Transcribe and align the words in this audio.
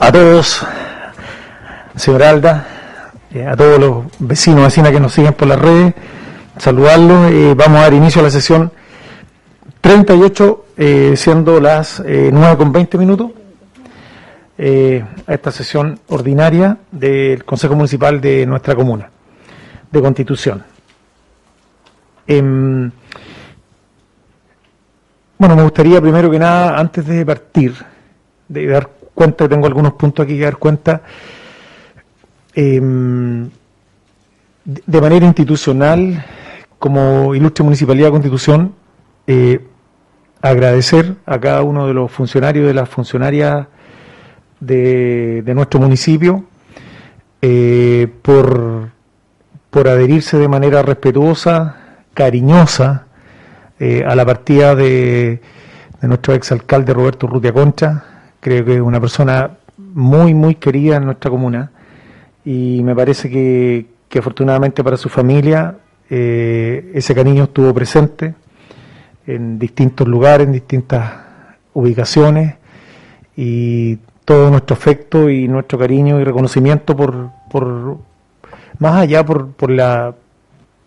a 0.00 0.10
todos, 0.10 0.66
señora 1.94 2.30
Alda, 2.30 2.66
eh, 3.34 3.46
a 3.46 3.54
todos 3.54 3.78
los 3.78 4.04
vecinos 4.18 4.64
vecinas 4.64 4.92
que 4.92 4.98
nos 4.98 5.12
siguen 5.12 5.34
por 5.34 5.46
las 5.46 5.60
redes, 5.60 5.94
saludarlos. 6.56 7.30
Eh, 7.30 7.54
vamos 7.54 7.78
a 7.78 7.82
dar 7.82 7.92
inicio 7.92 8.20
a 8.20 8.24
la 8.24 8.30
sesión 8.30 8.72
38, 9.82 10.64
eh, 10.78 11.14
siendo 11.16 11.60
las 11.60 12.02
9 12.02 12.56
con 12.56 12.72
20 12.72 12.98
minutos, 12.98 13.30
a 14.58 15.32
esta 15.32 15.50
sesión 15.50 16.00
ordinaria 16.08 16.78
del 16.90 17.44
Consejo 17.44 17.74
Municipal 17.76 18.20
de 18.20 18.44
nuestra 18.46 18.74
comuna, 18.74 19.10
de 19.90 20.00
Constitución. 20.00 20.64
Em, 22.26 22.90
bueno, 25.38 25.56
me 25.56 25.62
gustaría 25.62 26.00
primero 26.00 26.30
que 26.30 26.38
nada, 26.38 26.78
antes 26.78 27.06
de 27.06 27.24
partir, 27.24 27.74
de 28.48 28.66
dar 28.66 28.99
cuenta, 29.20 29.46
tengo 29.46 29.66
algunos 29.66 29.92
puntos 29.92 30.24
aquí 30.24 30.38
que 30.38 30.44
dar 30.44 30.56
cuenta, 30.56 31.02
em, 32.54 33.50
de 34.64 35.00
manera 35.02 35.26
institucional, 35.26 36.24
como 36.78 37.34
ilustre 37.34 37.62
Municipalidad 37.62 38.06
de 38.06 38.12
Constitución, 38.12 38.74
eh, 39.26 39.60
agradecer 40.40 41.16
a 41.26 41.38
cada 41.38 41.60
uno 41.62 41.86
de 41.86 41.92
los 41.92 42.10
funcionarios, 42.10 42.66
de 42.66 42.72
las 42.72 42.88
funcionarias 42.88 43.66
de, 44.58 45.42
nuestro 45.54 45.80
municipio, 45.80 46.46
eh, 47.42 48.08
por, 48.22 48.88
por 49.68 49.86
adherirse 49.86 50.38
de 50.38 50.48
manera 50.48 50.80
respetuosa, 50.80 52.04
cariñosa, 52.14 53.04
eh, 53.78 54.02
a 54.02 54.14
la 54.14 54.24
partida 54.24 54.74
de, 54.74 55.42
de 56.00 56.08
nuestro 56.08 56.32
exalcalde 56.32 56.94
Roberto 56.94 57.26
Rutia 57.26 57.52
Concha, 57.52 58.10
Creo 58.40 58.64
que 58.64 58.74
es 58.74 58.80
una 58.80 59.00
persona 59.00 59.50
muy, 59.76 60.34
muy 60.34 60.56
querida 60.56 60.96
en 60.96 61.04
nuestra 61.04 61.30
comuna 61.30 61.70
y 62.44 62.82
me 62.82 62.94
parece 62.94 63.30
que, 63.30 63.86
afortunadamente 64.18 64.82
para 64.82 64.96
su 64.96 65.08
familia 65.08 65.76
eh, 66.08 66.90
ese 66.94 67.14
cariño 67.14 67.44
estuvo 67.44 67.72
presente 67.72 68.34
en 69.26 69.58
distintos 69.58 70.08
lugares, 70.08 70.46
en 70.46 70.52
distintas 70.52 71.12
ubicaciones 71.74 72.56
y 73.36 73.96
todo 74.24 74.50
nuestro 74.50 74.74
afecto 74.74 75.30
y 75.30 75.46
nuestro 75.46 75.78
cariño 75.78 76.20
y 76.20 76.24
reconocimiento 76.24 76.96
por, 76.96 77.30
por 77.50 77.98
más 78.78 78.96
allá 78.96 79.24
por, 79.24 79.52
por 79.52 79.70
la 79.70 80.14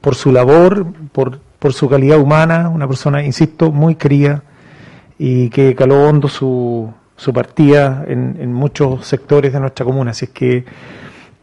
por 0.03 0.15
su 0.15 0.33
labor, 0.33 0.85
por, 1.13 1.39
por 1.59 1.71
su 1.71 1.87
calidad 1.87 2.19
humana, 2.19 2.67
una 2.67 2.85
persona, 2.89 3.23
insisto, 3.23 3.71
muy 3.71 3.95
querida 3.95 4.43
y 5.17 5.49
que 5.49 5.73
caló 5.75 6.09
hondo 6.09 6.27
su, 6.27 6.91
su 7.15 7.33
partida 7.33 8.03
en, 8.07 8.53
muchos 8.53 9.05
sectores 9.05 9.53
de 9.53 9.59
nuestra 9.59 9.85
comuna. 9.85 10.11
Así 10.11 10.25
es 10.25 10.31
que 10.31 10.65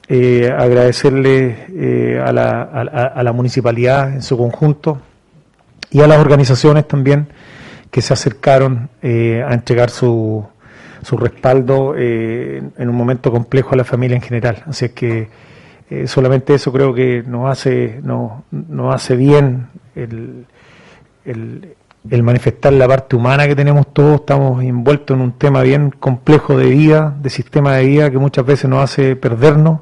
eh, 0.09 0.53
agradecerle 0.57 1.67
eh, 1.69 2.23
a, 2.25 2.33
la, 2.33 2.63
a, 2.63 3.23
la, 3.23 3.33
municipalidad 3.33 4.13
en 4.13 4.23
su 4.23 4.37
conjunto 4.37 5.01
y 5.91 6.01
a 6.01 6.07
las 6.07 6.19
organizaciones 6.19 6.89
también 6.89 7.29
que 7.91 8.03
se 8.03 8.13
acercaron 8.13 8.89
eh, 9.03 9.45
a 9.47 9.55
entregar 9.55 9.91
su, 9.91 10.45
su 11.03 11.17
respaldo 11.17 11.95
en 11.97 12.89
un 12.89 12.95
momento 12.95 13.31
complejo 13.31 13.75
a 13.75 13.77
la 13.77 13.85
familia 13.85 14.17
en 14.17 14.23
general. 14.23 14.63
Así 14.67 14.87
es 14.87 14.93
que 14.93 15.29
solamente 16.07 16.55
eso 16.55 16.73
creo 16.73 16.95
que 16.95 17.25
nos 17.27 17.51
hace, 17.51 18.01
nos, 18.03 18.43
nos 18.51 18.95
hace 18.95 19.17
bien 19.17 19.69
el, 19.97 20.47
el 21.25 21.75
el 22.09 22.23
manifestar 22.23 22.73
la 22.73 22.89
parte 22.89 23.17
humana 23.17 23.47
que 23.47 23.55
tenemos 23.55 23.93
todos, 23.93 24.21
estamos 24.21 24.63
envueltos 24.63 25.17
en 25.17 25.23
un 25.23 25.33
tema 25.33 25.63
bien 25.63 25.91
complejo 25.91 26.57
de 26.57 26.67
vida, 26.71 27.15
de 27.21 27.29
sistema 27.29 27.77
de 27.77 27.85
vida 27.85 28.11
que 28.11 28.19
muchas 28.19 28.47
veces 28.47 28.71
nos 28.71 28.83
hace 28.83 29.17
perdernos 29.17 29.81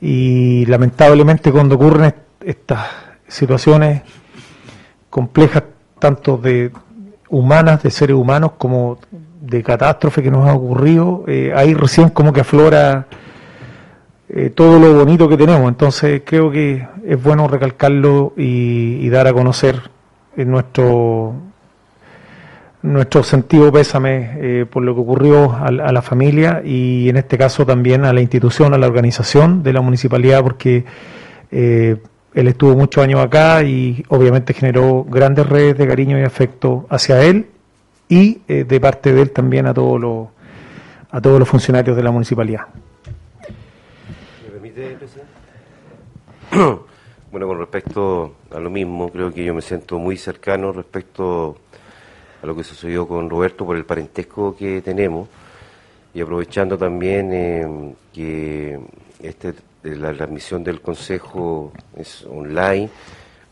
y 0.00 0.66
lamentablemente 0.66 1.50
cuando 1.50 1.76
ocurren 1.76 2.14
estas 2.44 2.88
situaciones 3.26 4.02
complejas 5.08 5.62
tanto 5.98 6.36
de 6.36 6.70
humanas, 7.30 7.82
de 7.82 7.90
seres 7.90 8.16
humanos 8.16 8.52
como 8.58 8.98
de 9.40 9.62
catástrofe 9.62 10.22
que 10.22 10.30
nos 10.30 10.46
ha 10.46 10.54
ocurrido, 10.54 11.24
eh, 11.26 11.52
ahí 11.56 11.72
recién 11.72 12.10
como 12.10 12.32
que 12.34 12.40
aflora 12.40 13.06
eh, 14.28 14.50
todo 14.50 14.78
lo 14.78 14.92
bonito 14.92 15.28
que 15.28 15.38
tenemos. 15.38 15.68
Entonces 15.68 16.22
creo 16.24 16.50
que 16.50 16.86
es 17.06 17.22
bueno 17.22 17.48
recalcarlo 17.48 18.34
y 18.36 19.08
dar 19.08 19.26
a 19.26 19.32
conocer 19.32 19.93
en 20.36 20.50
nuestro 20.50 21.34
nuestro 22.84 23.22
sentido 23.22 23.72
pésame 23.72 24.32
eh, 24.36 24.66
por 24.66 24.82
lo 24.82 24.94
que 24.94 25.00
ocurrió 25.00 25.52
a, 25.52 25.70
la 25.70 26.02
familia 26.02 26.60
y 26.62 27.08
en 27.08 27.16
este 27.16 27.38
caso 27.38 27.64
también 27.64 28.04
a 28.04 28.12
la 28.12 28.20
institución, 28.20 28.74
a 28.74 28.78
la 28.78 28.86
organización 28.86 29.62
de 29.62 29.72
la 29.72 29.80
municipalidad, 29.80 30.42
porque 30.42 30.84
eh, 31.50 31.96
él 32.34 32.48
estuvo 32.48 32.76
muchos 32.76 33.02
años 33.02 33.20
acá 33.20 33.62
y 33.62 34.04
obviamente 34.08 34.52
generó 34.52 35.02
grandes 35.04 35.48
redes 35.48 35.78
de 35.78 35.88
cariño 35.88 36.18
y 36.18 36.24
afecto 36.24 36.86
hacia 36.90 37.22
él 37.22 37.46
y 38.06 38.42
eh, 38.48 38.64
de 38.64 38.80
parte 38.80 39.14
de 39.14 39.22
él 39.22 39.30
también 39.30 39.66
a 39.66 39.72
todos 39.72 39.98
los 39.98 40.28
a 41.10 41.20
todos 41.22 41.38
los 41.38 41.48
funcionarios 41.48 41.96
de 41.96 42.02
la 42.02 42.10
municipalidad. 42.10 42.66
¿Me 44.44 44.50
permite, 44.50 44.96
presidente? 44.98 45.32
Bueno, 47.30 47.48
con 47.48 47.58
respecto 47.58 48.36
a 48.54 48.60
lo 48.60 48.70
mismo, 48.70 49.10
creo 49.10 49.32
que 49.32 49.44
yo 49.44 49.52
me 49.52 49.62
siento 49.62 49.98
muy 49.98 50.16
cercano 50.16 50.72
respecto 50.72 51.56
a 52.42 52.46
lo 52.46 52.54
que 52.54 52.62
sucedió 52.62 53.06
con 53.06 53.28
Roberto 53.28 53.66
por 53.66 53.76
el 53.76 53.84
parentesco 53.84 54.56
que 54.56 54.80
tenemos. 54.80 55.28
Y 56.14 56.20
aprovechando 56.20 56.78
también 56.78 57.32
eh, 57.32 57.94
que 58.12 58.78
este, 59.20 59.54
la 59.82 60.12
transmisión 60.12 60.62
del 60.62 60.80
Consejo 60.80 61.72
es 61.96 62.24
online, 62.24 62.88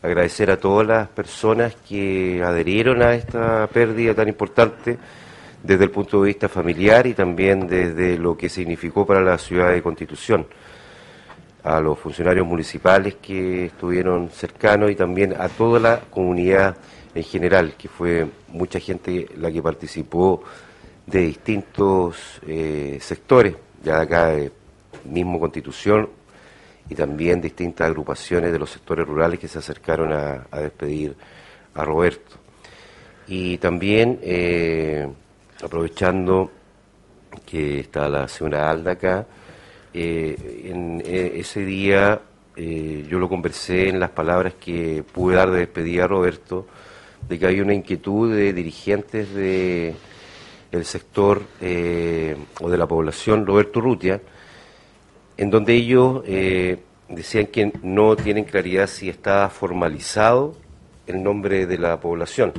agradecer 0.01 0.49
a 0.49 0.57
todas 0.57 0.87
las 0.87 1.09
personas 1.09 1.75
que 1.87 2.41
adherieron 2.41 3.01
a 3.01 3.13
esta 3.13 3.67
pérdida 3.67 4.13
tan 4.13 4.29
importante 4.29 4.97
desde 5.61 5.83
el 5.83 5.91
punto 5.91 6.21
de 6.21 6.27
vista 6.27 6.47
familiar 6.47 7.07
y 7.07 7.13
también 7.13 7.67
desde 7.67 8.17
lo 8.17 8.37
que 8.37 8.47
significó 8.47 9.05
para 9.05 9.21
la 9.21 9.37
ciudad 9.37 9.71
de 9.71 9.81
Constitución 9.81 10.45
a 11.63 11.79
los 11.79 11.97
funcionarios 11.97 12.45
municipales 12.45 13.15
que 13.21 13.65
estuvieron 13.65 14.29
cercanos 14.29 14.91
y 14.91 14.95
también 14.95 15.33
a 15.39 15.47
toda 15.47 15.79
la 15.79 15.99
comunidad 16.01 16.75
en 17.15 17.23
general, 17.23 17.75
que 17.77 17.87
fue 17.87 18.27
mucha 18.49 18.79
gente 18.79 19.27
la 19.37 19.51
que 19.51 19.61
participó 19.61 20.43
de 21.05 21.19
distintos 21.21 22.41
eh, 22.47 22.97
sectores, 23.01 23.55
ya 23.83 23.97
de 23.97 24.01
acá 24.03 24.31
mismo 25.05 25.39
Constitución 25.39 26.09
y 26.89 26.95
también 26.95 27.41
distintas 27.41 27.87
agrupaciones 27.87 28.51
de 28.51 28.59
los 28.59 28.69
sectores 28.69 29.07
rurales 29.07 29.39
que 29.39 29.47
se 29.47 29.59
acercaron 29.59 30.11
a, 30.11 30.45
despedir 30.59 31.15
a 31.73 31.85
Roberto. 31.85 32.35
Y 33.27 33.57
también, 33.57 34.19
eh, 34.21 35.07
aprovechando 35.63 36.51
que 37.45 37.79
está 37.79 38.09
la 38.09 38.27
señora 38.27 38.69
Alda 38.69 38.91
acá, 38.91 39.25
eh, 39.93 40.63
en 40.65 41.03
eh, 41.05 41.33
ese 41.35 41.63
día 41.63 42.19
eh, 42.55 43.05
yo 43.07 43.19
lo 43.19 43.29
conversé 43.29 43.89
en 43.89 43.99
las 43.99 44.09
palabras 44.09 44.55
que 44.59 45.03
pude 45.03 45.35
dar 45.35 45.51
de 45.51 45.59
despedida 45.59 46.05
a 46.05 46.07
Roberto, 46.07 46.67
de 47.27 47.37
que 47.37 47.45
había 47.45 47.63
una 47.63 47.75
inquietud 47.75 48.33
de 48.33 48.53
dirigentes 48.53 49.33
de 49.33 49.93
el 50.71 50.85
sector 50.85 51.43
o 51.61 52.69
de 52.69 52.77
la 52.77 52.87
población 52.87 53.45
Roberto 53.45 53.79
Rutia, 53.79 54.19
en 55.37 55.51
donde 55.51 55.73
ellos 55.75 56.23
decían 57.07 57.45
que 57.47 57.71
no 57.83 58.15
tienen 58.15 58.43
claridad 58.43 58.87
si 58.87 59.07
está 59.07 59.47
formalizado 59.49 60.55
el 61.05 61.21
nombre 61.21 61.67
de 61.67 61.77
la 61.77 61.99
población. 61.99 62.53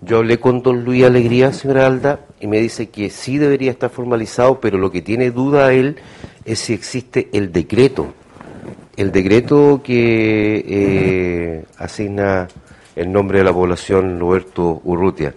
Yo 0.00 0.18
hablé 0.18 0.38
con 0.38 0.62
don 0.62 0.84
Luis 0.84 1.04
Alegría, 1.04 1.52
señora 1.52 1.86
Alda, 1.86 2.20
y 2.40 2.46
me 2.46 2.60
dice 2.60 2.88
que 2.88 3.10
sí 3.10 3.38
debería 3.38 3.70
estar 3.70 3.90
formalizado, 3.90 4.60
pero 4.60 4.78
lo 4.78 4.90
que 4.90 5.02
tiene 5.02 5.30
duda 5.30 5.72
él 5.72 5.96
es 6.48 6.60
si 6.60 6.72
existe 6.72 7.28
el 7.32 7.52
decreto, 7.52 8.12
el 8.96 9.12
decreto 9.12 9.82
que 9.84 10.64
eh, 10.66 11.64
asigna 11.76 12.48
el 12.96 13.12
nombre 13.12 13.38
de 13.38 13.44
la 13.44 13.52
población 13.52 14.18
Roberto 14.18 14.80
Urrutia. 14.84 15.34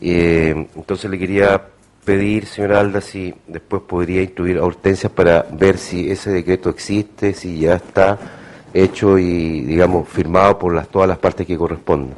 Eh, 0.00 0.66
entonces 0.76 1.10
le 1.10 1.18
quería 1.18 1.60
pedir, 2.04 2.46
señora 2.46 2.80
Alda, 2.80 3.00
si 3.00 3.34
después 3.48 3.82
podría 3.82 4.22
instruir 4.22 4.58
a 4.58 4.64
Hortensia 4.64 5.10
para 5.10 5.44
ver 5.52 5.76
si 5.76 6.10
ese 6.10 6.30
decreto 6.30 6.70
existe, 6.70 7.34
si 7.34 7.58
ya 7.58 7.74
está 7.74 8.16
hecho 8.72 9.18
y, 9.18 9.62
digamos, 9.62 10.08
firmado 10.08 10.58
por 10.58 10.74
las, 10.74 10.88
todas 10.88 11.08
las 11.08 11.18
partes 11.18 11.46
que 11.46 11.58
corresponden. 11.58 12.14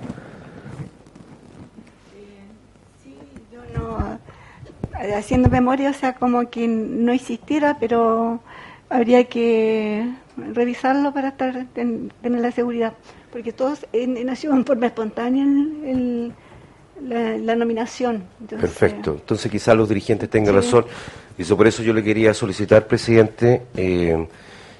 Haciendo 5.16 5.48
memoria, 5.48 5.90
o 5.90 5.94
sea, 5.94 6.14
como 6.14 6.50
que 6.50 6.68
no 6.68 7.12
existiera, 7.12 7.76
pero 7.78 8.40
habría 8.88 9.24
que 9.24 10.08
revisarlo 10.36 11.12
para 11.12 11.28
estar 11.28 11.66
tener 11.74 12.40
la 12.40 12.52
seguridad, 12.52 12.94
porque 13.32 13.52
todos 13.52 13.86
nació 13.92 14.52
en 14.52 14.64
forma 14.64 14.86
espontánea 14.86 15.46
la, 17.02 17.56
nominación. 17.56 18.24
Perfecto, 18.48 19.12
entonces 19.12 19.50
quizás 19.50 19.76
los 19.76 19.88
dirigentes 19.88 20.28
tengan 20.28 20.54
razón. 20.54 20.84
Y 21.38 21.42
eso 21.42 21.56
por 21.56 21.66
eso 21.66 21.82
yo 21.82 21.94
le 21.94 22.02
quería 22.02 22.34
solicitar, 22.34 22.86
presidente, 22.86 23.62
eh, 23.74 24.26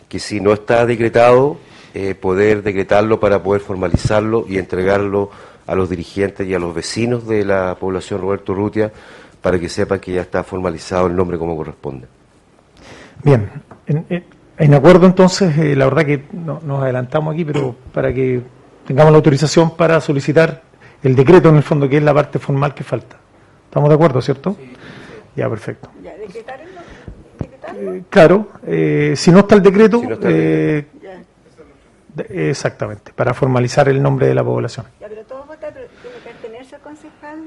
que 0.09 0.19
si 0.19 0.41
no 0.41 0.53
está 0.53 0.85
decretado, 0.85 1.59
eh, 1.95 2.15
poder 2.15 2.63
decretarlo 2.63 3.19
para 3.19 3.43
poder 3.43 3.63
formalizarlo 3.63 4.45
y 4.49 4.59
entregarlo 4.59 5.31
a 5.67 5.75
los 5.75 5.89
dirigentes 5.89 6.47
y 6.47 6.55
a 6.55 6.59
los 6.59 6.75
vecinos 6.75 7.27
de 7.27 7.45
la 7.45 7.77
población 7.77 8.21
Roberto 8.21 8.55
Rutia 8.55 8.93
para 9.41 9.59
que 9.59 9.69
sepan 9.69 10.01
que 10.01 10.13
ya 10.13 10.23
está 10.23 10.45
formalizado 10.45 11.07
el 11.07 11.17
nombre 11.17 11.39
como 11.39 11.57
corresponde. 11.57 12.07
Bien, 13.23 13.51
en, 13.87 14.75
acuerdo 14.75 15.07
entonces, 15.07 15.57
eh, 15.59 15.77
la 15.77 15.87
verdad 15.87 16.05
que 16.05 16.25
nos 16.33 16.83
adelantamos 16.83 17.35
aquí, 17.35 17.45
pero 17.45 17.75
para 17.93 18.13
que 18.13 18.43
tengamos 18.87 19.13
la 19.13 19.17
autorización 19.17 19.77
para 19.77 20.01
solicitar 20.01 20.63
el 21.03 21.15
decreto 21.15 21.49
en 21.49 21.57
el 21.57 21.63
fondo, 21.63 21.89
que 21.89 21.97
es 21.97 22.03
la 22.03 22.15
parte 22.15 22.39
formal 22.39 22.75
que 22.75 22.85
falta. 22.85 23.17
¿Estamos 23.65 23.89
de 23.89 23.95
acuerdo, 23.95 24.21
cierto? 24.21 24.57
Sí. 24.59 24.73
Ya, 25.37 25.49
perfecto. 25.49 25.91
¿Ya 26.03 26.15
eh, 27.77 28.03
claro, 28.11 28.49
eh, 28.67 29.15
si 29.17 29.31
no 29.31 29.41
está 29.41 29.55
el 29.55 29.63
decreto, 29.63 30.03
eh, 30.25 30.87
exactamente, 32.29 33.13
para 33.13 33.33
formalizar 33.33 33.89
el 33.89 34.03
nombre 34.03 34.27
de 34.27 34.35
la 34.35 34.45
población. 34.45 34.87
Ya, 35.01 35.09
pero 35.09 35.25
todos 35.25 35.47
votan, 35.47 35.73
pero 35.73 35.87
tiene 36.03 36.17
que 36.17 36.23
pertenecer 36.23 36.75
al 36.75 36.81
concejal. 36.81 37.39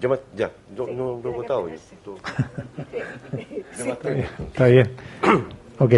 Yo 0.00 0.18
ya, 0.36 0.50
yo 0.76 0.86
no, 0.88 1.18
he 1.24 1.32
votado. 1.32 1.68
Yo, 3.78 3.92
está 3.92 4.66
bien. 4.66 4.90
Ok. 5.78 5.92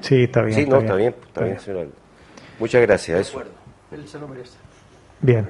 sí, 0.00 0.24
está 0.24 0.42
bien. 0.42 0.58
Sí, 0.58 0.66
no, 0.66 0.80
está 0.80 0.96
bien, 0.96 1.14
está 1.24 1.44
bien, 1.44 1.60
señor. 1.60 1.86
Muchas 2.58 2.82
gracias. 2.82 3.20
Eso. 3.20 3.40
Él 3.92 4.08
se 4.08 4.18
lo 4.18 4.26
merece. 4.26 4.56
Bien. 5.20 5.48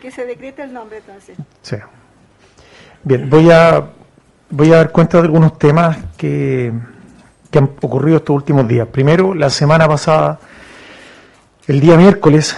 Que 0.00 0.12
se 0.12 0.24
decrete 0.24 0.62
el 0.62 0.72
nombre 0.72 0.98
entonces. 0.98 1.36
Sí. 1.62 1.76
Bien, 3.02 3.28
voy 3.28 3.50
a 3.50 3.90
voy 4.50 4.72
a 4.72 4.76
dar 4.76 4.90
cuenta 4.92 5.18
de 5.18 5.24
algunos 5.24 5.58
temas 5.58 5.98
que, 6.16 6.72
han 7.52 7.70
ocurrido 7.82 8.18
estos 8.18 8.34
últimos 8.34 8.66
días. 8.66 8.88
Primero, 8.88 9.34
la 9.34 9.48
semana 9.48 9.86
pasada, 9.86 10.40
el 11.68 11.80
día 11.80 11.96
miércoles, 11.96 12.56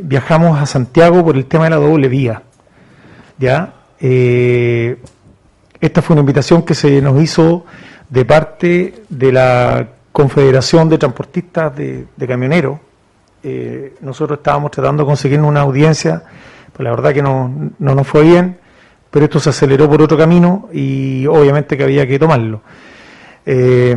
viajamos 0.00 0.60
a 0.60 0.66
Santiago 0.66 1.24
por 1.24 1.36
el 1.36 1.46
tema 1.46 1.64
de 1.64 1.70
la 1.70 1.76
doble 1.76 2.08
vía. 2.08 2.42
¿Ya? 3.38 3.74
Eh, 4.00 4.98
esta 5.80 6.02
fue 6.02 6.14
una 6.14 6.20
invitación 6.20 6.62
que 6.62 6.74
se 6.74 7.00
nos 7.00 7.20
hizo 7.22 7.64
de 8.08 8.24
parte 8.24 9.02
de 9.08 9.32
la 9.32 9.88
Confederación 10.12 10.88
de 10.88 10.98
Transportistas 10.98 11.74
de, 11.76 12.06
Camioneros. 12.26 12.78
Eh, 13.42 13.94
nosotros 14.00 14.38
estábamos 14.38 14.70
tratando 14.70 15.02
de 15.02 15.06
conseguir 15.06 15.40
una 15.40 15.60
audiencia, 15.60 16.22
pues 16.72 16.84
la 16.84 16.90
verdad 16.90 17.12
que 17.12 17.22
no, 17.22 17.72
no 17.78 17.94
nos 17.94 18.06
fue 18.06 18.22
bien 18.22 18.62
pero 19.12 19.26
esto 19.26 19.38
se 19.38 19.50
aceleró 19.50 19.90
por 19.90 20.00
otro 20.00 20.16
camino 20.16 20.70
y 20.72 21.26
obviamente 21.26 21.76
que 21.76 21.84
había 21.84 22.08
que 22.08 22.18
tomarlo. 22.18 22.62
Eh, 23.44 23.94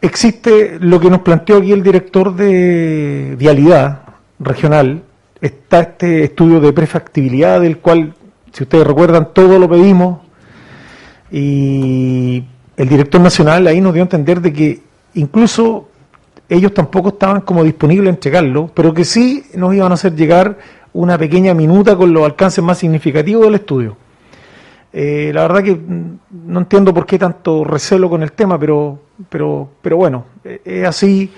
existe 0.00 0.78
lo 0.78 1.00
que 1.00 1.10
nos 1.10 1.20
planteó 1.22 1.56
aquí 1.56 1.72
el 1.72 1.82
director 1.82 2.32
de 2.32 3.34
Vialidad 3.36 4.02
Regional, 4.38 5.02
está 5.40 5.80
este 5.80 6.24
estudio 6.24 6.60
de 6.60 6.72
prefactibilidad 6.72 7.60
del 7.60 7.78
cual, 7.78 8.14
si 8.52 8.64
ustedes 8.64 8.86
recuerdan, 8.86 9.30
todo 9.32 9.58
lo 9.58 9.68
pedimos 9.68 10.20
y 11.30 12.44
el 12.76 12.88
director 12.88 13.20
nacional 13.20 13.66
ahí 13.66 13.80
nos 13.80 13.94
dio 13.94 14.02
a 14.02 14.04
entender 14.04 14.40
de 14.40 14.52
que 14.52 14.80
incluso 15.14 15.88
ellos 16.48 16.74
tampoco 16.74 17.10
estaban 17.10 17.42
como 17.42 17.62
disponibles 17.62 18.08
a 18.08 18.14
entregarlo, 18.14 18.70
pero 18.74 18.92
que 18.92 19.04
sí 19.04 19.44
nos 19.54 19.74
iban 19.74 19.92
a 19.92 19.94
hacer 19.94 20.14
llegar 20.14 20.58
una 20.92 21.16
pequeña 21.16 21.54
minuta 21.54 21.96
con 21.96 22.12
los 22.12 22.24
alcances 22.24 22.62
más 22.62 22.78
significativos 22.78 23.44
del 23.44 23.54
estudio. 23.54 23.96
Eh, 24.92 25.30
la 25.32 25.42
verdad 25.42 25.62
que 25.62 25.80
no 26.30 26.58
entiendo 26.58 26.92
por 26.92 27.06
qué 27.06 27.16
tanto 27.16 27.62
recelo 27.62 28.10
con 28.10 28.24
el 28.24 28.32
tema, 28.32 28.58
pero, 28.58 28.98
pero, 29.28 29.70
pero 29.80 29.96
bueno, 29.96 30.24
eh, 30.42 30.60
es 30.64 30.88
así. 30.88 31.30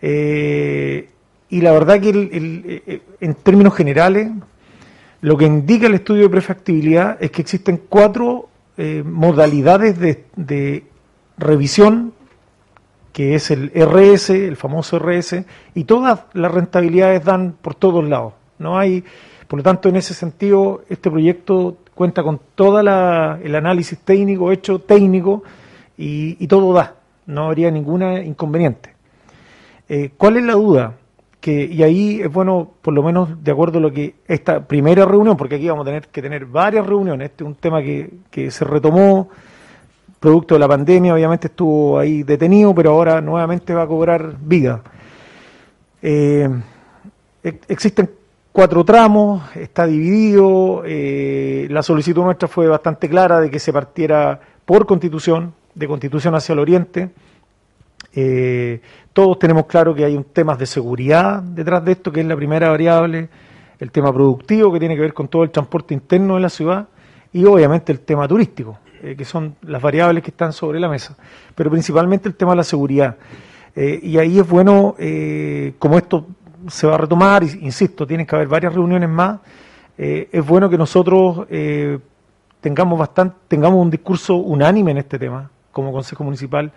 Eh, 0.00 1.08
y 1.52 1.60
la 1.60 1.72
verdad 1.72 2.00
que 2.00 3.02
en 3.20 3.34
términos 3.34 3.74
generales, 3.74 4.30
lo 5.20 5.36
que 5.36 5.44
indica 5.44 5.86
el 5.86 5.92
estudio 5.92 6.22
de 6.22 6.30
prefactibilidad 6.30 7.22
es 7.22 7.30
que 7.30 7.42
existen 7.42 7.82
cuatro 7.90 8.48
modalidades 9.04 9.98
de, 9.98 10.84
revisión, 11.36 12.14
que 13.12 13.34
es 13.34 13.50
el 13.50 13.70
RS, 13.74 14.30
el 14.30 14.56
famoso 14.56 14.98
RS, 14.98 15.44
y 15.74 15.84
todas 15.84 16.20
las 16.32 16.50
rentabilidades 16.50 17.22
dan 17.22 17.54
por 17.60 17.74
todos 17.74 18.08
lados. 18.08 18.32
No 18.58 18.78
hay, 18.78 19.04
por 19.46 19.58
lo 19.58 19.62
tanto, 19.62 19.90
en 19.90 19.96
ese 19.96 20.14
sentido, 20.14 20.84
este 20.88 21.10
proyecto 21.10 21.76
cuenta 21.94 22.22
con 22.22 22.40
todo 22.54 22.80
el 22.80 23.54
análisis 23.54 23.98
técnico 23.98 24.50
hecho 24.52 24.78
técnico 24.78 25.42
y, 25.98 26.46
todo 26.46 26.72
da, 26.72 26.94
no 27.26 27.44
habría 27.44 27.70
ninguna 27.70 28.22
inconveniente. 28.22 28.94
Eh, 29.86 30.12
¿Cuál 30.16 30.38
es 30.38 30.44
la 30.44 30.54
duda? 30.54 30.94
Y 31.44 31.82
ahí 31.82 32.20
es 32.20 32.32
bueno, 32.32 32.70
por 32.80 32.94
lo 32.94 33.02
menos 33.02 33.42
de 33.42 33.50
acuerdo 33.50 33.78
a 33.78 33.80
lo 33.80 33.92
que 33.92 34.14
esta 34.28 34.64
primera 34.64 35.04
reunión, 35.04 35.36
porque 35.36 35.56
aquí 35.56 35.68
vamos 35.68 35.82
a 35.82 35.86
tener 35.86 36.08
que 36.08 36.22
tener 36.22 36.46
varias 36.46 36.86
reuniones, 36.86 37.30
este 37.30 37.42
es 37.42 37.48
un 37.48 37.56
tema 37.56 37.82
que, 37.82 38.50
se 38.50 38.64
retomó 38.64 39.28
producto 40.20 40.54
de 40.54 40.60
la 40.60 40.68
pandemia, 40.68 41.14
obviamente 41.14 41.48
estuvo 41.48 41.98
ahí 41.98 42.22
detenido, 42.22 42.72
pero 42.74 42.92
ahora 42.92 43.20
nuevamente 43.20 43.74
va 43.74 43.82
a 43.82 43.86
cobrar 43.88 44.36
vida. 44.40 44.82
Eh, 46.00 46.48
existen 47.42 48.08
cuatro 48.52 48.84
tramos, 48.84 49.42
está 49.56 49.84
dividido, 49.86 50.84
eh, 50.86 51.66
la 51.70 51.82
solicitud 51.82 52.22
nuestra 52.22 52.46
fue 52.46 52.68
bastante 52.68 53.08
clara 53.08 53.40
de 53.40 53.50
que 53.50 53.58
se 53.58 53.72
partiera 53.72 54.40
por 54.64 54.86
constitución, 54.86 55.54
de 55.74 55.88
constitución 55.88 56.36
hacia 56.36 56.52
el 56.52 56.60
oriente. 56.60 57.10
Eh, 58.14 58.80
todos 59.12 59.38
tenemos 59.38 59.66
claro 59.66 59.94
que 59.94 60.04
hay 60.04 60.16
un 60.16 60.24
tema 60.24 60.56
de 60.56 60.66
seguridad 60.66 61.42
detrás 61.42 61.84
de 61.84 61.92
esto, 61.92 62.12
que 62.12 62.20
es 62.20 62.26
la 62.26 62.36
primera 62.36 62.70
variable, 62.70 63.28
el 63.78 63.90
tema 63.90 64.12
productivo, 64.12 64.72
que 64.72 64.78
tiene 64.78 64.94
que 64.94 65.00
ver 65.00 65.14
con 65.14 65.28
todo 65.28 65.42
el 65.42 65.50
transporte 65.50 65.94
interno 65.94 66.36
de 66.36 66.40
la 66.40 66.48
ciudad, 66.48 66.88
y 67.32 67.44
obviamente 67.44 67.92
el 67.92 68.00
tema 68.00 68.28
turístico, 68.28 68.78
eh, 69.02 69.14
que 69.16 69.24
son 69.24 69.56
las 69.62 69.80
variables 69.80 70.22
que 70.22 70.30
están 70.30 70.52
sobre 70.52 70.78
la 70.78 70.88
mesa, 70.88 71.16
pero 71.54 71.70
principalmente 71.70 72.28
el 72.28 72.34
tema 72.34 72.52
de 72.52 72.56
la 72.56 72.64
seguridad. 72.64 73.16
y 73.74 74.18
ahí 74.18 74.38
es 74.38 74.46
bueno, 74.46 74.96
como 75.78 75.96
esto 75.96 76.26
se 76.68 76.86
va 76.86 76.94
a 76.94 76.98
retomar, 76.98 77.42
insisto, 77.42 78.06
tienen 78.06 78.26
que 78.26 78.36
haber 78.36 78.48
varias 78.48 78.74
reuniones 78.74 79.08
más. 79.08 79.40
Eh, 79.98 80.28
es 80.32 80.46
bueno 80.46 80.70
que 80.70 80.78
nosotros 80.78 81.46
eh, 81.50 81.98
tengamos 82.60 82.98
bastante, 82.98 83.36
tengamos 83.48 83.80
un 83.80 83.90
discurso 83.90 84.36
unánime 84.36 84.92
en 84.92 84.98
este 84.98 85.18
tema, 85.18 85.50
como 85.70 85.92
Consejo 85.92 86.24
Municipal, 86.24 86.72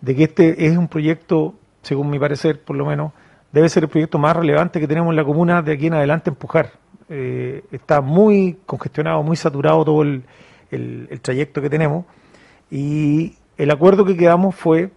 de 0.00 0.14
que 0.14 0.24
este 0.24 0.66
es 0.66 0.76
un 0.76 0.88
proyecto, 0.88 1.54
según 1.82 2.10
mi 2.10 2.18
parecer, 2.18 2.60
por 2.60 2.76
lo 2.76 2.86
menos, 2.86 3.12
debe 3.52 3.68
ser 3.68 3.84
el 3.84 3.88
proyecto 3.88 4.18
más 4.18 4.36
relevante 4.36 4.80
que 4.80 4.86
tenemos 4.86 5.10
en 5.10 5.16
la 5.16 5.24
comuna 5.24 5.62
de 5.62 5.72
aquí 5.72 5.86
en 5.86 5.94
adelante 5.94 6.30
empujar. 6.30 6.72
Eh, 7.08 7.64
está 7.72 8.00
muy 8.00 8.58
congestionado, 8.66 9.22
muy 9.22 9.36
saturado 9.36 9.84
todo 9.84 10.02
el, 10.02 10.22
el 10.70 11.20
trayecto 11.20 11.60
que 11.60 11.68
tenemos 11.68 12.04
y 12.70 13.34
el 13.58 13.70
acuerdo 13.70 14.04
que 14.04 14.16
quedamos 14.16 14.54
fue 14.54 14.90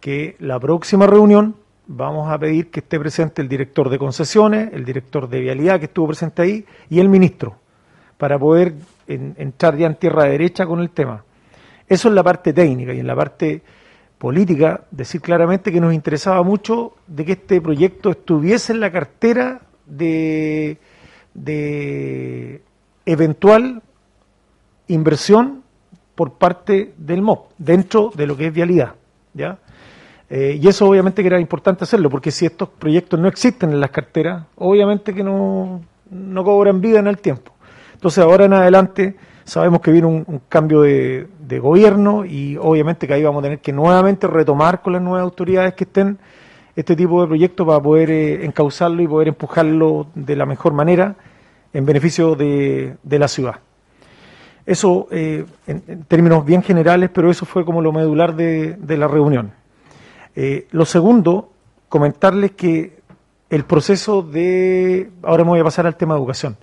que 0.00 0.36
la 0.40 0.58
próxima 0.58 1.06
reunión 1.06 1.54
vamos 1.86 2.30
a 2.30 2.38
pedir 2.38 2.70
que 2.70 2.80
esté 2.80 2.98
presente 2.98 3.42
el 3.42 3.48
director 3.48 3.88
de 3.88 3.98
concesiones, 3.98 4.72
el 4.72 4.84
director 4.84 5.28
de 5.28 5.40
vialidad 5.40 5.78
que 5.78 5.86
estuvo 5.86 6.08
presente 6.08 6.42
ahí 6.42 6.66
y 6.90 7.00
el 7.00 7.08
ministro, 7.08 7.56
para 8.18 8.38
poder 8.38 8.74
entrar 9.06 9.76
ya 9.76 9.86
en 9.86 9.94
tierra 9.96 10.24
derecha 10.24 10.66
con 10.66 10.80
el 10.80 10.90
tema. 10.90 11.24
Eso 11.88 12.08
es 12.08 12.14
la 12.14 12.22
parte 12.22 12.52
técnica 12.52 12.92
y 12.92 13.00
en 13.00 13.06
la 13.06 13.14
parte 13.14 13.62
política, 14.22 14.82
decir 14.92 15.20
claramente 15.20 15.72
que 15.72 15.80
nos 15.80 15.92
interesaba 15.92 16.44
mucho 16.44 16.92
de 17.08 17.24
que 17.24 17.32
este 17.32 17.60
proyecto 17.60 18.12
estuviese 18.12 18.72
en 18.72 18.78
la 18.78 18.92
cartera 18.92 19.62
de, 19.84 20.78
de 21.34 22.62
eventual 23.04 23.82
inversión 24.86 25.64
por 26.14 26.34
parte 26.34 26.94
del 26.98 27.20
MOP, 27.20 27.50
dentro 27.58 28.12
de 28.14 28.28
lo 28.28 28.36
que 28.36 28.46
es 28.46 28.54
vialidad. 28.54 28.94
¿ya? 29.34 29.58
Eh, 30.30 30.56
y 30.62 30.68
eso 30.68 30.86
obviamente 30.86 31.22
que 31.22 31.26
era 31.26 31.40
importante 31.40 31.82
hacerlo, 31.82 32.08
porque 32.08 32.30
si 32.30 32.46
estos 32.46 32.68
proyectos 32.68 33.18
no 33.18 33.26
existen 33.26 33.72
en 33.72 33.80
las 33.80 33.90
carteras, 33.90 34.44
obviamente 34.54 35.12
que 35.12 35.24
no, 35.24 35.82
no 36.10 36.44
cobran 36.44 36.80
vida 36.80 37.00
en 37.00 37.08
el 37.08 37.18
tiempo. 37.18 37.50
Entonces 37.94 38.22
ahora 38.22 38.44
en 38.44 38.52
adelante 38.52 39.16
sabemos 39.44 39.80
que 39.80 39.90
viene 39.90 40.06
un, 40.06 40.42
cambio 40.48 40.82
de, 40.82 41.28
gobierno 41.60 42.24
y 42.24 42.56
obviamente 42.56 43.06
que 43.06 43.14
ahí 43.14 43.22
vamos 43.22 43.40
a 43.40 43.42
tener 43.42 43.58
que 43.58 43.72
nuevamente 43.72 44.26
retomar 44.26 44.80
con 44.80 44.94
las 44.94 45.02
nuevas 45.02 45.22
autoridades 45.22 45.74
que 45.74 45.84
estén 45.84 46.18
este 46.74 46.96
tipo 46.96 47.20
de 47.20 47.26
proyectos 47.26 47.66
para 47.66 47.80
poder 47.80 48.10
eh, 48.10 48.44
encauzarlo 48.46 49.02
y 49.02 49.06
poder 49.06 49.28
empujarlo 49.28 50.06
de 50.14 50.34
la 50.34 50.46
mejor 50.46 50.72
manera 50.72 51.16
en 51.74 51.84
beneficio 51.84 52.34
de, 52.34 52.96
la 53.04 53.28
ciudad. 53.28 53.56
Eso 54.64 55.08
eh, 55.10 55.44
en, 55.66 56.04
términos 56.04 56.44
bien 56.46 56.62
generales, 56.62 57.10
pero 57.12 57.30
eso 57.30 57.44
fue 57.44 57.64
como 57.66 57.82
lo 57.82 57.92
medular 57.92 58.34
de 58.34 58.96
la 58.96 59.08
reunión. 59.08 59.52
Eh, 60.34 60.66
lo 60.70 60.86
segundo, 60.86 61.52
comentarles 61.88 62.52
que 62.52 63.00
el 63.50 63.64
proceso 63.64 64.22
de, 64.22 65.10
ahora 65.22 65.44
me 65.44 65.50
voy 65.50 65.60
a 65.60 65.64
pasar 65.64 65.86
al 65.86 65.96
tema 65.96 66.14
de 66.14 66.20
educación. 66.20 66.56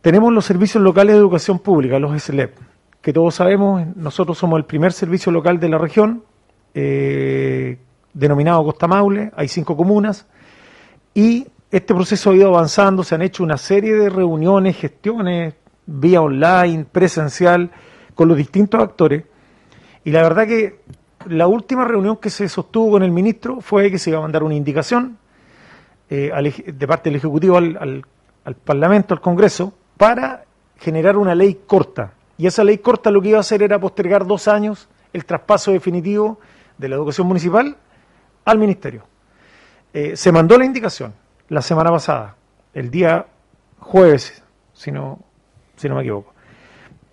Tenemos 0.00 0.32
los 0.32 0.44
servicios 0.44 0.82
locales 0.82 1.14
de 1.14 1.20
educación 1.20 1.58
pública, 1.58 1.98
los 1.98 2.22
SLEP, 2.22 2.56
que 3.00 3.12
todos 3.12 3.34
sabemos, 3.34 3.84
nosotros 3.96 4.38
somos 4.38 4.58
el 4.58 4.64
primer 4.64 4.92
servicio 4.92 5.32
local 5.32 5.58
de 5.58 5.68
la 5.68 5.78
región, 5.78 6.22
eh, 6.74 7.78
denominado 8.12 8.64
Costa 8.64 8.86
Maule, 8.86 9.32
hay 9.36 9.48
cinco 9.48 9.76
comunas, 9.76 10.26
y 11.14 11.46
este 11.70 11.94
proceso 11.94 12.30
ha 12.30 12.34
ido 12.34 12.48
avanzando, 12.48 13.02
se 13.02 13.14
han 13.14 13.22
hecho 13.22 13.42
una 13.42 13.58
serie 13.58 13.94
de 13.94 14.08
reuniones, 14.08 14.76
gestiones, 14.76 15.54
vía 15.86 16.20
online, 16.20 16.84
presencial, 16.90 17.70
con 18.14 18.28
los 18.28 18.36
distintos 18.36 18.80
actores, 18.80 19.24
y 20.04 20.10
la 20.10 20.22
verdad 20.22 20.46
que 20.46 20.80
la 21.26 21.48
última 21.48 21.84
reunión 21.84 22.16
que 22.16 22.30
se 22.30 22.48
sostuvo 22.48 22.92
con 22.92 23.02
el 23.02 23.10
ministro 23.10 23.60
fue 23.60 23.90
que 23.90 23.98
se 23.98 24.10
iba 24.10 24.20
a 24.20 24.22
mandar 24.22 24.44
una 24.44 24.54
indicación 24.54 25.18
eh, 26.08 26.30
de 26.72 26.86
parte 26.86 27.10
del 27.10 27.16
Ejecutivo 27.16 27.56
al, 27.56 28.04
al 28.44 28.54
Parlamento, 28.54 29.12
al 29.12 29.20
Congreso, 29.20 29.74
para 29.98 30.44
generar 30.78 31.18
una 31.18 31.34
ley 31.34 31.60
corta. 31.66 32.14
Y 32.38 32.46
esa 32.46 32.64
ley 32.64 32.78
corta 32.78 33.10
lo 33.10 33.20
que 33.20 33.28
iba 33.28 33.38
a 33.38 33.42
hacer 33.42 33.62
era 33.62 33.78
postergar 33.78 34.26
dos 34.26 34.48
años 34.48 34.88
el 35.12 35.26
traspaso 35.26 35.72
definitivo 35.72 36.38
de 36.78 36.88
la 36.88 36.94
educación 36.94 37.26
municipal 37.26 37.76
al 38.44 38.58
Ministerio. 38.58 39.02
Eh, 39.92 40.16
se 40.16 40.32
mandó 40.32 40.56
la 40.56 40.64
indicación 40.64 41.12
la 41.48 41.60
semana 41.60 41.90
pasada, 41.90 42.36
el 42.72 42.90
día 42.90 43.26
jueves, 43.80 44.42
si 44.72 44.92
no, 44.92 45.18
si 45.76 45.88
no 45.88 45.96
me 45.96 46.02
equivoco. 46.02 46.32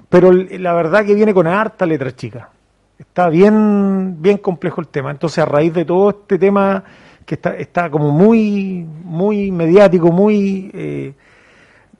Pero 0.09 0.31
la 0.31 0.73
verdad 0.73 1.05
que 1.05 1.15
viene 1.15 1.33
con 1.33 1.47
harta 1.47 1.85
letra 1.85 2.15
chica. 2.15 2.51
Está 2.97 3.27
bien, 3.29 4.21
bien 4.21 4.37
complejo 4.37 4.79
el 4.79 4.87
tema. 4.87 5.11
Entonces, 5.11 5.39
a 5.39 5.45
raíz 5.45 5.73
de 5.73 5.83
todo 5.83 6.11
este 6.11 6.37
tema 6.37 6.83
que 7.25 7.35
está, 7.35 7.55
está 7.55 7.89
como 7.89 8.11
muy, 8.11 8.85
muy 9.03 9.51
mediático, 9.51 10.11
muy 10.11 10.71
eh, 10.73 11.13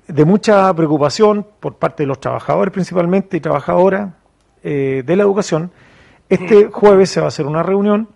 de 0.08 0.26
mucha 0.26 0.74
preocupación 0.74 1.46
por 1.60 1.76
parte 1.76 2.04
de 2.04 2.08
los 2.08 2.20
trabajadores 2.20 2.74
principalmente 2.74 3.38
y 3.38 3.40
trabajadoras 3.40 4.14
eh, 4.64 5.04
de 5.06 5.16
la 5.16 5.24
educación, 5.24 5.72
este 6.30 6.68
jueves 6.68 7.10
se 7.10 7.20
va 7.20 7.28
a 7.28 7.30
hacer 7.30 7.46
una 7.46 7.64
reunión 7.64 8.10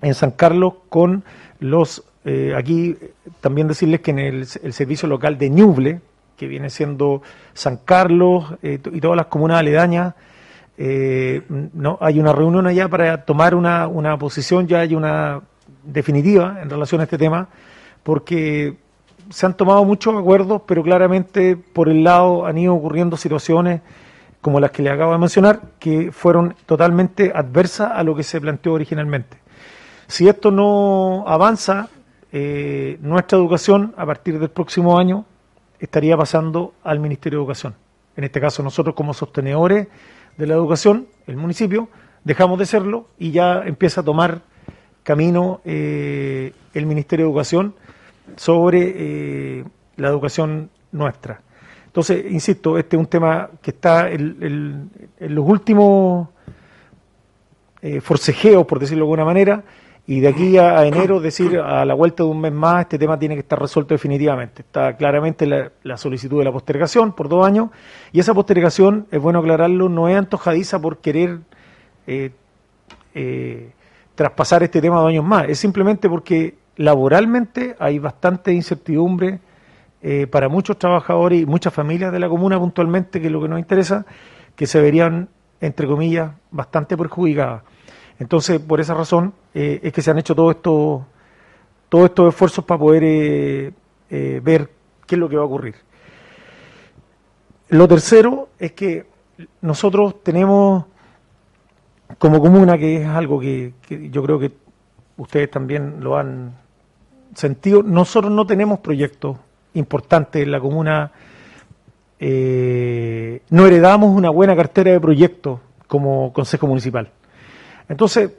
en 0.00 0.14
San 0.14 0.32
Carlos 0.32 0.74
con 0.88 1.24
los, 1.60 2.04
eh, 2.24 2.54
aquí 2.56 2.96
también 3.40 3.68
decirles 3.68 4.00
que 4.00 4.10
en 4.10 4.18
el, 4.18 4.46
servicio 4.46 5.08
local 5.08 5.38
de 5.38 5.50
Ñuble, 5.50 6.00
que 6.36 6.46
viene 6.46 6.70
siendo 6.70 7.22
San 7.54 7.78
Carlos 7.78 8.54
y 8.62 8.78
todas 8.78 9.16
las 9.16 9.26
comunas 9.26 9.60
aledañas, 9.60 10.14
eh, 10.76 11.42
no, 11.48 11.98
hay 12.00 12.18
una 12.18 12.32
reunión 12.32 12.66
allá 12.66 12.88
para 12.88 13.24
tomar 13.24 13.54
una, 13.54 13.86
una 13.86 14.18
posición, 14.18 14.66
ya 14.66 14.80
hay 14.80 14.94
una 14.94 15.40
definitiva 15.84 16.58
en 16.60 16.70
relación 16.70 17.00
a 17.00 17.04
este 17.04 17.18
tema, 17.18 17.48
porque 18.02 18.76
se 19.32 19.46
han 19.46 19.56
tomado 19.56 19.84
muchos 19.84 20.14
acuerdos, 20.14 20.62
pero 20.66 20.82
claramente 20.82 21.56
por 21.56 21.88
el 21.88 22.04
lado 22.04 22.46
han 22.46 22.58
ido 22.58 22.74
ocurriendo 22.74 23.16
situaciones 23.16 23.80
como 24.42 24.60
las 24.60 24.72
que 24.72 24.82
le 24.82 24.90
acabo 24.90 25.12
de 25.12 25.18
mencionar, 25.18 25.62
que 25.78 26.12
fueron 26.12 26.54
totalmente 26.66 27.32
adversas 27.34 27.92
a 27.94 28.02
lo 28.02 28.14
que 28.14 28.22
se 28.22 28.40
planteó 28.40 28.74
originalmente. 28.74 29.38
Si 30.06 30.28
esto 30.28 30.50
no 30.50 31.24
avanza, 31.26 31.88
eh, 32.32 32.98
nuestra 33.00 33.38
educación 33.38 33.94
a 33.96 34.04
partir 34.04 34.38
del 34.38 34.50
próximo 34.50 34.98
año 34.98 35.24
estaría 35.78 36.16
pasando 36.16 36.74
al 36.82 37.00
Ministerio 37.00 37.38
de 37.38 37.42
Educación. 37.44 37.74
En 38.16 38.24
este 38.24 38.40
caso 38.40 38.62
nosotros 38.62 38.94
como 38.94 39.14
sostenedores 39.14 39.88
de 40.36 40.46
la 40.46 40.54
educación, 40.54 41.06
el 41.26 41.36
municipio, 41.36 41.88
dejamos 42.24 42.58
de 42.58 42.66
serlo 42.66 43.06
y 43.18 43.30
ya 43.30 43.62
empieza 43.64 44.02
a 44.02 44.04
tomar 44.04 44.42
camino 45.02 45.60
eh, 45.64 46.52
el 46.74 46.86
Ministerio 46.86 47.24
de 47.24 47.30
Educación 47.30 47.74
sobre 48.36 48.92
eh, 49.60 49.64
la 49.96 50.08
educación 50.08 50.70
nuestra. 50.92 51.40
Entonces, 51.86 52.24
insisto, 52.30 52.78
este 52.78 52.96
es 52.96 53.00
un 53.00 53.06
tema 53.06 53.50
que 53.60 53.70
está 53.70 54.08
en, 54.10 54.90
los 55.18 55.46
últimos 55.46 56.28
eh, 57.82 58.00
forcejeos, 58.00 58.64
por 58.66 58.78
decirlo 58.78 59.04
de 59.04 59.08
alguna 59.08 59.24
manera, 59.26 59.62
y 60.06 60.20
de 60.20 60.28
aquí 60.28 60.56
a, 60.56 60.86
enero, 60.86 61.20
decir, 61.20 61.58
a 61.58 61.84
la 61.84 61.94
vuelta 61.94 62.24
de 62.24 62.30
un 62.30 62.40
mes 62.40 62.52
más, 62.52 62.80
este 62.82 62.98
tema 62.98 63.18
tiene 63.18 63.34
que 63.34 63.42
estar 63.42 63.60
resuelto 63.60 63.92
definitivamente. 63.94 64.62
Está 64.62 64.96
claramente 64.96 65.46
la, 65.46 65.96
solicitud 65.98 66.38
de 66.38 66.44
la 66.44 66.52
postergación 66.52 67.12
por 67.12 67.28
dos 67.28 67.46
años, 67.46 67.68
y 68.10 68.20
esa 68.20 68.32
postergación, 68.32 69.06
es 69.10 69.20
bueno 69.20 69.40
aclararlo, 69.40 69.90
no 69.90 70.08
es 70.08 70.16
antojadiza 70.16 70.80
por 70.80 70.98
querer 70.98 71.40
eh, 72.06 72.30
eh, 73.14 73.70
traspasar 74.14 74.62
este 74.62 74.80
tema 74.80 74.96
dos 74.96 75.10
años 75.10 75.24
más, 75.24 75.46
es 75.48 75.58
simplemente 75.58 76.08
porque 76.08 76.61
laboralmente 76.76 77.76
hay 77.78 77.98
bastante 77.98 78.52
incertidumbre 78.52 79.40
eh, 80.02 80.26
para 80.26 80.48
muchos 80.48 80.78
trabajadores 80.78 81.42
y 81.42 81.46
muchas 81.46 81.72
familias 81.72 82.12
de 82.12 82.18
la 82.18 82.28
comuna 82.28 82.58
puntualmente, 82.58 83.20
que 83.20 83.26
es 83.26 83.32
lo 83.32 83.40
que 83.40 83.48
nos 83.48 83.58
interesa, 83.58 84.04
que 84.56 84.66
se 84.66 84.80
verían, 84.80 85.28
entre 85.60 85.86
comillas, 85.86 86.32
bastante 86.50 86.96
perjudicadas. 86.96 87.62
Entonces, 88.18 88.60
por 88.60 88.80
esa 88.80 88.94
razón 88.94 89.32
eh, 89.54 89.80
es 89.82 89.92
que 89.92 90.02
se 90.02 90.10
han 90.10 90.18
hecho 90.18 90.34
todos 90.34 90.56
estos 90.56 91.02
todos 91.92 92.06
estos 92.06 92.28
esfuerzos 92.32 92.64
para 92.64 92.80
poder 92.80 93.04
eh, 93.04 93.72
eh, 94.08 94.40
ver 94.42 94.70
qué 95.06 95.14
es 95.14 95.18
lo 95.18 95.28
que 95.28 95.36
va 95.36 95.42
a 95.42 95.44
ocurrir. 95.44 95.74
Lo 97.68 97.86
tercero 97.86 98.48
es 98.58 98.72
que 98.72 99.04
nosotros 99.60 100.22
tenemos 100.22 100.86
como 102.16 102.40
comuna, 102.40 102.78
que 102.78 103.02
es 103.02 103.06
algo 103.06 103.38
que, 103.38 103.74
yo 104.10 104.22
creo 104.22 104.38
que 104.38 104.52
ustedes 105.18 105.50
también 105.50 106.02
lo 106.02 106.16
han 106.16 106.54
sentido, 107.34 107.82
nosotros 107.82 108.32
no 108.32 108.46
tenemos 108.46 108.80
proyectos 108.80 109.36
importantes 109.74 110.42
en 110.42 110.50
la 110.50 110.60
comuna, 110.60 111.12
no 112.20 113.66
heredamos 113.66 114.16
una 114.16 114.30
buena 114.30 114.54
cartera 114.54 114.92
de 114.92 115.00
proyectos 115.00 115.58
como 115.88 116.32
Consejo 116.32 116.66
Municipal. 116.66 117.10
Entonces, 117.88 118.30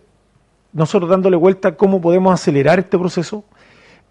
nosotros 0.73 1.09
dándole 1.09 1.37
vuelta 1.37 1.69
a 1.69 1.75
cómo 1.75 2.01
podemos 2.01 2.33
acelerar 2.33 2.79
este 2.79 2.97
proceso, 2.97 3.43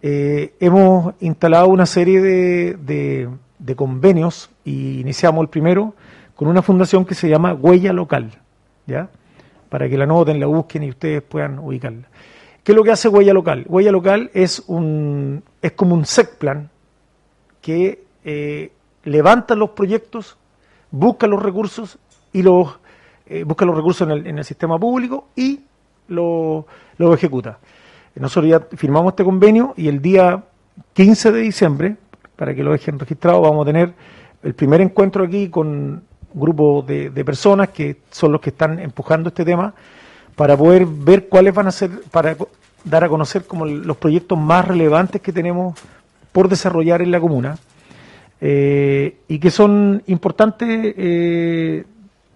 eh, 0.00 0.54
hemos 0.60 1.14
instalado 1.20 1.68
una 1.68 1.86
serie 1.86 2.20
de, 2.20 3.28
convenios 3.76 4.50
y 4.64 5.00
iniciamos 5.00 5.42
el 5.42 5.48
primero 5.48 5.94
con 6.34 6.48
una 6.48 6.62
fundación 6.62 7.04
que 7.04 7.14
se 7.14 7.28
llama 7.28 7.54
Huella 7.54 7.92
Local, 7.92 8.30
¿ya? 8.86 9.08
Para 9.68 9.88
que 9.88 9.96
la 9.96 10.06
noten, 10.06 10.40
la 10.40 10.46
busquen 10.46 10.82
y 10.82 10.90
ustedes 10.90 11.22
puedan 11.22 11.58
ubicarla. 11.58 12.08
¿Qué 12.62 12.72
es 12.72 12.76
lo 12.76 12.84
que 12.84 12.92
hace 12.92 13.08
Huella 13.08 13.32
Local? 13.32 13.64
Huella 13.68 13.90
Local 13.90 14.30
es, 14.34 14.62
un, 14.66 15.42
es 15.60 15.72
como 15.72 15.94
un 15.94 16.06
SECPLAN 16.06 16.70
que 17.60 18.04
eh, 18.24 18.72
levanta 19.04 19.54
los 19.54 19.70
proyectos, 19.70 20.36
busca 20.90 21.26
los 21.26 21.42
recursos 21.42 21.98
y 22.32 22.42
los 22.42 22.78
eh, 23.26 23.44
busca 23.44 23.64
los 23.64 23.74
recursos 23.74 24.08
en 24.08 24.38
el, 24.38 24.44
sistema 24.44 24.78
público 24.78 25.28
y 25.36 25.60
lo, 26.08 26.66
ejecuta. 26.98 27.58
Nosotros 28.16 28.50
ya 28.50 28.60
firmamos 28.76 29.12
este 29.12 29.24
convenio 29.24 29.74
y 29.76 29.88
el 29.88 30.02
día 30.02 30.42
15 30.92 31.32
de 31.32 31.40
diciembre, 31.40 31.96
para 32.36 32.54
que 32.54 32.62
lo 32.62 32.72
dejen 32.72 32.98
registrado, 32.98 33.40
vamos 33.40 33.62
a 33.62 33.66
tener 33.66 33.94
el 34.42 34.54
primer 34.54 34.80
encuentro 34.80 35.24
aquí 35.24 35.48
con 35.48 35.68
un 35.68 36.02
grupo 36.34 36.82
de, 36.82 37.10
personas 37.24 37.70
que 37.70 38.02
son 38.10 38.32
los 38.32 38.40
que 38.40 38.50
están 38.50 38.78
empujando 38.80 39.28
este 39.28 39.44
tema 39.44 39.72
para 40.36 40.56
poder 40.56 40.86
ver 40.86 41.28
cuáles 41.28 41.54
van 41.54 41.66
a 41.66 41.72
ser, 41.72 41.90
para 42.10 42.36
dar 42.84 43.04
a 43.04 43.08
conocer 43.08 43.44
como 43.44 43.66
los 43.66 43.96
proyectos 43.96 44.38
más 44.38 44.66
relevantes 44.66 45.20
que 45.20 45.32
tenemos 45.32 45.78
por 46.32 46.48
desarrollar 46.48 47.02
en 47.02 47.10
la 47.10 47.20
comuna 47.20 47.58
eh, 48.40 49.18
y 49.28 49.38
que 49.38 49.50
son 49.50 50.02
importantes 50.06 50.94
eh, 50.96 51.84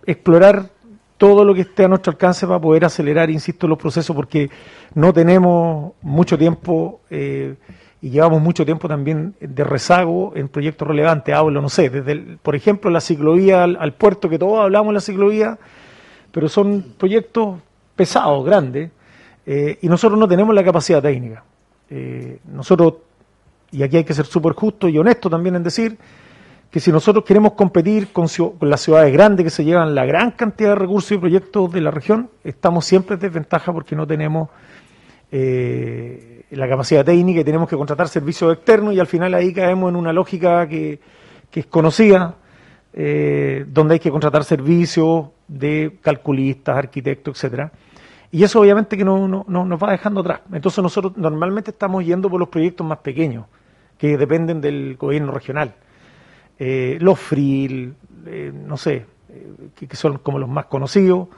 explorar 0.07 0.71
todo 1.17 1.45
lo 1.45 1.55
que 1.55 1.63
esté 1.63 1.85
a 1.85 1.89
nuestro 1.89 2.13
alcance 2.13 2.47
para 2.47 2.61
poder 2.61 2.85
acelerar, 2.85 3.31
insisto, 3.31 3.67
los 3.67 3.79
procesos, 3.79 4.15
porque 4.15 4.51
no 4.95 5.13
tenemos 5.13 5.95
mucho 6.03 6.37
tiempo 6.39 7.01
eh, 7.11 7.55
y 8.03 8.11
llevamos 8.11 8.41
mucho 8.43 8.65
tiempo 8.65 8.87
también 8.87 9.35
de 9.41 9.65
rezago 9.65 10.33
en 10.37 10.49
proyectos 10.49 10.87
relevantes. 10.87 11.35
Hablo, 11.35 11.61
no 11.61 11.69
sé, 11.69 11.91
desde, 11.91 12.37
por 12.43 12.55
ejemplo, 12.55 12.91
la 12.91 13.01
ciclovía 13.01 13.65
al, 13.65 13.95
puerto, 13.95 14.29
que 14.29 14.39
todos 14.39 14.61
hablamos 14.61 14.91
de 14.91 14.95
la 14.95 15.01
ciclovía, 15.01 15.59
pero 16.31 16.49
son 16.49 16.95
proyectos 16.99 17.59
pesados, 17.97 18.45
grandes, 18.45 18.91
eh, 19.47 19.79
y 19.81 19.89
nosotros 19.89 20.19
no 20.19 20.27
tenemos 20.29 20.55
la 20.55 20.65
capacidad 20.65 21.01
técnica. 21.01 21.45
Eh, 21.89 22.41
nosotros, 22.53 22.95
y 23.71 23.83
aquí 23.83 23.97
hay 23.97 24.05
que 24.05 24.13
ser 24.13 24.27
súper 24.27 24.53
justo 24.53 24.89
y 24.89 24.99
honesto 24.99 25.31
también 25.31 25.55
en 25.55 25.63
decir, 25.63 25.97
que 26.71 26.81
si 26.81 26.91
nosotros 26.91 27.25
queremos 27.25 27.53
competir 27.53 28.13
con, 28.13 28.27
las 28.61 28.81
ciudades 28.81 29.13
grandes 29.13 29.45
que 29.45 29.51
se 29.51 29.65
llevan 29.65 29.95
la 29.95 30.05
gran 30.05 30.33
cantidad 30.33 30.71
de 30.71 30.75
recursos 30.75 31.13
y 31.13 31.19
proyectos 31.19 31.73
de 31.73 31.81
la 31.81 31.93
región, 31.93 32.29
estamos 32.43 32.85
siempre 32.85 33.15
en 33.15 33.21
desventaja 33.21 33.73
porque 33.73 33.95
no 33.95 34.05
tenemos 34.07 34.51
eh, 35.31 36.45
la 36.51 36.69
capacidad 36.69 37.05
técnica 37.05 37.41
y 37.41 37.45
tenemos 37.45 37.69
que 37.69 37.77
contratar 37.77 38.09
servicios 38.09 38.53
externos 38.53 38.95
y 38.95 39.01
al 39.01 39.07
final 39.07 39.33
ahí 39.33 39.55
caemos 39.55 39.91
en 39.91 39.97
una 39.97 40.13
lógica 40.13 40.69
que, 40.69 40.99
es 41.53 41.67
conocida, 41.67 42.35
donde 42.93 43.95
hay 43.95 43.99
que 43.99 44.11
contratar 44.11 44.45
servicios 44.45 45.29
de 45.49 45.99
calculistas, 46.03 46.77
arquitectos, 46.77 47.35
etcétera. 47.37 47.73
Y 48.33 48.43
eso 48.43 48.61
obviamente 48.61 48.97
que 48.97 49.05
no, 49.05 49.29
no, 49.29 49.45
nos 49.47 49.83
va 49.83 49.93
dejando 49.93 50.21
atrás. 50.21 50.41
Entonces 50.53 50.83
nosotros 50.83 51.17
normalmente 51.17 51.71
estamos 51.71 52.05
yendo 52.05 52.29
por 52.29 52.41
los 52.41 52.49
proyectos 52.49 52.87
más 52.87 52.99
pequeños, 52.99 53.47
que 53.99 54.17
dependen 54.17 54.61
del 54.61 54.97
gobierno 54.97 55.33
regional. 55.33 55.75
eh, 56.59 56.97
los 57.01 57.19
FRIL, 57.19 57.95
eh, 58.27 58.53
no 58.53 58.77
sé, 58.77 59.07
que, 59.75 59.87
que, 59.87 59.97
son 59.97 60.19
como 60.19 60.39
los 60.39 60.49
más 60.49 60.67
conocidos, 60.67 61.29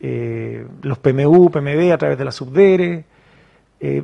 los 0.00 0.98
PMU, 0.98 1.50
PMD 1.50 1.92
a 1.92 1.98
través 1.98 2.18
de 2.18 2.24
la 2.24 2.32
subdere, 2.32 3.04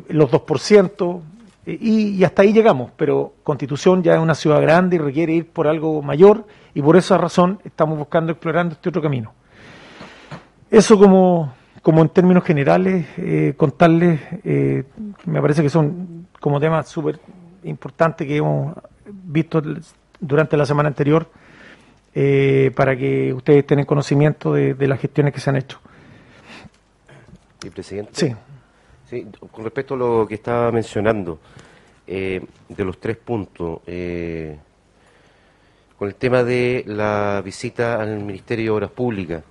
los 0.09 0.31
2%, 0.31 1.21
y, 1.67 2.11
y, 2.11 2.25
hasta 2.25 2.43
ahí 2.43 2.53
llegamos, 2.53 2.93
pero 2.97 3.33
Constitución 3.43 4.03
ya 4.03 4.15
es 4.15 4.21
una 4.21 4.37
ciudad 4.37 4.61
grande 4.63 4.97
y 4.97 4.99
requiere 5.01 5.33
ir 5.33 5.49
por 5.49 5.67
algo 5.67 6.01
mayor, 6.03 6.47
y 6.75 6.83
por 6.83 6.97
esa 6.97 7.19
razón 7.19 7.59
estamos 7.65 7.99
buscando, 7.99 8.31
explorando 8.33 8.75
este 8.75 8.91
otro 8.91 9.03
camino. 9.03 9.33
Eso 10.71 10.99
como, 10.99 11.55
como 11.87 12.03
en 12.03 12.09
términos 12.09 12.43
generales, 12.43 13.07
eh, 13.17 13.55
contarles, 13.57 14.21
eh, 14.43 14.83
me 15.25 15.41
parece 15.41 15.63
que 15.63 15.71
son 15.71 16.27
como 16.41 16.59
temas 16.59 16.89
súper 16.89 17.21
importantes 17.63 18.27
que 18.27 18.39
hemos 18.39 18.75
visto 19.05 19.63
durante 20.19 20.57
la 20.57 20.67
semana 20.67 20.89
anterior, 20.89 21.31
eh, 22.13 22.73
para 22.75 22.97
que 22.97 23.33
ustedes 23.33 23.65
tengan 23.65 23.87
conocimiento 23.87 24.53
de, 24.53 24.75
de, 24.75 24.89
las 24.89 24.99
gestiones 25.01 25.33
que 25.33 25.39
se 25.39 25.49
han 25.49 25.59
hecho. 25.59 25.79
¿Y 27.65 27.71
presidente? 27.71 28.11
Sí. 28.15 28.35
sí 29.09 29.25
con 29.53 29.63
respecto 29.63 29.95
a 29.95 29.97
lo 29.97 30.27
que 30.27 30.35
estaba 30.35 30.73
mencionando, 30.73 31.39
de 32.05 32.49
los 32.79 32.99
tres 32.99 33.17
puntos, 33.17 33.83
con 35.97 36.09
el 36.09 36.15
tema 36.19 36.43
de 36.43 36.83
la 36.89 37.41
visita 37.45 38.03
al 38.03 38.25
Ministerio 38.25 38.65
de 38.65 38.71
Obras 38.71 38.91
Públicas, 38.91 39.45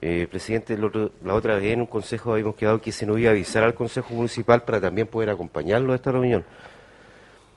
eh, 0.00 0.26
presidente, 0.28 0.76
la 0.78 1.34
otra 1.34 1.56
vez 1.56 1.72
en 1.72 1.80
un 1.80 1.86
consejo 1.86 2.32
habíamos 2.32 2.56
quedado 2.56 2.80
que 2.80 2.92
se 2.92 3.06
nos 3.06 3.18
iba 3.18 3.28
a 3.28 3.32
avisar 3.32 3.62
al 3.62 3.74
Consejo 3.74 4.14
Municipal 4.14 4.62
para 4.62 4.80
también 4.80 5.06
poder 5.06 5.30
acompañarlo 5.30 5.92
a 5.92 5.96
esta 5.96 6.10
reunión. 6.10 6.44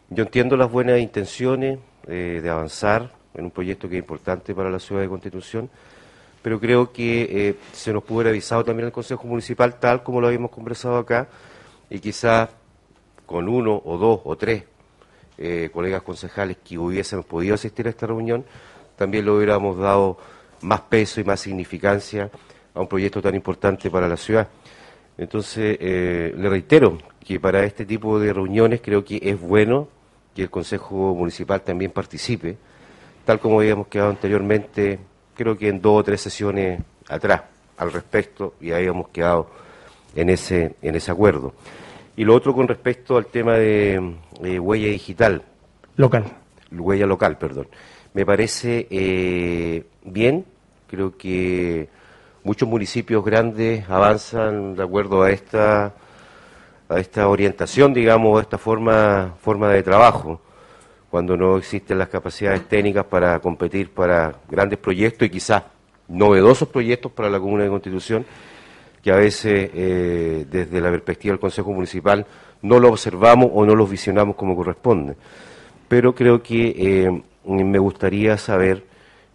Yo 0.09 0.23
entiendo 0.23 0.57
las 0.57 0.69
buenas 0.69 0.99
intenciones 0.99 1.79
eh, 2.07 2.41
de 2.43 2.49
avanzar 2.49 3.11
en 3.33 3.45
un 3.45 3.51
proyecto 3.51 3.89
que 3.89 3.95
es 3.95 4.01
importante 4.01 4.53
para 4.53 4.69
la 4.69 4.79
ciudad 4.79 5.01
de 5.01 5.07
Constitución, 5.07 5.69
pero 6.41 6.59
creo 6.59 6.91
que 6.91 7.23
eh, 7.23 7.55
se 7.71 7.91
nos 7.93 8.03
pudo 8.03 8.19
haber 8.19 8.33
avisado 8.33 8.63
también 8.63 8.87
al 8.87 8.91
Consejo 8.91 9.25
Municipal 9.27 9.79
tal 9.79 10.03
como 10.03 10.21
lo 10.21 10.27
habíamos 10.27 10.51
conversado 10.51 10.97
acá 10.97 11.27
y 11.89 11.99
quizás 11.99 12.49
con 13.25 13.47
uno 13.49 13.81
o 13.83 13.97
dos 13.97 14.21
o 14.23 14.35
tres 14.35 14.63
colegas 15.73 16.01
concejales 16.01 16.57
que 16.63 16.77
hubiesen 16.77 17.21
podido 17.23 17.55
asistir 17.55 17.87
a 17.87 17.89
esta 17.89 18.07
reunión, 18.07 18.45
también 18.95 19.25
lo 19.25 19.35
hubiéramos 19.35 19.77
dado 19.77 20.17
más 20.61 20.81
peso 20.81 21.21
y 21.21 21.23
más 21.23 21.39
significancia 21.39 22.29
a 22.73 22.81
un 22.81 22.87
proyecto 22.87 23.21
tan 23.21 23.35
importante 23.35 23.89
para 23.89 24.07
la 24.07 24.17
ciudad. 24.17 24.47
Entonces, 25.17 25.77
eh, 25.79 26.33
le 26.37 26.49
reitero 26.49 26.97
que 27.23 27.39
para 27.39 27.63
este 27.63 27.85
tipo 27.85 28.19
de 28.19 28.33
reuniones 28.33 28.81
creo 28.81 29.03
que 29.03 29.19
es 29.21 29.39
bueno 29.39 29.87
que 30.35 30.43
el 30.43 30.49
Consejo 30.49 31.15
Municipal 31.15 31.61
también 31.61 31.91
participe, 31.91 32.57
tal 33.23 33.39
como 33.39 33.59
habíamos 33.59 33.87
quedado 33.87 34.09
anteriormente, 34.09 34.99
creo 35.33 35.57
que 35.57 35.69
en 35.69 35.81
dos 35.81 36.01
o 36.01 36.03
tres 36.03 36.21
sesiones 36.21 36.81
atrás 37.07 37.43
al 37.77 37.91
respecto, 37.91 38.55
y 38.61 38.71
habíamos 38.71 39.09
quedado 39.09 39.49
en 40.15 40.29
ese, 40.29 40.75
en 40.81 40.95
ese 40.95 41.11
acuerdo. 41.11 41.53
Y 42.17 42.23
lo 42.23 42.33
otro 42.33 42.53
con 42.53 42.67
respecto 42.67 43.17
al 43.17 43.25
tema 43.25 43.53
de, 43.55 43.99
huella 44.59 44.87
digital. 44.87 45.43
Local. 45.97 46.23
Huella 46.71 47.05
local, 47.05 47.37
perdón. 47.37 47.67
Me 48.15 48.25
parece 48.25 48.87
eh, 48.89 49.85
bien 50.03 50.45
Creo 50.87 51.17
que 51.17 51.89
muchos 52.43 52.69
municipios 52.69 53.25
grandes 53.25 53.89
avanzan 53.89 54.75
de 54.75 54.83
acuerdo 54.83 55.23
a 55.23 55.31
esta 55.31 55.93
a 56.87 56.99
esta 56.99 57.27
orientación, 57.27 57.93
digamos, 57.93 58.37
a 58.39 58.43
esta 58.43 58.57
forma 58.59 59.35
forma 59.41 59.69
de 59.73 59.81
trabajo, 59.81 60.39
cuando 61.09 61.35
no 61.35 61.57
existen 61.57 61.97
las 61.97 62.09
capacidades 62.09 62.67
técnicas 62.69 63.05
para 63.05 63.39
competir 63.39 63.89
para 63.89 64.35
grandes 64.47 64.77
proyectos 64.77 65.27
y 65.27 65.31
quizás 65.31 65.63
novedosos 66.07 66.69
proyectos 66.69 67.11
para 67.11 67.29
la 67.29 67.39
Comuna 67.39 67.63
de 67.63 67.69
Constitución, 67.69 68.25
que 69.01 69.11
a 69.11 69.15
veces 69.15 69.71
eh, 69.73 70.45
desde 70.49 70.79
la 70.79 70.91
perspectiva 70.91 71.31
del 71.33 71.39
Consejo 71.39 71.73
Municipal 71.73 72.25
no 72.61 72.79
lo 72.79 72.89
observamos 72.89 73.49
o 73.51 73.65
no 73.65 73.75
los 73.75 73.89
visionamos 73.89 74.35
como 74.35 74.55
corresponde. 74.55 75.15
Pero 75.87 76.13
creo 76.13 76.41
que 76.43 76.75
eh, 76.77 77.21
me 77.45 77.79
gustaría 77.79 78.37
saber 78.37 78.83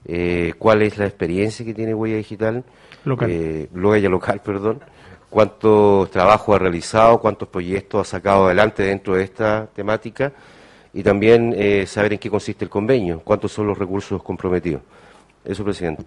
eh, 0.05 0.55
cuál 0.59 0.83
es 0.83 0.99
la 0.99 1.07
experiencia 1.07 1.65
que 1.65 1.75
tiene 1.75 1.95
Huella 1.95 2.17
Digital, 2.17 2.65
local. 3.05 3.31
Eh, 3.31 3.69
Huella 3.73 4.09
Local, 4.09 4.41
perdón, 4.45 4.81
cuántos 5.29 6.11
trabajos 6.11 6.57
ha 6.57 6.59
realizado, 6.59 7.21
cuántos 7.21 7.49
proyectos 7.49 8.01
ha 8.01 8.11
sacado 8.11 8.47
adelante 8.47 8.83
dentro 8.83 9.15
de 9.15 9.25
esta 9.25 9.69
temática 9.75 10.33
y 10.93 11.03
también 11.03 11.55
eh, 11.57 11.87
saber 11.87 12.15
en 12.15 12.19
qué 12.19 12.31
consiste 12.31 12.65
el 12.65 12.71
convenio, 12.71 13.21
cuántos 13.21 13.53
son 13.53 13.67
los 13.67 13.79
recursos 13.79 14.23
comprometidos. 14.23 14.83
Eso, 15.45 15.65
presidente. 15.65 16.05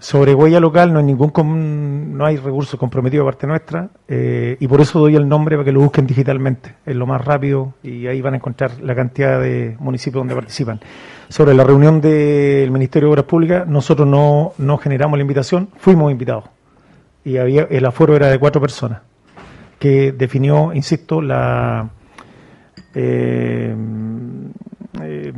Sobre 0.00 0.34
huella 0.34 0.60
local 0.60 0.94
no 0.94 0.98
hay 0.98 1.04
ningún 1.04 2.16
no 2.16 2.24
hay 2.24 2.38
recurso 2.38 2.78
comprometido 2.78 3.22
de 3.22 3.30
parte 3.30 3.46
nuestra 3.46 3.90
eh, 4.08 4.56
y 4.58 4.66
por 4.66 4.80
eso 4.80 4.98
doy 4.98 5.14
el 5.14 5.28
nombre 5.28 5.56
para 5.56 5.66
que 5.66 5.72
lo 5.72 5.80
busquen 5.80 6.06
digitalmente, 6.06 6.76
es 6.86 6.96
lo 6.96 7.06
más 7.06 7.22
rápido 7.22 7.74
y 7.82 8.06
ahí 8.06 8.22
van 8.22 8.32
a 8.32 8.36
encontrar 8.38 8.80
la 8.80 8.94
cantidad 8.94 9.38
de 9.38 9.76
municipios 9.78 10.22
donde 10.22 10.34
participan. 10.34 10.80
Sobre 11.28 11.52
la 11.52 11.64
reunión 11.64 12.00
del 12.00 12.70
Ministerio 12.70 13.08
de 13.08 13.12
Obras 13.12 13.26
Públicas, 13.26 13.68
nosotros 13.68 14.08
no, 14.08 14.54
no 14.56 14.78
generamos 14.78 15.18
la 15.18 15.22
invitación, 15.22 15.68
fuimos 15.76 16.10
invitados 16.10 16.44
y 17.22 17.36
había 17.36 17.64
el 17.64 17.84
aforo 17.84 18.16
era 18.16 18.28
de 18.28 18.38
cuatro 18.38 18.58
personas 18.58 19.02
que 19.78 20.12
definió, 20.12 20.72
insisto, 20.72 21.20
la 21.20 21.90
eh, 22.94 23.74
eh, 25.02 25.32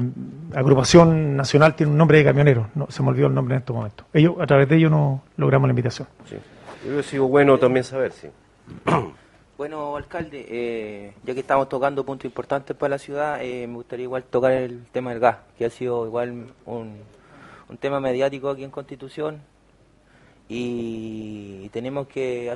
agrupación 0.55 1.37
nacional 1.37 1.75
tiene 1.75 1.93
un 1.93 1.99
nombre 1.99 2.19
de 2.19 2.25
camioneros, 2.25 2.67
no, 2.75 2.87
se 2.91 3.03
me 3.03 3.09
olvidó 3.09 3.27
el 3.27 3.35
nombre 3.35 3.55
en 3.55 3.61
estos 3.61 3.75
momentos. 3.75 4.07
Ellos, 4.13 4.37
a 4.41 4.47
través 4.47 4.69
de 4.69 4.77
ellos 4.77 4.91
no 4.91 5.23
logramos 5.37 5.69
la 5.69 5.73
invitación. 5.73 6.09
Sí. 6.29 6.37
Yo 6.87 7.03
sido 7.03 7.29
bueno 7.29 7.59
también 7.59 7.85
saber, 7.85 8.13
sí. 8.13 8.29
Bueno, 9.59 9.95
alcalde, 9.97 10.45
eh, 10.49 11.15
ya 11.23 11.35
que 11.35 11.41
estamos 11.41 11.69
tocando 11.69 12.05
puntos 12.05 12.25
importantes 12.25 12.75
para 12.75 12.91
la 12.91 12.99
ciudad, 12.99 13.39
eh, 13.43 13.67
me 13.69 13.75
gustaría 13.75 14.05
igual 14.05 14.25
tocar 14.25 14.51
el 14.51 14.87
tema 14.91 15.11
del 15.11 15.21
gas, 15.21 15.37
que 15.57 15.65
ha 15.65 15.71
sido 15.71 16.05
igual 16.05 16.47
un, 16.65 16.97
un 17.69 17.77
tema 17.77 18.01
mediático 18.01 18.51
aquí 18.51 18.65
en 18.65 18.71
Constitución 18.71 19.41
y 20.49 21.69
tenemos 21.71 22.09
que 22.09 22.51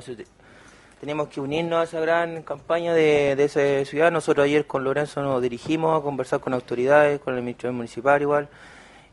tenemos 0.99 1.27
que 1.27 1.39
unirnos 1.39 1.79
a 1.79 1.83
esa 1.83 1.99
gran 1.99 2.41
campaña 2.41 2.93
de, 2.93 3.35
de 3.35 3.43
esa 3.43 3.85
ciudad. 3.85 4.11
Nosotros 4.11 4.45
ayer 4.45 4.65
con 4.65 4.83
Lorenzo 4.83 5.21
nos 5.21 5.41
dirigimos 5.41 5.97
a 5.97 6.03
conversar 6.03 6.39
con 6.39 6.53
autoridades, 6.53 7.19
con 7.19 7.35
el 7.35 7.41
ministro 7.41 7.71
municipal 7.71 8.21
igual, 8.21 8.49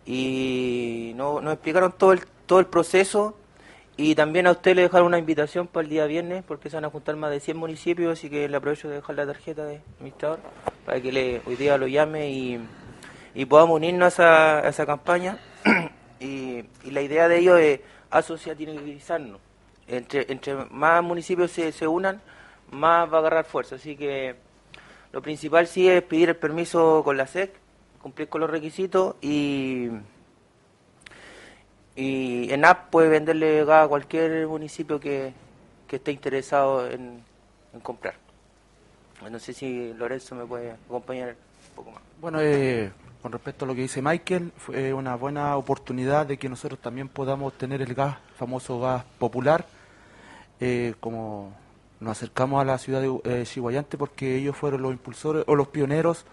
y 0.07 1.13
nos, 1.17 1.45
explicaron 1.53 1.93
todo 1.93 2.13
el, 2.13 2.21
todo 2.47 2.59
el 2.59 2.67
proceso 2.67 3.37
y 3.97 4.15
también 4.15 4.47
a 4.47 4.53
usted 4.53 4.75
le 4.75 4.83
dejaron 4.83 5.07
una 5.07 5.19
invitación 5.19 5.69
para 5.69 5.85
el 5.85 5.91
día 5.91 6.07
viernes, 6.07 6.43
porque 6.47 6.69
se 6.69 6.77
van 6.77 6.85
a 6.85 6.91
juntar 6.91 7.15
más 7.17 7.31
de 7.31 7.39
100 7.39 7.57
municipios, 7.57 8.19
así 8.19 8.29
que 8.29 8.49
le 8.49 8.57
aprovecho 8.57 8.89
de 8.89 8.97
dejar 8.97 9.15
la 9.15 9.27
tarjeta 9.27 9.65
de 9.65 9.81
administrador 9.99 10.41
para 10.85 11.01
que 11.01 11.13
le, 11.13 11.43
hoy 11.47 11.55
día 11.55 11.79
lo 11.79 11.87
llame 11.87 12.31
y, 12.31 12.59
y 13.35 13.45
podamos 13.45 13.77
unirnos 13.77 14.07
a 14.07 14.09
esa, 14.09 14.59
a 14.67 14.69
esa 14.69 14.87
campaña. 14.87 15.39
y, 16.21 16.65
y 16.83 16.91
la 16.91 17.03
idea 17.03 17.29
de 17.29 17.39
ello 17.39 17.57
es 17.57 17.81
asociativizarnos 18.11 19.41
entre, 19.89 20.31
entre 20.33 20.55
más 20.71 21.03
municipios 21.03 21.51
se, 21.51 21.73
se 21.73 21.87
unan, 21.87 22.21
más 22.71 23.13
va 23.13 23.17
a 23.17 23.21
agarrar 23.21 23.45
fuerza. 23.45 23.77
Así 23.77 23.97
que 23.97 24.37
lo 25.13 25.23
principal 25.23 25.67
sí 25.67 25.89
es 25.89 26.03
pedir 26.03 26.31
el 26.31 26.37
permiso 26.37 27.03
con 27.05 27.17
la 27.17 27.27
SEC, 27.27 27.53
cumplir 28.01 28.29
con 28.29 28.41
los 28.41 28.51
requisitos 28.51 29.17
y, 29.23 29.89
y 31.97 32.53
ENAP 32.53 32.91
puede 32.91 33.09
venderle 33.09 33.65
gas 33.65 33.85
a 33.85 33.89
cualquier 33.89 34.47
municipio 34.47 34.99
que, 34.99 35.33
que 35.87 35.97
esté 35.97 36.11
interesado 36.13 36.91
en, 36.91 37.23
en, 37.73 37.81
comprar. 37.81 38.15
No 39.31 39.39
sé 39.39 39.55
si 39.55 39.95
Lorenzo 39.95 40.35
me 40.35 40.45
puede 40.45 40.73
acompañar 40.73 41.37
un 41.71 41.75
poco 41.77 41.93
más. 41.93 42.03
Bueno, 42.21 42.41
eh, 42.43 42.93
con 43.23 43.33
respecto 43.33 43.65
a 43.65 43.69
lo 43.69 43.75
que 43.75 43.83
dice 43.83 44.03
Michael, 44.03 44.53
fue 44.57 44.93
una 44.93 45.15
buena 45.15 45.57
oportunidad 45.57 46.27
de 46.27 46.37
que 46.37 46.49
nosotros 46.49 46.81
también 46.81 47.09
podamos 47.09 47.57
tener 47.57 47.81
el 47.81 47.95
gas, 47.95 48.19
famoso 48.37 48.81
gas 48.81 49.05
popular, 49.19 49.67
eh, 50.61 50.95
como 51.01 51.53
nos 52.01 52.13
acercamos 52.13 52.61
a 52.61 52.65
la 52.65 52.79
ciudad 52.79 53.01
de 53.01 53.43
eh, 53.43 53.97
porque 53.99 54.37
ellos 54.37 54.57
fueron 54.57 54.83
los 54.83 54.93
impulsores 54.93 55.45
o 55.47 55.55
los 55.55 55.69
pioneros 55.69 56.25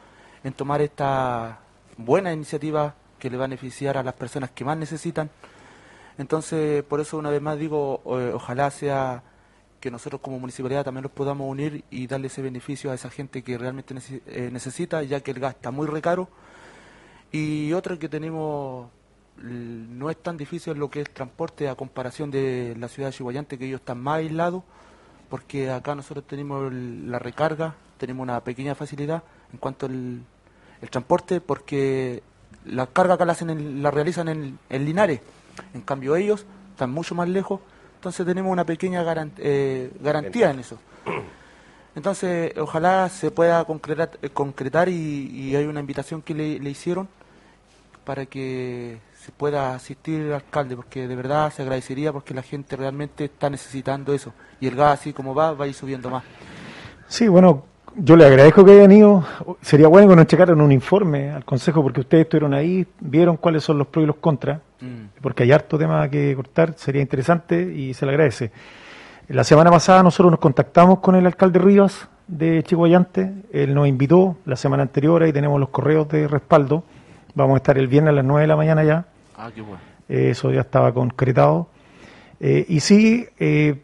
en 0.43 0.53
tomar 0.53 0.81
esta 0.81 1.59
buena 1.97 2.33
iniciativa 2.33 2.95
que 3.19 3.29
le 3.29 3.37
va 3.37 3.45
a 3.45 3.47
beneficiar 3.47 3.97
a 3.97 4.03
las 4.03 4.15
personas 4.15 4.51
que 4.51 4.65
más 4.65 4.77
necesitan. 4.77 5.29
Entonces, 6.17 6.83
por 6.83 6.99
eso 6.99 7.17
una 7.17 7.29
vez 7.29 7.41
más 7.41 7.57
digo, 7.57 8.01
eh, 8.05 8.31
ojalá 8.33 8.69
sea 8.71 9.23
que 9.79 9.89
nosotros 9.89 10.21
como 10.21 10.39
municipalidad 10.39 10.83
también 10.83 11.03
los 11.03 11.11
podamos 11.11 11.49
unir 11.49 11.83
y 11.89 12.07
darle 12.07 12.27
ese 12.27 12.41
beneficio 12.41 12.91
a 12.91 12.95
esa 12.95 13.09
gente 13.09 13.43
que 13.43 13.57
realmente 13.57 13.95
eh, 14.27 14.49
necesita, 14.51 15.03
ya 15.03 15.21
que 15.21 15.31
el 15.31 15.39
gas 15.39 15.55
está 15.55 15.71
muy 15.71 15.87
recaro 15.87 16.29
y 17.31 17.73
otra 17.73 17.97
que 17.97 18.09
tenemos, 18.09 18.89
no 19.37 20.09
es 20.09 20.17
tan 20.21 20.37
difícil 20.37 20.77
lo 20.77 20.89
que 20.89 21.01
es 21.01 21.09
transporte 21.13 21.67
a 21.69 21.75
comparación 21.75 22.29
de 22.31 22.75
la 22.79 22.87
ciudad 22.87 23.09
de 23.09 23.15
Chihuayante, 23.15 23.57
que 23.57 23.65
ellos 23.65 23.79
están 23.79 23.99
más 23.99 24.17
aislados, 24.17 24.63
porque 25.29 25.71
acá 25.71 25.95
nosotros 25.95 26.25
tenemos 26.27 26.71
la 26.73 27.17
recarga, 27.19 27.75
tenemos 27.97 28.23
una 28.23 28.39
pequeña 28.43 28.75
facilidad 28.75 29.23
en 29.51 29.59
cuanto 29.59 29.85
al 29.87 30.21
el 30.81 30.89
transporte, 30.89 31.41
porque 31.41 32.23
la 32.65 32.87
carga 32.87 33.13
acá 33.13 33.23
la, 33.25 33.33
hacen 33.33 33.51
en- 33.51 33.83
la 33.83 33.91
realizan 33.91 34.27
en, 34.29 34.57
en 34.69 34.85
Linares. 34.85 35.21
En 35.75 35.81
cambio 35.81 36.15
ellos 36.15 36.45
están 36.71 36.89
mucho 36.91 37.13
más 37.13 37.29
lejos, 37.29 37.59
entonces 37.95 38.25
tenemos 38.25 38.51
una 38.51 38.65
pequeña 38.65 39.03
eh, 39.37 39.91
garantía 40.01 40.49
en 40.49 40.59
eso. 40.59 40.79
Entonces, 41.95 42.57
ojalá 42.57 43.09
se 43.09 43.31
pueda 43.31 43.63
concretar, 43.65 44.11
eh, 44.21 44.29
concretar 44.29 44.89
y, 44.89 44.93
y 45.29 45.55
hay 45.55 45.65
una 45.65 45.81
invitación 45.81 46.21
que 46.21 46.33
le, 46.33 46.57
le 46.59 46.69
hicieron 46.69 47.07
para 48.05 48.25
que 48.25 48.97
se 49.23 49.31
pueda 49.31 49.75
asistir 49.75 50.21
el 50.21 50.34
alcalde, 50.34 50.75
porque 50.75 51.07
de 51.07 51.15
verdad 51.15 51.51
se 51.53 51.62
agradecería 51.62 52.12
porque 52.12 52.34
la 52.34 52.41
gente 52.41 52.75
realmente 52.75 53.25
está 53.25 53.49
necesitando 53.49 54.13
eso. 54.13 54.34
Y 54.60 54.67
el 54.67 54.75
gas, 54.75 54.99
así 54.99 55.13
como 55.13 55.36
va, 55.36 55.53
va 55.53 55.65
a 55.65 55.67
ir 55.67 55.73
subiendo 55.73 56.10
más. 56.10 56.23
Sí, 57.07 57.27
bueno, 57.27 57.65
yo 57.95 58.15
le 58.15 58.25
agradezco 58.25 58.65
que 58.65 58.71
hayan 58.71 58.91
ido. 58.91 59.23
Sería 59.62 59.88
bueno 59.88 60.07
que 60.10 60.15
nos 60.15 60.25
checaran 60.27 60.60
un 60.60 60.71
informe 60.71 61.29
al 61.31 61.45
Consejo, 61.45 61.84
porque 61.84 61.99
ustedes 62.01 62.23
estuvieron 62.23 62.53
ahí, 62.53 62.88
vieron 62.99 63.38
cuáles 63.38 63.63
son 63.63 63.77
los 63.77 63.88
pros 63.88 64.03
y 64.03 64.07
los 64.07 64.15
contras, 64.17 64.60
Mm. 64.81 65.19
porque 65.21 65.43
hay 65.43 65.51
harto 65.51 65.77
tema 65.77 66.10
que 66.10 66.36
cortar, 66.36 66.73
sería 66.75 67.03
interesante 67.03 67.62
y 67.62 67.93
se 67.93 68.03
le 68.07 68.13
agradece. 68.13 68.51
La 69.27 69.43
semana 69.43 69.69
pasada 69.69 70.01
nosotros 70.01 70.31
nos 70.31 70.39
contactamos 70.39 70.99
con 70.99 71.15
el 71.15 71.27
alcalde 71.27 71.60
Rivas 71.60 72.10
de 72.27 72.63
Chihuayante, 72.63 73.31
él 73.53 73.75
nos 73.75 73.88
invitó 73.88 74.38
la 74.45 74.55
semana 74.55 74.81
anterior, 74.81 75.21
ahí 75.21 75.31
tenemos 75.31 75.60
los 75.60 75.69
correos 75.69 76.10
de 76.10 76.27
respaldo, 76.27 76.84
vamos 77.36 77.53
a 77.53 77.57
estar 77.57 77.77
el 77.77 77.88
viernes 77.88 78.10
a 78.10 78.15
las 78.15 78.25
9 78.25 78.41
de 78.41 78.47
la 78.47 78.55
mañana 78.55 78.84
ya, 78.84 79.05
Ah, 79.43 79.51
qué 79.54 79.62
bueno. 79.62 79.82
eso 80.08 80.51
ya 80.51 80.62
estaba 80.62 80.93
concretado. 80.93 81.67
Eh, 82.39 82.63
y 82.69 82.80
sí, 82.80 83.25
eh, 83.39 83.75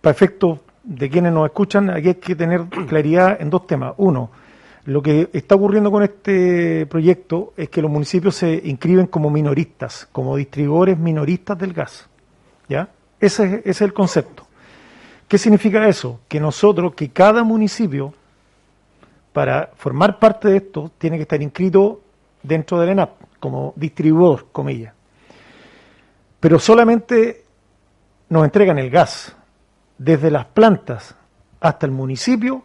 para 0.00 0.12
efectos 0.12 0.60
de 0.82 1.10
quienes 1.10 1.30
nos 1.32 1.44
escuchan, 1.46 1.90
aquí 1.90 2.08
hay 2.08 2.14
que 2.14 2.34
tener 2.34 2.64
claridad 2.88 3.36
en 3.40 3.50
dos 3.50 3.66
temas. 3.66 3.92
Uno, 3.98 4.30
lo 4.86 5.02
que 5.02 5.28
está 5.34 5.56
ocurriendo 5.56 5.90
con 5.90 6.02
este 6.02 6.86
proyecto 6.86 7.52
es 7.56 7.68
que 7.68 7.82
los 7.82 7.90
municipios 7.90 8.34
se 8.36 8.62
inscriben 8.64 9.06
como 9.08 9.28
minoristas, 9.28 10.08
como 10.10 10.36
distribuidores 10.36 10.98
minoristas 10.98 11.58
del 11.58 11.72
gas. 11.74 12.08
¿Ya? 12.68 12.88
Ese, 13.20 13.44
es- 13.44 13.52
ese 13.60 13.70
es 13.70 13.80
el 13.82 13.92
concepto. 13.92 14.46
¿Qué 15.28 15.36
significa 15.36 15.86
eso? 15.86 16.20
Que 16.28 16.40
nosotros, 16.40 16.94
que 16.94 17.10
cada 17.10 17.44
municipio, 17.44 18.14
para 19.34 19.70
formar 19.76 20.18
parte 20.18 20.48
de 20.48 20.58
esto, 20.58 20.90
tiene 20.96 21.16
que 21.16 21.22
estar 21.22 21.42
inscrito 21.42 22.00
dentro 22.44 22.78
del 22.78 22.90
ENAP, 22.90 23.10
como 23.40 23.72
distribuidor, 23.74 24.46
comillas. 24.52 24.94
Pero 26.38 26.60
solamente 26.60 27.44
nos 28.28 28.44
entregan 28.44 28.78
el 28.78 28.90
gas 28.90 29.34
desde 29.98 30.30
las 30.30 30.44
plantas 30.44 31.16
hasta 31.60 31.86
el 31.86 31.92
municipio. 31.92 32.62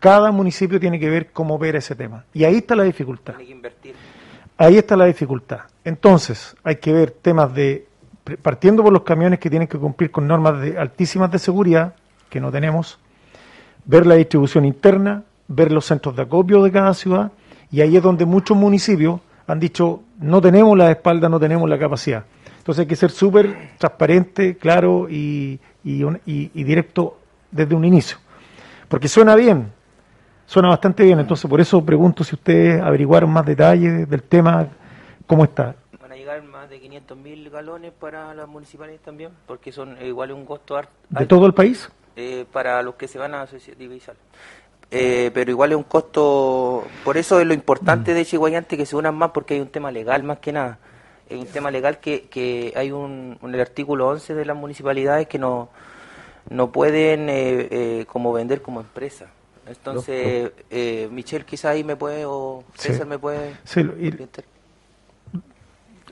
Cada 0.00 0.32
municipio 0.32 0.80
tiene 0.80 0.98
que 0.98 1.10
ver 1.10 1.30
cómo 1.30 1.58
ver 1.58 1.76
ese 1.76 1.94
tema. 1.94 2.24
Y 2.32 2.44
ahí 2.44 2.56
está 2.56 2.74
la 2.74 2.84
dificultad. 2.84 3.34
Tiene 3.34 3.46
que 3.46 3.52
invertir. 3.52 3.94
Ahí 4.56 4.78
está 4.78 4.96
la 4.96 5.04
dificultad. 5.04 5.60
Entonces, 5.84 6.56
hay 6.64 6.76
que 6.76 6.92
ver 6.92 7.10
temas 7.10 7.54
de, 7.54 7.86
partiendo 8.42 8.82
por 8.82 8.92
los 8.92 9.02
camiones 9.02 9.38
que 9.38 9.50
tienen 9.50 9.68
que 9.68 9.78
cumplir 9.78 10.10
con 10.10 10.26
normas 10.26 10.60
de, 10.60 10.78
altísimas 10.78 11.30
de 11.30 11.38
seguridad, 11.38 11.94
que 12.30 12.40
no 12.40 12.50
tenemos, 12.50 12.98
ver 13.84 14.06
la 14.06 14.14
distribución 14.14 14.64
interna, 14.64 15.24
ver 15.48 15.72
los 15.72 15.84
centros 15.84 16.16
de 16.16 16.22
acopio 16.22 16.62
de 16.62 16.72
cada 16.72 16.94
ciudad, 16.94 17.32
y 17.70 17.80
ahí 17.80 17.96
es 17.96 18.02
donde 18.02 18.24
muchos 18.24 18.56
municipios 18.56 19.20
han 19.46 19.58
dicho, 19.60 20.02
no 20.20 20.40
tenemos 20.40 20.76
la 20.76 20.90
espalda, 20.90 21.28
no 21.28 21.38
tenemos 21.40 21.68
la 21.68 21.78
capacidad. 21.78 22.24
Entonces 22.58 22.80
hay 22.82 22.86
que 22.86 22.96
ser 22.96 23.10
súper 23.10 23.70
transparente, 23.78 24.56
claro 24.56 25.08
y, 25.08 25.58
y 25.82 26.02
un- 26.04 26.20
y- 26.26 26.50
y 26.54 26.64
directo 26.64 27.18
desde 27.50 27.74
un 27.74 27.84
inicio. 27.84 28.18
Porque 28.88 29.08
suena 29.08 29.34
bien, 29.34 29.72
suena 30.46 30.68
bastante 30.68 31.02
bien, 31.04 31.18
entonces 31.20 31.48
por 31.48 31.60
eso 31.60 31.84
pregunto 31.84 32.22
si 32.22 32.34
ustedes 32.34 32.80
averiguaron 32.82 33.30
más 33.30 33.46
detalles 33.46 34.08
del 34.08 34.22
tema, 34.22 34.68
cómo 35.26 35.44
está. 35.44 35.74
Van 36.00 36.12
a 36.12 36.16
llegar 36.16 36.42
más 36.42 36.68
de 36.68 36.80
500 36.80 37.16
mil 37.16 37.48
galones 37.50 37.92
para 37.98 38.34
las 38.34 38.46
municipales 38.48 39.00
también, 39.00 39.30
porque 39.46 39.72
son 39.72 39.96
igual 40.04 40.32
un 40.32 40.44
costo 40.44 40.80
¿De 41.08 41.26
todo 41.26 41.46
el 41.46 41.54
país? 41.54 41.90
eh, 42.16 42.44
para 42.52 42.82
los 42.82 42.96
que 42.96 43.08
se 43.08 43.18
van 43.18 43.34
a 43.34 43.46
divisar. 43.78 44.16
Eh, 44.92 45.30
pero 45.32 45.50
igual 45.50 45.70
es 45.70 45.76
un 45.76 45.84
costo, 45.84 46.84
por 47.04 47.16
eso 47.16 47.38
es 47.40 47.46
lo 47.46 47.54
Mm. 47.54 47.58
importante 47.58 48.12
de 48.14 48.24
Chihuayante 48.24 48.76
que 48.76 48.86
se 48.86 48.96
unan 48.96 49.14
más, 49.14 49.30
porque 49.30 49.54
hay 49.54 49.60
un 49.60 49.68
tema 49.68 49.90
legal 49.92 50.22
más 50.24 50.38
que 50.40 50.52
nada. 50.52 50.78
Es 51.28 51.38
un 51.38 51.46
tema 51.46 51.70
legal 51.70 52.00
que, 52.00 52.22
que 52.22 52.72
hay 52.74 52.90
un, 52.90 53.38
un- 53.40 53.54
el 53.54 53.60
artículo 53.60 54.08
11 54.08 54.34
de 54.34 54.44
las 54.44 54.56
municipalidades 54.56 55.28
que 55.28 55.38
no, 55.38 55.68
no 56.48 56.72
pueden 56.72 57.28
eh, 57.28 57.68
eh, 57.70 58.04
como 58.08 58.32
vender 58.32 58.62
como 58.62 58.80
empresa. 58.80 59.26
Entonces, 59.68 60.50
eh, 60.70 61.08
Michelle 61.12 61.44
quizá 61.44 61.70
ahí 61.70 61.84
me 61.84 61.94
puede, 61.94 62.24
o 62.26 62.64
Sí. 62.74 62.88
César 62.88 63.06
me 63.06 63.18
puede... 63.20 63.54
Sí, 63.62 63.84
lo- 63.84 63.96
y-. 63.96 64.08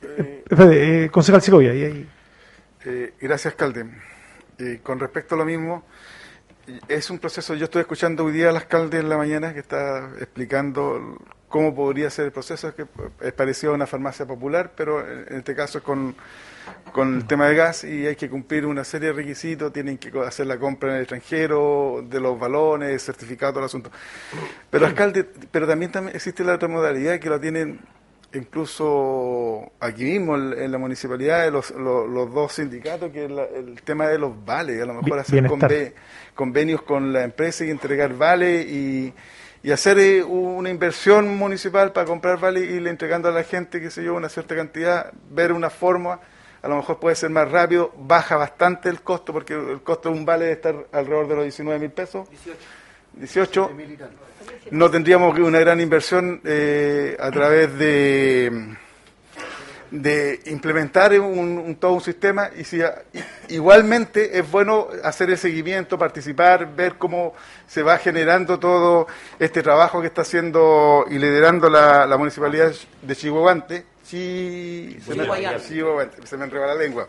Espérate, 0.00 1.04
eh, 1.04 1.10
concejal 1.10 1.42
Segovia, 1.42 1.74
y 1.74 1.84
ahí- 1.84 2.08
Eh, 2.84 3.12
gracias, 3.20 3.52
alcalde. 3.54 3.86
Eh, 4.58 4.78
con 4.82 5.00
respecto 5.00 5.34
a 5.34 5.38
lo 5.38 5.44
mismo, 5.44 5.82
eh, 5.82 5.82
es 6.88 7.11
un 7.11 7.18
proceso, 7.18 7.54
yo 7.54 7.64
estoy 7.64 7.81
escuchando 7.81 8.24
hoy 8.24 8.33
día 8.33 8.50
al 8.50 8.57
alcalde 8.57 8.98
en 8.98 9.09
la 9.09 9.16
mañana 9.16 9.52
que 9.54 9.61
está 9.61 10.11
explicando 10.20 11.16
cómo 11.48 11.74
podría 11.74 12.11
ser 12.11 12.26
el 12.26 12.33
proceso, 12.33 12.74
que 12.74 12.85
es 13.22 13.33
parecido 13.33 13.72
a 13.72 13.74
una 13.76 13.87
farmacia 13.87 14.26
popular, 14.26 14.72
pero 14.76 15.00
en 15.00 15.37
este 15.38 15.54
caso 15.54 15.78
es 15.78 15.85
con, 15.85 16.14
con 16.92 17.16
el 17.16 17.26
tema 17.26 17.46
de 17.48 17.54
gas 17.54 17.85
y 17.85 18.07
hay 18.07 18.16
que 18.16 18.28
cumplir 18.28 18.66
una 18.66 18.85
serie 18.85 19.09
de 19.09 19.14
requisitos, 19.14 19.72
tienen 19.72 19.96
que 19.96 20.11
hacer 20.20 20.46
la 20.46 20.59
compra 20.59 20.90
en 20.90 20.96
el 20.96 21.00
extranjero, 21.02 22.04
de 22.07 22.20
los 22.20 22.38
balones, 22.38 23.02
certificado, 23.02 23.52
todo 23.52 23.61
el 23.61 23.66
asunto. 23.66 23.90
Pero 24.68 24.85
alcalde, 24.85 25.24
pero 25.50 25.66
también, 25.66 25.90
también 25.90 26.14
existe 26.16 26.44
la 26.44 26.54
otra 26.54 26.68
modalidad 26.68 27.18
que 27.18 27.31
la 27.31 27.40
tienen 27.40 27.81
incluso 28.35 29.72
aquí 29.81 30.04
mismo 30.04 30.37
en, 30.37 30.70
la 30.70 30.76
municipalidad, 30.76 31.50
los, 31.50 31.70
los, 31.70 32.09
los 32.09 32.33
dos 32.35 32.52
sindicatos, 32.52 33.11
que 33.11 33.24
es 33.24 33.31
la- 33.31 33.44
el 33.46 33.81
tema 33.83 34.07
de 34.09 34.18
los 34.18 34.44
vales, 34.44 34.83
a 34.83 34.85
lo 34.87 34.94
mejor 34.94 35.18
hacer 35.18 35.40
bienestar. 35.59 35.70
Conve- 36.38 36.59
convenios 36.59 36.83
con 36.83 37.12
la 37.12 37.24
empresa 37.24 37.64
y 37.64 37.70
entregar 37.70 38.14
vales 38.14 38.66
y, 38.66 39.12
y 39.62 39.70
hacer 39.72 39.98
eh, 39.98 40.22
una 40.22 40.70
inversión 40.70 41.37
municipal 41.37 41.92
para 41.92 42.07
comprar 42.07 42.38
vales 42.38 42.64
y 42.64 42.74
irle 42.74 42.90
entregando 42.90 43.29
a 43.29 43.33
la 43.33 43.42
gente, 43.44 43.81
qué 43.81 43.90
sé 43.90 44.05
yo, 44.05 44.14
una 44.14 44.29
cierta 44.29 44.55
cantidad, 44.55 45.12
ver 45.31 45.53
una 45.53 45.68
forma, 45.70 46.20
a 46.62 46.68
lo 46.68 46.77
mejor 46.77 46.98
puede 46.98 47.16
ser 47.16 47.31
más 47.31 47.51
rápido, 47.51 47.92
baja 47.98 48.37
bastante 48.37 48.88
el 48.88 49.01
costo, 49.03 49.33
porque 49.33 49.55
el 49.55 49.81
costo 49.83 50.11
de 50.11 50.18
un 50.18 50.24
vale 50.24 50.44
debe 50.44 50.55
estar 50.57 50.74
alrededor 50.92 51.29
de 51.29 51.35
los 51.35 51.44
19 51.44 51.79
mil 51.81 51.90
pesos. 51.90 52.29
18. 53.14 53.70
No 54.70 54.90
tendríamos 54.90 55.38
una 55.38 55.59
gran 55.59 55.81
inversión 55.81 56.40
eh, 56.44 57.16
a 57.18 57.31
través 57.31 57.77
de 57.79 58.77
de 59.90 60.40
implementar 60.46 61.18
un, 61.18 61.59
un- 61.59 61.77
todo 61.77 61.92
un 61.94 62.01
sistema 62.01 62.51
y 62.57 62.64
si 62.64 62.81
igualmente 63.48 64.38
es 64.38 64.51
bueno 64.51 64.88
hacer 65.03 65.31
el 65.31 65.38
seguimiento, 65.38 65.98
participar, 65.98 66.74
ver 66.74 66.94
cómo 66.96 67.35
se 67.66 67.83
va 67.83 67.98
generando 67.98 68.59
todo 68.59 69.07
este 69.38 69.62
trabajo 69.62 70.01
que 70.01 70.09
está 70.09 70.22
haciendo 70.22 71.05
y 71.11 71.18
liderando 71.18 71.70
la, 71.70 72.07
la 72.07 72.16
municipalidad 72.16 72.72
de 73.03 73.16
Chihuahua. 73.16 73.66
Chi- 74.05 74.98
se 75.05 75.14
me- 75.14 75.22
Chihuayante. 75.24 75.68
Chihuahante, 75.68 76.27
se 76.27 76.37
me 76.37 76.44
enreba 76.44 76.66
la 76.66 76.74
lengua. 76.74 77.09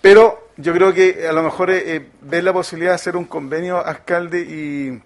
Pero 0.00 0.48
yo 0.56 0.72
creo 0.72 0.92
que 0.92 1.26
a 1.28 1.32
lo 1.32 1.42
mejor 1.42 1.70
eh, 1.70 1.96
eh, 1.96 2.06
ver 2.22 2.44
la 2.44 2.52
posibilidad 2.52 2.92
de 2.92 2.96
hacer 2.96 3.16
un 3.16 3.24
convenio 3.24 3.84
alcalde 3.84 4.40
y, 4.40 5.00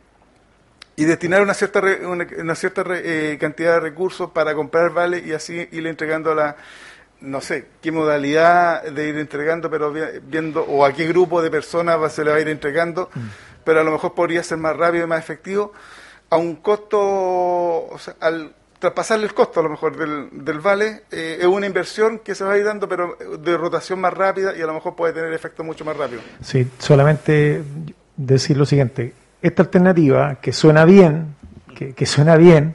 y 0.96 1.04
destinar 1.04 1.42
una 1.42 1.54
cierta 1.54 1.80
re- 1.80 2.06
una, 2.06 2.26
una 2.38 2.54
cierta 2.54 2.82
re- 2.82 3.32
eh, 3.32 3.38
cantidad 3.38 3.74
de 3.74 3.80
recursos 3.80 4.30
para 4.30 4.54
comprar 4.54 4.90
vale 4.92 5.22
y 5.24 5.32
así 5.32 5.68
ir 5.70 5.86
entregando 5.86 6.34
la 6.34 6.56
no 7.20 7.40
sé 7.40 7.66
qué 7.80 7.92
modalidad 7.92 8.82
de 8.84 9.08
ir 9.08 9.16
entregando 9.18 9.70
pero 9.70 9.92
vi- 9.92 10.00
viendo 10.22 10.62
o 10.64 10.84
a 10.84 10.92
qué 10.92 11.06
grupo 11.06 11.42
de 11.42 11.50
personas 11.50 12.00
va, 12.00 12.08
se 12.10 12.24
le 12.24 12.30
va 12.30 12.36
a 12.36 12.40
ir 12.40 12.48
entregando 12.48 13.10
pero 13.64 13.80
a 13.80 13.84
lo 13.84 13.90
mejor 13.92 14.14
podría 14.14 14.42
ser 14.42 14.58
más 14.58 14.76
rápido 14.76 15.04
y 15.04 15.06
más 15.08 15.18
efectivo 15.18 15.72
a 16.30 16.36
un 16.36 16.56
costo 16.56 16.98
o 16.98 17.98
sea, 17.98 18.14
al 18.20 18.52
traspasarle 18.78 19.24
el 19.26 19.32
costo 19.34 19.60
a 19.60 19.62
lo 19.62 19.70
mejor 19.70 19.96
del, 19.96 20.28
del 20.44 20.60
vale 20.60 21.04
eh, 21.10 21.38
es 21.40 21.46
una 21.46 21.66
inversión 21.66 22.18
que 22.18 22.34
se 22.34 22.44
va 22.44 22.52
a 22.52 22.58
ir 22.58 22.64
dando 22.64 22.88
pero 22.88 23.16
de 23.38 23.56
rotación 23.56 24.00
más 24.00 24.12
rápida 24.12 24.54
y 24.56 24.60
a 24.62 24.66
lo 24.66 24.74
mejor 24.74 24.94
puede 24.94 25.12
tener 25.14 25.32
efecto 25.32 25.64
mucho 25.64 25.84
más 25.84 25.96
rápido 25.96 26.20
Sí, 26.42 26.68
solamente 26.78 27.62
decir 28.16 28.56
lo 28.56 28.64
siguiente. 28.66 29.12
Esta 29.42 29.62
alternativa, 29.62 30.36
que 30.36 30.52
suena 30.52 30.84
bien, 30.84 31.34
que, 31.74 31.92
que 31.92 32.06
suena 32.06 32.36
bien, 32.36 32.74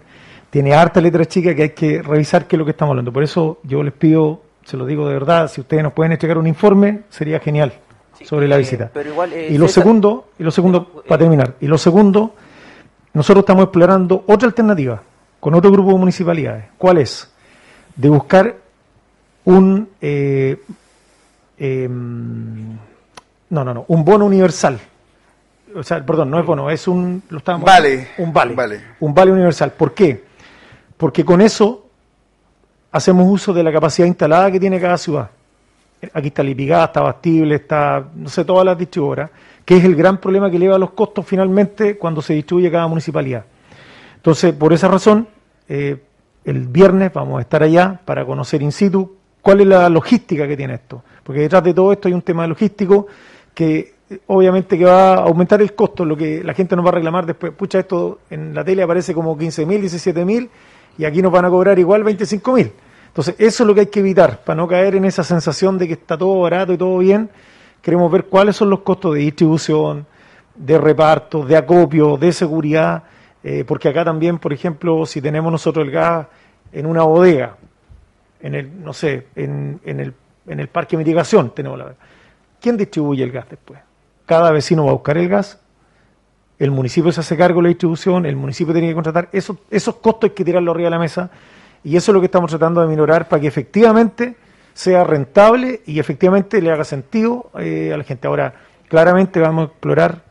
tiene 0.50 0.74
harta 0.74 1.02
letra 1.02 1.26
chica 1.26 1.56
que 1.56 1.64
hay 1.64 1.70
que 1.72 2.02
revisar 2.02 2.46
qué 2.48 2.56
es 2.56 2.60
lo 2.60 2.66
que 2.66 2.72
estamos 2.72 2.92
hablando. 2.92 3.12
Por 3.12 3.24
eso 3.24 3.60
yo 3.64 3.82
les 3.84 3.94
pido, 3.94 4.42
se 4.64 4.78
lo 4.78 4.86
digo 4.86 5.08
de 5.08 5.14
verdad, 5.16 5.50
si 5.50 5.62
ustedes 5.62 5.84
nos 5.84 5.94
pueden 5.94 6.12
entregar 6.12 6.38
un 6.38 6.48
informe, 6.48 7.02
sería 7.10 7.40
genial 7.40 7.74
Sí, 8.18 8.26
sobre 8.26 8.48
la 8.48 8.56
eh, 8.56 8.60
visita. 8.60 8.90
pero 8.94 9.10
igual, 9.10 9.34
eh, 9.34 9.48
y 9.50 9.58
lo 9.58 9.68
César- 9.68 9.84
segundo, 9.84 10.30
y 10.38 10.44
lo 10.44 10.52
segundo, 10.52 10.86
Pero, 10.88 11.00
eh, 11.00 11.08
para 11.08 11.20
terminar, 11.20 11.56
y 11.62 11.68
lo 11.68 11.78
segundo, 11.78 12.36
nosotros 13.14 13.42
estamos 13.44 13.64
explorando 13.64 14.24
otra 14.28 14.48
alternativa 14.48 15.02
con 15.40 15.56
otro 15.56 15.72
grupo 15.72 15.92
de 15.94 15.98
municipalidades. 15.98 16.66
¿Cuál 16.78 17.00
es? 17.00 17.32
De 17.96 18.08
buscar 18.10 18.56
un 19.46 19.90
eh, 20.00 20.58
em, 21.58 22.78
no, 23.50 23.64
no, 23.64 23.74
no, 23.74 23.86
un 23.88 24.06
bono 24.06 24.26
universal. 24.26 24.80
O 25.76 25.84
sea, 25.84 26.06
perdón, 26.06 26.30
no 26.32 26.40
es 26.40 26.46
bono, 26.46 26.70
es 26.70 26.88
un 26.88 27.24
lo 27.30 27.38
estábamos- 27.40 27.66
Vale. 27.66 28.10
un 28.18 28.34
vale, 28.34 28.54
Vale. 28.56 28.82
un 29.00 29.14
vale 29.14 29.32
universal. 29.32 29.72
¿Por 29.72 29.94
qué? 29.94 30.24
Porque 30.98 31.24
con 31.26 31.42
eso 31.42 31.88
hacemos 32.92 33.26
uso 33.30 33.54
de 33.54 33.64
la 33.64 33.72
capacidad 33.72 34.08
instalada 34.08 34.52
que 34.52 34.60
tiene 34.60 34.80
cada 34.80 34.98
ciudad. 34.98 35.30
Aquí 36.14 36.28
está 36.28 36.42
Lipigá, 36.44 36.86
está 36.86 37.02
Bastible, 37.02 37.56
está, 37.56 38.04
no 38.16 38.28
sé, 38.28 38.44
todas 38.44 38.66
las 38.66 38.78
distribuidoras, 38.78 39.30
que 39.64 39.78
es 39.78 39.84
el 39.84 39.96
gran 39.96 40.18
problema 40.18 40.50
que 40.50 40.58
eleva 40.58 40.78
los 40.80 40.92
costos 40.92 41.26
finalmente 41.26 41.98
cuando 41.98 42.22
se 42.22 42.34
distribuye 42.34 42.72
cada 42.72 42.88
municipalidad. 42.88 43.46
Entonces, 44.16 44.54
por 44.54 44.74
esa 44.74 44.88
razón, 44.88 45.28
eh, 45.70 46.02
el 46.44 46.68
viernes 46.68 47.14
vamos 47.14 47.38
a 47.38 47.42
estar 47.42 47.62
allá 47.62 48.00
para 48.04 48.26
conocer 48.26 48.62
in 48.64 48.72
situ 48.72 49.16
cuál 49.42 49.62
es 49.62 49.68
la 49.68 49.90
logística 49.90 50.48
que 50.48 50.58
tiene 50.58 50.74
esto. 50.76 51.04
Porque 51.24 51.42
detrás 51.42 51.64
de 51.64 51.74
todo 51.74 51.92
esto 51.92 52.08
hay 52.08 52.16
un 52.16 52.22
tema 52.24 52.48
logístico 52.48 53.06
que 53.54 53.94
obviamente 54.28 54.78
que 54.78 54.86
va 54.86 55.14
a 55.14 55.24
aumentar 55.24 55.62
el 55.62 55.74
costo, 55.74 56.06
lo 56.06 56.16
que 56.18 56.44
la 56.44 56.54
gente 56.54 56.76
nos 56.76 56.86
va 56.86 56.90
a 56.90 56.94
reclamar 56.94 57.26
después. 57.26 57.54
Pucha, 57.54 57.80
esto 57.80 58.20
en 58.30 58.54
la 58.54 58.64
tele 58.64 58.84
aparece 58.84 59.14
como 59.14 59.38
15 59.38 59.66
mil, 59.66 59.80
17 59.82 60.26
mil 60.26 60.50
y 60.98 61.06
aquí 61.06 61.22
nos 61.22 61.32
van 61.32 61.46
a 61.46 61.50
cobrar 61.50 61.78
igual 61.80 62.04
25 62.04 62.54
mil. 62.54 62.72
Entonces, 63.08 63.36
eso 63.38 63.64
es 63.64 63.68
lo 63.68 63.74
que 63.74 63.82
hay 63.82 63.88
que 63.88 64.00
evitar, 64.00 64.44
para 64.44 64.56
no 64.56 64.68
caer 64.68 64.96
en 64.96 65.06
esa 65.06 65.24
sensación 65.24 65.78
de 65.78 65.88
que 65.88 65.94
está 65.94 66.18
todo 66.18 66.40
barato 66.42 66.72
y 66.72 66.78
todo 66.78 66.98
bien. 66.98 67.30
Queremos 67.82 68.12
ver 68.12 68.26
cuáles 68.26 68.56
son 68.56 68.70
los 68.70 68.82
costos 68.82 69.16
de 69.16 69.22
distribución, 69.22 70.06
de 70.56 70.78
reparto, 70.78 71.46
de 71.46 71.58
acopio, 71.58 72.18
de 72.18 72.32
seguridad, 72.32 73.04
eh, 73.44 73.66
porque 73.68 73.90
acá 73.90 74.06
también, 74.06 74.38
por 74.38 74.54
ejemplo, 74.54 75.06
si 75.06 75.22
tenemos 75.22 75.52
nosotros 75.52 75.86
el 75.86 75.92
gas 75.92 76.28
en 76.72 76.86
una 76.86 77.04
bodega, 77.04 77.58
en 78.40 78.56
el, 78.56 78.84
no 78.84 78.94
sé, 78.94 79.28
en, 79.36 79.82
en 79.84 80.00
el, 80.00 80.14
en 80.48 80.60
el 80.60 80.68
parque 80.70 80.96
de 80.96 81.04
mitigación, 81.04 81.54
tenemos 81.54 81.78
la 81.78 81.94
¿Quién 82.62 82.78
distribuye 82.78 83.24
el 83.24 83.32
gas 83.32 83.50
después? 83.50 83.80
Cada 84.26 84.52
vecino 84.52 84.86
va 84.86 84.92
a 84.92 84.94
buscar 84.94 85.18
el 85.18 85.30
gas, 85.30 85.60
el 86.60 86.72
municipio 86.72 87.12
se 87.12 87.22
hace 87.22 87.36
cargo 87.36 87.60
de 87.60 87.64
la 87.64 87.70
distribución, 87.70 88.26
el 88.26 88.36
municipio 88.36 88.74
tiene 88.74 88.90
que 88.90 88.94
contratar, 88.94 89.30
esos, 89.32 89.58
esos 89.70 89.96
costos 89.96 90.30
hay 90.30 90.36
que 90.36 90.46
tirarlo 90.46 90.72
arriba 90.72 90.88
de 90.88 90.92
la 90.92 91.00
mesa 91.00 91.32
y 91.84 91.96
eso 91.96 92.12
es 92.12 92.14
lo 92.14 92.20
que 92.20 92.28
estamos 92.28 92.50
tratando 92.50 92.82
de 92.82 92.88
minorar 92.88 93.28
para 93.28 93.42
que 93.42 93.48
efectivamente 93.48 94.36
sea 94.74 95.04
rentable 95.04 95.82
y 95.86 96.00
efectivamente 96.00 96.62
le 96.62 96.72
haga 96.72 96.84
sentido 96.84 97.50
eh, 97.60 97.92
a 97.94 97.98
la 97.98 98.04
gente. 98.04 98.28
Ahora, 98.28 98.54
claramente 98.88 99.40
vamos 99.40 99.64
a 99.64 99.72
explorar 99.72 100.24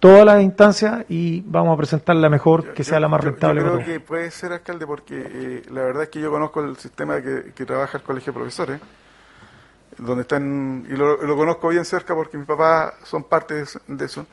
todas 0.00 0.24
las 0.24 0.42
instancias 0.42 1.04
y 1.08 1.42
vamos 1.42 1.74
a 1.74 1.76
presentar 1.76 2.16
la 2.16 2.28
mejor, 2.28 2.72
que 2.72 2.82
sea 2.82 2.98
la 2.98 3.08
más 3.08 3.22
rentable. 3.22 3.60
Yo, 3.60 3.74
creo 3.74 3.84
que 3.84 4.00
puede 4.00 4.30
ser, 4.30 4.52
alcalde, 4.52 4.86
porque 4.86 5.22
eh, 5.24 5.62
la 5.70 5.82
verdad 5.82 6.04
es 6.04 6.08
que 6.08 6.20
yo 6.20 6.30
conozco 6.30 6.60
el 6.64 6.76
sistema 6.76 7.20
que, 7.20 7.64
trabaja 7.64 7.98
el 7.98 8.04
Colegio 8.04 8.32
de 8.32 8.38
Profesores, 8.38 8.80
donde 10.00 10.22
están, 10.22 10.86
y 10.88 10.94
lo, 10.94 11.18
conozco 11.36 11.68
bien 11.68 11.84
cerca 11.84 12.14
porque 12.14 12.38
mis 12.38 12.46
papás 12.46 12.94
son 13.04 13.24
parte 13.24 13.64
de 13.86 14.04
eso, 14.04 14.26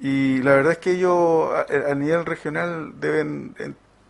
y 0.00 0.42
la 0.42 0.54
verdad 0.54 0.72
es 0.72 0.78
que 0.78 0.92
ellos 0.92 1.50
a, 1.52 1.90
a 1.90 1.94
nivel 1.94 2.24
regional 2.24 2.92
deben 3.00 3.54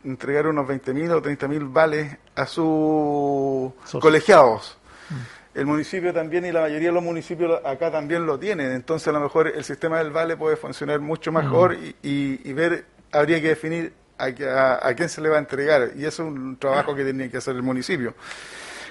entregar 0.04 0.46
unos 0.46 0.66
20.000 0.66 1.12
o 1.12 1.22
30.000 1.22 1.72
vales 1.72 2.16
a 2.34 2.46
sus 2.46 3.72
colegiados. 4.00 4.78
Mm. 5.10 5.58
El 5.58 5.66
municipio 5.66 6.12
también 6.12 6.44
y 6.46 6.52
la 6.52 6.60
mayoría 6.60 6.88
de 6.88 6.94
los 6.94 7.02
municipios 7.02 7.60
acá 7.64 7.90
también 7.90 8.26
lo 8.26 8.38
tienen, 8.38 8.72
entonces 8.72 9.08
a 9.08 9.12
lo 9.12 9.20
mejor 9.20 9.48
el 9.48 9.64
sistema 9.64 9.98
del 9.98 10.10
vale 10.10 10.36
puede 10.36 10.56
funcionar 10.56 11.00
mucho 11.00 11.32
mejor 11.32 11.76
mm. 11.76 11.94
y, 12.02 12.52
ver, 12.52 12.84
habría 13.10 13.40
que 13.40 13.48
definir 13.48 13.92
a, 14.18 14.86
a, 14.86 14.94
quién 14.94 15.08
se 15.08 15.20
le 15.20 15.28
va 15.28 15.36
a 15.36 15.40
entregar 15.40 15.92
y 15.96 16.04
eso 16.04 16.22
es 16.22 16.28
un 16.28 16.56
trabajo 16.58 16.94
que 16.94 17.04
tiene 17.04 17.30
que 17.30 17.38
hacer 17.38 17.56
el 17.56 17.62
municipio. 17.62 18.14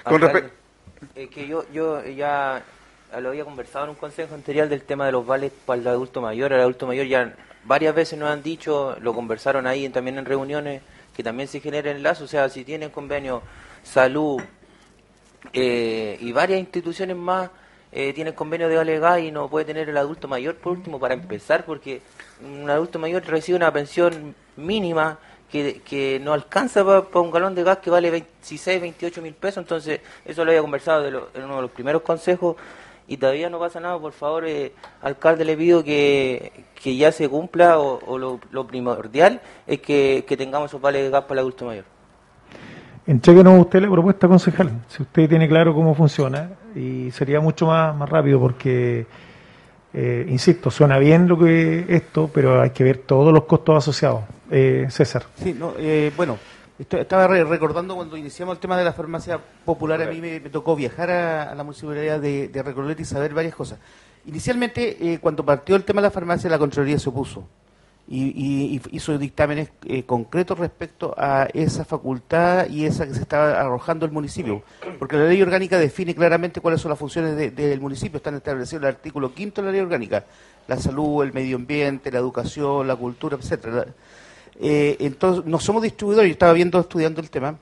Con 0.04 0.20
respecto... 1.00 1.34
que 1.34 1.46
yo, 1.46 1.64
yo 1.72 2.04
ya 2.04 2.62
lo 3.20 3.30
había 3.30 3.44
conversado 3.44 3.84
en 3.84 3.90
un 3.90 3.96
consejo 3.96 4.34
anterior 4.34 4.68
del 4.68 4.82
tema 4.82 5.06
de 5.06 5.12
los 5.12 5.26
vales 5.26 5.52
para 5.64 5.80
el 5.80 5.86
adulto 5.86 6.20
mayor. 6.20 6.52
El 6.52 6.60
adulto 6.60 6.86
mayor 6.86 7.06
ya 7.06 7.34
varias 7.64 7.94
veces 7.94 8.18
nos 8.18 8.30
han 8.30 8.42
dicho, 8.42 8.96
lo 9.00 9.14
conversaron 9.14 9.66
ahí 9.66 9.88
también 9.88 10.18
en 10.18 10.24
reuniones, 10.24 10.82
que 11.14 11.22
también 11.22 11.48
se 11.48 11.60
generen 11.60 12.02
lazos, 12.02 12.24
o 12.24 12.28
sea, 12.28 12.48
si 12.48 12.64
tienen 12.64 12.90
convenio 12.90 13.42
salud 13.82 14.40
eh, 15.52 16.16
y 16.20 16.32
varias 16.32 16.60
instituciones 16.60 17.16
más 17.16 17.50
eh, 17.90 18.12
tienen 18.12 18.34
convenio 18.34 18.68
de 18.68 18.98
vale 18.98 19.24
y 19.24 19.30
no 19.30 19.48
puede 19.48 19.64
tener 19.64 19.88
el 19.88 19.96
adulto 19.96 20.28
mayor 20.28 20.56
por 20.56 20.72
último 20.72 21.00
para 21.00 21.14
empezar, 21.14 21.64
porque 21.64 22.02
un 22.42 22.68
adulto 22.68 22.98
mayor 22.98 23.24
recibe 23.24 23.56
una 23.56 23.72
pensión 23.72 24.34
mínima 24.56 25.18
que, 25.50 25.80
que 25.80 26.20
no 26.22 26.32
alcanza 26.32 26.84
para 26.84 27.20
un 27.20 27.30
galón 27.30 27.54
de 27.54 27.64
gas 27.64 27.78
que 27.78 27.90
vale 27.90 28.10
26, 28.10 28.80
28 28.80 29.22
mil 29.22 29.34
pesos, 29.34 29.62
entonces 29.62 30.00
eso 30.24 30.44
lo 30.44 30.50
había 30.50 30.60
conversado 30.60 31.02
de 31.02 31.08
en 31.08 31.44
uno 31.44 31.56
de 31.56 31.62
los 31.62 31.70
primeros 31.70 32.02
consejos 32.02 32.56
y 33.08 33.16
todavía 33.16 33.48
no 33.48 33.58
pasa 33.58 33.80
nada, 33.80 33.98
por 33.98 34.12
favor, 34.12 34.46
eh, 34.46 34.72
alcalde, 35.00 35.44
le 35.44 35.56
pido 35.56 35.82
que, 35.82 36.52
que 36.74 36.94
ya 36.94 37.10
se 37.10 37.28
cumpla 37.28 37.78
o, 37.78 38.18
lo, 38.18 38.66
primordial 38.66 39.40
es 39.66 39.80
que, 39.80 40.24
tengamos 40.36 40.70
esos 40.70 40.80
vales 40.80 41.04
de 41.04 41.10
gas 41.10 41.22
para 41.22 41.34
el 41.34 41.38
adulto 41.40 41.64
mayor. 41.64 41.84
Entréguenos 43.06 43.58
usted 43.58 43.80
la 43.80 43.90
propuesta, 43.90 44.28
concejal, 44.28 44.70
si 44.88 45.02
usted 45.02 45.28
tiene 45.28 45.48
claro 45.48 45.74
cómo 45.74 45.94
funciona 45.94 46.50
y 46.74 47.10
sería 47.10 47.40
mucho 47.40 47.66
más, 47.66 47.96
más 47.96 48.10
rápido 48.10 48.38
porque, 48.38 49.06
eh, 50.00 50.26
insisto, 50.28 50.70
suena 50.70 50.96
bien 50.96 51.26
lo 51.26 51.36
que 51.36 51.84
esto, 51.88 52.30
pero 52.32 52.60
hay 52.62 52.70
que 52.70 52.84
ver 52.84 52.98
todos 52.98 53.32
los 53.32 53.46
costos 53.46 53.78
asociados. 53.78 54.22
Eh, 54.48 54.86
César. 54.90 55.24
Sí, 55.34 55.52
no, 55.52 55.74
eh, 55.76 56.12
bueno, 56.16 56.38
estaba 56.78 57.26
recordando 57.26 57.96
cuando 57.96 58.16
iniciamos 58.16 58.54
el 58.54 58.60
tema 58.60 58.78
de 58.78 58.84
la 58.84 58.92
farmacia 58.92 59.40
popular, 59.64 60.00
a 60.02 60.06
mí 60.06 60.20
me, 60.20 60.38
tocó 60.38 60.76
viajar 60.76 61.10
a, 61.10 61.52
la 61.52 61.64
municipalidad 61.64 62.20
de, 62.20 62.46
de 62.46 62.96
y 62.96 63.04
saber 63.04 63.34
varias 63.34 63.56
cosas. 63.56 63.80
Inicialmente, 64.26 65.14
eh, 65.14 65.18
cuando 65.18 65.44
partió 65.44 65.74
el 65.74 65.82
tema 65.82 66.00
de 66.00 66.06
la 66.06 66.12
farmacia, 66.12 66.48
la 66.48 66.58
Contraloría 66.60 67.00
se 67.00 67.08
opuso 67.08 67.48
y, 68.10 68.80
hizo 68.90 69.18
dictámenes 69.18 69.70
eh, 69.84 70.04
concretos 70.04 70.58
respecto 70.58 71.14
a 71.16 71.48
esa 71.52 71.84
facultad 71.84 72.68
y 72.68 72.86
esa 72.86 73.06
que 73.06 73.14
se 73.14 73.20
estaba 73.20 73.60
arrojando 73.60 74.06
el 74.06 74.12
municipio. 74.12 74.62
Porque 74.98 75.16
la 75.16 75.24
ley 75.24 75.42
orgánica 75.42 75.78
define 75.78 76.14
claramente 76.14 76.60
cuáles 76.60 76.80
son 76.80 76.88
las 76.90 76.98
funciones 76.98 77.36
del 77.36 77.80
municipio. 77.80 78.16
Están 78.16 78.36
establecidos 78.36 78.82
en 78.82 78.88
el 78.88 78.94
artículo 78.94 79.34
quinto 79.34 79.60
de 79.60 79.66
la 79.66 79.72
ley 79.72 79.80
orgánica. 79.80 80.24
La 80.66 80.76
salud, 80.76 81.22
el 81.22 81.32
medio 81.32 81.56
ambiente, 81.56 82.10
la 82.10 82.18
educación, 82.18 82.86
la 82.86 82.96
cultura, 82.96 83.36
etcétera 83.36 83.86
eh, 84.60 84.96
entonces, 85.00 85.44
no 85.44 85.60
somos 85.60 85.82
distribuidores, 85.82 86.28
yo 86.28 86.32
estaba 86.32 86.52
viendo, 86.52 86.80
estudiando 86.80 87.20
el 87.20 87.30
tema, 87.30 87.56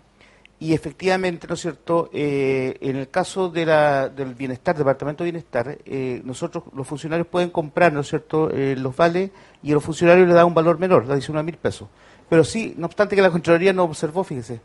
y 0.59 0.73
efectivamente, 0.73 1.47
¿no 1.47 1.55
es 1.55 1.61
cierto?, 1.61 2.09
eh, 2.13 2.79
en 2.81 2.97
el 2.97 3.11
caso 3.11 3.51
de 3.51 3.67
la, 3.67 4.09
del 4.09 4.35
bienestar, 4.35 4.77
Departamento 4.77 5.23
de 5.23 5.31
Bienestar, 5.31 5.79
eh, 5.85 6.23
nosotros, 6.25 6.65
los 6.75 6.87
funcionarios 6.87 7.29
pueden 7.29 7.51
comprar, 7.51 7.93
¿no 7.93 8.01
es 8.01 8.09
cierto?, 8.09 8.49
los 8.51 8.97
vales, 8.97 9.31
y 9.63 9.71
a 9.71 9.75
los 9.75 9.85
funcionarios 9.85 10.29
le 10.29 10.35
da 10.35 10.45
un 10.45 10.55
valor 10.55 10.79
menor, 10.79 11.07
le 11.07 11.15
19 11.15 11.45
mil 11.45 11.57
pesos. 11.57 11.89
Pero 12.29 12.45
sí, 12.45 12.75
no 12.77 12.87
obstante 12.87 13.17
que 13.17 13.23
la 13.23 13.31
Contraloría 13.31 13.73
no 13.73 13.85
observó, 13.85 14.25
fíjese, 14.25 14.61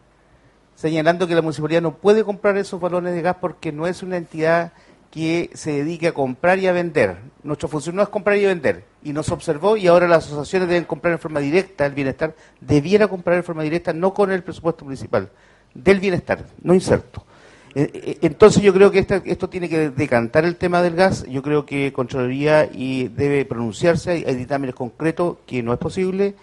señalando 0.75 1.27
que 1.27 1.35
la 1.35 1.41
municipalidad 1.41 1.81
no 1.81 1.95
puede 1.95 2.23
comprar 2.23 2.57
esos 2.57 2.79
balones 2.79 3.13
de 3.13 3.21
gas 3.21 3.37
porque 3.39 3.71
no 3.71 3.87
es 3.87 4.03
una 4.03 4.17
entidad 4.17 4.73
que 5.11 5.49
se 5.53 5.71
dedique 5.71 6.07
a 6.07 6.13
comprar 6.13 6.57
y 6.59 6.67
a 6.67 6.71
vender. 6.71 7.17
Nuestra 7.43 7.67
función 7.67 7.95
no 7.97 8.01
es 8.01 8.09
comprar 8.09 8.37
y 8.37 8.45
vender. 8.45 8.85
Y 9.03 9.11
nos 9.11 9.29
observó 9.29 9.75
y 9.75 9.87
ahora 9.87 10.07
las 10.07 10.25
asociaciones 10.25 10.69
deben 10.69 10.85
comprar 10.85 11.13
en 11.13 11.19
forma 11.19 11.41
directa 11.41 11.85
el 11.85 11.93
bienestar. 11.93 12.33
Debiera 12.61 13.07
comprar 13.07 13.37
en 13.37 13.43
forma 13.43 13.61
directa, 13.61 13.91
no 13.93 14.13
con 14.13 14.31
el 14.31 14.41
presupuesto 14.41 14.85
municipal, 14.85 15.29
del 15.73 15.99
bienestar, 15.99 16.45
no 16.61 16.73
inserto. 16.73 17.25
Eh, 17.73 17.89
eh, 17.93 18.17
entonces 18.21 18.61
yo 18.61 18.73
creo 18.73 18.91
que 18.91 19.05
esto 19.25 19.49
tiene 19.49 19.69
que 19.69 19.89
decantar 19.89 20.45
el 20.45 20.57
tema 20.57 20.81
del 20.81 20.95
gas. 20.95 21.25
Yo 21.27 21.41
creo 21.41 21.65
que 21.65 21.93
Contraloría 21.93 22.69
y 22.71 23.07
debe 23.07 23.45
pronunciarse, 23.45 24.11
hay 24.11 24.35
dictámenes 24.35 24.75
concretos 24.75 25.37
que 25.45 25.63
no 25.63 25.73
es 25.73 25.79
posible. 25.79 26.35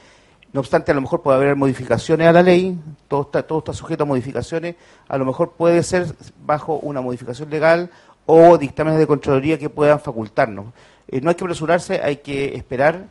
No 0.52 0.60
obstante, 0.60 0.92
a 0.92 0.94
lo 0.94 1.02
mejor 1.02 1.20
puede 1.20 1.36
haber 1.36 1.56
modificaciones 1.56 2.26
a 2.26 2.32
la 2.32 2.42
ley, 2.42 2.78
todo 3.06 3.22
está, 3.22 3.42
todo 3.42 3.58
está 3.58 3.74
sujeto 3.74 4.04
a 4.04 4.06
modificaciones, 4.06 4.76
a 5.06 5.18
lo 5.18 5.26
mejor 5.26 5.52
puede 5.52 5.82
ser 5.82 6.06
bajo 6.46 6.78
una 6.78 7.02
modificación 7.02 7.50
legal 7.50 7.90
o 8.24 8.56
dictámenes 8.56 8.98
de 8.98 9.06
Contraloría 9.06 9.58
que 9.58 9.68
puedan 9.68 10.00
facultarnos. 10.00 10.72
Eh, 11.08 11.20
no 11.20 11.28
hay 11.28 11.36
que 11.36 11.44
apresurarse, 11.44 12.00
hay 12.02 12.16
que 12.18 12.54
esperar, 12.56 13.08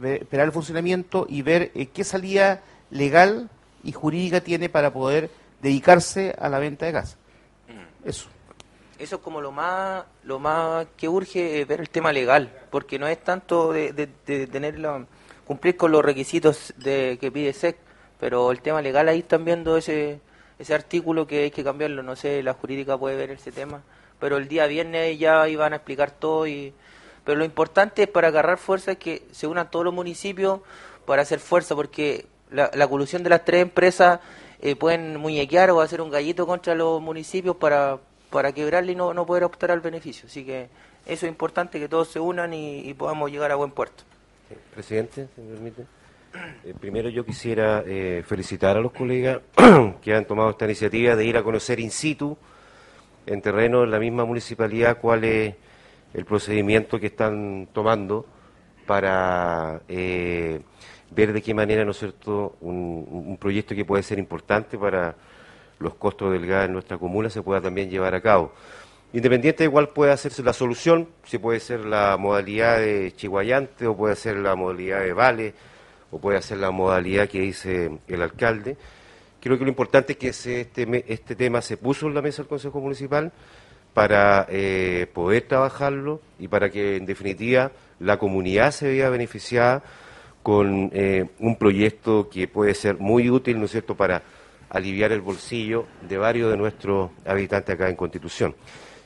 esperar 0.00 0.46
el 0.46 0.52
funcionamiento 0.52 1.26
y 1.28 1.42
ver 1.42 1.72
qué 1.72 2.04
salida 2.04 2.62
legal 2.90 3.50
y 3.82 3.90
jurídica 3.90 4.40
tiene 4.40 4.68
para 4.68 4.92
poder 4.92 5.30
dedicarse 5.60 6.36
a 6.38 6.48
la 6.48 6.60
venta 6.60 6.86
de 6.86 6.92
gas. 6.92 7.16
Eso. 8.06 8.28
Eso 8.98 9.16
es 9.16 9.22
como 9.22 9.42
lo 9.42 9.52
más, 9.52 10.04
lo 10.24 10.38
más 10.38 10.86
que 10.96 11.08
urge 11.08 11.64
ver 11.66 11.80
el 11.80 11.90
tema 11.90 12.12
legal, 12.12 12.50
porque 12.70 12.98
no 12.98 13.06
es 13.06 13.22
tanto 13.22 13.72
de, 13.72 13.92
de, 13.92 15.06
cumplir 15.44 15.76
con 15.76 15.92
los 15.92 16.02
requisitos 16.02 16.72
de, 16.78 17.18
que 17.20 17.30
pide 17.30 17.52
SEC, 17.52 17.76
pero 18.18 18.50
el 18.50 18.62
tema 18.62 18.80
legal 18.80 19.08
ahí 19.08 19.18
están 19.18 19.44
viendo 19.44 19.76
ese, 19.76 20.20
ese 20.58 20.74
artículo 20.74 21.26
que 21.26 21.44
hay 21.44 21.50
que 21.50 21.62
cambiarlo, 21.62 22.02
no 22.02 22.16
sé, 22.16 22.42
la 22.42 22.54
jurídica 22.54 22.96
puede 22.96 23.16
ver 23.16 23.32
ese 23.32 23.52
tema 23.52 23.82
pero 24.18 24.36
el 24.36 24.48
día 24.48 24.66
viernes 24.66 25.18
ya 25.18 25.48
iban 25.48 25.72
a 25.72 25.76
explicar 25.76 26.10
todo. 26.10 26.46
Y, 26.46 26.72
pero 27.24 27.38
lo 27.38 27.44
importante 27.44 28.04
es 28.04 28.08
para 28.08 28.28
agarrar 28.28 28.58
fuerza 28.58 28.92
es 28.92 28.98
que 28.98 29.26
se 29.32 29.46
unan 29.46 29.70
todos 29.70 29.84
los 29.84 29.94
municipios 29.94 30.60
para 31.04 31.22
hacer 31.22 31.40
fuerza, 31.40 31.74
porque 31.74 32.26
la, 32.50 32.70
la 32.74 32.88
colusión 32.88 33.22
de 33.22 33.30
las 33.30 33.44
tres 33.44 33.62
empresas 33.62 34.20
eh, 34.60 34.76
pueden 34.76 35.16
muñequear 35.18 35.70
o 35.70 35.80
hacer 35.80 36.00
un 36.00 36.10
gallito 36.10 36.46
contra 36.46 36.74
los 36.74 37.00
municipios 37.00 37.56
para, 37.56 37.98
para 38.30 38.52
quebrarle 38.52 38.92
y 38.92 38.94
no, 38.94 39.12
no 39.14 39.26
poder 39.26 39.44
optar 39.44 39.70
al 39.70 39.80
beneficio. 39.80 40.26
Así 40.26 40.44
que 40.44 40.68
eso 41.06 41.26
es 41.26 41.30
importante, 41.30 41.78
que 41.78 41.88
todos 41.88 42.08
se 42.08 42.18
unan 42.18 42.52
y, 42.52 42.92
podamos 42.94 43.30
llegar 43.30 43.52
a 43.52 43.54
buen 43.54 43.70
puerto. 43.70 44.04
Presidente, 44.74 45.28
me 45.36 45.52
permite. 45.52 45.82
Eh, 46.64 46.74
primero 46.78 47.08
yo 47.08 47.24
quisiera 47.24 47.82
eh, 47.86 48.22
felicitar 48.26 48.76
a 48.76 48.80
los 48.80 48.92
colegas 48.92 49.40
que 50.02 50.14
han 50.14 50.26
tomado 50.26 50.50
esta 50.50 50.66
iniciativa 50.66 51.16
de 51.16 51.24
ir 51.24 51.36
a 51.36 51.42
conocer 51.42 51.80
in 51.80 51.90
situ, 51.90 52.36
en 53.24 53.40
terreno, 53.40 53.84
en 53.84 53.90
la 53.90 53.98
misma 53.98 54.24
municipalidad, 54.24 54.98
cuál 55.00 55.24
es 55.24 55.54
el 56.12 56.24
procedimiento 56.24 56.98
que 56.98 57.06
están 57.06 57.68
tomando 57.72 58.26
para 58.86 59.80
eh, 59.88 60.60
ver 61.10 61.32
de 61.32 61.42
qué 61.42 61.54
manera, 61.54 61.84
¿no 61.84 61.92
es 61.92 61.98
cierto?, 61.98 62.56
un, 62.60 63.36
proyecto 63.40 63.74
que 63.74 63.84
puede 63.84 64.02
ser 64.02 64.18
importante 64.18 64.78
para 64.78 65.14
los 65.78 65.94
costos 65.94 66.32
del 66.32 66.46
gas 66.46 66.66
en 66.66 66.72
nuestra 66.72 66.98
comuna 66.98 67.28
se 67.28 67.42
pueda 67.42 67.60
también 67.60 67.90
llevar 67.90 68.14
a 68.14 68.20
cabo. 68.20 68.52
Independiente 69.12 69.64
de 69.64 69.70
cuál 69.70 69.90
puede 69.90 70.12
hacerse 70.12 70.42
la 70.42 70.52
solución, 70.52 71.08
si 71.24 71.38
puede 71.38 71.60
ser 71.60 71.80
la 71.80 72.16
modalidad 72.16 72.78
de 72.78 73.12
Chihuayante 73.14 73.86
o 73.86 73.96
puede 73.96 74.16
ser 74.16 74.36
la 74.36 74.56
modalidad 74.56 75.00
de 75.00 75.12
Vale 75.12 75.54
o 76.10 76.18
puede 76.18 76.40
ser 76.42 76.58
la 76.58 76.70
modalidad 76.70 77.28
que 77.28 77.40
dice 77.40 77.98
el 78.08 78.22
alcalde. 78.22 78.76
Creo 79.40 79.58
que 79.58 79.64
lo 79.64 79.70
importante 79.70 80.14
es 80.14 80.18
que 80.18 80.28
este, 80.28 81.04
este 81.12 81.36
tema 81.36 81.62
se 81.62 81.76
puso 81.76 82.08
en 82.08 82.14
la 82.14 82.22
mesa 82.22 82.42
del 82.42 82.48
Consejo 82.48 82.80
Municipal 82.80 83.32
para 83.94 84.46
eh, 84.50 85.06
poder 85.12 85.42
trabajarlo 85.42 86.20
y 86.38 86.48
para 86.48 86.68
que, 86.70 86.96
en 86.96 87.06
definitiva, 87.06 87.70
la 88.00 88.18
comunidad 88.18 88.72
se 88.72 88.88
vea 88.88 89.08
beneficiada 89.08 89.82
con 90.46 90.90
eh, 90.94 91.24
un 91.40 91.56
proyecto 91.56 92.28
que 92.28 92.46
puede 92.46 92.72
ser 92.74 92.98
muy 92.98 93.28
útil, 93.28 93.58
¿no 93.58 93.64
es 93.64 93.72
cierto?, 93.72 93.96
para 93.96 94.22
aliviar 94.70 95.10
el 95.10 95.20
bolsillo 95.20 95.86
de 96.08 96.18
varios 96.18 96.52
de 96.52 96.56
nuestros 96.56 97.10
habitantes 97.26 97.74
acá 97.74 97.88
en 97.88 97.96
Constitución. 97.96 98.54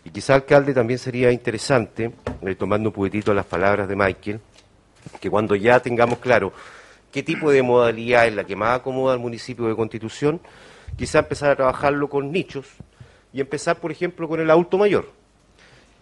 Y 0.04 0.10
quizá, 0.10 0.34
alcalde, 0.34 0.74
también 0.74 0.98
sería 0.98 1.32
interesante, 1.32 2.12
eh, 2.42 2.54
tomando 2.56 2.90
un 2.90 2.92
poquitito 2.92 3.32
las 3.32 3.46
palabras 3.46 3.88
de 3.88 3.96
Michael, 3.96 4.38
que 5.18 5.30
cuando 5.30 5.56
ya 5.56 5.80
tengamos 5.80 6.18
claro 6.18 6.52
qué 7.10 7.22
tipo 7.22 7.50
de 7.50 7.62
modalidad 7.62 8.26
es 8.26 8.34
la 8.34 8.44
que 8.44 8.54
más 8.54 8.78
acomoda 8.78 9.14
al 9.14 9.18
municipio 9.18 9.66
de 9.66 9.74
Constitución, 9.74 10.42
quizá 10.94 11.20
empezar 11.20 11.52
a 11.52 11.56
trabajarlo 11.56 12.10
con 12.10 12.30
nichos 12.30 12.66
y 13.32 13.40
empezar, 13.40 13.80
por 13.80 13.90
ejemplo, 13.90 14.28
con 14.28 14.40
el 14.40 14.50
adulto 14.50 14.76
mayor, 14.76 15.10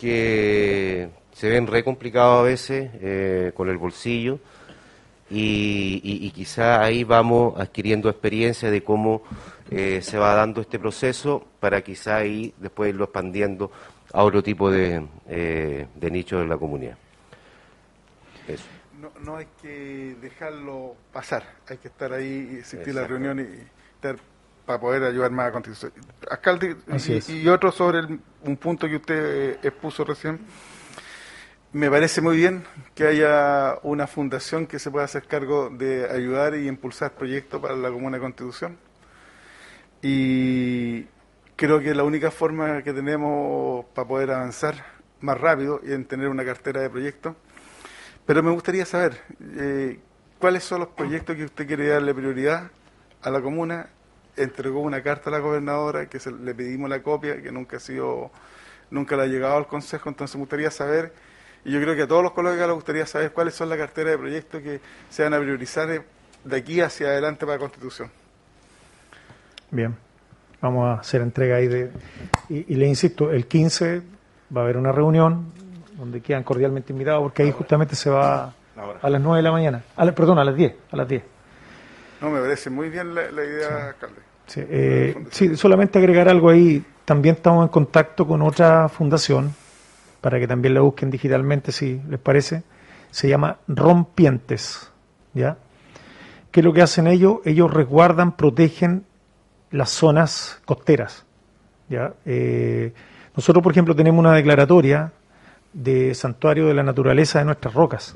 que 0.00 1.10
se 1.30 1.48
ven 1.48 1.68
re 1.68 1.84
complicados 1.84 2.40
a 2.40 2.42
veces 2.42 2.90
eh, 3.00 3.52
con 3.54 3.68
el 3.68 3.78
bolsillo 3.78 4.40
y, 5.30 6.30
quizá 6.30 6.82
ahí 6.82 7.04
vamos 7.04 7.58
adquiriendo 7.60 8.08
experiencia 8.08 8.70
de 8.70 8.82
cómo 8.82 9.22
eh, 9.70 10.00
se 10.02 10.18
va 10.18 10.34
dando 10.34 10.60
este 10.60 10.78
proceso 10.78 11.46
para 11.60 11.82
quizá 11.82 12.16
ahí 12.16 12.54
después 12.58 12.90
irlo 12.90 13.04
expandiendo 13.04 13.70
a 14.12 14.22
otro 14.22 14.42
tipo 14.42 14.70
de, 14.70 15.06
eh, 15.28 15.86
de 15.94 16.10
nichos 16.10 16.40
de 16.40 16.46
la 16.46 16.56
comunidad. 16.56 16.96
Eso 18.46 18.78
no, 19.24 19.36
hay 19.36 19.46
que 19.62 20.16
dejarlo 20.20 20.96
pasar, 21.12 21.44
hay 21.68 21.78
que 21.78 21.88
estar 21.88 22.12
ahí, 22.12 22.60
asistir 22.62 22.96
a 22.98 23.02
la 23.02 23.06
reunión 23.06 23.38
y 23.40 23.42
estar 23.94 24.16
para 24.66 24.80
poder 24.80 25.04
ayudar 25.04 25.30
más 25.30 25.48
a 25.48 25.52
Constitución. 25.52 25.92
Alcalde, 26.30 26.76
y, 27.28 27.48
otro 27.48 27.72
sobre 27.72 28.00
un 28.42 28.56
punto 28.56 28.88
que 28.88 28.96
usted 28.96 29.52
eh, 29.52 29.58
expuso 29.62 30.04
recién. 30.04 30.40
Me 31.72 31.90
parece 31.90 32.20
muy 32.20 32.36
bien 32.36 32.64
que 32.94 33.06
haya 33.06 33.78
una 33.82 34.06
fundación 34.06 34.66
que 34.66 34.78
se 34.78 34.90
pueda 34.90 35.04
hacer 35.04 35.26
cargo 35.26 35.70
de 35.70 36.10
ayudar 36.10 36.54
y 36.54 36.66
impulsar 36.66 37.12
proyectos 37.12 37.60
para 37.60 37.76
la 37.76 37.90
Comuna 37.90 38.16
de 38.16 38.22
Constitución. 38.22 38.78
Y 40.00 41.04
creo 41.56 41.80
que 41.80 41.94
la 41.94 42.04
única 42.04 42.30
forma 42.30 42.82
que 42.82 42.92
tenemos 42.92 43.84
para 43.94 44.08
poder 44.08 44.30
avanzar 44.30 44.74
más 45.20 45.38
rápido 45.38 45.80
y 45.84 45.92
en 45.92 46.04
tener 46.04 46.28
una 46.28 46.44
cartera 46.44 46.80
de 46.80 46.88
proyectos 46.88 47.34
pero 48.28 48.42
me 48.42 48.50
gustaría 48.50 48.84
saber 48.84 49.18
eh, 49.56 49.98
cuáles 50.38 50.62
son 50.62 50.80
los 50.80 50.90
proyectos 50.90 51.34
que 51.34 51.44
usted 51.44 51.66
quiere 51.66 51.88
darle 51.88 52.12
prioridad 52.12 52.70
a 53.22 53.30
la 53.30 53.40
comuna. 53.40 53.88
Entregó 54.36 54.80
una 54.80 55.02
carta 55.02 55.30
a 55.30 55.32
la 55.32 55.38
gobernadora 55.38 56.10
que 56.10 56.18
le 56.30 56.54
pedimos 56.54 56.90
la 56.90 57.02
copia, 57.02 57.40
que 57.40 57.50
nunca 57.50 57.78
ha 57.78 57.80
sido, 57.80 58.30
nunca 58.90 59.16
le 59.16 59.22
ha 59.22 59.26
llegado 59.28 59.56
al 59.56 59.66
consejo. 59.66 60.10
Entonces 60.10 60.36
me 60.36 60.40
gustaría 60.40 60.70
saber, 60.70 61.14
y 61.64 61.72
yo 61.72 61.80
creo 61.80 61.94
que 61.96 62.02
a 62.02 62.08
todos 62.08 62.22
los 62.22 62.32
colegas 62.32 62.66
les 62.66 62.74
gustaría 62.74 63.06
saber 63.06 63.32
cuáles 63.32 63.54
son 63.54 63.68
las 63.68 63.78
carteras 63.78 64.12
de 64.12 64.18
proyectos 64.18 64.62
que 64.62 64.80
se 65.10 65.22
van 65.22 65.34
a 65.34 65.38
priorizar 65.38 65.88
de 66.44 66.56
aquí 66.56 66.80
hacia 66.80 67.08
adelante 67.08 67.40
para 67.40 67.56
la 67.56 67.60
Constitución. 67.60 68.10
Bien, 69.70 69.94
vamos 70.60 70.86
a 70.86 71.00
hacer 71.00 71.20
entrega 71.20 71.56
ahí 71.56 71.68
de. 71.68 71.90
Y, 72.48 72.72
y 72.72 72.76
le 72.76 72.86
insisto, 72.86 73.30
el 73.30 73.46
15 73.46 74.02
va 74.56 74.62
a 74.62 74.64
haber 74.64 74.76
una 74.76 74.92
reunión 74.92 75.52
donde 75.98 76.20
quedan 76.20 76.44
cordialmente 76.44 76.92
invitados, 76.92 77.22
porque 77.22 77.42
ahí 77.42 77.50
justamente 77.50 77.96
se 77.96 78.08
va 78.08 78.54
a 79.02 79.10
las 79.10 79.20
9 79.20 79.38
de 79.38 79.42
la 79.42 79.52
mañana, 79.52 79.82
perdón, 80.14 80.38
a 80.38 80.44
las 80.44 80.54
10, 80.54 80.74
a 80.92 80.96
las 80.96 81.08
10. 81.08 81.22
No, 82.20 82.30
me 82.30 82.40
parece 82.40 82.70
muy 82.70 82.88
bien 82.88 83.14
la, 83.14 83.22
idea, 83.22 83.88
alcalde. 83.88 84.20
Eh, 84.56 85.26
sí, 85.30 85.56
solamente 85.56 85.98
agregar 85.98 86.28
algo 86.28 86.48
ahí, 86.48 86.84
también 87.04 87.34
estamos 87.34 87.64
en 87.64 87.68
contacto 87.68 88.26
con 88.26 88.42
otra 88.42 88.88
fundación, 88.88 89.54
para 90.28 90.40
que 90.40 90.46
también 90.46 90.74
la 90.74 90.82
busquen 90.82 91.08
digitalmente, 91.08 91.72
si 91.72 92.02
les 92.06 92.20
parece, 92.20 92.62
se 93.10 93.30
llama 93.30 93.56
Rompientes, 93.66 94.92
¿ya? 95.32 95.56
¿Qué 96.50 96.60
es 96.60 96.64
lo 96.66 96.74
que 96.74 96.82
hacen 96.82 97.06
ellos? 97.06 97.38
Ellos 97.46 97.72
resguardan, 97.72 98.36
protegen 98.36 99.06
las 99.70 99.88
zonas 99.88 100.60
costeras, 100.66 101.24
¿ya? 101.88 102.12
Eh, 102.26 102.92
nosotros, 103.34 103.62
por 103.62 103.72
ejemplo, 103.72 103.96
tenemos 103.96 104.20
una 104.20 104.34
declaratoria 104.34 105.12
de 105.72 106.14
santuario 106.14 106.66
de 106.66 106.74
la 106.74 106.82
naturaleza 106.82 107.38
de 107.38 107.46
nuestras 107.46 107.72
rocas. 107.72 108.14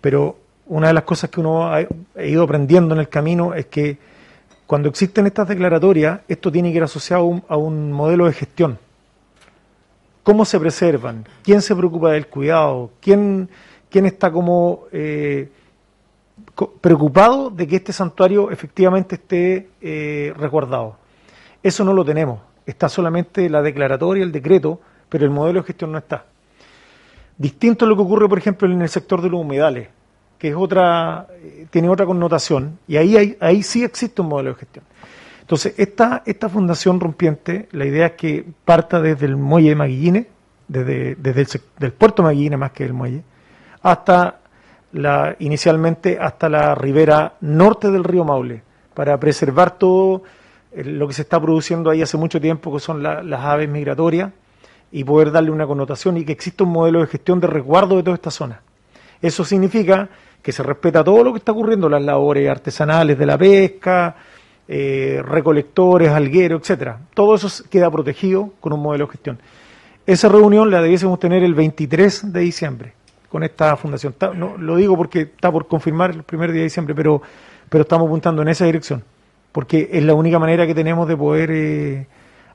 Pero 0.00 0.38
una 0.64 0.86
de 0.86 0.94
las 0.94 1.04
cosas 1.04 1.28
que 1.28 1.40
uno 1.40 1.70
ha, 1.70 1.82
ido 2.24 2.42
aprendiendo 2.42 2.94
en 2.94 3.02
el 3.02 3.10
camino 3.10 3.52
es 3.52 3.66
que 3.66 3.98
cuando 4.66 4.88
existen 4.88 5.26
estas 5.26 5.46
declaratorias, 5.46 6.20
esto 6.26 6.50
tiene 6.50 6.70
que 6.70 6.78
ir 6.78 6.82
asociado 6.82 7.42
a 7.48 7.56
un, 7.58 7.92
modelo 7.92 8.24
de 8.24 8.32
gestión. 8.32 8.78
¿Cómo 10.22 10.44
se 10.44 10.60
preservan? 10.60 11.26
¿Quién 11.42 11.60
se 11.62 11.74
preocupa 11.74 12.12
del 12.12 12.28
cuidado? 12.28 12.90
¿Quién, 13.00 13.48
quién 13.90 14.06
está 14.06 14.30
como 14.30 14.84
eh, 14.92 15.50
preocupado 16.80 17.50
de 17.50 17.66
que 17.66 17.76
este 17.76 17.92
santuario 17.92 18.50
efectivamente 18.50 19.16
esté 19.16 19.70
eh, 19.80 20.32
resguardado? 20.36 20.96
Eso 21.60 21.84
no 21.84 21.92
lo 21.92 22.04
tenemos. 22.04 22.40
Está 22.64 22.88
solamente 22.88 23.50
la 23.50 23.62
declaratoria, 23.62 24.22
el 24.22 24.30
decreto, 24.30 24.80
pero 25.08 25.24
el 25.24 25.30
modelo 25.30 25.60
de 25.60 25.66
gestión 25.66 25.90
no 25.90 25.98
está. 25.98 26.24
Distinto 27.36 27.84
a 27.84 27.88
lo 27.88 27.96
que 27.96 28.02
ocurre, 28.02 28.28
por 28.28 28.38
ejemplo, 28.38 28.70
en 28.70 28.80
el 28.80 28.88
sector 28.88 29.20
de 29.22 29.28
los 29.28 29.40
humedales, 29.40 29.88
que 30.38 30.50
es 30.50 30.54
otra, 30.54 31.26
eh, 31.32 31.66
tiene 31.70 31.88
otra 31.88 32.06
connotación, 32.06 32.78
y 32.86 32.96
ahí, 32.96 33.36
ahí 33.40 33.62
sí 33.64 33.82
existe 33.82 34.22
un 34.22 34.28
modelo 34.28 34.50
de 34.50 34.56
gestión. 34.56 34.84
Entonces, 35.52 35.74
esta, 35.76 36.22
esta 36.24 36.48
fundación 36.48 36.98
rompiente, 36.98 37.68
la 37.72 37.84
idea 37.84 38.06
es 38.06 38.12
que 38.12 38.42
parta 38.64 39.02
desde 39.02 39.26
el 39.26 39.36
muelle 39.36 39.68
de 39.68 39.74
Maguillines, 39.74 40.26
desde, 40.66 41.14
desde 41.16 41.42
el 41.42 41.48
del 41.78 41.92
puerto 41.92 42.26
de 42.26 42.56
más 42.56 42.72
que 42.72 42.86
el 42.86 42.94
muelle, 42.94 43.22
hasta 43.82 44.40
la, 44.92 45.36
inicialmente 45.40 46.16
hasta 46.18 46.48
la 46.48 46.74
ribera 46.74 47.34
norte 47.42 47.90
del 47.90 48.02
río 48.02 48.24
Maule, 48.24 48.62
para 48.94 49.20
preservar 49.20 49.76
todo 49.76 50.22
eh, 50.72 50.84
lo 50.84 51.06
que 51.06 51.12
se 51.12 51.20
está 51.20 51.38
produciendo 51.38 51.90
ahí 51.90 52.00
hace 52.00 52.16
mucho 52.16 52.40
tiempo, 52.40 52.72
que 52.72 52.80
son 52.80 53.02
las 53.02 53.40
aves 53.44 53.68
migratorias, 53.68 54.32
y 54.90 55.04
poder 55.04 55.30
darle 55.30 55.50
una 55.50 55.66
connotación 55.66 56.16
y 56.16 56.24
que 56.24 56.32
exista 56.32 56.64
un 56.64 56.70
modelo 56.70 57.00
de 57.00 57.08
gestión 57.08 57.40
de 57.40 57.48
resguardo 57.48 57.96
de 57.96 58.02
toda 58.02 58.14
esta 58.14 58.30
zona. 58.30 58.62
Eso 59.20 59.44
significa 59.44 60.08
que 60.40 60.50
se 60.50 60.62
respeta 60.62 61.04
todo 61.04 61.22
lo 61.22 61.32
que 61.32 61.40
está 61.40 61.52
ocurriendo, 61.52 61.90
las 61.90 62.02
labores 62.02 62.48
artesanales 62.48 63.18
de 63.18 63.26
la 63.26 63.36
pesca, 63.36 64.16
eh, 64.68 65.22
recolectores, 65.24 66.10
algueros, 66.10 66.62
etcétera. 66.62 67.00
Todo 67.14 67.34
eso 67.34 67.48
queda 67.68 67.90
protegido 67.90 68.50
con 68.60 68.72
un 68.72 68.80
modelo 68.80 69.06
de 69.06 69.12
gestión. 69.12 69.38
Esa 70.06 70.28
reunión 70.28 70.70
la 70.70 70.82
debiésemos 70.82 71.18
tener 71.18 71.42
el 71.42 71.54
23 71.54 72.32
de 72.32 72.40
diciembre 72.40 72.94
con 73.28 73.42
esta 73.42 73.76
fundación. 73.76 74.14
no, 74.34 74.56
lo 74.58 74.76
digo 74.76 74.96
porque 74.96 75.22
está 75.22 75.50
por 75.50 75.66
confirmar 75.66 76.10
el 76.10 76.22
primer 76.22 76.52
día 76.52 76.60
de 76.60 76.64
diciembre, 76.64 76.94
pero, 76.94 77.22
pero 77.68 77.82
estamos 77.82 78.06
apuntando 78.06 78.42
en 78.42 78.48
esa 78.48 78.66
dirección, 78.66 79.02
porque 79.52 79.88
es 79.90 80.04
la 80.04 80.12
única 80.12 80.38
manera 80.38 80.66
que 80.66 80.74
tenemos 80.74 81.08
de 81.08 81.16
poder 81.16 81.50
eh, 81.50 82.06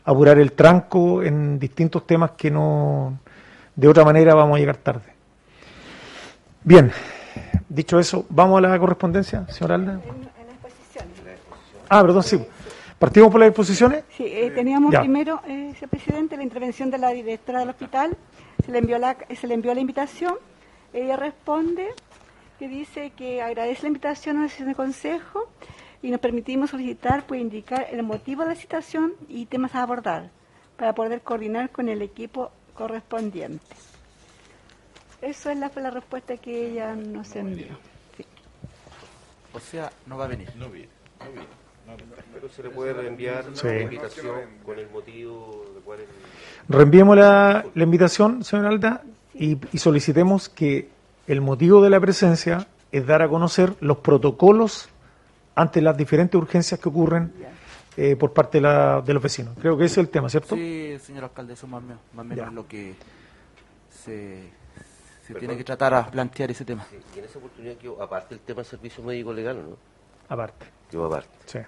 apurar 0.03 0.37
el 0.37 0.51
tranco 0.51 1.23
en 1.23 1.57
distintos 1.57 2.05
temas 2.05 2.31
que 2.31 2.51
no, 2.51 3.17
de 3.75 3.87
otra 3.87 4.05
manera 4.05 4.35
vamos 4.35 4.57
a 4.57 4.59
llegar 4.59 4.77
tarde. 4.77 5.13
Bien, 6.63 6.91
dicho 7.69 7.97
eso, 7.99 8.25
¿vamos 8.29 8.59
a 8.59 8.67
la 8.67 8.77
correspondencia, 8.77 9.47
señor 9.47 9.71
Alda? 9.71 9.99
Ah, 11.89 12.01
perdón, 12.01 12.23
sí. 12.23 12.39
¿Partimos 12.99 13.29
por 13.29 13.39
las 13.39 13.49
exposiciones? 13.49 14.03
Sí, 14.09 14.25
eh, 14.25 14.51
teníamos 14.51 14.95
primero, 14.95 15.41
eh, 15.45 15.71
señor 15.75 15.89
presidente, 15.89 16.35
la 16.35 16.43
intervención 16.43 16.89
de 16.89 16.97
la 16.97 17.11
directora 17.11 17.59
del 17.59 17.69
hospital. 17.69 18.17
Se 18.65 18.71
le 18.71 18.79
envió 18.79 18.97
la, 18.97 19.17
se 19.39 19.47
le 19.47 19.53
envió 19.53 19.73
la 19.73 19.81
invitación. 19.81 20.35
Ella 20.93 21.15
responde 21.15 21.87
que 22.57 22.67
dice 22.67 23.11
que 23.11 23.41
agradece 23.41 23.83
la 23.83 23.89
invitación 23.89 24.37
a 24.37 24.43
la 24.43 24.49
sesión 24.49 24.69
de 24.69 24.75
consejo 24.75 25.47
y 26.01 26.09
nos 26.09 26.19
permitimos 26.19 26.71
solicitar 26.71 27.27
pues 27.27 27.39
indicar 27.39 27.87
el 27.91 28.01
motivo 28.01 28.43
de 28.43 28.49
la 28.49 28.55
citación 28.55 29.13
y 29.27 29.45
temas 29.45 29.75
a 29.75 29.83
abordar 29.83 30.31
para 30.75 30.93
poder 30.93 31.21
coordinar 31.21 31.69
con 31.69 31.89
el 31.89 32.01
equipo 32.01 32.51
correspondiente. 32.73 33.75
Eso 35.21 35.49
es 35.49 35.57
la, 35.57 35.69
fue 35.69 35.83
la 35.83 35.91
respuesta 35.91 36.37
que 36.37 36.71
ella 36.71 36.95
nos 36.95 37.35
envió. 37.35 37.77
O 39.53 39.59
sea, 39.59 39.91
no 40.05 40.17
va 40.17 40.25
a 40.25 40.27
venir. 40.27 40.51
No 40.55 40.69
viene, 40.69 40.89
no 41.19 41.31
viene. 41.31 41.66
Pero 42.33 42.49
se 42.49 42.63
le 42.63 42.69
puede 42.69 42.93
reenviar 42.93 43.45
Sí. 43.53 43.67
la 43.67 43.81
invitación 43.81 44.35
con 44.65 44.77
el 44.77 44.89
motivo 44.89 45.65
de 45.75 45.81
cuál 45.81 45.99
es 46.01 46.05
el- 46.07 46.75
Reenviemos 46.75 47.15
la, 47.17 47.65
la 47.73 47.83
invitación, 47.83 48.43
señor 48.43 48.65
Alda, 48.67 49.03
y, 49.33 49.57
y 49.71 49.77
solicitemos 49.77 50.49
que 50.49 50.89
el 51.27 51.41
motivo 51.41 51.81
de 51.81 51.89
la 51.89 51.99
presencia 51.99 52.67
es 52.91 53.05
dar 53.05 53.21
a 53.21 53.29
conocer 53.29 53.73
los 53.79 53.97
protocolos 53.97 54.89
ante 55.55 55.81
las 55.81 55.95
diferentes 55.97 56.35
urgencias 56.35 56.79
que 56.79 56.89
ocurren 56.89 57.31
eh, 57.95 58.15
por 58.15 58.31
parte 58.33 58.59
de, 58.59 58.61
la- 58.61 59.01
de 59.01 59.13
los 59.13 59.23
vecinos. 59.23 59.55
Creo 59.59 59.75
que 59.77 59.85
ese 59.85 59.93
es 60.01 60.05
el 60.05 60.09
tema, 60.09 60.29
¿cierto? 60.29 60.55
Sí, 60.55 60.97
señor 61.01 61.23
alcalde, 61.25 61.53
eso 61.53 61.65
más, 61.67 61.81
o 61.81 61.85
menos- 61.85 61.99
más 62.13 62.21
o 62.21 62.27
menos 62.27 62.37
Ya. 62.37 62.47
es 62.49 62.53
lo 62.53 62.67
que 62.67 62.93
se, 63.89 64.43
se 65.25 65.27
Perdón. 65.33 65.39
tiene 65.39 65.57
que 65.57 65.63
tratar 65.63 65.93
a 65.95 66.05
plantear 66.07 66.51
ese 66.51 66.63
tema. 66.63 66.85
Sí, 66.89 66.97
Y 67.15 67.19
en 67.19 67.25
esa 67.25 67.39
oportunidad 67.39 67.75
quedó 67.75 68.01
aparte 68.01 68.35
el 68.35 68.39
tema 68.41 68.57
del 68.57 68.65
servicio 68.67 69.03
médico 69.03 69.33
legal, 69.33 69.57
¿o 69.57 69.61
¿no? 69.71 69.77
Aparte. 70.29 70.65
Quedó 70.89 71.05
aparte. 71.05 71.29
Sí. 71.45 71.59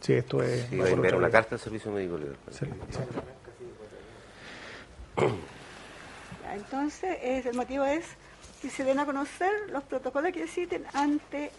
Sí, 0.00 0.12
esto 0.14 0.42
es. 0.42 0.66
Sí, 0.68 0.76
va 0.78 0.86
a 0.86 0.90
enviar 0.90 1.14
una 1.14 1.30
carta 1.30 1.54
al 1.54 1.60
servicio 1.60 1.90
médico 1.92 2.18
legal. 2.18 2.36
Sí, 2.50 2.66
sí. 2.90 2.98
Ya, 6.42 6.54
Entonces, 6.54 7.16
es- 7.22 7.46
el 7.46 7.54
motivo 7.56 7.84
es 7.84 8.04
que 8.60 8.68
se 8.70 8.84
den 8.84 8.98
a 8.98 9.06
conocer 9.06 9.50
los 9.70 9.82
protocolos 9.84 10.32
que 10.32 10.42
existen 10.44 10.84
ante 10.94 11.50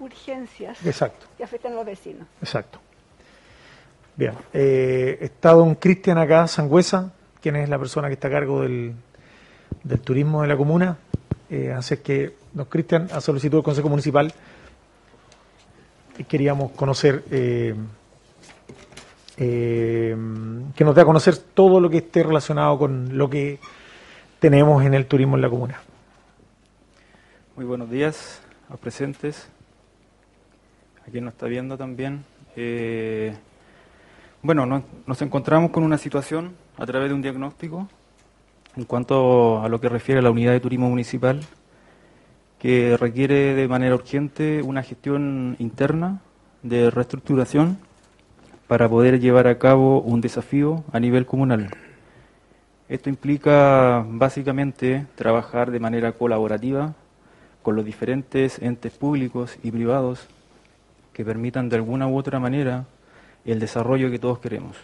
urgencias 0.00 0.84
Exacto, 0.84 1.26
que 1.36 1.44
afectan 1.44 1.72
a 1.72 1.76
los 1.76 1.86
vecinos. 1.86 2.26
exacto. 2.40 2.80
Bien. 4.16 4.34
Eh, 4.52 5.18
está 5.20 5.52
don 5.52 5.74
Cristian 5.76 6.18
acá, 6.18 6.46
Sangüesa, 6.46 7.12
quien 7.40 7.56
es 7.56 7.68
la 7.68 7.78
persona 7.78 8.08
que 8.08 8.14
está 8.14 8.28
a 8.28 8.30
cargo 8.32 8.62
del, 8.62 8.94
del 9.82 10.00
turismo 10.00 10.42
de 10.42 10.48
la 10.48 10.56
comuna. 10.56 10.98
Eh, 11.48 11.72
así 11.72 11.94
es 11.94 12.00
que, 12.00 12.36
don 12.52 12.66
Cristian, 12.66 13.08
a 13.12 13.20
solicitud 13.20 13.58
del 13.58 13.64
Consejo 13.64 13.88
Municipal, 13.88 14.32
queríamos 16.28 16.72
conocer, 16.72 17.24
eh, 17.30 17.74
eh, 19.36 20.16
que 20.74 20.84
nos 20.84 20.94
dé 20.94 21.00
a 21.00 21.04
conocer 21.04 21.36
todo 21.36 21.80
lo 21.80 21.90
que 21.90 21.98
esté 21.98 22.22
relacionado 22.22 22.78
con 22.78 23.16
lo 23.16 23.28
que 23.28 23.58
tenemos 24.38 24.84
en 24.84 24.94
el 24.94 25.06
turismo 25.06 25.36
en 25.36 25.42
la 25.42 25.50
comuna. 25.50 25.80
Muy 27.56 27.64
buenos 27.64 27.90
días 27.90 28.42
a 28.68 28.76
presentes, 28.76 29.48
a 31.06 31.10
quien 31.10 31.24
nos 31.24 31.34
está 31.34 31.46
viendo 31.46 31.76
también. 31.76 32.24
Eh, 32.56 33.34
bueno, 34.42 34.84
nos 35.06 35.22
encontramos 35.22 35.70
con 35.70 35.84
una 35.84 35.98
situación 35.98 36.54
a 36.76 36.86
través 36.86 37.08
de 37.08 37.14
un 37.14 37.22
diagnóstico 37.22 37.88
en 38.76 38.84
cuanto 38.84 39.62
a 39.62 39.68
lo 39.68 39.80
que 39.80 39.88
refiere 39.88 40.18
a 40.18 40.22
la 40.22 40.30
unidad 40.30 40.52
de 40.52 40.60
turismo 40.60 40.88
municipal 40.88 41.40
que 42.62 42.96
requiere 42.96 43.54
de 43.56 43.66
manera 43.66 43.96
urgente 43.96 44.62
una 44.62 44.84
gestión 44.84 45.56
interna 45.58 46.20
de 46.62 46.92
reestructuración 46.92 47.76
para 48.68 48.88
poder 48.88 49.18
llevar 49.18 49.48
a 49.48 49.58
cabo 49.58 50.00
un 50.00 50.20
desafío 50.20 50.84
a 50.92 51.00
nivel 51.00 51.26
comunal. 51.26 51.70
Esto 52.88 53.08
implica 53.08 54.06
básicamente 54.08 55.06
trabajar 55.16 55.72
de 55.72 55.80
manera 55.80 56.12
colaborativa 56.12 56.94
con 57.62 57.74
los 57.74 57.84
diferentes 57.84 58.60
entes 58.62 58.92
públicos 58.92 59.58
y 59.64 59.72
privados 59.72 60.28
que 61.12 61.24
permitan 61.24 61.68
de 61.68 61.74
alguna 61.74 62.06
u 62.06 62.16
otra 62.16 62.38
manera 62.38 62.84
el 63.44 63.58
desarrollo 63.58 64.08
que 64.08 64.20
todos 64.20 64.38
queremos. 64.38 64.76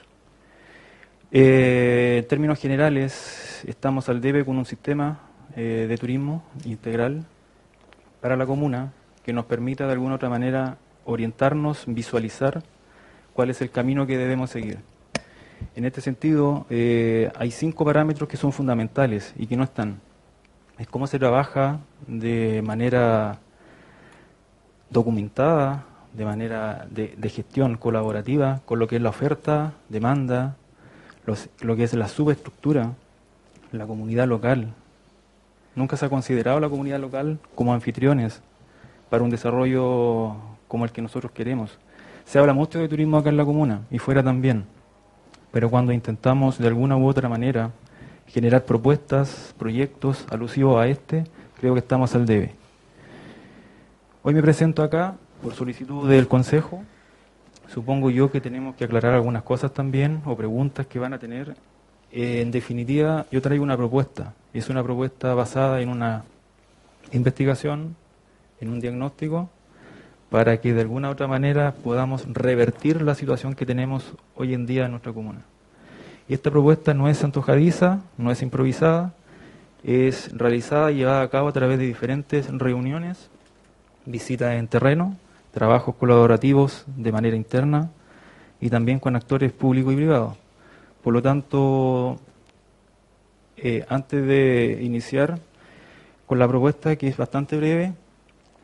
Eh, 1.31 2.22
en 2.22 2.26
términos 2.26 2.59
generales, 2.59 3.62
estamos 3.68 4.09
al 4.09 4.20
debe 4.20 4.45
con 4.45 4.59
un 4.59 4.66
sistema 4.66 5.20
eh, 5.55 5.87
de 5.89 5.97
turismo 5.97 6.43
integral 6.64 7.24
para 8.21 8.37
la 8.37 8.47
comuna 8.47 8.93
que 9.25 9.33
nos 9.33 9.45
permita 9.45 9.87
de 9.87 9.93
alguna 9.93 10.14
otra 10.14 10.29
manera 10.29 10.79
orientarnos, 11.05 11.85
visualizar 11.87 12.62
cuál 13.33 13.51
es 13.51 13.61
el 13.61 13.71
camino 13.71 14.07
que 14.07 14.19
debemos 14.19 14.51
seguir. 14.51 14.79
En 15.75 15.85
este 15.85 16.01
sentido, 16.01 16.66
eh, 16.71 17.31
hay 17.37 17.51
cinco 17.51 17.85
parámetros 17.85 18.29
que 18.29 18.37
son 18.37 18.53
fundamentales 18.53 19.35
y 19.37 19.47
que 19.47 19.57
no 19.57 19.64
están. 19.64 20.01
Es 20.79 20.87
cómo 20.87 21.07
se 21.07 21.19
trabaja 21.19 21.81
de 22.07 22.62
manera 22.62 23.39
documentada, 24.91 25.85
de 26.12 26.25
manera 26.25 26.87
de, 26.91 27.29
gestión 27.29 27.77
colaborativa 27.77 28.61
con 28.64 28.79
lo 28.79 28.87
que 28.87 28.97
es 28.97 29.03
la 29.03 29.11
oferta, 29.11 29.75
demanda, 29.89 30.57
lo 31.61 31.77
que 31.77 31.85
es 31.85 31.95
la 31.95 32.09
subestructura, 32.09 32.95
la 33.73 33.87
comunidad 33.87 34.27
local. 34.27 34.73
Nunca 35.79 35.97
se 35.97 36.07
ha 36.07 36.09
considerado 36.09 36.59
la 36.59 36.68
comunidad 36.68 36.99
local 36.99 37.39
como 37.55 37.72
anfitriones 37.72 38.43
para 39.09 39.22
un 39.22 39.31
desarrollo 39.31 40.35
como 40.66 40.85
el 40.85 40.91
que 40.91 41.01
nosotros 41.01 41.31
queremos. 41.31 41.79
Se 42.24 42.41
habla 42.41 42.53
mucho 42.53 42.81
de 42.81 42.89
turismo 42.89 43.16
acá 43.16 43.29
en 43.29 43.37
la 43.37 43.45
comuna 43.45 43.83
y 43.89 44.01
fuera 44.01 44.20
también, 44.20 44.64
pero 45.53 45.70
cuando 45.70 45.93
intentamos 45.93 46.59
de 46.59 46.66
alguna 46.66 46.97
u 46.97 47.07
otra 47.07 47.29
manera 47.29 47.70
generar 48.26 48.64
propuestas, 48.64 49.55
proyectos 49.57 50.26
alusivos 50.33 50.83
a 50.83 50.89
este, 50.89 51.22
creo 51.61 51.74
que 51.74 51.79
estamos 51.79 52.12
al 52.16 52.26
debe. 52.26 52.57
Hoy 54.24 54.35
me 54.35 54.43
presento 54.43 54.83
acá 54.83 55.14
por 55.41 55.55
solicitud 55.55 56.09
del 56.11 56.26
Consejo. 56.26 56.83
Supongo 57.68 58.11
yo 58.11 58.33
que 58.33 58.41
tenemos 58.41 58.74
que 58.74 58.83
aclarar 58.83 59.14
algunas 59.14 59.45
cosas 59.45 59.72
también 59.72 60.22
o 60.24 60.37
preguntas 60.37 60.89
que 60.89 60.99
van 60.99 61.12
a 61.12 61.20
tener. 61.20 61.55
Eh, 62.11 62.41
en 62.41 62.51
definitiva, 62.51 63.26
yo 63.31 63.41
traigo 63.41 63.62
una 63.62 63.76
propuesta. 63.76 64.35
Es 64.55 64.71
una 64.71 64.83
propuesta 64.83 65.35
basada 65.35 65.81
en 65.83 65.91
una 65.91 66.25
investigación, 67.13 67.97
en 68.61 68.71
un 68.71 68.81
diagnóstico, 68.81 69.51
para 70.31 70.61
que 70.61 70.73
de 70.73 70.81
alguna 70.81 71.09
u 71.09 71.13
otra 71.13 71.27
manera 71.27 71.73
podamos 71.73 72.27
revertir 72.33 73.03
la 73.03 73.15
situación 73.15 73.55
que 73.55 73.67
tenemos 73.67 74.15
hoy 74.37 74.55
en 74.55 74.67
día 74.67 74.87
en 74.87 74.93
nuestra 74.93 75.13
comuna. 75.13 75.43
Y 76.29 76.35
esta 76.35 76.51
propuesta 76.51 76.95
no 76.95 77.09
es 77.09 77.23
antojadiza, 77.25 78.01
no 78.17 78.31
es 78.31 78.43
improvisada, 78.43 79.15
es 79.85 80.37
realizada 80.37 80.91
y 80.93 80.97
llevada 80.97 81.23
a 81.23 81.29
cabo 81.29 81.49
a 81.49 81.53
través 81.53 81.79
de 81.79 81.87
diferentes 81.87 82.49
reuniones, 82.51 83.31
visitas 84.07 84.55
en 84.55 84.69
terreno, 84.69 85.17
trabajos 85.53 85.95
colaborativos 85.95 86.85
de 86.87 87.13
manera 87.13 87.37
interna 87.37 87.91
y 88.61 88.71
también 88.71 88.99
con 88.99 89.15
actores 89.15 89.53
públicos 89.53 89.93
y 89.93 89.97
privados. 89.97 90.37
Por 91.03 91.15
lo 91.15 91.23
tanto, 91.23 92.19
eh, 93.63 93.85
antes 93.89 94.27
de 94.27 94.79
iniciar 94.83 95.39
con 96.27 96.39
la 96.39 96.47
propuesta, 96.47 96.97
que 96.97 97.09
es 97.09 97.17
bastante 97.17 97.57
breve, 97.57 97.93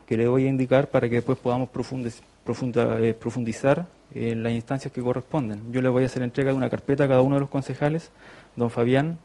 que 0.05 0.17
le 0.17 0.27
voy 0.27 0.45
a 0.45 0.49
indicar 0.49 0.89
para 0.89 1.09
que 1.09 1.15
después 1.15 1.37
podamos 1.37 1.69
profunda- 1.69 2.99
eh, 2.99 3.13
profundizar 3.13 3.87
en 4.13 4.43
las 4.43 4.53
instancias 4.53 4.93
que 4.93 5.01
corresponden. 5.01 5.71
Yo 5.71 5.81
le 5.81 5.89
voy 5.89 6.03
a 6.03 6.05
hacer 6.05 6.21
entrega 6.21 6.51
de 6.51 6.57
una 6.57 6.69
carpeta 6.69 7.05
a 7.05 7.07
cada 7.07 7.21
uno 7.21 7.35
de 7.35 7.41
los 7.41 7.49
concejales, 7.49 8.11
don 8.55 8.69
Fabián 8.69 9.17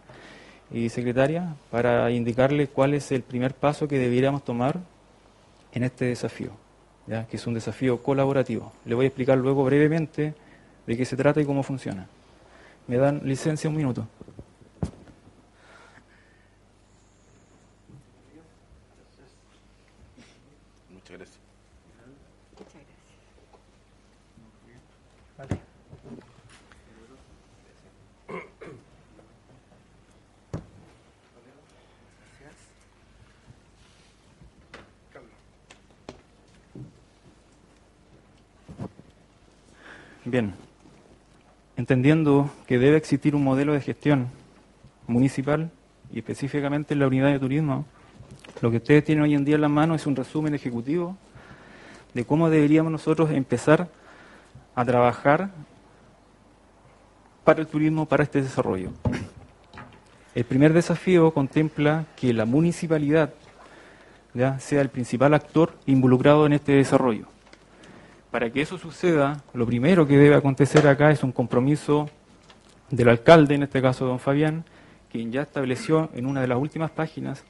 y 0.73 0.89
secretaria, 0.89 1.55
para 1.71 2.11
indicarle 2.11 2.69
cuál 2.69 2.95
es 2.95 3.13
el 3.13 3.23
primer 3.23 3.55
paso 3.55 3.87
que 3.89 3.99
debiéramos 3.99 4.45
tomar 4.45 4.81
en 5.73 5.85
este 5.85 6.07
desafío, 6.07 6.51
¿ya? 7.07 7.27
que 7.27 7.37
es 7.37 7.47
un 7.47 7.55
desafío 7.55 8.03
colaborativo. 8.03 8.73
Le 8.87 8.95
voy 8.95 9.05
a 9.05 9.09
explicar 9.09 9.37
luego 9.39 9.65
brevemente 9.65 10.35
de 10.87 10.97
qué 10.97 11.05
se 11.05 11.17
trata 11.17 11.41
y 11.41 11.45
cómo 11.45 11.63
funciona. 11.63 12.07
¿Me 12.87 12.97
dan 12.97 13.21
licencia 13.25 13.69
un 13.69 13.77
minuto? 13.77 14.07
Entendiendo 41.91 42.49
que 42.69 42.79
debe 42.79 42.97
existir 42.97 43.35
un 43.35 43.43
modelo 43.43 43.73
de 43.73 43.81
gestión 43.81 44.29
municipal 45.09 45.73
y 46.13 46.21
específicamente 46.21 46.95
en 46.95 47.01
la 47.01 47.09
unidad 47.09 47.33
de 47.33 47.41
turismo, 47.41 47.85
lo 48.61 48.71
que 48.71 48.77
ustedes 48.77 49.03
tienen 49.03 49.25
hoy 49.25 49.35
en 49.35 49.45
día 49.45 49.57
en 49.57 49.61
la 49.63 49.69
mano 49.69 49.97
es 49.97 50.07
un 50.07 50.15
resumen 50.15 50.55
ejecutivo 50.55 51.17
de 52.15 52.25
cómo 52.25 52.49
deberíamos 52.49 52.93
nosotros 52.93 53.33
empezar 53.33 53.89
a 54.77 54.85
trabajar 54.85 55.51
para 57.43 57.61
el 57.61 57.67
turismo, 57.67 58.07
para 58.07 58.23
este 58.23 58.41
desarrollo. 58.41 58.91
El 60.37 60.45
primer 60.45 60.73
desafío 60.73 61.33
contempla 61.35 62.07
que 62.15 62.33
la 62.33 62.45
municipalidad 62.45 63.35
sea 64.61 64.81
el 64.81 64.91
principal 64.91 65.35
actor 65.35 65.73
involucrado 65.87 66.47
en 66.47 66.53
este 66.53 66.71
desarrollo. 66.71 67.27
Para 68.31 68.49
que 68.51 68.63
eso 68.63 68.79
suceda, 68.79 69.43
lo 69.55 69.67
primero 69.67 70.07
que 70.07 70.17
debe 70.17 70.37
acontecer 70.37 70.87
acá 70.87 71.11
es 71.11 71.25
un 71.25 71.33
compromiso 71.33 72.09
del 72.89 73.09
alcalde, 73.09 73.57
en 73.57 73.65
este 73.65 73.83
caso 73.83 74.07
don 74.07 74.21
Fabián, 74.21 74.65
quien 75.11 75.33
ya 75.33 75.43
estableció 75.43 76.11
en 76.15 76.27
una 76.27 76.41
de 76.41 76.47
las 76.47 76.59
últimas 76.59 76.93
páginas 76.93 77.43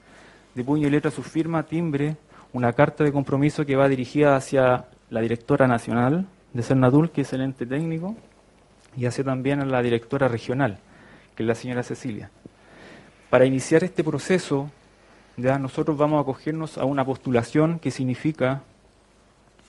de 0.55 0.65
puño 0.65 0.89
y 0.89 0.91
letra 0.91 1.11
su 1.11 1.23
firma, 1.23 1.65
timbre 1.65 2.17
una 2.55 2.73
carta 2.73 3.05
de 3.05 3.13
compromiso 3.13 3.67
que 3.67 3.77
va 3.77 3.89
dirigida 3.89 4.37
hacia 4.37 4.87
la 5.11 5.21
directora 5.21 5.69
nacional 5.69 6.27
de 6.55 6.63
Cernatul, 6.63 7.11
que 7.11 7.21
es 7.21 7.33
el 7.35 7.43
ente 7.43 7.67
técnico, 7.67 8.17
y 8.97 9.05
hacia 9.05 9.23
también 9.23 9.61
a 9.61 9.67
la 9.67 9.83
directora 9.83 10.29
regional, 10.29 10.79
que 11.37 11.43
es 11.43 11.47
la 11.47 11.55
señora 11.55 11.83
Cecilia. 11.83 12.31
Para 13.29 13.45
iniciar 13.45 13.85
este 13.85 14.03
proceso, 14.03 14.71
ya 15.37 15.59
nosotros 15.59 15.97
vamos 15.97 16.19
a 16.19 16.23
acogernos 16.23 16.79
a 16.79 16.87
una 16.87 17.05
postulación 17.05 17.79
que 17.79 17.91
significa 17.91 18.63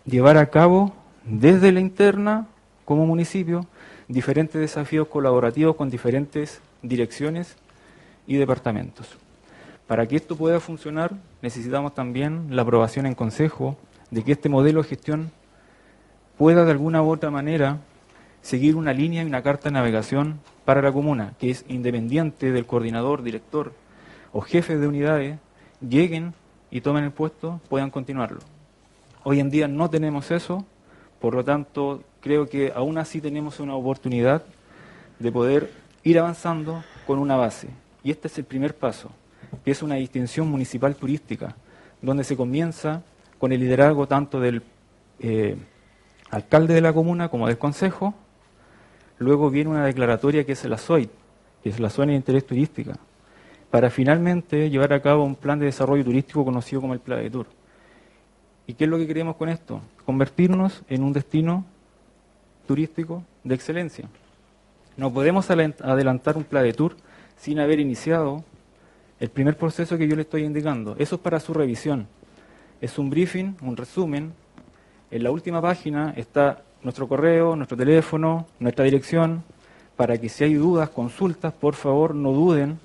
llevar 0.06 0.38
a 0.38 0.50
cabo 0.50 1.01
desde 1.24 1.72
la 1.72 1.80
interna, 1.80 2.48
como 2.86 3.06
municipio, 3.06 3.66
diferentes 4.08 4.60
desafíos 4.60 5.08
colaborativos 5.08 5.76
con 5.76 5.90
diferentes 5.90 6.62
direcciones 6.82 7.56
y 8.28 8.36
departamentos. 8.36 9.08
Para 9.88 10.08
que 10.08 10.16
esto 10.16 10.36
pueda 10.36 10.60
funcionar, 10.60 11.12
necesitamos 11.42 11.94
también 11.94 12.56
la 12.56 12.62
aprobación 12.62 13.06
en 13.06 13.16
consejo 13.16 13.78
de 14.10 14.24
que 14.24 14.34
este 14.34 14.50
modelo 14.50 14.82
de 14.82 14.90
gestión 14.90 15.32
pueda 16.38 16.66
de 16.66 16.72
alguna 16.72 17.02
u 17.04 17.10
otra 17.10 17.30
manera 17.30 17.80
seguir 18.42 18.76
una 18.76 18.94
línea 18.94 19.24
y 19.24 19.26
una 19.26 19.44
carta 19.44 19.70
de 19.70 19.74
navegación 19.74 20.40
para 20.66 20.82
la 20.82 20.92
comuna, 20.92 21.34
que 21.40 21.52
es 21.52 21.66
independiente 21.68 22.52
del 22.52 22.66
coordinador, 22.66 23.24
director 23.24 23.74
o 24.34 24.42
jefe 24.42 24.78
de 24.78 24.88
unidades, 24.88 25.40
lleguen 25.88 26.34
y 26.72 26.82
tomen 26.82 27.04
el 27.04 27.12
puesto, 27.12 27.60
puedan 27.70 27.92
continuarlo. 27.92 28.40
Hoy 29.24 29.40
en 29.40 29.50
día 29.50 29.68
no 29.68 29.90
tenemos 29.90 30.32
eso, 30.32 30.66
por 31.22 31.36
lo 31.36 31.46
tanto 31.46 32.04
creo 32.20 32.50
que 32.50 32.74
aún 32.76 32.98
así 32.98 33.22
tenemos 33.22 33.60
una 33.60 33.76
oportunidad 33.76 34.44
de 35.20 35.32
poder 35.32 35.72
ir 36.04 36.18
avanzando 36.20 36.84
con 37.06 37.20
una 37.20 37.38
base. 37.38 37.70
Y 38.04 38.10
este 38.10 38.28
es 38.28 38.38
el 38.40 38.46
primer 38.46 38.76
paso, 38.76 39.12
que 39.64 39.72
es 39.72 39.84
una 39.84 39.96
distinción 39.96 40.50
municipal 40.50 40.96
turística, 40.96 41.56
donde 42.02 42.24
se 42.24 42.36
comienza 42.36 43.04
con 43.38 43.52
el 43.52 43.60
liderazgo 43.60 44.08
tanto 44.08 44.40
del 44.40 44.64
eh, 45.20 45.56
alcalde 46.32 46.74
de 46.74 46.82
la 46.82 46.92
comuna 46.92 47.30
como 47.30 47.48
del 47.48 47.60
consejo, 47.60 48.16
luego 49.20 49.52
viene 49.52 49.70
una 49.70 49.86
declaratoria 49.86 50.44
que 50.44 50.54
es 50.54 50.66
la 50.66 50.80
SOIT, 50.80 51.12
que 51.62 51.70
es 51.70 51.80
la 51.80 51.92
zona 51.92 52.12
de 52.12 52.18
interés 52.18 52.48
turística, 52.48 52.98
para 53.70 53.92
finalmente 53.92 54.72
llevar 54.72 54.92
a 54.94 55.02
cabo 55.02 55.24
un 55.24 55.36
plan 55.36 55.60
de 55.60 55.66
desarrollo 55.66 56.04
turístico 56.04 56.44
conocido 56.44 56.82
como 56.82 56.94
el 56.94 57.00
Plan 57.00 57.22
de 57.22 57.30
Tour. 57.30 57.61
¿Y 58.72 58.74
qué 58.74 58.86
es 58.86 58.90
lo 58.90 58.98
que 58.98 59.06
queremos 59.06 59.36
con 59.36 59.50
esto? 59.50 59.82
Convertirnos 60.06 60.82
en 60.88 61.04
un 61.04 61.12
destino 61.12 61.66
turístico 62.66 63.22
de 63.44 63.54
excelencia. 63.54 64.08
No 64.96 65.12
podemos 65.12 65.52
adelantar 65.52 66.38
un 66.38 66.46
Plan 66.46 66.64
de 66.64 66.72
Tour 66.72 66.96
sin 67.36 67.60
haber 67.60 67.82
iniciado 67.82 68.46
el 69.20 69.30
primer 69.30 69.58
proceso 69.58 69.98
que 69.98 70.08
yo 70.08 70.16
le 70.16 70.22
estoy 70.22 70.46
indicando. 70.46 70.96
Eso 70.98 71.16
es 71.16 71.22
para 71.22 71.42
su 71.42 71.54
revisión. 71.54 72.08
Es 72.80 72.98
un 72.98 73.10
briefing, 73.10 73.58
un 73.62 73.76
resumen. 73.76 74.32
En 75.12 75.24
la 75.24 75.32
última 75.32 75.62
página 75.62 76.14
está 76.16 76.62
nuestro 76.82 77.10
correo, 77.10 77.58
nuestro 77.58 77.76
teléfono, 77.76 78.48
nuestra 78.58 78.86
dirección, 78.86 79.44
para 79.98 80.18
que 80.18 80.30
si 80.30 80.46
hay 80.46 80.54
dudas, 80.54 80.90
consultas, 80.92 81.52
por 81.52 81.76
favor 81.76 82.16
no 82.16 82.32
duden 82.32 82.80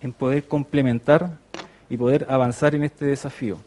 en 0.00 0.12
poder 0.12 0.48
complementar 0.48 1.30
y 1.88 1.96
poder 1.96 2.26
avanzar 2.28 2.74
en 2.74 2.82
este 2.82 3.04
desafío. 3.04 3.58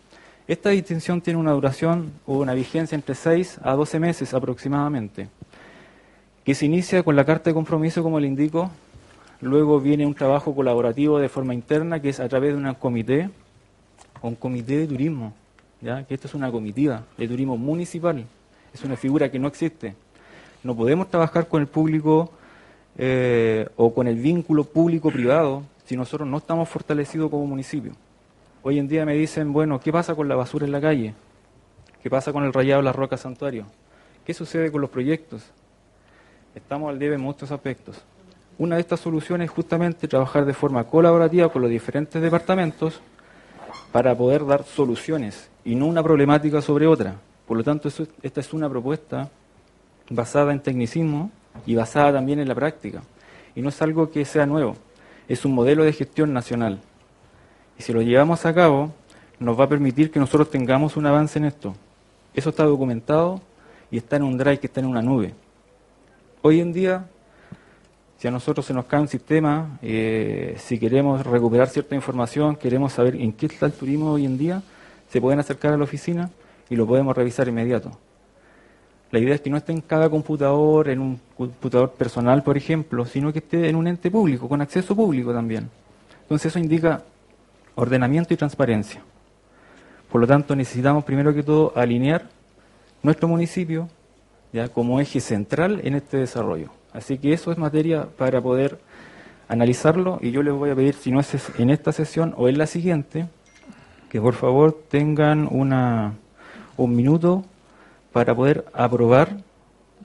Esta 0.49 0.71
distinción 0.71 1.21
tiene 1.21 1.37
una 1.37 1.51
duración 1.51 2.11
o 2.25 2.39
una 2.39 2.55
vigencia 2.55 2.95
entre 2.95 3.13
6 3.13 3.59
a 3.61 3.75
12 3.75 3.99
meses 3.99 4.33
aproximadamente, 4.33 5.27
que 6.43 6.55
se 6.55 6.65
inicia 6.65 7.03
con 7.03 7.15
la 7.15 7.23
carta 7.23 7.51
de 7.51 7.53
compromiso, 7.53 8.01
como 8.01 8.19
le 8.19 8.25
indico, 8.25 8.71
luego 9.41 9.79
viene 9.79 10.07
un 10.07 10.15
trabajo 10.15 10.55
colaborativo 10.55 11.19
de 11.19 11.29
forma 11.29 11.53
interna, 11.53 12.01
que 12.01 12.09
es 12.09 12.19
a 12.19 12.27
través 12.27 12.55
de 12.55 12.57
un 12.57 12.73
comité, 12.73 13.29
un 14.23 14.33
comité 14.33 14.77
de 14.77 14.87
turismo, 14.87 15.35
¿ya? 15.81 16.03
que 16.07 16.15
esto 16.15 16.25
es 16.25 16.33
una 16.33 16.51
comitiva 16.51 17.03
de 17.15 17.27
turismo 17.27 17.55
municipal, 17.55 18.25
es 18.73 18.83
una 18.83 18.97
figura 18.97 19.29
que 19.29 19.37
no 19.37 19.47
existe. 19.47 19.93
No 20.63 20.75
podemos 20.75 21.11
trabajar 21.11 21.47
con 21.47 21.61
el 21.61 21.67
público 21.67 22.31
eh, 22.97 23.67
o 23.75 23.93
con 23.93 24.07
el 24.07 24.15
vínculo 24.15 24.63
público-privado 24.63 25.61
si 25.85 25.95
nosotros 25.95 26.27
no 26.27 26.37
estamos 26.37 26.67
fortalecidos 26.67 27.29
como 27.29 27.45
municipio. 27.45 27.91
Hoy 28.62 28.78
en 28.78 28.89
día 28.89 29.05
me 29.05 29.14
dicen, 29.14 29.53
bueno, 29.53 29.80
¿qué 29.80 29.89
pasa 29.89 30.16
con 30.16 30.28
la 30.28 30.36
basura 30.36 30.66
en 30.66 30.74
la 30.74 30.82
calle? 30.82 31.14
¿Qué 32.03 32.10
pasa 32.10 32.34
con 32.34 32.43
el 32.43 32.51
rayado 32.51 32.82
de 32.82 32.86
las 32.86 32.95
rocas 32.95 33.22
santuario? 33.22 33.66
¿Qué 34.26 34.34
sucede 34.34 34.70
con 34.70 34.82
los 34.82 34.89
proyectos? 34.89 35.43
Estamos 36.53 36.89
al 36.89 36.99
debe 36.99 37.16
en 37.16 37.22
muchos 37.22 37.51
aspectos. 37.51 38.01
Una 38.57 38.76
de 38.76 38.82
estas 38.82 38.99
soluciones 38.99 39.45
es 39.45 39.51
justamente 39.51 40.10
trabajar 40.10 40.43
de 40.43 40.53
forma 40.53 40.84
colaborativa 40.84 41.47
con 41.47 41.62
los 41.62 41.72
diferentes 41.72 42.22
departamentos 42.22 42.99
para 43.93 44.14
poder 44.14 44.45
dar 44.45 44.66
soluciones 44.66 45.49
y 45.64 45.76
no 45.76 45.86
una 45.86 46.03
problemática 46.03 46.62
sobre 46.62 46.86
otra. 46.86 47.16
Por 47.47 47.55
lo 47.55 47.64
tanto, 47.64 47.88
esta 48.22 48.41
es 48.41 48.53
una 48.53 48.70
propuesta 48.70 49.30
basada 50.10 50.51
en 50.51 50.60
tecnicismo 50.60 51.32
y 51.66 51.76
basada 51.76 52.12
también 52.12 52.39
en 52.39 52.49
la 52.49 52.55
práctica. 52.55 53.03
Y 53.55 53.62
no 53.62 53.70
es 53.70 53.82
algo 53.82 54.12
que 54.12 54.26
sea 54.26 54.45
nuevo, 54.45 54.76
es 55.30 55.45
un 55.45 55.53
modelo 55.53 55.86
de 55.86 55.93
gestión 55.93 56.34
nacional. 56.34 56.82
Y 57.80 57.84
si 57.84 57.93
lo 57.93 58.01
llevamos 58.01 58.45
a 58.45 58.53
cabo, 58.53 58.91
nos 59.39 59.57
va 59.57 59.63
a 59.63 59.69
permitir 59.69 60.11
que 60.11 60.19
nosotros 60.19 60.51
tengamos 60.51 60.97
un 60.97 61.05
avance 61.05 61.39
en 61.39 61.45
esto. 61.45 61.73
Eso 62.34 62.49
está 62.49 62.65
documentado 62.65 63.39
y 63.89 63.97
está 63.97 64.17
en 64.17 64.23
un 64.23 64.38
drive 64.38 64.59
que 64.59 64.67
está 64.67 64.82
en 64.82 64.86
una 64.86 65.01
nube. 65.01 65.34
Hoy 66.41 66.59
en 66.59 66.73
día, 66.73 67.05
si 68.17 68.27
a 68.27 68.32
nosotros 68.32 68.65
se 68.65 68.73
nos 68.73 68.84
cae 68.84 68.99
un 68.99 69.07
sistema, 69.07 69.80
eh, 69.82 70.55
si 70.57 70.77
queremos 70.77 71.25
recuperar 71.25 71.69
cierta 71.69 71.95
información, 71.95 72.57
queremos 72.57 72.91
saber 72.91 73.15
en 73.15 73.32
qué 73.32 73.45
está 73.45 73.67
el 73.67 73.71
turismo 73.71 74.11
hoy 74.11 74.25
en 74.25 74.38
día, 74.38 74.61
se 75.07 75.21
pueden 75.21 75.39
acercar 75.39 75.71
a 75.71 75.77
la 75.77 75.86
oficina 75.86 76.30
y 76.69 76.75
lo 76.75 76.86
podemos 76.86 77.15
revisar 77.15 77.47
inmediato. 77.47 77.97
La 79.11 79.19
idea 79.19 79.36
es 79.36 79.41
que 79.41 79.49
no 79.49 79.55
esté 79.55 79.71
en 79.71 79.82
cada 79.82 80.09
computador, 80.09 80.89
en 80.89 80.99
un 80.99 81.19
computador 81.38 81.91
personal, 81.91 82.43
por 82.43 82.57
ejemplo, 82.57 83.05
sino 83.05 83.32
que 83.32 83.39
esté 83.39 83.69
en 83.69 83.77
un 83.77 83.88
ente 83.88 84.11
público, 84.11 84.49
con 84.49 84.59
acceso 84.59 84.93
público 84.97 85.34
también. 85.34 85.69
Entonces 86.23 86.47
eso 86.47 86.59
indica 86.59 87.03
ordenamiento 87.80 88.34
y 88.34 88.38
transparencia. 88.38 89.01
Por 90.11 90.21
lo 90.21 90.27
tanto, 90.27 90.55
necesitamos 90.55 91.03
primero 91.03 91.34
que 91.34 91.43
todo 91.43 91.71
alinear 91.75 92.27
nuestro 93.01 93.27
municipio 93.27 93.88
ya 94.51 94.67
como 94.67 94.99
eje 94.99 95.19
central 95.19 95.80
en 95.84 95.95
este 95.95 96.17
desarrollo. 96.17 96.71
Así 96.91 97.17
que 97.17 97.34
eso 97.34 97.51
es 97.51 97.57
materia 97.57 98.07
para 98.17 98.41
poder 98.41 98.80
analizarlo 99.47 100.19
y 100.21 100.32
yo 100.32 100.43
les 100.43 100.53
voy 100.53 100.71
a 100.71 100.75
pedir, 100.75 100.95
si 100.95 101.11
no 101.11 101.19
es 101.19 101.34
en 101.57 101.69
esta 101.69 101.91
sesión 101.91 102.34
o 102.38 102.49
en 102.49 102.57
la 102.57 102.67
siguiente, 102.67 103.27
que 104.09 104.19
por 104.19 104.34
favor 104.34 104.77
tengan 104.89 105.47
una, 105.49 106.15
un 106.77 106.95
minuto 106.95 107.45
para 108.11 108.36
poder 108.36 108.65
aprobar 108.73 109.38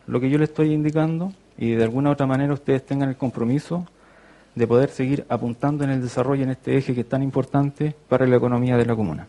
lo 0.07 0.21
que 0.21 0.31
yo 0.31 0.39
les 0.39 0.51
estoy 0.51 0.73
indicando 0.73 1.33
y 1.57 1.73
de 1.73 1.85
alguna 1.85 2.11
u 2.11 2.13
otra 2.13 2.27
manera 2.27 2.53
ustedes 2.53 2.85
tengan 2.85 3.09
el 3.09 3.17
compromiso 3.17 3.87
de 4.55 4.67
poder 4.67 4.91
seguir 4.91 5.27
apuntando 5.29 5.85
en 5.85 5.91
el 5.91 6.03
desarrollo 6.03 6.45
en 6.45 6.51
este 6.51 6.77
eje 6.77 6.95
que 6.95 7.01
es 7.01 7.09
tan 7.09 7.23
importante 7.23 7.95
para 8.09 8.27
la 8.27 8.37
economía 8.37 8.77
de 8.77 8.87
la 8.87 8.95
comuna. 8.95 9.27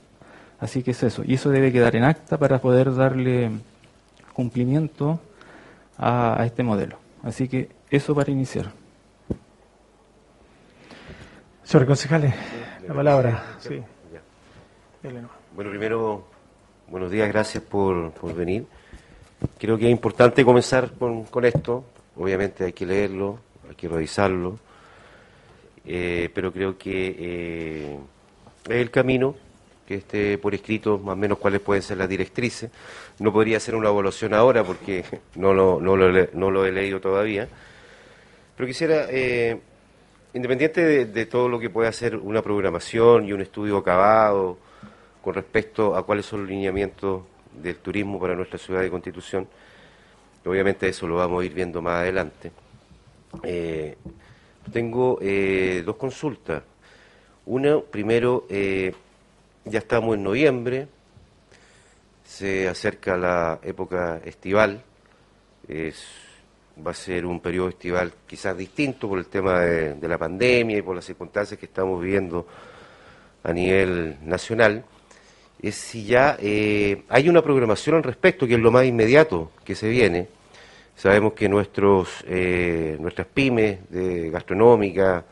Así 0.59 0.83
que 0.83 0.91
es 0.91 1.03
eso, 1.03 1.23
y 1.25 1.33
eso 1.33 1.49
debe 1.49 1.71
quedar 1.71 1.95
en 1.95 2.03
acta 2.03 2.37
para 2.37 2.59
poder 2.59 2.93
darle 2.95 3.51
cumplimiento 4.33 5.19
a, 5.97 6.43
este 6.45 6.63
modelo. 6.63 6.97
Así 7.23 7.47
que 7.47 7.69
eso 7.89 8.15
para 8.15 8.31
iniciar. 8.31 8.71
Señor 11.63 11.87
concejales, 11.87 12.33
la 12.87 12.93
palabra. 12.93 13.43
Sí. 13.59 13.81
Bueno, 15.55 15.69
primero, 15.71 16.27
buenos 16.87 17.11
días, 17.11 17.27
gracias 17.27 17.63
por, 17.63 18.13
venir. 18.35 18.65
Creo 19.57 19.77
que 19.77 19.85
es 19.85 19.91
importante 19.91 20.45
comenzar 20.45 20.91
con, 20.91 21.25
con 21.25 21.45
esto. 21.45 21.83
Obviamente 22.17 22.65
hay 22.65 22.73
que 22.73 22.85
leerlo, 22.85 23.39
hay 23.67 23.75
que 23.75 23.87
revisarlo 23.87 24.59
eh, 25.85 26.29
pero 26.33 26.51
creo 26.51 26.77
que 26.77 27.15
eh, 27.17 27.97
es 28.65 28.75
el 28.75 28.89
camino 28.89 29.35
que 29.87 29.95
esté 29.95 30.37
por 30.39 30.55
escrito 30.55 30.97
más 30.97 31.13
o 31.13 31.15
menos 31.15 31.37
cuáles 31.37 31.61
pueden 31.61 31.83
ser 31.83 31.97
las 31.97 32.09
directrices. 32.09 32.71
No 33.19 33.31
podría 33.31 33.57
hacer 33.57 33.75
una 33.75 33.89
evaluación 33.89 34.33
ahora 34.33 34.63
porque 34.63 35.05
no 35.35 35.53
lo, 35.53 35.79
no 35.79 35.95
lo, 35.95 36.65
he 36.65 36.71
leído 36.71 36.99
todavía, 36.99 37.47
pero 38.57 38.67
quisiera, 38.67 39.07
eh, 39.09 39.59
independiente 40.33 41.05
de, 41.05 41.25
todo 41.27 41.47
lo 41.47 41.59
que 41.59 41.69
pueda 41.69 41.89
hacer 41.89 42.15
una 42.15 42.41
programación 42.41 43.25
y 43.25 43.33
un 43.33 43.41
estudio 43.41 43.77
acabado 43.77 44.57
con 45.21 45.33
respecto 45.33 45.95
a 45.95 46.05
cuáles 46.05 46.25
son 46.25 46.41
los 46.41 46.49
lineamientos 46.49 47.23
del 47.61 47.77
turismo 47.77 48.19
para 48.19 48.35
nuestra 48.35 48.57
ciudad 48.57 48.81
de 48.81 48.89
Constitución, 48.89 49.47
obviamente 50.45 50.87
eso 50.87 51.07
lo 51.07 51.15
vamos 51.15 51.41
a 51.41 51.45
ir 51.45 51.53
viendo 51.53 51.81
más 51.81 52.01
adelante. 52.01 52.51
Tengo 54.71 55.19
eh, 55.21 55.83
dos 55.85 55.95
consultas. 55.95 56.63
Una, 57.45 57.79
primero, 57.79 58.45
eh, 58.49 58.93
ya 59.65 59.79
estamos 59.79 60.15
en 60.15 60.23
noviembre, 60.23 60.87
se 62.23 62.67
acerca 62.67 63.17
la 63.17 63.59
época 63.63 64.19
estival, 64.25 64.81
va 66.85 66.91
a 66.91 66.93
ser 66.93 67.25
un 67.25 67.39
periodo 67.39 67.69
estival 67.69 68.11
quizás 68.27 68.57
distinto 68.57 69.07
por 69.07 69.19
el 69.19 69.27
tema 69.27 69.61
de, 69.61 70.07
la 70.07 70.17
pandemia 70.17 70.77
y 70.77 70.81
por 70.81 70.95
las 70.95 71.05
circunstancias 71.05 71.59
que 71.59 71.65
estamos 71.65 72.01
viviendo 72.01 72.45
a 73.43 73.53
nivel 73.53 74.17
nacional. 74.23 74.83
es 75.61 75.75
si 75.75 76.05
ya 76.05 76.37
eh, 76.39 77.03
hay 77.09 77.29
una 77.29 77.41
programación 77.41 77.95
al 77.95 78.03
respecto, 78.03 78.47
que 78.47 78.55
es 78.55 78.59
lo 78.59 78.71
más 78.71 78.85
inmediato 78.85 79.51
que 79.63 79.75
se 79.75 79.89
viene. 79.89 80.27
Sabemos 80.95 81.33
que 81.33 81.49
nuestros, 81.49 82.23
eh, 82.27 82.97
nuestras 82.99 83.27
pymes 83.27 83.79
de 83.89 84.29
gastronómica, 84.29 85.25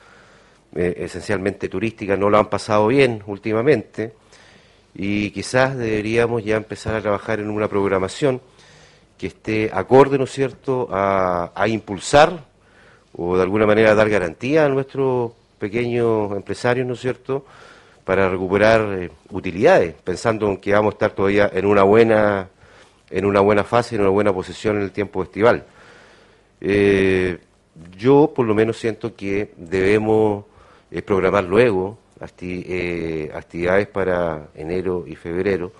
eh, 0.76 0.96
esencialmente 0.98 1.70
turísticas, 1.70 2.20
no 2.20 2.30
lo 2.30 2.38
han 2.38 2.50
pasado 2.50 2.88
bien 2.88 3.24
últimamente 3.28 4.14
y 4.96 5.32
quizás 5.32 5.78
deberíamos 5.78 6.44
ya 6.44 6.58
empezar 6.58 6.96
a 6.96 7.02
trabajar 7.02 7.40
en 7.40 7.50
una 7.50 7.68
programación 7.68 8.42
que 9.18 9.28
esté 9.28 9.72
acorde, 9.74 10.18
¿no 10.18 10.26
es 10.26 10.32
cierto?, 10.32 10.90
a, 10.92 11.52
impulsar 11.68 12.46
o 13.16 13.38
de 13.38 13.44
alguna 13.44 13.66
manera 13.66 13.96
dar 13.96 14.10
garantía 14.10 14.66
a 14.66 14.70
nuestros 14.70 15.32
pequeños 15.60 16.32
empresarios, 16.34 16.86
¿no 16.86 16.94
es 16.94 17.00
cierto?, 17.00 17.46
para 18.04 18.28
recuperar 18.28 18.82
eh, 19.00 19.12
utilidades, 19.30 19.96
pensando 20.04 20.50
en 20.50 20.58
que 20.58 20.74
vamos 20.74 20.92
a 20.92 20.96
estar 20.96 21.12
todavía 21.12 21.50
en 21.54 21.66
una 21.66 21.84
buena 21.84 22.50
en 23.14 23.26
una 23.26 23.42
buena 23.42 23.64
fase, 23.64 23.96
en 23.96 24.02
una 24.02 24.10
buena 24.10 24.34
posición 24.34 24.78
en 24.78 24.84
el 24.84 24.92
tiempo 24.92 25.22
estival. 25.22 25.66
Eh, 26.60 27.38
yo 27.96 28.32
por 28.36 28.46
lo 28.46 28.56
menos 28.56 28.78
siento 28.78 29.16
que 29.16 29.54
debemos 29.56 30.46
eh, 30.90 31.02
programar 31.02 31.44
luego 31.44 32.00
actividades 32.20 33.88
para 33.88 34.48
enero 34.56 35.04
y 35.06 35.16
febrero 35.16 35.72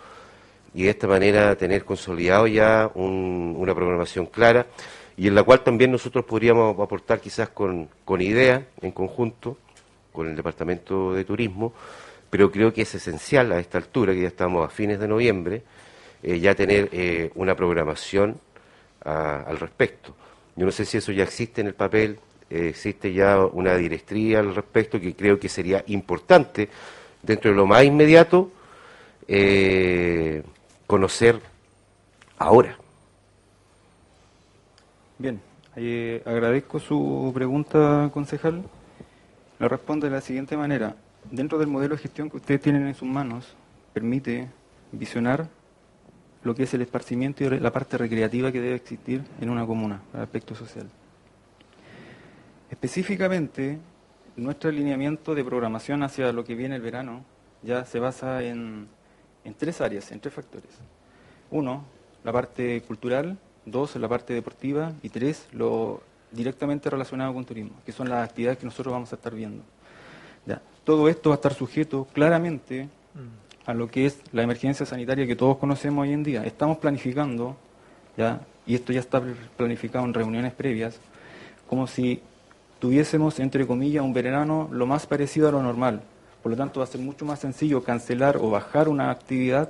y 0.74 0.84
de 0.84 0.90
esta 0.90 1.08
manera 1.08 1.56
tener 1.56 1.86
consolidado 1.86 2.48
ya 2.48 2.92
una 2.94 3.74
programación 3.74 4.26
clara 4.26 4.68
y 5.16 5.28
en 5.28 5.36
la 5.36 5.44
cual 5.44 5.64
también 5.64 5.92
nosotros 5.92 6.26
podríamos 6.26 6.78
aportar 6.78 7.22
quizás 7.22 7.50
con, 7.50 7.88
con 8.04 8.22
ideas 8.22 8.64
en 8.82 8.92
conjunto 8.92 9.58
con 10.12 10.28
el 10.28 10.36
Departamento 10.36 11.14
de 11.14 11.24
Turismo 11.24 11.74
pero 12.34 12.52
creo 12.52 12.74
que 12.74 12.82
es 12.82 12.96
esencial 12.96 13.52
a 13.52 13.60
esta 13.60 13.78
altura, 13.78 14.12
que 14.12 14.22
ya 14.22 14.28
estamos 14.28 14.66
a 14.66 14.70
fines 14.70 15.00
de 15.00 15.08
noviembre, 15.08 15.62
eh, 16.24 16.40
ya 16.40 16.56
tener 16.56 16.88
eh, 16.94 17.32
una 17.36 17.54
programación 17.54 18.40
ah, 19.04 19.44
al 19.46 19.60
respecto. 19.60 20.16
Yo 20.56 20.66
no 20.66 20.72
sé 20.72 20.86
si 20.86 20.98
eso 20.98 21.12
ya 21.12 21.24
existe 21.24 21.60
en 21.60 21.68
el 21.68 21.74
papel, 21.74 22.18
eh, 22.50 22.70
existe 22.70 23.14
ya 23.14 23.40
una 23.46 23.76
directriz 23.76 24.38
al 24.38 24.56
respecto 24.56 25.02
que 25.02 25.16
creo 25.16 25.38
que 25.38 25.50
sería 25.50 25.84
importante 25.88 26.70
dentro 27.22 27.52
de 27.52 27.58
lo 27.58 27.68
más 27.68 27.84
inmediato 27.84 28.52
conocer 30.88 31.40
ahora. 32.38 32.78
Bien, 35.18 35.42
agradezco 36.26 36.80
su 36.80 37.32
pregunta, 37.34 38.10
concejal. 38.14 38.64
Le 39.60 39.68
responde 39.68 40.10
de 40.10 40.16
la 40.16 40.22
siguiente 40.22 40.58
manera 40.58 40.96
dentro 41.32 41.58
del 41.58 41.68
modelo 41.68 41.96
de 41.96 42.02
gestión 42.02 42.30
que 42.30 42.38
ustedes 42.38 42.62
tienen 42.62 42.88
en 42.88 42.96
sus 42.96 43.08
manos, 43.08 43.56
permite 43.94 44.50
visionar 44.92 45.48
lo 46.44 46.54
que 46.56 46.64
es 46.64 46.74
el 46.74 46.82
esparcimiento 46.82 47.44
y 47.44 47.60
la 47.60 47.72
parte 47.72 47.98
recreativa 47.98 48.52
que 48.52 48.62
debe 48.62 48.76
existir 48.76 49.24
en 49.40 49.50
una 49.50 49.66
comuna, 49.66 50.02
para 50.12 50.24
aspecto 50.24 50.56
social. 50.56 50.88
Específicamente, 52.70 53.80
nuestro 54.36 54.70
alineamiento 54.70 55.36
de 55.36 55.44
programación 55.44 56.04
hacia 56.04 56.32
lo 56.34 56.44
que 56.44 56.56
viene 56.56 56.76
el 56.76 56.82
verano 56.82 57.24
ya 57.62 57.86
se 57.86 58.00
basa 58.00 58.44
en, 58.44 58.88
en 59.44 59.54
tres 59.54 59.80
áreas, 59.80 60.12
en 60.12 60.20
tres 60.20 60.34
factores. 60.34 60.72
Uno, 61.52 61.86
la 62.24 62.32
parte 62.32 62.82
cultural, 62.82 63.38
dos, 63.66 63.96
la 63.96 64.10
parte 64.10 64.34
deportiva 64.34 64.92
y 65.02 65.10
tres, 65.10 65.48
lo 65.52 66.02
directamente 66.32 66.90
relacionado 66.90 67.34
con 67.34 67.46
turismo, 67.46 67.74
que 67.86 67.92
son 67.92 68.10
las 68.10 68.28
actividades 68.28 68.58
que 68.58 68.66
nosotros 68.66 68.92
vamos 68.92 69.12
a 69.14 69.16
estar 69.16 69.34
viendo. 69.34 69.64
Todo 70.84 71.08
esto 71.08 71.30
va 71.30 71.36
a 71.36 71.38
estar 71.38 71.54
sujeto 71.54 72.06
claramente 72.12 72.90
mm. 73.14 73.43
A 73.66 73.74
lo 73.74 73.90
que 73.90 74.06
es 74.06 74.20
la 74.32 74.44
emergencia 74.44 74.86
sanitaria 74.86 75.26
que 75.26 75.36
todos 75.36 75.58
conocemos 75.58 76.04
hoy 76.04 76.14
en 76.14 76.24
día. 76.24 76.44
Estamos 76.44 76.78
planificando, 76.78 77.56
ya, 78.18 78.42
y 78.66 78.76
esto 78.76 78.94
ya 78.94 79.00
está 79.00 79.22
planificado 79.58 80.06
en 80.06 80.14
reuniones 80.14 80.54
previas, 80.54 81.00
como 81.70 81.88
si 81.88 82.22
tuviésemos, 82.80 83.40
entre 83.40 83.66
comillas, 83.66 84.04
un 84.04 84.14
verano 84.14 84.70
lo 84.72 84.86
más 84.86 85.08
parecido 85.08 85.48
a 85.48 85.52
lo 85.52 85.64
normal. 85.64 86.02
Por 86.42 86.52
lo 86.52 86.58
tanto, 86.58 86.82
va 86.82 86.84
a 86.84 86.88
ser 86.88 87.00
mucho 87.00 87.24
más 87.24 87.40
sencillo 87.40 87.84
cancelar 87.84 88.38
o 88.38 88.50
bajar 88.50 88.90
una 88.90 89.10
actividad 89.10 89.70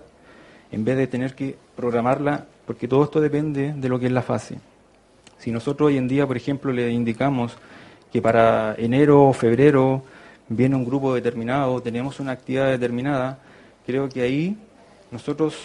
en 0.72 0.84
vez 0.84 0.98
de 0.98 1.06
tener 1.06 1.36
que 1.36 1.56
programarla, 1.76 2.48
porque 2.66 2.88
todo 2.88 3.04
esto 3.04 3.22
depende 3.22 3.74
de 3.74 3.90
lo 3.90 4.00
que 4.00 4.08
es 4.08 4.12
la 4.12 4.24
fase. 4.24 4.60
Si 5.38 5.52
nosotros 5.52 5.88
hoy 5.88 5.98
en 5.98 6.08
día, 6.08 6.26
por 6.26 6.38
ejemplo, 6.38 6.72
le 6.72 6.90
indicamos 6.90 7.56
que 8.12 8.22
para 8.22 8.74
enero 8.76 9.26
o 9.26 9.34
febrero 9.34 10.04
viene 10.50 10.76
un 10.76 10.86
grupo 10.86 11.14
determinado, 11.14 11.82
tenemos 11.82 12.20
una 12.20 12.32
actividad 12.32 12.70
determinada, 12.70 13.38
creo 13.86 14.10
que 14.10 14.22
ahí 14.22 14.58
nosotros 15.12 15.56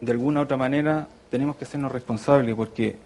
de 0.00 0.12
alguna 0.12 0.40
u 0.40 0.42
otra 0.44 0.56
manera 0.56 1.08
tenemos 1.30 1.56
que 1.56 1.64
hacernos 1.64 1.92
responsables 1.92 2.54
porque 2.54 2.96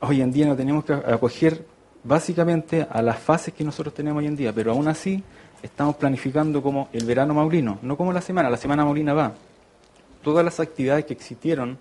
hoy 0.00 0.20
en 0.20 0.32
día 0.32 0.46
no 0.46 0.56
tenemos 0.56 0.84
que 0.84 0.92
acoger 0.92 1.64
básicamente 2.02 2.86
a 2.88 3.02
las 3.02 3.18
fases 3.18 3.54
que 3.54 3.64
nosotros 3.64 3.94
tenemos 3.94 4.20
hoy 4.20 4.26
en 4.26 4.36
día, 4.36 4.52
pero 4.52 4.72
aún 4.72 4.88
así 4.88 5.22
estamos 5.62 5.96
planificando 5.96 6.62
como 6.62 6.88
el 6.92 7.04
verano 7.04 7.34
maulino, 7.34 7.78
no 7.82 7.96
como 7.96 8.12
la 8.12 8.20
semana, 8.20 8.48
la 8.48 8.56
semana 8.56 8.84
maulina 8.84 9.12
va. 9.12 9.34
Todas 10.22 10.44
las 10.44 10.60
actividades 10.60 11.04
que 11.04 11.12
existieron, 11.12 11.78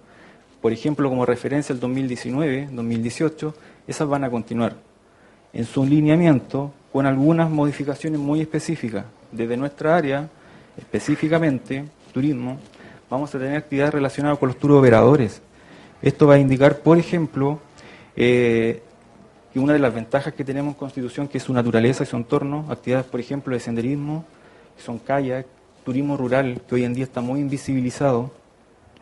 por 0.62 0.74
ejemplo, 0.74 1.10
como 1.10 1.26
referencia 1.26 1.74
al 1.74 1.80
2019, 1.80 2.70
2018, 2.72 3.54
esas 3.88 4.08
van 4.08 4.24
a 4.24 4.30
continuar. 4.30 4.76
En 5.54 5.66
su 5.66 5.86
lineamiento 5.86 6.74
con 6.92 7.06
algunas 7.06 7.50
modificaciones 7.50 8.20
muy 8.20 8.42
específicas. 8.42 9.06
Desde 9.32 9.58
nuestra 9.58 9.96
área, 9.96 10.30
específicamente, 10.80 11.86
turismo, 12.14 12.58
vamos 13.10 13.34
a 13.36 13.40
tener 13.40 13.58
actividades 13.58 13.94
relacionadas 13.94 14.40
con 14.40 14.50
los 14.50 14.58
tour 14.58 14.72
operadores. 14.72 15.42
Esto 16.02 16.28
va 16.28 16.36
a 16.36 16.40
indicar, 16.40 16.80
por 16.80 16.98
ejemplo, 16.98 17.60
eh, 18.16 18.82
que 19.54 19.60
una 19.60 19.74
de 19.74 19.80
las 19.80 19.94
ventajas 19.94 20.34
que 20.34 20.44
tenemos 20.44 20.74
en 20.74 20.80
Constitución, 20.80 21.28
que 21.28 21.40
es 21.40 21.44
su 21.44 21.54
naturaleza 21.54 22.04
y 22.04 22.06
su 22.06 22.16
entorno, 22.16 22.66
actividades, 22.70 23.08
por 23.08 23.20
ejemplo, 23.20 23.54
de 23.54 23.60
senderismo, 23.60 24.26
que 24.78 24.84
son 24.84 25.00
kayak, 25.00 25.46
turismo 25.84 26.18
rural, 26.18 26.62
que 26.68 26.76
hoy 26.76 26.84
en 26.86 26.94
día 26.94 27.04
está 27.04 27.22
muy 27.22 27.40
invisibilizado, 27.40 28.32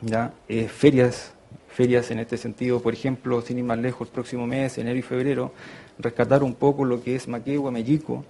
¿ya? 0.01 0.33
Eh, 0.47 0.67
ferias, 0.67 1.33
ferias 1.69 2.09
en 2.11 2.19
este 2.19 2.37
sentido, 2.37 2.81
por 2.81 2.93
ejemplo, 2.93 3.41
sin 3.41 3.59
ir 3.59 3.63
más 3.63 3.77
lejos, 3.77 4.07
el 4.07 4.13
próximo 4.13 4.47
mes, 4.47 4.77
enero 4.77 4.97
y 4.97 5.01
febrero, 5.01 5.51
rescatar 5.99 6.43
un 6.43 6.55
poco 6.55 6.85
lo 6.85 7.03
que 7.03 7.15
es 7.15 7.27
Maquegua, 7.27 7.71
Mellico, 7.71 8.23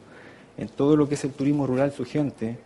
en 0.58 0.68
todo 0.70 0.98
lo 0.98 1.08
que 1.08 1.16
es 1.16 1.24
el 1.24 1.32
turismo 1.32 1.68
rural, 1.68 1.92
su 1.92 2.04
gente, 2.04 2.58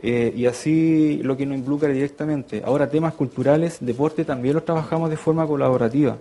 eh, 0.00 0.32
y 0.34 0.46
así 0.46 1.20
lo 1.22 1.36
que 1.36 1.46
nos 1.46 1.58
involucra 1.58 1.88
directamente. 1.88 2.62
Ahora, 2.64 2.88
temas 2.88 3.14
culturales, 3.14 3.78
deporte, 3.80 4.24
también 4.24 4.54
los 4.54 4.64
trabajamos 4.64 5.10
de 5.10 5.16
forma 5.16 5.46
colaborativa, 5.46 6.16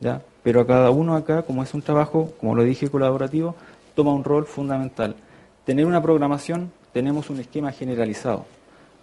¿ya? 0.00 0.22
pero 0.42 0.60
a 0.60 0.66
cada 0.66 0.90
uno 0.90 1.16
acá, 1.16 1.42
como 1.42 1.62
es 1.62 1.74
un 1.74 1.82
trabajo, 1.82 2.32
como 2.40 2.54
lo 2.54 2.62
dije, 2.62 2.88
colaborativo, 2.88 3.54
toma 3.94 4.12
un 4.12 4.24
rol 4.24 4.46
fundamental. 4.46 5.14
Tener 5.64 5.86
una 5.86 6.02
programación, 6.02 6.72
tenemos 6.92 7.30
un 7.30 7.40
esquema 7.40 7.72
generalizado. 7.72 8.46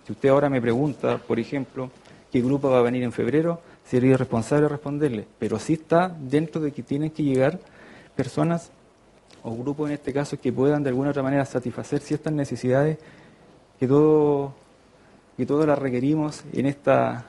Si 0.06 0.14
usted 0.14 0.30
ahora 0.30 0.50
me 0.50 0.62
pregunta, 0.62 1.18
por 1.20 1.40
ejemplo, 1.40 1.92
qué 2.32 2.42
grupo 2.42 2.70
va 2.70 2.80
a 2.80 2.82
venir 2.82 3.04
en 3.04 3.12
febrero, 3.12 3.62
sería 3.86 4.18
responsable 4.18 4.68
responderle, 4.68 5.26
pero 5.40 5.60
sí 5.60 5.74
está 5.74 6.10
dentro 6.10 6.60
de 6.62 6.72
que 6.72 6.84
tienen 6.84 7.12
que 7.12 7.24
llegar 7.24 7.60
personas 8.16 8.72
o 9.44 9.56
grupos 9.56 9.90
en 9.90 9.94
este 9.94 10.12
caso 10.12 10.40
que 10.40 10.52
puedan 10.52 10.84
de 10.84 10.90
alguna 10.90 11.12
otra 11.12 11.24
manera 11.24 11.46
satisfacer 11.46 12.02
ciertas 12.02 12.34
necesidades 12.34 12.98
que 13.80 13.88
todo 13.88 14.54
que 15.36 15.46
todos 15.46 15.68
las 15.68 15.78
requerimos 15.78 16.44
en 16.54 16.66
esta 16.66 17.26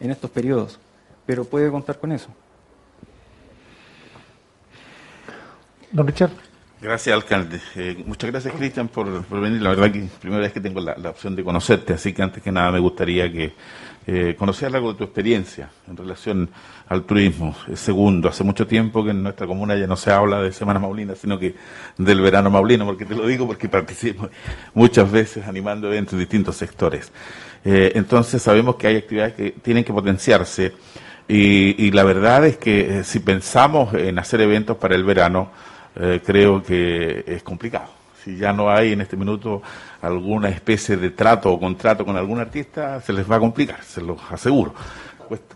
en 0.00 0.10
estos 0.10 0.30
periodos, 0.30 0.78
pero 1.26 1.44
puede 1.44 1.70
contar 1.70 1.98
con 1.98 2.12
eso. 2.12 2.28
Don 5.92 6.06
Richard. 6.06 6.51
Gracias, 6.82 7.14
alcalde. 7.14 7.60
Eh, 7.76 8.02
muchas 8.04 8.28
gracias, 8.28 8.52
Cristian, 8.54 8.88
por, 8.88 9.24
venir. 9.40 9.62
La 9.62 9.70
verdad 9.70 9.92
que 9.92 10.08
primera 10.20 10.42
vez 10.42 10.52
que 10.52 10.60
tengo 10.60 10.80
la, 10.80 11.10
opción 11.10 11.36
de 11.36 11.44
conocerte, 11.44 11.92
así 11.92 12.12
que 12.12 12.24
antes 12.24 12.42
que 12.42 12.50
nada 12.50 12.72
me 12.72 12.80
gustaría 12.80 13.30
que 13.30 13.52
eh, 14.04 14.34
conocer 14.36 14.74
algo 14.74 14.90
de 14.92 14.98
tu 14.98 15.04
experiencia 15.04 15.70
en 15.88 15.96
relación 15.96 16.50
al 16.88 17.04
turismo. 17.04 17.54
Segundo, 17.74 18.28
hace 18.28 18.42
mucho 18.42 18.66
tiempo 18.66 19.04
que 19.04 19.10
en 19.10 19.22
nuestra 19.22 19.46
comuna 19.46 19.76
ya 19.76 19.86
no 19.86 19.94
se 19.94 20.10
habla 20.10 20.42
de 20.42 20.50
Semana 20.50 20.80
Maulina, 20.80 21.14
sino 21.14 21.38
que 21.38 21.54
del 21.98 22.20
verano 22.20 22.50
maulino, 22.50 22.84
porque 22.84 23.04
te 23.04 23.14
lo 23.14 23.28
digo 23.28 23.46
porque 23.46 23.68
participo 23.68 24.28
muchas 24.74 25.08
veces 25.08 25.46
animando 25.46 25.86
eventos 25.86 26.14
en 26.14 26.18
distintos 26.18 26.56
sectores. 26.56 27.12
Eh, 27.64 27.92
entonces 27.94 28.42
sabemos 28.42 28.74
que 28.74 28.88
hay 28.88 28.96
actividades 28.96 29.34
que 29.34 29.52
tienen 29.52 29.84
que 29.84 29.92
potenciarse 29.92 30.72
y, 31.28 31.92
la 31.92 32.02
verdad 32.02 32.44
es 32.44 32.56
que 32.56 32.98
eh, 32.98 33.04
si 33.04 33.20
pensamos 33.20 33.94
en 33.94 34.18
hacer 34.18 34.40
eventos 34.40 34.76
para 34.76 34.96
el 34.96 35.04
verano, 35.04 35.50
eh, 35.96 36.20
creo 36.24 36.62
que 36.62 37.24
es 37.26 37.42
complicado. 37.42 37.90
Si 38.22 38.36
ya 38.36 38.52
no 38.52 38.70
hay 38.70 38.92
en 38.92 39.00
este 39.00 39.16
minuto 39.16 39.62
alguna 40.00 40.48
especie 40.48 40.96
de 40.96 41.10
trato 41.10 41.52
o 41.52 41.58
contrato 41.58 42.04
con 42.04 42.16
algún 42.16 42.38
artista, 42.38 43.00
se 43.00 43.12
les 43.12 43.28
va 43.28 43.36
a 43.36 43.40
complicar, 43.40 43.82
se 43.82 44.00
los 44.00 44.18
aseguro 44.30 44.74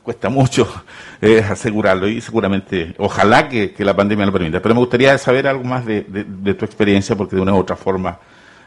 cuesta, 0.03 0.28
mucho 0.28 0.68
eh, 1.20 1.45
asegurarlo 1.49 2.09
y 2.09 2.20
seguramente, 2.20 2.95
ojalá 2.99 3.49
que, 3.49 3.74
la 3.78 3.95
pandemia 3.95 4.26
lo 4.26 4.32
permita. 4.32 4.61
Pero 4.61 4.74
me 4.74 4.80
gustaría 4.80 5.16
saber 5.18 5.47
algo 5.47 5.64
más 5.64 5.84
de, 5.84 6.03
tu 6.03 6.64
experiencia 6.64 7.16
porque 7.16 7.37
de 7.37 7.43
una 7.43 7.55
u 7.55 7.59
otra 7.59 7.76
forma 7.76 8.18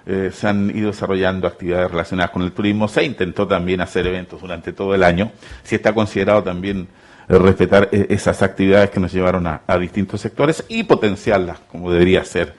eh, 0.06 0.32
se 0.34 0.48
han 0.48 0.76
ido 0.76 0.88
desarrollando 0.88 1.48
actividades 1.48 1.92
relacionadas 1.92 2.32
con 2.32 2.42
el 2.42 2.52
turismo. 2.52 2.88
Se 2.88 3.04
intentó 3.04 3.48
también 3.48 3.82
hacer 3.82 4.08
eventos 4.08 4.42
durante 4.42 4.74
todo 4.74 4.94
el 4.96 5.04
año. 5.04 5.32
Si 5.64 5.76
está 5.76 5.94
considerado 5.94 6.44
también 6.44 6.88
respetar 7.38 7.90
eh, 7.92 8.08
esas 8.10 8.42
actividades 8.42 8.90
que 8.90 9.00
nos 9.00 9.12
llevaron 9.14 9.46
a, 9.46 9.62
distintos 9.80 10.22
sectores 10.22 10.64
y 10.68 10.84
potenciarlas, 10.84 11.60
como 11.72 11.92
debería 11.92 12.24
ser 12.26 12.54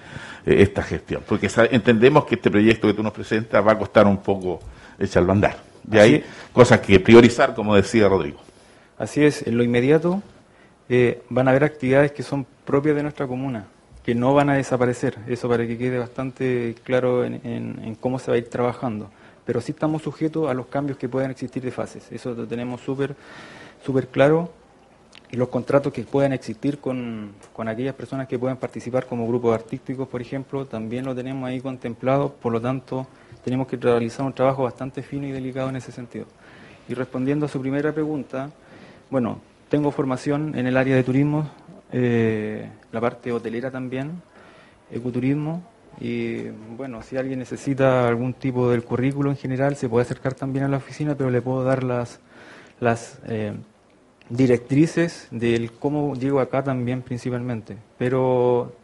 esta 0.47 0.83
gestión. 0.83 1.23
Porque 1.27 1.51
entendemos 1.71 2.25
que 2.25 2.37
este 2.37 2.51
proyecto 2.51 2.87
que 2.87 2.95
tú 2.95 3.03
nos 3.03 3.13
presentas 3.13 3.67
va 3.67 3.73
a 3.73 3.79
costar 3.79 4.07
un 4.07 4.19
poco 4.19 4.61
echarlo 4.99 5.31
a 5.31 5.35
andar. 5.35 5.57
Y 5.91 5.99
hay 5.99 6.25
cosas 6.53 6.81
que 6.81 6.99
priorizar, 7.01 7.55
como 7.55 7.75
decía 7.75 8.09
Rodrigo. 8.09 8.39
Así 8.99 9.25
es, 9.25 9.47
en 9.47 9.57
lo 9.57 9.65
inmediato 9.65 10.23
van 11.29 11.47
a 11.47 11.51
haber 11.53 11.63
actividades 11.63 12.11
que 12.11 12.25
son 12.25 12.45
propias 12.65 12.97
de 12.97 13.03
nuestra 13.03 13.27
comuna 13.27 13.67
que 14.05 14.15
no 14.15 14.35
van 14.35 14.51
a 14.51 14.55
desaparecer, 14.55 15.19
eso 15.27 15.49
para 15.49 15.67
que 15.67 15.77
quede 15.77 15.99
bastante 15.99 16.75
claro 16.85 17.25
en, 17.25 17.97
cómo 18.01 18.19
se 18.19 18.31
va 18.31 18.35
a 18.37 18.39
ir 18.39 18.49
trabajando. 18.49 19.11
Pero 19.45 19.61
sí 19.61 19.73
estamos 19.73 20.03
sujetos 20.03 20.49
a 20.51 20.55
los 20.55 20.67
cambios 20.67 20.99
que 20.99 21.09
puedan 21.09 21.31
existir 21.31 21.63
de 21.63 21.71
fases, 21.71 22.11
eso 22.11 22.35
lo 22.35 22.47
tenemos 22.47 22.81
súper 22.81 23.15
súper 23.85 24.09
claro. 24.09 24.53
Y 25.33 25.37
los 25.37 25.49
contratos 25.49 25.93
que 25.93 26.03
puedan 26.03 26.33
existir 26.33 26.79
con, 26.79 27.33
con 27.53 27.69
aquellas 27.69 27.95
personas 27.95 28.27
que 28.27 28.39
puedan 28.39 28.57
participar 28.57 29.07
como 29.07 29.29
grupos 29.29 29.55
artísticos, 29.55 30.09
por 30.09 30.21
ejemplo, 30.21 30.67
también 30.67 31.05
lo 31.05 31.15
tenemos 31.15 31.49
ahí 31.49 31.61
contemplado, 31.61 32.33
por 32.33 32.53
lo 32.53 32.61
tanto 32.61 33.07
tenemos 33.45 33.69
que 33.69 33.77
realizar 33.77 34.27
un 34.27 34.33
trabajo 34.33 34.65
bastante 34.65 35.03
fino 35.03 35.27
y 35.27 35.31
delicado 35.31 35.69
en 35.69 35.77
ese 35.77 35.93
sentido. 35.93 36.27
Y 36.89 36.95
respondiendo 36.95 37.47
a 37.47 37.49
su 37.49 37.61
primera 37.61 37.93
pregunta, 37.93 38.51
bueno, 39.09 39.41
tengo 39.69 39.93
formación 39.93 40.59
en 40.59 40.67
el 40.67 40.77
área 40.77 40.97
de 40.97 41.05
turismo, 41.05 41.49
eh, 41.93 42.69
la 42.91 43.01
parte 43.01 43.33
hotelera 43.33 43.71
también, 43.71 44.23
ecoturismo. 44.91 45.63
Y 46.01 46.49
bueno, 46.77 47.03
si 47.03 47.17
alguien 47.17 47.39
necesita 47.39 48.09
algún 48.09 48.35
tipo 48.35 48.71
del 48.71 48.85
currículo 48.85 49.31
en 49.31 49.37
general, 49.37 49.77
se 49.77 49.89
puede 49.89 50.03
acercar 50.03 50.35
también 50.35 50.65
a 50.65 50.69
la 50.69 50.79
oficina, 50.79 51.15
pero 51.15 51.31
le 51.31 51.43
puedo 51.43 51.63
dar 51.63 51.85
las, 51.85 52.21
las 52.81 53.21
eh, 53.27 53.55
directrices 54.31 55.29
del 55.31 55.73
cómo 55.73 56.15
llego 56.15 56.41
acá 56.41 56.65
también 56.65 57.03
principalmente. 57.03 57.77
Pero 57.99 58.75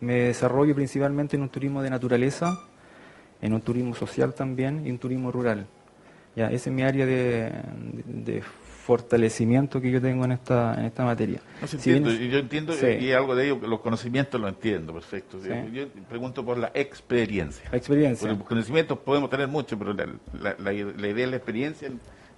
me 0.00 0.14
desarrollo 0.14 0.74
principalmente 0.74 1.36
en 1.36 1.42
un 1.42 1.48
turismo 1.48 1.82
de 1.82 1.90
naturaleza, 1.90 2.56
en 3.42 3.52
un 3.52 3.60
turismo 3.60 3.94
social 3.94 4.34
también 4.34 4.86
y 4.86 4.90
un 4.90 4.98
turismo 4.98 5.32
rural. 5.32 5.66
Ya, 6.36 6.46
esa 6.46 6.70
es 6.70 6.76
mi 6.76 6.82
área 6.82 7.06
de, 7.06 7.50
de 8.06 8.42
fortalecimiento 8.90 9.80
que 9.80 9.90
yo 9.90 10.00
tengo 10.00 10.24
en 10.24 10.32
esta, 10.32 10.74
en 10.78 10.86
esta 10.86 11.04
materia. 11.04 11.40
yo 11.82 12.38
entiendo 12.38 12.72
y 12.98 13.12
algo 13.12 13.34
de 13.36 13.46
ello, 13.46 13.60
los 13.66 13.80
conocimientos 13.80 14.40
lo 14.40 14.48
entiendo, 14.48 14.92
perfecto. 14.92 15.38
Yo 15.72 15.88
pregunto 16.08 16.44
por 16.44 16.58
la 16.58 16.70
experiencia. 16.74 17.68
La 17.70 17.78
experiencia. 17.78 18.28
los 18.28 18.42
conocimientos 18.42 18.98
podemos 18.98 19.30
tener 19.30 19.48
mucho, 19.48 19.78
pero 19.78 19.92
la, 19.92 20.56
la, 20.58 20.72
idea 20.72 21.24
es 21.24 21.30
la 21.30 21.36
experiencia 21.36 21.90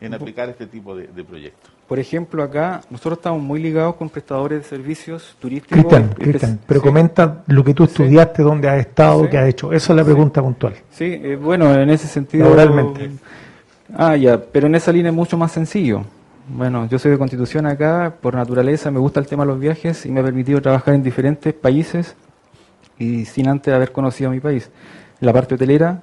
en, 0.03 0.15
aplicar 0.15 0.49
este 0.49 0.67
tipo 0.67 0.97
de, 0.97 1.07
proyectos. 1.25 1.71
Por 1.87 1.99
ejemplo, 1.99 2.43
acá 2.43 2.81
nosotros 2.91 3.19
estamos 3.19 3.41
muy 3.43 3.63
ligados 3.63 3.95
con 3.95 4.09
prestadores 4.09 4.63
de 4.63 4.65
servicios 4.65 5.37
turísticos. 5.41 5.85
Cristian, 6.17 6.59
pero 6.67 6.83
comenta 6.83 7.45
lo 7.47 7.63
que 7.63 7.73
tú 7.73 7.85
estudiaste, 7.85 8.43
dónde 8.43 8.69
has 8.69 8.81
estado, 8.81 9.29
qué 9.31 9.39
has 9.39 9.49
hecho. 9.49 9.73
Esa 9.73 9.93
es 9.93 9.97
la 9.97 10.05
pregunta 10.05 10.43
puntual. 10.43 10.75
Sí, 10.91 11.05
eh, 11.05 11.37
bueno, 11.37 11.73
en 11.75 11.91
ese 11.91 12.09
sentido... 12.09 12.45
Laboralmente. 12.45 13.11
Ah, 13.95 14.17
ya, 14.17 14.41
pero 14.41 14.67
en 14.67 14.75
esa 14.75 14.91
línea 14.91 15.11
es 15.11 15.17
mucho 15.17 15.37
más 15.37 15.53
sencillo. 15.53 16.03
Bueno, 16.49 16.89
yo 16.89 16.99
soy 16.99 17.13
de 17.13 17.19
Constitución 17.19 17.67
acá, 17.67 18.15
por 18.21 18.35
naturaleza 18.35 18.91
me 18.91 18.99
gusta 18.99 19.21
el 19.21 19.27
tema 19.27 19.45
de 19.45 19.53
los 19.53 19.61
viajes 19.61 20.05
y 20.07 20.11
me 20.11 20.21
ha 20.21 20.25
permitido 20.25 20.61
trabajar 20.61 20.95
en 20.95 21.03
diferentes 21.03 21.55
países 21.55 22.17
y 22.99 23.25
sin 23.27 23.49
antes 23.49 23.73
haber 23.73 23.93
conocido 23.93 24.31
mi 24.31 24.41
país. 24.41 24.71
la 25.21 25.33
parte 25.33 25.55
hotelera, 25.55 26.03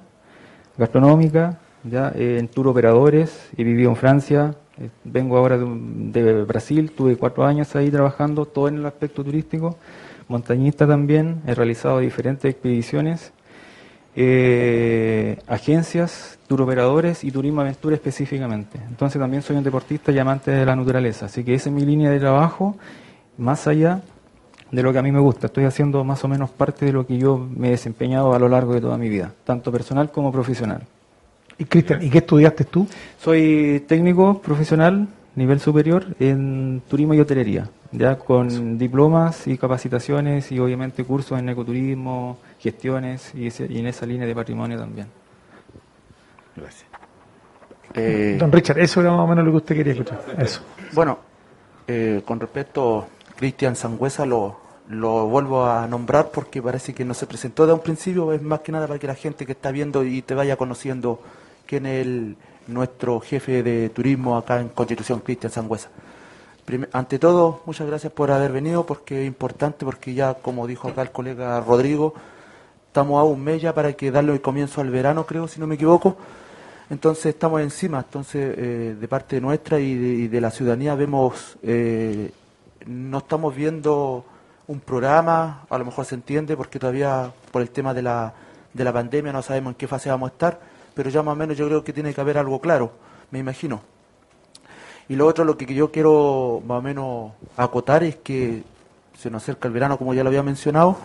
gastronómica, 0.78 1.58
ya 1.84 2.12
eh, 2.14 2.38
en 2.38 2.48
tour 2.48 2.68
operadores, 2.68 3.48
he 3.56 3.64
vivido 3.64 3.90
en 3.90 3.96
Francia, 3.96 4.54
eh, 4.78 4.88
vengo 5.04 5.36
ahora 5.36 5.58
de, 5.58 6.44
Brasil, 6.44 6.90
tuve 6.92 7.16
cuatro 7.16 7.44
años 7.44 7.74
ahí 7.76 7.90
trabajando, 7.90 8.46
todo 8.46 8.68
en 8.68 8.76
el 8.76 8.86
aspecto 8.86 9.24
turístico, 9.24 9.76
montañista 10.28 10.86
también, 10.86 11.42
he 11.46 11.54
realizado 11.54 11.98
diferentes 12.00 12.50
expediciones 12.50 13.32
eh, 14.16 15.38
agencias, 15.46 16.38
turoperadores 16.48 17.22
y 17.22 17.30
turismo 17.30 17.60
aventura 17.60 17.94
específicamente. 17.94 18.78
Entonces 18.88 19.20
también 19.20 19.42
soy 19.42 19.56
un 19.56 19.62
deportista 19.62 20.10
y 20.10 20.18
amante 20.18 20.50
de 20.50 20.66
la 20.66 20.74
naturaleza, 20.74 21.26
así 21.26 21.44
que 21.44 21.54
esa 21.54 21.68
es 21.68 21.74
mi 21.74 21.84
línea 21.84 22.10
de 22.10 22.18
trabajo, 22.18 22.76
más 23.38 23.66
allá 23.66 24.02
de 24.70 24.82
lo 24.82 24.92
que 24.92 24.98
a 24.98 25.02
mí 25.02 25.12
me 25.12 25.20
gusta. 25.20 25.46
Estoy 25.46 25.64
haciendo 25.64 26.04
más 26.04 26.24
o 26.24 26.28
menos 26.28 26.50
parte 26.50 26.86
de 26.86 26.92
lo 26.92 27.06
que 27.06 27.18
yo 27.18 27.38
me 27.38 27.68
he 27.68 27.70
desempeñado 27.72 28.34
a 28.34 28.38
lo 28.38 28.48
largo 28.48 28.74
de 28.74 28.80
toda 28.80 28.98
mi 28.98 29.08
vida, 29.08 29.32
tanto 29.44 29.70
personal 29.70 30.10
como 30.10 30.32
profesional. 30.32 30.82
Y 31.60 31.66
Cristian, 31.66 32.02
¿y 32.02 32.08
qué 32.08 32.18
estudiaste 32.18 32.64
tú? 32.64 32.88
Soy 33.18 33.84
técnico 33.86 34.40
profesional, 34.40 35.06
nivel 35.34 35.60
superior, 35.60 36.06
en 36.18 36.80
turismo 36.88 37.12
y 37.12 37.20
hotelería, 37.20 37.68
ya 37.92 38.16
con 38.16 38.78
diplomas 38.78 39.46
y 39.46 39.58
capacitaciones 39.58 40.50
y 40.52 40.58
obviamente 40.58 41.04
cursos 41.04 41.38
en 41.38 41.50
ecoturismo, 41.50 42.38
gestiones 42.58 43.34
y, 43.34 43.50
en 43.78 43.86
esa 43.86 44.06
línea 44.06 44.26
de 44.26 44.34
patrimonio 44.34 44.78
también. 44.78 45.08
Gracias. 46.56 46.86
Eh, 47.92 48.38
Don 48.40 48.50
Richard, 48.50 48.78
eso 48.78 49.02
era 49.02 49.10
más 49.10 49.20
o 49.20 49.26
menos 49.26 49.44
lo 49.44 49.50
que 49.50 49.56
usted 49.58 49.76
quería 49.76 49.92
escuchar. 49.92 50.18
Eso. 50.38 50.62
Bueno, 50.94 51.18
eh, 51.86 52.22
con 52.24 52.40
respecto 52.40 53.00
a 53.00 53.36
Cristian 53.36 53.76
Sangüesa, 53.76 54.24
lo, 54.24 54.60
lo 54.88 55.26
vuelvo 55.26 55.66
a 55.66 55.86
nombrar 55.86 56.30
porque 56.30 56.62
parece 56.62 56.94
que 56.94 57.04
no 57.04 57.12
se 57.12 57.26
presentó 57.26 57.66
de 57.66 57.74
un 57.74 57.80
principio, 57.80 58.32
es 58.32 58.40
más 58.40 58.60
que 58.60 58.72
nada 58.72 58.86
para 58.86 58.98
que 58.98 59.06
la 59.06 59.14
gente 59.14 59.44
que 59.44 59.52
está 59.52 59.70
viendo 59.70 60.02
y 60.04 60.22
te 60.22 60.34
vaya 60.34 60.56
conociendo 60.56 61.20
quién 61.70 61.86
es 61.86 62.06
el, 62.06 62.36
nuestro 62.66 63.20
jefe 63.20 63.62
de 63.62 63.88
turismo 63.90 64.36
acá 64.36 64.60
en 64.60 64.68
Constitución, 64.70 65.20
Cristian 65.20 65.52
Sangüesa. 65.52 65.88
Ante 66.92 67.18
todo, 67.18 67.62
muchas 67.64 67.86
gracias 67.86 68.12
por 68.12 68.30
haber 68.30 68.52
venido, 68.52 68.84
porque 68.84 69.22
es 69.22 69.26
importante, 69.26 69.84
porque 69.84 70.14
ya, 70.14 70.34
como 70.34 70.66
dijo 70.66 70.88
acá 70.88 71.02
el 71.02 71.10
colega 71.10 71.60
Rodrigo, 71.60 72.14
Estamos 72.90 73.20
a 73.20 73.22
un 73.22 73.40
mes 73.44 73.62
para 73.72 73.92
que 73.92 74.10
darle 74.10 74.32
el 74.32 74.40
comienzo 74.40 74.80
al 74.80 74.90
verano, 74.90 75.24
creo, 75.24 75.46
si 75.46 75.60
no 75.60 75.68
me 75.68 75.76
equivoco. 75.76 76.16
Entonces 76.90 77.26
estamos 77.26 77.60
encima, 77.60 77.98
entonces 77.98 78.52
eh, 78.58 78.96
de 79.00 79.06
parte 79.06 79.40
nuestra 79.40 79.78
y 79.78 80.26
de, 80.26 80.40
la 80.40 80.50
ciudadanía 80.50 80.96
vemos, 80.96 81.56
eh, 81.62 82.32
no 82.86 83.18
estamos 83.18 83.54
viendo 83.54 84.24
un 84.66 84.80
programa, 84.80 85.66
a 85.70 85.78
lo 85.78 85.84
mejor 85.84 86.04
se 86.04 86.16
entiende 86.16 86.56
porque 86.56 86.80
todavía 86.80 87.30
por 87.52 87.62
el 87.62 87.70
tema 87.70 87.94
de 87.94 88.02
la, 88.02 88.34
de 88.74 88.82
la 88.82 88.92
pandemia 88.92 89.32
no 89.32 89.40
sabemos 89.40 89.74
en 89.74 89.76
qué 89.76 89.86
fase 89.86 90.10
vamos 90.10 90.30
a 90.30 90.32
estar, 90.32 90.60
pero 90.94 91.10
ya 91.10 91.22
más 91.22 91.32
o 91.32 91.36
menos 91.36 91.56
yo 91.56 91.66
creo 91.66 91.84
que 91.84 91.92
tiene 91.92 92.14
que 92.14 92.20
haber 92.20 92.38
algo 92.38 92.60
claro, 92.60 92.92
me 93.30 93.38
imagino. 93.38 93.82
Y 95.08 95.16
lo 95.16 95.26
otro, 95.26 95.44
lo 95.44 95.56
que 95.56 95.66
yo 95.74 95.90
quiero 95.90 96.62
más 96.66 96.78
o 96.78 96.82
menos 96.82 97.32
acotar 97.56 98.04
es 98.04 98.16
que 98.16 98.62
se 99.18 99.28
nos 99.28 99.42
acerca 99.42 99.68
el 99.68 99.74
verano, 99.74 99.98
como 99.98 100.14
ya 100.14 100.22
lo 100.22 100.28
había 100.28 100.42
mencionado, 100.42 100.96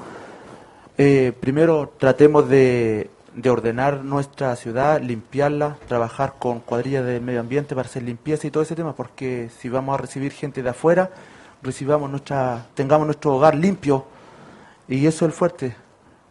eh, 0.97 1.33
primero 1.39 1.91
tratemos 1.97 2.47
de, 2.47 3.09
ordenar 3.49 4.05
nuestra 4.05 4.55
ciudad, 4.55 5.01
limpiarla, 5.01 5.75
trabajar 5.89 6.35
con 6.39 6.61
cuadrillas 6.61 7.05
del 7.05 7.21
medio 7.21 7.41
ambiente 7.41 7.75
para 7.75 7.89
hacer 7.89 8.03
limpieza 8.03 8.47
y 8.47 8.51
todo 8.51 8.63
ese 8.63 8.75
tema, 8.75 8.95
porque 8.95 9.49
si 9.59 9.67
vamos 9.67 9.95
a 9.95 10.01
recibir 10.01 10.31
gente 10.31 10.63
de 10.63 10.69
afuera, 10.69 11.09
recibamos 11.61 12.09
nuestra, 12.09 12.67
tengamos 12.75 13.07
nuestro 13.07 13.35
hogar 13.35 13.55
limpio 13.55 14.05
y 14.87 15.05
eso 15.05 15.25
es 15.25 15.29
el 15.29 15.33
fuerte. 15.33 15.75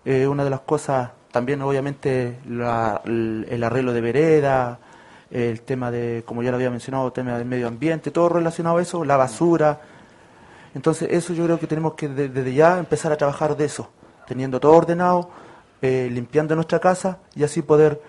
Eh, 0.07 0.27
una 0.27 0.45
de 0.45 0.51
las 0.51 0.61
cosas, 0.61 1.11
también 1.35 1.61
obviamente 1.63 2.39
el, 2.47 3.65
arreglo 3.65 3.93
de 3.93 4.01
vereda, 4.01 4.79
el 5.33 5.63
tema 5.63 5.91
de, 5.91 6.23
como 6.25 6.45
ya 6.45 6.51
lo 6.51 6.55
había 6.55 6.71
mencionado, 6.71 7.09
el 7.09 7.13
tema 7.13 7.37
del 7.37 7.45
medio 7.45 7.67
ambiente, 7.67 8.13
todo 8.13 8.29
relacionado 8.29 8.77
a 8.77 8.83
eso, 8.83 9.05
la 9.05 9.17
basura. 9.17 9.81
Entonces 10.77 11.09
eso 11.11 11.33
yo 11.33 11.43
creo 11.47 11.59
que 11.59 11.67
tenemos 11.67 11.95
que 11.95 12.07
desde 12.07 12.55
ya 12.55 12.79
empezar 12.79 13.11
a 13.11 13.17
trabajar 13.17 13.57
de 13.57 13.65
eso 13.65 13.91
teniendo 14.29 14.61
todo 14.61 14.75
ordenado, 14.75 15.29
eh, 15.83 16.09
limpiando 16.09 16.55
nuestra 16.55 16.79
casa 16.79 17.19
y 17.35 17.43
así 17.43 17.63
poder 17.63 18.01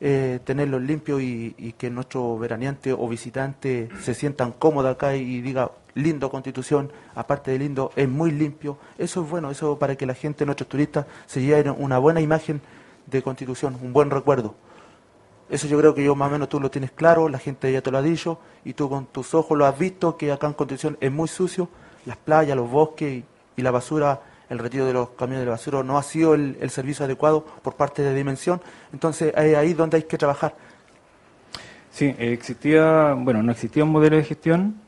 eh, 0.00 0.40
tenerlo 0.42 0.80
limpio 0.80 1.20
y, 1.20 1.76
que 1.78 1.88
nuestro 1.88 2.36
veraneante 2.36 2.92
o 2.92 3.06
visitante 3.06 3.90
se 4.00 4.12
sientan 4.12 4.50
cómodos 4.50 4.96
acá 4.96 5.14
y, 5.14 5.40
diga, 5.40 5.70
lindo 5.94 6.30
Constitución, 6.30 6.92
aparte 7.14 7.50
de 7.50 7.58
lindo, 7.58 7.92
es 7.96 8.08
muy 8.08 8.30
limpio. 8.30 8.78
Eso 8.98 9.22
es 9.22 9.30
bueno, 9.30 9.50
eso 9.50 9.78
para 9.78 9.96
que 9.96 10.06
la 10.06 10.14
gente, 10.14 10.44
nuestros 10.46 10.68
turistas, 10.68 11.06
se 11.26 11.42
lleven 11.42 11.74
una 11.78 11.98
buena 11.98 12.20
imagen 12.20 12.60
de 13.06 13.22
Constitución, 13.22 13.78
un 13.82 13.92
buen 13.92 14.10
recuerdo. 14.10 14.54
Eso 15.50 15.66
yo 15.66 15.78
creo 15.78 15.94
que 15.94 16.02
yo 16.02 16.14
más 16.14 16.28
o 16.28 16.32
menos 16.32 16.48
tú 16.48 16.60
lo 16.60 16.70
tienes 16.70 16.92
claro, 16.92 17.28
la 17.28 17.38
gente 17.38 17.70
ya 17.70 17.82
te 17.82 17.90
lo 17.90 17.98
ha 17.98 18.02
dicho 18.02 18.38
y 18.64 18.72
tú 18.72 18.88
con 18.88 19.06
tus 19.06 19.34
ojos 19.34 19.58
lo 19.58 19.66
has 19.66 19.78
visto 19.78 20.16
que 20.16 20.32
acá 20.32 20.46
en 20.46 20.54
Constitución 20.54 20.96
es 21.00 21.12
muy 21.12 21.28
sucio, 21.28 21.68
las 22.06 22.16
playas, 22.16 22.56
los 22.56 22.70
bosques 22.70 23.22
y 23.56 23.62
la 23.62 23.70
basura 23.70 24.22
el 24.52 24.58
retiro 24.58 24.84
de 24.84 24.92
los 24.92 25.10
camiones 25.10 25.46
de 25.46 25.50
basura 25.50 25.82
no 25.82 25.96
ha 25.96 26.02
sido 26.02 26.34
el, 26.34 26.70
servicio 26.70 27.06
adecuado 27.06 27.42
por 27.62 27.74
parte 27.74 28.02
de 28.02 28.14
Dimensión, 28.14 28.60
entonces 28.92 29.32
es 29.34 29.56
ahí 29.56 29.72
donde 29.72 29.96
hay 29.96 30.02
que 30.02 30.18
trabajar. 30.18 30.54
Sí, 31.90 32.14
existía, 32.18 33.14
bueno, 33.16 33.42
no 33.42 33.52
existía 33.52 33.82
un 33.82 33.90
modelo 33.90 34.16
de 34.16 34.24
gestión, 34.24 34.81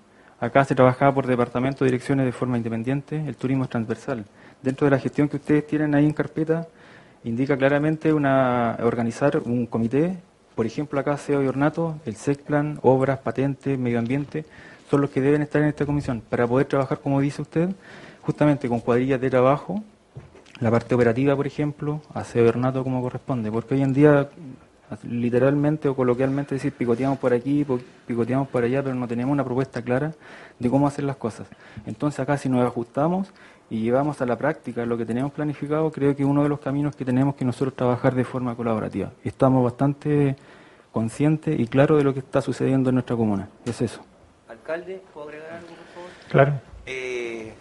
acá 0.45 0.65
se 0.65 0.75
trabajaba 0.75 1.15
por 1.15 1.27
departamento 1.27 1.85
de 1.85 1.91
direcciones 1.91 2.27
de 2.27 2.33
forma 2.33 2.57
independiente, 2.57 3.23
el 3.27 3.37
turismo 3.37 3.65
es 3.65 3.71
transversal. 3.71 4.25
Dentro 4.63 4.87
de 4.87 4.91
la 4.91 4.99
gestión 4.99 5.29
que 5.29 5.37
ustedes 5.37 5.67
tienen 5.67 5.95
ahí 5.95 6.05
en 6.05 6.13
carpeta, 6.13 6.69
indica 7.25 7.57
claramente 7.57 8.13
una, 8.13 8.77
organizar 8.83 9.39
un 9.45 9.67
comité, 9.67 10.19
por 10.55 10.67
ejemplo 10.67 11.01
acá 11.01 11.17
SEO 11.17 11.43
y 11.43 11.47
Ornato, 11.47 11.99
el 12.05 12.17
SECPLAN, 12.17 12.79
obras, 12.83 13.19
patentes, 13.19 13.79
medio 13.79 13.99
ambiente, 13.99 14.45
son 14.91 15.01
los 15.01 15.11
que 15.11 15.21
deben 15.21 15.43
estar 15.43 15.63
en 15.63 15.69
esta 15.69 15.87
comisión. 15.87 16.23
Para 16.29 16.47
poder 16.47 16.67
trabajar, 16.67 17.01
como 17.01 17.21
dice 17.21 17.43
usted, 17.43 17.71
justamente 18.23 18.69
con 18.69 18.81
cuadrillas 18.81 19.21
de 19.21 19.31
trabajo, 19.31 19.83
la 20.61 20.71
parte 20.71 20.95
operativa, 20.95 21.35
por 21.35 21.47
ejemplo, 21.47 22.01
SEO 22.25 22.49
y 22.49 22.83
como 22.83 23.03
corresponde, 23.03 23.51
porque 23.51 23.75
hoy 23.75 23.83
en 23.83 23.93
día 23.93 24.29
literalmente 25.03 25.89
o 25.89 25.97
coloquialmente 25.97 26.55
decir 26.55 26.73
picoteamos 26.73 27.19
por 27.19 27.33
aquí, 27.33 27.67
picoteamos 28.07 28.49
por 28.49 28.65
allá, 28.65 28.83
pero 28.83 28.95
no 28.95 29.09
tenemos 29.09 29.33
una 29.33 29.45
propuesta 29.45 29.83
clara 29.83 30.13
de 30.59 30.71
cómo 30.71 30.87
hacer 30.87 31.05
las 31.05 31.17
cosas. 31.17 31.49
Entonces 31.87 32.21
acá 32.21 32.37
si 32.37 32.49
nos 32.49 32.65
ajustamos 32.65 33.33
y 33.71 33.81
llevamos 33.81 34.21
a 34.21 34.27
la 34.27 34.37
práctica 34.37 34.85
lo 34.85 34.97
que 34.97 35.07
tenemos 35.07 35.33
planificado, 35.33 35.91
creo 35.91 36.15
que 36.15 36.23
es 36.23 36.29
uno 36.29 36.43
de 36.43 36.49
los 36.49 36.61
caminos 36.61 36.95
que 36.95 37.05
tenemos 37.05 37.35
que 37.35 37.45
nosotros 37.45 37.75
trabajar 37.75 38.15
de 38.15 38.25
forma 38.25 38.55
colaborativa. 38.55 39.11
Estamos 39.25 39.65
bastante 39.65 40.37
conscientes 40.93 41.59
y 41.59 41.67
claros 41.67 41.99
de 41.99 42.05
lo 42.05 42.13
que 42.13 42.21
está 42.21 42.41
sucediendo 42.41 42.91
en 42.91 42.95
nuestra 42.95 43.17
comuna. 43.17 43.49
Es 43.65 43.81
eso. 43.81 44.05
Alcalde, 44.49 45.03
¿puedo 45.13 45.29
agregar 45.29 45.53
algo, 45.53 45.69
por 45.69 45.87
favor? 45.95 46.11
Claro. 46.31 46.53
Eh, 46.87 47.53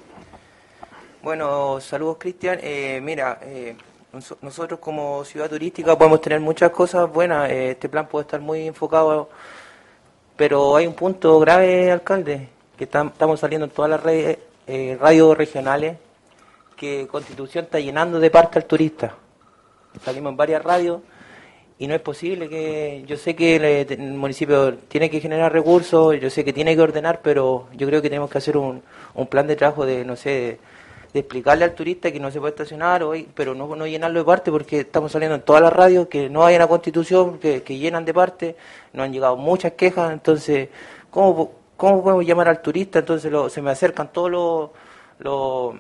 bueno, 1.23 1.79
saludos, 1.79 2.17
Cristian. 2.19 2.59
Eh, 2.61 2.99
mira, 3.01 3.39
eh, 3.41 3.75
nosotros 4.41 4.79
como 4.79 5.25
ciudad 5.25 5.49
turística 5.49 5.97
podemos 5.97 6.21
tener 6.21 6.39
muchas 6.39 6.69
cosas 6.69 7.11
buenas. 7.11 7.49
este 7.49 7.89
plan 7.89 8.07
puede 8.07 8.23
estar 8.23 8.39
muy 8.39 8.67
enfocado, 8.67 9.29
pero 10.35 10.75
hay 10.75 10.85
un 10.85 10.93
punto 10.93 11.39
grave, 11.39 11.91
alcalde, 11.91 12.49
que 12.77 12.83
estamos 12.83 13.39
saliendo 13.39 13.65
en 13.65 13.71
todas 13.71 13.89
las 13.89 14.03
redes 14.03 14.37
eh, 14.67 14.97
radios 14.99 15.35
regionales 15.35 15.97
que 16.77 17.07
Constitución 17.07 17.65
está 17.65 17.79
llenando 17.79 18.19
de 18.19 18.29
parte 18.29 18.59
al 18.59 18.65
turista. 18.65 19.15
Salimos 20.03 20.31
en 20.31 20.37
varias 20.37 20.63
radios 20.63 21.01
y 21.79 21.87
no 21.87 21.95
es 21.95 22.01
posible 22.01 22.49
que 22.49 23.03
yo 23.07 23.17
sé 23.17 23.35
que 23.35 23.55
el, 23.89 24.13
municipio 24.13 24.75
tiene 24.87 25.09
que 25.09 25.21
generar 25.21 25.51
recursos, 25.51 26.19
yo 26.19 26.29
sé 26.29 26.45
que 26.45 26.53
tiene 26.53 26.75
que 26.75 26.81
ordenar, 26.81 27.21
pero 27.23 27.67
yo 27.73 27.87
creo 27.87 28.01
que 28.01 28.09
tenemos 28.09 28.29
que 28.29 28.37
hacer 28.37 28.57
un, 28.57 28.83
un 29.15 29.27
plan 29.27 29.47
de 29.47 29.55
trabajo 29.55 29.85
de, 29.85 30.05
no 30.05 30.15
sé, 30.15 30.59
de, 31.13 31.19
explicarle 31.19 31.65
al 31.65 31.75
turista 31.75 32.11
que 32.11 32.19
no 32.19 32.31
se 32.31 32.39
puede 32.39 32.51
estacionar, 32.51 33.03
hoy, 33.03 33.29
pero 33.33 33.53
no, 33.53 33.75
no 33.75 33.85
llenarlo 33.87 34.19
de 34.19 34.25
parte 34.25 34.51
porque 34.51 34.81
estamos 34.81 35.11
saliendo 35.11 35.35
en 35.35 35.41
todas 35.41 35.61
las 35.61 35.71
radios 35.71 36.07
que 36.07 36.29
no 36.29 36.45
hay 36.45 36.55
una 36.55 36.67
constitución, 36.67 37.39
que, 37.39 37.63
que 37.63 37.77
llenan 37.77 38.05
de 38.05 38.13
parte, 38.13 38.55
nos 38.93 39.05
han 39.05 39.13
llegado 39.13 39.37
muchas 39.37 39.73
quejas, 39.73 40.11
entonces, 40.11 40.69
¿cómo, 41.09 41.63
¿Cómo 41.77 42.01
podemos 42.01 42.25
llamar 42.25 42.47
al 42.47 42.61
turista? 42.61 42.99
Entonces 42.99 43.31
se 43.51 43.61
me 43.61 43.71
acercan 43.71 44.11
todos 44.11 44.31
los, 44.31 44.69
los, 45.19 45.75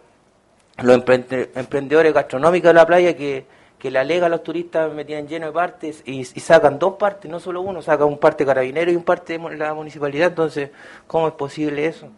emprendedores 1.55 2.13
gastronómicos 2.13 2.69
de 2.69 2.73
la 2.73 2.85
playa 2.85 3.15
que, 3.15 3.45
que 3.77 3.91
le 3.91 3.99
alega 3.99 4.25
a 4.25 4.29
los 4.29 4.43
turistas 4.43 4.91
me 4.91 5.05
tienen 5.05 5.27
lleno 5.27 5.45
de 5.45 5.51
partes 5.53 6.01
y, 6.05 6.25
sacan 6.25 6.79
dos 6.79 6.95
partes, 6.95 7.29
no 7.29 7.39
solo 7.39 7.61
uno, 7.61 7.81
sacan 7.81 8.07
un 8.07 8.17
parte 8.17 8.45
carabinero 8.45 8.91
y 8.91 8.95
un 8.95 9.03
parte 9.03 9.37
de 9.37 9.57
la 9.57 9.73
municipalidad. 9.73 10.29
Entonces, 10.29 10.71
¿cómo 11.07 11.27
es 11.27 11.33
posible 11.35 11.85
eso? 11.85 12.09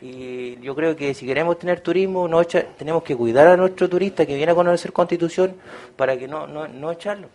Y 0.00 0.60
yo 0.60 0.74
creo 0.74 0.96
que 0.96 1.14
si 1.14 1.26
queremos 1.26 1.58
tener 1.58 1.80
turismo, 1.80 2.28
no 2.28 2.42
tenemos 2.44 3.02
que 3.02 3.16
cuidar 3.16 3.46
a 3.46 3.56
nuestro 3.56 3.88
turista 3.88 4.26
que 4.26 4.36
viene 4.36 4.52
a 4.52 4.54
conocer 4.54 4.92
Constitución 4.92 5.54
para 5.96 6.16
que 6.18 6.28
no, 6.28 6.46
no, 6.46 6.68
no 6.68 6.92
echarlo. 6.92 7.28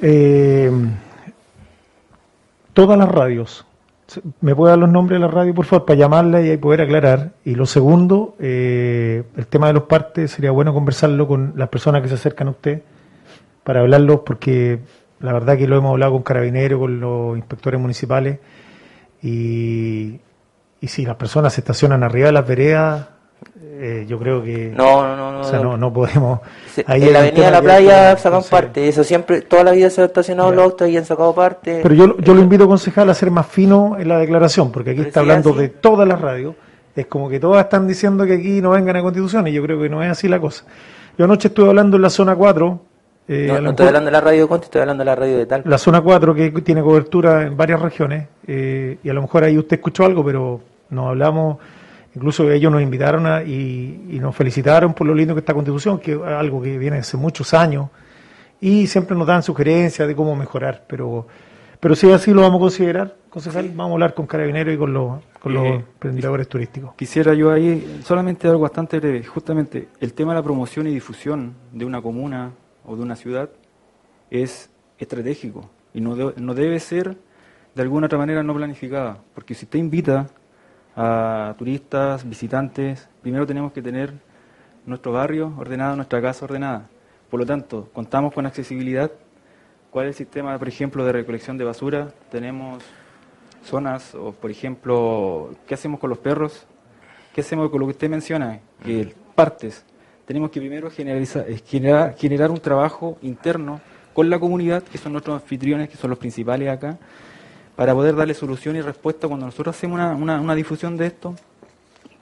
Eh, 0.00 0.70
todas 2.72 2.98
las 2.98 3.08
radios. 3.08 3.64
¿Me 4.40 4.54
puede 4.54 4.72
dar 4.72 4.78
los 4.78 4.90
nombres 4.90 5.18
de 5.20 5.26
la 5.26 5.32
radio, 5.32 5.54
por 5.54 5.64
favor, 5.64 5.86
para 5.86 5.98
llamarla 5.98 6.42
y 6.42 6.56
poder 6.56 6.82
aclarar? 6.82 7.30
Y 7.44 7.54
lo 7.54 7.64
segundo, 7.64 8.34
eh, 8.40 9.22
el 9.36 9.46
tema 9.46 9.68
de 9.68 9.72
los 9.74 9.84
partes, 9.84 10.32
sería 10.32 10.50
bueno 10.50 10.74
conversarlo 10.74 11.26
con 11.26 11.54
las 11.56 11.68
personas 11.68 12.02
que 12.02 12.08
se 12.08 12.14
acercan 12.14 12.48
a 12.48 12.50
usted 12.50 12.82
para 13.64 13.80
hablarlo, 13.80 14.24
porque 14.24 14.80
la 15.20 15.32
verdad 15.32 15.56
que 15.56 15.66
lo 15.66 15.76
hemos 15.76 15.92
hablado 15.92 16.12
con 16.12 16.22
carabineros, 16.22 16.80
con 16.80 17.00
los 17.00 17.38
inspectores 17.38 17.80
municipales, 17.80 18.38
y, 19.22 20.20
y 20.80 20.88
si 20.88 21.04
las 21.04 21.16
personas 21.16 21.52
se 21.52 21.60
estacionan 21.60 22.02
arriba 22.02 22.26
de 22.26 22.32
las 22.32 22.46
veredas, 22.46 23.06
eh, 23.84 24.04
yo 24.08 24.18
creo 24.18 24.42
que 24.42 24.72
no 24.76 25.16
no 25.16 25.32
no 25.32 25.40
o 25.40 25.44
sea, 25.44 25.60
no, 25.60 25.76
no 25.76 25.92
podemos. 25.92 26.40
En 26.76 27.12
la 27.12 27.20
avenida 27.20 27.46
de 27.46 27.50
la 27.50 27.62
playa 27.62 28.16
sacan 28.16 28.42
parte 28.48 28.86
eso 28.86 29.02
siempre 29.04 29.42
toda 29.42 29.64
la 29.64 29.72
vida 29.72 29.90
se 29.90 30.02
ha 30.02 30.04
estacionado 30.04 30.52
los 30.52 30.64
autos 30.64 30.88
y 30.88 30.96
han 30.96 31.04
sacado 31.04 31.34
parte. 31.34 31.80
Pero 31.82 31.94
yo, 31.94 32.16
yo 32.18 32.34
lo 32.34 32.40
invito 32.40 32.68
concejal 32.68 33.10
a 33.10 33.14
ser 33.14 33.30
más 33.30 33.46
fino 33.46 33.96
en 33.98 34.08
la 34.08 34.18
declaración 34.18 34.70
porque 34.70 34.90
aquí 34.90 35.00
está 35.00 35.20
hablando 35.20 35.52
de 35.52 35.68
todas 35.68 36.06
las 36.06 36.20
radios. 36.20 36.54
Es 36.94 37.06
como 37.06 37.28
que 37.28 37.40
todas 37.40 37.64
están 37.64 37.88
diciendo 37.88 38.26
que 38.26 38.34
aquí 38.34 38.60
no 38.60 38.70
vengan 38.70 38.96
a 38.96 39.02
constitución 39.02 39.48
y 39.48 39.52
yo 39.52 39.62
creo 39.62 39.80
que 39.80 39.88
no 39.88 40.02
es 40.02 40.10
así 40.10 40.28
la 40.28 40.38
cosa. 40.38 40.64
Yo 41.16 41.24
anoche 41.24 41.48
estuve 41.48 41.68
hablando 41.68 41.96
en 41.96 42.02
la 42.02 42.10
zona 42.10 42.36
4 42.36 42.80
eh, 43.28 43.58
no, 43.62 43.70
estoy 43.70 43.86
hablando 43.86 44.06
de 44.06 44.12
la 44.12 44.20
radio 44.20 44.42
de 44.42 44.48
Conti, 44.48 44.64
estoy 44.64 44.80
hablando 44.80 45.02
de 45.02 45.06
la 45.06 45.14
radio 45.14 45.38
de 45.38 45.46
tal. 45.46 45.62
La 45.64 45.78
zona 45.78 46.00
4 46.00 46.34
que 46.34 46.50
tiene 46.62 46.82
cobertura 46.82 47.42
en 47.42 47.56
varias 47.56 47.80
regiones 47.80 48.28
eh, 48.46 48.98
y 49.02 49.08
a 49.08 49.12
lo 49.12 49.22
mejor 49.22 49.44
ahí 49.44 49.56
usted 49.56 49.76
escuchó 49.76 50.04
algo, 50.04 50.24
pero 50.24 50.60
nos 50.90 51.08
hablamos 51.08 51.58
Incluso 52.14 52.50
ellos 52.50 52.70
nos 52.70 52.82
invitaron 52.82 53.46
y, 53.48 54.18
nos 54.20 54.36
felicitaron 54.36 54.92
por 54.92 55.06
lo 55.06 55.14
lindo 55.14 55.34
que 55.34 55.40
está 55.40 55.54
Constitución, 55.54 55.98
que 55.98 56.12
es 56.12 56.20
algo 56.20 56.60
que 56.60 56.76
viene 56.76 56.98
hace 56.98 57.16
muchos 57.16 57.54
años, 57.54 57.88
y 58.60 58.86
siempre 58.86 59.16
nos 59.16 59.26
dan 59.26 59.42
sugerencias 59.42 60.06
de 60.06 60.14
cómo 60.14 60.36
mejorar. 60.36 60.84
Pero, 60.86 61.26
pero 61.80 61.96
si 61.96 62.10
así 62.12 62.32
lo 62.32 62.42
vamos 62.42 62.58
a 62.58 62.60
considerar, 62.60 63.16
concejal, 63.30 63.68
vamos 63.70 63.90
a 63.90 63.92
hablar 63.94 64.14
con 64.14 64.26
Carabineros 64.26 64.74
y 64.74 64.76
con 64.76 64.92
los, 64.92 65.20
con 65.40 65.54
los 65.54 65.66
emprendedores 65.66 66.48
turísticos. 66.48 66.94
Quisiera 66.96 67.32
yo 67.32 67.50
ahí 67.50 68.02
solamente 68.04 68.46
algo 68.46 68.60
bastante 68.60 69.00
breve. 69.00 69.24
Justamente 69.24 69.88
el 69.98 70.12
tema 70.12 70.32
de 70.32 70.40
la 70.40 70.44
promoción 70.44 70.86
y 70.86 70.90
difusión 70.90 71.54
de 71.72 71.86
una 71.86 72.02
comuna 72.02 72.52
o 72.84 72.96
de 72.96 73.02
una 73.02 73.16
ciudad 73.16 73.50
es 74.30 74.70
estratégico 74.98 75.70
y 75.94 76.00
no, 76.00 76.14
no 76.36 76.54
debe 76.54 76.80
ser 76.80 77.16
de 77.74 77.82
alguna 77.82 78.06
otra 78.06 78.18
manera 78.18 78.42
no 78.42 78.54
planificada, 78.54 79.18
porque 79.34 79.54
si 79.54 79.64
usted 79.64 79.78
invita 79.78 80.28
a 80.94 81.54
turistas, 81.58 82.28
visitantes, 82.28 83.08
primero 83.22 83.46
tenemos 83.46 83.72
que 83.72 83.82
tener 83.82 84.12
nuestro 84.84 85.12
barrio 85.12 85.54
ordenado, 85.56 85.96
nuestra 85.96 86.20
casa 86.20 86.44
ordenada. 86.44 86.88
Por 87.30 87.40
lo 87.40 87.46
tanto, 87.46 87.88
contamos 87.92 88.34
con 88.34 88.44
accesibilidad. 88.44 89.10
¿Cuál 89.90 90.06
es 90.06 90.10
el 90.10 90.26
sistema, 90.26 90.58
por 90.58 90.68
ejemplo, 90.68 91.04
de 91.04 91.12
recolección 91.12 91.56
de 91.56 91.64
basura? 91.64 92.08
Tenemos 92.30 92.82
zonas, 93.64 94.14
o 94.14 94.32
por 94.32 94.50
ejemplo, 94.50 95.54
¿qué 95.66 95.74
hacemos 95.74 95.98
con 95.98 96.10
los 96.10 96.18
perros? 96.18 96.66
¿Qué 97.34 97.40
hacemos 97.40 97.70
con 97.70 97.80
lo 97.80 97.86
que 97.86 97.92
usted 97.92 98.10
menciona? 98.10 98.60
Que 98.82 99.14
partes. 99.34 99.84
Tenemos 100.26 100.50
que 100.50 100.60
primero 100.60 100.90
generalizar, 100.90 101.44
generar, 101.66 102.16
generar 102.16 102.50
un 102.50 102.60
trabajo 102.60 103.18
interno 103.22 103.80
con 104.12 104.30
la 104.30 104.38
comunidad, 104.38 104.82
que 104.82 104.98
son 104.98 105.12
nuestros 105.12 105.40
anfitriones, 105.40 105.88
que 105.88 105.96
son 105.96 106.10
los 106.10 106.18
principales 106.18 106.68
acá, 106.68 106.98
para 107.76 107.94
poder 107.94 108.14
darle 108.14 108.34
solución 108.34 108.76
y 108.76 108.80
respuesta 108.82 109.26
cuando 109.26 109.46
nosotros 109.46 109.74
hacemos 109.74 109.96
una, 109.96 110.40
una, 110.40 110.54
difusión 110.54 110.96
de 110.96 111.06
esto, 111.06 111.34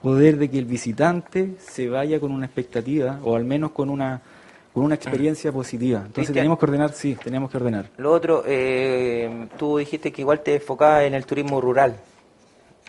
poder 0.01 0.37
de 0.37 0.49
que 0.49 0.57
el 0.57 0.65
visitante 0.65 1.55
se 1.59 1.89
vaya 1.89 2.19
con 2.19 2.31
una 2.31 2.45
expectativa 2.45 3.19
o 3.23 3.35
al 3.35 3.45
menos 3.45 3.71
con 3.71 3.89
una 3.89 4.21
con 4.73 4.85
una 4.85 4.95
experiencia 4.95 5.51
positiva. 5.51 6.03
Entonces 6.05 6.33
tenemos 6.33 6.57
que 6.57 6.65
ordenar, 6.65 6.93
sí, 6.93 7.17
tenemos 7.21 7.51
que 7.51 7.57
ordenar. 7.57 7.89
Lo 7.97 8.13
otro, 8.13 8.43
eh, 8.47 9.49
tú 9.57 9.77
dijiste 9.77 10.13
que 10.13 10.21
igual 10.21 10.39
te 10.39 10.55
enfocabas 10.55 11.03
en 11.03 11.13
el 11.13 11.25
turismo 11.25 11.59
rural. 11.59 11.97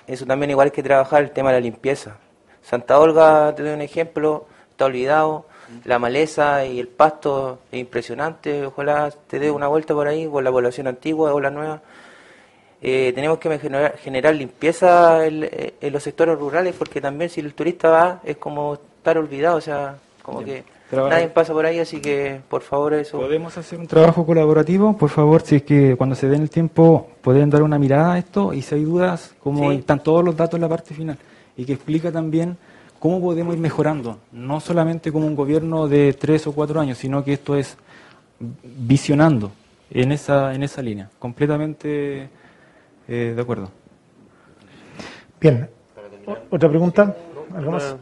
Eso 0.06 0.24
también 0.24 0.50
igual 0.50 0.70
que 0.70 0.82
trabajar 0.82 1.22
el 1.22 1.32
tema 1.32 1.50
de 1.50 1.56
la 1.56 1.60
limpieza. 1.60 2.18
Santa 2.62 3.00
Olga, 3.00 3.52
te 3.56 3.64
doy 3.64 3.72
un 3.72 3.80
ejemplo, 3.80 4.46
está 4.82 4.86
olvidado. 4.86 5.46
La 5.84 5.98
maleza 5.98 6.66
y 6.66 6.78
el 6.78 6.88
pasto 6.88 7.60
es 7.70 7.80
impresionante. 7.80 8.66
Ojalá 8.66 9.10
te 9.26 9.38
dé 9.38 9.50
una 9.50 9.68
vuelta 9.68 9.94
por 9.94 10.06
ahí 10.06 10.26
con 10.26 10.44
la 10.44 10.50
población 10.50 10.86
antigua 10.86 11.32
o 11.32 11.40
la 11.40 11.50
nueva 11.50 11.80
eh, 12.84 13.12
tenemos 13.14 13.38
que 13.38 13.60
generar, 14.02 14.34
limpieza 14.34 15.24
eh, 15.24 15.74
en, 15.80 15.92
los 15.92 16.02
sectores 16.02 16.36
rurales 16.36 16.74
porque 16.76 17.00
también 17.00 17.30
si 17.30 17.38
el 17.38 17.54
turista 17.54 17.90
va 17.90 18.20
es 18.24 18.38
como 18.38 18.74
estar 18.74 19.16
olvidado, 19.16 19.56
o 19.58 19.60
sea, 19.60 19.94
como 20.20 20.42
que 20.42 20.64
nadie 20.90 21.28
pasa 21.28 21.52
por 21.52 21.64
ahí, 21.64 21.78
así 21.78 22.00
que 22.00 22.40
por 22.48 22.62
favor 22.62 22.94
eso. 22.94 23.18
¿Podemos 23.18 23.56
hacer 23.56 23.78
un 23.78 23.86
trabajo 23.86 24.26
colaborativo? 24.26 24.96
Por 24.98 25.10
favor, 25.10 25.42
si 25.42 25.56
es 25.56 25.62
que 25.62 25.94
cuando 25.96 26.16
se 26.16 26.28
den 26.28 26.42
el 26.42 26.50
tiempo 26.50 27.06
pueden 27.20 27.50
dar 27.50 27.62
una 27.62 27.78
mirada 27.78 28.14
a 28.14 28.18
esto 28.18 28.52
y 28.52 28.62
si 28.62 28.74
hay 28.74 28.82
dudas, 28.82 29.32
como 29.40 29.70
están 29.70 30.02
todos 30.02 30.24
los 30.24 30.36
datos 30.36 30.54
en 30.54 30.62
la 30.62 30.68
parte 30.68 30.92
final 30.92 31.18
y 31.56 31.64
que 31.64 31.74
explica 31.74 32.10
también 32.10 32.56
cómo 33.02 33.20
podemos 33.20 33.52
ir 33.52 33.60
mejorando, 33.60 34.20
no 34.30 34.60
solamente 34.60 35.10
como 35.10 35.26
un 35.26 35.34
gobierno 35.34 35.88
de 35.88 36.12
tres 36.12 36.46
o 36.46 36.52
cuatro 36.52 36.78
años, 36.78 36.98
sino 36.98 37.24
que 37.24 37.32
esto 37.32 37.56
es 37.56 37.76
visionando 38.38 39.50
en 39.90 40.12
esa, 40.12 40.54
en 40.54 40.62
esa 40.62 40.82
línea, 40.82 41.10
completamente 41.18 42.30
eh, 43.08 43.32
de 43.34 43.42
acuerdo. 43.42 43.72
Bien. 45.40 45.68
¿Otra 46.48 46.68
pregunta? 46.68 47.16
¿Algo 47.56 47.72
más? 47.72 47.96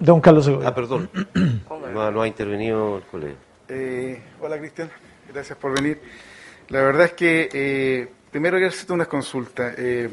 Don 0.00 0.20
Carlos 0.20 0.50
Ah, 0.64 0.74
perdón. 0.74 1.08
no, 1.94 2.20
ha 2.20 2.26
intervenido 2.26 2.96
el 2.96 3.04
colega. 3.04 3.36
Eh, 3.68 4.20
hola, 4.40 4.58
Cristian. 4.58 4.90
Gracias 5.32 5.56
por 5.56 5.80
venir. 5.80 6.00
La 6.70 6.82
verdad 6.82 7.04
es 7.04 7.12
que 7.12 7.48
eh, 7.52 8.08
primero 8.32 8.56
quiero 8.56 8.70
hacerte 8.70 8.92
unas 8.92 9.06
consultas. 9.06 9.76
Eh, 9.78 10.10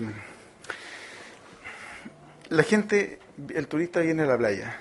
la 2.49 2.61
gente, 2.61 3.24
el 3.53 3.67
turista 3.67 3.99
viene 4.01 4.23
a 4.23 4.27
la 4.27 4.37
playa 4.37 4.77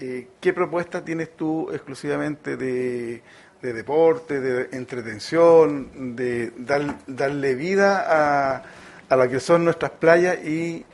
eh, 0.00 0.28
¿qué 0.40 0.52
propuesta 0.52 1.04
tienes 1.04 1.36
tú 1.36 1.70
exclusivamente 1.72 2.56
de, 2.56 3.22
de 3.62 3.72
deporte, 3.72 4.40
de 4.40 4.76
entretención, 4.76 6.16
de 6.16 6.52
dar- 6.58 6.96
darle 7.06 7.54
vida 7.54 8.04
a, 8.06 8.62
a 9.08 9.16
lo 9.16 9.28
que 9.28 9.38
son 9.40 9.64
nuestras 9.64 9.92
playas 9.92 10.44
y 10.44 10.84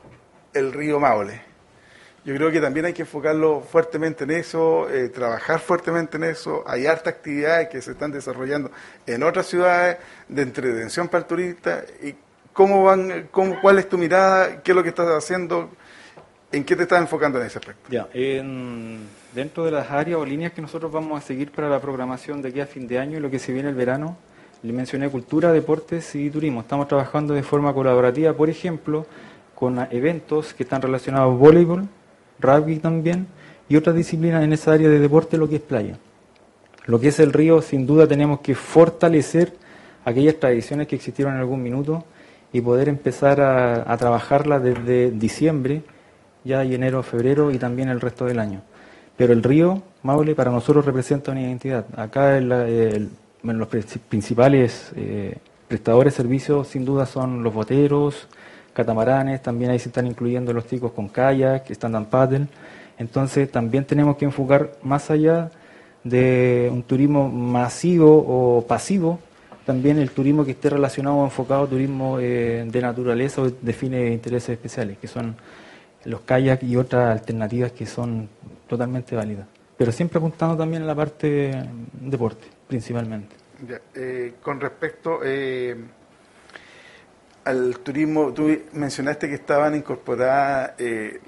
el 0.53 0.73
río 0.73 1.01
Maule? 1.01 1.41
Yo 2.27 2.35
creo 2.37 2.51
que 2.53 2.61
también 2.61 2.85
hay 2.85 2.93
que 2.93 3.03
enfocarlo 3.03 3.63
fuertemente 3.63 4.25
en 4.25 4.33
eso, 4.33 4.89
eh, 4.91 5.09
trabajar 5.09 5.59
fuertemente 5.59 6.19
en 6.19 6.25
eso. 6.25 6.63
Hay 6.67 6.87
hartas 6.87 7.15
actividades 7.15 7.71
que 7.71 7.81
se 7.81 7.93
están 7.93 8.13
desarrollando 8.13 8.71
en 9.07 9.23
otras 9.23 9.47
ciudades 9.47 9.97
de 10.29 10.43
entretención 10.43 11.09
para 11.09 11.23
el 11.23 11.27
turista. 11.27 11.83
¿Y 12.03 12.15
cómo 12.53 12.85
van, 12.85 13.29
cuál 13.33 13.79
es 13.79 13.89
tu 13.89 13.97
mirada? 13.97 14.63
¿Qué 14.63 14.73
es 14.73 14.77
lo 14.77 14.83
que 14.83 14.91
estás 14.91 15.09
haciendo? 15.09 15.71
¿En 16.53 16.65
qué 16.65 16.75
te 16.75 16.83
estás 16.83 17.01
enfocando 17.01 17.41
en 17.41 17.47
ese 17.47 17.59
aspecto? 17.59 17.83
Ya, 17.91 18.09
en- 18.13 18.99
dentro 19.35 19.65
de 19.65 19.71
las 19.71 19.91
áreas 19.91 20.19
o 20.19 20.25
líneas 20.27 20.53
que 20.53 20.61
nosotros 20.61 20.91
vamos 20.91 21.23
a 21.23 21.25
seguir 21.25 21.53
para 21.53 21.69
la 21.69 21.81
programación 21.81 22.43
de 22.43 22.49
aquí 22.49 22.61
a 22.61 22.67
fin 22.67 22.89
de 22.89 22.99
año 22.99 23.19
y 23.19 23.21
lo 23.21 23.31
que 23.31 23.39
se 23.39 23.53
viene 23.53 23.69
el 23.69 23.75
verano, 23.77 24.17
le 24.63 24.73
mencioné 24.73 25.09
cultura, 25.09 25.53
deportes 25.53 26.15
y 26.17 26.29
turismo. 26.29 26.61
Estamos 26.61 26.89
trabajando 26.89 27.35
de 27.35 27.43
forma 27.43 27.73
colaborativa, 27.73 28.33
por 28.33 28.51
ejemplo, 28.51 29.07
con 29.55 29.79
eventos 29.93 30.53
que 30.53 30.65
están 30.65 30.83
relacionados 30.83 31.33
a 31.33 31.37
voleibol, 31.37 31.87
rugby 32.41 32.79
también 32.79 33.27
y 33.69 33.77
otras 33.77 33.95
disciplinas 33.95 34.43
en 34.43 34.53
esa 34.53 34.73
área 34.73 34.89
de 34.89 34.99
deporte, 34.99 35.37
lo 35.39 35.49
que 35.49 35.57
es 35.57 35.63
playa. 35.63 35.99
Lo 36.87 36.99
que 36.99 37.09
es 37.09 37.21
el 37.21 37.33
río, 37.33 37.63
sin 37.63 37.87
duda 37.87 38.07
tenemos 38.09 38.41
que 38.41 38.55
fortalecer 38.57 39.53
aquellas 40.05 40.35
tradiciones 40.41 40.89
que 40.89 40.97
existieron 40.97 41.35
en 41.35 41.41
algún 41.41 41.63
minuto 41.63 42.05
y 42.53 42.61
poder 42.61 42.89
empezar 42.89 43.41
a, 43.41 43.91
a 43.93 43.97
trabajarlas 43.97 44.63
desde 44.63 45.13
diciembre, 45.13 45.83
ya 46.45 46.65
y 46.65 46.75
enero, 46.75 47.03
febrero 47.03 47.51
y 47.51 47.59
también 47.59 47.89
el 47.89 48.01
resto 48.01 48.25
del 48.27 48.39
año. 48.39 48.63
Pero 49.17 49.33
el 49.33 49.43
río 49.43 49.83
Maule 50.03 50.35
para 50.35 50.51
nosotros 50.51 50.85
representa 50.87 51.33
una 51.33 51.43
identidad. 51.43 51.85
Acá 51.97 52.39
el- 52.39 52.51
el- 52.53 53.11
bueno, 53.43 53.61
los 53.61 53.69
pri- 53.69 53.83
principales 54.09 54.93
eh, 54.97 55.37
prestadores 55.69 56.15
de 56.15 56.17
servicios 56.17 56.69
sin 56.69 56.85
duda 56.85 57.07
son 57.07 57.43
los 57.43 57.53
boteros, 57.53 58.27
catamaranes, 58.73 59.43
también 59.43 59.71
ahí 59.71 59.79
se 59.79 59.89
están 59.89 60.07
incluyendo 60.07 60.53
los 60.53 60.67
chicos 60.67 60.93
con 60.93 61.09
kayak, 61.09 61.71
stand-up 61.71 62.07
paddle. 62.09 62.47
Entonces 62.99 63.51
también 63.51 63.85
tenemos 63.85 64.17
que 64.17 64.25
enfocar 64.25 64.73
más 64.83 65.11
allá 65.11 65.51
de 66.05 66.71
un 66.73 66.83
turismo 66.83 67.29
masivo 67.29 68.25
o 68.27 68.67
pasivo, 68.67 69.19
también 69.67 69.99
el 69.99 70.11
turismo 70.11 70.45
que 70.45 70.53
esté 70.53 70.71
relacionado 70.71 71.17
o 71.17 71.25
enfocado 71.25 71.65
a 71.65 71.67
turismo 71.67 72.19
eh, 72.19 72.65
de 72.67 72.81
naturaleza 72.81 73.43
o 73.43 73.51
de 73.51 73.73
fines 73.73 74.01
de 74.01 74.13
intereses 74.13 74.51
especiales, 74.51 74.99
que 74.99 75.07
son 75.09 75.35
los 76.05 76.21
kayak 76.23 76.63
y 76.63 76.77
otras 76.77 77.11
alternativas 77.11 77.73
que 77.73 77.87
son 77.87 78.29
totalmente 78.69 79.15
válidas. 79.17 79.47
Pero 79.77 79.93
siempre 79.93 80.19
apuntando 80.19 80.57
también 80.57 80.83
a 80.83 80.87
la 80.87 80.95
parte 80.95 81.53
deporte, 81.93 82.47
principalmente. 82.69 83.35
Ya, 83.67 83.81
eh, 83.95 84.35
con 84.43 84.61
respecto 84.61 85.21
eh, 85.23 85.77
al 87.45 87.79
turismo, 87.81 88.33
tú 88.33 88.49
mencionaste 88.73 89.29
que 89.29 89.35
estaban 89.35 89.75
incorporadas 89.75 90.73
eh, 90.79 91.21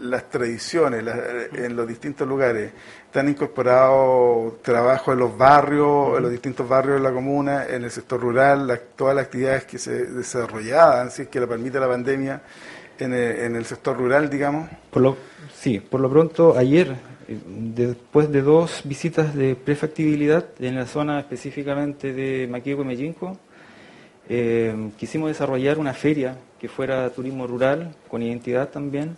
las 0.00 0.28
tradiciones 0.28 1.02
las- 1.02 1.18
en 1.54 1.74
los 1.74 1.88
distintos 1.88 2.28
lugares. 2.28 2.70
Están 3.06 3.28
incorporados 3.28 4.60
trabajo 4.62 5.12
en 5.12 5.18
los 5.18 5.36
barrios, 5.36 6.16
en 6.18 6.22
los 6.22 6.30
distintos 6.30 6.68
barrios 6.68 6.96
de 6.96 7.02
la 7.08 7.12
comuna, 7.12 7.64
en 7.66 7.84
el 7.84 7.90
sector 7.90 8.20
rural, 8.20 8.66
la- 8.66 8.76
todas 8.78 9.16
las 9.16 9.24
actividades 9.24 9.64
que 9.64 9.78
se 9.78 10.06
desarrollaban, 10.06 11.10
si 11.10 11.22
es 11.22 11.28
que 11.28 11.40
lo 11.40 11.48
permite 11.48 11.80
la 11.80 11.88
pandemia, 11.88 12.42
en 12.98 13.12
el, 13.12 13.36
en 13.38 13.56
el 13.56 13.64
sector 13.64 13.96
rural, 13.96 14.30
digamos. 14.30 14.68
Por 14.90 15.02
lo, 15.02 15.16
sí, 15.54 15.80
por 15.80 16.00
lo 16.00 16.10
pronto 16.10 16.56
ayer, 16.56 16.94
después 17.28 18.30
de 18.30 18.42
dos 18.42 18.82
visitas 18.84 19.34
de 19.34 19.56
prefactibilidad 19.56 20.46
en 20.58 20.76
la 20.76 20.86
zona 20.86 21.20
específicamente 21.20 22.12
de 22.12 22.46
Maquihue 22.46 22.82
y 22.82 22.86
Mellinco, 22.86 23.38
eh, 24.28 24.90
quisimos 24.96 25.28
desarrollar 25.28 25.78
una 25.78 25.94
feria 25.94 26.36
que 26.58 26.68
fuera 26.68 27.08
turismo 27.10 27.46
rural, 27.46 27.94
con 28.08 28.22
identidad 28.22 28.68
también, 28.70 29.16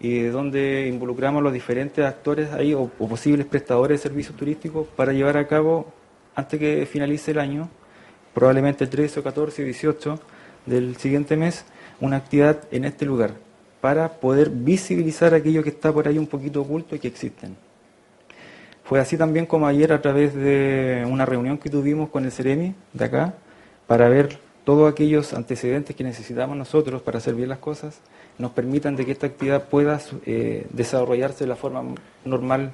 y 0.00 0.22
donde 0.24 0.86
involucramos 0.86 1.40
a 1.40 1.42
los 1.42 1.52
diferentes 1.52 2.04
actores 2.04 2.52
ahí 2.52 2.72
o, 2.72 2.82
o 2.82 3.08
posibles 3.08 3.46
prestadores 3.46 4.00
de 4.00 4.08
servicios 4.08 4.36
turísticos 4.36 4.86
para 4.94 5.12
llevar 5.12 5.36
a 5.36 5.46
cabo, 5.48 5.92
antes 6.36 6.60
que 6.60 6.86
finalice 6.86 7.32
el 7.32 7.40
año, 7.40 7.68
probablemente 8.32 8.84
el 8.84 8.90
13 8.90 9.20
o 9.20 9.22
14 9.24 9.62
o 9.62 9.64
18 9.64 10.20
del 10.66 10.96
siguiente 10.96 11.36
mes, 11.36 11.64
una 12.00 12.16
actividad 12.16 12.60
en 12.70 12.84
este 12.84 13.04
lugar 13.04 13.32
para 13.80 14.08
poder 14.20 14.50
visibilizar 14.50 15.34
aquello 15.34 15.62
que 15.62 15.70
está 15.70 15.92
por 15.92 16.08
ahí 16.08 16.18
un 16.18 16.26
poquito 16.26 16.60
oculto 16.62 16.96
y 16.96 16.98
que 16.98 17.08
existen. 17.08 17.56
Fue 18.84 19.00
así 19.00 19.16
también 19.16 19.46
como 19.46 19.66
ayer 19.66 19.92
a 19.92 20.00
través 20.00 20.34
de 20.34 21.06
una 21.06 21.26
reunión 21.26 21.58
que 21.58 21.68
tuvimos 21.68 22.08
con 22.08 22.24
el 22.24 22.32
Ceremi 22.32 22.74
de 22.94 23.04
acá 23.04 23.34
para 23.86 24.08
ver 24.08 24.38
todos 24.64 24.90
aquellos 24.90 25.32
antecedentes 25.32 25.96
que 25.96 26.04
necesitamos 26.04 26.56
nosotros 26.56 27.00
para 27.02 27.18
hacer 27.18 27.34
bien 27.34 27.48
las 27.48 27.58
cosas, 27.58 28.00
nos 28.36 28.50
permitan 28.52 28.96
de 28.96 29.06
que 29.06 29.12
esta 29.12 29.26
actividad 29.26 29.64
pueda 29.64 29.98
eh, 30.26 30.66
desarrollarse 30.70 31.44
de 31.44 31.48
la 31.48 31.56
forma 31.56 31.82
normal. 32.24 32.72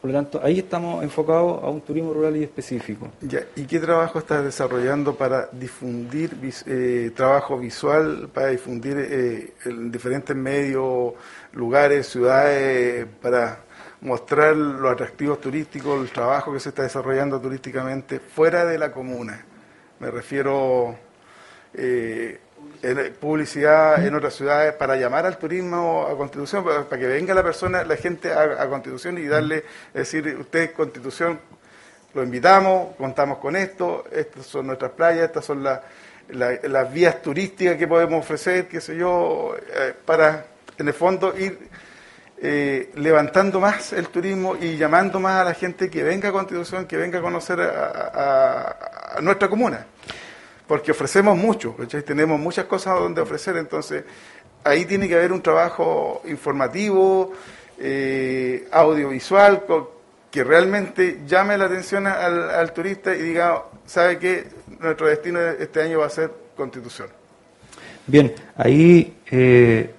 Por 0.00 0.10
lo 0.10 0.16
tanto, 0.16 0.40
ahí 0.44 0.60
estamos 0.60 1.02
enfocados 1.02 1.62
a 1.62 1.68
un 1.68 1.80
turismo 1.80 2.12
rural 2.12 2.36
y 2.36 2.44
específico. 2.44 3.10
¿Y 3.56 3.64
qué 3.64 3.80
trabajo 3.80 4.20
estás 4.20 4.44
desarrollando 4.44 5.16
para 5.16 5.48
difundir 5.50 6.36
eh, 6.66 7.10
trabajo 7.16 7.58
visual, 7.58 8.28
para 8.32 8.48
difundir 8.48 8.96
eh, 8.96 9.54
en 9.64 9.90
diferentes 9.90 10.36
medios, 10.36 11.14
lugares, 11.52 12.06
ciudades, 12.06 13.06
para 13.20 13.64
mostrar 14.02 14.54
los 14.54 14.92
atractivos 14.92 15.40
turísticos, 15.40 16.00
el 16.00 16.12
trabajo 16.12 16.52
que 16.52 16.60
se 16.60 16.68
está 16.68 16.82
desarrollando 16.84 17.40
turísticamente 17.40 18.20
fuera 18.20 18.64
de 18.64 18.78
la 18.78 18.92
comuna? 18.92 19.44
Me 19.98 20.12
refiero 20.12 20.94
eh, 21.74 22.38
en 22.82 23.12
publicidad 23.14 24.04
en 24.06 24.14
otras 24.14 24.34
ciudades 24.34 24.72
para 24.74 24.96
llamar 24.96 25.26
al 25.26 25.36
turismo 25.38 26.06
a 26.10 26.16
Constitución, 26.16 26.64
para, 26.64 26.84
para 26.84 27.00
que 27.00 27.06
venga 27.08 27.34
la 27.34 27.42
persona, 27.42 27.82
la 27.84 27.96
gente 27.96 28.32
a, 28.32 28.42
a 28.62 28.68
Constitución 28.68 29.18
y 29.18 29.26
darle, 29.26 29.58
es 29.88 29.94
decir, 29.94 30.36
usted 30.38 30.72
Constitución, 30.72 31.40
lo 32.14 32.22
invitamos, 32.22 32.94
contamos 32.96 33.38
con 33.38 33.56
esto, 33.56 34.04
estas 34.12 34.46
son 34.46 34.66
nuestras 34.68 34.92
playas, 34.92 35.24
estas 35.26 35.44
son 35.44 35.62
la- 35.62 35.82
la- 36.30 36.58
las 36.62 36.92
vías 36.92 37.20
turísticas 37.22 37.76
que 37.76 37.86
podemos 37.88 38.20
ofrecer, 38.24 38.68
qué 38.68 38.80
sé 38.80 38.96
yo, 38.96 39.54
eh, 39.56 39.94
para 40.04 40.44
en 40.78 40.86
el 40.88 40.94
fondo 40.94 41.36
ir 41.36 41.58
eh, 42.40 42.92
levantando 42.94 43.58
más 43.58 43.92
el 43.92 44.08
turismo 44.08 44.54
y 44.60 44.76
llamando 44.76 45.18
más 45.18 45.40
a 45.40 45.44
la 45.44 45.54
gente 45.54 45.90
que 45.90 46.04
venga 46.04 46.28
a 46.28 46.32
Constitución, 46.32 46.86
que 46.86 46.96
venga 46.96 47.18
a 47.18 47.22
conocer 47.22 47.60
a, 47.60 47.66
a- 48.14 49.16
a 49.16 49.20
nuestra 49.20 49.48
comuna 49.48 49.84
porque 50.68 50.92
ofrecemos 50.92 51.36
mucho, 51.36 51.74
tenemos 52.04 52.38
muchas 52.38 52.66
cosas 52.66 53.00
donde 53.00 53.22
ofrecer, 53.22 53.56
entonces 53.56 54.04
ahí 54.62 54.84
tiene 54.84 55.08
que 55.08 55.14
haber 55.14 55.32
un 55.32 55.40
trabajo 55.40 56.20
informativo, 56.26 57.32
eh, 57.78 58.68
audiovisual, 58.70 59.64
que 60.30 60.44
realmente 60.44 61.22
llame 61.26 61.56
la 61.56 61.64
atención 61.64 62.06
al, 62.06 62.72
turista 62.74 63.14
y 63.14 63.22
diga, 63.22 63.64
¿sabe 63.86 64.18
qué? 64.18 64.46
Nuestro 64.78 65.06
destino 65.06 65.40
este 65.40 65.80
año 65.80 66.00
va 66.00 66.06
a 66.06 66.10
ser 66.10 66.30
Constitución. 66.54 67.08
Bien, 68.06 68.34
ahí 68.56 69.16
eh, 69.30 69.94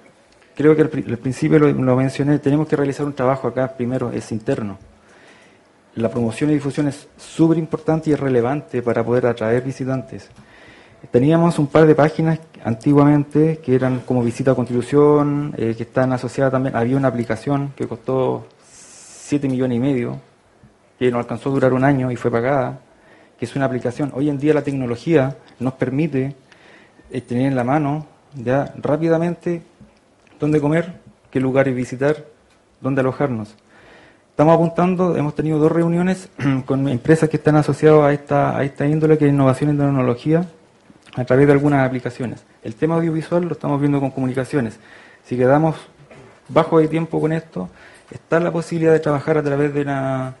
creo 0.54 0.76
que 0.76 0.82
al 0.82 1.18
principio 1.18 1.58
lo, 1.58 1.72
lo 1.72 1.96
mencioné, 1.96 2.38
tenemos 2.38 2.68
que 2.68 2.76
realizar 2.76 3.04
un 3.06 3.14
trabajo 3.14 3.48
acá, 3.48 3.74
primero 3.76 4.12
es 4.12 4.30
interno. 4.30 4.78
La 5.96 6.08
promoción 6.08 6.50
y 6.50 6.54
difusión 6.54 6.86
es 6.86 7.08
súper 7.16 7.58
importante 7.58 8.10
y 8.10 8.12
es 8.12 8.20
relevante 8.20 8.82
para 8.82 9.04
poder 9.04 9.26
atraer 9.26 9.62
visitantes. 9.62 10.30
Teníamos 11.08 11.58
un 11.58 11.66
par 11.66 11.86
de 11.86 11.94
páginas 11.94 12.38
antiguamente 12.62 13.58
que 13.64 13.74
eran 13.74 14.00
como 14.00 14.22
Visita 14.22 14.52
a 14.52 14.54
Constitución, 14.54 15.54
eh, 15.56 15.74
que 15.76 15.84
están 15.84 16.12
asociadas 16.12 16.52
también. 16.52 16.76
Había 16.76 16.96
una 16.96 17.08
aplicación 17.08 17.72
que 17.74 17.88
costó 17.88 18.46
7 18.70 19.48
millones 19.48 19.76
y 19.76 19.80
medio, 19.80 20.20
que 20.98 21.10
nos 21.10 21.20
alcanzó 21.20 21.48
a 21.48 21.52
durar 21.52 21.72
un 21.72 21.84
año 21.84 22.12
y 22.12 22.16
fue 22.16 22.30
pagada, 22.30 22.80
que 23.38 23.46
es 23.46 23.56
una 23.56 23.64
aplicación. 23.64 24.12
Hoy 24.14 24.28
en 24.28 24.38
día 24.38 24.52
la 24.52 24.62
tecnología 24.62 25.36
nos 25.58 25.72
permite 25.72 26.36
eh, 27.10 27.20
tener 27.22 27.46
en 27.46 27.56
la 27.56 27.64
mano 27.64 28.06
ya 28.34 28.72
rápidamente 28.76 29.62
dónde 30.38 30.60
comer, 30.60 31.00
qué 31.30 31.40
lugares 31.40 31.74
visitar, 31.74 32.26
dónde 32.80 33.00
alojarnos. 33.00 33.56
Estamos 34.28 34.54
apuntando, 34.54 35.16
hemos 35.16 35.34
tenido 35.34 35.58
dos 35.58 35.72
reuniones 35.72 36.28
con 36.66 36.88
empresas 36.88 37.28
que 37.30 37.38
están 37.38 37.56
asociadas 37.56 38.02
a 38.02 38.12
esta, 38.12 38.56
a 38.56 38.62
esta 38.64 38.86
índole 38.86 39.18
que 39.18 39.26
es 39.26 39.32
innovación 39.32 39.74
y 39.74 39.78
tecnología 39.78 40.46
a 41.16 41.24
través 41.24 41.46
de 41.46 41.52
algunas 41.52 41.86
aplicaciones. 41.86 42.44
El 42.62 42.74
tema 42.74 42.96
audiovisual 42.96 43.44
lo 43.44 43.52
estamos 43.52 43.80
viendo 43.80 44.00
con 44.00 44.10
comunicaciones. 44.10 44.78
Si 45.24 45.36
quedamos 45.36 45.76
bajo 46.48 46.78
de 46.78 46.88
tiempo 46.88 47.20
con 47.20 47.32
esto, 47.32 47.68
está 48.10 48.40
la 48.40 48.50
posibilidad 48.50 48.92
de 48.92 49.00
trabajar 49.00 49.38
a 49.38 49.42
través 49.42 49.72
de 49.74 49.82
una, 49.82 50.34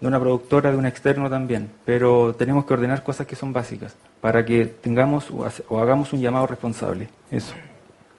de 0.00 0.06
una 0.06 0.20
productora, 0.20 0.70
de 0.70 0.76
un 0.76 0.86
externo 0.86 1.28
también, 1.28 1.70
pero 1.84 2.34
tenemos 2.34 2.64
que 2.64 2.74
ordenar 2.74 3.02
cosas 3.02 3.26
que 3.26 3.36
son 3.36 3.52
básicas 3.52 3.94
para 4.20 4.44
que 4.44 4.66
tengamos 4.66 5.30
o, 5.30 5.44
hace- 5.44 5.64
o 5.68 5.78
hagamos 5.80 6.12
un 6.12 6.20
llamado 6.20 6.46
responsable. 6.46 7.08
Eso. 7.30 7.54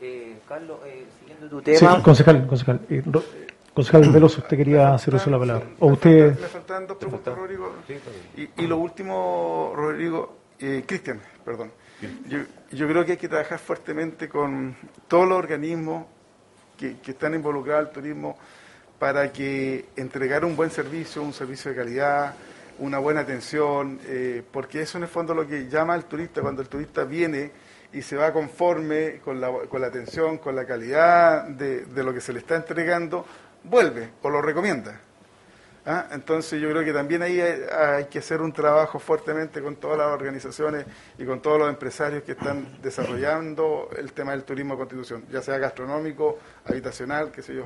Eh, 0.01 0.37
Carlos, 0.47 0.77
eh, 0.85 1.05
siguiendo 1.19 1.47
tu 1.49 1.59
Sí, 1.59 1.79
tema, 1.79 2.01
concejal, 2.01 2.47
concejal. 2.47 2.79
eh, 2.89 3.03
Ro- 3.05 3.23
Concejal 3.73 4.09
Veloso, 4.11 4.41
usted 4.41 4.57
quería 4.57 4.93
hacer 4.93 5.13
uso 5.15 5.25
de 5.25 5.31
la 5.31 5.39
palabra. 5.39 5.65
O 5.79 5.87
usted... 5.87 6.37
Me 6.37 6.47
faltan 6.47 6.87
dos 6.87 6.97
preguntas, 6.97 7.33
Rodrigo. 7.37 7.71
Y, 8.35 8.63
y 8.63 8.67
lo 8.67 8.77
último, 8.77 9.71
Rodrigo, 9.75 10.37
eh, 10.59 10.83
Cristian, 10.85 11.21
perdón. 11.45 11.71
Yo, 12.27 12.39
yo 12.71 12.87
creo 12.87 13.05
que 13.05 13.13
hay 13.13 13.17
que 13.17 13.27
trabajar 13.27 13.59
fuertemente 13.59 14.29
con 14.29 14.75
todos 15.07 15.27
los 15.27 15.37
organismos 15.37 16.05
que, 16.77 16.95
están 17.05 17.33
involucrados 17.33 17.87
al 17.87 17.91
turismo 17.91 18.37
para 18.97 19.31
que 19.31 19.87
entregar 19.95 20.45
un 20.45 20.55
buen 20.55 20.71
servicio, 20.71 21.21
un 21.21 21.33
servicio 21.33 21.71
de 21.71 21.77
calidad, 21.77 22.35
una 22.79 22.99
buena 22.99 23.21
atención, 23.21 23.99
eh, 24.05 24.43
porque 24.49 24.81
eso 24.81 24.97
en 24.97 25.03
el 25.03 25.09
fondo 25.09 25.33
lo 25.33 25.45
que 25.45 25.67
llama 25.67 25.93
al 25.93 26.05
turista 26.05 26.41
cuando 26.41 26.61
el 26.61 26.69
turista 26.69 27.03
viene 27.03 27.51
y 27.91 28.01
se 28.01 28.15
va 28.15 28.31
conforme 28.31 29.19
con 29.19 29.41
la, 29.41 29.51
con 29.69 29.81
la 29.81 29.87
atención, 29.87 30.37
con 30.37 30.55
la 30.55 30.65
calidad 30.65 31.47
de, 31.47 31.85
de 31.85 32.03
lo 32.03 32.13
que 32.13 32.21
se 32.21 32.31
le 32.31 32.39
está 32.39 32.55
entregando, 32.55 33.25
vuelve 33.63 34.11
o 34.21 34.29
lo 34.29 34.41
recomienda. 34.41 35.01
¿Ah? 35.85 36.07
Entonces 36.11 36.61
yo 36.61 36.69
creo 36.69 36.83
que 36.83 36.93
también 36.93 37.21
ahí 37.21 37.39
hay, 37.39 37.61
hay, 37.71 38.05
que 38.05 38.19
hacer 38.19 38.41
un 38.41 38.51
trabajo 38.51 38.99
fuertemente 38.99 39.61
con 39.61 39.75
todas 39.77 39.97
las 39.97 40.07
organizaciones 40.07 40.85
y 41.17 41.25
con 41.25 41.41
todos 41.41 41.57
los 41.57 41.69
empresarios 41.69 42.23
que 42.23 42.33
están 42.33 42.81
desarrollando 42.81 43.89
el 43.97 44.11
tema 44.13 44.31
del 44.31 44.43
turismo 44.43 44.73
de 44.73 44.79
constitución, 44.79 45.25
ya 45.31 45.41
sea 45.41 45.57
gastronómico, 45.57 46.37
habitacional, 46.65 47.31
qué 47.31 47.41
sé 47.41 47.55
yo. 47.55 47.65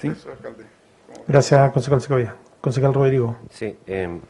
¿Sí? 0.00 0.08
Eso, 0.08 0.30
alcalde. 0.30 0.64
Gracias, 1.26 1.72
concejal 1.72 2.00
Segovia. 2.00 2.36
Concejal 2.60 2.94
Rodrigo. 2.94 3.36
Sí, 3.50 3.76
eh, 3.86 4.20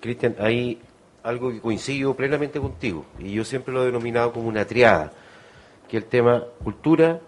Cristian, 0.00 0.36
hay 0.38 0.80
algo 1.22 1.50
que 1.50 1.60
coincido 1.60 2.14
plenamente 2.14 2.60
contigo, 2.60 3.06
y 3.18 3.32
yo 3.32 3.44
siempre 3.44 3.72
lo 3.72 3.82
he 3.82 3.86
denominado 3.86 4.32
como 4.32 4.48
una 4.48 4.64
triada, 4.64 5.12
que 5.88 5.96
es 5.98 6.04
el 6.04 6.08
tema 6.08 6.44
cultura, 6.62 7.20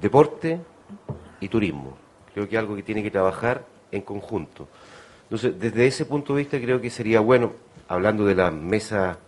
deporte 0.00 0.60
y 1.40 1.48
turismo. 1.48 2.03
Creo 2.34 2.48
que 2.48 2.56
es 2.56 2.58
algo 2.58 2.76
que 2.76 2.82
tiene 2.82 3.02
que 3.02 3.10
trabajar 3.10 3.64
en 3.90 4.02
conjunto. 4.02 4.68
Entonces, 5.24 5.58
desde 5.58 5.86
ese 5.86 6.04
punto 6.04 6.34
de 6.34 6.42
vista 6.42 6.60
creo 6.60 6.80
que 6.80 6.90
sería 6.90 7.20
bueno, 7.20 7.52
hablando 7.88 8.26
de 8.26 8.34
la 8.34 8.50
mesa 8.50 9.18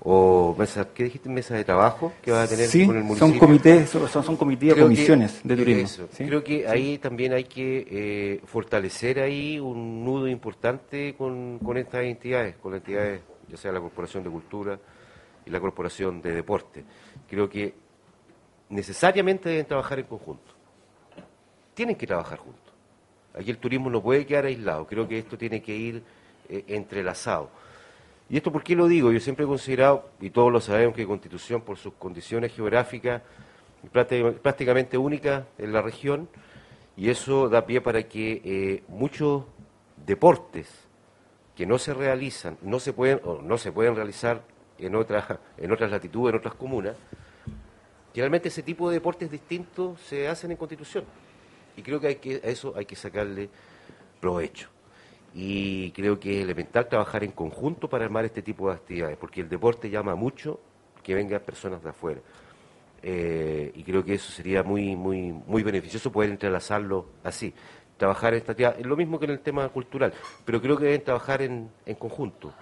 o 0.00 0.54
mesa, 0.58 0.88
¿qué 0.94 1.04
dijiste? 1.04 1.28
Mesa 1.28 1.54
de 1.54 1.64
trabajo 1.64 2.12
que 2.22 2.30
va 2.30 2.42
a 2.42 2.48
tener 2.48 2.66
sí, 2.68 2.86
con 2.86 2.96
el 2.96 3.02
municipio. 3.02 3.28
Son 3.28 3.38
comités, 3.38 3.90
son, 3.90 4.08
son 4.08 4.36
comités 4.36 4.72
o 4.72 4.76
comisiones 4.76 5.40
de 5.42 5.56
turismo. 5.56 5.82
Eso, 5.82 6.08
¿sí? 6.12 6.24
Creo 6.24 6.42
que 6.42 6.66
ahí 6.68 6.98
también 6.98 7.32
hay 7.32 7.44
que 7.44 7.86
eh, 7.90 8.40
fortalecer 8.46 9.20
ahí 9.20 9.58
un 9.58 10.04
nudo 10.04 10.28
importante 10.28 11.14
con, 11.16 11.58
con 11.58 11.76
estas 11.76 12.04
entidades, 12.04 12.56
con 12.56 12.72
las 12.72 12.80
entidades, 12.80 13.20
ya 13.48 13.56
sea 13.56 13.72
la 13.72 13.80
Corporación 13.80 14.22
de 14.22 14.30
Cultura 14.30 14.78
y 15.44 15.50
la 15.50 15.60
Corporación 15.60 16.22
de 16.22 16.32
Deporte. 16.32 16.84
Creo 17.28 17.48
que 17.48 17.74
necesariamente 18.70 19.48
deben 19.48 19.66
trabajar 19.66 19.98
en 19.98 20.06
conjunto. 20.06 20.57
Tienen 21.78 21.94
que 21.94 22.08
trabajar 22.08 22.38
juntos. 22.40 22.74
Aquí 23.34 23.52
el 23.52 23.58
turismo 23.58 23.88
no 23.88 24.02
puede 24.02 24.26
quedar 24.26 24.46
aislado. 24.46 24.84
Creo 24.84 25.06
que 25.06 25.16
esto 25.16 25.38
tiene 25.38 25.62
que 25.62 25.76
ir 25.76 26.02
eh, 26.48 26.64
entrelazado. 26.66 27.50
¿Y 28.28 28.36
esto 28.36 28.50
por 28.50 28.64
qué 28.64 28.74
lo 28.74 28.88
digo? 28.88 29.12
Yo 29.12 29.20
siempre 29.20 29.44
he 29.44 29.46
considerado, 29.48 30.10
y 30.20 30.30
todos 30.30 30.52
lo 30.52 30.60
sabemos, 30.60 30.96
que 30.96 31.06
Constitución, 31.06 31.60
por 31.60 31.76
sus 31.76 31.94
condiciones 31.94 32.52
geográficas 32.52 33.22
prácticamente 33.92 34.98
únicas 34.98 35.44
en 35.56 35.72
la 35.72 35.80
región, 35.80 36.28
y 36.96 37.10
eso 37.10 37.48
da 37.48 37.64
pie 37.64 37.80
para 37.80 38.02
que 38.08 38.42
eh, 38.44 38.82
muchos 38.88 39.44
deportes 40.04 40.68
que 41.54 41.64
no 41.64 41.78
se 41.78 41.94
realizan, 41.94 42.58
no 42.60 42.80
se 42.80 42.92
pueden, 42.92 43.20
o 43.22 43.40
no 43.40 43.56
se 43.56 43.70
pueden 43.70 43.94
realizar 43.94 44.42
en 44.78 44.96
otras, 44.96 45.38
en 45.56 45.70
otras 45.70 45.92
latitudes, 45.92 46.32
en 46.32 46.40
otras 46.40 46.54
comunas, 46.54 46.96
generalmente 48.12 48.48
ese 48.48 48.64
tipo 48.64 48.90
de 48.90 48.94
deportes 48.94 49.30
distintos 49.30 50.00
se 50.00 50.26
hacen 50.26 50.50
en 50.50 50.56
Constitución. 50.56 51.04
Y 51.78 51.82
creo 51.82 52.00
que, 52.00 52.08
hay 52.08 52.16
que 52.16 52.40
a 52.42 52.48
eso 52.48 52.74
hay 52.76 52.86
que 52.86 52.96
sacarle 52.96 53.48
provecho. 54.20 54.68
Y 55.32 55.92
creo 55.92 56.18
que 56.18 56.38
es 56.38 56.44
elemental 56.44 56.88
trabajar 56.88 57.22
en 57.22 57.30
conjunto 57.30 57.88
para 57.88 58.04
armar 58.04 58.24
este 58.24 58.42
tipo 58.42 58.68
de 58.68 58.74
actividades, 58.74 59.16
porque 59.16 59.42
el 59.42 59.48
deporte 59.48 59.88
llama 59.88 60.16
mucho 60.16 60.58
que 61.04 61.14
vengan 61.14 61.40
personas 61.40 61.80
de 61.84 61.90
afuera. 61.90 62.20
Eh, 63.00 63.70
y 63.76 63.84
creo 63.84 64.04
que 64.04 64.14
eso 64.14 64.32
sería 64.32 64.64
muy 64.64 64.96
muy 64.96 65.30
muy 65.30 65.62
beneficioso 65.62 66.10
poder 66.10 66.30
entrelazarlo 66.30 67.06
así, 67.22 67.54
trabajar 67.96 68.32
en 68.32 68.40
esta 68.40 68.52
actividad, 68.52 68.80
es 68.80 68.84
lo 68.84 68.96
mismo 68.96 69.20
que 69.20 69.26
en 69.26 69.30
el 69.30 69.40
tema 69.40 69.68
cultural, 69.68 70.12
pero 70.44 70.60
creo 70.60 70.76
que 70.76 70.86
deben 70.86 71.04
trabajar 71.04 71.42
en, 71.42 71.70
en 71.86 71.94
conjunto, 71.94 72.52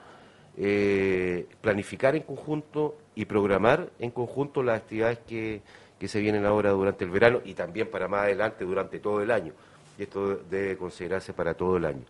eh, 0.59 1.47
planificar 1.63 2.17
en 2.17 2.23
conjunto 2.23 2.99
y 3.15 3.25
programar 3.25 3.89
en 3.99 4.11
conjunto 4.11 4.63
las 4.63 4.83
actividades 4.83 5.21
que, 5.21 5.63
que 5.99 6.09
se 6.09 6.21
vienen 6.21 6.45
ahora 6.45 6.71
durante 6.71 7.05
el 7.05 7.11
verano 7.11 7.41
y 7.45 7.55
también 7.55 7.91
para 7.91 8.09
más 8.09 8.23
adelante 8.23 8.65
durante 8.65 8.99
todo 8.99 9.23
el 9.23 9.31
año, 9.31 9.53
y 9.99 10.03
esto 10.03 10.37
debe 10.51 10.77
considerarse 10.77 11.33
para 11.33 11.55
todo 11.55 11.77
el 11.77 11.85
año. 11.85 12.05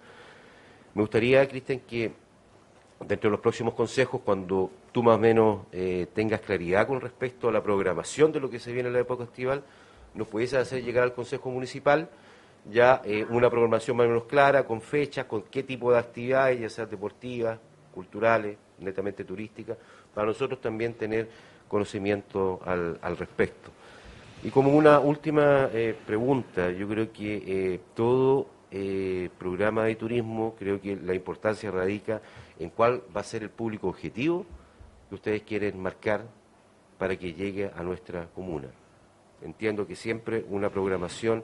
Me 0.95 1.03
gustaría, 1.03 1.47
Cristian, 1.49 1.81
que 1.81 2.13
dentro 3.01 3.29
de 3.29 3.33
los 3.33 3.41
próximos 3.41 3.75
consejos, 3.75 4.21
cuando 4.25 4.71
tú 4.93 5.03
más 5.03 5.17
o 5.17 5.19
menos 5.19 5.67
eh, 5.73 6.07
tengas 6.15 6.41
claridad 6.41 6.87
con 6.87 7.01
respecto 7.01 7.49
a 7.49 7.53
la 7.53 7.63
programación 7.63 8.33
de 8.33 8.41
lo 8.41 8.49
que 8.49 8.59
se 8.59 8.73
viene 8.73 8.89
en 8.89 8.95
la 8.95 9.01
época 9.01 9.25
estival, 9.25 9.63
nos 10.15 10.27
pudiese 10.29 10.57
hacer 10.57 10.83
llegar 10.83 11.05
al 11.05 11.13
Consejo 11.13 11.51
Municipal 11.51 12.09
ya 12.71 13.03
eh, 13.05 13.25
una 13.29 13.49
programación 13.49 13.97
más 13.97 14.07
o 14.07 14.09
menos 14.09 14.25
clara, 14.25 14.65
con 14.65 14.81
fechas, 14.81 15.27
con 15.27 15.43
qué 15.43 15.63
tipo 15.63 15.93
de 15.93 15.99
actividades, 15.99 16.61
ya 16.61 16.69
sean 16.69 16.91
deportivas, 16.91 17.59
culturales, 17.95 18.57
netamente 18.79 19.25
turísticas, 19.25 19.77
para 20.15 20.27
nosotros 20.27 20.61
también 20.61 20.95
tener 20.95 21.29
conocimiento 21.69 22.61
al, 22.65 22.99
al 23.01 23.17
respecto. 23.17 23.71
Y 24.47 24.51
como 24.53 24.71
una 24.71 25.01
última 25.01 25.71
eh, 25.73 25.93
pregunta, 26.07 26.71
yo 26.71 26.87
creo 26.87 27.13
que 27.13 27.43
eh, 27.45 27.81
todo 27.97 28.47
eh, 28.71 29.29
programa 29.37 29.83
de 29.87 29.97
turismo, 29.97 30.55
creo 30.57 30.81
que 30.81 30.95
la 30.95 31.15
importancia 31.15 31.69
radica 31.69 32.23
en 32.57 32.71
cuál 32.71 33.03
va 33.15 33.23
a 33.23 33.25
ser 33.25 33.43
el 33.43 33.51
público 33.51 33.89
objetivo 33.89 34.47
que 35.09 35.17
ustedes 35.17 35.43
quieren 35.43 35.83
marcar 35.83 36.29
para 36.97 37.17
que 37.17 37.35
llegue 37.35 37.73
a 37.75 37.83
nuestra 37.83 38.29
comuna. 38.29 38.69
Entiendo 39.43 39.85
que 39.85 39.97
siempre 39.97 40.45
una 40.49 40.71
programación 40.71 41.43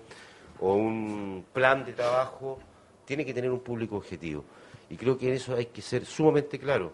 o 0.61 0.77
un 0.77 1.45
plan 1.53 1.85
de 1.85 1.95
trabajo 1.95 2.61
tiene 3.05 3.25
que 3.25 3.35
tener 3.35 3.51
un 3.51 3.65
público 3.65 3.97
objetivo. 3.97 4.45
Y 4.89 4.97
creo 4.97 5.19
que 5.19 5.27
en 5.27 5.35
eso 5.35 5.57
hay 5.57 5.67
que 5.67 5.83
ser 5.83 6.07
sumamente 6.07 6.57
claro. 6.57 6.93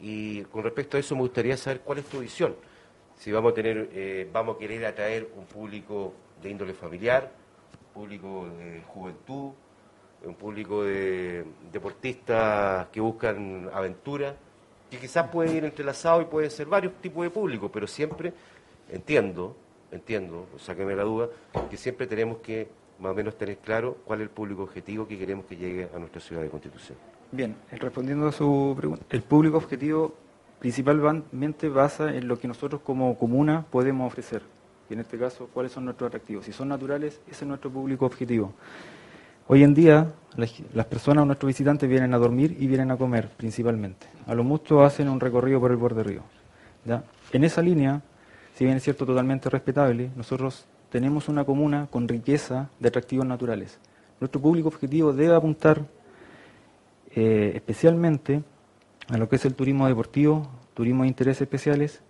Y 0.00 0.40
con 0.44 0.62
respecto 0.62 0.96
a 0.96 1.00
eso 1.00 1.14
me 1.14 1.20
gustaría 1.20 1.58
saber 1.58 1.80
cuál 1.80 1.98
es 1.98 2.06
tu 2.06 2.20
visión. 2.20 2.56
Si 3.24 3.32
vamos 3.32 3.52
a 3.52 3.54
tener, 3.54 3.88
eh, 3.94 4.28
vamos 4.30 4.56
a 4.56 4.58
querer 4.58 4.84
atraer 4.84 5.26
un 5.34 5.46
público 5.46 6.12
de 6.42 6.50
índole 6.50 6.74
familiar, 6.74 7.32
público 7.94 8.46
de 8.58 8.82
juventud, 8.86 9.52
un 10.26 10.34
público 10.34 10.84
de 10.84 11.42
deportistas 11.72 12.86
que 12.88 13.00
buscan 13.00 13.70
aventura, 13.72 14.36
que 14.90 14.98
quizás 14.98 15.26
puede 15.30 15.56
ir 15.56 15.64
entrelazado 15.64 16.20
y 16.20 16.26
puede 16.26 16.50
ser 16.50 16.66
varios 16.66 17.00
tipos 17.00 17.24
de 17.24 17.30
público, 17.30 17.72
pero 17.72 17.86
siempre 17.86 18.30
entiendo, 18.90 19.56
entiendo, 19.90 20.46
sáqueme 20.58 20.94
la 20.94 21.04
duda, 21.04 21.30
que 21.70 21.78
siempre 21.78 22.06
tenemos 22.06 22.40
que 22.42 22.68
más 22.98 23.12
o 23.12 23.14
menos 23.14 23.38
tener 23.38 23.56
claro 23.56 23.96
cuál 24.04 24.20
es 24.20 24.24
el 24.24 24.30
público 24.34 24.64
objetivo 24.64 25.08
que 25.08 25.16
queremos 25.16 25.46
que 25.46 25.56
llegue 25.56 25.88
a 25.94 25.98
nuestra 25.98 26.20
ciudad 26.20 26.42
de 26.42 26.50
Constitución. 26.50 26.98
Bien, 27.32 27.56
respondiendo 27.70 28.28
a 28.28 28.32
su 28.32 28.74
pregunta, 28.76 29.06
el 29.08 29.22
público 29.22 29.56
objetivo 29.56 30.23
principalmente 30.64 31.68
basa 31.68 32.16
en 32.16 32.26
lo 32.26 32.38
que 32.38 32.48
nosotros 32.48 32.80
como 32.80 33.18
comuna 33.18 33.66
podemos 33.70 34.06
ofrecer. 34.10 34.40
Y 34.88 34.94
en 34.94 35.00
este 35.00 35.18
caso, 35.18 35.50
cuáles 35.52 35.72
son 35.72 35.84
nuestros 35.84 36.08
atractivos. 36.08 36.46
Si 36.46 36.52
son 36.52 36.68
naturales, 36.68 37.20
ese 37.26 37.44
es 37.44 37.46
nuestro 37.46 37.70
público 37.70 38.06
objetivo. 38.06 38.54
Hoy 39.46 39.62
en 39.62 39.74
día, 39.74 40.14
las 40.72 40.86
personas, 40.86 41.26
nuestros 41.26 41.48
visitantes, 41.48 41.86
vienen 41.86 42.14
a 42.14 42.16
dormir 42.16 42.56
y 42.58 42.66
vienen 42.66 42.90
a 42.90 42.96
comer 42.96 43.28
principalmente. 43.36 44.06
A 44.26 44.34
lo 44.34 44.42
mucho 44.42 44.82
hacen 44.82 45.10
un 45.10 45.20
recorrido 45.20 45.60
por 45.60 45.70
el 45.70 45.76
borde 45.76 46.02
río. 46.02 46.22
¿ya? 46.86 47.04
En 47.30 47.44
esa 47.44 47.60
línea, 47.60 48.00
si 48.54 48.64
bien 48.64 48.78
es 48.78 48.84
cierto 48.84 49.04
totalmente 49.04 49.50
respetable, 49.50 50.12
nosotros 50.16 50.64
tenemos 50.88 51.28
una 51.28 51.44
comuna 51.44 51.88
con 51.90 52.08
riqueza 52.08 52.70
de 52.80 52.88
atractivos 52.88 53.26
naturales. 53.26 53.78
Nuestro 54.18 54.40
público 54.40 54.68
objetivo 54.68 55.12
debe 55.12 55.34
apuntar 55.34 55.82
eh, 57.14 57.52
especialmente 57.54 58.42
a 59.08 59.16
lo 59.18 59.28
que 59.28 59.36
es 59.36 59.44
el 59.44 59.54
turismo 59.54 59.86
deportivo, 59.86 60.48
turismo 60.74 61.02
de 61.02 61.08
intereses 61.08 61.42
especiales. 61.42 62.02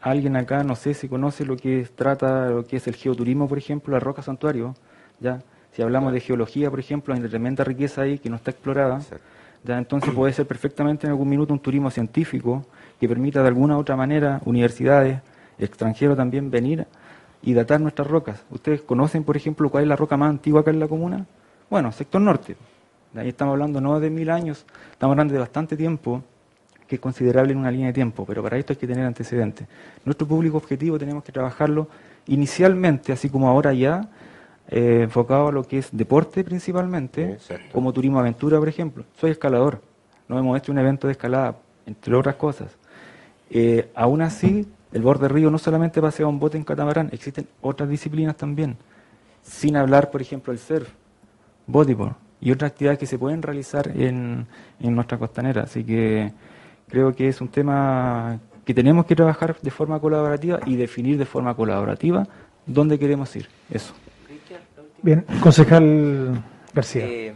Alguien 0.00 0.36
acá, 0.36 0.64
no 0.64 0.76
sé 0.76 0.94
si 0.94 1.08
conoce 1.08 1.44
lo 1.44 1.56
que 1.56 1.86
trata, 1.94 2.48
lo 2.48 2.64
que 2.64 2.76
es 2.76 2.86
el 2.86 2.94
geoturismo, 2.94 3.48
por 3.48 3.58
ejemplo, 3.58 3.92
la 3.92 4.00
Roca 4.00 4.22
Santuario, 4.22 4.74
¿ya? 5.20 5.42
Si 5.72 5.82
hablamos 5.82 6.12
de 6.12 6.20
geología, 6.20 6.70
por 6.70 6.80
ejemplo, 6.80 7.14
hay 7.14 7.20
tremenda 7.20 7.62
riqueza 7.62 8.02
ahí 8.02 8.18
que 8.18 8.28
no 8.28 8.36
está 8.36 8.50
explorada. 8.50 9.00
¿ya? 9.62 9.78
Entonces 9.78 10.12
puede 10.12 10.32
ser 10.32 10.46
perfectamente 10.46 11.06
en 11.06 11.12
algún 11.12 11.28
minuto 11.28 11.52
un 11.52 11.60
turismo 11.60 11.90
científico 11.90 12.66
que 12.98 13.08
permita 13.08 13.42
de 13.42 13.48
alguna 13.48 13.76
u 13.76 13.80
otra 13.80 13.94
manera 13.94 14.40
universidades, 14.44 15.20
extranjeros 15.58 16.16
también 16.16 16.50
venir 16.50 16.86
y 17.42 17.54
datar 17.54 17.80
nuestras 17.80 18.08
rocas. 18.08 18.42
¿Ustedes 18.50 18.82
conocen, 18.82 19.22
por 19.22 19.36
ejemplo, 19.36 19.70
cuál 19.70 19.84
es 19.84 19.88
la 19.88 19.96
roca 19.96 20.16
más 20.16 20.30
antigua 20.30 20.62
acá 20.62 20.70
en 20.70 20.80
la 20.80 20.88
comuna? 20.88 21.26
Bueno, 21.68 21.92
sector 21.92 22.20
norte. 22.20 22.56
De 23.12 23.20
ahí 23.20 23.28
estamos 23.28 23.52
hablando 23.52 23.80
no 23.80 23.98
de 24.00 24.10
mil 24.10 24.30
años, 24.30 24.64
estamos 24.92 25.14
hablando 25.14 25.34
de 25.34 25.40
bastante 25.40 25.76
tiempo, 25.76 26.22
que 26.90 26.96
es 26.96 27.00
considerable 27.00 27.52
en 27.52 27.58
una 27.58 27.70
línea 27.70 27.86
de 27.86 27.92
tiempo, 27.92 28.24
pero 28.26 28.42
para 28.42 28.58
esto 28.58 28.72
hay 28.72 28.76
que 28.76 28.86
tener 28.88 29.06
antecedentes. 29.06 29.68
Nuestro 30.04 30.26
público 30.26 30.56
objetivo 30.56 30.98
tenemos 30.98 31.22
que 31.22 31.30
trabajarlo 31.30 31.86
inicialmente, 32.26 33.12
así 33.12 33.30
como 33.30 33.48
ahora 33.48 33.72
ya, 33.72 34.08
eh, 34.68 35.02
enfocado 35.04 35.48
a 35.48 35.52
lo 35.52 35.62
que 35.62 35.78
es 35.78 35.88
deporte 35.92 36.42
principalmente, 36.42 37.34
Exacto. 37.34 37.66
como 37.72 37.92
turismo 37.92 38.18
aventura, 38.18 38.58
por 38.58 38.68
ejemplo. 38.68 39.04
Soy 39.20 39.30
escalador, 39.30 39.80
nos 40.26 40.40
hemos 40.40 40.58
hecho 40.58 40.72
un 40.72 40.78
evento 40.78 41.06
de 41.06 41.12
escalada, 41.12 41.58
entre 41.86 42.12
otras 42.16 42.34
cosas. 42.34 42.76
Eh, 43.50 43.88
aún 43.94 44.20
así, 44.20 44.66
el 44.92 45.02
borde 45.02 45.28
río 45.28 45.48
no 45.48 45.58
solamente 45.58 46.02
pasea 46.02 46.26
un 46.26 46.40
bote 46.40 46.58
en 46.58 46.64
catamarán, 46.64 47.08
existen 47.12 47.46
otras 47.60 47.88
disciplinas 47.88 48.36
también. 48.36 48.76
Sin 49.44 49.76
hablar, 49.76 50.10
por 50.10 50.20
ejemplo, 50.20 50.52
el 50.52 50.58
surf, 50.58 50.88
bodyboard 51.68 52.16
y 52.40 52.50
otras 52.50 52.72
actividades 52.72 52.98
que 52.98 53.06
se 53.06 53.16
pueden 53.16 53.42
realizar 53.42 53.86
en, 53.94 54.48
en 54.80 54.94
nuestra 54.96 55.18
costanera. 55.18 55.62
Así 55.62 55.84
que 55.84 56.32
creo 56.90 57.14
que 57.14 57.28
es 57.28 57.40
un 57.40 57.48
tema 57.48 58.38
que 58.64 58.74
tenemos 58.74 59.06
que 59.06 59.16
trabajar 59.16 59.56
de 59.60 59.70
forma 59.70 59.98
colaborativa 60.00 60.60
y 60.66 60.76
definir 60.76 61.18
de 61.18 61.24
forma 61.24 61.54
colaborativa 61.54 62.26
dónde 62.66 62.98
queremos 62.98 63.34
ir. 63.36 63.48
Eso. 63.70 63.94
Cristian, 64.26 64.60
la 64.76 64.82
última. 64.82 65.00
Bien, 65.02 65.26
concejal 65.40 66.44
García. 66.74 67.06
Eh, 67.06 67.34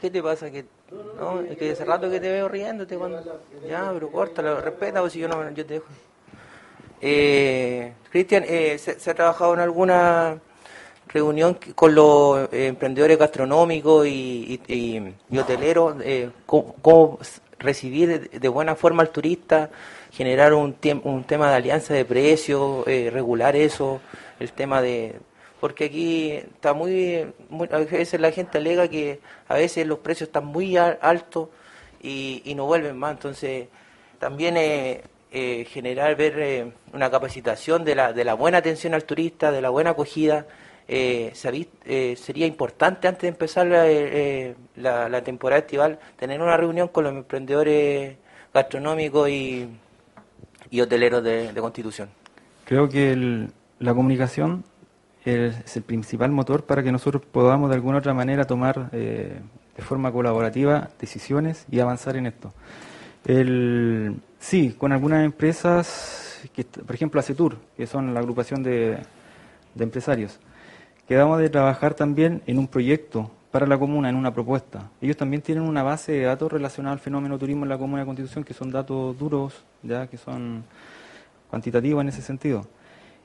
¿Qué 0.00 0.10
te 0.10 0.22
pasa? 0.22 0.50
que 0.50 0.64
No, 1.18 1.40
es 1.40 1.56
que 1.58 1.72
hace 1.72 1.84
rato 1.84 2.10
que 2.10 2.20
te 2.20 2.30
veo 2.30 2.48
riéndote 2.48 2.96
cuando... 2.96 3.22
Ya, 3.68 3.90
pero 3.92 4.10
córtalo, 4.10 4.60
respeta, 4.60 5.00
pues 5.00 5.12
si 5.12 5.18
yo 5.18 5.28
no 5.28 5.50
yo 5.50 5.66
te 5.66 5.74
dejo. 5.74 5.86
Eh, 7.00 7.92
Cristian, 8.10 8.44
eh, 8.46 8.78
¿se, 8.78 8.98
se 8.98 9.10
ha 9.10 9.14
trabajado 9.14 9.54
en 9.54 9.60
alguna 9.60 10.38
reunión 11.12 11.58
con 11.74 11.94
los 11.94 12.48
eh, 12.52 12.66
emprendedores 12.68 13.18
gastronómicos 13.18 14.06
y, 14.06 14.60
y- 14.68 15.38
hoteleros? 15.38 15.96
eh, 16.02 16.30
cómo, 16.46 17.18
recibir 17.58 18.30
de, 18.30 18.48
buena 18.48 18.74
forma 18.74 19.02
al 19.02 19.10
turista, 19.10 19.70
generar 20.12 20.54
un, 20.54 20.76
un 21.04 21.24
tema 21.24 21.50
de 21.50 21.56
alianza 21.56 21.92
de 21.94 22.04
precios, 22.06 22.86
eh, 22.86 23.10
regular 23.12 23.54
eso, 23.56 24.00
el 24.38 24.52
tema 24.52 24.80
de... 24.80 25.16
Porque 25.60 25.84
aquí 25.84 26.30
está 26.32 26.72
muy, 26.72 27.26
A 27.70 27.78
veces 27.78 28.18
la 28.18 28.32
gente 28.32 28.56
alega 28.56 28.88
que 28.88 29.20
a 29.46 29.54
veces 29.56 29.86
los 29.86 29.98
precios 29.98 30.28
están 30.28 30.46
muy 30.46 30.78
al- 30.78 30.98
altos 31.02 31.48
y, 32.02 32.40
y 32.46 32.54
no 32.54 32.64
vuelven 32.64 32.96
más. 32.96 33.12
Entonces, 33.12 33.68
también 34.18 34.56
eh, 34.56 35.02
generar, 35.68 36.16
ver 36.16 36.72
una 36.94 37.10
capacitación 37.10 37.84
de 37.84 37.94
la, 37.94 38.14
de 38.14 38.24
la 38.24 38.32
buena 38.34 38.56
atención 38.58 38.94
al 38.94 39.04
turista, 39.04 39.52
de 39.52 39.60
la 39.60 39.68
buena 39.68 39.90
acogida, 39.90 40.46
eh, 40.92 41.32
eh, 41.84 42.16
sería 42.16 42.46
importante 42.46 43.06
antes 43.06 43.22
de 43.22 43.28
empezar 43.28 43.66
la, 43.68 43.88
eh, 43.88 44.56
la- 44.74 45.08
la 45.08 45.22
temporada 45.22 45.60
estival 45.60 46.00
tener 46.16 46.40
una 46.42 46.56
reunión 46.56 46.88
con 46.88 47.04
los 47.04 47.12
emprendedores 47.12 48.16
gastronómicos 48.52 49.28
y, 49.28 49.68
y 50.68 50.80
hoteleros 50.80 51.22
de, 51.22 51.52
de 51.52 51.60
Constitución. 51.60 52.08
Creo 52.64 52.88
que 52.88 53.12
el- 53.12 53.52
la 53.78 53.94
comunicación 53.94 54.64
es, 55.24 55.76
el 55.76 55.82
principal 55.84 56.32
motor 56.32 56.64
para 56.64 56.82
que 56.82 56.90
nosotros 56.90 57.22
podamos 57.30 57.68
de 57.70 57.76
alguna 57.76 57.98
otra 57.98 58.12
manera 58.12 58.44
tomar 58.44 58.88
eh, 58.92 59.38
de 59.76 59.82
forma 59.82 60.10
colaborativa 60.10 60.90
decisiones 60.98 61.66
y 61.70 61.78
avanzar 61.78 62.16
en 62.16 62.26
esto. 62.26 62.52
El, 63.24 64.16
sí, 64.40 64.74
con 64.76 64.90
algunas 64.92 65.24
empresas, 65.24 66.40
que, 66.52 66.64
por 66.64 66.94
ejemplo 66.94 67.20
Acetur, 67.20 67.58
que 67.76 67.86
son 67.86 68.12
la 68.12 68.20
agrupación 68.20 68.62
de, 68.64 68.98
de 69.74 69.84
empresarios, 69.84 70.40
quedamos 71.10 71.40
de 71.40 71.50
trabajar 71.50 71.94
también 71.94 72.40
en 72.46 72.56
un 72.56 72.68
proyecto 72.68 73.32
para 73.50 73.66
la 73.66 73.76
comuna, 73.76 74.08
en 74.08 74.14
una 74.14 74.32
propuesta. 74.32 74.92
Ellos 75.00 75.16
también 75.16 75.42
tienen 75.42 75.64
una 75.64 75.82
base 75.82 76.12
de 76.12 76.22
datos 76.22 76.52
relacionada 76.52 76.92
al 76.92 77.00
fenómeno 77.00 77.36
turismo 77.36 77.64
en 77.64 77.68
la 77.68 77.78
comuna 77.78 78.02
de 78.02 78.06
Constitución, 78.06 78.44
que 78.44 78.54
son 78.54 78.70
datos 78.70 79.18
duros, 79.18 79.64
ya 79.82 80.06
que 80.06 80.16
son 80.16 80.62
cuantitativos 81.50 82.00
en 82.02 82.10
ese 82.10 82.22
sentido. 82.22 82.64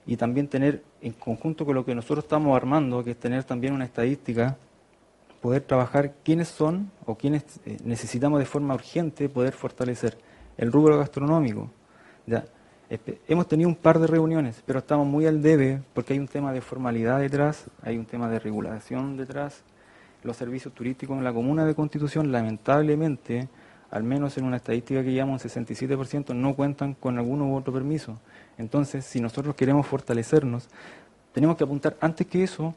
Y 0.07 0.17
también 0.17 0.47
tener, 0.47 0.81
en 0.99 1.13
conjunto 1.13 1.63
con 1.63 1.75
lo 1.75 1.85
que 1.85 1.93
nosotros 1.93 2.25
estamos 2.25 2.57
armando, 2.57 3.03
que 3.03 3.11
es 3.11 3.19
tener 3.19 3.43
también 3.43 3.71
una 3.71 3.85
estadística, 3.85 4.57
poder 5.39 5.61
trabajar 5.61 6.13
quiénes 6.23 6.47
son 6.47 6.89
o 7.05 7.13
quiénes 7.13 7.43
eh, 7.67 7.77
necesitamos 7.83 8.39
de 8.39 8.47
forma 8.47 8.73
urgente 8.73 9.29
poder 9.29 9.53
fortalecer. 9.53 10.17
El 10.57 10.71
rubro 10.71 10.97
gastronómico. 10.97 11.69
Ya, 12.25 12.45
espe- 12.89 13.17
hemos 13.27 13.47
tenido 13.47 13.69
un 13.69 13.75
par 13.75 13.99
de 13.99 14.07
reuniones, 14.07 14.61
pero 14.65 14.79
estamos 14.79 15.07
muy 15.07 15.25
al 15.25 15.41
debe 15.41 15.81
porque 15.93 16.13
hay 16.13 16.19
un 16.19 16.27
tema 16.27 16.51
de 16.53 16.61
formalidad 16.61 17.19
detrás, 17.19 17.65
hay 17.81 17.97
un 17.97 18.05
tema 18.05 18.29
de 18.29 18.39
regulación 18.39 19.17
detrás. 19.17 19.63
Los 20.23 20.37
servicios 20.37 20.73
turísticos 20.73 21.17
en 21.17 21.23
la 21.23 21.31
comuna 21.33 21.65
de 21.65 21.75
Constitución, 21.75 22.31
lamentablemente, 22.31 23.47
al 23.91 24.03
menos 24.03 24.37
en 24.37 24.45
una 24.45 24.57
estadística 24.57 25.03
que 25.03 25.11
llevamos 25.11 25.43
un 25.43 25.49
67%, 25.51 26.33
no 26.33 26.55
cuentan 26.55 26.95
con 26.95 27.17
alguno 27.19 27.47
u 27.47 27.55
otro 27.55 27.71
permiso. 27.71 28.19
Entonces, 28.57 29.05
si 29.05 29.21
nosotros 29.21 29.55
queremos 29.55 29.85
fortalecernos, 29.85 30.67
tenemos 31.31 31.57
que 31.57 31.63
apuntar 31.63 31.95
antes 32.01 32.25
que 32.27 32.43
eso 32.43 32.73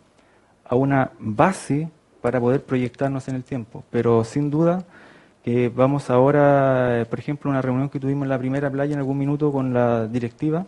a 0.65 0.75
una 0.75 1.11
base 1.19 1.89
para 2.21 2.39
poder 2.39 2.63
proyectarnos 2.63 3.29
en 3.29 3.37
el 3.37 3.45
tiempo. 3.45 3.83
Pero 3.91 4.25
sin 4.25 4.51
duda 4.51 4.85
que 5.49 5.71
vamos 5.71 6.11
ahora, 6.11 7.01
eh, 7.01 7.07
por 7.07 7.19
ejemplo, 7.19 7.51
una 7.51 7.63
reunión 7.63 7.89
que 7.89 7.99
tuvimos 7.99 8.25
en 8.25 8.29
la 8.29 8.39
primera 8.39 8.71
playa 8.71 8.93
en 8.93 8.99
algún 8.99 9.17
minuto 9.17 9.51
con 9.51 9.73
la 9.73 10.07
directiva, 10.07 10.67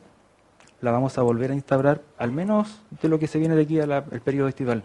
la 0.81 0.91
vamos 0.91 1.19
a 1.19 1.23
volver 1.23 1.51
a 1.51 1.55
instaurar, 1.55 2.01
al 2.17 2.33
menos 2.33 2.81
de 3.03 3.11
lo 3.11 3.19
que 3.19 3.27
se 3.27 3.39
viene 3.39 3.55
de 3.57 3.63
aquí 3.65 3.79
al 3.79 4.03
periodo 4.25 4.49
estival. 4.49 4.83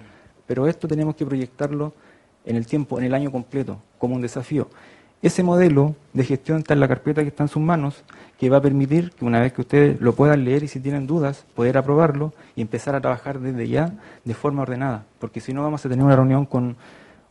Pero 0.48 0.68
esto 0.68 0.90
tenemos 0.90 1.16
que 1.16 1.26
proyectarlo 1.26 1.94
en 2.46 2.58
el 2.58 2.68
tiempo, 2.68 3.00
en 3.00 3.06
el 3.06 3.14
año 3.14 3.32
completo, 3.32 3.78
como 3.98 4.16
un 4.16 4.22
desafío. 4.22 4.68
Ese 5.22 5.44
modelo 5.44 5.96
de 6.12 6.26
gestión 6.26 6.58
está 6.58 6.74
en 6.74 6.82
la 6.82 6.90
carpeta 6.90 7.22
que 7.22 7.30
está 7.30 7.44
en 7.44 7.50
sus 7.50 7.62
manos, 7.62 8.04
que 8.38 8.50
va 8.50 8.58
a 8.58 8.62
permitir 8.62 9.12
que 9.12 9.24
una 9.24 9.40
vez 9.40 9.54
que 9.54 9.62
ustedes 9.62 10.02
lo 10.02 10.14
puedan 10.14 10.44
leer 10.44 10.64
y 10.64 10.68
si 10.68 10.82
tienen 10.82 11.08
dudas, 11.08 11.46
poder 11.56 11.78
aprobarlo 11.78 12.34
y 12.58 12.62
empezar 12.62 12.96
a 12.96 13.02
trabajar 13.02 13.40
desde 13.40 13.66
ya 13.70 13.94
de 14.26 14.34
forma 14.34 14.64
ordenada. 14.64 15.06
Porque 15.20 15.40
si 15.40 15.54
no 15.54 15.64
vamos 15.64 15.86
a 15.86 15.90
tener 15.90 16.04
una 16.04 16.18
reunión 16.18 16.46
con 16.46 16.76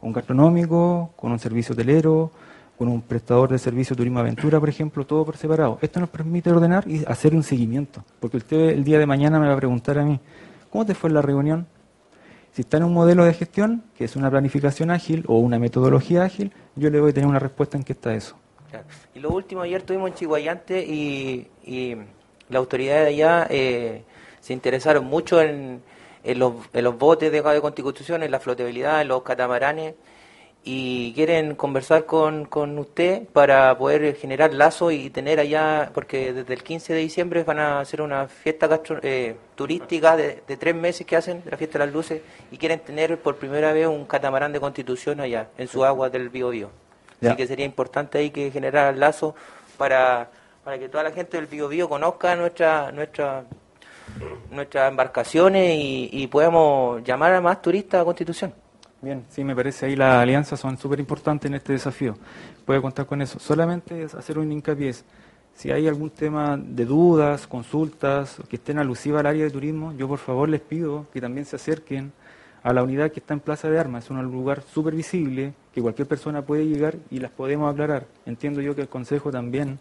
un 0.01 0.13
gastronómico, 0.15 1.11
con 1.15 1.31
un 1.31 1.39
servicio 1.39 1.75
hotelero, 1.75 2.31
con 2.79 2.89
un 2.89 3.03
prestador 3.03 3.51
de 3.51 3.59
servicio 3.59 3.95
turismo 3.95 4.19
aventura, 4.19 4.59
por 4.59 4.69
ejemplo, 4.69 5.07
todo 5.07 5.25
por 5.25 5.37
separado. 5.37 5.79
Esto 5.81 6.01
nos 6.01 6.09
permite 6.09 6.51
ordenar 6.51 6.89
y 6.89 7.05
hacer 7.07 7.35
un 7.35 7.43
seguimiento. 7.43 8.05
Porque 8.21 8.39
usted 8.39 8.71
el 8.71 8.85
día 8.85 8.99
de 8.99 9.07
mañana 9.07 9.39
me 9.39 9.47
va 9.47 9.55
a 9.55 9.57
preguntar 9.57 9.99
a 9.99 10.05
mí, 10.05 10.19
¿cómo 10.71 10.85
te 10.85 10.95
fue 10.95 11.11
la 11.11 11.23
reunión? 11.23 11.67
Si 12.53 12.63
está 12.63 12.77
en 12.77 12.85
un 12.85 12.93
modelo 12.93 13.25
de 13.25 13.35
gestión, 13.35 13.85
que 13.97 14.05
es 14.05 14.17
una 14.17 14.31
planificación 14.31 14.91
ágil 14.91 15.25
o 15.29 15.39
una 15.39 15.59
metodología 15.59 16.25
ágil, 16.25 16.53
yo 16.77 16.91
le 16.91 17.01
voy 17.01 17.11
a 17.11 17.15
tener 17.15 17.29
una 17.29 17.39
respuesta 17.39 17.77
en 17.77 17.85
qué 17.85 17.93
está 17.93 18.15
eso. 18.15 18.37
Claro. 18.71 18.87
Y 19.15 19.21
lo 19.21 19.31
último, 19.31 19.63
ayer 19.63 19.81
estuvimos 19.81 20.11
en 20.11 20.15
Chihuayante 20.15 20.85
y, 20.85 21.49
y 21.65 21.97
las 22.49 22.59
autoridades 22.59 23.05
de 23.05 23.09
allá 23.11 23.47
eh, 23.51 24.03
se 24.41 24.53
interesaron 24.53 25.05
mucho 25.05 25.41
en, 25.41 25.81
en, 26.23 26.39
los, 26.39 26.55
en 26.73 26.85
los 26.85 26.99
botes 26.99 27.31
de, 27.31 27.41
de 27.41 27.61
constitución, 27.61 28.23
en 28.23 28.31
la 28.31 28.41
flotabilidad, 28.41 29.01
en 29.01 29.09
los 29.09 29.23
catamaranes 29.23 29.95
y 30.67 31.13
quieren 31.13 31.55
conversar 31.57 32.07
con, 32.07 32.47
con 32.47 32.79
usted 32.79 33.25
para 33.33 33.77
poder 33.77 34.17
generar 34.17 34.55
lazos 34.55 34.95
y 34.95 35.11
tener 35.11 35.39
allá, 35.39 35.91
porque 35.93 36.33
desde 36.33 36.55
el 36.55 36.63
15 36.63 36.95
de 36.95 37.01
diciembre 37.01 37.45
van 37.45 37.59
a 37.59 37.81
hacer 37.81 38.01
una 38.01 38.29
fiesta 38.29 38.67
gastro- 38.67 38.99
eh, 39.03 39.37
turística 39.57 40.17
de, 40.17 40.43
de 40.49 40.57
tres 40.57 40.75
meses 40.75 41.07
que 41.07 41.17
hacen, 41.17 41.43
la 41.51 41.59
fiesta 41.59 41.79
de 41.79 41.85
las 41.85 41.95
luces, 41.95 42.23
y 42.51 42.57
quieren 42.57 42.81
tener 42.81 43.19
por 43.19 43.37
primera 43.37 43.73
vez 43.75 43.87
un 43.87 44.07
catamarán 44.07 44.53
de 44.53 44.61
constitución 44.61 45.21
allá, 45.21 45.49
en 45.59 45.69
su 45.69 45.85
agua 45.85 46.09
del 46.09 46.31
Bío 46.31 46.49
Bío. 46.49 46.71
Así 47.21 47.37
que 47.37 47.47
sería 47.47 47.67
importante 47.67 48.19
ahí 48.19 48.31
que 48.31 48.51
generar 48.51 48.97
lazos 48.97 49.35
para, 49.77 50.31
para 50.65 50.79
que 50.79 50.89
toda 50.89 51.05
la 51.05 51.11
gente 51.13 51.37
del 51.37 51.47
Bío 51.47 51.69
Bío 51.69 51.89
conozca 51.91 52.35
nuestra, 52.37 52.91
nuestra, 52.91 53.45
nuestras 54.51 54.91
embarcaciones 54.91 55.75
y, 55.77 56.09
y 56.13 56.27
podamos 56.27 57.03
llamar 57.05 57.35
a 57.35 57.41
más 57.41 57.61
turistas 57.61 58.01
a 58.01 58.05
Constitución. 58.05 58.55
Bien, 59.05 59.23
sí, 59.29 59.45
me 59.45 59.55
parece 59.55 59.85
ahí 59.85 59.97
las 59.97 60.23
alianzas 60.23 60.59
son 60.59 60.79
súper 60.79 60.99
importantes 60.99 61.47
en 61.51 61.55
este 61.57 61.75
desafío. 61.75 62.17
Puede 62.65 62.81
contar 62.81 63.05
con 63.05 63.21
eso. 63.21 63.39
Solamente 63.39 64.05
hacer 64.05 64.39
un 64.39 64.51
hincapié. 64.51 64.95
Si 65.55 65.71
hay 65.71 65.87
algún 65.87 66.09
tema 66.09 66.57
de 66.57 66.87
dudas, 66.87 67.47
consultas, 67.47 68.39
que 68.49 68.57
estén 68.57 68.79
alusivas 68.79 69.21
al 69.21 69.27
área 69.27 69.45
de 69.45 69.51
turismo, 69.51 69.93
yo 69.93 70.09
por 70.09 70.19
favor 70.19 70.49
les 70.49 70.63
pido 70.63 71.07
que 71.13 71.21
también 71.21 71.45
se 71.45 71.57
acerquen 71.57 72.13
a 72.63 72.73
la 72.73 72.83
unidad 72.83 73.11
que 73.11 73.21
está 73.21 73.35
en 73.35 73.41
Plaza 73.41 73.69
de 73.69 73.79
Armas. 73.79 74.05
Es 74.05 74.11
un 74.11 74.23
lugar 74.23 74.63
súper 74.63 74.95
visible, 74.95 75.53
que 75.75 75.83
cualquier 75.83 76.09
persona 76.09 76.41
puede 76.41 76.67
llegar 76.67 76.97
y 77.11 77.19
las 77.19 77.31
podemos 77.31 77.71
aclarar. 77.71 78.07
Entiendo 78.25 78.63
yo 78.63 78.75
que 78.75 78.81
el 78.81 78.89
Consejo 78.89 79.31
también 79.31 79.79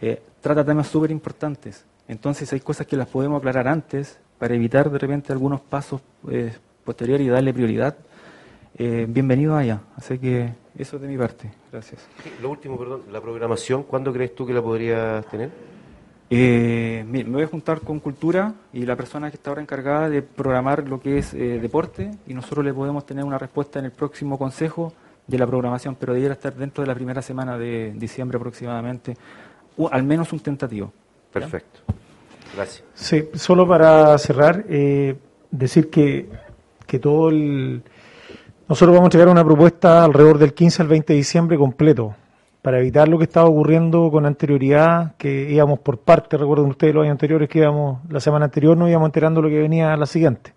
eh, 0.00 0.22
trata 0.40 0.64
temas 0.64 0.88
súper 0.88 1.10
importantes. 1.10 1.84
Entonces 2.08 2.50
hay 2.54 2.60
cosas 2.60 2.86
que 2.86 2.96
las 2.96 3.08
podemos 3.08 3.40
aclarar 3.40 3.68
antes 3.68 4.18
para 4.38 4.54
evitar 4.54 4.90
de 4.90 4.98
repente 4.98 5.34
algunos 5.34 5.60
pasos 5.60 6.00
eh, 6.30 6.54
posteriores 6.82 7.26
y 7.26 7.28
darle 7.28 7.52
prioridad. 7.52 7.94
Eh, 8.80 9.06
bienvenido 9.08 9.56
allá. 9.56 9.80
Así 9.96 10.18
que 10.18 10.54
eso 10.76 10.96
es 10.96 11.02
de 11.02 11.08
mi 11.08 11.18
parte. 11.18 11.50
Gracias. 11.72 12.06
Sí, 12.22 12.30
Lo 12.40 12.50
último, 12.50 12.78
perdón, 12.78 13.02
la 13.10 13.20
programación, 13.20 13.82
¿cuándo 13.82 14.12
crees 14.12 14.36
tú 14.36 14.46
que 14.46 14.52
la 14.52 14.62
podrías 14.62 15.26
tener? 15.26 15.50
Eh, 16.30 17.04
mire, 17.08 17.24
me 17.24 17.36
voy 17.36 17.42
a 17.42 17.48
juntar 17.48 17.80
con 17.80 17.98
Cultura 17.98 18.54
y 18.72 18.86
la 18.86 18.94
persona 18.94 19.30
que 19.30 19.36
está 19.36 19.50
ahora 19.50 19.62
encargada 19.62 20.08
de 20.08 20.22
programar 20.22 20.86
lo 20.86 21.00
que 21.00 21.18
es 21.18 21.34
eh, 21.34 21.58
deporte 21.58 22.10
y 22.26 22.34
nosotros 22.34 22.64
le 22.64 22.72
podemos 22.72 23.04
tener 23.04 23.24
una 23.24 23.38
respuesta 23.38 23.80
en 23.80 23.86
el 23.86 23.90
próximo 23.90 24.38
consejo 24.38 24.92
de 25.26 25.38
la 25.38 25.46
programación, 25.46 25.96
pero 25.96 26.12
debiera 26.12 26.34
estar 26.34 26.54
dentro 26.54 26.82
de 26.82 26.88
la 26.88 26.94
primera 26.94 27.20
semana 27.20 27.58
de 27.58 27.92
diciembre 27.96 28.36
aproximadamente, 28.36 29.16
o 29.76 29.88
al 29.90 30.04
menos 30.04 30.32
un 30.32 30.38
tentativo. 30.38 30.92
¿ya? 31.34 31.40
Perfecto. 31.40 31.80
Gracias. 32.54 32.84
Sí, 32.94 33.28
solo 33.34 33.66
para 33.66 34.16
cerrar, 34.18 34.64
eh, 34.68 35.16
decir 35.50 35.90
que, 35.90 36.28
que 36.86 37.00
todo 37.00 37.30
el... 37.30 37.82
Nosotros 38.68 38.94
vamos 38.94 39.06
a 39.06 39.08
entregar 39.08 39.28
una 39.28 39.42
propuesta 39.42 40.04
alrededor 40.04 40.36
del 40.36 40.52
15 40.52 40.82
al 40.82 40.88
20 40.88 41.12
de 41.14 41.16
diciembre 41.16 41.56
completo, 41.56 42.14
para 42.60 42.78
evitar 42.78 43.08
lo 43.08 43.16
que 43.16 43.24
estaba 43.24 43.48
ocurriendo 43.48 44.10
con 44.10 44.26
anterioridad, 44.26 45.16
que 45.16 45.50
íbamos 45.50 45.78
por 45.78 46.00
parte, 46.00 46.36
recuerden 46.36 46.66
ustedes 46.66 46.94
los 46.94 47.04
años 47.04 47.12
anteriores 47.12 47.48
que 47.48 47.60
íbamos, 47.60 48.00
la 48.10 48.20
semana 48.20 48.44
anterior 48.44 48.76
no 48.76 48.86
íbamos 48.86 49.08
enterando 49.08 49.40
lo 49.40 49.48
que 49.48 49.58
venía 49.58 49.94
a 49.94 49.96
la 49.96 50.04
siguiente. 50.04 50.52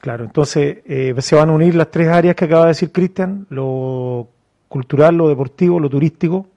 Claro, 0.00 0.24
entonces 0.24 0.78
eh, 0.86 1.14
se 1.18 1.36
van 1.36 1.50
a 1.50 1.52
unir 1.52 1.76
las 1.76 1.88
tres 1.92 2.08
áreas 2.08 2.34
que 2.34 2.46
acaba 2.46 2.62
de 2.62 2.68
decir 2.68 2.90
Cristian, 2.90 3.46
lo 3.48 4.26
cultural, 4.66 5.14
lo 5.14 5.28
deportivo, 5.28 5.78
lo 5.78 5.88
turístico, 5.88 6.48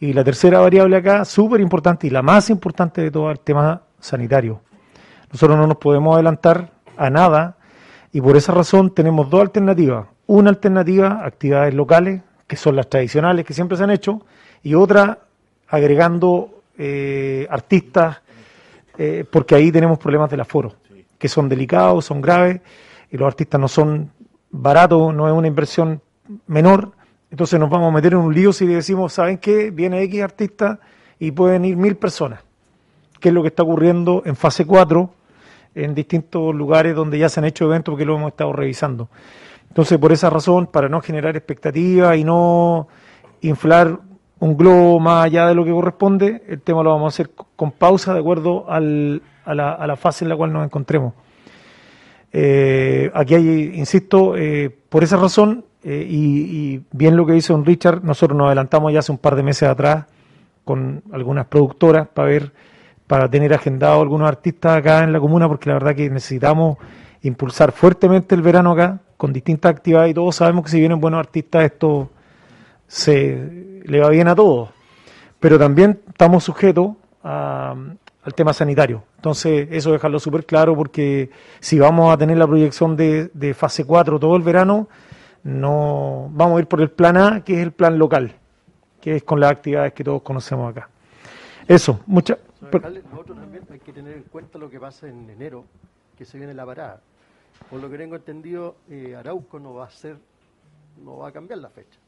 y 0.00 0.12
la 0.12 0.22
tercera 0.22 0.60
variable 0.60 0.98
acá, 0.98 1.24
súper 1.24 1.62
importante 1.62 2.06
y 2.06 2.10
la 2.10 2.20
más 2.20 2.50
importante 2.50 3.00
de 3.00 3.10
todo, 3.10 3.30
el 3.30 3.40
tema 3.40 3.80
sanitario. 3.98 4.60
Nosotros 5.32 5.58
no 5.58 5.66
nos 5.66 5.78
podemos 5.78 6.14
adelantar 6.14 6.72
a 6.94 7.08
nada 7.08 7.56
y 8.14 8.20
por 8.20 8.36
esa 8.36 8.54
razón 8.54 8.94
tenemos 8.94 9.28
dos 9.28 9.40
alternativas. 9.40 10.06
Una 10.28 10.48
alternativa, 10.48 11.26
actividades 11.26 11.74
locales, 11.74 12.22
que 12.46 12.54
son 12.54 12.76
las 12.76 12.88
tradicionales 12.88 13.44
que 13.44 13.52
siempre 13.52 13.76
se 13.76 13.82
han 13.82 13.90
hecho, 13.90 14.24
y 14.62 14.74
otra 14.74 15.18
agregando 15.66 16.62
eh, 16.78 17.44
artistas, 17.50 18.22
eh, 18.96 19.24
porque 19.28 19.56
ahí 19.56 19.72
tenemos 19.72 19.98
problemas 19.98 20.30
del 20.30 20.40
aforo, 20.40 20.74
que 21.18 21.28
son 21.28 21.48
delicados, 21.48 22.04
son 22.04 22.20
graves, 22.20 22.60
y 23.10 23.16
los 23.16 23.26
artistas 23.26 23.60
no 23.60 23.66
son 23.66 24.12
baratos, 24.48 25.12
no 25.12 25.26
es 25.26 25.34
una 25.34 25.48
inversión 25.48 26.00
menor, 26.46 26.92
entonces 27.32 27.58
nos 27.58 27.68
vamos 27.68 27.88
a 27.88 27.96
meter 27.96 28.12
en 28.12 28.20
un 28.20 28.32
lío 28.32 28.52
si 28.52 28.64
decimos, 28.64 29.12
¿saben 29.12 29.38
qué? 29.38 29.72
Viene 29.72 30.00
X 30.04 30.22
artista 30.22 30.78
y 31.18 31.32
pueden 31.32 31.64
ir 31.64 31.76
mil 31.76 31.96
personas, 31.96 32.38
que 33.18 33.30
es 33.30 33.34
lo 33.34 33.42
que 33.42 33.48
está 33.48 33.64
ocurriendo 33.64 34.22
en 34.24 34.36
fase 34.36 34.64
4 34.64 35.10
en 35.74 35.94
distintos 35.94 36.54
lugares 36.54 36.94
donde 36.94 37.18
ya 37.18 37.28
se 37.28 37.40
han 37.40 37.46
hecho 37.46 37.64
eventos 37.64 37.92
porque 37.92 38.04
lo 38.04 38.16
hemos 38.16 38.30
estado 38.30 38.52
revisando. 38.52 39.08
Entonces, 39.68 39.98
por 39.98 40.12
esa 40.12 40.30
razón, 40.30 40.66
para 40.66 40.88
no 40.88 41.00
generar 41.00 41.36
expectativas 41.36 42.16
y 42.16 42.24
no 42.24 42.88
inflar 43.40 43.98
un 44.38 44.56
globo 44.56 45.00
más 45.00 45.24
allá 45.24 45.46
de 45.48 45.54
lo 45.54 45.64
que 45.64 45.70
corresponde, 45.72 46.42
el 46.48 46.60
tema 46.60 46.82
lo 46.82 46.90
vamos 46.90 47.12
a 47.12 47.14
hacer 47.14 47.30
con 47.56 47.72
pausa 47.72 48.12
de 48.12 48.20
acuerdo 48.20 48.70
al, 48.70 49.22
a, 49.44 49.54
la, 49.54 49.72
a, 49.72 49.86
la, 49.86 49.96
fase 49.96 50.24
en 50.24 50.28
la 50.28 50.36
cual 50.36 50.52
nos 50.52 50.64
encontremos. 50.64 51.14
Eh, 52.32 53.10
aquí 53.14 53.34
hay, 53.34 53.72
insisto, 53.74 54.36
eh, 54.36 54.74
por 54.88 55.04
esa 55.04 55.16
razón, 55.16 55.64
eh, 55.82 56.06
y, 56.08 56.74
y, 56.74 56.82
bien 56.92 57.16
lo 57.16 57.26
que 57.26 57.32
dice 57.32 57.52
don 57.52 57.64
Richard, 57.64 58.02
nosotros 58.02 58.36
nos 58.36 58.46
adelantamos 58.46 58.92
ya 58.92 59.00
hace 59.00 59.12
un 59.12 59.18
par 59.18 59.36
de 59.36 59.42
meses 59.42 59.68
atrás 59.68 60.06
con 60.64 61.02
algunas 61.12 61.46
productoras 61.46 62.08
para 62.08 62.28
ver, 62.28 62.52
para 63.06 63.28
tener 63.28 63.52
agendado 63.52 64.00
algunos 64.00 64.28
artistas 64.28 64.78
acá 64.78 65.04
en 65.04 65.12
la 65.12 65.20
comuna, 65.20 65.48
porque 65.48 65.68
la 65.68 65.74
verdad 65.74 65.94
que 65.94 66.08
necesitamos 66.08 66.78
impulsar 67.22 67.72
fuertemente 67.72 68.34
el 68.34 68.42
verano 68.42 68.72
acá, 68.72 69.00
con 69.16 69.32
distintas 69.32 69.70
actividades 69.70 70.10
y 70.10 70.14
todos 70.14 70.36
sabemos 70.36 70.64
que 70.64 70.70
si 70.70 70.80
vienen 70.80 71.00
buenos 71.00 71.20
artistas 71.20 71.64
esto 71.64 72.10
se 72.86 73.80
le 73.84 74.00
va 74.00 74.08
bien 74.10 74.28
a 74.28 74.34
todos. 74.34 74.70
Pero 75.40 75.58
también 75.58 76.00
estamos 76.08 76.44
sujetos 76.44 76.92
al 77.22 78.34
tema 78.34 78.52
sanitario. 78.52 79.02
Entonces, 79.16 79.68
eso 79.70 79.92
dejarlo 79.92 80.18
súper 80.18 80.44
claro 80.44 80.74
porque 80.74 81.30
si 81.60 81.78
vamos 81.78 82.12
a 82.12 82.18
tener 82.18 82.36
la 82.36 82.46
proyección 82.46 82.96
de, 82.96 83.30
de, 83.32 83.54
fase 83.54 83.84
4 83.84 84.18
todo 84.18 84.36
el 84.36 84.42
verano, 84.42 84.88
no 85.42 86.28
vamos 86.32 86.56
a 86.56 86.60
ir 86.60 86.66
por 86.66 86.80
el 86.80 86.90
plan 86.90 87.16
A, 87.16 87.44
que 87.44 87.54
es 87.54 87.60
el 87.60 87.72
plan 87.72 87.98
local, 87.98 88.34
que 89.00 89.16
es 89.16 89.22
con 89.22 89.40
las 89.40 89.50
actividades 89.50 89.92
que 89.92 90.04
todos 90.04 90.22
conocemos 90.22 90.70
acá. 90.70 90.88
Eso, 91.66 92.00
muchas... 92.06 92.38
Nosotros 92.72 93.38
también 93.38 93.64
hay 93.70 93.80
que 93.80 93.92
tener 93.92 94.16
en 94.16 94.22
cuenta 94.24 94.58
lo 94.58 94.70
que 94.70 94.80
pasa 94.80 95.08
en 95.08 95.28
enero, 95.28 95.64
que 96.16 96.24
se 96.24 96.38
viene 96.38 96.54
la 96.54 96.64
parada. 96.64 97.00
Por 97.70 97.80
lo 97.80 97.88
que 97.90 97.98
tengo 97.98 98.16
entendido, 98.16 98.76
eh, 98.90 99.14
Arauco 99.16 99.58
no 99.58 99.74
va 99.74 99.86
a 99.86 99.90
ser, 99.90 100.16
no 101.02 101.18
va 101.18 101.28
a 101.28 101.32
cambiar 101.32 101.60
la 101.60 101.70
fecha. 101.70 101.98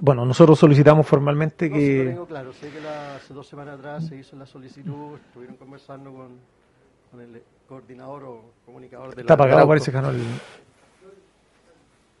Bueno, 0.00 0.24
nosotros 0.24 0.58
solicitamos 0.58 1.06
formalmente 1.06 1.68
no, 1.68 1.74
que... 1.74 1.80
Sí, 1.80 1.98
lo 1.98 2.10
tengo 2.10 2.26
claro, 2.26 2.52
sé 2.52 2.70
que 2.70 2.80
la, 2.80 3.16
hace 3.16 3.34
dos 3.34 3.46
semanas 3.46 3.78
atrás 3.78 4.06
se 4.06 4.16
hizo 4.16 4.36
la 4.36 4.46
solicitud, 4.46 5.16
estuvieron 5.16 5.56
conversando 5.56 6.12
con, 6.12 6.38
con 7.10 7.20
el 7.20 7.42
coordinador 7.68 8.24
o 8.24 8.44
comunicador 8.64 9.14
de 9.14 9.22
Está 9.22 9.34
la 9.34 9.38
pagado, 9.38 9.66
parece 9.66 9.90
que 9.90 10.00
no 10.00 10.10
el... 10.10 10.22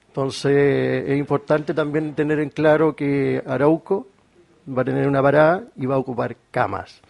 Entonces, 0.08 1.08
es 1.08 1.16
importante 1.16 1.72
también 1.72 2.14
tener 2.14 2.40
en 2.40 2.48
claro 2.48 2.96
que 2.96 3.40
Arauco 3.46 4.08
va 4.76 4.82
a 4.82 4.84
tener 4.84 5.06
una 5.06 5.22
parada 5.22 5.62
y 5.76 5.86
va 5.86 5.94
a 5.94 5.98
ocupar 5.98 6.36
camas 6.50 7.00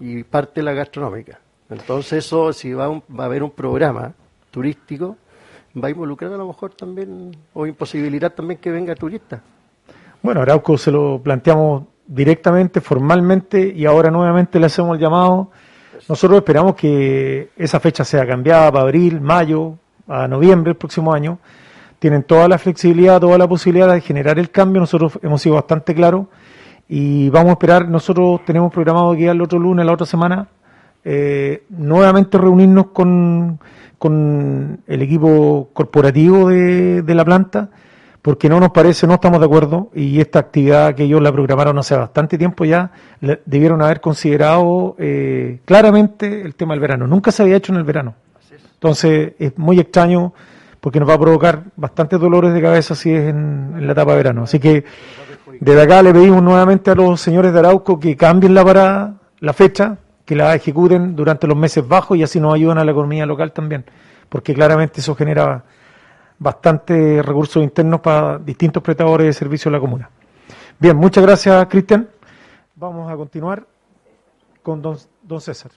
y 0.00 0.22
parte 0.24 0.60
de 0.60 0.64
la 0.64 0.72
gastronómica. 0.72 1.40
Entonces, 1.70 2.24
eso, 2.24 2.52
si 2.52 2.72
va, 2.72 2.88
un, 2.88 3.02
va 3.18 3.24
a 3.24 3.26
haber 3.26 3.42
un 3.42 3.50
programa 3.50 4.12
turístico, 4.50 5.16
va 5.82 5.88
a 5.88 5.90
involucrar 5.90 6.32
a 6.32 6.36
lo 6.36 6.46
mejor 6.46 6.74
también, 6.74 7.36
o 7.52 7.66
imposibilitar 7.66 8.30
también 8.30 8.58
que 8.58 8.70
venga 8.70 8.94
turista. 8.94 9.42
Bueno, 10.22 10.40
Arauco 10.40 10.78
se 10.78 10.90
lo 10.90 11.20
planteamos 11.22 11.84
directamente, 12.06 12.80
formalmente, 12.80 13.72
y 13.74 13.84
ahora 13.86 14.10
nuevamente 14.10 14.58
le 14.58 14.66
hacemos 14.66 14.96
el 14.96 15.00
llamado. 15.00 15.50
Nosotros 16.08 16.38
esperamos 16.38 16.74
que 16.74 17.50
esa 17.56 17.78
fecha 17.80 18.04
sea 18.04 18.26
cambiada 18.26 18.72
para 18.72 18.84
abril, 18.84 19.20
mayo, 19.20 19.74
a 20.06 20.26
noviembre 20.26 20.70
del 20.70 20.76
próximo 20.76 21.12
año. 21.12 21.38
Tienen 21.98 22.22
toda 22.22 22.48
la 22.48 22.58
flexibilidad, 22.58 23.20
toda 23.20 23.36
la 23.36 23.48
posibilidad 23.48 23.92
de 23.92 24.00
generar 24.00 24.38
el 24.38 24.50
cambio. 24.50 24.80
Nosotros 24.80 25.18
hemos 25.22 25.42
sido 25.42 25.56
bastante 25.56 25.94
claros 25.94 26.26
y 26.88 27.28
vamos 27.30 27.50
a 27.50 27.52
esperar. 27.52 27.88
Nosotros 27.88 28.40
tenemos 28.44 28.72
programado 28.72 29.14
que 29.14 29.28
el 29.28 29.40
otro 29.40 29.58
lunes, 29.58 29.84
la 29.84 29.92
otra 29.92 30.06
semana, 30.06 30.48
eh, 31.04 31.64
nuevamente 31.70 32.38
reunirnos 32.38 32.86
con, 32.88 33.60
con 33.98 34.80
el 34.86 35.02
equipo 35.02 35.70
corporativo 35.72 36.48
de, 36.48 37.02
de, 37.02 37.14
la 37.14 37.24
planta, 37.24 37.68
porque 38.22 38.48
no 38.48 38.58
nos 38.58 38.70
parece, 38.70 39.06
no 39.06 39.14
estamos 39.14 39.38
de 39.40 39.46
acuerdo, 39.46 39.90
y 39.94 40.20
esta 40.20 40.40
actividad 40.40 40.94
que 40.94 41.04
ellos 41.04 41.22
la 41.22 41.30
programaron 41.30 41.78
hace 41.78 41.96
bastante 41.96 42.36
tiempo 42.38 42.64
ya, 42.64 42.90
debieron 43.44 43.82
haber 43.82 44.00
considerado 44.00 44.96
eh, 44.98 45.60
claramente 45.64 46.42
el 46.42 46.54
tema 46.54 46.74
del 46.74 46.80
verano. 46.80 47.06
Nunca 47.06 47.30
se 47.30 47.42
había 47.42 47.56
hecho 47.56 47.72
en 47.72 47.78
el 47.78 47.84
verano. 47.84 48.14
Entonces 48.74 49.32
es 49.38 49.58
muy 49.58 49.80
extraño 49.80 50.32
porque 50.80 51.00
nos 51.00 51.08
va 51.08 51.14
a 51.14 51.18
provocar 51.18 51.64
bastantes 51.74 52.20
dolores 52.20 52.54
de 52.54 52.62
cabeza 52.62 52.94
si 52.94 53.12
es 53.12 53.28
en, 53.28 53.74
en 53.76 53.86
la 53.86 53.92
etapa 53.92 54.12
de 54.12 54.16
verano. 54.18 54.44
Así 54.44 54.60
que 54.60 54.84
desde 55.60 55.82
acá 55.82 56.02
le 56.02 56.12
pedimos 56.12 56.42
nuevamente 56.42 56.90
a 56.90 56.94
los 56.94 57.20
señores 57.20 57.52
de 57.52 57.58
Arauco 57.58 57.98
que 57.98 58.16
cambien 58.16 58.54
la 58.54 58.64
parada, 58.64 59.14
la 59.40 59.52
fecha, 59.52 59.98
que 60.24 60.36
la 60.36 60.54
ejecuten 60.54 61.16
durante 61.16 61.46
los 61.46 61.56
meses 61.56 61.86
bajos 61.86 62.16
y 62.16 62.22
así 62.22 62.38
nos 62.38 62.54
ayudan 62.54 62.78
a 62.78 62.84
la 62.84 62.92
economía 62.92 63.26
local 63.26 63.52
también, 63.52 63.84
porque 64.28 64.54
claramente 64.54 65.00
eso 65.00 65.14
genera 65.14 65.64
bastantes 66.38 67.24
recursos 67.24 67.62
internos 67.62 68.00
para 68.00 68.38
distintos 68.38 68.82
prestadores 68.82 69.26
de 69.26 69.32
servicio 69.32 69.68
en 69.68 69.72
la 69.72 69.80
comuna. 69.80 70.10
Bien, 70.78 70.96
muchas 70.96 71.24
gracias, 71.24 71.66
Cristian. 71.66 72.08
Vamos 72.76 73.10
a 73.10 73.16
continuar 73.16 73.66
con 74.62 74.80
don, 74.80 74.96
don 75.22 75.40
César. 75.40 75.72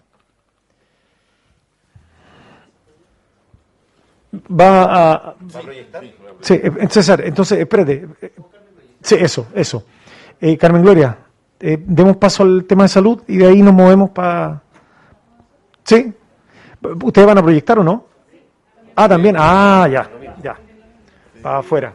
Va 4.33 4.83
a, 4.83 5.35
¿Va 5.43 5.59
a 5.59 5.61
proyectar? 5.61 6.03
Sí, 6.41 6.53
eh, 6.53 6.87
César, 6.89 7.21
entonces, 7.25 7.59
espérate. 7.59 8.07
Sí, 9.01 9.15
eso, 9.19 9.47
eso. 9.53 9.83
Eh, 10.39 10.57
Carmen 10.57 10.81
Gloria, 10.81 11.17
eh, 11.59 11.77
demos 11.79 12.17
paso 12.17 12.43
al 12.43 12.65
tema 12.65 12.83
de 12.83 12.89
salud 12.89 13.21
y 13.27 13.37
de 13.37 13.47
ahí 13.47 13.61
nos 13.61 13.73
movemos 13.73 14.09
para... 14.11 14.61
¿Sí? 15.83 16.13
¿Ustedes 17.03 17.27
van 17.27 17.37
a 17.37 17.43
proyectar 17.43 17.77
o 17.79 17.83
no? 17.83 18.05
Ah, 18.95 19.07
también. 19.07 19.35
Ah, 19.37 19.87
ya, 19.91 20.09
ya. 20.41 20.57
Para 21.41 21.59
afuera. 21.59 21.93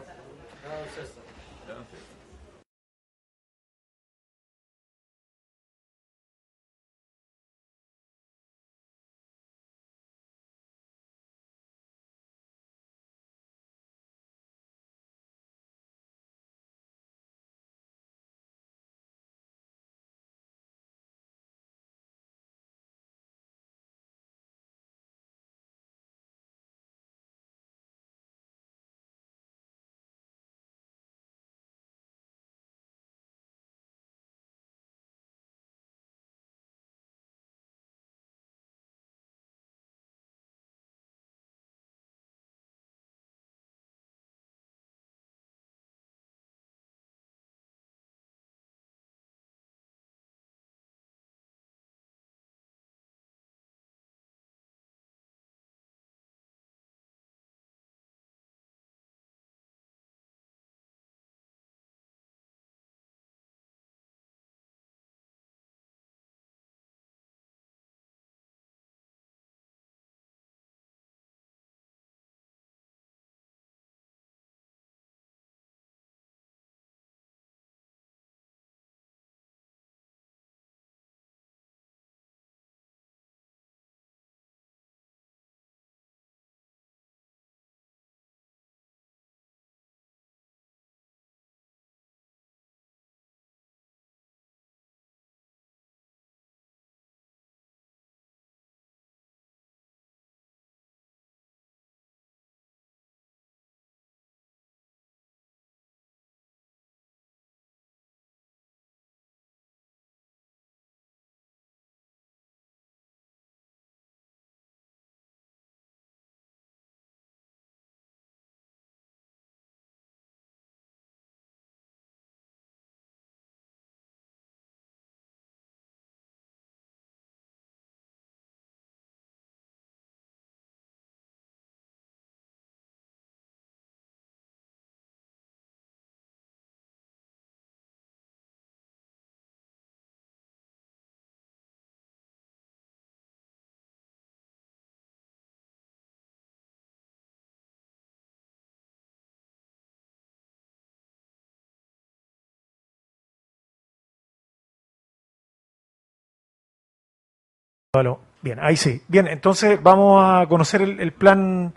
Bien, 158.41 158.59
ahí 158.61 158.77
sí. 158.77 159.01
Bien, 159.07 159.27
entonces 159.27 159.81
vamos 159.81 160.23
a 160.23 160.45
conocer 160.47 160.83
el, 160.83 160.99
el 160.99 161.11
Plan 161.11 161.73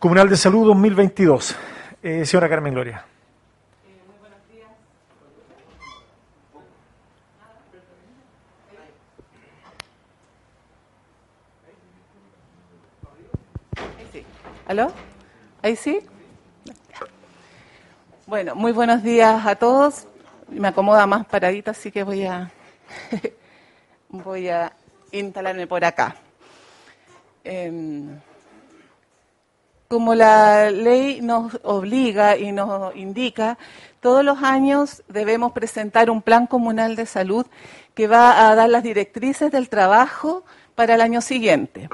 Comunal 0.00 0.28
de 0.28 0.36
Salud 0.36 0.66
2022. 0.66 1.56
Eh, 2.02 2.26
señora 2.26 2.48
Carmen 2.48 2.74
Gloria. 2.74 3.04
¿Aló? 14.66 14.92
¿Ahí 15.62 15.76
sí? 15.76 16.00
Bueno, 18.26 18.54
muy 18.54 18.72
buenos 18.72 19.02
días 19.02 19.46
a 19.46 19.54
todos. 19.56 20.06
Me 20.48 20.68
acomoda 20.68 21.06
más 21.06 21.26
paradita, 21.26 21.70
así 21.70 21.90
que 21.92 22.02
voy 22.02 22.24
a 22.24 22.50
voy 24.08 24.48
a 24.48 24.72
instalarme 25.12 25.66
por 25.66 25.84
acá. 25.84 26.16
Em, 27.44 28.18
como 29.88 30.14
la 30.14 30.70
ley 30.70 31.20
nos 31.20 31.58
obliga 31.64 32.36
y 32.36 32.52
nos 32.52 32.94
indica, 32.94 33.58
todos 34.00 34.24
los 34.24 34.42
años 34.42 35.02
debemos 35.08 35.52
presentar 35.52 36.10
un 36.10 36.22
plan 36.22 36.46
comunal 36.46 36.94
de 36.96 37.06
salud 37.06 37.46
que 37.94 38.06
va 38.06 38.48
a 38.48 38.54
dar 38.54 38.68
las 38.68 38.82
directrices 38.82 39.50
del 39.50 39.68
trabajo 39.68 40.44
para 40.74 40.94
el 40.94 41.00
año 41.00 41.20
siguiente. 41.20 41.88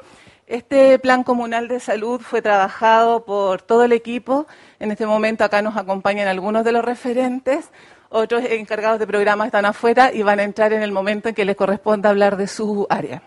Este 0.47 0.97
plan 1.01 1.24
comunal 1.24 1.66
de 1.66 1.80
salud 1.80 2.20
fue 2.20 2.40
trabajado 2.40 3.24
por 3.24 3.62
todo 3.62 3.82
el 3.82 3.93
equipo. 3.93 4.47
En 4.78 4.93
este 4.93 5.05
momento 5.05 5.43
acá 5.43 5.60
nos 5.60 5.76
acompañan 5.76 6.28
algunos 6.28 6.64
de 6.64 6.70
los 6.70 6.84
referentes. 6.84 7.70
Otros 8.09 8.45
encargados 8.45 8.99
de 8.99 9.07
programas 9.07 9.47
están 9.47 9.65
afuera 9.65 10.12
y 10.12 10.23
van 10.23 10.39
a 10.39 10.45
entrar 10.45 10.73
en 10.73 10.83
el 10.83 10.93
momento 10.93 11.28
en 11.28 11.35
que 11.35 11.45
les 11.45 11.57
corresponda 11.57 12.11
hablar 12.11 12.37
de 12.37 12.47
su 12.47 12.87
área. 12.89 13.23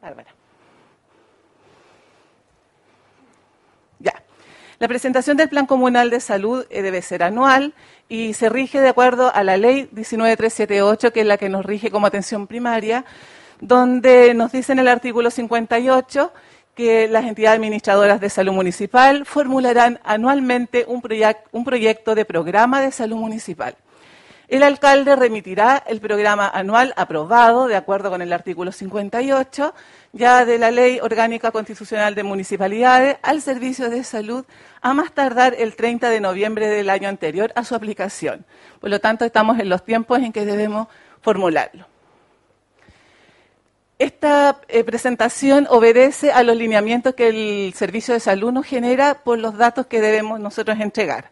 Bárbara. 0.00 0.30
Ya. 3.98 4.22
La 4.78 4.88
presentación 4.88 5.36
del 5.36 5.50
Plan 5.50 5.66
Comunal 5.66 6.08
de 6.08 6.20
Salud 6.20 6.64
eh, 6.70 6.80
debe 6.80 7.02
ser 7.02 7.22
anual 7.22 7.74
y 8.08 8.32
se 8.32 8.48
rige 8.48 8.80
de 8.80 8.88
acuerdo 8.88 9.34
a 9.34 9.44
la 9.44 9.58
Ley 9.58 9.90
19378, 9.92 11.12
que 11.12 11.20
es 11.20 11.26
la 11.26 11.36
que 11.36 11.50
nos 11.50 11.66
rige 11.66 11.90
como 11.90 12.06
atención 12.06 12.46
primaria, 12.46 13.04
donde 13.60 14.32
nos 14.32 14.52
dice 14.52 14.72
en 14.72 14.78
el 14.78 14.88
artículo 14.88 15.30
58 15.30 16.32
que 16.74 17.08
las 17.08 17.24
entidades 17.24 17.56
administradoras 17.56 18.20
de 18.20 18.30
salud 18.30 18.52
municipal 18.52 19.26
formularán 19.26 20.00
anualmente 20.04 20.84
un, 20.86 21.02
un 21.52 21.64
proyecto 21.64 22.14
de 22.14 22.24
programa 22.24 22.80
de 22.80 22.92
salud 22.92 23.16
municipal. 23.16 23.76
El 24.50 24.64
alcalde 24.64 25.14
remitirá 25.14 25.80
el 25.86 26.00
programa 26.00 26.48
anual 26.48 26.92
aprobado, 26.96 27.68
de 27.68 27.76
acuerdo 27.76 28.10
con 28.10 28.20
el 28.20 28.32
artículo 28.32 28.72
58, 28.72 29.72
ya 30.12 30.44
de 30.44 30.58
la 30.58 30.72
Ley 30.72 30.98
Orgánica 31.00 31.52
Constitucional 31.52 32.16
de 32.16 32.24
Municipalidades, 32.24 33.18
al 33.22 33.42
Servicio 33.42 33.90
de 33.90 34.02
Salud 34.02 34.44
a 34.80 34.92
más 34.92 35.12
tardar 35.12 35.54
el 35.56 35.76
30 35.76 36.10
de 36.10 36.20
noviembre 36.20 36.66
del 36.66 36.90
año 36.90 37.08
anterior 37.08 37.52
a 37.54 37.62
su 37.62 37.76
aplicación. 37.76 38.44
Por 38.80 38.90
lo 38.90 38.98
tanto, 38.98 39.24
estamos 39.24 39.60
en 39.60 39.68
los 39.68 39.84
tiempos 39.84 40.18
en 40.18 40.32
que 40.32 40.44
debemos 40.44 40.88
formularlo. 41.20 41.89
Esta 44.00 44.62
eh, 44.68 44.82
presentación 44.82 45.66
obedece 45.68 46.32
a 46.32 46.42
los 46.42 46.56
lineamientos 46.56 47.14
que 47.14 47.28
el 47.28 47.74
Servicio 47.74 48.14
de 48.14 48.20
Salud 48.20 48.50
nos 48.50 48.64
genera 48.64 49.22
por 49.22 49.38
los 49.38 49.58
datos 49.58 49.88
que 49.88 50.00
debemos 50.00 50.40
nosotros 50.40 50.80
entregar. 50.80 51.30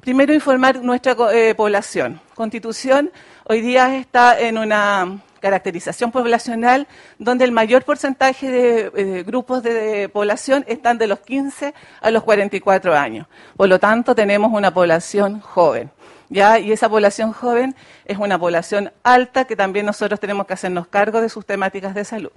Primero, 0.00 0.34
informar 0.34 0.82
nuestra 0.82 1.14
eh, 1.32 1.54
población. 1.54 2.20
Constitución 2.34 3.12
hoy 3.44 3.60
día 3.60 3.94
está 3.94 4.36
en 4.36 4.58
una 4.58 5.20
caracterización 5.38 6.10
poblacional 6.10 6.88
donde 7.20 7.44
el 7.44 7.52
mayor 7.52 7.84
porcentaje 7.84 8.50
de 8.50 8.90
eh, 8.96 9.22
grupos 9.22 9.62
de, 9.62 10.08
población 10.08 10.64
están 10.66 10.98
de 10.98 11.06
los 11.06 11.20
15 11.20 11.72
a 12.00 12.10
los 12.10 12.24
44 12.24 12.96
años. 12.96 13.28
Por 13.56 13.68
lo 13.68 13.78
tanto, 13.78 14.16
tenemos 14.16 14.50
una 14.52 14.74
población 14.74 15.38
joven. 15.38 15.92
¿Ya? 16.28 16.58
Y 16.58 16.72
esa 16.72 16.88
población 16.88 17.32
joven 17.32 17.74
es 18.04 18.18
una 18.18 18.38
población 18.38 18.92
alta 19.02 19.44
que 19.44 19.56
también 19.56 19.86
nosotros 19.86 20.20
tenemos 20.20 20.46
que 20.46 20.54
hacernos 20.54 20.86
cargo 20.88 21.20
de 21.20 21.28
sus 21.28 21.46
temáticas 21.46 21.94
de 21.94 22.04
salud. 22.04 22.32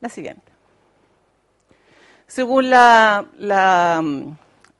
La 0.00 0.08
siguiente. 0.08 0.52
Según 2.26 2.70
la, 2.70 3.24
mm, 4.02 4.32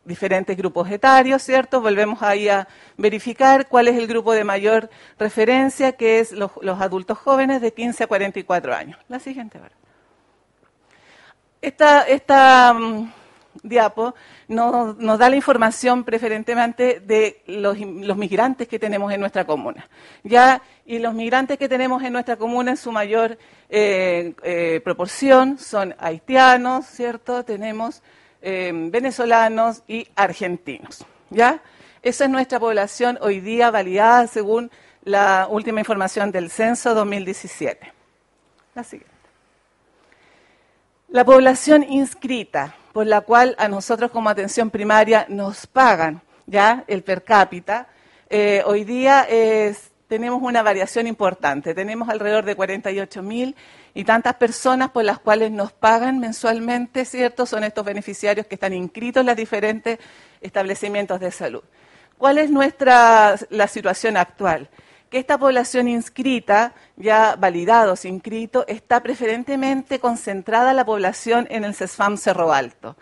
diferentes 0.04 0.56
grupos 0.56 0.90
etarios, 0.90 1.42
¿cierto? 1.42 1.80
Volvemos 1.80 2.22
ahí 2.22 2.48
a 2.48 2.68
verificar 2.96 3.68
cuál 3.68 3.88
es 3.88 3.96
el 3.96 4.06
grupo 4.06 4.32
de 4.32 4.44
mayor 4.44 4.90
referencia, 5.18 5.92
que 5.92 6.20
es 6.20 6.32
los, 6.32 6.52
adultos 6.80 7.18
jóvenes 7.18 7.60
de 7.60 7.72
15 7.72 8.04
a 8.04 8.06
44 8.06 8.74
años. 8.74 8.98
La 9.08 9.18
siguiente, 9.18 9.58
Esta, 11.60 12.02
esta 12.02 12.74
mm, 12.74 13.12
diapo 13.62 14.14
nos, 14.48 15.18
da 15.18 15.28
la 15.28 15.36
información 15.36 16.04
preferentemente 16.04 17.00
de 17.00 17.42
los, 17.46 17.78
migrantes 18.16 18.66
que 18.66 18.78
tenemos 18.78 19.12
en 19.12 19.20
nuestra 19.20 19.44
comuna. 19.44 19.88
Ya, 20.24 20.62
y 20.86 20.98
los 20.98 21.14
migrantes 21.14 21.58
que 21.58 21.68
tenemos 21.68 22.02
en 22.02 22.14
nuestra 22.14 22.36
comuna 22.36 22.72
en 22.72 22.76
su 22.76 22.90
mayor 22.90 23.38
eh, 23.68 24.34
eh, 24.42 24.80
proporción 24.82 25.58
son 25.58 25.94
haitianos, 25.98 26.86
¿cierto? 26.86 27.44
Tenemos 27.44 28.02
eh, 28.40 28.72
venezolanos 28.74 29.82
y 29.86 30.08
argentinos. 30.16 31.04
¿Ya? 31.30 31.60
Esa 32.02 32.24
es 32.24 32.30
nuestra 32.30 32.58
población 32.58 33.18
hoy 33.20 33.40
día 33.40 33.70
validada 33.70 34.26
según 34.28 34.70
la 35.04 35.46
última 35.50 35.80
información 35.80 36.32
del 36.32 36.50
censo 36.50 36.94
2017. 36.94 37.92
La 38.74 38.82
siguiente. 38.82 39.17
La 41.10 41.24
población 41.24 41.86
inscrita 41.88 42.74
por 42.92 43.06
la 43.06 43.22
cual 43.22 43.54
a 43.58 43.66
nosotros 43.66 44.10
como 44.10 44.28
atención 44.28 44.68
primaria 44.68 45.24
nos 45.30 45.66
pagan 45.66 46.20
ya 46.44 46.84
el 46.86 47.02
per 47.02 47.24
cápita. 47.24 47.88
Eh, 48.28 48.62
hoy 48.66 48.84
día 48.84 49.26
tenemos 50.06 50.42
una 50.42 50.62
variación 50.62 51.06
importante. 51.06 51.74
Tenemos 51.74 52.10
alrededor 52.10 52.44
de 52.44 52.54
48 52.54 53.22
mil 53.22 53.56
y 53.94 54.04
tantas 54.04 54.34
personas 54.34 54.90
por 54.90 55.02
las 55.02 55.18
cuales 55.18 55.50
nos 55.50 55.72
pagan 55.72 56.18
mensualmente, 56.18 57.06
¿cierto? 57.06 57.46
Son 57.46 57.64
estos 57.64 57.86
beneficiarios 57.86 58.46
que 58.46 58.56
están 58.56 58.74
inscritos 58.74 59.22
en 59.22 59.28
los 59.28 59.36
diferentes 59.36 59.98
establecimientos 60.42 61.20
de 61.20 61.30
salud. 61.30 61.62
¿Cuál 62.18 62.36
es 62.36 62.50
nuestra 62.50 63.34
la 63.48 63.66
situación 63.66 64.18
actual? 64.18 64.68
Que 65.10 65.18
esta 65.18 65.38
población 65.38 65.88
inscrita, 65.88 66.74
ya 66.96 67.36
validados, 67.36 68.04
inscritos, 68.04 68.64
está 68.68 69.02
preferentemente 69.02 69.98
concentrada 69.98 70.74
la 70.74 70.84
población 70.84 71.46
en 71.50 71.64
el 71.64 71.74
CESFAM 71.74 72.16
Cerro 72.16 72.52
Alto. 72.52 72.96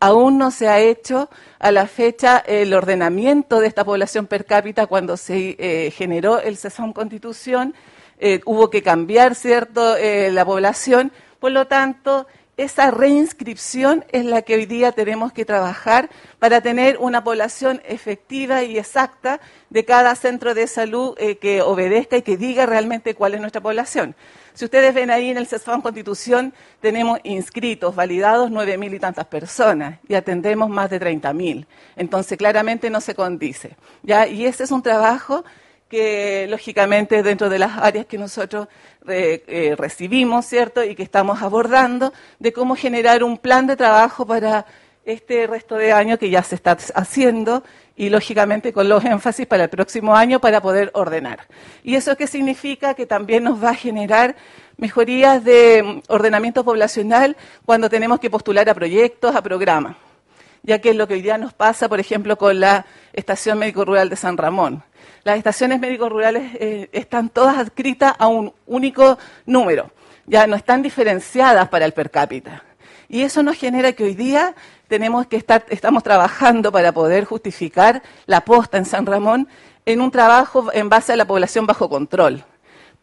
Aún 0.00 0.36
no 0.36 0.50
se 0.50 0.68
ha 0.68 0.80
hecho 0.80 1.30
a 1.60 1.70
la 1.70 1.86
fecha 1.86 2.38
el 2.38 2.74
ordenamiento 2.74 3.60
de 3.60 3.68
esta 3.68 3.84
población 3.84 4.26
per 4.26 4.44
cápita 4.44 4.88
cuando 4.88 5.16
se 5.16 5.54
eh, 5.58 5.92
generó 5.92 6.40
el 6.40 6.56
CESFAM 6.56 6.92
Constitución. 6.92 7.74
Eh, 8.18 8.40
hubo 8.44 8.68
que 8.68 8.82
cambiar, 8.82 9.36
¿cierto?, 9.36 9.96
eh, 9.96 10.32
la 10.32 10.44
población. 10.44 11.12
Por 11.38 11.52
lo 11.52 11.68
tanto, 11.68 12.26
esa 12.56 12.90
reinscripción 12.90 14.04
es 14.12 14.26
la 14.26 14.42
que 14.42 14.54
hoy 14.54 14.66
día 14.66 14.92
tenemos 14.92 15.32
que 15.32 15.44
trabajar 15.44 16.10
para 16.38 16.60
tener 16.60 16.98
una 16.98 17.24
población 17.24 17.80
efectiva 17.86 18.62
y 18.62 18.78
exacta 18.78 19.40
de 19.70 19.84
cada 19.84 20.14
centro 20.14 20.54
de 20.54 20.66
salud 20.66 21.14
eh, 21.18 21.38
que 21.38 21.62
obedezca 21.62 22.18
y 22.18 22.22
que 22.22 22.36
diga 22.36 22.66
realmente 22.66 23.14
cuál 23.14 23.34
es 23.34 23.40
nuestra 23.40 23.62
población. 23.62 24.14
Si 24.52 24.66
ustedes 24.66 24.92
ven 24.92 25.10
ahí 25.10 25.30
en 25.30 25.38
el 25.38 25.46
CESFAM 25.46 25.80
Constitución, 25.80 26.52
tenemos 26.80 27.18
inscritos, 27.22 27.94
validados 27.94 28.50
nueve 28.50 28.76
mil 28.76 28.92
y 28.92 28.98
tantas 28.98 29.24
personas 29.24 29.98
y 30.06 30.14
atendemos 30.14 30.68
más 30.68 30.90
de 30.90 31.00
treinta 31.00 31.32
mil. 31.32 31.66
Entonces, 31.96 32.36
claramente 32.36 32.90
no 32.90 33.00
se 33.00 33.14
condice. 33.14 33.76
Y 34.04 34.44
ese 34.44 34.64
es 34.64 34.70
un 34.70 34.82
trabajo 34.82 35.42
que 35.92 36.46
lógicamente 36.48 37.22
dentro 37.22 37.50
de 37.50 37.58
las 37.58 37.76
áreas 37.76 38.06
que 38.06 38.16
nosotros 38.16 38.66
eh, 39.06 39.74
recibimos, 39.76 40.46
¿cierto? 40.46 40.82
Y 40.82 40.94
que 40.94 41.02
estamos 41.02 41.42
abordando, 41.42 42.14
de 42.38 42.50
cómo 42.50 42.76
generar 42.76 43.22
un 43.22 43.36
plan 43.36 43.66
de 43.66 43.76
trabajo 43.76 44.26
para 44.26 44.64
este 45.04 45.46
resto 45.46 45.74
de 45.74 45.92
año 45.92 46.18
que 46.18 46.30
ya 46.30 46.42
se 46.42 46.54
está 46.54 46.78
haciendo 46.94 47.62
y 47.94 48.08
lógicamente 48.08 48.72
con 48.72 48.88
los 48.88 49.04
énfasis 49.04 49.46
para 49.46 49.64
el 49.64 49.68
próximo 49.68 50.16
año 50.16 50.40
para 50.40 50.62
poder 50.62 50.90
ordenar. 50.94 51.40
¿Y 51.84 51.94
eso 51.94 52.16
qué 52.16 52.26
significa? 52.26 52.94
Que 52.94 53.04
también 53.04 53.44
nos 53.44 53.62
va 53.62 53.70
a 53.70 53.74
generar 53.74 54.34
mejorías 54.78 55.44
de 55.44 55.82
mm, 55.82 56.02
ordenamiento 56.08 56.64
poblacional 56.64 57.36
cuando 57.66 57.90
tenemos 57.90 58.18
que 58.18 58.30
postular 58.30 58.66
a 58.70 58.72
proyectos, 58.72 59.36
a 59.36 59.42
programas, 59.42 59.96
ya 60.62 60.78
que 60.78 60.88
es 60.88 60.96
lo 60.96 61.06
que 61.06 61.14
hoy 61.14 61.22
día 61.22 61.36
nos 61.36 61.52
pasa, 61.52 61.86
por 61.86 62.00
ejemplo, 62.00 62.38
con 62.38 62.60
la 62.60 62.86
Estación 63.12 63.58
Médico 63.58 63.84
Rural 63.84 64.08
de 64.08 64.16
San 64.16 64.38
Ramón 64.38 64.82
las 65.24 65.38
estaciones 65.38 65.80
médicos 65.80 66.10
rurales 66.10 66.54
eh, 66.54 66.88
están 66.92 67.28
todas 67.28 67.56
adscritas 67.56 68.14
a 68.18 68.26
un 68.26 68.52
único 68.66 69.18
número, 69.46 69.90
ya 70.26 70.46
no 70.46 70.56
están 70.56 70.82
diferenciadas 70.82 71.68
para 71.68 71.84
el 71.84 71.92
per 71.92 72.10
cápita. 72.10 72.64
Y 73.08 73.22
eso 73.22 73.42
nos 73.42 73.56
genera 73.56 73.92
que 73.92 74.04
hoy 74.04 74.14
día 74.14 74.54
tenemos 74.88 75.26
que 75.26 75.36
estar, 75.36 75.64
estamos 75.68 76.02
trabajando 76.02 76.72
para 76.72 76.92
poder 76.92 77.24
justificar 77.24 78.02
la 78.26 78.42
posta 78.42 78.78
en 78.78 78.86
San 78.86 79.06
Ramón 79.06 79.48
en 79.84 80.00
un 80.00 80.10
trabajo 80.10 80.70
en 80.72 80.88
base 80.88 81.12
a 81.12 81.16
la 81.16 81.26
población 81.26 81.66
bajo 81.66 81.88
control. 81.88 82.44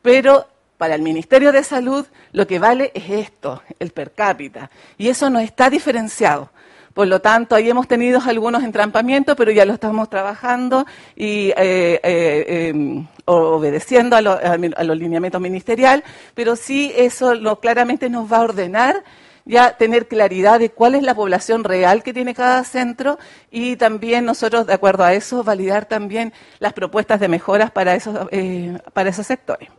Pero 0.01 0.47
para 0.77 0.95
el 0.95 1.01
Ministerio 1.01 1.51
de 1.51 1.63
Salud 1.63 2.05
lo 2.31 2.47
que 2.47 2.57
vale 2.57 2.91
es 2.95 3.09
esto, 3.09 3.61
el 3.79 3.91
per 3.91 4.13
cápita, 4.13 4.71
y 4.97 5.09
eso 5.09 5.29
no 5.29 5.39
está 5.39 5.69
diferenciado. 5.69 6.49
Por 6.93 7.07
lo 7.07 7.21
tanto, 7.21 7.55
ahí 7.55 7.69
hemos 7.69 7.87
tenido 7.87 8.19
algunos 8.25 8.63
entrampamientos, 8.63 9.35
pero 9.35 9.51
ya 9.51 9.65
lo 9.65 9.73
estamos 9.73 10.09
trabajando 10.09 10.85
y 11.15 11.49
eh, 11.57 11.99
eh, 12.03 12.69
em, 12.69 13.07
obedeciendo 13.25 14.15
a, 14.15 14.21
los 14.21 14.97
lineamientos 14.97 15.39
ministeriales, 15.39 16.03
pero 16.33 16.55
sí 16.55 16.91
eso 16.95 17.35
lo, 17.35 17.59
claramente 17.59 18.09
nos 18.09 18.31
va 18.31 18.37
a 18.37 18.41
ordenar 18.41 19.03
ya 19.45 19.77
tener 19.77 20.07
claridad 20.07 20.59
de 20.59 20.69
cuál 20.69 20.95
es 20.95 21.01
la 21.01 21.15
población 21.15 21.63
real 21.63 22.03
que 22.03 22.13
tiene 22.13 22.35
cada 22.35 22.63
centro 22.63 23.17
y 23.49 23.77
también 23.77 24.25
nosotros, 24.25 24.67
de 24.67 24.73
acuerdo 24.73 25.03
a 25.03 25.13
eso, 25.13 25.43
validar 25.43 25.85
también 25.85 26.33
las 26.59 26.73
propuestas 26.73 27.19
de 27.19 27.29
mejoras 27.29 27.71
para 27.71 27.95
esos, 27.95 28.27
eh, 28.31 28.77
para 28.93 29.09
esos 29.09 29.25
sectores. 29.25 29.69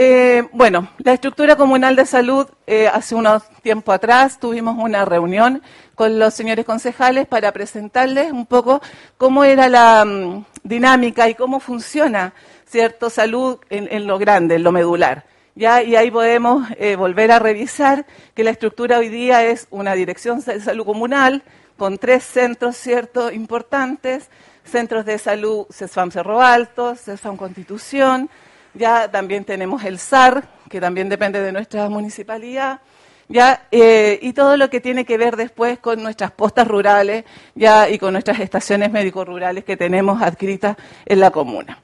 Eh, 0.00 0.44
bueno, 0.52 0.88
la 0.98 1.12
estructura 1.12 1.56
comunal 1.56 1.96
de 1.96 2.06
salud, 2.06 2.46
eh, 2.68 2.86
hace 2.86 3.16
unos 3.16 3.42
tiempo 3.62 3.90
atrás 3.90 4.38
tuvimos 4.38 4.76
una 4.78 5.04
reunión 5.04 5.60
con 5.96 6.20
los 6.20 6.34
señores 6.34 6.64
concejales 6.64 7.26
para 7.26 7.50
presentarles 7.50 8.30
un 8.30 8.46
poco 8.46 8.80
cómo 9.16 9.42
era 9.42 9.68
la 9.68 10.04
mm, 10.04 10.44
dinámica 10.62 11.28
y 11.28 11.34
cómo 11.34 11.58
funciona, 11.58 12.32
¿cierto?, 12.64 13.10
salud 13.10 13.58
en, 13.70 14.06
lo 14.06 14.20
grande, 14.20 14.54
en 14.54 14.62
lo 14.62 14.70
medular. 14.70 15.24
¿ya? 15.56 15.82
Y 15.82 15.96
ahí 15.96 16.12
podemos 16.12 16.68
eh, 16.78 16.94
volver 16.94 17.32
a 17.32 17.40
revisar 17.40 18.06
que 18.36 18.44
la 18.44 18.50
estructura 18.50 18.98
hoy 18.98 19.08
día 19.08 19.44
es 19.46 19.66
una 19.70 19.94
dirección 19.94 20.40
de 20.44 20.60
salud 20.60 20.86
comunal 20.86 21.42
con 21.76 21.98
tres 21.98 22.22
centros, 22.22 22.76
¿cierto?, 22.76 23.32
importantes, 23.32 24.30
centros 24.62 25.04
de 25.04 25.18
salud 25.18 25.66
CESFAM 25.72 26.12
Cerro 26.12 26.40
Alto, 26.40 26.94
CESFAM 26.94 27.36
Constitución, 27.36 28.30
ya 28.74 29.10
también 29.10 29.44
tenemos 29.44 29.84
el 29.84 29.98
SAR, 29.98 30.48
que 30.68 30.80
también 30.80 31.08
depende 31.08 31.40
de 31.40 31.52
nuestra 31.52 31.88
municipalidad, 31.88 32.80
ya 33.28 33.66
eh, 33.70 34.18
y 34.22 34.32
todo 34.32 34.56
lo 34.56 34.70
que 34.70 34.80
tiene 34.80 35.04
que 35.04 35.18
ver 35.18 35.36
después 35.36 35.78
con 35.78 36.02
nuestras 36.02 36.30
postas 36.30 36.66
rurales 36.66 37.24
ya 37.54 37.88
y 37.90 37.98
con 37.98 38.12
nuestras 38.12 38.40
estaciones 38.40 38.90
médico-rurales 38.90 39.64
que 39.64 39.76
tenemos 39.76 40.22
adscritas 40.22 40.76
en 41.04 41.20
la 41.20 41.30
comuna. 41.30 41.78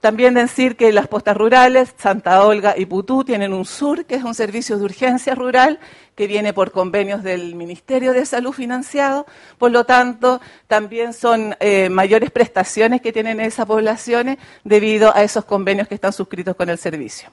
También 0.00 0.34
decir 0.34 0.76
que 0.76 0.92
las 0.92 1.08
postas 1.08 1.36
rurales, 1.36 1.92
Santa 1.96 2.44
Olga 2.44 2.74
y 2.76 2.86
Putú, 2.86 3.24
tienen 3.24 3.52
un 3.52 3.64
SUR, 3.64 4.04
que 4.04 4.14
es 4.14 4.22
un 4.22 4.34
servicio 4.34 4.78
de 4.78 4.84
urgencia 4.84 5.34
rural, 5.34 5.80
que 6.14 6.28
viene 6.28 6.52
por 6.52 6.70
convenios 6.70 7.24
del 7.24 7.56
Ministerio 7.56 8.12
de 8.12 8.24
Salud 8.24 8.52
financiado. 8.52 9.26
Por 9.58 9.72
lo 9.72 9.84
tanto, 9.84 10.40
también 10.68 11.12
son 11.12 11.56
eh, 11.58 11.88
mayores 11.88 12.30
prestaciones 12.30 13.00
que 13.00 13.12
tienen 13.12 13.40
esas 13.40 13.66
poblaciones 13.66 14.38
debido 14.62 15.14
a 15.16 15.22
esos 15.24 15.44
convenios 15.44 15.88
que 15.88 15.96
están 15.96 16.12
suscritos 16.12 16.54
con 16.54 16.68
el 16.68 16.78
servicio. 16.78 17.30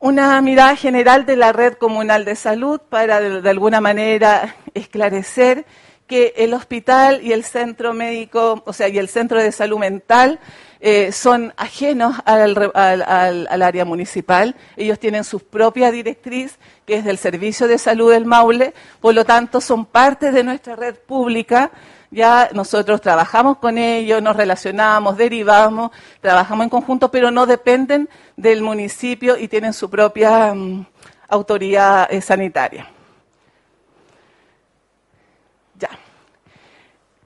Una 0.00 0.40
mirada 0.42 0.76
general 0.76 1.26
de 1.26 1.36
la 1.36 1.52
red 1.52 1.74
comunal 1.74 2.24
de 2.24 2.36
salud 2.36 2.80
para 2.88 3.20
de 3.20 3.50
alguna 3.50 3.80
manera 3.80 4.56
esclarecer 4.74 5.64
que 6.08 6.34
el 6.36 6.54
hospital 6.54 7.20
y 7.22 7.32
el 7.32 7.44
centro 7.44 7.94
médico, 7.94 8.62
o 8.66 8.72
sea, 8.72 8.88
y 8.88 8.98
el 8.98 9.08
centro 9.08 9.40
de 9.40 9.52
salud 9.52 9.78
mental 9.78 10.40
eh, 10.80 11.12
son 11.12 11.52
ajenos 11.56 12.16
al, 12.24 12.72
al, 12.74 13.62
área 13.62 13.84
municipal. 13.84 14.56
Ellos 14.76 14.98
tienen 14.98 15.22
su 15.22 15.40
propia 15.40 15.90
directriz, 15.90 16.58
que 16.86 16.96
es 16.96 17.04
del 17.04 17.18
Servicio 17.18 17.68
de 17.68 17.78
Salud 17.78 18.10
del 18.10 18.24
Maule, 18.24 18.74
por 19.00 19.14
lo 19.14 19.24
tanto 19.24 19.60
son 19.60 19.84
parte 19.84 20.32
de 20.32 20.42
nuestra 20.42 20.76
red 20.76 20.96
pública. 20.96 21.70
Ya 22.10 22.48
nosotros 22.54 23.02
trabajamos 23.02 23.58
con 23.58 23.76
ellos, 23.76 24.22
nos 24.22 24.34
relacionamos, 24.34 25.18
derivamos, 25.18 25.90
trabajamos 26.22 26.64
en 26.64 26.70
conjunto, 26.70 27.10
pero 27.10 27.30
no 27.30 27.44
dependen 27.44 28.08
del 28.36 28.62
municipio 28.62 29.36
y 29.36 29.48
tienen 29.48 29.74
su 29.74 29.90
propia 29.90 30.54
mm, 30.54 30.86
autoridad 31.28 32.08
eh, 32.10 32.22
sanitaria. 32.22 32.97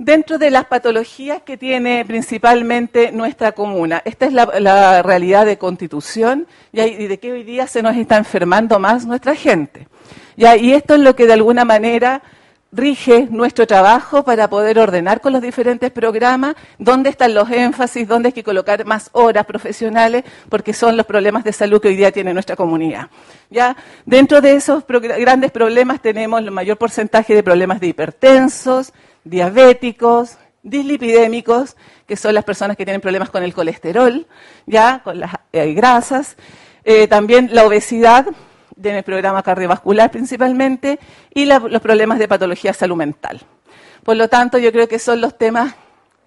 Dentro 0.05 0.37
de 0.37 0.51
las 0.51 0.65
patologías 0.65 1.43
que 1.43 1.57
tiene 1.57 2.05
principalmente 2.05 3.12
nuestra 3.12 3.53
comuna. 3.53 4.03
Esta 4.05 4.27
es 4.27 4.33
la, 4.33 5.03
realidad 5.03 5.47
de 5.47 5.59
constitución 5.59 6.49
y 6.73 7.07
de 7.07 7.19
que 7.19 7.33
hoy 7.33 7.45
día 7.45 7.66
se 7.69 7.83
nos 7.83 7.97
está 7.97 8.16
enfermando 8.16 8.79
más 8.79 9.07
nuestra 9.07 9.35
gente. 9.37 9.87
Y 10.37 10.73
esto 10.73 10.95
es 10.95 11.01
lo 11.01 11.15
que 11.15 11.27
de 11.27 11.35
alguna 11.35 11.65
manera 11.65 12.23
rige 12.73 13.29
nuestro 13.31 13.66
trabajo 13.66 14.24
para 14.24 14.49
poder 14.49 14.79
ordenar 14.79 15.20
con 15.20 15.35
los 15.35 15.43
diferentes 15.43 15.91
programas 15.91 16.57
dónde 16.79 17.11
están 17.11 17.35
los 17.35 17.51
énfasis, 17.51 18.09
dónde 18.09 18.29
hay 18.29 18.33
que 18.33 18.43
colocar 18.43 18.85
más 18.87 19.11
horas 19.12 19.45
profesionales, 19.45 20.24
porque 20.49 20.73
son 20.73 20.97
los 20.97 21.07
problemas 21.07 21.45
de 21.45 21.53
salud 21.53 21.81
que 21.81 21.89
hoy 21.89 21.97
día 21.97 22.11
tiene 22.11 22.33
nuestra 22.33 22.57
comunidad. 22.57 23.09
Ya 23.51 23.77
dentro 24.07 24.41
de 24.41 24.55
esos 24.55 24.85
grandes 24.87 25.53
problemas 25.53 26.01
tenemos 26.01 26.41
el 26.41 26.51
mayor 26.51 26.79
porcentaje 26.79 27.35
de 27.35 27.43
problemas 27.43 27.79
de 27.79 27.89
hipertensos, 27.89 28.93
diabéticos, 29.24 30.39
dislipidémicos, 30.62 31.77
que 32.07 32.16
son 32.16 32.35
las 32.35 32.44
personas 32.44 32.77
que 32.77 32.85
tienen 32.85 33.01
problemas 33.01 33.31
con 33.31 33.43
el 33.43 33.55
colesterol, 33.55 34.27
ya 34.66 35.01
con 35.03 35.20
las 35.20 35.32
eh, 35.53 35.73
grasas, 35.74 36.36
eh, 36.85 37.09
también 37.09 37.51
la 37.53 37.65
obesidad, 37.65 38.27
en 38.82 38.97
el 38.97 39.03
programa 39.05 39.43
cardiovascular 39.43 40.11
principalmente, 40.11 40.99
y 41.32 41.44
los 41.44 41.81
problemas 41.81 42.19
de 42.19 42.28
patología 42.28 42.73
salud 42.73 42.97
mental. 42.97 43.40
Por 44.03 44.16
lo 44.16 44.28
tanto, 44.28 44.59
yo 44.59 44.73
creo 44.73 44.89
que 44.89 44.99
son 44.99 45.20
los 45.20 45.39
temas 45.39 45.74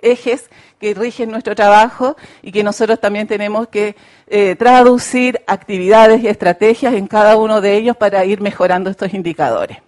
ejes 0.01 0.49
que 0.80 0.93
rigen 0.93 1.31
nuestro 1.31 1.55
trabajo 1.55 2.15
y 2.41 2.51
que 2.51 2.63
nosotros 2.63 2.99
también 2.99 3.27
tenemos 3.27 3.67
que 3.67 3.95
eh, 4.27 4.55
traducir 4.55 5.41
actividades 5.47 6.23
y 6.23 6.27
estrategias 6.27 6.93
en 6.93 7.07
cada 7.07 7.38
uno 7.38 7.59
de 7.61 7.76
ellos 7.76 7.97
para 7.97 8.23
ir 8.23 8.41
mejorando 8.41 8.89
estos 8.89 9.13
indicadores. 9.13 9.80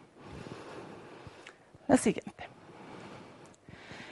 La 1.88 1.98
siguiente. 1.98 2.37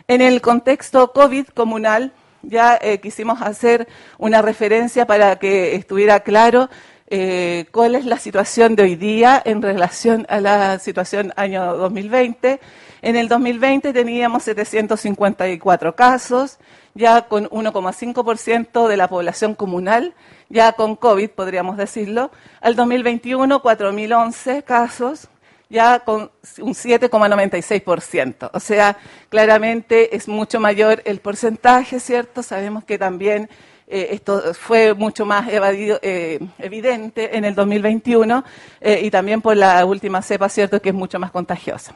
En 0.07 0.21
el 0.21 0.39
contexto 0.39 1.13
COVID 1.13 1.47
comunal, 1.47 2.11
ya 2.43 2.77
eh, 2.79 2.99
quisimos 2.99 3.41
hacer 3.41 3.87
una 4.19 4.43
referencia 4.43 5.07
para 5.07 5.37
que 5.37 5.75
estuviera 5.75 6.19
claro 6.19 6.69
eh, 7.07 7.65
cuál 7.71 7.95
es 7.95 8.05
la 8.05 8.19
situación 8.19 8.75
de 8.75 8.83
hoy 8.83 8.95
día 8.95 9.41
en 9.43 9.63
relación 9.63 10.27
a 10.29 10.39
la 10.39 10.77
situación 10.77 11.33
año 11.37 11.75
2020. 11.75 12.59
En 13.01 13.15
el 13.15 13.27
2020 13.29 13.93
teníamos 13.93 14.43
754 14.43 15.95
casos, 15.95 16.59
ya 16.93 17.23
con 17.23 17.49
1,5% 17.49 18.87
de 18.87 18.97
la 18.97 19.07
población 19.07 19.55
comunal, 19.55 20.13
ya 20.49 20.73
con 20.73 20.95
COVID, 20.95 21.31
podríamos 21.31 21.77
decirlo. 21.77 22.29
Al 22.61 22.75
2021, 22.75 23.59
4.011 23.59 24.63
casos, 24.63 25.29
ya 25.69 25.99
con 25.99 26.31
un 26.59 26.73
7,96%. 26.73 28.49
O 28.53 28.59
sea, 28.59 28.97
claramente 29.29 30.15
es 30.15 30.27
mucho 30.27 30.59
mayor 30.59 31.01
el 31.05 31.19
porcentaje, 31.19 31.99
¿cierto? 31.99 32.43
Sabemos 32.43 32.83
que 32.83 32.97
también 32.97 33.49
eh, 33.87 34.09
esto 34.11 34.53
fue 34.53 34.93
mucho 34.93 35.25
más 35.25 35.47
eh, 35.47 36.39
evidente 36.57 37.37
en 37.37 37.45
el 37.45 37.53
2021 37.53 38.43
eh, 38.81 39.01
y 39.03 39.11
también 39.11 39.41
por 39.41 39.55
la 39.55 39.85
última 39.85 40.21
cepa, 40.21 40.49
¿cierto? 40.49 40.81
Que 40.81 40.89
es 40.89 40.95
mucho 40.95 41.19
más 41.19 41.31
contagiosa. 41.31 41.95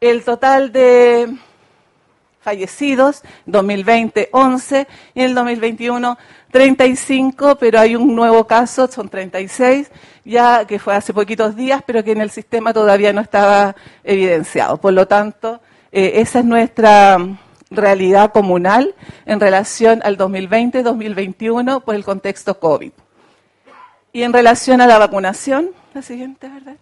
El 0.00 0.22
total 0.24 0.72
de 0.72 1.34
fallecidos, 2.42 3.22
2020 3.46 4.28
11 4.32 4.86
y 5.14 5.20
en 5.20 5.26
el 5.26 5.34
2021 5.34 6.18
35, 6.50 7.56
pero 7.56 7.80
hay 7.80 7.96
un 7.96 8.14
nuevo 8.14 8.46
caso, 8.46 8.86
son 8.86 9.08
36, 9.08 9.90
ya 10.24 10.66
que 10.66 10.78
fue 10.78 10.94
hace 10.94 11.14
poquitos 11.14 11.56
días, 11.56 11.82
pero 11.86 12.04
que 12.04 12.12
en 12.12 12.20
el 12.20 12.30
sistema 12.30 12.74
todavía 12.74 13.12
no 13.12 13.22
estaba 13.22 13.74
evidenciado. 14.04 14.76
Por 14.76 14.92
lo 14.92 15.08
tanto, 15.08 15.60
eh, 15.90 16.12
esa 16.16 16.40
es 16.40 16.44
nuestra 16.44 17.16
realidad 17.70 18.32
comunal 18.32 18.94
en 19.24 19.40
relación 19.40 20.02
al 20.04 20.18
2020-2021 20.18 21.82
por 21.82 21.94
el 21.94 22.04
contexto 22.04 22.60
COVID. 22.60 22.92
Y 24.12 24.22
en 24.22 24.32
relación 24.34 24.82
a 24.82 24.86
la 24.86 24.98
vacunación, 24.98 25.70
la 25.94 26.02
siguiente, 26.02 26.48
¿verdad? 26.48 26.76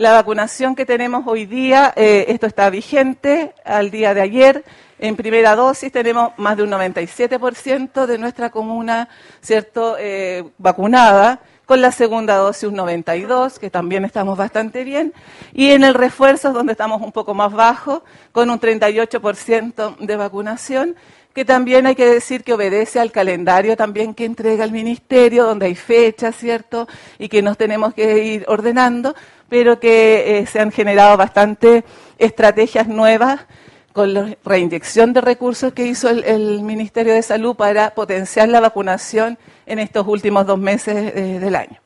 La 0.00 0.12
vacunación 0.12 0.76
que 0.76 0.86
tenemos 0.86 1.26
hoy 1.26 1.44
día, 1.44 1.92
eh, 1.94 2.24
esto 2.28 2.46
está 2.46 2.70
vigente 2.70 3.52
al 3.66 3.90
día 3.90 4.14
de 4.14 4.22
ayer, 4.22 4.64
en 4.98 5.14
primera 5.14 5.54
dosis 5.54 5.92
tenemos 5.92 6.32
más 6.38 6.56
de 6.56 6.62
un 6.62 6.70
97% 6.70 8.06
de 8.06 8.16
nuestra 8.16 8.48
comuna, 8.48 9.10
¿cierto?, 9.42 9.96
eh, 9.98 10.44
vacunada. 10.56 11.40
Con 11.66 11.82
la 11.82 11.92
segunda 11.92 12.36
dosis 12.36 12.64
un 12.64 12.76
92, 12.76 13.58
que 13.58 13.68
también 13.68 14.06
estamos 14.06 14.38
bastante 14.38 14.84
bien. 14.84 15.12
Y 15.52 15.72
en 15.72 15.84
el 15.84 15.92
refuerzo 15.92 16.54
donde 16.54 16.72
estamos 16.72 17.02
un 17.02 17.12
poco 17.12 17.34
más 17.34 17.52
bajo, 17.52 18.02
con 18.32 18.48
un 18.48 18.58
38% 18.58 19.98
de 19.98 20.16
vacunación 20.16 20.96
que 21.34 21.44
también 21.44 21.86
hay 21.86 21.94
que 21.94 22.06
decir 22.06 22.42
que 22.42 22.52
obedece 22.52 22.98
al 22.98 23.12
calendario 23.12 23.76
también 23.76 24.14
que 24.14 24.24
entrega 24.24 24.64
el 24.64 24.72
ministerio, 24.72 25.44
donde 25.44 25.66
hay 25.66 25.74
fechas, 25.74 26.36
¿cierto? 26.36 26.88
Y 27.18 27.28
que 27.28 27.42
nos 27.42 27.56
tenemos 27.56 27.94
que 27.94 28.24
ir 28.24 28.44
ordenando, 28.48 29.14
pero 29.48 29.78
que 29.78 30.38
eh, 30.38 30.46
se 30.46 30.60
han 30.60 30.72
generado 30.72 31.16
bastante 31.16 31.84
estrategias 32.18 32.88
nuevas 32.88 33.46
con 33.92 34.14
la 34.14 34.36
reinyección 34.44 35.12
de 35.12 35.20
recursos 35.20 35.72
que 35.72 35.86
hizo 35.86 36.08
el, 36.08 36.62
Ministerio 36.62 37.12
de 37.12 37.22
Salud 37.22 37.56
para 37.56 37.90
potenciar 37.94 38.48
la 38.48 38.60
vacunación 38.60 39.38
en 39.66 39.78
estos 39.78 40.06
últimos 40.06 40.46
dos 40.46 40.58
meses 40.58 41.12
eh, 41.14 41.38
del 41.40 41.56
año. 41.56 41.80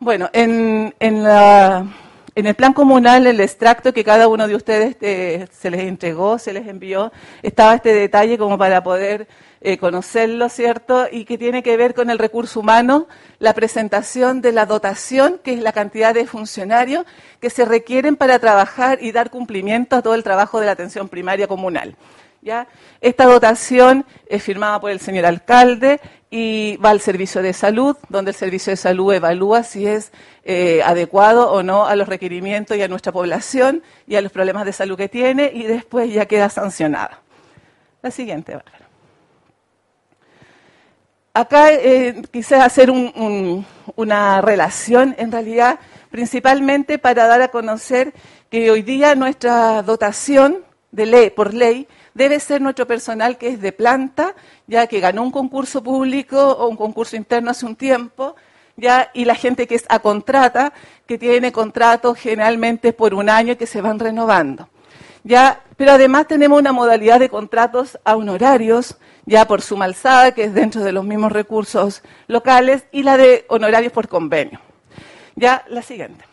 Bueno, 0.00 0.30
en, 0.32 0.94
en, 1.00 1.22
la, 1.24 1.86
en, 2.38 2.46
el 2.46 2.54
plan 2.54 2.72
comunal, 2.72 3.26
el 3.26 3.40
extracto 3.40 3.92
que 3.92 4.04
cada 4.04 4.28
uno 4.28 4.46
de 4.46 4.54
ustedes 4.54 4.96
eh, 5.00 5.46
se 5.50 5.70
les 5.70 5.80
entregó, 5.80 6.38
se 6.38 6.52
les 6.52 6.68
envió, 6.68 7.12
estaba 7.42 7.74
este 7.74 7.92
detalle 7.92 8.38
como 8.38 8.56
para 8.56 8.82
poder 8.82 9.26
eh, 9.60 9.76
conocerlo, 9.76 10.48
¿cierto? 10.48 11.06
Y 11.10 11.24
que 11.24 11.36
tiene 11.36 11.64
que 11.64 11.76
ver 11.76 11.94
con 11.94 12.10
el 12.10 12.18
recurso 12.18 12.60
humano, 12.60 13.08
la 13.40 13.54
presentación 13.54 14.40
de 14.40 14.52
la 14.52 14.66
dotación, 14.66 15.40
que 15.42 15.52
es 15.54 15.60
la 15.60 15.72
cantidad 15.72 16.14
de 16.14 16.26
funcionarios 16.26 17.04
que 17.40 17.50
se 17.50 17.64
requieren 17.64 18.14
para 18.14 18.38
trabajar 18.38 18.98
y 19.02 19.10
dar 19.10 19.30
cumplimiento 19.30 19.96
a 19.96 20.02
todo 20.02 20.14
el 20.14 20.22
trabajo 20.22 20.60
de 20.60 20.66
la 20.66 20.72
atención 20.72 21.08
primaria 21.08 21.48
comunal. 21.48 21.96
¿Ya? 22.40 22.68
Esta 23.00 23.24
dotación 23.24 24.06
es 24.28 24.44
firmada 24.44 24.80
por 24.80 24.92
el 24.92 25.00
señor 25.00 25.26
alcalde 25.26 26.00
y 26.30 26.76
va 26.78 26.90
al 26.90 27.00
servicio 27.00 27.42
de 27.42 27.52
salud, 27.52 27.96
donde 28.08 28.32
el 28.32 28.36
servicio 28.36 28.70
de 28.70 28.76
salud 28.76 29.12
evalúa 29.12 29.62
si 29.62 29.86
es 29.86 30.12
eh, 30.44 30.82
adecuado 30.84 31.50
o 31.50 31.62
no 31.62 31.86
a 31.86 31.96
los 31.96 32.08
requerimientos 32.08 32.76
y 32.76 32.82
a 32.82 32.88
nuestra 32.88 33.12
población 33.12 33.82
y 34.06 34.16
a 34.16 34.20
los 34.20 34.32
problemas 34.32 34.66
de 34.66 34.72
salud 34.72 34.96
que 34.96 35.08
tiene 35.08 35.50
y 35.54 35.64
después 35.64 36.12
ya 36.12 36.26
queda 36.26 36.50
sancionada. 36.50 37.20
La 38.02 38.10
siguiente, 38.10 38.54
Bárbara. 38.54 38.88
Acá 41.34 41.72
eh, 41.72 42.22
hacer 42.60 42.90
una 42.90 44.40
relación, 44.40 45.14
en 45.18 45.30
realidad, 45.30 45.78
principalmente 46.10 46.98
para 46.98 47.26
dar 47.26 47.42
a 47.42 47.48
conocer 47.48 48.12
que 48.50 48.70
hoy 48.70 48.82
día 48.82 49.14
nuestra 49.14 49.82
dotación 49.82 50.64
de 50.90 51.06
ley, 51.06 51.30
por 51.30 51.54
ley 51.54 51.86
debe 52.14 52.40
ser 52.40 52.60
nuestro 52.60 52.86
personal 52.86 53.38
que 53.38 53.48
es 53.48 53.60
de 53.60 53.72
planta, 53.72 54.34
ya 54.66 54.86
que 54.86 55.00
ganó 55.00 55.22
un 55.22 55.30
concurso 55.30 55.82
público 55.82 56.52
o 56.52 56.68
un 56.68 56.76
concurso 56.76 57.16
interno 57.16 57.50
hace 57.50 57.66
un 57.66 57.76
tiempo, 57.76 58.36
ya 58.76 59.10
y 59.12 59.24
la 59.24 59.34
gente 59.34 59.66
que 59.66 59.74
es 59.74 59.84
a 59.88 59.98
contrata, 59.98 60.72
que 61.06 61.18
tiene 61.18 61.52
contratos 61.52 62.18
generalmente 62.18 62.92
por 62.92 63.14
un 63.14 63.28
año 63.28 63.56
que 63.56 63.66
se 63.66 63.80
van 63.80 63.98
renovando. 63.98 64.68
Ya, 65.24 65.62
pero 65.76 65.92
además 65.92 66.26
tenemos 66.26 66.58
una 66.58 66.72
modalidad 66.72 67.20
de 67.20 67.28
contratos 67.28 67.98
a 68.04 68.16
honorarios, 68.16 68.96
ya 69.26 69.46
por 69.46 69.60
suma 69.60 69.84
alzada, 69.84 70.32
que 70.32 70.44
es 70.44 70.54
dentro 70.54 70.82
de 70.82 70.92
los 70.92 71.04
mismos 71.04 71.32
recursos 71.32 72.02
locales, 72.28 72.86
y 72.92 73.02
la 73.02 73.16
de 73.16 73.44
honorarios 73.48 73.92
por 73.92 74.08
convenio. 74.08 74.60
Ya, 75.34 75.64
la 75.68 75.82
siguiente. 75.82 76.24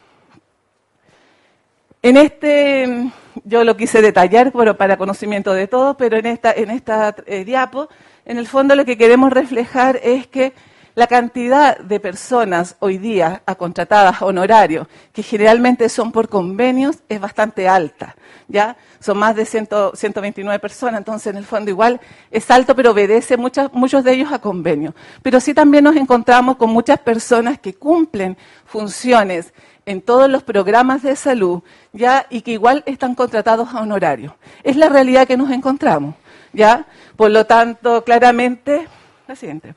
En 2.02 2.18
este, 2.18 3.12
yo 3.44 3.64
lo 3.64 3.76
quise 3.78 4.02
detallar 4.02 4.52
pero 4.52 4.78
para 4.78 4.98
conocimiento 4.98 5.54
de 5.54 5.68
todos, 5.68 5.96
pero 5.98 6.18
en 6.18 6.26
esta, 6.26 6.52
en 6.52 6.72
esta 6.72 7.16
eh, 7.26 7.44
diapo, 7.44 7.90
en 8.26 8.38
el 8.38 8.48
fondo 8.48 8.76
lo 8.76 8.86
que 8.86 8.98
queremos 8.98 9.32
reflejar 9.32 10.00
es 10.02 10.28
que 10.28 10.54
la 10.96 11.08
cantidad 11.08 11.78
de 11.78 12.00
personas 12.00 12.78
hoy 12.80 12.98
día 12.98 13.44
a 13.46 13.56
contratadas 13.56 14.22
a 14.22 14.26
honorario, 14.26 14.88
que 15.12 15.24
generalmente 15.24 15.90
son 15.90 16.14
por 16.14 16.30
convenios, 16.30 17.00
es 17.10 17.20
bastante 17.20 17.68
alta. 17.68 18.16
¿ya? 18.48 18.78
Son 19.00 19.18
más 19.18 19.36
de 19.36 19.46
129 19.46 20.58
personas, 20.60 21.00
entonces 21.00 21.28
en 21.28 21.38
el 21.38 21.46
fondo 21.46 21.70
igual 21.70 22.00
es 22.32 22.50
alto, 22.50 22.76
pero 22.76 22.92
obedece 22.92 23.36
muchas, 23.36 23.74
muchos 23.74 24.06
de 24.06 24.14
ellos 24.14 24.32
a 24.32 24.40
convenio. 24.40 24.96
Pero 25.22 25.42
sí 25.42 25.54
también 25.54 25.84
nos 25.84 25.98
encontramos 25.98 26.56
con 26.56 26.70
muchas 26.70 27.00
personas 27.00 27.60
que 27.60 27.74
cumplen 27.74 28.38
funciones 28.66 29.54
en 29.86 30.02
todos 30.02 30.30
los 30.30 30.44
programas 30.44 31.04
de 31.04 31.16
salud, 31.16 31.62
ya, 31.94 32.26
y 32.30 32.42
que 32.42 32.52
igual 32.52 32.84
están 32.86 33.16
contratados 33.16 33.74
a 33.74 33.82
honorario. 33.82 34.36
Es 34.64 34.76
la 34.76 34.90
realidad 34.90 35.28
que 35.28 35.38
nos 35.38 35.52
encontramos, 35.52 36.16
ya. 36.54 36.86
Por 37.16 37.32
lo 37.32 37.46
tanto, 37.46 38.04
claramente, 38.04 38.88
la 39.28 39.36
siguiente, 39.36 39.76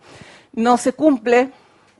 no 0.52 0.76
se 0.76 0.92
cumple 0.92 1.50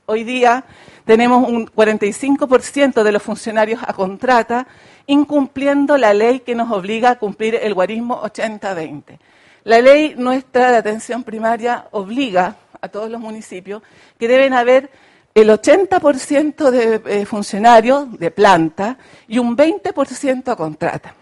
hoy 0.05 0.23
día, 0.23 0.65
tenemos 1.05 1.47
un 1.47 1.67
45% 1.67 3.03
de 3.03 3.11
los 3.11 3.21
funcionarios 3.21 3.81
a 3.85 3.93
contrata 3.93 4.67
incumpliendo 5.09 5.97
la 5.97 6.13
ley 6.13 6.41
que 6.41 6.53
nos 6.53 6.71
obliga 6.71 7.09
a 7.11 7.19
cumplir 7.19 7.55
el 7.55 7.73
guarismo 7.73 8.21
80-20. 8.21 9.17
La 9.63 9.81
ley 9.81 10.13
nuestra 10.15 10.71
de 10.71 10.77
atención 10.77 11.23
primaria 11.23 11.87
obliga 11.91 12.57
a 12.79 12.87
todos 12.89 13.09
los 13.09 13.19
municipios 13.19 13.81
que 14.19 14.27
deben 14.27 14.53
haber 14.53 14.91
el 15.39 15.49
80% 15.49 16.69
de 16.71 17.01
eh, 17.05 17.25
funcionarios 17.25 18.17
de 18.17 18.31
planta 18.31 18.97
y 19.27 19.39
un 19.39 19.55
20% 19.55 20.51
a 20.51 20.55
contrata. 20.55 21.15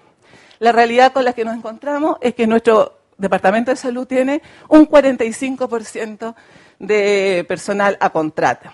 La 0.60 0.72
realidad 0.72 1.14
con 1.14 1.24
la 1.24 1.34
que 1.34 1.46
nos 1.46 1.56
encontramos 1.56 2.18
es 2.22 2.34
que 2.34 2.48
nuestro 2.48 2.94
Departamento 3.18 3.72
de 3.72 3.78
Salud 3.78 4.06
tiene 4.06 4.42
un 4.70 4.88
45% 4.88 6.36
de 6.80 7.46
personal 7.48 7.98
a 8.00 8.12
contrata. 8.12 8.74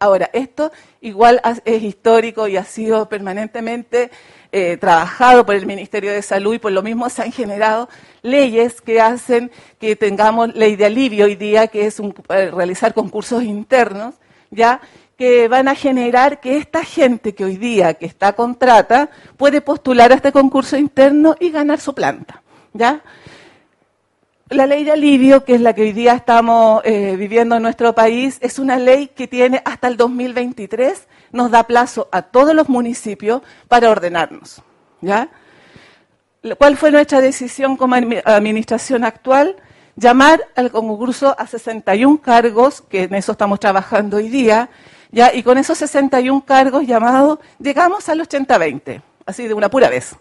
Ahora, 0.00 0.30
esto 0.32 0.70
igual 1.00 1.40
es 1.64 1.82
histórico 1.82 2.46
y 2.46 2.56
ha 2.56 2.64
sido 2.64 3.08
permanentemente 3.08 4.10
eh, 4.52 4.76
trabajado 4.76 5.44
por 5.44 5.56
el 5.56 5.66
Ministerio 5.66 6.12
de 6.12 6.22
Salud 6.22 6.54
y 6.54 6.58
por 6.58 6.70
lo 6.70 6.82
mismo 6.82 7.10
se 7.10 7.22
han 7.22 7.32
generado 7.32 7.88
leyes 8.22 8.80
que 8.80 9.00
hacen 9.00 9.50
que 9.80 9.96
tengamos 9.96 10.54
ley 10.54 10.76
de 10.76 10.86
alivio 10.86 11.24
hoy 11.24 11.34
día, 11.34 11.66
que 11.66 11.86
es 11.86 11.98
eh, 12.00 12.50
realizar 12.52 12.94
concursos 12.94 13.42
internos 13.42 14.14
ya 14.50 14.80
que 15.16 15.48
van 15.48 15.66
a 15.66 15.74
generar 15.74 16.40
que 16.40 16.56
esta 16.56 16.84
gente 16.84 17.34
que 17.34 17.44
hoy 17.44 17.56
día 17.56 17.94
que 17.94 18.06
está 18.06 18.34
contrata 18.34 19.10
puede 19.36 19.60
postular 19.60 20.12
a 20.12 20.14
este 20.14 20.30
concurso 20.30 20.76
interno 20.76 21.34
y 21.40 21.50
ganar 21.50 21.80
su 21.80 21.92
planta, 21.92 22.42
¿ya? 22.72 23.02
La 24.50 24.66
ley 24.66 24.84
de 24.84 24.92
alivio, 24.92 25.44
que 25.44 25.56
es 25.56 25.60
la 25.60 25.74
que 25.74 25.82
hoy 25.82 25.92
día 25.92 26.14
estamos 26.14 26.82
eh, 26.84 27.16
viviendo 27.18 27.56
en 27.56 27.62
nuestro 27.62 27.94
país, 27.94 28.38
es 28.40 28.58
una 28.58 28.78
ley 28.78 29.08
que 29.08 29.26
tiene 29.26 29.60
hasta 29.64 29.88
el 29.88 29.96
2023, 29.96 31.08
nos 31.32 31.50
da 31.50 31.64
plazo 31.64 32.08
a 32.12 32.22
todos 32.22 32.54
los 32.54 32.68
municipios 32.68 33.42
para 33.66 33.90
ordenarnos, 33.90 34.62
¿ya? 35.00 35.28
¿Cuál 36.56 36.76
fue 36.76 36.92
nuestra 36.92 37.20
decisión 37.20 37.76
como 37.76 37.96
administración 37.96 39.04
actual? 39.04 39.56
Llamar 39.98 40.46
al 40.54 40.70
concurso 40.70 41.34
a 41.38 41.46
61 41.46 42.20
cargos, 42.20 42.82
que 42.82 43.04
en 43.04 43.14
eso 43.14 43.32
estamos 43.32 43.58
trabajando 43.58 44.18
hoy 44.18 44.28
día, 44.28 44.70
ya, 45.10 45.34
y 45.34 45.42
con 45.42 45.58
esos 45.58 45.78
61 45.78 46.44
cargos 46.44 46.86
llamados 46.86 47.38
llegamos 47.58 48.08
al 48.08 48.20
80-20, 48.20 49.02
así 49.26 49.48
de 49.48 49.54
una 49.54 49.68
pura 49.68 49.88
vez. 49.88 50.14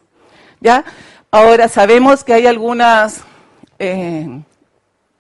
¿ya? 0.59 0.83
Ahora 1.29 1.67
sabemos 1.67 2.23
que 2.23 2.33
hay 2.33 2.47
algunas 2.47 3.21
eh, 3.77 4.41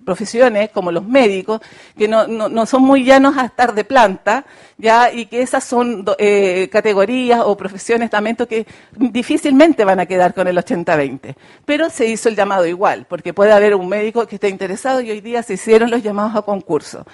profesiones, 0.07 0.69
como 0.69 0.89
los 0.89 1.03
médicos, 1.03 1.59
que 1.97 2.07
no, 2.07 2.25
no, 2.27 2.65
son 2.65 2.81
muy 2.81 3.03
llanos 3.03 3.37
a 3.37 3.43
estar 3.43 3.75
de 3.75 3.83
planta, 3.83 4.45
ya 4.77 5.11
y 5.11 5.25
que 5.25 5.41
esas 5.41 5.65
son 5.65 6.05
eh, 6.17 6.69
categorías 6.71 7.41
o 7.43 7.57
profesiones 7.57 8.09
también 8.09 8.37
que 8.37 8.65
difícilmente 8.95 9.83
van 9.83 9.99
a 9.99 10.05
quedar 10.05 10.33
con 10.33 10.47
el 10.47 10.57
80-20. 10.57 11.35
Pero 11.65 11.89
se 11.89 12.07
hizo 12.07 12.29
el 12.29 12.37
llamado 12.37 12.65
igual, 12.65 13.05
porque 13.09 13.33
puede 13.33 13.51
haber 13.51 13.75
un 13.75 13.89
médico 13.89 14.25
que 14.25 14.35
esté 14.35 14.47
interesado 14.47 15.01
y 15.01 15.11
hoy 15.11 15.19
día 15.19 15.43
se 15.43 15.55
hicieron 15.55 15.91
los 15.91 16.01
llamados 16.01 16.37
a 16.37 16.41
concurso. 16.41 17.05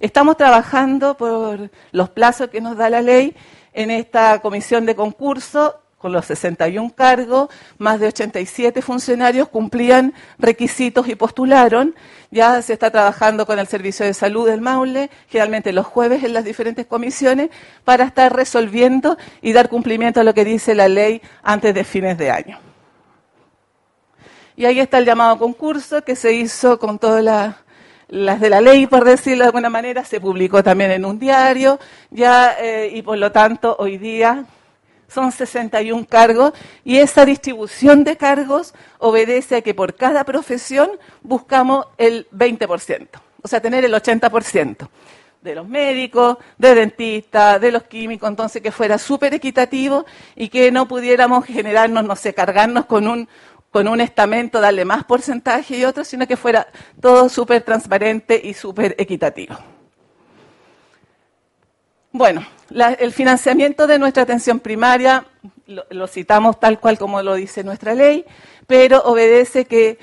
Estamos 0.00 0.36
trabajando 0.36 1.16
por 1.16 1.70
los 1.92 2.08
plazos 2.08 2.48
que 2.48 2.60
nos 2.60 2.76
da 2.76 2.90
la 2.90 3.00
ley 3.00 3.32
en 3.72 3.92
esta 3.92 4.40
comisión 4.40 4.86
de 4.86 4.96
concurso 4.96 5.79
con 6.00 6.12
los 6.12 6.24
61 6.24 6.94
cargos, 6.96 7.50
más 7.76 8.00
de 8.00 8.06
87 8.06 8.80
funcionarios 8.80 9.48
cumplían 9.48 10.14
requisitos 10.38 11.06
y 11.08 11.14
postularon. 11.14 11.94
Ya 12.30 12.62
se 12.62 12.72
está 12.72 12.90
trabajando 12.90 13.44
con 13.44 13.58
el 13.58 13.66
Servicio 13.66 14.06
de 14.06 14.14
Salud 14.14 14.48
del 14.48 14.62
Maule, 14.62 15.10
generalmente 15.28 15.74
los 15.74 15.84
jueves 15.84 16.24
en 16.24 16.32
las 16.32 16.44
diferentes 16.44 16.86
comisiones, 16.86 17.50
para 17.84 18.04
estar 18.04 18.34
resolviendo 18.34 19.18
y 19.42 19.52
dar 19.52 19.68
cumplimiento 19.68 20.20
a 20.20 20.24
lo 20.24 20.32
que 20.32 20.46
dice 20.46 20.74
la 20.74 20.88
ley 20.88 21.20
antes 21.42 21.74
de 21.74 21.84
fines 21.84 22.16
de 22.16 22.30
año. 22.30 22.58
Y 24.56 24.64
ahí 24.64 24.80
está 24.80 24.96
el 24.98 25.04
llamado 25.04 25.38
concurso 25.38 26.02
que 26.02 26.16
se 26.16 26.32
hizo 26.32 26.78
con 26.78 26.98
todas 26.98 27.54
las 28.08 28.40
de 28.40 28.48
la 28.48 28.62
ley, 28.62 28.86
por 28.86 29.04
decirlo 29.04 29.44
de 29.44 29.48
alguna 29.48 29.68
manera, 29.68 30.02
se 30.06 30.18
publicó 30.18 30.62
también 30.62 30.92
en 30.92 31.04
un 31.04 31.18
diario, 31.18 31.78
ya, 32.10 32.56
eh, 32.58 32.90
y 32.90 33.02
por 33.02 33.18
lo 33.18 33.30
tanto 33.30 33.76
hoy 33.78 33.98
día 33.98 34.46
son 35.12 35.32
61 35.32 36.06
cargos 36.08 36.52
y 36.84 36.98
esa 36.98 37.24
distribución 37.24 38.04
de 38.04 38.16
cargos 38.16 38.74
obedece 38.98 39.56
a 39.56 39.62
que 39.62 39.74
por 39.74 39.94
cada 39.94 40.24
profesión 40.24 40.90
buscamos 41.22 41.86
el 41.98 42.28
20%, 42.30 43.08
o 43.42 43.48
sea, 43.48 43.60
tener 43.60 43.84
el 43.84 43.92
80% 43.92 44.88
de 45.42 45.54
los 45.54 45.66
médicos, 45.66 46.36
de 46.58 46.74
dentistas, 46.74 47.60
de 47.60 47.72
los 47.72 47.84
químicos, 47.84 48.28
entonces 48.28 48.62
que 48.62 48.72
fuera 48.72 48.98
súper 48.98 49.32
equitativo 49.34 50.04
y 50.36 50.48
que 50.48 50.70
no 50.70 50.86
pudiéramos 50.86 51.46
generarnos, 51.46 52.04
no 52.04 52.14
sé, 52.14 52.34
cargarnos 52.34 52.84
con 52.84 53.08
un, 53.08 53.28
con 53.70 53.88
un 53.88 54.00
estamento, 54.00 54.60
darle 54.60 54.84
más 54.84 55.04
porcentaje 55.04 55.78
y 55.78 55.84
otro, 55.84 56.04
sino 56.04 56.26
que 56.26 56.36
fuera 56.36 56.66
todo 57.00 57.28
súper 57.28 57.62
transparente 57.62 58.40
y 58.42 58.52
súper 58.52 58.94
equitativo. 58.98 59.56
Bueno, 62.12 62.44
la- 62.70 62.92
el 62.94 63.12
financiamiento 63.12 63.86
de 63.86 63.98
nuestra 63.98 64.24
atención 64.24 64.58
primaria 64.60 65.24
lo, 65.90 66.08
citamos 66.08 66.58
tal 66.58 66.80
cual 66.80 66.98
como 66.98 67.22
lo 67.22 67.34
dice 67.34 67.62
nuestra 67.62 67.94
ley, 67.94 68.24
pero 68.66 69.00
obedece 69.04 69.64
que 69.64 69.98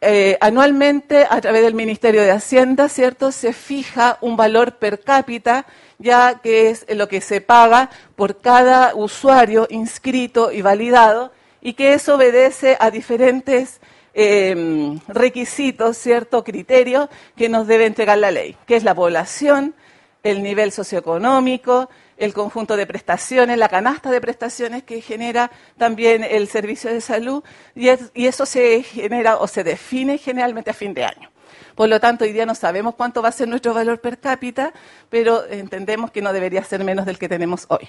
eh, 0.00 0.38
anualmente 0.40 1.26
a 1.28 1.40
través 1.40 1.62
del 1.62 1.74
Ministerio 1.74 2.22
de 2.22 2.30
Hacienda, 2.30 2.88
¿cierto? 2.88 3.32
Se 3.32 3.52
fija 3.52 4.18
un 4.20 4.36
valor 4.36 4.76
per 4.76 5.00
cápita, 5.00 5.66
ya 5.98 6.38
que 6.40 6.70
es 6.70 6.86
lo 6.94 7.08
que 7.08 7.20
se 7.20 7.40
paga 7.40 7.90
por 8.14 8.40
cada 8.40 8.94
usuario 8.94 9.66
inscrito 9.70 10.52
y 10.52 10.62
validado, 10.62 11.32
y 11.60 11.72
que 11.72 11.94
eso 11.94 12.14
obedece 12.14 12.76
a 12.78 12.92
diferentes 12.92 13.80
eh, 14.14 14.96
requisitos, 15.08 15.96
¿cierto? 15.98 16.44
Criterios 16.44 17.08
que 17.36 17.48
nos 17.48 17.66
debe 17.66 17.86
entregar 17.86 18.18
la 18.18 18.30
ley, 18.30 18.56
que 18.66 18.76
es 18.76 18.84
la 18.84 18.94
población, 18.94 19.74
el 20.22 20.42
nivel 20.42 20.72
socioeconómico, 20.72 21.88
el 22.16 22.34
conjunto 22.34 22.76
de 22.76 22.86
prestaciones, 22.86 23.56
la 23.58 23.68
canasta 23.68 24.10
de 24.10 24.20
prestaciones 24.20 24.82
que 24.82 25.00
genera 25.00 25.50
también 25.76 26.24
el 26.24 26.48
servicio 26.48 26.90
de 26.92 27.00
salud, 27.00 27.42
y, 27.74 27.88
es- 27.88 28.10
y 28.14 28.26
eso 28.26 28.44
se 28.44 28.82
genera 28.82 29.36
o 29.38 29.46
se 29.46 29.62
define 29.64 30.18
generalmente 30.18 30.70
a 30.70 30.74
fin 30.74 30.92
de 30.94 31.04
año. 31.04 31.30
Por 31.76 31.88
lo 31.88 32.00
tanto, 32.00 32.24
hoy 32.24 32.32
día 32.32 32.44
no 32.44 32.56
sabemos 32.56 32.96
cuánto 32.96 33.22
va 33.22 33.28
a 33.28 33.32
ser 33.32 33.46
nuestro 33.48 33.72
valor 33.72 34.00
per 34.00 34.18
cápita, 34.18 34.72
pero 35.08 35.46
entendemos 35.46 36.10
que 36.10 36.20
no 36.20 36.32
debería 36.32 36.64
ser 36.64 36.82
menos 36.82 37.06
del 37.06 37.18
que 37.18 37.28
tenemos 37.28 37.66
hoy. 37.68 37.88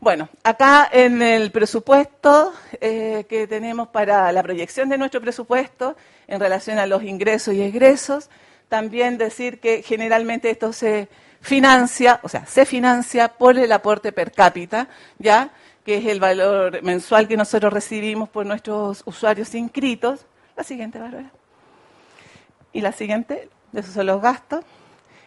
Bueno, 0.00 0.28
acá 0.42 0.88
en 0.90 1.22
el 1.22 1.52
presupuesto 1.52 2.52
eh, 2.80 3.24
que 3.28 3.46
tenemos 3.46 3.86
para 3.88 4.32
la 4.32 4.42
proyección 4.42 4.88
de 4.88 4.98
nuestro 4.98 5.20
presupuesto 5.20 5.96
en 6.26 6.40
relación 6.40 6.78
a 6.80 6.86
los 6.86 7.04
ingresos 7.04 7.54
y 7.54 7.62
egresos, 7.62 8.28
también 8.72 9.18
decir 9.18 9.60
que 9.60 9.82
generalmente 9.82 10.48
esto 10.48 10.72
se 10.72 11.06
financia, 11.42 12.20
o 12.22 12.28
sea, 12.30 12.46
se 12.46 12.64
financia 12.64 13.28
por 13.28 13.58
el 13.58 13.70
aporte 13.70 14.12
per 14.12 14.32
cápita, 14.32 14.88
¿ya? 15.18 15.50
que 15.84 15.98
es 15.98 16.06
el 16.06 16.20
valor 16.20 16.82
mensual 16.82 17.28
que 17.28 17.36
nosotros 17.36 17.70
recibimos 17.70 18.30
por 18.30 18.46
nuestros 18.46 19.02
usuarios 19.04 19.54
inscritos. 19.54 20.24
La 20.56 20.64
siguiente, 20.64 20.98
Bárbara. 20.98 21.30
Y 22.72 22.80
la 22.80 22.92
siguiente, 22.92 23.50
esos 23.74 23.92
son 23.92 24.06
los 24.06 24.22
gastos. 24.22 24.64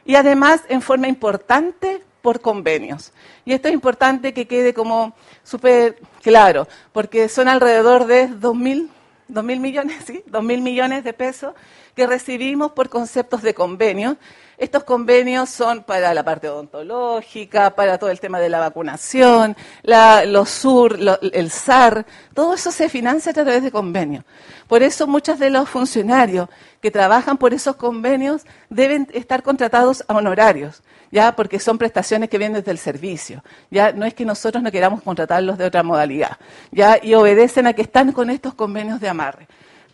Y 0.05 0.15
además, 0.15 0.63
en 0.67 0.81
forma 0.81 1.07
importante, 1.07 2.01
por 2.23 2.41
convenios. 2.41 3.13
Y 3.45 3.53
esto 3.53 3.67
es 3.67 3.75
importante 3.75 4.33
que 4.33 4.47
quede 4.47 4.73
como 4.73 5.13
súper 5.43 5.99
claro, 6.23 6.67
porque 6.91 7.29
son 7.29 7.47
alrededor 7.47 8.07
de 8.07 8.27
2.000 8.27 8.89
2.000 9.29 9.59
millones, 9.59 10.03
¿sí? 10.05 10.23
2.000 10.29 10.61
millones 10.61 11.03
de 11.03 11.13
pesos 11.13 11.53
que 11.95 12.05
recibimos 12.07 12.71
por 12.73 12.89
conceptos 12.89 13.41
de 13.41 13.53
convenios. 13.53 14.17
Estos 14.57 14.83
convenios 14.85 15.49
son 15.49 15.83
para 15.83 16.13
la 16.13 16.23
parte 16.23 16.47
odontológica, 16.47 17.75
para 17.75 17.97
todo 17.97 18.09
el 18.09 18.19
tema 18.21 18.39
de 18.39 18.47
la 18.49 18.59
vacunación, 18.59 19.55
la- 19.81 20.23
los 20.25 20.49
SUR, 20.49 20.97
el 21.33 21.49
SAR, 21.51 22.05
todo 22.33 22.53
eso 22.53 22.71
se 22.71 22.87
financia 22.87 23.31
a 23.31 23.33
través 23.35 23.63
de 23.63 23.71
convenios. 23.71 24.23
Por 24.67 24.81
eso 24.81 25.07
muchos 25.07 25.39
de 25.39 25.49
los 25.49 25.67
funcionarios 25.69 26.47
que 26.81 26.89
trabajan 26.89 27.37
por 27.37 27.53
esos 27.53 27.75
convenios 27.75 28.43
deben 28.69 29.07
estar 29.13 29.43
contratados 29.43 30.03
a 30.07 30.15
honorarios, 30.15 30.83
ya 31.11 31.35
porque 31.35 31.59
son 31.59 31.77
prestaciones 31.77 32.29
que 32.29 32.37
vienen 32.37 32.57
desde 32.59 32.71
el 32.71 32.77
servicio. 32.77 33.43
Ya 33.71 33.91
no 33.91 34.05
es 34.05 34.13
que 34.13 34.23
nosotros 34.25 34.63
no 34.63 34.71
queramos 34.71 35.01
contratarlos 35.01 35.57
de 35.57 35.65
otra 35.65 35.83
modalidad, 35.83 36.37
ya 36.71 36.97
y 37.01 37.13
obedecen 37.13 37.67
a 37.67 37.73
que 37.73 37.81
están 37.81 38.11
con 38.13 38.29
estos 38.29 38.53
convenios 38.53 39.01
de 39.01 39.09
amarre. 39.09 39.47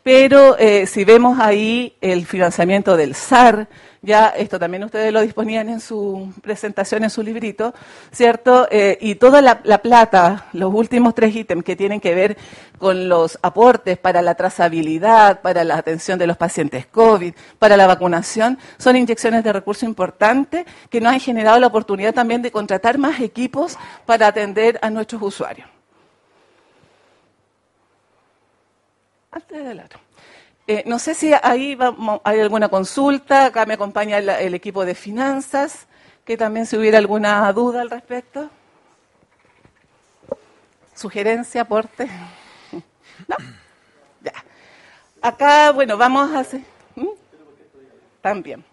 Pero 0.04 0.58
eh, 0.58 0.88
si 0.88 1.06
vemos 1.06 1.40
ahí 1.40 1.96
el 2.02 2.26
financiamiento 2.26 2.98
del 2.98 3.14
SAR, 3.14 3.68
ya 4.02 4.30
esto 4.30 4.58
también 4.58 4.84
ustedes 4.84 5.14
lo 5.14 5.22
disponían 5.22 5.70
en 5.70 5.80
su 5.80 6.34
presentación, 6.42 7.04
en 7.04 7.12
su 7.12 7.22
librito, 7.22 7.76
¿cierto? 8.12 8.68
Eh, 8.72 8.98
y 9.00 9.14
toda 9.16 9.44
la, 9.44 9.62
la 9.64 9.78
plata, 9.78 10.48
los 10.54 10.74
últimos 10.74 11.14
tres 11.14 11.36
ítems 11.36 11.64
que 11.64 11.76
tienen 11.76 12.00
que 12.00 12.16
ver 12.16 12.36
con 12.80 13.10
los 13.10 13.38
aportes 13.44 14.00
para 14.00 14.24
la 14.24 14.34
trazabilidad, 14.34 15.42
para 15.42 15.64
la 15.64 15.78
atención 15.78 16.18
de 16.18 16.26
los 16.26 16.38
pacientes 16.38 16.88
COVID, 16.88 17.36
para 17.60 17.78
la 17.78 17.86
vacunación, 17.86 18.58
son 18.80 18.96
inyecciones 18.96 19.44
de 19.44 19.54
recursos 19.54 19.84
importantes 19.84 20.66
que 20.90 21.00
nos 21.00 21.14
han 21.14 21.20
generado 21.20 21.60
la 21.60 21.68
oportunidad 21.68 22.16
también 22.16 22.42
de 22.42 22.50
contratar 22.50 22.98
más 22.98 23.20
equipos 23.20 23.78
para 24.08 24.26
atender 24.26 24.80
a 24.82 24.90
nuestros 24.90 25.22
usuarios. 25.22 25.81
Antes 29.32 29.64
del 29.64 29.80
otro. 29.80 30.00
Eh, 30.68 30.84
no 30.86 31.00
sé 31.00 31.16
si 31.16 31.34
ahí 31.42 31.78
hay 32.24 32.40
alguna 32.40 32.70
consulta, 32.70 33.46
acá 33.46 33.66
me 33.66 33.74
acompaña 33.74 34.18
el, 34.18 34.30
el 34.30 34.54
equipo 34.54 34.86
de 34.86 34.96
finanzas, 34.96 35.88
que 36.26 36.38
también 36.38 36.66
si 36.66 36.78
hubiera 36.78 36.98
alguna 36.98 37.52
duda 37.54 37.82
al 37.82 37.90
respecto. 37.90 38.50
Sugerencia, 40.94 41.62
aporte. 41.62 42.06
¿No? 43.28 43.36
Ya. 44.22 44.34
Acá, 45.22 45.72
bueno, 45.72 45.98
vamos 45.98 46.32
a 46.32 46.40
hacer... 46.40 46.62
¿Mm? 46.96 47.08
También. 48.22 48.64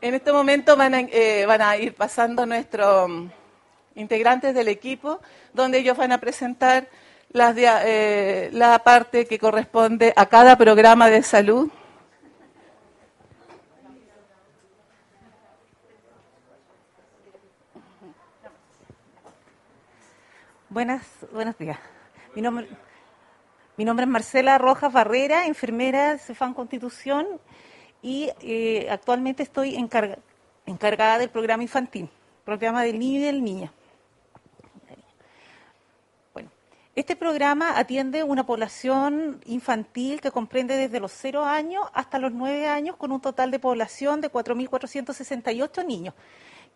En 0.00 0.14
este 0.14 0.32
momento 0.32 0.76
van 0.76 0.94
a, 0.94 1.00
eh, 1.00 1.44
van 1.46 1.62
a 1.62 1.76
ir 1.76 1.94
pasando 1.94 2.46
nuestros 2.46 3.08
mm, 3.08 3.26
integrantes 3.94 4.54
del 4.54 4.68
equipo, 4.68 5.20
donde 5.52 5.78
ellos 5.78 5.96
van 5.96 6.12
a 6.12 6.18
presentar 6.18 6.88
eh, 7.36 8.48
la 8.52 8.78
parte 8.78 9.26
que 9.26 9.40
corresponde 9.40 10.12
a 10.14 10.26
cada 10.26 10.56
programa 10.56 11.10
de 11.10 11.20
salud. 11.24 11.68
Buenas, 20.68 21.02
buenos 21.32 21.58
días. 21.58 21.76
Mi 22.36 22.42
nombre, 22.42 22.68
mi 23.76 23.84
nombre 23.84 24.04
es 24.04 24.10
Marcela 24.10 24.56
Rojas 24.58 24.92
Barrera, 24.92 25.46
enfermera 25.46 26.12
de 26.12 26.18
Cefam 26.20 26.54
Constitución 26.54 27.26
y 28.00 28.30
eh, 28.42 28.86
actualmente 28.88 29.42
estoy 29.42 29.74
encarga- 29.74 30.18
encargada 30.66 31.18
del 31.18 31.30
programa 31.30 31.64
infantil, 31.64 32.08
programa 32.44 32.84
del 32.84 32.96
niño 32.96 33.18
y 33.18 33.24
del 33.24 33.42
niña. 33.42 33.72
Bueno, 36.32 36.50
este 36.96 37.16
programa 37.16 37.78
atiende 37.78 38.22
una 38.22 38.46
población 38.46 39.40
infantil 39.46 40.20
que 40.20 40.30
comprende 40.30 40.76
desde 40.76 41.00
los 41.00 41.12
0 41.12 41.44
años 41.44 41.82
hasta 41.92 42.18
los 42.18 42.32
9 42.32 42.68
años 42.68 42.96
con 42.96 43.10
un 43.10 43.20
total 43.20 43.50
de 43.50 43.58
población 43.58 44.20
de 44.20 44.30
4.468 44.30 45.84
niños. 45.84 46.14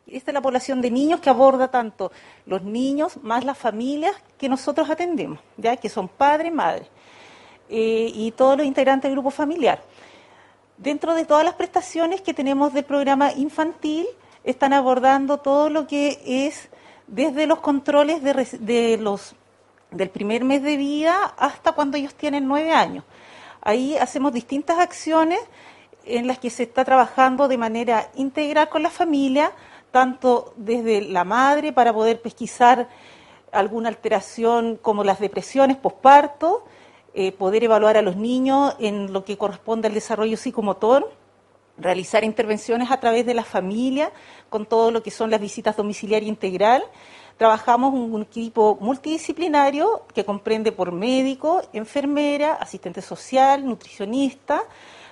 Esta 0.07 0.31
es 0.31 0.35
la 0.35 0.41
población 0.41 0.81
de 0.81 0.91
niños 0.91 1.21
que 1.21 1.31
aborda 1.31 1.71
tanto 1.71 2.11
los 2.47 2.63
niños 2.63 3.19
más 3.23 3.45
las 3.45 3.59
familias 3.59 4.15
que 4.39 4.49
nosotros 4.49 4.91
atendemos, 4.91 5.39
ya 5.57 5.77
que 5.77 5.89
son 5.89 6.09
padres, 6.09 6.53
madres 6.53 6.89
eh, 7.69 8.11
y 8.13 8.33
todos 8.33 8.57
los 8.57 8.67
integrantes 8.67 9.09
del 9.09 9.17
grupo 9.17 9.31
familiar. 9.31 9.83
Dentro 10.79 11.15
de 11.15 11.27
todas 11.27 11.45
las 11.45 11.55
prestaciones 11.55 12.23
que 12.23 12.35
tenemos 12.35 12.73
del 12.73 12.85
programa 12.85 13.33
infantil, 13.33 14.07
están 14.45 14.73
abordando 14.73 15.39
todo 15.39 15.69
lo 15.69 15.87
que 15.87 16.21
es 16.25 16.71
desde 17.07 17.47
los 17.47 17.61
controles 17.61 18.23
de, 18.23 18.33
de 18.61 18.97
los, 18.97 19.35
del 19.91 20.11
primer 20.11 20.45
mes 20.45 20.63
de 20.63 20.77
vida 20.77 21.35
hasta 21.37 21.73
cuando 21.73 21.97
ellos 21.97 22.15
tienen 22.15 22.47
nueve 22.47 22.73
años. 22.73 23.05
Ahí 23.61 23.97
hacemos 23.97 24.33
distintas 24.33 24.79
acciones 24.79 25.41
en 26.05 26.27
las 26.27 26.39
que 26.39 26.51
se 26.51 26.65
está 26.65 26.85
trabajando 26.85 27.49
de 27.49 27.59
manera 27.59 28.11
integral 28.15 28.69
con 28.69 28.83
la 28.83 28.91
familia, 28.91 29.53
tanto 29.91 30.53
desde 30.57 31.03
la 31.03 31.25
madre 31.25 31.73
para 31.73 31.93
poder 31.93 32.21
pesquisar 32.21 32.89
alguna 33.53 33.89
alteración 33.89 34.77
como 34.77 35.05
las 35.05 35.21
depresiones 35.21 35.77
posparto, 35.77 36.65
eh, 37.15 37.33
poder 37.33 37.65
evaluar 37.65 37.97
a 37.97 38.03
los 38.03 38.17
niños 38.17 38.77
en 38.79 39.13
lo 39.13 39.25
que 39.25 39.37
corresponde 39.37 39.89
al 39.89 39.95
desarrollo 39.95 40.37
psicomotor, 40.37 41.11
realizar 41.79 42.25
intervenciones 42.25 42.91
a 42.91 43.01
través 43.01 43.25
de 43.25 43.35
la 43.35 43.45
familia 43.45 44.13
con 44.51 44.67
todo 44.67 44.91
lo 44.91 45.03
que 45.03 45.11
son 45.11 45.31
las 45.31 45.41
visitas 45.41 45.77
domiciliarias 45.77 46.29
integral. 46.29 46.85
Trabajamos 47.39 47.95
un, 47.95 48.21
equipo 48.23 48.77
multidisciplinario 48.81 50.03
que 50.13 50.25
comprende 50.25 50.73
por 50.73 50.91
médico, 50.91 51.63
enfermera, 51.73 52.55
asistente 52.55 53.01
social, 53.01 53.65
nutricionista, 53.65 54.63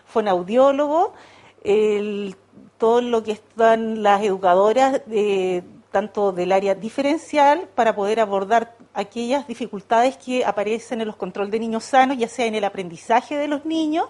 fonaudiólogo, 0.07 1.15
el- 1.62 2.35
todo 2.78 3.01
lo 3.01 3.23
que 3.23 3.32
están 3.32 4.03
las 4.03 4.23
educadoras 4.23 5.03
de- 5.07 5.62
tanto 5.93 6.32
del 6.32 6.51
área 6.53 6.74
diferencial 6.74 7.69
para 7.74 7.94
poder 7.94 8.19
abordar 8.20 8.77
aquellas 8.93 9.47
dificultades 9.47 10.16
que 10.16 10.44
aparecen 10.44 11.01
en 11.01 11.07
los 11.07 11.16
controles 11.16 11.53
de 11.53 11.61
niños 11.61 11.85
sanos, 11.85 12.19
ya 12.19 12.28
sea 12.28 12.47
en 12.47 12.55
el 12.57 12.65
aprendizaje 12.65 13.36
de 13.36 13.47
los 13.48 13.65
niños, 13.65 14.09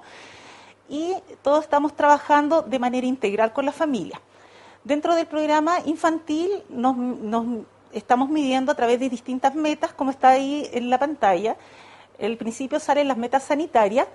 y 0.88 1.12
todos 1.42 1.64
estamos 1.64 1.94
trabajando 1.94 2.62
de 2.62 2.78
manera 2.78 3.06
integral 3.06 3.52
con 3.52 3.66
la 3.66 3.72
familia. 3.72 4.20
Dentro 4.84 5.14
del 5.14 5.26
programa 5.26 5.80
infantil 5.84 6.50
nos, 6.70 6.96
nos 6.96 7.44
estamos 7.92 8.28
midiendo 8.28 8.72
a 8.72 8.74
través 8.74 9.00
de 9.00 9.08
distintas 9.08 9.54
metas, 9.54 9.92
como 9.92 10.10
está 10.10 10.30
ahí 10.30 10.68
en 10.72 10.90
la 10.90 10.98
pantalla. 10.98 11.56
El 12.18 12.36
principio 12.36 12.80
salen 12.80 13.08
las 13.08 13.16
metas 13.16 13.44
sanitarias, 13.44 14.06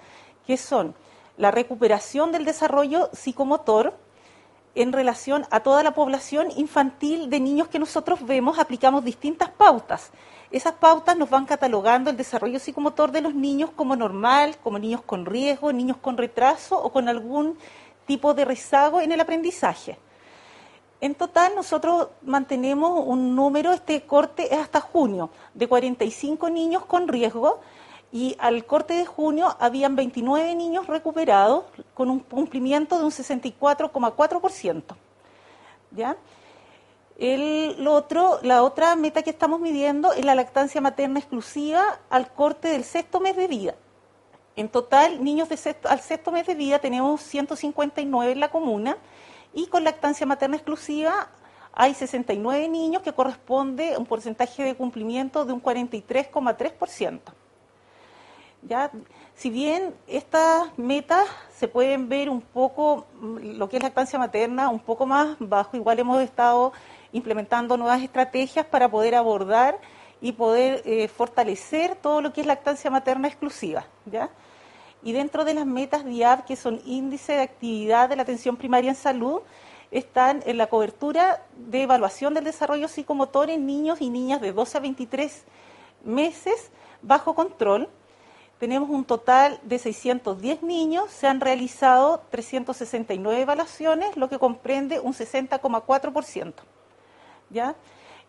que 0.46 0.58
son 0.58 0.96
la 1.38 1.52
recuperación 1.52 2.32
del 2.32 2.46
desarrollo 2.46 3.10
psicomotor 3.14 3.94
en 4.76 4.94
relación 4.94 5.46
a 5.52 5.62
toda 5.62 5.84
la 5.84 5.94
población 5.94 6.48
infantil 6.56 7.30
de 7.30 7.40
niños 7.40 7.68
que 7.68 7.80
nosotros 7.80 8.26
vemos, 8.26 8.58
aplicamos 8.58 9.04
distintas 9.04 9.50
pautas. 9.50 10.12
Esas 10.50 10.74
pautas 10.74 11.18
nos 11.18 11.30
van 11.30 11.46
catalogando 11.46 12.10
el 12.10 12.18
desarrollo 12.18 12.60
psicomotor 12.60 13.12
de 13.12 13.22
los 13.22 13.34
niños 13.34 13.70
como 13.76 13.96
normal, 13.96 14.58
como 14.64 14.80
niños 14.80 15.02
con 15.02 15.26
riesgo, 15.26 15.74
niños 15.74 15.98
con 15.98 16.18
retraso 16.18 16.82
o 16.82 16.92
con 16.92 17.10
algún 17.10 17.58
tipo 18.06 18.34
de 18.34 18.46
rezago 18.46 19.02
en 19.02 19.12
el 19.12 19.22
aprendizaje. 19.22 19.98
En 21.02 21.16
total, 21.16 21.56
nosotros 21.56 22.10
mantenemos 22.22 23.04
un 23.04 23.36
número, 23.36 23.72
este 23.72 24.04
corte 24.04 24.54
es 24.54 24.60
hasta 24.60 24.80
junio, 24.80 25.32
de 25.56 25.68
45 25.68 26.52
niños 26.52 26.86
con 26.86 27.08
riesgo 27.08 27.60
y 28.12 28.36
al 28.38 28.66
corte 28.66 28.94
de 28.94 29.08
junio 29.08 29.56
habían 29.60 29.96
29 29.96 30.54
niños 30.54 30.86
recuperados 30.86 31.64
con 31.96 32.12
un 32.12 32.20
cumplimiento 32.20 33.00
de 33.00 33.06
un 33.06 33.10
64,4%. 33.10 34.84
¿Ya? 35.90 36.18
El 37.18 37.88
otro, 37.88 38.40
la 38.44 38.62
otra 38.62 38.96
meta 38.96 39.24
que 39.24 39.32
estamos 39.32 39.60
midiendo 39.60 40.14
es 40.14 40.24
la 40.24 40.36
lactancia 40.36 40.82
materna 40.82 41.20
exclusiva 41.20 42.00
al 42.12 42.32
corte 42.32 42.68
del 42.68 42.84
sexto 42.84 43.20
mes 43.20 43.36
de 43.36 43.48
vida. 43.48 43.76
En 44.56 44.70
total, 44.70 45.24
niños 45.24 45.50
de 45.50 45.58
sexto, 45.58 45.90
al 45.90 46.02
sexto 46.02 46.32
mes 46.32 46.46
de 46.46 46.54
vida 46.54 46.78
tenemos 46.78 47.22
159 47.22 48.34
en 48.34 48.40
la 48.40 48.52
comuna 48.52 48.98
y 49.54 49.68
con 49.68 49.84
lactancia 49.84 50.26
materna 50.26 50.56
exclusiva 50.56 51.30
hay 51.74 51.94
69 51.94 52.68
niños 52.70 53.02
que 53.02 53.14
corresponde 53.14 53.96
a 53.96 54.00
un 54.00 54.06
porcentaje 54.06 54.64
de 54.64 54.76
cumplimiento 54.76 55.46
de 55.46 55.54
un 55.54 55.62
43,3%. 55.62 57.20
¿Ya? 58.64 58.92
Si 59.36 59.50
bien 59.50 59.96
estas 60.08 60.78
metas 60.78 61.28
se 61.56 61.68
pueden 61.68 62.10
ver 62.10 62.30
un 62.30 62.42
poco, 62.42 63.08
lo 63.22 63.70
que 63.70 63.78
es 63.78 63.84
lactancia 63.84 64.20
materna, 64.20 64.70
un 64.70 64.80
poco 64.80 65.06
más 65.06 65.36
bajo, 65.40 65.78
igual 65.78 65.98
hemos 66.00 66.22
estado 66.22 66.72
implementando 67.12 67.78
nuevas 67.78 68.02
estrategias 68.04 68.66
para 68.66 68.90
poder 68.90 69.16
abordar 69.16 69.80
y 70.22 70.34
poder 70.34 70.84
eh, 70.86 71.08
fortalecer 71.08 71.96
todo 71.96 72.22
lo 72.22 72.32
que 72.32 72.42
es 72.42 72.48
lactancia 72.48 72.92
materna 72.92 73.28
exclusiva. 73.28 73.86
¿ya? 74.06 74.30
Y 75.04 75.14
dentro 75.14 75.46
de 75.46 75.54
las 75.54 75.66
metas 75.66 76.06
DIAB, 76.06 76.46
que 76.46 76.56
son 76.56 76.82
índice 76.86 77.34
de 77.34 77.42
actividad 77.42 78.10
de 78.10 78.16
la 78.16 78.22
atención 78.22 78.56
primaria 78.56 78.90
en 78.90 78.96
salud, 78.96 79.42
están 79.90 80.42
en 80.46 80.58
la 80.58 80.68
cobertura 80.68 81.44
de 81.56 81.84
evaluación 81.84 82.34
del 82.34 82.46
desarrollo 82.46 82.88
psicomotor 82.88 83.50
en 83.50 83.66
niños 83.66 84.02
y 84.02 84.10
niñas 84.10 84.42
de 84.42 84.54
12 84.54 84.78
a 84.78 84.82
23 84.82 85.44
meses 86.06 86.72
bajo 87.02 87.34
control. 87.36 87.90
Tenemos 88.60 88.90
un 88.90 89.04
total 89.04 89.60
de 89.64 89.80
610 89.80 90.62
niños, 90.62 91.10
se 91.10 91.28
han 91.28 91.42
realizado 91.42 92.22
369 92.30 93.42
evaluaciones, 93.42 94.16
lo 94.16 94.30
que 94.30 94.38
comprende 94.38 95.00
un 95.00 95.14
60,4%. 95.14 96.54
¿ya? 97.50 97.76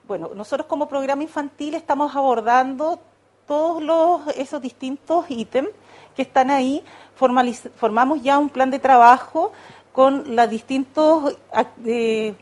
Bueno, 0.08 0.30
nosotros 0.34 0.66
como 0.66 0.88
programa 0.88 1.22
infantil 1.22 1.74
estamos 1.74 2.16
abordando 2.16 2.98
todos 3.46 3.82
los, 3.82 4.26
esos 4.36 4.60
distintos 4.60 5.26
ítems 5.28 5.70
que 6.14 6.22
están 6.22 6.50
ahí. 6.50 6.84
formamos 7.16 8.22
ya 8.22 8.38
un 8.38 8.48
plan 8.48 8.70
de 8.70 8.78
trabajo 8.78 9.52
con 9.92 10.34
los 10.34 10.50
distintos 10.50 11.36
eh, 11.84 12.34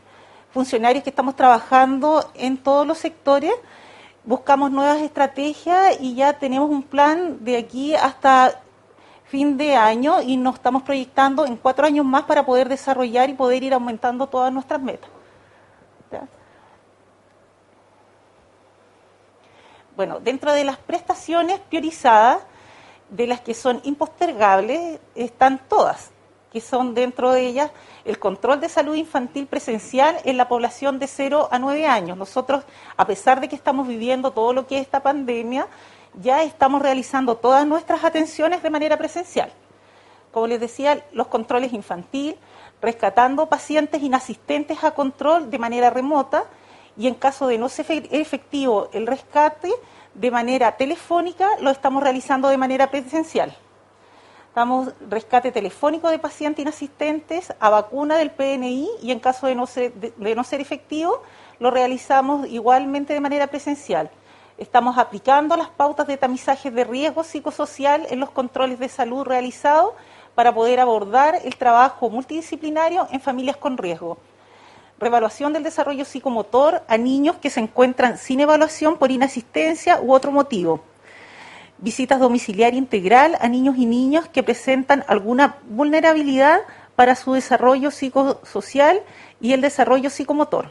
funcionarios 0.51 1.03
que 1.03 1.09
estamos 1.09 1.35
trabajando 1.35 2.29
en 2.33 2.57
todos 2.57 2.87
los 2.87 2.97
sectores. 2.97 3.53
Buscamos 4.23 4.71
nuevas 4.71 5.01
estrategias 5.01 5.97
y 5.99 6.15
ya 6.15 6.33
tenemos 6.33 6.69
un 6.69 6.83
plan 6.83 7.43
de 7.43 7.57
aquí 7.57 7.95
hasta 7.95 8.61
fin 9.25 9.57
de 9.57 9.75
año 9.75 10.21
y 10.21 10.35
nos 10.37 10.55
estamos 10.55 10.83
proyectando 10.83 11.45
en 11.45 11.55
cuatro 11.55 11.87
años 11.87 12.05
más 12.05 12.23
para 12.23 12.45
poder 12.45 12.67
desarrollar 12.67 13.29
y 13.29 13.33
poder 13.33 13.63
ir 13.63 13.73
aumentando 13.73 14.27
todas 14.27 14.51
nuestras 14.51 14.81
metas. 14.81 15.09
Bueno, 19.95 20.19
dentro 20.19 20.51
de 20.53 20.63
las 20.63 20.77
prestaciones 20.77 21.59
priorizadas, 21.59 22.39
de 23.11 23.27
las 23.27 23.41
que 23.41 23.53
son 23.53 23.81
impostergables, 23.83 24.99
están 25.15 25.61
todas, 25.69 26.09
que 26.51 26.61
son 26.61 26.95
dentro 26.95 27.31
de 27.31 27.45
ellas 27.45 27.71
el 28.03 28.17
control 28.17 28.59
de 28.59 28.69
salud 28.69 28.95
infantil 28.95 29.47
presencial 29.47 30.17
en 30.23 30.37
la 30.37 30.47
población 30.47 30.97
de 30.97 31.07
0 31.07 31.49
a 31.51 31.59
9 31.59 31.85
años. 31.85 32.17
Nosotros, 32.17 32.63
a 32.97 33.05
pesar 33.05 33.39
de 33.39 33.47
que 33.47 33.55
estamos 33.55 33.87
viviendo 33.87 34.31
todo 34.31 34.53
lo 34.53 34.65
que 34.65 34.77
es 34.77 34.81
esta 34.81 35.01
pandemia, 35.01 35.67
ya 36.15 36.41
estamos 36.41 36.81
realizando 36.81 37.37
todas 37.37 37.67
nuestras 37.67 38.03
atenciones 38.03 38.63
de 38.63 38.69
manera 38.69 38.97
presencial. 38.97 39.51
Como 40.31 40.47
les 40.47 40.59
decía, 40.59 41.05
los 41.11 41.27
controles 41.27 41.73
infantil, 41.73 42.37
rescatando 42.81 43.47
pacientes 43.47 44.01
inasistentes 44.01 44.83
a 44.83 44.91
control 44.91 45.51
de 45.51 45.59
manera 45.59 45.89
remota 45.89 46.45
y 46.97 47.07
en 47.07 47.15
caso 47.15 47.47
de 47.47 47.57
no 47.57 47.69
ser 47.69 47.85
efectivo 48.11 48.89
el 48.93 49.07
rescate, 49.07 49.69
de 50.13 50.31
manera 50.31 50.75
telefónica, 50.77 51.47
lo 51.59 51.69
estamos 51.69 52.03
realizando 52.03 52.49
de 52.49 52.57
manera 52.57 52.91
presencial. 52.91 53.55
Estamos 54.47 54.93
rescate 55.09 55.51
telefónico 55.51 56.09
de 56.09 56.19
pacientes 56.19 56.61
inasistentes 56.61 57.53
a 57.59 57.69
vacuna 57.69 58.17
del 58.17 58.31
PNI 58.31 58.89
y 59.01 59.11
en 59.11 59.19
caso 59.21 59.47
de 59.47 59.55
no 59.55 59.65
ser, 59.65 59.93
de, 59.93 60.35
no 60.35 60.43
ser 60.43 60.59
efectivo, 60.59 61.23
lo 61.59 61.71
realizamos 61.71 62.45
igualmente 62.47 63.13
de 63.13 63.21
manera 63.21 63.47
presencial. 63.47 64.11
Estamos 64.57 64.97
aplicando 64.97 65.55
las 65.55 65.69
pautas 65.69 66.05
de 66.07 66.17
tamizaje 66.17 66.69
de 66.69 66.83
riesgo 66.83 67.23
psicosocial 67.23 68.05
en 68.09 68.19
los 68.19 68.31
controles 68.31 68.77
de 68.79 68.89
salud 68.89 69.23
realizados 69.23 69.93
para 70.35 70.53
poder 70.53 70.81
abordar 70.81 71.39
el 71.43 71.55
trabajo 71.55 72.09
multidisciplinario 72.09 73.07
en 73.11 73.21
familias 73.21 73.55
con 73.55 73.77
riesgo 73.77 74.17
revaluación 75.01 75.51
del 75.51 75.63
desarrollo 75.63 76.05
psicomotor 76.05 76.83
a 76.87 76.97
niños 76.97 77.37
que 77.37 77.49
se 77.49 77.59
encuentran 77.59 78.17
sin 78.17 78.39
evaluación 78.39 78.97
por 78.97 79.11
inasistencia 79.11 79.99
u 79.99 80.13
otro 80.13 80.31
motivo. 80.31 80.83
Visitas 81.79 82.19
domiciliaria 82.19 82.77
integral 82.77 83.35
a 83.41 83.49
niños 83.49 83.75
y 83.77 83.87
niñas 83.87 84.29
que 84.29 84.43
presentan 84.43 85.03
alguna 85.07 85.57
vulnerabilidad 85.67 86.61
para 86.95 87.15
su 87.15 87.33
desarrollo 87.33 87.89
psicosocial 87.89 89.01
y 89.41 89.53
el 89.53 89.61
desarrollo 89.61 90.11
psicomotor. 90.11 90.69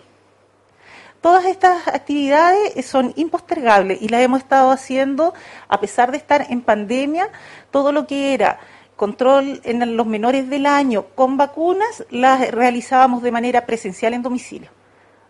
Todas 1.21 1.45
estas 1.45 1.89
actividades 1.89 2.87
son 2.87 3.13
impostergables 3.17 4.01
y 4.01 4.09
las 4.09 4.23
hemos 4.23 4.41
estado 4.41 4.71
haciendo 4.71 5.35
a 5.69 5.81
pesar 5.81 6.13
de 6.13 6.17
estar 6.17 6.47
en 6.49 6.63
pandemia, 6.63 7.29
todo 7.73 7.91
lo 7.91 8.07
que 8.07 8.33
era 8.33 8.61
control 9.01 9.63
en 9.65 9.97
los 9.97 10.07
menores 10.07 10.51
del 10.51 10.67
año 10.67 11.07
con 11.15 11.39
vacunas 11.39 12.05
las 12.11 12.51
realizábamos 12.51 13.23
de 13.23 13.33
manera 13.33 13.65
presencial 13.65 14.13
en 14.13 14.21
domicilio. 14.21 14.69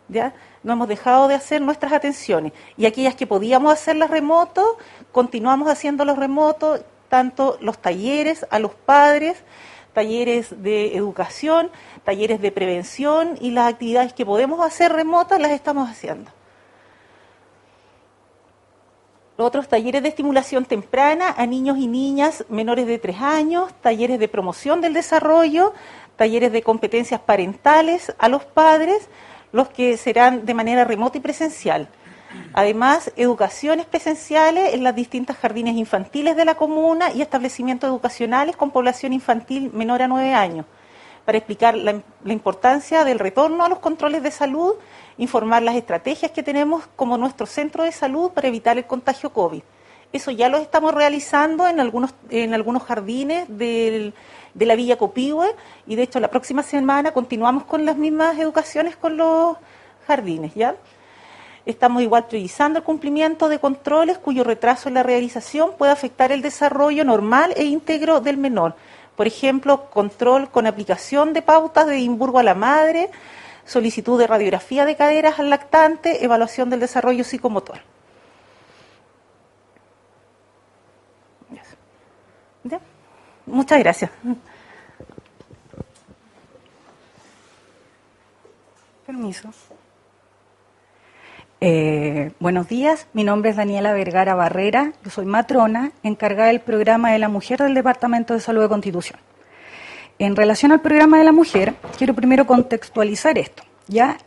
¿ya? 0.08 0.34
No 0.64 0.72
hemos 0.72 0.88
dejado 0.88 1.28
de 1.28 1.36
hacer 1.36 1.62
nuestras 1.62 1.92
atenciones. 1.92 2.52
Y 2.76 2.86
aquellas 2.86 3.14
que 3.14 3.28
podíamos 3.28 3.72
hacerlas 3.72 4.10
remoto, 4.10 4.76
continuamos 5.12 5.70
haciendo 5.70 6.04
los 6.04 6.18
remotos, 6.18 6.80
tanto 7.08 7.58
los 7.60 7.78
talleres 7.78 8.44
a 8.50 8.58
los 8.58 8.74
padres, 8.74 9.44
talleres 9.92 10.64
de 10.64 10.96
educación, 10.96 11.70
talleres 12.02 12.40
de 12.40 12.50
prevención 12.50 13.38
y 13.40 13.52
las 13.52 13.72
actividades 13.72 14.12
que 14.14 14.26
podemos 14.26 14.66
hacer 14.66 14.92
remotas 14.92 15.40
las 15.40 15.52
estamos 15.52 15.88
haciendo 15.88 16.32
otros 19.40 19.68
talleres 19.68 20.02
de 20.02 20.08
estimulación 20.08 20.64
temprana 20.64 21.34
a 21.36 21.46
niños 21.46 21.78
y 21.78 21.86
niñas 21.86 22.44
menores 22.48 22.86
de 22.86 22.98
tres 22.98 23.20
años, 23.20 23.72
talleres 23.80 24.18
de 24.18 24.28
promoción 24.28 24.80
del 24.80 24.94
desarrollo, 24.94 25.72
talleres 26.16 26.52
de 26.52 26.62
competencias 26.62 27.20
parentales 27.20 28.14
a 28.18 28.28
los 28.28 28.44
padres, 28.44 29.08
los 29.52 29.68
que 29.68 29.96
serán 29.96 30.46
de 30.46 30.54
manera 30.54 30.84
remota 30.84 31.18
y 31.18 31.20
presencial. 31.20 31.88
Además, 32.52 33.12
educaciones 33.16 33.86
presenciales 33.86 34.74
en 34.74 34.84
las 34.84 34.94
distintas 34.94 35.36
jardines 35.36 35.76
infantiles 35.76 36.36
de 36.36 36.44
la 36.44 36.54
comuna 36.54 37.12
y 37.12 37.22
establecimientos 37.22 37.88
educacionales 37.88 38.56
con 38.56 38.70
población 38.70 39.12
infantil 39.12 39.70
menor 39.72 40.02
a 40.02 40.08
nueve 40.08 40.34
años, 40.34 40.66
para 41.24 41.38
explicar 41.38 41.76
la, 41.76 42.02
importancia 42.26 43.04
del 43.04 43.18
retorno 43.18 43.64
a 43.64 43.68
los 43.68 43.78
controles 43.78 44.22
de 44.22 44.30
salud 44.30 44.74
informar 45.20 45.62
las 45.62 45.76
estrategias 45.76 46.32
que 46.32 46.42
tenemos 46.42 46.88
como 46.96 47.18
nuestro 47.18 47.44
centro 47.44 47.84
de 47.84 47.92
salud 47.92 48.30
para 48.30 48.48
evitar 48.48 48.78
el 48.78 48.86
contagio 48.86 49.30
COVID. 49.32 49.62
Eso 50.12 50.30
ya 50.30 50.48
lo 50.48 50.56
estamos 50.56 50.94
realizando 50.94 51.68
en 51.68 51.78
algunos, 51.78 52.14
en 52.30 52.54
algunos 52.54 52.82
jardines 52.82 53.46
de 53.48 54.14
la 54.54 54.74
Villa 54.74 54.96
Copihue 54.96 55.54
y 55.86 55.94
de 55.94 56.02
hecho 56.04 56.20
la 56.20 56.28
próxima 56.28 56.62
semana 56.62 57.12
continuamos 57.12 57.64
con 57.64 57.84
las 57.84 57.96
mismas 57.96 58.38
educaciones 58.38 58.96
con 58.96 59.18
los 59.18 59.56
jardines, 60.06 60.54
¿ya? 60.54 60.74
Estamos 61.66 62.02
igual 62.02 62.26
priorizando 62.26 62.78
el 62.78 62.84
cumplimiento 62.84 63.50
de 63.50 63.58
controles 63.58 64.16
cuyo 64.16 64.42
retraso 64.42 64.88
en 64.88 64.94
la 64.94 65.02
realización 65.02 65.72
puede 65.76 65.92
afectar 65.92 66.32
el 66.32 66.40
desarrollo 66.40 67.04
normal 67.04 67.52
e 67.56 67.64
íntegro 67.64 68.20
del 68.20 68.38
menor. 68.38 68.74
Por 69.16 69.26
ejemplo, 69.26 69.90
control 69.90 70.50
con 70.50 70.66
aplicación 70.66 71.34
de 71.34 71.42
pautas 71.42 71.86
de 71.86 71.96
Edimburgo 71.96 72.38
a 72.38 72.42
la 72.42 72.54
madre, 72.54 73.10
solicitud 73.70 74.18
de 74.18 74.26
radiografía 74.26 74.84
de 74.84 74.96
caderas 74.96 75.38
al 75.38 75.48
lactante, 75.48 76.24
evaluación 76.24 76.70
del 76.70 76.80
desarrollo 76.80 77.22
psicomotor. 77.22 77.78
Muchas 83.46 83.78
gracias. 83.80 84.10
Permiso. 89.06 89.50
Eh, 91.60 92.32
buenos 92.38 92.68
días, 92.68 93.06
mi 93.12 93.22
nombre 93.22 93.50
es 93.50 93.56
Daniela 93.56 93.92
Vergara 93.92 94.34
Barrera, 94.34 94.94
yo 95.04 95.10
soy 95.10 95.26
matrona 95.26 95.92
encargada 96.02 96.48
del 96.48 96.60
programa 96.60 97.12
de 97.12 97.18
la 97.18 97.28
mujer 97.28 97.58
del 97.58 97.74
Departamento 97.74 98.34
de 98.34 98.40
Salud 98.40 98.62
de 98.62 98.68
Constitución. 98.68 99.20
En 100.20 100.36
relación 100.36 100.70
al 100.70 100.82
programa 100.82 101.16
de 101.16 101.24
la 101.24 101.32
mujer, 101.32 101.76
quiero 101.96 102.12
primero 102.12 102.46
contextualizar 102.46 103.38
esto. 103.38 103.62
Ya 103.88 104.18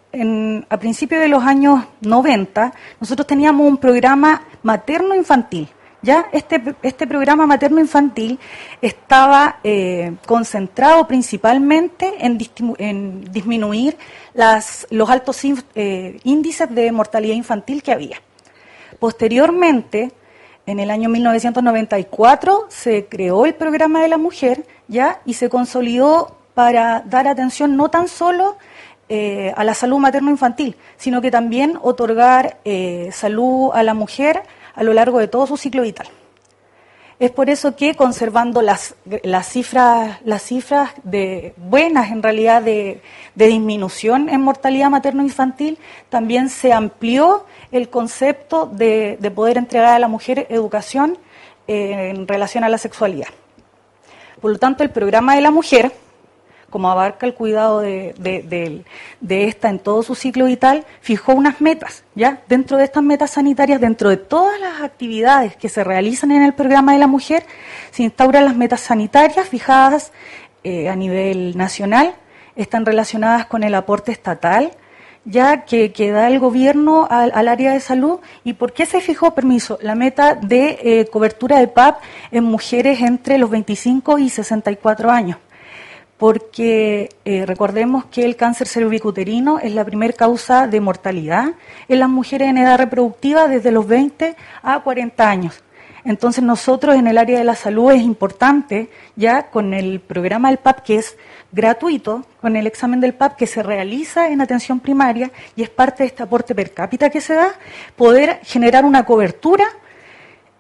a 0.70 0.78
principios 0.80 1.22
de 1.22 1.28
los 1.28 1.44
años 1.44 1.86
90, 2.02 2.74
nosotros 2.99 3.28
teníamos 3.28 3.68
un 3.68 3.78
programa 3.78 4.41
materno-infantil. 4.64 5.70
Ya 6.02 6.26
este, 6.34 6.76
este 6.82 7.06
programa 7.06 7.45
materno-infantil 7.45 8.40
estaba 8.82 9.60
eh, 9.64 10.15
concentrado 10.26 11.07
principalmente 11.07 12.11
en, 12.18 12.40
disminuir 13.32 13.95
las, 14.34 14.88
los 14.90 15.07
altos 15.11 15.40
eh, 15.76 16.20
índices 16.24 16.74
de 16.74 16.91
mortalidad 16.91 17.36
infantil 17.36 17.84
que 17.84 17.91
había. 17.91 18.20
Posteriormente, 18.98 20.11
en 20.65 20.80
el 20.80 20.91
año 20.91 21.10
1994 21.10 22.68
se 22.69 23.06
creó 23.06 23.45
el 23.45 23.56
programa 23.56 24.02
de 24.02 24.07
la 24.07 24.18
mujer 24.18 24.65
ya 24.88 25.22
y 25.26 25.34
se 25.34 25.49
consolidó 25.49 26.38
para 26.53 27.02
dar 27.02 27.27
atención 27.27 27.76
no 27.76 27.90
tan 27.90 28.07
solo 28.07 28.57
eh, 29.10 29.53
a 29.57 29.64
la 29.64 29.73
salud 29.73 29.98
materno-infantil, 29.98 30.77
sino 30.98 31.22
que 31.22 31.31
también 31.31 31.77
otorgar 31.81 32.57
eh, 32.64 33.10
salud 33.11 33.72
a 33.73 33.84
la 33.84 33.94
mujer 33.94 34.44
a 34.76 34.84
lo 34.84 34.94
largo 34.94 35.19
de 35.19 35.27
todo 35.27 35.45
su 35.48 35.57
ciclo 35.57 35.81
vital. 35.81 36.07
Es 37.23 37.31
por 37.31 37.49
eso 37.49 37.77
que 37.77 37.95
conservando 37.95 38.61
las, 38.61 38.95
las 39.23 39.47
cifras, 39.47 40.19
las 40.25 40.43
cifras 40.43 40.91
de, 41.05 41.53
buenas 41.55 42.11
en 42.11 42.21
realidad 42.21 42.61
de, 42.61 42.99
disminución 43.33 44.27
en 44.27 44.41
mortalidad 44.41 44.89
materno-infantil, 44.89 45.77
también 46.09 46.49
se 46.49 46.73
amplió 46.73 47.45
el 47.71 47.87
concepto 47.87 48.65
de, 48.65 49.17
poder 49.33 49.57
entregar 49.57 49.93
a 49.93 49.99
la 49.99 50.09
mujer 50.09 50.47
educación 50.49 51.17
eh, 51.69 52.11
en 52.13 52.27
relación 52.27 52.65
a 52.65 52.67
la 52.67 52.77
sexualidad. 52.77 53.29
Por 54.41 54.51
lo 54.51 54.59
tanto, 54.59 54.83
el 54.83 54.89
programa 54.89 55.33
de 55.33 55.41
la 55.43 55.51
mujer 55.51 55.93
como 56.73 56.89
abarca 56.89 57.27
el 57.27 57.35
cuidado 57.35 57.81
de, 57.81 58.15
de, 59.21 59.47
esta 59.47 59.69
en 59.69 59.77
todo 59.77 60.01
su 60.01 60.15
ciclo 60.15 60.45
vital, 60.45 60.87
fijó 61.01 61.33
unas 61.33 61.61
metas, 61.61 62.03
¿ya? 62.15 62.41
Dentro 62.49 62.77
de 62.77 62.85
estas 62.85 63.03
metas 63.03 63.29
sanitarias, 63.29 63.79
dentro 63.79 64.09
de 64.09 64.17
todas 64.17 64.59
las 64.59 64.81
actividades 64.81 65.55
que 65.55 65.69
se 65.69 65.83
realizan 65.83 66.31
en 66.31 66.41
el 66.41 66.55
programa 66.55 66.93
de 66.93 66.97
la 66.97 67.05
mujer, 67.05 67.45
se 67.91 68.01
instauran 68.01 68.45
las 68.45 68.55
metas 68.55 68.79
sanitarias 68.79 69.47
fijadas 69.47 70.11
eh, 70.63 70.89
a 70.89 70.95
nivel 70.95 71.55
nacional, 71.55 72.15
están 72.55 72.87
relacionadas 72.87 73.45
con 73.45 73.61
el 73.61 73.75
aporte 73.75 74.11
estatal, 74.11 74.71
ya 75.25 75.65
que, 75.65 75.91
da 76.11 76.27
el 76.27 76.39
gobierno 76.39 77.07
al, 77.07 77.47
área 77.47 77.73
de 77.73 77.81
salud. 77.81 78.19
¿Y 78.43 78.53
por 78.53 78.73
qué 78.73 78.87
se 78.87 78.99
fijó, 78.99 79.35
permiso, 79.35 79.77
la 79.79 79.93
meta 79.93 80.33
de 80.33 80.79
eh, 80.81 81.05
cobertura 81.11 81.59
de 81.59 81.67
PAP 81.67 82.01
en 82.31 82.45
mujeres 82.45 82.99
entre 83.01 83.37
los 83.37 83.51
25 83.51 84.17
y 84.17 84.31
64 84.31 85.11
años? 85.11 85.37
Porque 86.23 87.09
eh, 87.25 87.45
recordemos 87.45 88.05
que 88.05 88.23
el 88.23 88.37
cáncer 88.37 88.65
cervicuterino 88.65 89.59
es 89.59 89.73
la 89.73 89.83
primera 89.83 90.13
causa 90.13 90.67
de 90.67 90.79
mortalidad 90.79 91.55
en 91.89 91.99
las 91.99 92.07
mujeres 92.07 92.47
en 92.47 92.59
edad 92.59 92.77
reproductiva 92.77 93.49
desde 93.49 93.73
los 93.73 93.85
20 93.85 94.37
a 94.61 94.79
40 94.79 95.29
años. 95.29 95.61
Entonces 96.05 96.41
nosotros 96.41 96.95
en 96.95 97.07
el 97.07 97.17
área 97.17 97.39
de 97.39 97.43
la 97.43 97.55
salud 97.55 97.91
es 97.91 98.03
importante, 98.03 98.89
ya 99.17 99.49
con 99.49 99.73
el 99.73 99.99
programa 99.99 100.47
del 100.47 100.59
PAP 100.59 100.83
que 100.83 100.95
es 100.95 101.17
gratuito, 101.51 102.25
con 102.39 102.55
el 102.55 102.67
examen 102.67 103.01
del 103.01 103.15
PAP 103.15 103.35
que 103.35 103.45
se 103.45 103.61
realiza 103.61 104.29
en 104.29 104.39
atención 104.39 104.79
primaria 104.79 105.29
y 105.57 105.63
es 105.63 105.69
parte 105.69 106.03
de 106.03 106.07
este 106.07 106.23
aporte 106.23 106.55
per 106.55 106.71
cápita 106.71 107.09
que 107.09 107.19
se 107.19 107.33
da, 107.33 107.53
poder 107.97 108.39
generar 108.43 108.85
una 108.85 109.03
cobertura 109.03 109.65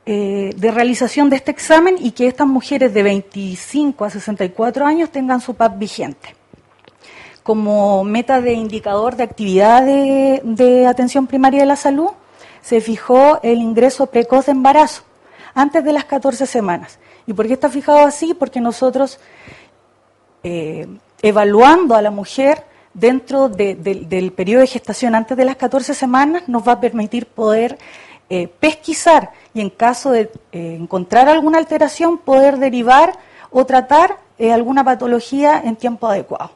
eh, 0.05 0.53
de 0.57 0.71
realización 0.71 1.29
de 1.29 1.37
este 1.37 1.51
examen 1.51 1.95
y 1.97 2.11
que 2.11 2.27
estas 2.27 2.45
mujeres 2.45 2.93
de 2.93 3.03
25 3.03 4.03
a 4.03 4.09
64 4.09 4.85
años 4.85 5.09
tengan 5.09 5.39
su 5.39 5.53
PAP 5.53 5.79
vigente. 5.79 6.35
Como 7.41 8.03
meta 8.03 8.41
de 8.41 8.51
indicador 8.51 9.15
de 9.15 9.23
actividad 9.23 9.81
de, 9.85 10.87
atención 10.87 11.25
primaria 11.25 11.61
de 11.61 11.67
la 11.67 11.77
salud, 11.77 12.09
se 12.61 12.81
fijó 12.81 13.39
el 13.43 13.59
ingreso 13.59 14.07
precoz 14.07 14.47
de 14.47 14.51
embarazo 14.51 15.03
antes 15.53 15.85
de 15.85 15.93
las 15.93 16.03
14 16.03 16.47
semanas. 16.47 16.99
¿Y 17.25 17.31
por 17.31 17.47
qué 17.47 17.53
está 17.53 17.69
fijado 17.69 17.99
así? 17.99 18.33
Porque 18.33 18.59
nosotros, 18.59 19.21
eh, 20.43 20.85
evaluando 21.21 21.95
a 21.95 22.01
la 22.01 22.11
mujer 22.11 22.65
dentro 22.93 23.47
del 23.47 24.33
periodo 24.35 24.61
de 24.61 24.67
gestación 24.67 25.15
antes 25.15 25.37
de 25.37 25.45
las 25.45 25.55
14 25.55 25.93
semanas, 25.93 26.43
nos 26.47 26.67
va 26.67 26.73
a 26.73 26.81
permitir 26.81 27.25
poder 27.25 27.77
eh, 28.29 28.47
pesquisar 28.47 29.31
y 29.53 29.61
en 29.61 29.69
caso 29.69 30.11
de 30.11 30.31
eh, 30.51 30.77
encontrar 30.79 31.29
alguna 31.29 31.57
alteración 31.57 32.17
poder 32.17 32.57
derivar 32.57 33.13
o 33.51 33.65
tratar 33.65 34.17
eh, 34.37 34.51
alguna 34.51 34.83
patología 34.83 35.61
en 35.63 35.75
tiempo 35.75 36.07
adecuado. 36.07 36.51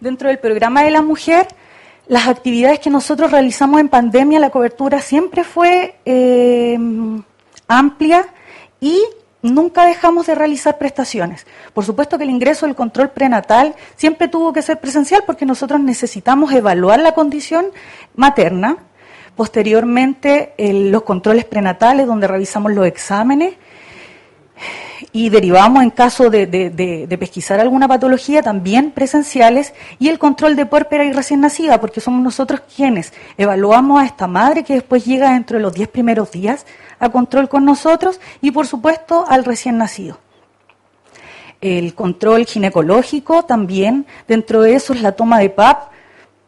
Dentro 0.00 0.28
del 0.28 0.38
programa 0.38 0.82
de 0.82 0.90
la 0.90 1.02
mujer, 1.02 1.48
las 2.06 2.28
actividades 2.28 2.78
que 2.78 2.90
nosotros 2.90 3.30
realizamos 3.30 3.80
en 3.80 3.88
pandemia, 3.88 4.38
la 4.38 4.50
cobertura 4.50 5.00
siempre 5.00 5.44
fue 5.44 5.96
amplia 7.66 8.26
y 8.80 9.02
nunca 9.44 9.84
dejamos 9.84 10.26
de 10.26 10.34
realizar 10.34 10.78
prestaciones. 10.78 11.46
Por 11.72 11.84
supuesto 11.84 12.18
que 12.18 12.24
el 12.24 12.30
ingreso 12.30 12.66
del 12.66 12.74
control 12.74 13.10
prenatal 13.10 13.74
siempre 13.96 14.28
tuvo 14.28 14.52
que 14.52 14.62
ser 14.62 14.80
presencial 14.80 15.22
porque 15.26 15.46
nosotros 15.46 15.80
necesitamos 15.80 16.52
evaluar 16.52 16.98
la 17.00 17.12
condición 17.12 17.66
materna. 18.16 18.78
Posteriormente, 19.36 20.54
los 20.58 21.02
controles 21.02 21.44
prenatales, 21.44 22.06
donde 22.06 22.28
revisamos 22.28 22.72
los 22.72 22.86
exámenes 22.86 23.54
y 25.12 25.28
derivamos 25.28 25.82
en 25.82 25.90
caso 25.90 26.30
de, 26.30 27.16
pesquisar 27.18 27.60
alguna 27.60 27.88
patología 27.88 28.42
también 28.42 28.92
presenciales 28.92 29.74
y 29.98 30.08
el 30.08 30.18
control 30.18 30.56
de 30.56 30.66
puérpera 30.66 31.04
y 31.04 31.12
recién 31.12 31.40
nacida, 31.40 31.80
porque 31.80 32.00
somos 32.00 32.22
nosotros 32.22 32.62
quienes 32.74 33.12
evaluamos 33.36 34.02
a 34.02 34.06
esta 34.06 34.26
madre 34.26 34.62
que 34.62 34.74
después 34.74 35.04
llega 35.04 35.32
dentro 35.32 35.56
de 35.56 35.62
los 35.62 35.74
10 35.74 35.88
primeros 35.88 36.30
días 36.30 36.66
a 36.98 37.08
control 37.08 37.48
con 37.48 37.64
nosotros 37.64 38.20
y 38.40 38.52
por 38.52 38.66
supuesto 38.66 39.24
al 39.28 39.44
recién 39.44 39.78
nacido. 39.78 40.18
El 41.60 41.94
control 41.94 42.44
ginecológico 42.44 43.44
también, 43.44 44.06
dentro 44.28 44.62
de 44.62 44.74
eso 44.74 44.92
es 44.92 45.00
la 45.00 45.12
toma 45.12 45.38
de 45.38 45.50
PAP, 45.50 45.93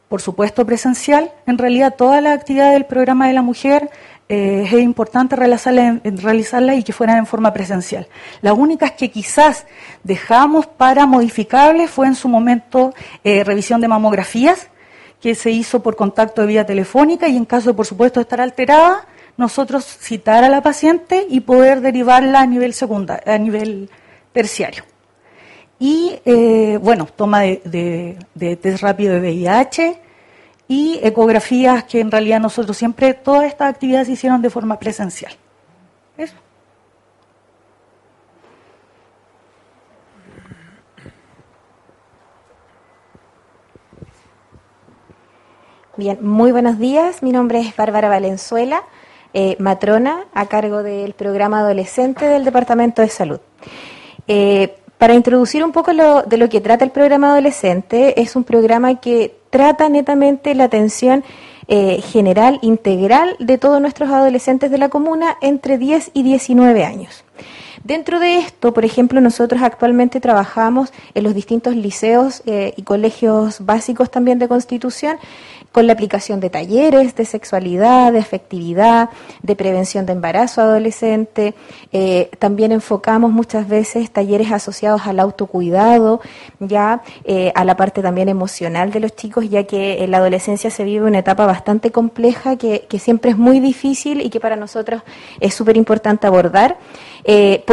por 0.08 0.20
supuesto 0.20 0.64
presencial. 0.64 1.32
En 1.46 1.58
realidad 1.58 1.94
toda 1.96 2.20
la 2.20 2.32
actividad 2.32 2.72
del 2.72 2.86
programa 2.86 3.26
de 3.28 3.34
la 3.34 3.42
mujer 3.42 3.90
eh, 4.28 4.64
es 4.66 4.72
importante 4.72 5.36
realizarla, 5.36 6.00
realizarla, 6.02 6.74
y 6.74 6.82
que 6.82 6.92
fueran 6.92 7.18
en 7.18 7.26
forma 7.26 7.52
presencial. 7.52 8.08
Las 8.40 8.54
únicas 8.54 8.92
que 8.92 9.10
quizás 9.10 9.66
dejamos 10.02 10.66
para 10.66 11.06
modificables 11.06 11.90
fue 11.90 12.06
en 12.08 12.16
su 12.16 12.28
momento 12.28 12.92
eh, 13.22 13.44
revisión 13.44 13.80
de 13.80 13.88
mamografías, 13.88 14.68
que 15.20 15.34
se 15.34 15.50
hizo 15.50 15.82
por 15.82 15.96
contacto 15.96 16.42
de 16.42 16.48
vía 16.48 16.66
telefónica 16.66 17.28
y 17.28 17.36
en 17.36 17.44
caso 17.44 17.70
de, 17.70 17.74
por 17.74 17.86
supuesto, 17.86 18.20
estar 18.20 18.40
alterada, 18.40 19.06
nosotros 19.36 19.84
citar 19.84 20.44
a 20.44 20.48
la 20.48 20.62
paciente 20.62 21.26
y 21.28 21.40
poder 21.40 21.80
derivarla 21.80 22.40
a 22.40 22.46
nivel 22.46 22.74
a 23.26 23.38
nivel 23.38 23.90
terciario. 24.32 24.84
Y 25.78 26.18
eh, 26.24 26.78
bueno, 26.80 27.06
toma 27.14 27.42
de, 27.42 28.16
test 28.62 28.82
rápido 28.82 29.14
de 29.14 29.20
VIH 29.20 30.00
y 30.68 30.98
ecografías 31.02 31.84
que 31.84 32.00
en 32.00 32.10
realidad 32.10 32.40
nosotros 32.40 32.76
siempre, 32.76 33.14
todas 33.14 33.44
estas 33.44 33.72
actividades 33.72 34.06
se 34.06 34.14
hicieron 34.14 34.40
de 34.40 34.50
forma 34.50 34.78
presencial. 34.78 35.32
Eso. 36.16 36.34
Bien, 45.98 46.18
muy 46.20 46.52
buenos 46.52 46.78
días. 46.78 47.22
Mi 47.22 47.32
nombre 47.32 47.60
es 47.60 47.76
Bárbara 47.76 48.08
Valenzuela. 48.08 48.82
Eh, 49.34 49.56
matrona 49.58 50.24
a 50.32 50.46
cargo 50.46 50.82
del 50.82 51.12
programa 51.12 51.60
adolescente 51.60 52.26
del 52.26 52.44
Departamento 52.44 53.02
de 53.02 53.08
Salud. 53.08 53.40
Eh, 54.26 54.78
para 54.98 55.14
introducir 55.14 55.62
un 55.62 55.72
poco 55.72 55.92
de 55.92 56.36
lo 56.36 56.48
que 56.48 56.60
trata 56.60 56.84
el 56.84 56.90
programa 56.90 57.32
adolescente, 57.32 58.20
es 58.20 58.34
un 58.34 58.44
programa 58.44 59.00
que 59.00 59.36
trata 59.50 59.88
netamente 59.88 60.54
la 60.54 60.64
atención 60.64 61.22
eh, 61.68 62.00
general, 62.00 62.58
integral 62.62 63.36
de 63.38 63.58
todos 63.58 63.80
nuestros 63.80 64.10
adolescentes 64.10 64.70
de 64.70 64.78
la 64.78 64.88
comuna 64.88 65.36
entre 65.42 65.76
10 65.76 66.12
y 66.14 66.22
19 66.22 66.84
años. 66.84 67.25
Dentro 67.86 68.18
de 68.18 68.38
esto, 68.38 68.74
por 68.74 68.84
ejemplo, 68.84 69.20
nosotros 69.20 69.62
actualmente 69.62 70.18
trabajamos 70.18 70.92
en 71.14 71.22
los 71.22 71.36
distintos 71.36 71.76
liceos 71.76 72.42
eh, 72.44 72.74
y 72.76 72.82
colegios 72.82 73.64
básicos 73.64 74.10
también 74.10 74.40
de 74.40 74.48
Constitución 74.48 75.18
con 75.76 75.86
la 75.86 75.92
aplicación 75.92 76.40
de 76.40 76.48
talleres 76.48 77.14
de 77.16 77.26
sexualidad, 77.26 78.10
de 78.10 78.18
afectividad, 78.18 79.10
de 79.42 79.56
prevención 79.56 80.06
de 80.06 80.14
embarazo 80.14 80.62
adolescente. 80.62 81.54
Eh, 81.92 82.30
también 82.38 82.72
enfocamos 82.72 83.30
muchas 83.30 83.68
veces 83.68 84.10
talleres 84.10 84.50
asociados 84.50 85.06
al 85.06 85.20
autocuidado, 85.20 86.22
ya 86.60 87.02
eh, 87.24 87.52
a 87.54 87.66
la 87.66 87.76
parte 87.76 88.00
también 88.00 88.30
emocional 88.30 88.90
de 88.90 89.00
los 89.00 89.14
chicos, 89.14 89.50
ya 89.50 89.64
que 89.64 90.02
en 90.02 90.12
la 90.12 90.16
adolescencia 90.16 90.70
se 90.70 90.82
vive 90.82 91.04
una 91.04 91.18
etapa 91.18 91.44
bastante 91.44 91.92
compleja 91.92 92.56
que, 92.56 92.86
siempre 92.98 93.32
es 93.32 93.36
muy 93.36 93.60
difícil 93.60 94.22
y 94.22 94.30
que 94.30 94.40
para 94.40 94.56
nosotros 94.56 95.02
es 95.38 95.52
súper 95.52 95.76
importante 95.76 96.26
abordar. 96.26 96.78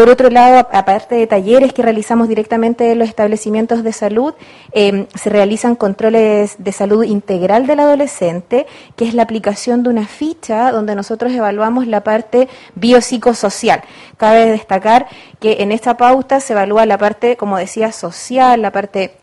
Por 0.03 0.11
otro 0.11 0.29
lado, 0.29 0.67
aparte 0.73 1.15
de 1.15 1.27
talleres 1.27 1.71
que 1.71 1.81
realizamos 1.81 2.27
directamente 2.27 2.91
en 2.91 2.99
los 2.99 3.07
establecimientos 3.07 3.85
de 3.85 3.93
salud, 3.93 4.33
eh, 4.73 5.07
se 5.15 5.29
realizan 5.29 5.77
controles 5.77 6.55
de 6.57 6.73
salud 6.73 7.05
integral 7.05 7.67
del 7.67 7.79
adolescente, 7.79 8.67
que 8.97 9.07
es 9.07 9.13
la 9.13 9.23
aplicación 9.23 9.81
de 9.81 9.89
una 9.89 10.05
ficha 10.05 10.73
donde 10.73 10.93
nosotros 10.95 11.31
evaluamos 11.31 11.87
la 11.87 12.03
parte 12.03 12.49
biopsicosocial. 12.75 13.81
Cabe 14.17 14.45
destacar 14.45 15.07
que 15.39 15.61
en 15.61 15.71
esta 15.71 15.95
pauta 15.95 16.41
se 16.41 16.51
evalúa 16.51 16.85
la 16.85 16.97
parte, 16.97 17.37
como 17.37 17.57
decía, 17.57 17.93
social, 17.93 18.61
la 18.61 18.73
parte 18.73 19.22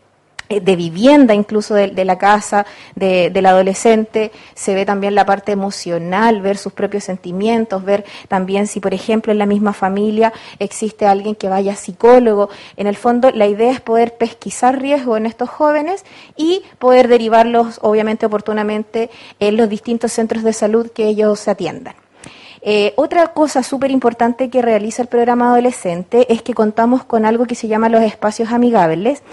de 0.59 0.75
vivienda 0.75 1.33
incluso 1.33 1.73
de, 1.75 2.05
la 2.05 2.17
casa, 2.17 2.65
del 2.95 3.45
adolescente, 3.45 4.31
se 4.53 4.75
ve 4.75 4.85
también 4.85 5.15
la 5.15 5.25
parte 5.25 5.51
emocional, 5.51 6.41
ver 6.41 6.57
sus 6.57 6.73
propios 6.73 7.03
sentimientos, 7.03 7.83
ver 7.83 8.05
también 8.27 8.67
si, 8.67 8.79
por 8.79 8.93
ejemplo, 8.93 9.31
en 9.31 9.37
la 9.37 9.45
misma 9.45 9.73
familia 9.73 10.33
existe 10.59 11.05
alguien 11.05 11.35
que 11.35 11.49
vaya 11.49 11.75
psicólogo. 11.75 12.49
En 12.75 12.87
el 12.87 12.95
fondo, 12.95 13.31
la 13.31 13.47
idea 13.47 13.71
es 13.71 13.81
poder 13.81 14.17
pesquisar 14.17 14.81
riesgo 14.81 15.17
en 15.17 15.25
estos 15.25 15.49
jóvenes 15.49 16.03
y 16.35 16.63
poder 16.79 17.07
derivarlos, 17.07 17.79
obviamente, 17.81 18.25
oportunamente 18.25 19.09
en 19.39 19.57
los 19.57 19.69
distintos 19.69 20.11
centros 20.11 20.43
de 20.43 20.53
salud 20.53 20.91
que 20.91 21.07
ellos 21.07 21.47
atiendan. 21.47 21.95
Eh, 22.63 22.93
otra 22.95 23.33
cosa 23.33 23.63
súper 23.63 23.89
importante 23.89 24.49
que 24.51 24.61
realiza 24.61 25.01
el 25.01 25.07
programa 25.07 25.49
adolescente 25.51 26.31
es 26.31 26.43
que 26.43 26.53
contamos 26.53 27.03
con 27.03 27.25
algo 27.25 27.47
que 27.47 27.55
se 27.55 27.67
llama 27.67 27.89
los 27.89 28.03
espacios 28.03 28.51
amigables. 28.51 29.23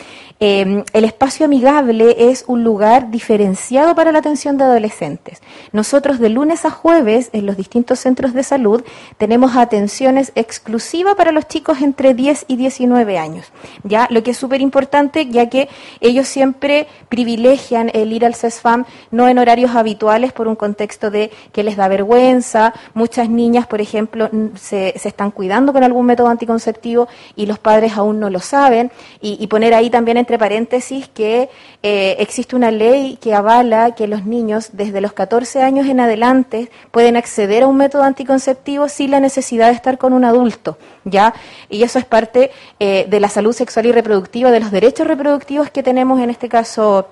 Eh, 0.41 0.85
el 0.93 1.05
espacio 1.05 1.47
amigable 1.47 2.31
es 2.31 2.45
un 2.47 2.63
lugar 2.63 3.11
diferenciado 3.11 3.95
para 3.95 4.13
la 4.13 4.21
atención 4.21 4.57
de 4.57 4.65
adolescentes. 4.65 5.43
Nosotros 5.73 6.21
de 6.21 6.29
lunes 6.29 6.65
a 6.65 6.71
jueves 6.71 7.29
en 7.33 7.45
los 7.45 7.57
distintos 7.57 7.99
centros 7.99 8.33
de 8.33 8.45
salud 8.45 8.83
tenemos 9.19 9.57
atenciones 9.57 10.33
exclusivas 10.35 11.17
para 11.17 11.33
los 11.33 11.49
chicos 11.49 11.83
entre 11.83 12.15
10 12.15 12.47
y 12.49 12.57
19 12.57 13.19
años. 13.19 13.47
Ya, 13.83 14.07
lo 14.11 14.23
que 14.23 14.31
es 14.31 14.37
súper 14.37 14.61
importante 14.61 15.27
ya 15.27 15.51
que 15.51 15.69
ellos 16.01 16.29
siempre 16.29 16.87
privilegian 17.09 17.91
el 17.93 18.13
ir 18.13 18.25
al 18.25 18.37
CESFAM 18.37 18.85
no 19.11 19.29
en 19.29 19.39
horarios 19.39 19.73
habituales 19.75 20.33
por 20.33 20.47
un 20.49 20.57
contexto 20.57 21.11
de 21.11 21.31
que 21.53 21.65
les 21.65 21.77
da 21.77 21.89
vergüenza, 21.89 22.73
muchas 22.95 23.18
muchas 23.19 23.35
niñas, 23.35 23.67
por 23.67 23.81
ejemplo, 23.81 24.31
se, 24.55 24.95
se, 24.97 25.09
están 25.09 25.33
cuidando 25.33 25.73
con 25.73 25.83
algún 25.83 26.07
método 26.07 26.29
anticonceptivo 26.29 27.09
y 27.35 27.47
los 27.47 27.59
padres 27.59 27.95
aún 27.97 28.21
no 28.21 28.31
lo 28.31 28.39
saben. 28.39 28.93
Y, 29.21 29.45
poner 29.49 29.75
ahí 29.75 29.91
también 29.91 30.19
entre 30.19 30.39
paréntesis 30.39 31.09
que 31.09 31.49
eh, 31.83 32.17
existe 32.21 32.55
una 32.55 32.71
ley 32.71 33.19
que 33.21 33.35
avala 33.35 33.97
que 33.97 34.07
los 34.07 34.25
niños 34.25 34.71
desde 34.73 35.01
los 35.01 35.15
14 35.15 35.63
años 35.63 35.89
en 35.89 35.99
adelante 35.99 36.71
pueden 36.93 37.17
acceder 37.17 37.65
a 37.65 37.67
un 37.67 37.77
método 37.77 38.05
anticonceptivo 38.05 38.89
sin 38.89 39.11
la 39.11 39.19
necesidad 39.19 39.69
de 39.69 39.75
estar 39.75 39.99
con 39.99 40.13
un 40.13 40.25
adulto. 40.25 40.79
¿ya? 41.05 41.35
Y 41.69 41.83
eso 41.83 41.99
es 41.99 42.05
parte 42.05 42.53
eh, 42.79 43.07
de 43.09 43.19
la 43.19 43.29
salud 43.29 43.53
sexual 43.53 43.87
y 43.87 43.93
reproductiva, 43.93 44.53
de 44.53 44.61
los 44.61 44.71
derechos 44.71 45.09
reproductivos 45.09 45.71
que 45.71 45.83
tenemos 45.83 46.21
en 46.21 46.31
este 46.31 46.49
caso 46.49 47.09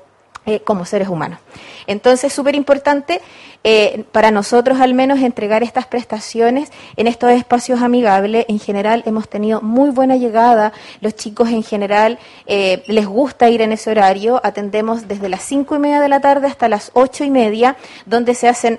eh, 0.48 0.60
como 0.60 0.84
seres 0.84 1.08
humanos. 1.08 1.40
Entonces, 1.88 2.32
súper 2.32 2.54
importante 2.54 3.20
eh, 3.64 4.04
para 4.12 4.30
nosotros 4.30 4.80
al 4.80 4.94
menos 4.94 5.18
entregar 5.18 5.64
estas 5.64 5.88
prestaciones 5.88 6.70
en 6.96 7.08
estos 7.08 7.32
espacios 7.32 7.82
amigables. 7.82 8.46
En 8.48 8.60
general 8.60 9.02
hemos 9.06 9.28
tenido 9.28 9.60
muy 9.60 9.90
buena 9.90 10.14
llegada, 10.14 10.72
los 11.00 11.16
chicos 11.16 11.48
en 11.48 11.64
general 11.64 12.20
eh, 12.46 12.84
les 12.86 13.06
gusta 13.06 13.50
ir 13.50 13.60
en 13.60 13.72
ese 13.72 13.90
horario, 13.90 14.40
atendemos 14.44 15.08
desde 15.08 15.28
las 15.28 15.42
cinco 15.42 15.74
y 15.74 15.80
media 15.80 16.00
de 16.00 16.10
la 16.10 16.20
tarde 16.20 16.46
hasta 16.46 16.68
las 16.68 16.92
ocho 16.94 17.24
y 17.24 17.30
media, 17.30 17.76
donde 18.04 18.36
se 18.36 18.46
hacen 18.46 18.78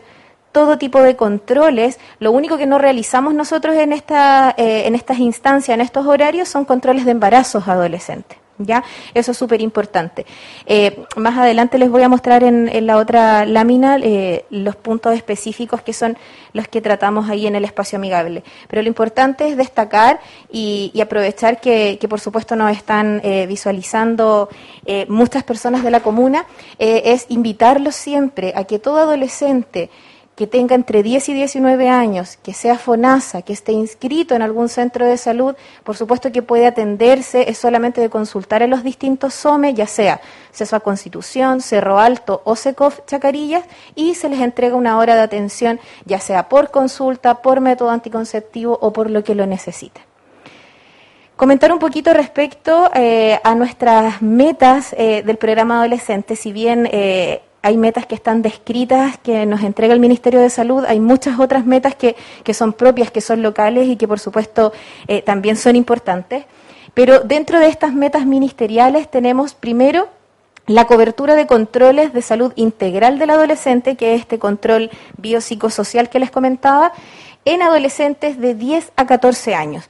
todo 0.54 0.78
tipo 0.78 1.02
de 1.02 1.18
controles. 1.18 2.00
Lo 2.20 2.32
único 2.32 2.58
que 2.58 2.66
no 2.66 2.78
realizamos 2.78 3.34
nosotros 3.34 3.76
en, 3.76 3.92
esta, 3.92 4.56
en 4.58 4.96
estas 4.96 5.20
instancias, 5.20 5.76
en 5.76 5.82
estos 5.82 6.08
horarios, 6.08 6.48
son 6.48 6.64
controles 6.64 7.04
de 7.04 7.12
embarazos 7.12 7.68
adolescentes. 7.68 8.38
¿Ya? 8.58 8.84
Eso 9.14 9.32
es 9.32 9.38
súper 9.38 9.62
importante. 9.62 10.26
Eh, 10.66 11.06
más 11.16 11.38
adelante 11.38 11.78
les 11.78 11.90
voy 11.90 12.04
a 12.04 12.10
mostrar 12.10 12.44
en, 12.44 12.68
la 12.86 12.98
otra 12.98 13.46
lámina 13.46 13.98
eh, 13.98 14.46
los 14.50 14.76
puntos 14.76 15.16
específicos 15.16 15.82
que 15.82 15.94
son 15.94 16.18
los 16.54 16.68
que 16.68 16.82
tratamos 16.82 17.30
ahí 17.30 17.48
en 17.48 17.56
el 17.56 17.66
espacio 17.66 17.98
amigable. 17.98 18.44
Pero 18.68 18.82
lo 18.82 18.88
importante 18.88 19.48
es 19.48 19.58
destacar 19.58 20.20
y, 20.52 20.92
aprovechar 21.02 21.62
que, 21.62 22.00
por 22.10 22.20
supuesto 22.20 22.56
nos 22.56 22.72
están 22.72 23.22
eh, 23.24 23.46
visualizando 23.48 24.50
muchas 25.10 25.44
personas 25.44 25.84
de 25.84 25.92
la 25.92 26.00
comuna, 26.00 26.46
es 26.80 27.26
invitarlos 27.30 27.96
siempre 27.96 28.54
a 28.56 28.64
que 28.64 28.80
todo 28.80 29.00
adolescente 29.00 29.90
que 30.38 30.46
tenga 30.46 30.76
entre 30.76 31.02
10 31.02 31.30
y 31.30 31.34
19 31.34 31.90
años, 31.90 32.38
que 32.44 32.54
sea 32.54 32.78
FONASA, 32.78 33.42
que 33.42 33.54
esté 33.54 33.72
inscrito 33.72 34.36
en 34.36 34.44
algún 34.44 34.70
centro 34.70 35.04
de 35.04 35.18
salud, 35.18 35.56
por 35.84 35.98
supuesto 35.98 36.32
que 36.32 36.44
puede 36.44 36.68
atenderse, 36.68 37.50
es 37.50 37.58
solamente 37.58 38.02
de 38.02 38.12
consultar 38.12 38.62
en 38.62 38.70
los 38.70 38.84
distintos 38.84 39.34
SOME, 39.34 39.74
ya 39.74 39.88
sea 39.88 40.22
CESFA 40.54 40.80
Constitución, 40.82 41.60
Cerro 41.62 41.98
Alto 41.98 42.44
o 42.46 42.56
SECOF 42.56 43.00
Chacarillas, 43.08 43.66
y 43.96 44.14
se 44.14 44.30
les 44.30 44.40
entrega 44.42 44.76
una 44.76 45.00
hora 45.00 45.16
de 45.16 45.22
atención, 45.22 45.80
ya 46.06 46.20
sea 46.20 46.50
por 46.50 46.70
consulta, 46.70 47.42
por 47.42 47.60
método 47.60 47.90
anticonceptivo 47.90 48.78
o 48.80 48.94
por 48.94 49.10
lo 49.10 49.24
que 49.24 49.34
lo 49.34 49.48
necesite. 49.48 50.02
Comentar 51.36 51.72
un 51.72 51.80
poquito 51.80 52.14
respecto 52.14 52.92
eh, 52.94 53.40
a 53.44 53.56
nuestras 53.56 54.22
metas 54.22 54.94
eh, 54.98 55.24
del 55.24 55.38
programa 55.38 55.80
adolescente, 55.80 56.36
si 56.36 56.52
bien 56.52 56.88
eh, 56.92 57.42
hay 57.62 57.78
metas 57.78 58.06
que 58.06 58.16
están 58.16 58.42
descritas, 58.42 59.18
que 59.18 59.46
nos 59.46 59.62
entrega 59.64 59.94
el 59.94 60.00
Ministerio 60.00 60.40
de 60.40 60.50
Salud, 60.50 60.86
hay 60.88 61.00
muchas 61.00 61.40
otras 61.40 61.66
metas 61.66 61.96
que, 61.96 62.16
son 62.54 62.74
propias, 62.74 63.12
que 63.12 63.22
son 63.22 63.42
locales 63.42 63.88
y 63.88 63.96
que 63.96 64.08
por 64.08 64.20
supuesto 64.20 64.72
eh, 65.08 65.22
también 65.22 65.56
son 65.56 65.76
importantes. 65.76 66.46
Pero 66.94 67.20
dentro 67.20 67.60
de 67.60 67.68
estas 67.68 67.94
metas 67.94 68.26
ministeriales 68.26 69.10
tenemos 69.10 69.54
primero 69.54 70.08
la 70.66 70.86
cobertura 70.86 71.36
de 71.36 71.48
controles 71.48 72.14
de 72.14 72.22
salud 72.22 72.52
integral 72.56 73.20
del 73.20 73.30
adolescente, 73.30 73.96
que 73.96 74.14
es 74.14 74.22
este 74.22 74.40
control 74.40 74.90
biopsicosocial 75.18 76.10
que 76.10 76.20
les 76.20 76.32
comentaba, 76.32 76.92
en 77.46 77.62
adolescentes 77.62 78.40
de 78.40 78.56
10 78.56 78.92
a 78.98 79.08
14 79.08 79.56
años. 79.56 79.90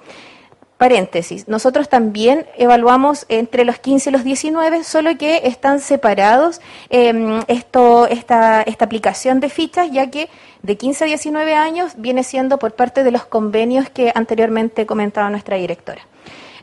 Paréntesis, 0.77 1.47
nosotros 1.47 1.89
también 1.89 2.45
evaluamos 2.55 3.25
entre 3.29 3.65
los 3.65 3.79
15 3.79 4.09
y 4.09 4.13
los 4.13 4.23
19, 4.23 4.83
solo 4.83 5.17
que 5.17 5.41
están 5.45 5.79
separados 5.79 6.61
em, 6.89 7.41
esto, 7.47 8.05
esta, 8.05 8.61
esta 8.61 8.85
aplicación 8.85 9.39
de 9.39 9.49
fichas, 9.49 9.91
ya 9.91 10.11
que 10.11 10.29
de 10.61 10.77
15 10.77 11.05
a 11.05 11.07
19 11.07 11.55
años 11.55 11.93
viene 11.97 12.23
siendo 12.23 12.59
por 12.59 12.75
parte 12.75 13.03
de 13.03 13.09
los 13.09 13.25
convenios 13.25 13.89
que 13.89 14.11
anteriormente 14.13 14.85
comentaba 14.85 15.31
nuestra 15.31 15.57
directora. 15.57 16.03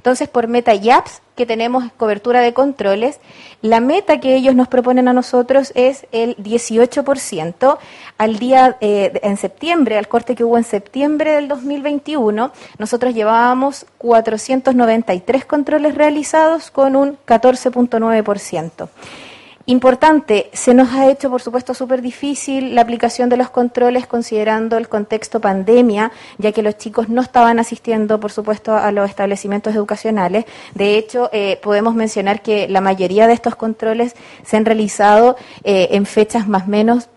Entonces, 0.05 0.29
por 0.29 0.49
Meta 0.49 0.75
y 0.75 0.91
Apps, 0.91 1.23
que 1.35 1.47
tenemos 1.47 1.91
cobertura 1.97 2.43
de 2.43 2.53
controles, 2.53 3.21
la 3.63 3.81
meta 3.81 4.21
que 4.21 4.35
ellos 4.35 4.55
nos 4.55 4.69
proponen 4.69 5.09
a 5.09 5.15
nosotros 5.15 5.73
es 5.75 6.07
el 6.13 6.37
18%. 6.37 7.79
Al 8.19 8.39
día 8.39 8.77
eh, 8.83 9.19
en 9.23 9.39
septiembre, 9.39 9.97
al 9.97 10.07
corte 10.07 10.35
que 10.35 10.45
hubo 10.45 10.59
en 10.59 10.65
septiembre 10.65 11.33
del 11.33 11.49
2021, 11.49 12.53
nosotros 12.77 13.15
llevábamos 13.15 13.87
493 13.97 15.47
controles 15.47 15.95
realizados 15.95 16.71
con 16.71 16.97
un 16.97 17.17
14.9%. 17.27 18.89
Importante, 19.67 20.51
se 20.53 20.75
nos 20.75 20.93
ha 20.93 21.11
hecho, 21.11 21.31
por 21.31 21.41
supuesto, 21.41 21.73
súper 21.73 22.03
difícil 22.03 22.75
la 22.75 22.83
aplicación 22.83 23.31
de 23.31 23.39
los 23.39 23.49
controles 23.49 24.07
considerando 24.07 24.77
el 24.77 24.91
contexto 24.91 25.41
pandemia, 25.41 26.13
ya 26.37 26.53
que 26.53 26.63
los 26.63 26.77
chicos 26.77 27.09
no 27.09 27.23
estaban 27.23 27.59
asistiendo, 27.59 28.21
por 28.21 28.31
supuesto, 28.31 28.77
a 28.77 28.93
los 28.93 29.09
establecimientos 29.09 29.75
educacionales. 29.75 30.45
De 30.75 30.99
hecho, 30.99 31.31
eh, 31.33 31.59
podemos 31.63 31.95
mencionar 31.95 32.43
que 32.43 32.69
la 32.69 32.83
mayoría 32.83 33.27
de 33.27 33.33
estos 33.33 33.57
controles 33.57 34.15
se 34.45 34.59
han 34.59 34.67
realizado 34.67 35.37
eh, 35.63 35.89
en 35.93 36.05
fechas 36.05 36.47
más 36.47 36.65
o 36.65 36.69
menos 36.71 37.09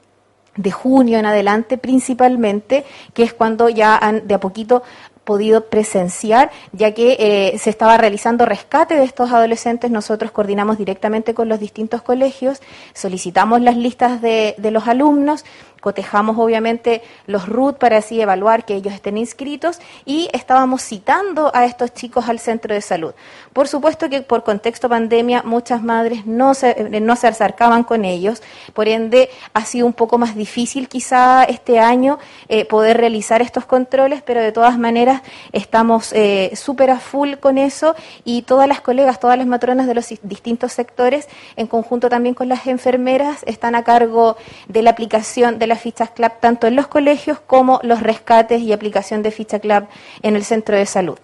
de 0.56 0.72
junio 0.72 1.20
en 1.20 1.26
adelante 1.26 1.78
principalmente, 1.78 2.86
que 3.14 3.24
es 3.24 3.34
cuando 3.34 3.68
ya 3.68 3.98
han 3.98 4.26
de 4.26 4.36
a 4.36 4.40
poquito 4.40 4.84
podido 5.28 5.66
presenciar, 5.66 6.52
ya 6.72 6.94
que 6.94 7.18
eh, 7.20 7.60
se 7.60 7.70
estaba 7.70 7.98
realizando 7.98 8.46
rescate 8.46 8.96
de 8.96 9.04
estos 9.04 9.34
adolescentes. 9.34 9.92
Nosotros 9.92 10.32
coordinamos 10.32 10.78
directamente 10.78 11.34
con 11.34 11.50
los 11.50 11.60
distintos 11.60 12.02
colegios, 12.02 12.62
solicitamos 12.94 13.62
las 13.62 13.76
listas 13.76 14.22
de, 14.22 14.56
de 14.58 14.72
los 14.72 14.88
alumnos, 14.88 15.44
cotejamos 15.88 16.38
obviamente 16.38 17.02
los 17.28 17.48
RUT 17.48 17.78
para 17.78 18.00
así 18.00 18.20
evaluar 18.20 18.66
que 18.66 18.76
ellos 18.76 18.94
estén 18.94 19.18
inscritos 19.18 19.80
y 20.04 20.28
estábamos 20.34 20.82
citando 20.82 21.50
a 21.54 21.64
estos 21.64 21.94
chicos 21.94 22.28
al 22.28 22.40
centro 22.40 22.76
de 22.76 22.82
salud. 22.82 23.14
Por 23.54 23.70
supuesto 23.70 24.10
que 24.10 24.22
por 24.22 24.44
contexto 24.44 24.90
pandemia 24.90 25.44
muchas 25.44 25.82
madres 25.82 26.26
no 26.26 26.54
se, 26.56 26.72
eh, 26.72 27.00
no 27.00 27.16
se 27.16 27.28
acercaban 27.28 27.86
con 27.86 28.04
ellos, 28.04 28.44
por 28.74 28.90
ende 28.90 29.30
ha 29.54 29.64
sido 29.64 29.86
un 29.86 29.94
poco 29.94 30.18
más 30.18 30.36
difícil 30.36 30.90
quizá 30.90 31.46
este 31.46 31.80
año 31.80 32.20
eh, 32.50 32.66
poder 32.66 32.98
realizar 32.98 33.42
estos 33.42 33.66
controles, 33.66 34.22
pero 34.22 34.42
de 34.42 34.52
todas 34.52 34.78
maneras 34.78 35.22
estamos 35.54 36.12
eh, 36.12 36.52
súper 36.58 36.90
a 36.92 37.00
full 37.00 37.36
con 37.36 37.58
eso 37.58 37.96
y 38.26 38.42
todas 38.42 38.68
las 38.68 38.82
colegas, 38.82 39.22
todas 39.22 39.38
las 39.38 39.48
matronas 39.48 39.88
de 39.88 39.96
los 39.96 40.10
distintos 40.24 40.74
sectores, 40.74 41.30
en 41.56 41.68
conjunto 41.68 42.10
también 42.10 42.36
con 42.36 42.50
las 42.50 42.68
enfermeras, 42.68 43.44
están 43.46 43.74
a 43.76 43.86
cargo 43.86 44.36
de 44.68 44.82
la 44.82 44.90
aplicación 44.90 45.60
de 45.60 45.68
fichas 45.78 46.10
CLAP 46.12 46.40
tanto 46.40 46.68
en 46.68 46.76
los 46.76 46.88
colegios 46.88 47.40
como 47.40 47.80
los 47.84 48.02
rescates 48.02 48.62
y 48.62 48.74
aplicación 48.74 49.24
de 49.24 49.32
ficha 49.32 49.60
CLAP 49.60 49.90
en 50.24 50.36
el 50.36 50.44
centro 50.44 50.76
de 50.76 50.86
salud. 50.86 51.18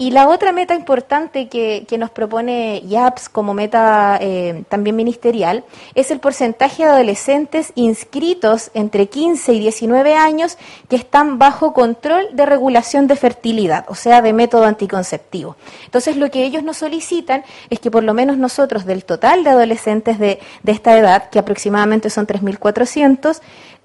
Y 0.00 0.12
la 0.12 0.28
otra 0.28 0.52
meta 0.52 0.74
importante 0.74 1.48
que, 1.48 1.84
nos 1.98 2.08
propone 2.08 2.80
YAPS 2.86 3.28
como 3.28 3.52
meta 3.52 4.16
eh, 4.18 4.64
también 4.70 4.96
ministerial 4.96 5.62
es 5.94 6.10
el 6.10 6.20
porcentaje 6.20 6.84
de 6.84 6.88
adolescentes 6.88 7.72
inscritos 7.74 8.70
entre 8.72 9.10
15 9.10 9.52
y 9.52 9.60
19 9.60 10.14
años 10.14 10.56
que 10.88 10.96
están 10.96 11.38
bajo 11.38 11.74
control 11.74 12.28
de 12.32 12.46
regulación 12.46 13.08
de 13.08 13.16
fertilidad, 13.16 13.84
o 13.88 13.94
sea, 13.94 14.22
de 14.22 14.32
método 14.32 14.64
anticonceptivo. 14.64 15.56
Entonces, 15.84 16.16
lo 16.16 16.30
que 16.30 16.44
ellos 16.44 16.62
nos 16.62 16.78
solicitan 16.78 17.44
es 17.68 17.78
que 17.78 17.90
por 17.90 18.02
lo 18.02 18.14
menos 18.14 18.38
nosotros, 18.38 18.86
del 18.86 19.04
total 19.04 19.44
de 19.44 19.50
adolescentes 19.50 20.18
de, 20.18 20.40
de 20.62 20.72
esta 20.72 20.96
edad, 20.96 21.28
que 21.28 21.38
aproximadamente 21.38 22.08
son 22.08 22.26
3.400, 22.26 23.42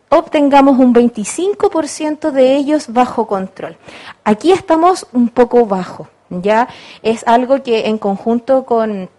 obtengamos 0.09 0.77
un 0.79 0.93
25% 0.93 2.31
de 2.31 2.55
ellos 2.55 2.93
bajo 2.93 3.27
control. 3.27 3.77
Aquí 4.23 4.51
estamos 4.51 5.07
un 5.13 5.29
poco 5.29 5.65
bajo, 5.65 6.07
¿ya? 6.29 6.67
Es 7.01 7.25
algo 7.27 7.63
que 7.63 7.87
en 7.87 7.97
conjunto 7.97 8.65
con 8.65 9.09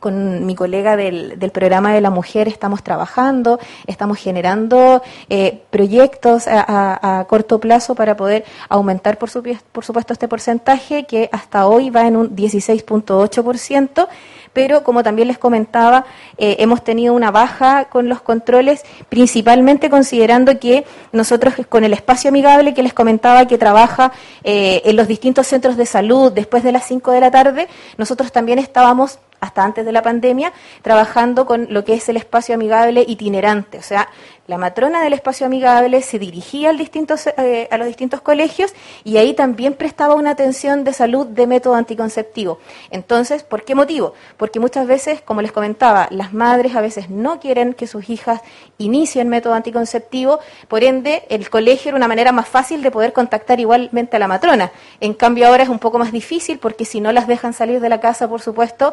con 0.00 0.46
mi 0.46 0.54
colega 0.54 0.96
del, 0.96 1.38
del, 1.38 1.50
programa 1.50 1.92
de 1.92 2.00
la 2.00 2.10
mujer 2.10 2.48
estamos 2.48 2.82
trabajando, 2.82 3.60
estamos 3.86 4.18
generando 4.18 5.02
eh, 5.28 5.62
proyectos 5.70 6.48
a, 6.48 7.20
a, 7.20 7.24
corto 7.24 7.60
plazo 7.60 7.94
para 7.94 8.16
poder 8.16 8.44
aumentar, 8.68 9.18
por, 9.18 9.30
por 9.72 9.84
supuesto, 9.84 10.12
este 10.12 10.26
porcentaje 10.26 11.04
que 11.04 11.28
hasta 11.32 11.66
hoy 11.66 11.90
va 11.90 12.06
en 12.06 12.16
un 12.16 12.34
16.8% 12.34 14.08
pero 14.52 14.82
como 14.82 15.02
también 15.02 15.28
les 15.28 15.38
comentaba, 15.38 16.04
eh, 16.38 16.56
hemos 16.58 16.82
tenido 16.82 17.14
una 17.14 17.30
baja 17.30 17.84
con 17.84 18.08
los 18.08 18.20
controles, 18.20 18.84
principalmente 19.08 19.90
considerando 19.90 20.58
que 20.58 20.84
nosotros 21.12 21.54
con 21.68 21.84
el 21.84 21.92
espacio 21.92 22.28
amigable 22.28 22.74
que 22.74 22.82
les 22.82 22.92
comentaba 22.92 23.46
que 23.46 23.58
trabaja 23.58 24.12
eh, 24.44 24.82
en 24.84 24.96
los 24.96 25.08
distintos 25.08 25.46
centros 25.46 25.76
de 25.76 25.86
salud 25.86 26.32
después 26.32 26.62
de 26.62 26.72
las 26.72 26.84
5 26.86 27.12
de 27.12 27.20
la 27.20 27.30
tarde, 27.30 27.68
nosotros 27.96 28.32
también 28.32 28.58
estábamos 28.58 29.18
hasta 29.40 29.64
antes 29.64 29.84
de 29.84 29.92
la 29.92 30.02
pandemia, 30.02 30.52
trabajando 30.82 31.46
con 31.46 31.66
lo 31.70 31.84
que 31.84 31.94
es 31.94 32.08
el 32.08 32.16
espacio 32.16 32.54
amigable 32.54 33.04
itinerante. 33.06 33.78
O 33.78 33.82
sea, 33.82 34.08
la 34.50 34.58
matrona 34.58 35.00
del 35.02 35.12
espacio 35.12 35.46
amigable 35.46 36.02
se 36.02 36.18
dirigía 36.18 36.72
distintos, 36.72 37.28
eh, 37.28 37.68
a 37.70 37.78
los 37.78 37.86
distintos 37.86 38.20
colegios 38.20 38.74
y 39.04 39.16
ahí 39.16 39.32
también 39.32 39.74
prestaba 39.74 40.16
una 40.16 40.30
atención 40.30 40.82
de 40.82 40.92
salud 40.92 41.26
de 41.28 41.46
método 41.46 41.76
anticonceptivo. 41.76 42.58
Entonces, 42.90 43.44
¿por 43.44 43.62
qué 43.62 43.76
motivo? 43.76 44.12
Porque 44.36 44.58
muchas 44.58 44.88
veces, 44.88 45.20
como 45.20 45.40
les 45.40 45.52
comentaba, 45.52 46.08
las 46.10 46.32
madres 46.32 46.74
a 46.74 46.80
veces 46.80 47.10
no 47.10 47.38
quieren 47.38 47.74
que 47.74 47.86
sus 47.86 48.10
hijas 48.10 48.40
inicien 48.76 49.28
método 49.28 49.54
anticonceptivo, 49.54 50.40
por 50.66 50.82
ende, 50.82 51.22
el 51.28 51.48
colegio 51.48 51.90
era 51.90 51.96
una 51.96 52.08
manera 52.08 52.32
más 52.32 52.48
fácil 52.48 52.82
de 52.82 52.90
poder 52.90 53.12
contactar 53.12 53.60
igualmente 53.60 54.16
a 54.16 54.18
la 54.18 54.26
matrona. 54.26 54.72
En 54.98 55.14
cambio, 55.14 55.46
ahora 55.46 55.62
es 55.62 55.68
un 55.68 55.78
poco 55.78 55.98
más 55.98 56.10
difícil 56.10 56.58
porque 56.58 56.84
si 56.84 57.00
no 57.00 57.12
las 57.12 57.28
dejan 57.28 57.52
salir 57.52 57.80
de 57.80 57.88
la 57.88 58.00
casa, 58.00 58.28
por 58.28 58.40
supuesto, 58.40 58.92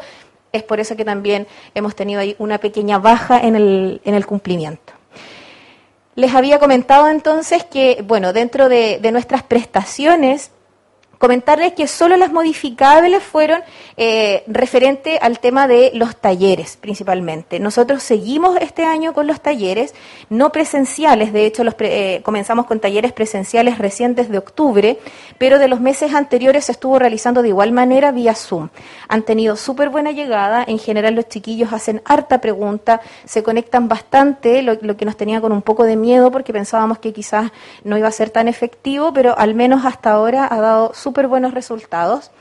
es 0.51 0.63
por 0.63 0.79
eso 0.79 0.95
que 0.95 1.05
también 1.05 1.47
hemos 1.75 1.95
tenido 1.95 2.21
ahí 2.21 2.35
una 2.39 2.57
pequeña 2.57 2.97
baja 2.99 3.39
en 3.39 3.55
el, 3.55 4.01
en 4.03 4.13
el 4.13 4.25
cumplimiento. 4.25 4.93
Les 6.15 6.33
había 6.33 6.57
comentado 6.59 7.09
entonces 7.09 7.63
que, 7.63 8.03
bueno, 8.03 8.33
dentro 8.33 8.69
de, 8.69 8.99
de 8.99 9.11
nuestras 9.11 9.43
prestaciones 9.43 10.51
Comentarles 11.17 11.73
que 11.73 11.87
solo 11.87 12.15
las 12.15 12.31
modificables 12.31 13.23
fueron 13.23 13.61
eh, 13.95 14.43
referente 14.47 15.17
al 15.19 15.39
tema 15.39 15.67
de 15.67 15.91
los 15.93 16.15
talleres, 16.15 16.77
principalmente. 16.77 17.59
Nosotros 17.59 18.03
seguimos 18.03 18.57
este 18.61 18.85
año 18.85 19.13
con 19.13 19.25
los 19.25 19.41
talleres, 19.41 19.95
no 20.29 20.51
presenciales, 20.51 21.33
de 21.33 21.45
hecho 21.45 21.63
los 21.63 21.75
eh, 21.79 22.21
comenzamos 22.23 22.67
con 22.67 22.79
talleres 22.79 23.13
presenciales 23.13 23.79
recientes 23.79 24.29
de 24.29 24.37
octubre, 24.37 24.99
pero 25.39 25.57
de 25.57 25.67
los 25.67 25.79
meses 25.79 26.13
anteriores 26.13 26.65
se 26.65 26.73
estuvo 26.73 26.99
realizando 26.99 27.41
de 27.41 27.49
igual 27.49 27.71
manera 27.71 28.11
vía 28.11 28.35
Zoom. 28.35 28.69
Han 29.07 29.23
tenido 29.23 29.55
súper 29.55 29.89
buena 29.89 30.11
llegada, 30.11 30.63
en 30.67 30.77
general 30.77 31.15
los 31.15 31.27
chiquillos 31.27 31.73
hacen 31.73 32.01
harta 32.05 32.41
pregunta, 32.41 33.01
se 33.25 33.41
conectan 33.41 33.87
bastante, 33.87 34.61
lo, 34.61 34.77
lo 34.81 34.97
que 34.97 35.05
nos 35.05 35.17
tenía 35.17 35.41
con 35.41 35.51
un 35.51 35.63
poco 35.63 35.83
de 35.83 35.95
miedo 35.95 36.31
porque 36.31 36.53
pensábamos 36.53 36.99
que 36.99 37.11
quizás 37.11 37.51
no 37.83 37.97
iba 37.97 38.07
a 38.07 38.11
ser 38.11 38.29
tan 38.29 38.47
efectivo, 38.47 39.11
pero 39.13 39.37
al 39.37 39.55
menos 39.55 39.85
hasta 39.85 40.11
ahora 40.11 40.47
ha 40.49 40.61
dado 40.61 40.93
súper 41.07 41.27
buenos 41.27 41.53
resultados. 41.53 42.31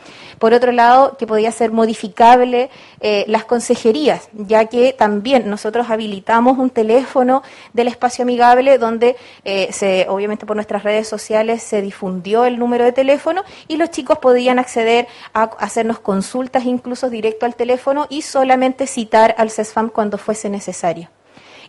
Por 0.40 0.52
otro 0.52 0.72
lado, 0.72 1.16
que 1.16 1.24
podía 1.24 1.52
ser 1.52 1.70
modificable 1.70 2.68
eh, 3.00 3.24
las 3.28 3.44
consejerías, 3.44 4.28
ya 4.32 4.64
que 4.64 4.92
también 4.92 5.48
nosotros 5.48 5.88
habilitamos 5.88 6.58
un 6.58 6.70
teléfono 6.70 7.44
del 7.72 7.86
espacio 7.86 8.24
amigable 8.24 8.78
donde 8.78 9.14
eh, 9.44 9.68
se, 9.70 10.06
obviamente 10.08 10.46
por 10.46 10.56
nuestras 10.56 10.82
redes 10.82 11.06
sociales 11.06 11.62
se 11.62 11.80
difundió 11.80 12.44
el 12.44 12.58
número 12.58 12.84
de 12.84 12.90
teléfono 12.90 13.44
y 13.68 13.76
los 13.76 13.90
chicos 13.90 14.18
podían 14.18 14.58
acceder 14.58 15.06
a 15.32 15.44
hacernos 15.60 16.00
consultas 16.00 16.64
incluso 16.64 17.08
directo 17.08 17.46
al 17.46 17.54
teléfono 17.54 18.06
y 18.08 18.22
solamente 18.22 18.88
citar 18.88 19.36
al 19.38 19.52
CESFAM 19.52 19.90
cuando 19.90 20.18
fuese 20.18 20.48
necesario. 20.50 21.15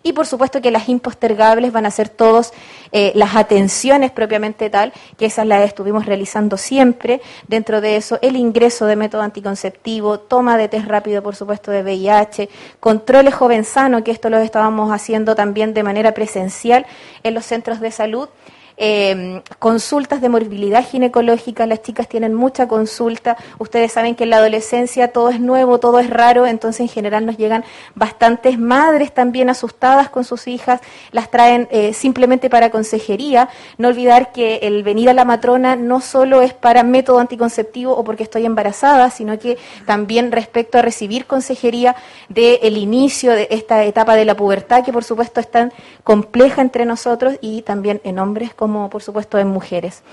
Y 0.04 0.14
por 0.14 0.26
supuesto 0.26 0.62
que 0.62 0.72
las 0.72 0.90
impostergables 0.90 1.72
van 1.72 1.86
a 1.86 1.92
ser 1.92 2.10
todas 2.10 2.54
eh, 2.92 3.12
las 3.16 3.36
atenciones 3.36 4.12
propiamente 4.12 4.70
tal, 4.70 4.94
que 5.18 5.26
esas 5.26 5.46
las 5.46 5.66
estuvimos 5.66 6.06
realizando 6.06 6.58
siempre. 6.58 7.22
Dentro 7.48 7.82
de 7.82 7.98
eso, 7.98 8.20
el 8.22 8.36
ingreso 8.36 8.86
de 8.86 8.96
método 8.96 9.22
anticonceptivo, 9.22 10.20
toma 10.20 10.58
de 10.58 10.68
test 10.68 10.88
rápido, 10.88 11.22
por 11.22 11.36
supuesto, 11.36 11.72
de 11.72 11.84
VIH, 11.84 12.50
controles 12.80 13.34
jovensano, 13.34 14.04
que 14.04 14.12
esto 14.12 14.30
lo 14.30 14.38
estábamos 14.38 14.92
haciendo 14.92 15.36
también 15.36 15.74
de 15.74 15.84
manera 15.84 16.14
presencial 16.14 16.86
en 17.24 17.34
los 17.34 17.46
centros 17.46 17.80
de 17.80 17.92
salud 17.92 18.30
eh, 18.78 19.42
consultas 19.60 20.22
de 20.22 20.30
morbilidad 20.30 20.86
ginecológica, 20.86 21.66
las 21.66 21.82
chicas 21.82 22.08
tienen 22.08 22.34
mucha 22.34 22.68
consulta, 22.68 23.36
ustedes 23.58 23.92
saben 23.92 24.16
que 24.16 24.24
en 24.24 24.30
la 24.30 24.38
adolescencia 24.38 25.12
todo 25.12 25.30
es 25.30 25.40
nuevo, 25.40 25.80
todo 25.80 26.00
es 26.00 26.10
raro, 26.10 26.46
entonces 26.46 26.82
en 26.82 26.88
general 26.88 27.26
nos 27.26 27.38
llegan 27.38 27.64
bastantes 27.96 28.60
madres 28.60 29.14
también 29.14 29.50
asustadas 29.50 30.10
con 30.10 30.24
sus 30.24 30.48
hijas, 30.48 30.82
las 31.12 31.32
traen 31.32 31.68
eh, 31.72 31.94
simplemente 31.94 32.50
para 32.50 32.70
consejería, 32.70 33.50
no 33.78 33.88
olvidar 33.88 34.32
que 34.32 34.58
el 34.64 34.84
venir 34.84 35.10
a 35.10 35.14
la 35.14 35.26
matrona 35.26 35.76
no 35.76 36.00
solo 36.00 36.42
es 36.42 36.54
para 36.54 36.84
método 36.84 37.20
anticonceptivo 37.20 37.94
o 37.94 38.04
porque 38.04 38.24
estoy 38.24 38.46
embarazada, 38.46 39.10
sino 39.10 39.40
que 39.40 39.58
también 39.86 40.32
respecto 40.32 40.78
a 40.78 40.82
recibir 40.84 41.26
consejería 41.26 41.96
del 42.30 42.78
inicio 42.78 43.32
de 43.32 43.48
esta 43.50 43.84
etapa 43.86 44.16
de 44.16 44.26
la 44.26 44.36
pubertad, 44.36 44.84
que 44.86 44.94
por 44.94 45.04
supuesto 45.04 45.40
es 45.40 45.50
tan 45.50 45.74
compleja 46.04 46.62
entre 46.62 46.86
nosotros 46.86 47.38
y 47.42 47.64
también 47.64 48.02
en 48.04 48.20
hombres 48.20 48.54
como 48.68 48.90
por 48.90 49.02
supuesto 49.02 49.40
en 49.40 49.48
mujeres. 49.48 50.04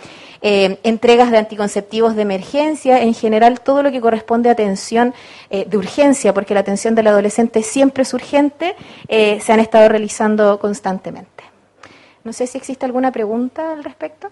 Eh, 0.40 0.78
entregas 0.84 1.32
de 1.32 1.38
anticonceptivos 1.38 2.14
de 2.14 2.22
emergencia, 2.22 3.02
en 3.02 3.12
general 3.12 3.60
todo 3.60 3.82
lo 3.82 3.90
que 3.90 4.00
corresponde 4.00 4.48
a 4.48 4.52
atención 4.52 5.12
eh, 5.50 5.64
de 5.68 5.76
urgencia, 5.76 6.32
porque 6.32 6.54
la 6.54 6.60
atención 6.60 6.94
del 6.94 7.08
adolescente 7.08 7.64
siempre 7.64 8.04
es 8.04 8.14
urgente, 8.14 8.76
eh, 9.08 9.40
se 9.40 9.52
han 9.52 9.58
estado 9.58 9.88
realizando 9.88 10.60
constantemente. 10.60 11.42
No 12.22 12.32
sé 12.32 12.46
si 12.46 12.56
existe 12.56 12.86
alguna 12.86 13.10
pregunta 13.10 13.72
al 13.72 13.82
respecto. 13.82 14.30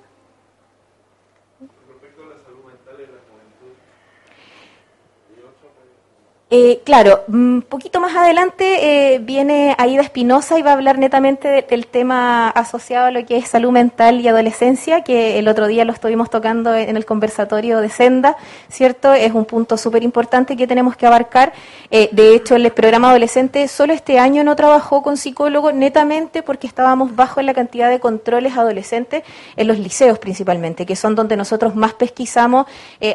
Eh, 6.54 6.82
claro, 6.84 7.24
un 7.28 7.64
poquito 7.66 7.98
más 7.98 8.14
adelante 8.14 9.14
eh, 9.14 9.20
viene 9.20 9.74
Aida 9.78 10.02
Espinosa 10.02 10.58
y 10.58 10.62
va 10.62 10.72
a 10.72 10.74
hablar 10.74 10.98
netamente 10.98 11.64
del 11.66 11.86
tema 11.86 12.50
asociado 12.50 13.06
a 13.06 13.10
lo 13.10 13.24
que 13.24 13.38
es 13.38 13.48
salud 13.48 13.70
mental 13.70 14.20
y 14.20 14.28
adolescencia, 14.28 15.00
que 15.00 15.38
el 15.38 15.48
otro 15.48 15.66
día 15.66 15.86
lo 15.86 15.94
estuvimos 15.94 16.28
tocando 16.28 16.74
en 16.74 16.94
el 16.98 17.06
conversatorio 17.06 17.80
de 17.80 17.88
Senda, 17.88 18.36
¿cierto? 18.68 19.14
Es 19.14 19.32
un 19.32 19.46
punto 19.46 19.78
súper 19.78 20.02
importante 20.02 20.54
que 20.54 20.66
tenemos 20.66 20.94
que 20.94 21.06
abarcar. 21.06 21.54
Eh, 21.90 22.10
de 22.12 22.34
hecho, 22.34 22.56
el 22.56 22.70
programa 22.70 23.08
adolescente 23.08 23.66
solo 23.66 23.94
este 23.94 24.18
año 24.18 24.44
no 24.44 24.54
trabajó 24.54 25.02
con 25.02 25.16
psicólogos 25.16 25.72
netamente 25.72 26.42
porque 26.42 26.66
estábamos 26.66 27.16
bajo 27.16 27.40
en 27.40 27.46
la 27.46 27.54
cantidad 27.54 27.88
de 27.88 27.98
controles 27.98 28.58
adolescentes 28.58 29.22
en 29.56 29.68
los 29.68 29.78
liceos 29.78 30.18
principalmente, 30.18 30.84
que 30.84 30.96
son 30.96 31.14
donde 31.14 31.34
nosotros 31.34 31.74
más 31.74 31.94
pesquisamos 31.94 32.66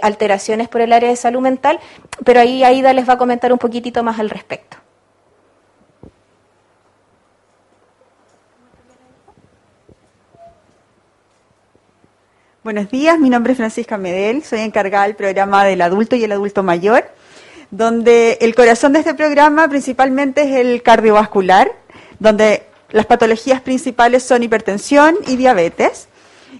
alteraciones 0.01 0.69
por 0.69 0.81
el 0.81 0.91
área 0.91 1.09
de 1.09 1.15
salud 1.15 1.41
mental, 1.41 1.79
pero 2.25 2.39
ahí 2.39 2.63
Aida 2.63 2.93
les 2.93 3.07
va 3.07 3.13
a 3.13 3.17
comentar 3.27 3.51
un 3.51 3.59
poquitito 3.59 4.01
más 4.03 4.19
al 4.19 4.29
respecto. 4.29 4.77
Buenos 12.63 12.89
días, 12.89 13.19
mi 13.19 13.29
nombre 13.29 13.51
es 13.51 13.57
Francisca 13.57 13.97
Medel, 13.97 14.43
soy 14.43 14.61
encargada 14.61 15.03
del 15.03 15.17
programa 15.17 15.65
del 15.65 15.81
adulto 15.81 16.15
y 16.15 16.23
el 16.23 16.31
adulto 16.31 16.63
mayor, 16.63 17.03
donde 17.69 18.37
el 18.39 18.55
corazón 18.55 18.93
de 18.93 18.99
este 18.99 19.13
programa 19.13 19.67
principalmente 19.67 20.43
es 20.43 20.55
el 20.65 20.81
cardiovascular, 20.81 21.69
donde 22.19 22.63
las 22.91 23.05
patologías 23.07 23.59
principales 23.59 24.23
son 24.23 24.41
hipertensión 24.41 25.17
y 25.27 25.35
diabetes. 25.35 26.07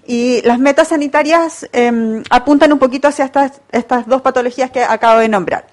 Y 0.06 0.42
las 0.42 0.58
metas 0.58 0.88
sanitarias 0.88 1.66
em, 1.72 2.22
apuntan 2.28 2.72
un 2.74 2.78
poquito 2.78 3.08
hacia 3.08 3.30
estas 3.72 4.06
dos 4.06 4.20
patologías 4.20 4.70
que 4.70 4.82
acabo 4.82 5.20
de 5.20 5.28
nombrar. 5.28 5.64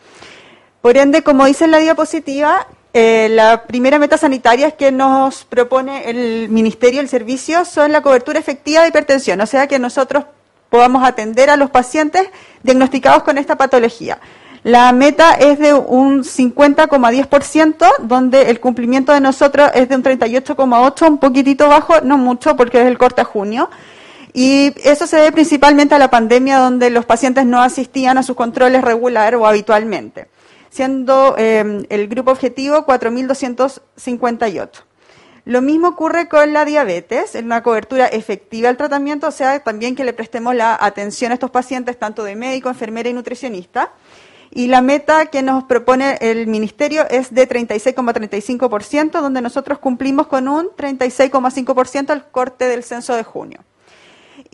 Por 0.86 0.98
ende, 0.98 1.24
como 1.24 1.46
dice 1.46 1.66
en 1.66 1.72
la 1.72 1.80
diapositiva, 1.80 2.68
eh, 2.94 3.28
la 3.32 3.64
primera 3.64 3.98
meta 3.98 4.20
sanitaria 4.20 4.70
que 4.70 4.92
nos 4.92 5.44
propone 5.44 6.08
el 6.12 6.48
Ministerio 6.50 7.00
del 7.00 7.10
Servicio 7.10 7.66
son 7.66 7.92
la 7.92 8.04
cobertura 8.04 8.38
efectiva 8.38 8.84
de 8.84 8.90
hipertensión, 8.90 9.42
o 9.42 9.48
sea 9.48 9.66
que 9.66 9.80
nosotros 9.80 10.26
podamos 10.70 11.04
atender 11.04 11.50
a 11.50 11.58
los 11.58 11.72
pacientes 11.72 12.30
diagnosticados 12.62 13.24
con 13.24 13.40
esta 13.40 13.58
patología. 13.58 14.20
La 14.62 14.92
meta 14.92 15.34
es 15.34 15.58
de 15.58 15.74
un 15.74 16.24
50,10%, 16.24 17.88
donde 18.02 18.52
el 18.52 18.60
cumplimiento 18.60 19.12
de 19.12 19.22
nosotros 19.22 19.72
es 19.74 19.90
de 19.90 19.96
un 19.96 20.04
38,8%, 20.04 21.08
un 21.08 21.18
poquitito 21.18 21.68
bajo, 21.68 22.02
no 22.02 22.20
mucho 22.20 22.56
porque 22.56 22.80
es 22.80 22.86
el 22.86 23.00
corte 23.00 23.22
a 23.22 23.26
junio. 23.26 23.72
Y 24.34 24.72
eso 24.88 25.08
se 25.08 25.18
debe 25.18 25.32
principalmente 25.32 25.96
a 25.96 25.98
la 25.98 26.12
pandemia, 26.12 26.60
donde 26.60 26.92
los 26.92 27.06
pacientes 27.06 27.44
no 27.48 27.64
asistían 27.64 28.20
a 28.20 28.24
sus 28.24 28.36
controles 28.36 28.84
regular 28.84 29.34
o 29.34 29.48
habitualmente 29.48 30.28
siendo 30.76 31.36
em, 31.38 31.86
el 31.88 32.10
grupo 32.10 32.32
objetivo 32.32 32.86
4.258. 32.86 34.84
Lo 35.46 35.62
mismo 35.62 35.88
ocurre 35.88 36.28
con 36.28 36.52
la 36.52 36.66
diabetes, 36.66 37.36
en 37.36 37.46
una 37.46 37.64
cobertura 37.64 38.08
efectiva 38.08 38.68
del 38.68 38.76
tratamiento, 38.76 39.28
o 39.28 39.32
sea, 39.32 39.62
también 39.62 39.96
que 39.96 40.04
le 40.04 40.12
prestemos 40.12 40.54
la 40.54 40.78
atención 40.78 41.32
a 41.32 41.36
estos 41.36 41.50
pacientes, 41.50 41.98
tanto 41.98 42.26
de 42.26 42.36
médico, 42.36 42.68
enfermera 42.68 43.08
y 43.08 43.14
nutricionista. 43.14 43.94
Y 44.52 44.68
la 44.68 44.82
meta 44.82 45.28
que 45.28 45.44
nos 45.44 45.64
propone 45.64 46.18
el 46.20 46.46
Ministerio 46.46 47.08
es 47.10 47.34
de 47.34 47.48
36,35%, 47.48 49.22
donde 49.22 49.42
nosotros 49.42 49.80
cumplimos 49.80 50.28
con 50.28 50.50
un 50.50 50.68
36,5% 50.76 52.10
al 52.10 52.30
corte 52.32 52.68
del 52.68 52.84
censo 52.84 53.16
de 53.16 53.24
junio. 53.24 53.62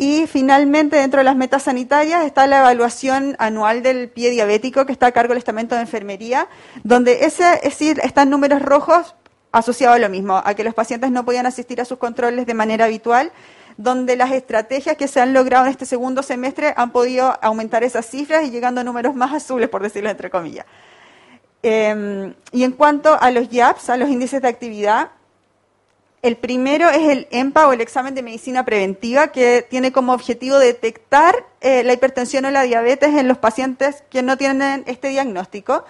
Y 0.01 0.25
finalmente, 0.25 0.95
dentro 0.95 1.19
de 1.19 1.25
las 1.25 1.35
metas 1.35 1.61
sanitarias 1.61 2.25
está 2.25 2.47
la 2.47 2.61
evaluación 2.61 3.35
anual 3.37 3.83
del 3.83 4.09
pie 4.09 4.31
diabético 4.31 4.87
que 4.87 4.93
está 4.93 5.05
a 5.05 5.11
cargo 5.11 5.29
del 5.29 5.37
estamento 5.37 5.75
de 5.75 5.81
enfermería, 5.81 6.47
donde 6.83 7.25
ese, 7.25 7.53
es 7.57 7.77
decir, 7.77 7.99
están 8.03 8.31
números 8.31 8.63
rojos 8.63 9.13
asociados 9.51 9.97
a 9.97 9.99
lo 9.99 10.09
mismo, 10.09 10.41
a 10.43 10.55
que 10.55 10.63
los 10.63 10.73
pacientes 10.73 11.11
no 11.11 11.23
podían 11.23 11.45
asistir 11.45 11.79
a 11.81 11.85
sus 11.85 11.99
controles 11.99 12.47
de 12.47 12.53
manera 12.55 12.85
habitual, 12.85 13.31
donde 13.77 14.15
las 14.15 14.31
estrategias 14.31 14.97
que 14.97 15.07
se 15.07 15.21
han 15.21 15.33
logrado 15.33 15.65
en 15.65 15.71
este 15.71 15.85
segundo 15.85 16.23
semestre 16.23 16.73
han 16.75 16.91
podido 16.91 17.37
aumentar 17.39 17.83
esas 17.83 18.07
cifras 18.07 18.43
y 18.43 18.49
llegando 18.49 18.81
a 18.81 18.83
números 18.83 19.13
más 19.13 19.31
azules, 19.31 19.69
por 19.69 19.83
decirlo 19.83 20.09
entre 20.09 20.31
comillas. 20.31 20.65
Em, 21.61 22.33
y 22.51 22.63
en 22.63 22.71
cuanto 22.71 23.21
a 23.21 23.29
los 23.29 23.49
YAPS, 23.49 23.91
a 23.91 23.97
los 23.97 24.09
índices 24.09 24.41
de 24.41 24.47
actividad, 24.47 25.11
el 26.21 26.37
primero 26.37 26.89
es 26.89 27.09
el 27.09 27.27
EMPA 27.31 27.67
o 27.67 27.73
el 27.73 27.81
examen 27.81 28.13
de 28.13 28.21
medicina 28.21 28.63
preventiva, 28.63 29.29
que 29.29 29.65
tiene 29.67 29.91
como 29.91 30.13
objetivo 30.13 30.59
detectar 30.59 31.45
eh, 31.61 31.83
la 31.83 31.93
hipertensión 31.93 32.45
o 32.45 32.51
la 32.51 32.61
diabetes 32.63 33.15
en 33.15 33.27
los 33.27 33.39
pacientes 33.39 34.03
que 34.09 34.21
no 34.21 34.37
tienen 34.37 34.83
este 34.85 35.09
diagnóstico, 35.09 35.83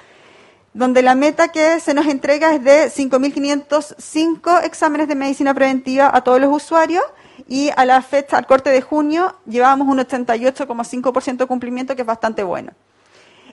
donde 0.73 1.01
la 1.01 1.15
meta 1.15 1.49
que 1.49 1.81
se 1.81 1.93
nos 1.93 2.07
entrega 2.07 2.53
es 2.53 2.63
de 2.63 2.89
5.505 2.89 4.63
exámenes 4.63 5.09
de 5.09 5.15
medicina 5.15 5.53
preventiva 5.53 6.09
a 6.13 6.21
todos 6.21 6.39
los 6.39 6.55
usuarios 6.55 7.03
y 7.49 7.69
a 7.75 7.83
la 7.83 8.01
fecha, 8.01 8.37
al 8.37 8.47
corte 8.47 8.69
de 8.69 8.81
junio, 8.81 9.35
llevábamos 9.45 9.89
un 9.89 9.99
88,5% 9.99 11.37
de 11.37 11.45
cumplimiento, 11.45 11.95
que 11.95 12.03
es 12.03 12.07
bastante 12.07 12.43
bueno. 12.43 12.71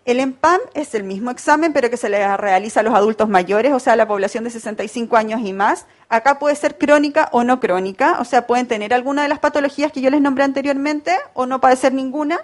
El 0.09 0.21
EMPAM 0.21 0.61
es 0.73 0.95
el 0.95 1.05
mismo 1.05 1.31
examen, 1.31 1.75
pero 1.75 1.91
que 1.91 1.99
se 1.99 2.09
le 2.09 2.35
realiza 2.39 2.81
a 2.81 2.83
los 2.83 2.95
adultos 2.95 3.29
mayores, 3.29 3.75
o 3.75 3.79
sea, 3.79 3.93
a 3.93 3.97
la 3.97 4.09
población 4.09 4.43
de 4.43 4.49
65 4.49 5.19
años 5.19 5.43
y 5.45 5.53
más. 5.53 5.85
Acá 6.09 6.39
puede 6.39 6.57
ser 6.57 6.79
crónica 6.79 7.29
o 7.31 7.45
no 7.45 7.61
crónica, 7.61 8.17
o 8.19 8.25
sea, 8.25 8.47
pueden 8.47 8.67
tener 8.67 8.95
alguna 8.95 9.23
de 9.23 9.29
las 9.29 9.39
patologías 9.39 9.93
que 9.93 10.01
yo 10.01 10.09
les 10.09 10.23
nombré 10.23 10.45
anteriormente 10.45 11.15
o 11.35 11.45
no 11.45 11.61
padecer 11.61 11.93
ninguna. 11.93 12.41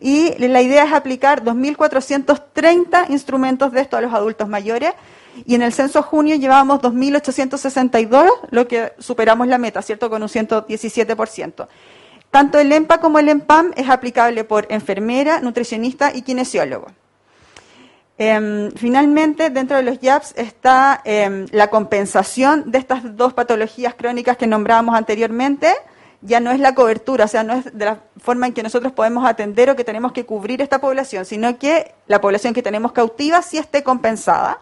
Y 0.00 0.36
la 0.48 0.60
idea 0.60 0.82
es 0.82 0.92
aplicar 0.92 1.44
2.430 1.44 3.08
instrumentos 3.10 3.70
de 3.70 3.82
esto 3.82 3.96
a 3.96 4.00
los 4.00 4.12
adultos 4.12 4.48
mayores. 4.48 4.92
Y 5.46 5.54
en 5.54 5.62
el 5.62 5.72
censo 5.72 6.02
junio 6.02 6.34
llevábamos 6.34 6.80
2.862, 6.80 8.28
lo 8.50 8.66
que 8.66 8.94
superamos 8.98 9.46
la 9.46 9.58
meta, 9.58 9.80
¿cierto? 9.80 10.10
Con 10.10 10.24
un 10.24 10.28
117%. 10.28 11.68
Tanto 12.30 12.58
el 12.58 12.72
EMPA 12.72 12.98
como 13.00 13.18
el 13.18 13.28
EMPAM 13.28 13.72
es 13.76 13.88
aplicable 13.88 14.44
por 14.44 14.66
enfermera, 14.70 15.40
nutricionista 15.40 16.14
y 16.14 16.22
kinesiólogo. 16.22 16.88
Em, 18.18 18.72
finalmente, 18.72 19.50
dentro 19.50 19.76
de 19.76 19.82
los 19.82 20.00
YAPS 20.00 20.34
está 20.36 21.02
em, 21.04 21.46
la 21.50 21.68
compensación 21.68 22.70
de 22.70 22.78
estas 22.78 23.16
dos 23.16 23.34
patologías 23.34 23.94
crónicas 23.94 24.38
que 24.38 24.46
nombrábamos 24.46 24.94
anteriormente. 24.94 25.74
Ya 26.22 26.40
no 26.40 26.50
es 26.50 26.58
la 26.58 26.74
cobertura, 26.74 27.26
o 27.26 27.28
sea, 27.28 27.42
no 27.42 27.52
es 27.52 27.76
de 27.76 27.84
la 27.84 28.00
forma 28.16 28.46
en 28.46 28.54
que 28.54 28.62
nosotros 28.62 28.92
podemos 28.92 29.28
atender 29.28 29.68
o 29.68 29.76
que 29.76 29.84
tenemos 29.84 30.12
que 30.12 30.24
cubrir 30.24 30.62
esta 30.62 30.80
población, 30.80 31.26
sino 31.26 31.58
que 31.58 31.94
la 32.06 32.22
población 32.22 32.54
que 32.54 32.62
tenemos 32.62 32.92
cautiva 32.92 33.42
sí 33.42 33.58
esté 33.58 33.82
compensada. 33.82 34.60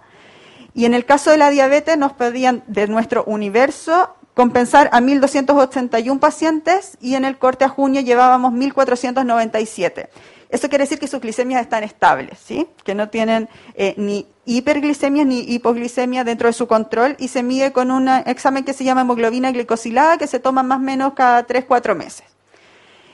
Y 0.75 0.85
en 0.85 0.95
el 0.95 1.05
caso 1.05 1.31
de 1.31 1.37
la 1.37 1.51
diabetes 1.51 1.97
nos 1.97 2.13
pedían 2.13 2.65
de 2.67 2.89
nuestro 2.89 3.23
universo 3.25 4.17
compensar 4.35 4.91
a 4.93 5.01
1.281 5.01 6.19
pacientes 6.19 6.99
y 7.01 7.15
en 7.15 7.25
el 7.25 7.39
corte 7.39 7.65
a 7.65 7.69
junio 7.69 8.01
llevábamos 8.01 8.53
1.497. 8.53 10.09
Eso 10.51 10.69
quiere 10.69 10.85
decir 10.85 10.99
que 10.99 11.09
sus 11.09 11.21
glicemias 11.21 11.63
están 11.63 11.83
estables, 11.83 12.39
¿sí? 12.39 12.69
que 12.85 12.95
no 12.95 13.09
tienen 13.09 13.49
eh, 13.75 13.95
ni 13.97 14.27
hiperglicemia 14.45 15.25
ni 15.25 15.41
hipoglicemia 15.41 16.23
dentro 16.23 16.49
de 16.49 16.53
su 16.53 16.67
control 16.67 17.17
y 17.19 17.29
se 17.29 17.43
mide 17.43 17.73
con 17.73 17.91
un 17.91 18.09
examen 18.09 18.65
que 18.65 18.73
se 18.73 18.85
llama 18.85 19.01
hemoglobina 19.01 19.51
glicosilada 19.51 20.19
que 20.19 20.27
se 20.27 20.39
toma 20.39 20.63
más 20.63 20.79
o 20.79 20.83
menos 20.83 21.15
cada 21.15 21.47
3-4 21.47 21.97
meses. 21.97 22.27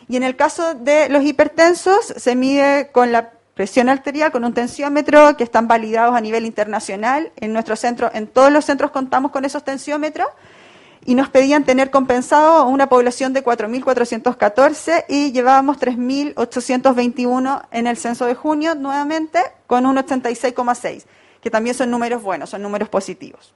Y 0.09 0.17
en 0.17 0.23
el 0.23 0.37
caso 0.37 0.75
de 0.75 1.09
los 1.09 1.23
hipertensos 1.23 2.13
se 2.17 2.35
mide 2.35 2.91
con 2.93 3.13
la 3.13 3.31
presión 3.55 3.89
arterial, 3.89 4.33
con 4.33 4.45
un 4.45 4.55
tensiómetro 4.55 5.37
que 5.37 5.45
están 5.45 5.69
validados 5.69 6.17
a 6.17 6.21
nivel 6.21 6.47
internacional. 6.47 7.31
En 7.37 7.53
nuestro 7.53 7.77
centro, 7.77 8.11
en 8.13 8.27
todos 8.27 8.51
los 8.51 8.65
centros 8.65 8.91
contamos 8.91 9.31
con 9.31 9.45
esos 9.45 9.63
tensiómetros 9.65 10.29
y 11.05 11.15
nos 11.15 11.29
pedían 11.29 11.65
tener 11.65 11.91
compensado 11.91 12.67
una 12.67 12.89
población 12.89 13.33
de 13.33 13.43
4.414 13.45 15.05
y 15.09 15.33
llevábamos 15.33 15.79
3.821 15.79 17.67
en 17.71 17.87
el 17.87 17.97
censo 17.97 18.27
de 18.27 18.35
junio 18.35 18.75
nuevamente 18.75 19.41
con 19.67 19.87
un 19.87 19.97
86,6, 19.97 21.05
que 21.41 21.51
también 21.51 21.75
son 21.75 21.91
números 21.91 22.23
buenos, 22.23 22.51
son 22.51 22.63
números 22.63 22.89
positivos. 22.89 23.55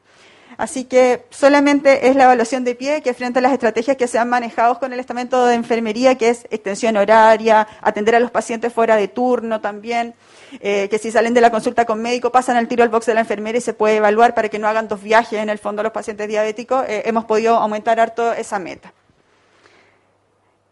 Así 0.57 0.85
que 0.85 1.25
solamente 1.31 2.09
es 2.09 2.17
la 2.17 2.25
evaluación 2.25 2.65
de 2.65 2.75
pie 2.75 3.03
que 3.03 3.15
frente 3.15 3.39
a 3.39 3.43
las 3.43 3.53
estrategias 3.53 3.97
que 3.97 4.07
se 4.07 4.19
han 4.19 4.29
manejado 4.29 4.79
con 4.79 4.93
el 4.93 5.01
estamento 5.01 5.47
de 5.47 5.55
enfermería, 5.55 6.17
que 6.17 6.29
es 6.29 6.45
extensión 6.51 6.97
horaria, 6.97 7.67
atender 7.81 8.15
a 8.15 8.21
los 8.21 8.31
pacientes 8.31 8.73
fuera 8.73 8.97
de 8.97 9.09
turno 9.09 9.61
también, 9.61 10.15
eh, 10.61 10.89
que 10.89 10.99
si 10.99 11.11
salen 11.11 11.35
de 11.35 11.41
la 11.41 11.51
consulta 11.51 11.85
con 11.85 12.01
médico 12.01 12.31
pasan 12.31 12.57
al 12.57 12.69
tiro 12.69 12.83
al 12.83 12.89
box 12.89 13.07
de 13.07 13.15
la 13.15 13.21
enfermera 13.21 13.59
y 13.59 13.61
se 13.61 13.75
puede 13.75 13.97
evaluar 13.97 14.35
para 14.35 14.49
que 14.49 14.59
no 14.59 14.69
hagan 14.69 14.89
dos 14.89 15.03
viajes 15.03 15.41
en 15.41 15.49
el 15.49 15.59
fondo 15.59 15.83
los 15.83 15.93
pacientes 15.93 16.29
diabéticos, 16.29 16.85
eh, 16.89 17.03
hemos 17.07 17.25
podido 17.25 17.57
aumentar 17.57 17.99
harto 17.99 18.33
esa 18.33 18.59
meta. 18.59 18.93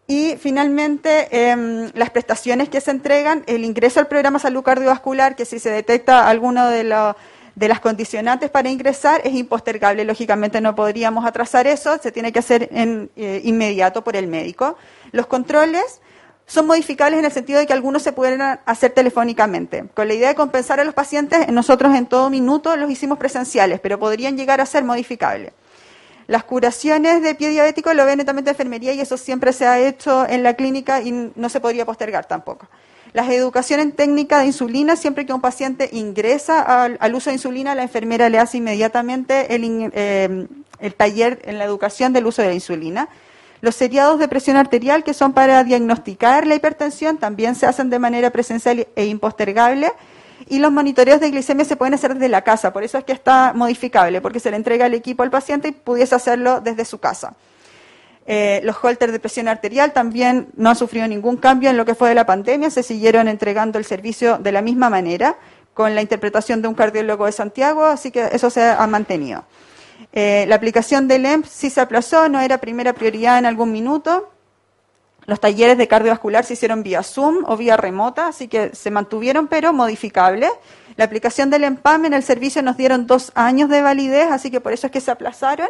Y 0.05 0.35
finalmente, 0.37 1.27
em, 1.31 1.89
las 1.93 2.09
prestaciones 2.09 2.67
que 2.67 2.81
se 2.81 2.91
entregan, 2.91 3.43
el 3.47 3.63
ingreso 3.63 4.01
al 4.01 4.07
programa 4.07 4.37
salud 4.37 4.61
cardiovascular, 4.61 5.35
que 5.35 5.45
si 5.45 5.59
se 5.59 5.69
detecta 5.69 6.27
alguno 6.27 6.67
de, 6.67 6.83
las 7.55 7.79
condicionantes 7.79 8.49
para 8.49 8.69
ingresar, 8.69 9.21
es 9.23 9.33
impostergable. 9.33 10.05
Lógicamente 10.05 10.61
no 10.61 10.75
podríamos 10.75 11.25
atrasar 11.25 11.67
eso, 11.67 11.97
se 11.97 12.11
tiene 12.11 12.31
que 12.31 12.39
hacer 12.39 12.69
en, 12.71 13.11
eh, 13.15 13.41
inmediato 13.43 14.03
por 14.03 14.15
el 14.15 14.27
médico. 14.27 14.77
Los 15.11 15.27
controles, 15.27 16.01
son 16.45 16.67
modificables 16.67 17.19
en 17.19 17.25
el 17.25 17.31
sentido 17.31 17.59
de 17.59 17.65
que 17.65 17.73
algunos 17.73 18.03
se 18.03 18.11
pueden 18.11 18.41
hacer 18.41 18.91
telefónicamente. 18.91 19.85
Con 19.93 20.07
la 20.07 20.13
idea 20.13 20.27
de 20.27 20.35
compensar 20.35 20.79
a 20.79 20.83
los 20.83 20.93
pacientes, 20.93 21.47
nosotros 21.49 21.95
en 21.95 22.05
todo 22.05 22.29
minuto 22.29 22.75
los 22.75 22.91
hicimos 22.91 23.17
presenciales, 23.17 23.79
pero 23.79 23.97
podrían 23.97 24.35
llegar 24.35 24.59
a 24.59 24.65
ser 24.65 24.83
modificables. 24.83 25.53
Las 26.27 26.43
curaciones 26.43 27.21
de 27.21 27.35
pie 27.35 27.49
diabético 27.49 27.93
lo 27.93 28.05
ven 28.05 28.17
netamente 28.17 28.49
de 28.49 28.51
enfermería 28.51 28.93
y 28.93 29.01
eso 29.01 29.17
siempre 29.17 29.51
se 29.51 29.67
ha 29.67 29.79
hecho 29.79 30.27
en 30.27 30.43
la 30.43 30.53
clínica 30.53 31.01
y 31.01 31.31
no 31.35 31.49
se 31.49 31.59
podría 31.59 31.85
postergar 31.85 32.25
tampoco. 32.25 32.67
Las 33.13 33.29
educaciones 33.29 33.85
en 33.85 33.91
técnica 33.91 34.39
de 34.39 34.47
insulina, 34.47 34.95
siempre 34.95 35.25
que 35.27 35.33
un 35.33 35.41
paciente 35.41 35.87
ingresa 35.91 36.83
al, 36.83 37.15
uso 37.15 37.29
de 37.29 37.35
insulina, 37.35 37.75
la 37.75 37.83
enfermera 37.83 38.27
le 38.27 38.39
hace 38.39 38.57
inmediatamente 38.57 39.53
el, 39.53 39.91
eh, 39.93 40.47
el 40.79 40.95
taller 40.95 41.39
en 41.45 41.59
la 41.59 41.65
educación 41.65 42.11
del 42.11 42.25
uso 42.25 42.41
de 42.41 42.47
la 42.47 42.53
insulina. 42.55 43.09
Los 43.61 43.75
seriados 43.75 44.17
de 44.17 44.27
presión 44.27 44.57
arterial, 44.57 45.03
que 45.03 45.13
son 45.13 45.31
para 45.31 45.63
diagnosticar 45.63 46.47
la 46.47 46.55
hipertensión, 46.55 47.17
también 47.17 47.53
se 47.53 47.67
hacen 47.67 47.91
de 47.91 47.99
manera 47.99 48.31
presencial 48.31 48.87
e 48.95 49.05
impostergable. 49.05 49.91
Y 50.49 50.57
los 50.59 50.71
monitoreos 50.71 51.21
de 51.21 51.29
glicemia 51.29 51.63
se 51.65 51.77
pueden 51.77 51.93
hacer 51.93 52.15
desde 52.15 52.29
la 52.29 52.41
casa, 52.41 52.73
por 52.73 52.83
eso 52.83 52.97
es 52.97 53.03
que 53.03 53.13
está 53.13 53.53
modificable, 53.55 54.21
porque 54.21 54.39
se 54.39 54.49
le 54.49 54.57
entrega 54.57 54.87
el 54.87 54.93
equipo 54.95 55.23
al 55.23 55.29
paciente 55.29 55.69
y 55.69 55.71
pudiese 55.71 56.15
hacerlo 56.15 56.61
desde 56.61 56.83
su 56.83 56.97
casa. 56.97 57.35
Eh, 58.25 58.61
los 58.63 58.77
holters 58.81 59.11
de 59.11 59.19
presión 59.19 59.47
arterial 59.47 59.91
también 59.91 60.47
no 60.55 60.69
han 60.69 60.75
sufrido 60.75 61.07
ningún 61.07 61.37
cambio 61.37 61.69
en 61.69 61.77
lo 61.77 61.85
que 61.85 61.93
fue 61.93 62.09
de 62.09 62.15
la 62.15 62.25
pandemia, 62.25 62.69
se 62.69 62.83
siguieron 62.83 63.27
entregando 63.27 63.77
el 63.77 63.85
servicio 63.85 64.37
de 64.37 64.51
la 64.51 64.61
misma 64.61 64.89
manera, 64.89 65.35
con 65.73 65.93
la 65.95 66.01
interpretación 66.01 66.61
de 66.61 66.67
un 66.67 66.75
cardiólogo 66.75 67.25
de 67.25 67.31
Santiago, 67.31 67.83
así 67.85 68.11
que 68.11 68.29
eso 68.31 68.49
se 68.49 68.63
ha 68.63 68.87
mantenido. 68.87 69.43
Eh, 70.11 70.45
la 70.47 70.55
aplicación 70.55 71.07
del 71.07 71.25
EMP 71.25 71.45
sí 71.45 71.69
se 71.69 71.81
aplazó, 71.81 72.29
no 72.29 72.39
era 72.39 72.59
primera 72.59 72.93
prioridad 72.93 73.39
en 73.39 73.45
algún 73.45 73.71
minuto. 73.71 74.29
Los 75.25 75.39
talleres 75.39 75.77
de 75.77 75.87
cardiovascular 75.87 76.45
se 76.45 76.53
hicieron 76.53 76.83
vía 76.83 77.01
Zoom 77.01 77.43
o 77.47 77.57
vía 77.57 77.77
remota, 77.77 78.27
así 78.27 78.47
que 78.47 78.75
se 78.75 78.91
mantuvieron, 78.91 79.47
pero 79.47 79.73
modificables. 79.73 80.51
La 80.95 81.05
aplicación 81.05 81.49
del 81.49 81.63
EMPAM 81.63 82.05
en 82.05 82.13
el 82.13 82.23
servicio 82.23 82.61
nos 82.61 82.77
dieron 82.77 83.07
dos 83.07 83.31
años 83.33 83.69
de 83.69 83.81
validez, 83.81 84.29
así 84.31 84.51
que 84.51 84.61
por 84.61 84.73
eso 84.73 84.87
es 84.87 84.93
que 84.93 85.01
se 85.01 85.11
aplazaron. 85.11 85.69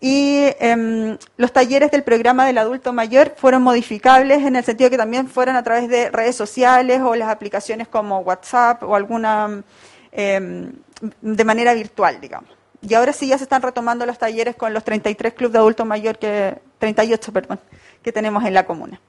Y 0.00 0.46
em, 0.60 1.18
los 1.36 1.52
talleres 1.52 1.90
del 1.90 2.02
programa 2.02 2.46
del 2.46 2.56
adulto 2.56 2.92
mayor 2.92 3.34
fueron 3.36 3.62
modificables 3.62 4.42
en 4.44 4.56
el 4.56 4.64
sentido 4.64 4.88
que 4.88 4.96
también 4.96 5.28
fueron 5.28 5.56
a 5.56 5.62
través 5.62 5.90
de 5.90 6.10
redes 6.10 6.36
sociales 6.36 7.02
o 7.02 7.14
las 7.14 7.28
aplicaciones 7.28 7.86
como 7.86 8.20
WhatsApp 8.20 8.82
o 8.82 8.96
alguna 8.96 9.62
em, 10.10 10.72
de 11.20 11.44
manera 11.44 11.74
virtual, 11.74 12.18
digamos. 12.18 12.48
Y 12.80 12.94
ahora 12.94 13.12
sí 13.12 13.28
ya 13.28 13.36
se 13.36 13.44
están 13.44 13.60
retomando 13.60 14.06
los 14.06 14.18
talleres 14.18 14.56
con 14.56 14.72
los 14.72 14.84
33 14.84 15.34
clubes 15.34 15.52
de 15.52 15.58
adulto 15.58 15.84
mayor 15.84 16.18
que 16.18 16.58
38, 16.78 17.32
perdón, 17.32 17.60
que 18.02 18.10
tenemos 18.10 18.42
en 18.44 18.54
la 18.54 18.64
comuna. 18.64 19.00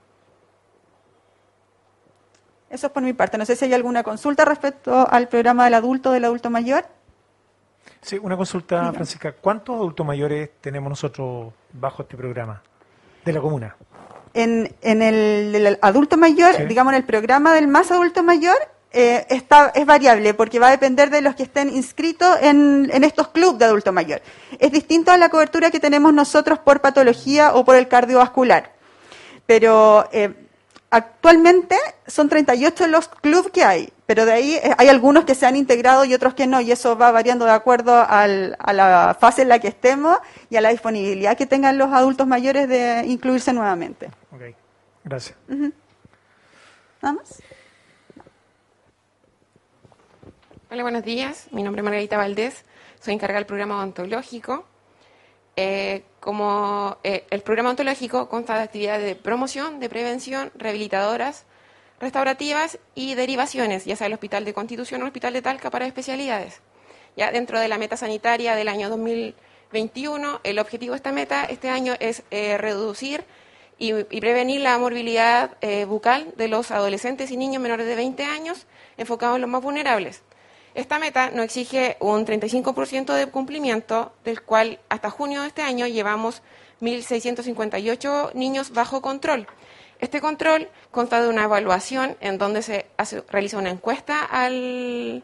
Eso 2.70 2.88
es 2.88 2.94
por 2.94 3.04
mi 3.04 3.14
parte. 3.14 3.38
No 3.38 3.46
sé 3.46 3.56
si 3.56 3.66
hay 3.66 3.74
alguna 3.74 4.04
consulta 4.04 4.46
respecto 4.46 5.08
al 5.10 5.30
programa 5.30 5.66
del 5.66 5.74
adulto 5.74 6.12
del 6.12 6.26
adulto 6.26 6.50
mayor. 6.50 6.86
Sí, 8.02 8.18
una 8.22 8.36
consulta, 8.36 8.92
Francisca. 8.92 9.34
¿Cuántos 9.34 9.76
adultos 9.76 10.06
mayores 10.06 10.50
tenemos 10.60 10.90
nosotros 10.90 11.54
bajo 11.72 12.02
este 12.02 12.18
programa 12.18 12.62
de 13.24 13.34
la 13.34 13.40
comuna? 13.40 13.76
En, 14.34 14.74
en 14.82 15.02
el, 15.02 15.78
adulto 15.82 16.18
mayor, 16.18 16.68
digamos 16.68 16.94
en 16.94 16.98
el 16.98 17.06
programa 17.06 17.54
del 17.54 17.68
más 17.68 17.92
adulto 17.92 18.24
mayor, 18.24 18.58
eh, 18.94 19.26
está, 19.30 19.72
es 19.76 19.86
variable 19.86 20.34
porque 20.34 20.60
va 20.60 20.68
a 20.68 20.72
depender 20.72 21.10
de 21.10 21.22
los 21.22 21.36
que 21.36 21.44
estén 21.44 21.70
inscritos 21.70 22.38
en, 22.42 22.90
en 22.92 23.04
estos 23.04 23.28
clubes 23.28 23.60
de 23.60 23.66
adulto 23.66 23.92
mayor. 23.92 24.22
Es 24.58 24.72
distinto 24.72 25.12
a 25.12 25.18
la 25.18 25.30
cobertura 25.30 25.70
que 25.70 25.80
tenemos 25.80 26.14
nosotros 26.14 26.60
por 26.60 26.82
patología 26.82 27.54
o 27.54 27.64
por 27.64 27.76
el 27.76 27.88
cardiovascular. 27.88 28.74
Pero 29.46 30.10
eh, 30.12 30.41
actualmente 30.92 31.78
son 32.06 32.30
38 32.30 32.88
los 32.88 33.08
clubes 33.08 33.52
que 33.52 33.64
hay, 33.64 33.92
pero 34.06 34.26
de 34.26 34.34
ahí 34.34 34.56
eh, 34.56 34.76
hay 34.78 34.90
algunos 34.90 35.24
que 35.24 35.34
se 35.34 35.46
han 35.46 35.56
integrado 35.56 36.06
y 36.06 36.14
otros 36.14 36.34
que 36.34 36.46
no, 36.46 36.62
y 36.62 36.72
eso 36.72 36.98
va 36.98 37.12
variando 37.12 37.46
de 37.46 37.52
acuerdo 37.52 37.96
a 37.96 38.28
la 38.28 39.18
fase 39.20 39.42
en 39.42 39.50
la 39.50 39.60
que 39.60 39.70
estemos 39.70 40.20
y 40.50 40.58
a 40.58 40.62
la 40.62 40.70
disponibilidad 40.70 41.38
que 41.38 41.48
tengan 41.48 41.78
los 41.78 41.92
adultos 41.94 42.28
mayores 42.28 42.68
de 42.68 43.04
incluirse 43.08 43.54
nuevamente. 43.54 44.12
Ok, 44.32 44.56
gracias. 45.06 45.38
¿Vamos? 47.02 47.42
Hola, 50.70 50.84
buenos 50.84 51.04
días. 51.04 51.48
Mi 51.52 51.64
nombre 51.64 51.80
es 51.80 51.84
Margarita 51.86 52.18
Valdés. 52.18 52.64
Soy 53.00 53.14
encargada 53.14 53.40
del 53.40 53.48
programa 53.48 53.78
odontológico. 53.78 54.66
Eh, 55.56 56.04
como 56.20 56.98
eh, 57.04 57.26
el 57.30 57.42
programa 57.42 57.72
ontológico 57.72 58.30
consta 58.30 58.56
de 58.56 58.64
actividades 58.64 59.04
de 59.04 59.16
promoción, 59.16 59.80
de 59.80 59.90
prevención, 59.90 60.52
rehabilitadoras, 60.56 61.46
restaurativas 62.00 62.80
y 62.96 63.16
derivaciones, 63.16 63.86
ya 63.86 63.96
sea 63.96 64.08
el 64.08 64.14
Hospital 64.14 64.46
de 64.46 64.54
Constitución 64.54 65.02
o 65.02 65.04
el 65.06 65.10
Hospital 65.10 65.34
de 65.34 65.42
Talca 65.42 65.70
para 65.70 65.86
especialidades. 65.86 66.62
Ya 67.18 67.32
dentro 67.32 67.60
de 67.60 67.68
la 67.68 67.78
meta 67.78 67.98
sanitaria 67.98 68.56
del 68.56 68.70
año 68.70 68.90
2021, 68.90 70.42
el 70.44 70.60
objetivo 70.60 70.94
de 70.94 70.98
esta 70.98 71.12
meta 71.12 71.44
este 71.46 71.70
año 71.70 71.96
es 72.00 72.24
eh, 72.32 72.58
reducir 72.58 73.26
y, 73.78 73.94
prevenir 74.20 74.62
la 74.62 74.78
morbilidad 74.78 75.58
bucal 75.88 76.32
de 76.38 76.48
los 76.48 76.70
adolescentes 76.70 77.32
y 77.32 77.38
niños 77.38 77.64
menores 77.64 77.88
de 77.88 77.96
20 77.96 78.24
años, 78.24 78.68
enfocados 78.96 79.36
en 79.36 79.42
los 79.42 79.50
más 79.50 79.64
vulnerables. 79.64 80.22
Esta 80.74 81.00
meta 81.00 81.32
nos 81.32 81.46
exige 81.46 81.98
un 82.00 82.26
35% 82.26 83.14
de 83.14 83.28
cumplimiento, 83.28 84.14
del 84.24 84.42
cual 84.42 84.80
hasta 84.88 85.10
junio 85.10 85.42
de 85.42 85.48
este 85.48 85.62
año 85.64 85.86
llevamos 85.86 86.42
1.658 86.80 88.34
niños 88.34 88.72
bajo 88.72 89.02
control. 89.02 89.48
Este 90.00 90.22
control 90.22 90.70
consta 90.90 91.22
de 91.22 91.28
una 91.28 91.44
evaluación 91.44 92.16
en 92.22 92.38
donde 92.38 92.62
se 92.62 92.88
realiza 93.30 93.58
una 93.58 93.70
encuesta 93.70 94.24
al, 94.24 95.24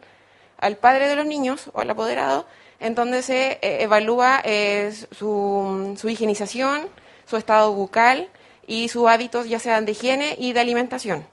padre 0.82 1.08
de 1.08 1.16
los 1.16 1.26
niños 1.26 1.72
o 1.74 1.80
al 1.80 1.90
apoderado, 1.90 2.46
en 2.80 2.94
donde 2.94 3.22
se 3.24 3.54
eh, 3.62 3.84
evalúa 3.84 4.42
eh, 4.44 4.94
su, 5.12 5.96
su 5.98 6.10
higienización, 6.10 6.90
su 7.26 7.38
estado 7.38 7.74
bucal 7.74 8.30
y 8.68 8.90
sus 8.90 9.08
hábitos 9.08 9.48
ya 9.48 9.60
sean 9.60 9.86
de 9.86 9.94
higiene 9.94 10.36
y 10.38 10.52
de 10.52 10.60
alimentación. 10.60 11.26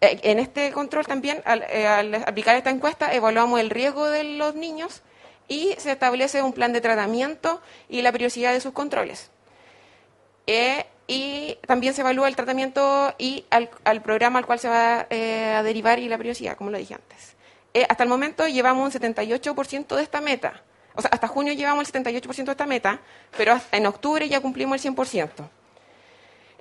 Eh, 0.00 0.20
en 0.22 0.38
este 0.38 0.72
control 0.72 1.06
también, 1.06 1.42
eh, 1.46 1.86
al, 1.86 2.14
aplicar 2.14 2.56
esta 2.56 2.70
encuesta, 2.70 3.12
evaluamos 3.12 3.60
el 3.60 3.70
riesgo 3.70 4.08
de 4.08 4.24
los 4.24 4.54
niños 4.54 5.02
y 5.46 5.74
se 5.78 5.92
establece 5.92 6.42
un 6.42 6.52
plan 6.52 6.72
de 6.72 6.80
tratamiento 6.80 7.60
y 7.88 8.00
la 8.02 8.10
periodicidad 8.10 8.52
de 8.52 8.60
sus 8.60 8.72
controles. 8.72 9.30
Eh, 10.46 10.86
y 11.06 11.58
también 11.66 11.92
se 11.92 12.00
evalúa 12.00 12.28
el 12.28 12.36
tratamiento 12.36 13.14
y 13.18 13.44
al, 13.50 13.68
programa 14.02 14.38
al 14.38 14.46
cual 14.46 14.58
se 14.58 14.68
va 14.68 15.00
a 15.10 15.62
derivar 15.62 15.98
y 15.98 16.08
la 16.08 16.16
periodicidad, 16.16 16.56
como 16.56 16.70
lo 16.70 16.78
dije 16.78 16.94
antes. 16.94 17.36
hasta 17.88 18.04
el 18.04 18.08
momento 18.08 18.46
llevamos 18.46 18.94
un 18.94 19.00
78% 19.00 19.96
de 19.96 20.02
esta 20.02 20.20
meta. 20.20 20.62
O 20.94 21.02
sea, 21.02 21.10
hasta 21.12 21.26
junio 21.26 21.52
llevamos 21.52 21.92
el 21.92 22.04
78% 22.04 22.44
de 22.44 22.50
esta 22.52 22.66
meta, 22.66 23.00
pero 23.36 23.60
en 23.72 23.86
octubre 23.86 24.28
ya 24.28 24.40
cumplimos 24.40 24.84
el 24.84 24.94
100%. 24.94 25.48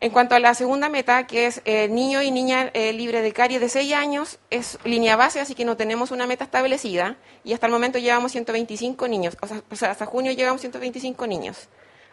En 0.02 0.12
cuanto 0.12 0.34
a 0.34 0.40
la 0.40 0.54
segunda 0.54 0.88
meta, 0.88 1.28
que 1.28 1.46
es 1.46 1.62
eh, 1.66 1.90
niño 1.90 2.22
y 2.22 2.32
niña 2.32 2.72
eh, 2.74 2.94
libre 2.94 3.22
de 3.22 3.34
caries 3.34 3.60
de 3.60 3.68
6 3.68 3.94
años, 3.94 4.40
es 4.50 4.80
línea 4.86 5.18
base, 5.18 5.42
así 5.42 5.56
que 5.56 5.66
no 5.66 5.76
tenemos 5.76 6.12
una 6.12 6.26
meta 6.26 6.46
establecida 6.46 7.18
y 7.44 7.52
hasta 7.52 7.66
el 7.66 7.74
momento 7.74 8.00
llevamos 8.00 8.32
125 8.32 9.10
niños, 9.10 9.38
o 9.42 9.76
sea, 9.76 9.92
hasta 9.92 10.06
junio 10.06 10.32
llevamos 10.32 10.62
125 10.62 11.28
niños. 11.28 11.68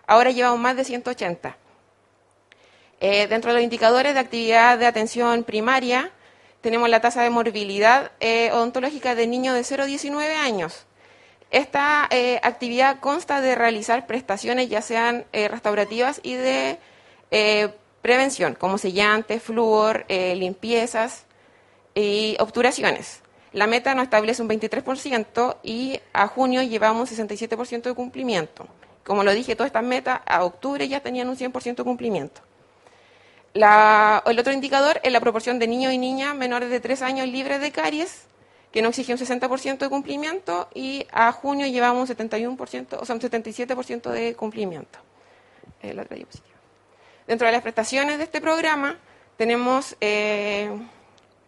Ahora 0.08 0.32
llevamos 0.32 0.58
más 0.58 0.76
de 0.76 0.82
180. 0.84 1.56
Eh, 2.98 3.28
dentro 3.28 3.50
de 3.50 3.54
los 3.54 3.62
indicadores 3.62 4.14
de 4.14 4.20
actividad 4.20 4.78
de 4.78 4.86
atención 4.86 5.44
primaria, 5.44 6.10
tenemos 6.62 6.88
la 6.88 7.00
tasa 7.00 7.22
de 7.22 7.30
morbilidad 7.30 8.10
odontológica 8.52 9.14
de 9.14 9.28
niños 9.28 9.54
de 9.54 9.62
0 9.62 9.84
a 9.84 9.86
19 9.86 10.34
años. 10.34 10.86
Esta 11.52 12.08
actividad 12.42 12.98
consta 12.98 13.40
de 13.40 13.54
realizar 13.54 14.08
prestaciones 14.08 14.68
ya 14.68 14.82
sean 14.82 15.24
restaurativas 15.32 16.18
y 16.24 16.34
de 16.34 16.80
eh, 17.31 17.69
prevención, 18.03 18.55
como 18.55 18.78
sellantes, 18.78 19.43
flúor, 19.43 20.05
eh, 20.09 20.35
limpiezas 20.36 21.24
y 21.94 22.36
obturaciones. 22.39 23.23
La 23.53 23.66
meta 23.66 23.94
nos 23.94 24.05
establece 24.05 24.43
un 24.43 24.48
23% 24.48 25.57
y 25.62 25.98
a 26.12 26.27
junio 26.27 26.62
llevamos 26.62 27.11
un 27.11 27.16
67% 27.16 27.82
de 27.82 27.94
cumplimiento. 27.94 28.69
Como 29.05 29.24
lo 29.24 29.32
dije, 29.32 29.57
todas 29.57 29.69
estas 29.69 29.85
metas 29.85 30.20
a 30.27 30.44
octubre 30.44 30.86
ya 30.89 31.01
tenían 31.01 31.28
un 31.28 31.36
100% 31.36 31.77
de 31.77 31.85
cumplimiento. 31.85 32.43
el 33.55 34.39
otro 34.39 34.53
indicador 34.53 35.01
es 35.03 35.12
la 35.12 35.20
proporción 35.20 35.59
de 35.59 35.66
niños 35.66 35.93
y 35.93 35.98
niñas 35.98 36.35
menores 36.35 36.70
de 36.70 36.81
3 36.81 37.03
años 37.03 37.28
libres 37.28 37.61
de 37.61 37.73
caries, 37.73 38.27
que 38.73 38.82
nos 38.82 38.90
exige 38.90 39.15
un 39.15 39.19
60% 39.19 39.78
de 39.78 39.89
cumplimiento 39.89 40.69
y 40.74 41.07
a 41.11 41.32
junio 41.32 41.66
llevamos 41.66 42.11
un 42.11 42.16
71%, 42.16 42.98
o 43.01 43.05
sea, 43.07 43.15
un 43.15 43.20
77% 43.23 44.11
de 44.11 44.35
cumplimiento. 44.35 44.98
Eh, 45.82 45.94
la 45.94 46.03
otra 46.03 46.16
Dentro 47.27 47.47
de 47.47 47.53
las 47.53 47.62
prestaciones 47.62 48.19
de 48.19 48.24
este 48.24 48.40
programa 48.40 48.98
tenemos, 49.36 49.97
eh, 50.01 50.70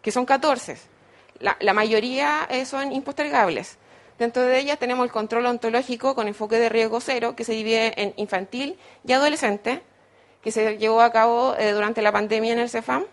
que 0.01 0.11
son 0.11 0.25
14, 0.25 0.77
la, 1.39 1.73
mayoría 1.73 2.45
eh, 2.49 2.65
son 2.65 2.91
impostergables. 2.91 3.77
Dentro 4.17 4.43
de 4.43 4.59
ellas 4.59 4.77
tenemos 4.77 5.05
el 5.05 5.11
control 5.11 5.45
ontológico 5.45 6.15
con 6.15 6.27
enfoque 6.27 6.57
de 6.57 6.67
riesgo 6.67 6.99
cero, 6.99 7.33
que 7.37 7.45
se 7.45 7.53
divide 7.53 7.93
en 8.01 8.13
infantil 8.17 8.77
y 9.05 9.13
adolescente, 9.13 9.81
que 10.43 10.51
se 10.51 10.77
llevó 10.77 11.01
a 11.01 11.13
cabo 11.13 11.55
eh, 11.57 11.71
durante 11.71 12.01
la 12.01 12.11
pandemia 12.11 12.51
en 12.51 12.59
el 12.59 12.69
CEFAM. 12.69 13.05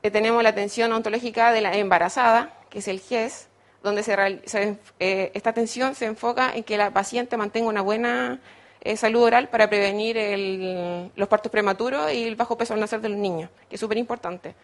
tenemos 0.00 0.42
la 0.42 0.48
atención 0.48 0.90
ontológica 0.90 1.52
de 1.52 1.60
la 1.60 1.76
embarazada, 1.76 2.58
que 2.70 2.78
es 2.78 2.88
el 2.88 3.00
GES, 3.00 3.48
donde 3.82 4.00
esta 4.00 5.50
atención 5.50 5.94
se 5.94 6.06
enfoca 6.06 6.50
en 6.54 6.64
que 6.64 6.78
la 6.78 6.90
paciente 6.90 7.36
mantenga 7.36 7.68
una 7.68 7.82
buena 7.82 8.40
eh, 8.84 8.96
salud 8.98 9.22
oral 9.22 9.48
para 9.48 9.68
prevenir 9.68 11.10
los 11.16 11.28
partos 11.28 11.50
prematuros 11.50 12.12
y 12.12 12.24
el 12.24 12.36
bajo 12.36 12.58
peso 12.58 12.74
al 12.74 12.80
nacer 12.80 13.00
de 13.00 13.08
los 13.08 13.18
niños, 13.18 13.48
que 13.68 13.76
es 13.76 13.80
súper 13.80 13.96
importante. 13.96 14.54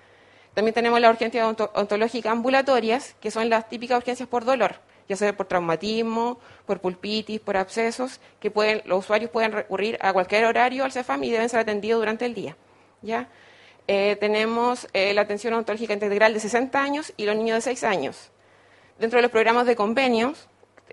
También 0.52 0.74
tenemos 0.74 1.00
las 1.00 1.10
urgencias 1.10 1.46
ontológicas 1.74 2.30
ambulatorias, 2.30 3.14
que 3.20 3.30
son 3.30 3.48
las 3.48 3.68
típicas 3.68 3.96
urgencias 3.96 4.28
por 4.28 4.44
dolor, 4.44 4.76
ya 5.08 5.16
sea 5.16 5.34
por 5.34 5.46
traumatismo, 5.46 6.38
por 6.66 6.80
pulpitis, 6.80 7.40
por 7.40 7.56
abscesos, 7.56 8.20
que 8.40 8.52
los 8.84 8.98
usuarios 8.98 9.30
pueden 9.30 9.52
recurrir 9.52 9.96
a 10.02 10.12
cualquier 10.12 10.44
horario 10.44 10.84
al 10.84 10.92
CEFAM 10.92 11.24
y 11.24 11.30
deben 11.30 11.48
ser 11.48 11.60
atendidos 11.60 12.00
durante 12.00 12.26
el 12.26 12.34
día. 12.34 12.56
¿ya? 13.00 13.28
Eh, 13.88 14.16
tenemos 14.20 14.86
eh, 14.92 15.14
la 15.14 15.22
atención 15.22 15.54
ontológica 15.54 15.94
integral 15.94 16.34
de 16.34 16.40
60 16.40 16.82
años 16.82 17.12
y 17.16 17.24
los 17.24 17.36
niños 17.36 17.56
de 17.56 17.62
6 17.62 17.84
años. 17.84 18.30
Dentro 18.98 19.16
de 19.16 19.22
los 19.22 19.30
programas 19.30 19.66
de 19.66 19.76
convenios, 19.76 20.46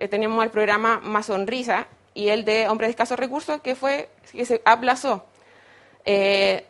tenemos 0.08 0.42
el 0.44 0.50
programa 0.50 1.00
Más 1.00 1.26
Sonrisa, 1.26 1.88
y 2.18 2.30
el 2.30 2.44
de 2.44 2.68
hombres 2.68 2.88
de 2.88 2.90
escasos 2.90 3.16
recursos, 3.16 3.60
que 3.60 3.76
fue 3.76 4.08
que 4.32 4.44
se 4.44 4.60
aplazó. 4.64 5.24
Eh, 6.04 6.64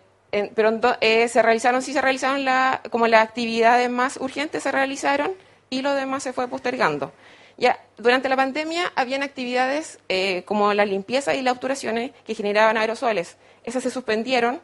pero 0.55 0.79
eh, 1.01 1.27
se 1.29 1.41
realizaron, 1.41 1.81
sí 1.81 1.95
se 1.95 2.03
realizaron 2.03 2.45
la, 2.45 2.83
como 2.91 3.07
las 3.07 3.27
actividades 3.27 3.89
más 3.89 4.19
urgentes 4.19 4.63
se 4.63 4.71
realizaron 4.73 5.33
y 5.71 5.81
lo 5.81 5.95
demás 5.95 6.23
se 6.23 6.35
fue 6.35 6.49
postergando. 6.49 7.13
Ya, 7.57 7.81
durante 7.97 8.29
la 8.29 8.37
pandemia 8.37 8.93
habían 8.95 9.23
actividades 9.23 10.01
eh, 10.11 10.43
como 10.45 10.75
la 10.75 10.85
limpieza 10.85 11.35
y 11.35 11.41
las 11.41 11.55
obturaciones 11.55 12.11
que 12.27 12.35
generaban 12.35 12.77
aerosoles. 12.77 13.39
Esas 13.65 13.83
se 13.83 13.91
suspendieron 13.91 14.61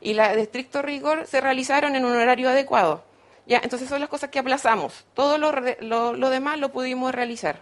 y 0.00 0.14
las 0.14 0.36
de 0.36 0.42
estricto 0.42 0.82
rigor 0.82 1.26
se 1.26 1.40
realizaron 1.40 1.96
en 1.96 2.04
un 2.04 2.14
horario 2.14 2.48
adecuado. 2.48 3.02
Ya, 3.48 3.58
entonces 3.64 3.88
son 3.88 3.98
las 3.98 4.08
cosas 4.08 4.30
que 4.30 4.38
aplazamos. 4.38 5.04
Todo 5.14 5.36
lo, 5.36 5.52
lo, 6.14 6.30
demás 6.30 6.60
lo 6.60 6.70
pudimos 6.70 7.12
realizar. 7.12 7.60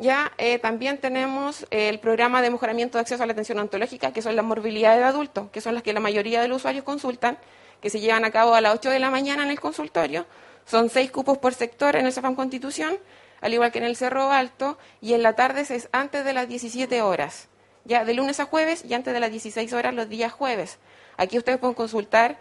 Ya 0.00 0.32
eh, 0.38 0.58
también 0.58 0.98
tenemos 0.98 1.66
el 1.70 1.98
programa 1.98 2.40
de 2.40 2.50
mejoramiento 2.50 2.98
de 2.98 3.02
acceso 3.02 3.22
a 3.22 3.26
la 3.26 3.32
atención 3.32 3.58
ontológica, 3.58 4.12
que 4.12 4.22
son 4.22 4.36
las 4.36 4.44
morbilidades 4.44 5.00
de 5.00 5.04
adultos, 5.04 5.50
que 5.50 5.60
son 5.60 5.74
las 5.74 5.82
que 5.82 5.92
la 5.92 6.00
mayoría 6.00 6.40
de 6.40 6.48
los 6.48 6.58
usuarios 6.58 6.84
consultan, 6.84 7.36
que 7.80 7.90
se 7.90 8.00
llevan 8.00 8.24
a 8.24 8.30
cabo 8.30 8.54
a 8.54 8.60
las 8.60 8.74
8 8.74 8.90
de 8.90 8.98
la 9.00 9.10
mañana 9.10 9.42
en 9.42 9.50
el 9.50 9.60
consultorio. 9.60 10.26
Son 10.66 10.88
seis 10.88 11.10
cupos 11.10 11.38
por 11.38 11.54
sector 11.54 11.96
en 11.96 12.06
el 12.06 12.12
CEFAM 12.12 12.34
Constitución 12.34 12.98
al 13.40 13.54
igual 13.54 13.72
que 13.72 13.78
en 13.78 13.84
el 13.84 13.96
Cerro 13.96 14.32
Alto, 14.32 14.78
y 15.00 15.14
en 15.14 15.22
la 15.22 15.34
tarde 15.34 15.60
es 15.60 15.88
antes 15.92 16.24
de 16.24 16.32
las 16.32 16.48
17 16.48 17.02
horas, 17.02 17.48
ya 17.84 18.04
de 18.04 18.14
lunes 18.14 18.40
a 18.40 18.44
jueves 18.44 18.84
y 18.84 18.94
antes 18.94 19.14
de 19.14 19.20
las 19.20 19.30
16 19.30 19.72
horas 19.72 19.94
los 19.94 20.08
días 20.08 20.32
jueves. 20.32 20.78
Aquí 21.16 21.38
ustedes 21.38 21.58
pueden 21.58 21.74
consultar 21.74 22.38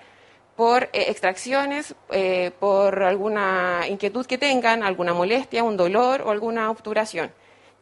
por 0.56 0.84
eh, 0.86 1.06
extracciones, 1.10 1.96
eh, 2.10 2.52
por 2.60 3.04
alguna 3.04 3.82
inquietud 3.88 4.26
que 4.26 4.38
tengan, 4.38 4.84
alguna 4.84 5.14
molestia, 5.14 5.64
un 5.64 5.78
dolor 5.78 6.22
o 6.22 6.32
alguna 6.32 6.72
obturación. 6.72 7.32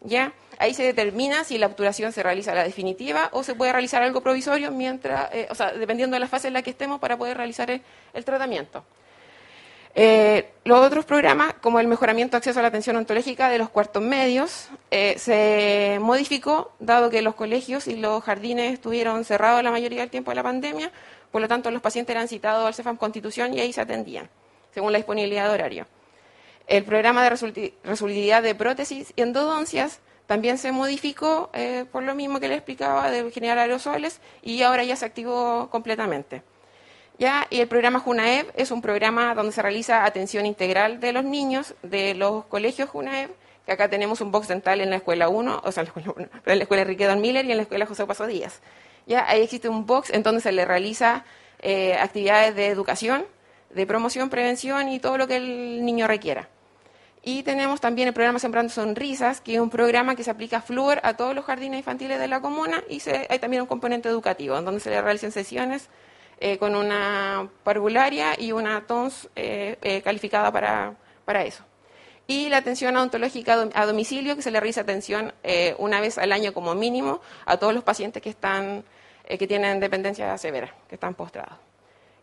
¿Ya? 0.06 0.34
Ahí 0.57 0.73
se 0.73 0.84
determina 0.84 1.44
si 1.44 1.57
la 1.57 1.68
obturación 1.68 2.14
se 2.14 2.23
realiza 2.23 2.53
la 2.53 2.64
definitiva 2.64 3.30
o 3.34 3.44
se 3.44 3.56
puede 3.56 3.72
realizar 3.73 4.03
algo 4.03 4.22
provisorio 4.22 4.72
mientras, 4.72 5.34
eh, 5.34 5.48
o 5.49 5.56
sea, 5.56 5.73
dependiendo 5.73 6.15
de 6.15 6.19
la 6.22 6.27
fase 6.27 6.48
en 6.48 6.53
la 6.53 6.61
que 6.61 6.69
estemos 6.69 6.99
para 6.99 7.18
poder 7.18 7.36
realizar 7.38 7.69
el 7.69 8.26
tratamiento. 8.26 8.86
Eh, 9.98 10.52
los 10.65 10.86
otros 10.86 11.06
programas, 11.06 11.53
como 11.61 11.80
el 11.80 11.88
mejoramiento 11.88 12.34
de 12.34 12.40
acceso 12.40 12.60
a 12.60 12.61
la 12.61 12.68
atención 12.68 12.98
ontológica 12.98 13.49
de 13.49 13.57
los 13.57 13.69
cuartos 13.69 14.03
medios, 14.03 14.68
eh, 14.91 15.15
se 15.18 15.99
modificó 16.02 16.73
dado 16.80 17.10
que 17.10 17.22
los 17.22 17.36
colegios 17.36 17.88
y 17.88 17.95
los 17.95 18.22
jardines 18.22 18.73
estuvieron 18.73 19.23
cerrados 19.23 19.64
la 19.64 19.72
mayoría 19.72 20.02
del 20.02 20.10
tiempo 20.10 20.32
de 20.32 20.36
la 20.36 20.44
pandemia, 20.44 20.91
por 21.32 21.41
lo 21.41 21.48
tanto 21.48 21.72
los 21.72 21.82
pacientes 21.82 22.14
eran 22.14 22.27
citados 22.27 22.68
al 22.68 22.73
CEFAM 22.73 22.98
Constitución 22.98 23.53
y 23.53 23.61
ahí 23.61 23.72
se 23.72 23.82
atendían, 23.82 24.30
según 24.73 24.91
la 24.91 24.98
disponibilidad 24.98 25.48
de 25.48 25.53
horario. 25.53 25.88
El 26.67 26.83
programa 26.83 27.23
de 27.23 27.29
resolubilidad 27.83 28.41
de 28.41 28.55
prótesis 28.55 29.13
y 29.15 29.21
endodoncias 29.21 29.99
también 30.25 30.57
se 30.57 30.71
modificó 30.71 31.49
eh, 31.53 31.85
por 31.91 32.03
lo 32.03 32.15
mismo 32.15 32.39
que 32.39 32.47
le 32.47 32.55
explicaba 32.55 33.11
de 33.11 33.29
generar 33.31 33.59
aerosoles 33.59 34.19
y 34.41 34.63
ahora 34.63 34.83
ya 34.83 34.95
se 34.95 35.05
activó 35.05 35.69
completamente. 35.69 36.41
¿ya? 37.19 37.45
Y 37.49 37.59
el 37.59 37.67
programa 37.67 37.99
JUNAEV 37.99 38.51
es 38.55 38.71
un 38.71 38.81
programa 38.81 39.35
donde 39.35 39.51
se 39.51 39.61
realiza 39.61 40.05
atención 40.05 40.45
integral 40.45 40.99
de 40.99 41.13
los 41.13 41.23
niños 41.23 41.75
de 41.83 42.15
los 42.15 42.45
colegios 42.45 42.89
JUNAEV, 42.89 43.29
que 43.65 43.71
acá 43.71 43.89
tenemos 43.89 44.21
un 44.21 44.31
box 44.31 44.47
dental 44.47 44.81
en 44.81 44.89
la 44.89 44.97
escuela 44.97 45.29
1, 45.29 45.61
o 45.63 45.71
sea, 45.71 45.81
en 45.81 45.85
la 45.85 45.89
escuela 45.89 46.13
1, 46.15 46.27
en 46.45 46.57
la 46.57 46.63
escuela 46.63 46.81
Enrique 46.81 47.05
Don 47.05 47.21
Miller 47.21 47.45
y 47.45 47.51
en 47.51 47.57
la 47.57 47.63
escuela 47.63 47.85
José 47.85 48.05
Paso 48.05 48.25
Díaz. 48.25 48.61
¿ya? 49.05 49.27
Ahí 49.27 49.43
existe 49.43 49.69
un 49.69 49.85
box 49.85 50.09
en 50.09 50.23
donde 50.23 50.41
se 50.41 50.51
le 50.51 50.65
realiza 50.65 51.23
eh, 51.59 51.93
actividades 51.93 52.55
de 52.55 52.67
educación, 52.67 53.25
de 53.69 53.85
promoción, 53.85 54.29
prevención 54.29 54.89
y 54.89 54.99
todo 54.99 55.17
lo 55.17 55.27
que 55.27 55.35
el 55.35 55.85
niño 55.85 56.07
requiera. 56.07 56.49
Y 57.27 57.41
tenemos 57.41 57.81
también 57.81 58.07
el 58.07 58.14
programa 58.14 58.38
Sembrando 58.38 58.72
Sonrisas, 58.72 59.41
que 59.41 59.56
es 59.56 59.60
un 59.60 59.72
programa 59.72 60.15
que 60.15 60.23
se 60.23 60.30
aplica 60.30 60.61
flúor 60.61 60.99
a 61.02 61.15
todos 61.15 61.34
los 61.34 61.43
jardines 61.43 61.80
infantiles 61.80 62.19
de 62.19 62.27
la 62.27 62.39
comuna 62.39 62.84
y 62.88 63.02
hay 63.30 63.39
también 63.39 63.64
un 63.64 63.68
componente 63.68 64.07
educativo, 64.07 64.56
en 64.56 64.64
donde 64.64 64.80
se 64.80 64.91
le 64.91 65.02
realizan 65.02 65.31
sesiones 65.31 65.89
eh, 66.39 66.60
con 66.60 66.76
una 66.76 67.49
parvularia 67.64 68.39
y 68.39 68.52
una 68.52 68.85
TONS 68.85 69.30
eh, 69.35 69.76
eh, 69.81 70.03
calificada 70.03 70.52
para, 70.52 70.93
para, 71.26 71.43
eso. 71.43 71.64
Y 72.27 72.49
la 72.49 72.57
atención 72.57 72.95
odontológica 72.95 73.69
a 73.73 73.85
domicilio, 73.88 74.35
que 74.35 74.43
se 74.43 74.52
le 74.52 74.60
realiza 74.60 74.81
atención 74.81 75.34
una 75.80 76.02
vez 76.02 76.19
al 76.19 76.31
año 76.31 76.53
como 76.53 76.76
mínimo 76.76 77.22
a 77.47 77.57
todos 77.57 77.73
los 77.73 77.84
pacientes 77.84 78.22
que, 78.22 78.30
están, 78.30 78.84
que 79.27 79.47
tienen 79.47 79.80
dependencia 79.80 80.38
severa, 80.38 80.76
que 80.88 80.93
están 80.93 81.15
postrados. 81.15 81.57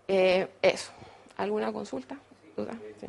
eso. 0.07 0.93
¿Alguna 1.37 1.73
consulta? 1.73 2.16
¿Duda? 2.57 2.74
Sí. 3.01 3.09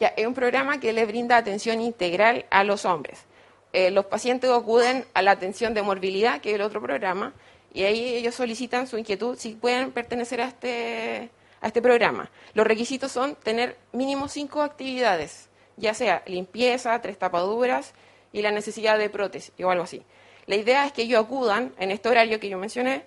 Es 0.00 0.26
un 0.26 0.32
programa 0.32 0.80
que 0.80 0.94
le 0.94 1.04
brinda 1.04 1.36
atención 1.36 1.78
integral 1.82 2.46
a 2.50 2.64
los 2.64 2.86
hombres. 2.86 3.26
Eh, 3.74 3.90
los 3.90 4.06
pacientes 4.06 4.50
acuden 4.50 5.04
a 5.12 5.20
la 5.20 5.32
atención 5.32 5.74
de 5.74 5.82
morbilidad, 5.82 6.40
que 6.40 6.50
es 6.50 6.54
el 6.54 6.62
otro 6.62 6.80
programa, 6.80 7.34
y 7.74 7.84
ahí 7.84 8.14
ellos 8.14 8.34
solicitan 8.34 8.86
su 8.86 8.96
inquietud 8.96 9.36
si 9.38 9.54
pueden 9.54 9.92
pertenecer 9.92 10.40
a 10.40 10.48
este, 10.48 11.28
a 11.60 11.66
este 11.66 11.82
programa. 11.82 12.30
Los 12.54 12.66
requisitos 12.66 13.12
son 13.12 13.34
tener 13.36 13.76
mínimo 13.92 14.28
cinco 14.28 14.62
actividades, 14.62 15.50
ya 15.76 15.92
sea 15.92 16.22
limpieza, 16.26 16.98
tres 17.02 17.18
tapaduras 17.18 17.92
y 18.32 18.40
la 18.40 18.52
necesidad 18.52 18.98
de 18.98 19.10
prótesis 19.10 19.52
o 19.62 19.70
algo 19.70 19.84
así. 19.84 20.02
La 20.46 20.56
idea 20.56 20.86
es 20.86 20.92
que 20.92 21.02
ellos 21.02 21.22
acudan 21.22 21.74
en 21.78 21.90
este 21.90 22.08
horario 22.08 22.40
que 22.40 22.48
yo 22.48 22.56
mencioné 22.56 23.04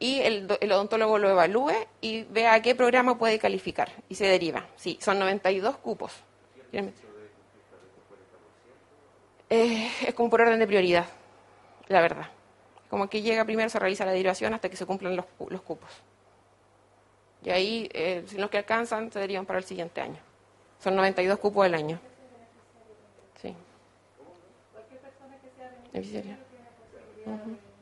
y 0.00 0.18
el, 0.20 0.48
el, 0.60 0.72
odontólogo 0.72 1.18
lo 1.18 1.30
evalúe 1.30 1.72
y 2.00 2.24
vea 2.24 2.54
a 2.54 2.62
qué 2.62 2.74
programa 2.74 3.16
puede 3.16 3.38
calificar 3.38 3.92
y 4.08 4.16
se 4.16 4.26
deriva. 4.26 4.66
Sí, 4.74 4.98
son 5.00 5.20
92 5.20 5.76
cupos. 5.76 6.12
Eh, 9.50 9.90
es 10.06 10.14
como 10.14 10.30
por 10.30 10.40
orden 10.40 10.58
de 10.58 10.66
prioridad, 10.66 11.06
la 11.88 12.00
verdad. 12.00 12.28
Como 12.88 13.08
que 13.08 13.22
llega 13.22 13.44
primero, 13.44 13.68
se 13.68 13.78
realiza 13.78 14.04
la 14.04 14.12
derivación 14.12 14.54
hasta 14.54 14.68
que 14.68 14.76
se 14.76 14.86
cumplan 14.86 15.16
los, 15.16 15.26
los 15.48 15.62
cupos. 15.62 15.90
Y 17.44 17.50
ahí, 17.50 17.88
eh, 17.92 18.24
si 18.26 18.38
los 18.38 18.48
que 18.50 18.58
alcanzan, 18.58 19.10
se 19.10 19.18
derivan 19.18 19.44
para 19.44 19.58
el 19.58 19.64
siguiente 19.64 20.00
año. 20.00 20.18
Son 20.78 20.94
92 20.96 21.38
cupos 21.38 21.66
al 21.66 21.74
año. 21.74 21.98
Sí. 23.40 23.54
Beneficiaria. 25.92 26.38
Uh 27.26 27.72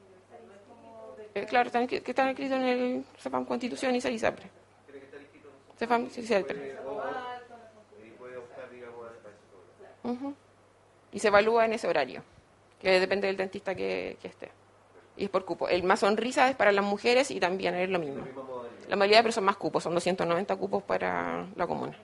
claro, 1.47 1.67
están, 1.69 1.87
que 1.87 2.03
están 2.05 2.29
escritos 2.29 2.57
en 2.57 2.63
el 2.63 3.05
CEPAM 3.19 3.45
Constitución 3.45 3.95
y 3.95 4.01
CELISAPRE. 4.01 4.51
CEPAM 5.79 6.09
y 6.15 6.23
Y 11.13 11.19
se 11.19 11.29
evalúa 11.29 11.65
en 11.65 11.73
ese 11.73 11.89
horario, 11.89 12.23
que 12.81 13.01
depende 13.01 13.27
del 13.27 13.37
dentista 13.37 13.75
que, 13.75 14.17
esté. 14.23 14.51
Y 15.17 15.25
es 15.25 15.31
por 15.31 15.45
cupo. 15.45 15.69
El 15.69 15.83
más 15.83 16.01
sonrisa 16.01 16.49
es 16.49 16.57
para 16.57 16.73
las 16.73 16.85
mujeres 16.85 17.31
y 17.31 17.41
también 17.41 17.75
es 17.75 17.89
lo 17.91 17.99
mismo. 17.99 18.25
La 18.89 18.97
modalidad, 18.97 19.21
pero 19.23 19.33
son 19.33 19.45
más 19.45 19.57
cupos, 19.57 19.83
son 19.83 19.95
290 19.95 20.57
cupos 20.57 20.83
para 20.83 21.47
la 21.57 21.67
comuna. 21.67 21.97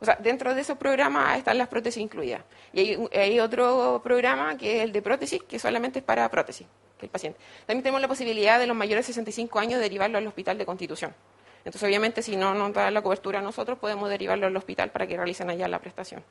O 0.00 0.04
sea, 0.04 0.16
dentro 0.16 0.54
de 0.54 0.60
esos 0.60 0.76
programas 0.76 1.38
están 1.38 1.58
las 1.58 1.68
prótesis 1.68 2.02
incluidas. 2.02 2.42
Y 2.72 2.80
hay, 2.80 3.08
hay, 3.14 3.40
otro 3.40 4.00
programa 4.02 4.56
que 4.56 4.78
es 4.78 4.82
el 4.82 4.92
de 4.92 5.00
prótesis, 5.00 5.42
que 5.44 5.60
solamente 5.60 6.00
es 6.00 6.04
para 6.04 6.28
prótesis, 6.28 6.66
que 6.98 7.06
el 7.06 7.10
paciente. 7.10 7.38
También 7.66 7.84
tenemos 7.84 8.00
la 8.00 8.08
posibilidad 8.08 8.58
de 8.58 8.66
los 8.66 8.76
mayores 8.76 9.06
de 9.06 9.12
65 9.12 9.60
años 9.60 9.80
derivarlo 9.80 10.18
al 10.18 10.26
hospital 10.26 10.58
de 10.58 10.66
Constitución. 10.66 11.14
Entonces, 11.64 11.82
obviamente, 11.84 12.22
si 12.22 12.36
no 12.36 12.54
nos 12.54 12.72
da 12.72 12.90
la 12.90 13.02
cobertura 13.02 13.40
nosotros, 13.40 13.78
podemos 13.78 14.08
derivarlo 14.08 14.46
al 14.46 14.56
hospital 14.56 14.90
para 14.90 15.06
que 15.06 15.16
realicen 15.16 15.48
allá 15.48 15.68
la 15.68 15.78
prestación. 15.78 16.24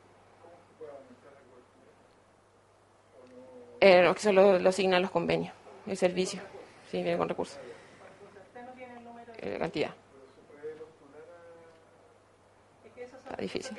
Eh, 3.79 4.11
que 4.13 4.19
se 4.19 4.31
lo, 4.31 4.51
asignan 4.67 5.01
los 5.01 5.09
convenios, 5.09 5.53
el 5.87 5.97
servicio. 5.97 6.41
Sí, 6.91 7.01
viene 7.01 7.17
con 7.17 7.29
recursos. 7.29 7.59
Eh, 9.37 9.57
cantidad. 9.57 9.91
Está 12.85 13.41
difícil. 13.41 13.77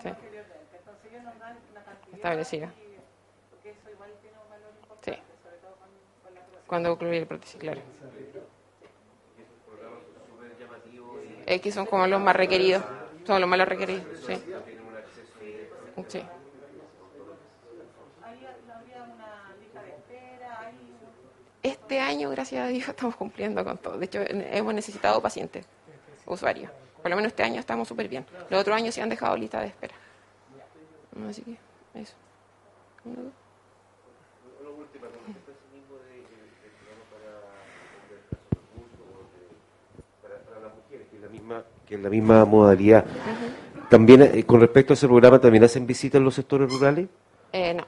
Sí. 0.00 0.08
Establecida. 2.12 2.72
Sí. 5.00 5.12
Cuando 6.68 6.90
concluye 6.90 7.18
el 7.18 7.26
prótesis, 7.26 7.56
claro. 7.56 7.80
Que 11.46 11.72
son 11.72 11.86
como 11.86 12.06
los 12.06 12.20
más 12.20 12.34
requeridos. 12.34 12.82
Son 13.26 13.40
los 13.40 13.48
más 13.48 13.68
requeridos, 13.68 14.04
sí. 14.26 14.34
Sí. 16.08 16.22
Este 21.62 22.00
año, 22.00 22.30
gracias 22.30 22.64
a 22.64 22.68
Dios, 22.68 22.88
estamos 22.88 23.14
cumpliendo 23.16 23.64
con 23.64 23.78
todo. 23.78 23.98
De 23.98 24.06
hecho, 24.06 24.20
hemos 24.22 24.74
necesitado 24.74 25.20
pacientes, 25.22 25.66
usuarios. 26.26 26.70
Por 27.00 27.10
lo 27.10 27.16
menos 27.16 27.30
este 27.30 27.42
año 27.42 27.60
estamos 27.60 27.88
súper 27.88 28.08
bien. 28.08 28.24
Los 28.48 28.60
otros 28.60 28.76
años 28.76 28.94
se 28.94 29.02
han 29.02 29.08
dejado 29.08 29.36
lista 29.36 29.60
de 29.60 29.66
espera. 29.68 29.94
Así 31.28 31.42
que, 31.42 31.56
eso. 32.00 32.14
Que 41.86 41.94
es 41.96 42.00
la 42.00 42.10
misma 42.10 42.44
modalidad. 42.44 43.04
También, 43.88 44.22
eh, 44.22 44.44
con 44.44 44.60
respecto 44.60 44.92
a 44.92 44.94
ese 44.94 45.06
programa, 45.06 45.38
¿también 45.40 45.64
hacen 45.64 45.86
visitas 45.86 46.18
en 46.18 46.24
los 46.24 46.34
sectores 46.34 46.70
rurales? 46.72 47.08
Eh, 47.52 47.74
no, 47.74 47.84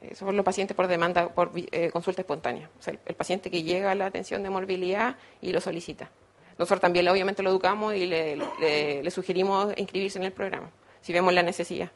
eh, 0.00 0.14
son 0.14 0.36
los 0.36 0.44
pacientes 0.44 0.76
por 0.76 0.86
demanda, 0.88 1.28
por 1.28 1.50
eh, 1.54 1.90
consulta 1.92 2.22
espontánea. 2.22 2.68
O 2.78 2.82
sea, 2.82 2.92
el, 2.94 3.00
el 3.06 3.14
paciente 3.14 3.50
que 3.50 3.62
llega 3.62 3.90
a 3.92 3.94
la 3.94 4.06
atención 4.06 4.42
de 4.42 4.50
morbilidad 4.50 5.16
y 5.40 5.52
lo 5.52 5.60
solicita. 5.60 6.10
Nosotros 6.58 6.80
también, 6.80 7.06
obviamente, 7.08 7.42
lo 7.42 7.50
educamos 7.50 7.94
y 7.94 8.06
le, 8.06 8.36
le- 8.60 9.02
le 9.02 9.10
sugerimos 9.10 9.72
inscribirse 9.76 10.18
en 10.18 10.24
el 10.24 10.32
programa, 10.32 10.70
si 11.00 11.12
vemos 11.12 11.32
la 11.32 11.42
necesidad. 11.42 11.90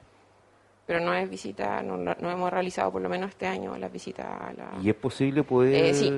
Pero 0.87 1.01
no 1.01 1.13
es 1.15 1.29
visita, 1.29 1.83
no, 1.83 1.97
no- 1.97 2.17
no 2.19 2.31
hemos 2.31 2.51
realizado 2.51 2.91
por 2.91 3.03
lo 3.03 3.09
menos 3.09 3.31
este 3.31 3.47
año 3.47 3.77
las 3.77 3.93
visitas 3.93 4.27
a 4.27 4.53
la... 4.55 4.71
¿Y 4.83 4.89
es 4.89 4.95
posible 4.97 5.43
poder 5.45 5.85
Eh, 5.85 5.95
sí. 5.95 6.13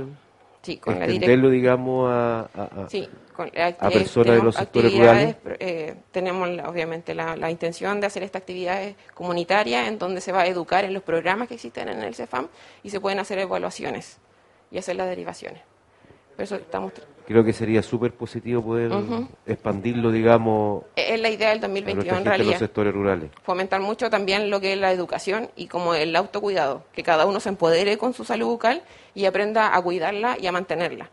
Sí, 0.63 0.77
con 0.77 0.99
la 1.01 1.07
digamos, 1.07 2.11
a, 2.11 2.41
a- 2.41 2.83
a- 2.85 2.89
Sí, 2.91 3.09
con, 3.35 3.49
a 3.49 3.89
personas 3.91 4.37
de 4.37 4.43
los 4.43 4.55
sectores 4.57 4.93
rurales? 4.95 5.37
eh, 5.59 5.95
tenemos 6.13 6.49
obviamente 6.67 7.15
la, 7.15 7.37
la 7.37 7.51
intención 7.51 8.01
de 8.01 8.07
hacer 8.07 8.23
estas 8.23 8.41
actividades 8.43 8.95
comunitarias 9.15 9.89
en 9.89 9.99
donde 9.99 10.21
se 10.21 10.33
va 10.33 10.43
a 10.43 10.47
educar 10.47 10.85
en 10.85 10.93
los 10.93 11.03
programas 11.03 11.49
que 11.49 11.55
existen 11.55 11.89
en 11.89 12.03
el 12.03 12.15
CEFAM 12.15 12.49
y 12.83 12.91
se 12.91 13.01
pueden 13.01 13.19
hacer 13.21 13.39
evaluaciones 13.39 14.19
y 14.71 14.79
hacer 14.79 14.97
las 14.97 15.09
derivaciones. 15.09 15.63
Por 16.41 16.45
eso 16.45 16.57
estamos... 16.57 16.93
Creo 17.27 17.45
que 17.45 17.53
sería 17.53 17.83
súper 17.83 18.15
positivo 18.15 18.65
poder 18.65 18.91
expandirlo, 19.45 20.11
digamos, 20.11 20.85
Es 20.97 21.21
la 21.21 21.29
idea 21.29 21.51
del 21.51 21.63
a 21.63 21.69
nuestra 21.69 21.93
2022 21.93 22.07
en 22.07 22.17
en 22.17 22.25
los 22.25 22.37
realidad. 22.39 22.59
sectores 22.59 22.95
rurales. 22.95 23.31
Fomentar 23.43 23.83
mucho 23.83 24.09
también 24.09 24.49
lo 24.49 24.59
que 24.59 24.73
es 24.73 24.79
la 24.79 24.91
educación 24.91 25.51
y 25.55 25.67
como 25.67 25.93
el 25.95 26.17
autocuidado, 26.17 26.85
que 26.95 27.03
cada 27.03 27.27
uno 27.27 27.41
se 27.41 27.51
empodere 27.51 27.99
con 27.99 28.15
su 28.15 28.25
salud 28.25 28.47
bucal 28.47 28.83
y 29.15 29.27
aprenda 29.27 29.77
a 29.77 29.83
cuidarla 29.83 30.39
y 30.41 30.47
a 30.47 30.53
mantenerla. 30.53 31.11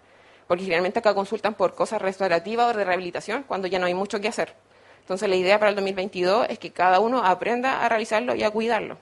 Porque 0.48 0.64
generalmente 0.64 1.00
acá 1.00 1.14
consultan 1.14 1.56
por 1.56 1.76
cosas 1.76 2.02
restaurativas 2.02 2.74
o 2.74 2.78
de 2.78 2.86
rehabilitación 2.86 3.44
cuando 3.44 3.68
ya 3.68 3.78
no 3.80 3.86
hay 3.86 3.94
mucho 3.94 4.22
que 4.22 4.30
hacer. 4.30 4.54
Entonces 5.02 5.28
la 5.28 5.36
idea 5.36 5.60
para 5.60 5.72
el 5.72 5.76
2022 5.76 6.48
es 6.50 6.58
que 6.58 6.72
cada 6.72 7.02
uno 7.02 7.22
aprenda 7.26 7.84
a 7.86 7.90
realizarlo 7.90 8.34
y 8.34 8.44
a 8.44 8.50
cuidarlo, 8.50 8.98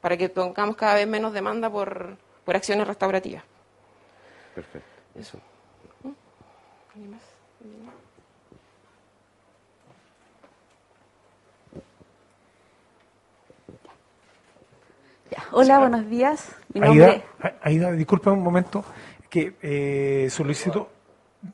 para 0.00 0.16
que 0.16 0.28
tengamos 0.28 0.76
cada 0.76 0.94
vez 0.94 1.08
menos 1.08 1.32
demanda 1.32 1.68
por, 1.68 2.16
por 2.44 2.54
acciones 2.54 2.86
restaurativas. 2.86 3.42
Perfecto. 4.54 4.88
Eso. 5.16 5.38
Hola, 15.52 15.78
buenos 15.78 16.08
días. 16.08 16.54
Mi 16.72 16.80
Aida, 16.80 17.06
nombre 17.06 17.24
A- 17.42 17.54
Aida, 17.62 17.92
disculpa 17.92 18.30
un 18.30 18.42
momento, 18.42 18.84
que 19.30 19.54
eh, 19.62 20.28
solicito, 20.30 20.88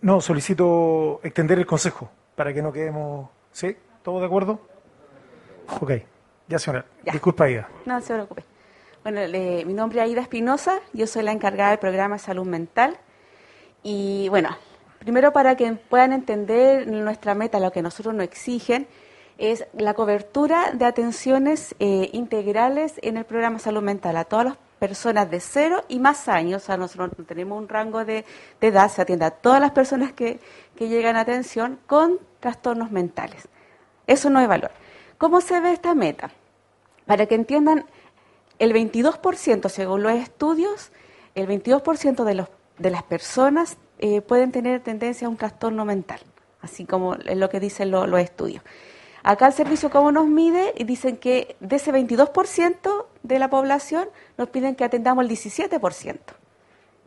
no, 0.03 0.21
solicito 0.21 1.21
extender 1.23 1.59
el 1.59 1.67
consejo 1.67 2.11
para 2.35 2.53
que 2.53 2.63
no 2.63 2.73
quedemos, 2.73 3.31
¿sí? 3.53 3.77
¿Todos 4.03 4.21
de 4.21 4.27
acuerdo? 4.27 4.61
Ok, 5.81 5.93
ya 6.49 6.59
señora, 6.59 6.85
disculpa 7.13 7.45
Aida. 7.45 7.69
No 7.87 8.01
se 8.01 8.15
preocupe. 8.15 8.45
Bueno, 9.03 9.27
le- 9.27 9.65
mi 9.65 9.73
nombre 9.73 10.01
es 10.01 10.05
Aida 10.05 10.21
Espinosa, 10.21 10.81
yo 10.93 11.07
soy 11.07 11.23
la 11.23 11.33
encargada 11.33 11.71
del 11.71 11.79
programa 11.79 12.17
de 12.17 12.21
salud 12.21 12.45
mental. 12.47 12.99
Y 13.83 14.29
bueno, 14.29 14.51
primero 15.01 15.33
para 15.33 15.57
que 15.57 15.73
puedan 15.73 16.13
entender 16.13 16.87
nuestra 16.87 17.35
meta, 17.35 17.59
lo 17.59 17.73
que 17.73 17.83
nosotros 17.83 18.15
nos 18.15 18.25
exigen, 18.25 18.87
es 19.39 19.67
la 19.73 19.95
cobertura 19.95 20.73
de 20.73 20.85
atenciones 20.85 21.75
eh, 21.81 22.11
integrales 22.13 22.95
en 23.03 23.17
el 23.17 23.25
programa 23.25 23.59
salud 23.59 23.83
mental 23.83 24.19
a 24.19 24.25
todas 24.25 24.45
las 24.45 24.57
personas 24.79 25.31
de 25.31 25.41
cero 25.41 25.83
y 25.89 25.99
más 25.99 26.29
años. 26.29 26.63
O 26.63 26.67
sea, 26.67 26.77
nosotros 26.77 27.13
no 27.17 27.25
tenemos 27.25 27.59
un 27.59 27.67
rango 27.67 28.05
de, 28.05 28.27
edad, 28.61 28.91
se 28.91 29.01
atiende 29.01 29.25
a 29.25 29.31
todas 29.31 29.61
las 29.61 29.71
personas 29.71 30.13
que, 30.13 30.41
que 30.77 30.89
llegan 30.89 31.17
a 31.17 31.21
atención 31.21 31.81
con 31.87 32.19
trastornos 32.39 32.91
mentales. 32.91 33.49
Eso 34.07 34.29
no 34.29 34.41
es 34.41 34.49
valor. 34.49 34.71
¿Cómo 35.17 35.41
se 35.41 35.59
ve 35.61 35.73
esta 35.73 35.95
meta? 35.95 36.31
Para 37.07 37.25
que 37.25 37.35
entiendan, 37.35 37.87
el 38.59 38.75
22%, 38.75 39.71
según 39.71 40.03
los 40.03 40.13
estudios, 40.13 40.93
el 41.35 41.49
22% 41.49 42.25
de, 42.25 42.35
los, 42.35 42.49
de 42.77 42.91
las 42.91 43.03
personas 43.05 43.79
eh, 44.01 44.21
pueden 44.21 44.51
tener 44.53 44.81
tendencia 44.81 45.27
a 45.27 45.31
un 45.31 45.37
trastorno 45.37 45.85
mental, 45.85 46.21
así 46.61 46.85
como 46.85 47.15
es 47.15 47.37
lo 47.37 47.49
que 47.49 47.61
dicen 47.61 47.91
lo- 47.91 48.07
los 48.07 48.21
estudios. 48.21 48.63
Acá 49.23 49.47
el 49.49 49.53
servicio 49.53 49.91
cómo 49.91 50.11
nos 50.13 50.27
mide 50.27 50.73
y 50.77 50.85
dicen 50.85 51.19
que 51.19 51.57
de 51.61 51.77
ese 51.77 51.93
22% 51.93 53.07
de 53.23 53.39
la 53.39 53.49
población 53.51 54.09
nos 54.39 54.49
piden 54.49 54.75
que 54.75 54.85
atendamos 54.85 55.25
el 55.25 55.31
17%. 55.31 56.19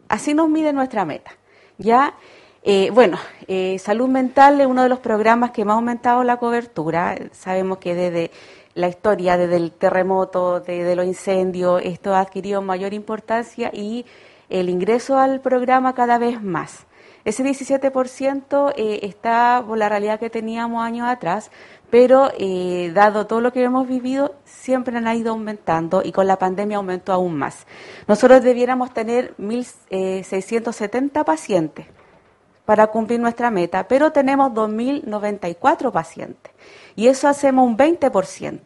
Así 0.09 0.33
nos 0.35 0.47
mide 0.49 0.73
nuestra 0.73 1.05
meta. 1.05 1.31
Ya, 1.79 2.13
eh, 2.61 2.91
bueno, 2.91 3.17
eh, 3.47 3.79
salud 3.79 4.07
mental 4.09 4.61
es 4.61 4.67
uno 4.67 4.83
de 4.83 4.89
los 4.89 4.99
programas 4.99 5.51
que 5.51 5.65
más 5.65 5.73
ha 5.73 5.77
aumentado 5.77 6.23
la 6.23 6.37
cobertura. 6.37 7.15
Sabemos 7.31 7.79
que 7.79 7.95
desde 7.95 8.29
la 8.75 8.87
historia, 8.89 9.35
desde 9.37 9.55
el 9.57 9.71
terremoto, 9.71 10.59
desde 10.59 10.95
los 10.95 11.05
incendios, 11.07 11.81
esto 11.83 12.13
ha 12.13 12.19
adquirido 12.19 12.61
mayor 12.61 12.93
importancia 12.93 13.71
y 13.73 14.05
el 14.53 14.69
ingreso 14.69 15.17
al 15.17 15.41
programa 15.41 15.93
cada 15.93 16.17
vez 16.17 16.41
más. 16.41 16.85
Ese 17.25 17.43
17% 17.43 18.73
eh, 18.75 18.99
está 19.03 19.63
por 19.65 19.77
la 19.77 19.89
realidad 19.89 20.19
que 20.19 20.29
teníamos 20.29 20.83
años 20.83 21.07
atrás, 21.07 21.51
pero 21.89 22.31
eh, 22.37 22.91
dado 22.93 23.25
todo 23.27 23.41
lo 23.41 23.51
que 23.51 23.63
hemos 23.63 23.87
vivido, 23.87 24.35
siempre 24.45 24.97
han 24.97 25.07
ido 25.15 25.31
aumentando 25.31 26.01
y 26.03 26.11
con 26.11 26.27
la 26.27 26.37
pandemia 26.37 26.77
aumentó 26.77 27.13
aún 27.13 27.35
más. 27.35 27.65
Nosotros 28.07 28.43
debiéramos 28.43 28.93
tener 28.93 29.35
1.670 29.37 31.23
pacientes 31.23 31.87
para 32.65 32.87
cumplir 32.87 33.19
nuestra 33.19 33.49
meta, 33.51 33.87
pero 33.87 34.11
tenemos 34.11 34.51
2.094 34.51 35.91
pacientes 35.91 36.53
y 36.95 37.07
eso 37.07 37.27
hacemos 37.27 37.65
un 37.65 37.77
20%. 37.77 38.59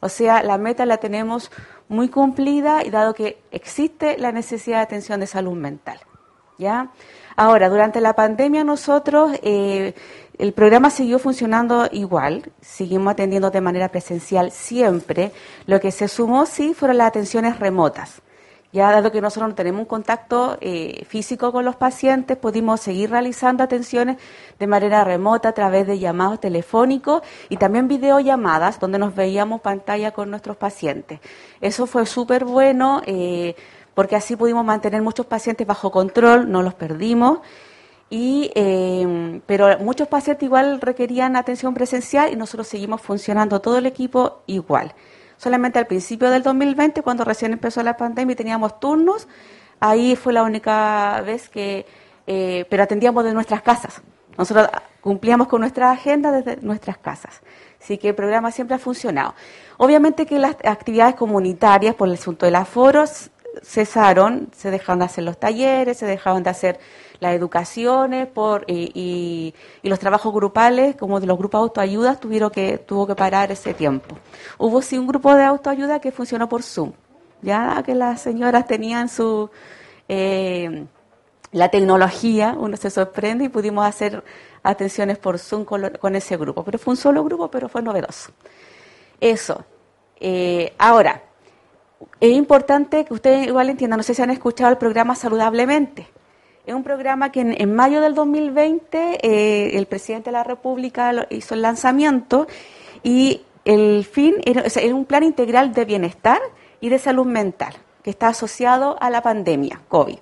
O 0.00 0.08
sea, 0.08 0.42
la 0.42 0.58
meta 0.58 0.86
la 0.86 0.96
tenemos 0.96 1.50
muy 1.90 2.08
cumplida 2.08 2.84
y 2.84 2.90
dado 2.90 3.12
que 3.14 3.42
existe 3.50 4.16
la 4.16 4.32
necesidad 4.32 4.78
de 4.78 4.82
atención 4.84 5.20
de 5.20 5.26
salud 5.26 5.56
mental. 5.56 5.98
¿ya? 6.56 6.92
Ahora, 7.36 7.68
durante 7.68 8.00
la 8.00 8.14
pandemia 8.14 8.62
nosotros, 8.62 9.32
eh, 9.42 9.94
el 10.38 10.52
programa 10.52 10.90
siguió 10.90 11.18
funcionando 11.18 11.88
igual, 11.90 12.52
seguimos 12.60 13.10
atendiendo 13.10 13.50
de 13.50 13.60
manera 13.60 13.88
presencial 13.88 14.52
siempre. 14.52 15.32
Lo 15.66 15.80
que 15.80 15.90
se 15.90 16.06
sumó 16.06 16.46
sí 16.46 16.74
fueron 16.74 16.98
las 16.98 17.08
atenciones 17.08 17.58
remotas. 17.58 18.22
Ya 18.72 18.92
dado 18.92 19.10
que 19.10 19.20
nosotros 19.20 19.48
no 19.48 19.54
tenemos 19.56 19.80
un 19.80 19.86
contacto 19.86 20.56
eh, 20.60 21.04
físico 21.08 21.50
con 21.50 21.64
los 21.64 21.74
pacientes, 21.74 22.36
pudimos 22.36 22.80
seguir 22.80 23.10
realizando 23.10 23.64
atenciones 23.64 24.16
de 24.60 24.66
manera 24.68 25.02
remota 25.02 25.48
a 25.48 25.52
través 25.52 25.88
de 25.88 25.98
llamados 25.98 26.38
telefónicos 26.38 27.22
y 27.48 27.56
también 27.56 27.88
videollamadas 27.88 28.78
donde 28.78 29.00
nos 29.00 29.16
veíamos 29.16 29.60
pantalla 29.60 30.12
con 30.12 30.30
nuestros 30.30 30.56
pacientes. 30.56 31.18
Eso 31.60 31.86
fue 31.86 32.06
súper 32.06 32.44
bueno 32.44 33.02
eh, 33.06 33.56
porque 33.94 34.14
así 34.14 34.36
pudimos 34.36 34.64
mantener 34.64 35.02
muchos 35.02 35.26
pacientes 35.26 35.66
bajo 35.66 35.90
control, 35.90 36.50
no 36.50 36.62
los 36.62 36.74
perdimos. 36.74 37.40
Y, 38.08 38.50
eh, 38.54 39.40
pero 39.46 39.78
muchos 39.78 40.06
pacientes 40.06 40.44
igual 40.44 40.80
requerían 40.80 41.36
atención 41.36 41.74
presencial 41.74 42.32
y 42.32 42.36
nosotros 42.36 42.68
seguimos 42.68 43.00
funcionando 43.00 43.60
todo 43.60 43.78
el 43.78 43.86
equipo 43.86 44.42
igual. 44.46 44.94
Solamente 45.40 45.78
al 45.78 45.86
principio 45.86 46.28
del 46.28 46.42
2020, 46.42 47.00
cuando 47.00 47.24
recién 47.24 47.54
empezó 47.54 47.82
la 47.82 47.96
pandemia 47.96 48.34
y 48.34 48.36
teníamos 48.36 48.78
turnos, 48.78 49.26
ahí 49.80 50.14
fue 50.14 50.34
la 50.34 50.42
única 50.42 51.22
vez 51.24 51.48
que, 51.48 51.86
eh, 52.26 52.66
pero 52.68 52.82
atendíamos 52.82 53.24
de 53.24 53.32
nuestras 53.32 53.62
casas. 53.62 54.02
Nosotros 54.36 54.68
cumplíamos 55.00 55.48
con 55.48 55.62
nuestra 55.62 55.92
agenda 55.92 56.30
desde 56.30 56.60
nuestras 56.60 56.98
casas. 56.98 57.40
Así 57.80 57.96
que 57.96 58.10
el 58.10 58.14
programa 58.14 58.50
siempre 58.50 58.76
ha 58.76 58.78
funcionado. 58.78 59.34
Obviamente 59.78 60.26
que 60.26 60.38
las 60.38 60.56
actividades 60.62 61.14
comunitarias, 61.14 61.94
por 61.94 62.08
el 62.08 62.14
asunto 62.14 62.44
del 62.44 62.56
aforo, 62.56 63.04
cesaron, 63.62 64.50
se 64.54 64.70
dejaron 64.70 64.98
de 64.98 65.04
hacer 65.06 65.24
los 65.24 65.40
talleres, 65.40 65.96
se 65.96 66.04
dejaron 66.04 66.42
de 66.42 66.50
hacer 66.50 66.78
las 67.20 67.34
educaciones 67.34 68.26
por, 68.26 68.64
y, 68.66 69.54
los 69.82 69.98
trabajos 69.98 70.32
grupales, 70.32 70.96
como 70.96 71.20
de 71.20 71.26
los 71.26 71.38
grupos 71.38 71.60
de 71.60 71.62
autoayuda, 71.64 72.16
tuvieron 72.16 72.50
que, 72.50 72.78
tuvo 72.78 73.06
que 73.06 73.14
parar 73.14 73.52
ese 73.52 73.74
tiempo. 73.74 74.16
Hubo 74.58 74.82
sí 74.82 74.98
un 74.98 75.06
grupo 75.06 75.34
de 75.34 75.44
autoayuda 75.44 76.00
que 76.00 76.12
funcionó 76.12 76.48
por 76.48 76.62
Zoom, 76.62 76.92
ya 77.42 77.82
que 77.84 77.94
las 77.94 78.20
señoras 78.22 78.66
tenían 78.66 79.08
su 79.08 79.50
eh, 80.08 80.86
la 81.52 81.68
tecnología, 81.68 82.54
uno 82.58 82.76
se 82.76 82.90
sorprende 82.90 83.44
y 83.44 83.48
pudimos 83.48 83.84
hacer 83.86 84.22
atenciones 84.62 85.18
por 85.18 85.38
Zoom 85.38 85.64
con, 85.64 85.80
lo- 85.82 85.92
con 85.98 86.14
ese 86.16 86.36
grupo, 86.36 86.64
pero 86.64 86.78
fue 86.78 86.92
un 86.92 86.96
solo 86.96 87.24
grupo, 87.24 87.50
pero 87.50 87.68
fue 87.68 87.82
novedoso. 87.82 88.30
Eso. 89.20 89.64
Eh, 90.20 90.72
ahora, 90.78 91.22
es 92.20 92.32
importante 92.32 93.04
que 93.04 93.12
ustedes 93.14 93.46
igual 93.46 93.68
entiendan, 93.70 93.98
no 93.98 94.02
sé 94.02 94.14
si 94.14 94.22
han 94.22 94.30
escuchado 94.30 94.70
el 94.70 94.78
programa 94.78 95.14
Saludablemente. 95.14 96.08
Es 96.66 96.74
un 96.74 96.82
programa 96.82 97.32
que 97.32 97.40
en, 97.40 97.74
mayo 97.74 98.00
del 98.00 98.14
2020 98.14 99.18
eh, 99.22 99.76
el 99.78 99.86
presidente 99.86 100.30
de 100.30 100.32
la 100.32 100.44
República 100.44 101.26
hizo 101.30 101.54
el 101.54 101.62
lanzamiento 101.62 102.46
y 103.02 103.42
el 103.64 104.04
fin 104.04 104.36
era 104.44 104.64
un 104.94 105.04
plan 105.04 105.22
integral 105.22 105.72
de 105.72 105.84
bienestar 105.84 106.40
y 106.80 106.90
de 106.90 106.98
salud 106.98 107.26
mental 107.26 107.74
que 108.02 108.10
está 108.10 108.28
asociado 108.28 108.96
a 109.00 109.10
la 109.10 109.22
pandemia 109.22 109.82
COVID. 109.88 110.18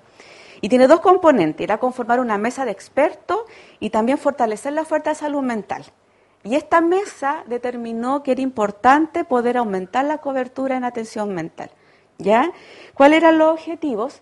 Y 0.61 0.69
tiene 0.69 0.87
dos 0.87 0.99
componentes, 0.99 1.63
era 1.63 1.77
conformar 1.77 2.19
una 2.19 2.37
mesa 2.37 2.65
de 2.65 2.71
expertos 2.71 3.39
y 3.79 3.89
también 3.89 4.17
fortalecer 4.17 4.73
la 4.73 4.81
oferta 4.81 5.11
de 5.11 5.15
salud 5.15 5.41
mental. 5.41 5.85
Y 6.43 6.55
esta 6.55 6.81
mesa 6.81 7.43
determinó 7.47 8.23
que 8.23 8.31
era 8.31 8.41
importante 8.41 9.23
poder 9.23 9.57
aumentar 9.57 10.05
la 10.05 10.19
cobertura 10.19 10.77
en 10.77 10.83
atención 10.83 11.33
mental. 11.33 11.69
¿Ya? 12.17 12.51
¿Cuáles 12.93 13.19
eran 13.19 13.37
los 13.37 13.51
objetivos? 13.53 14.21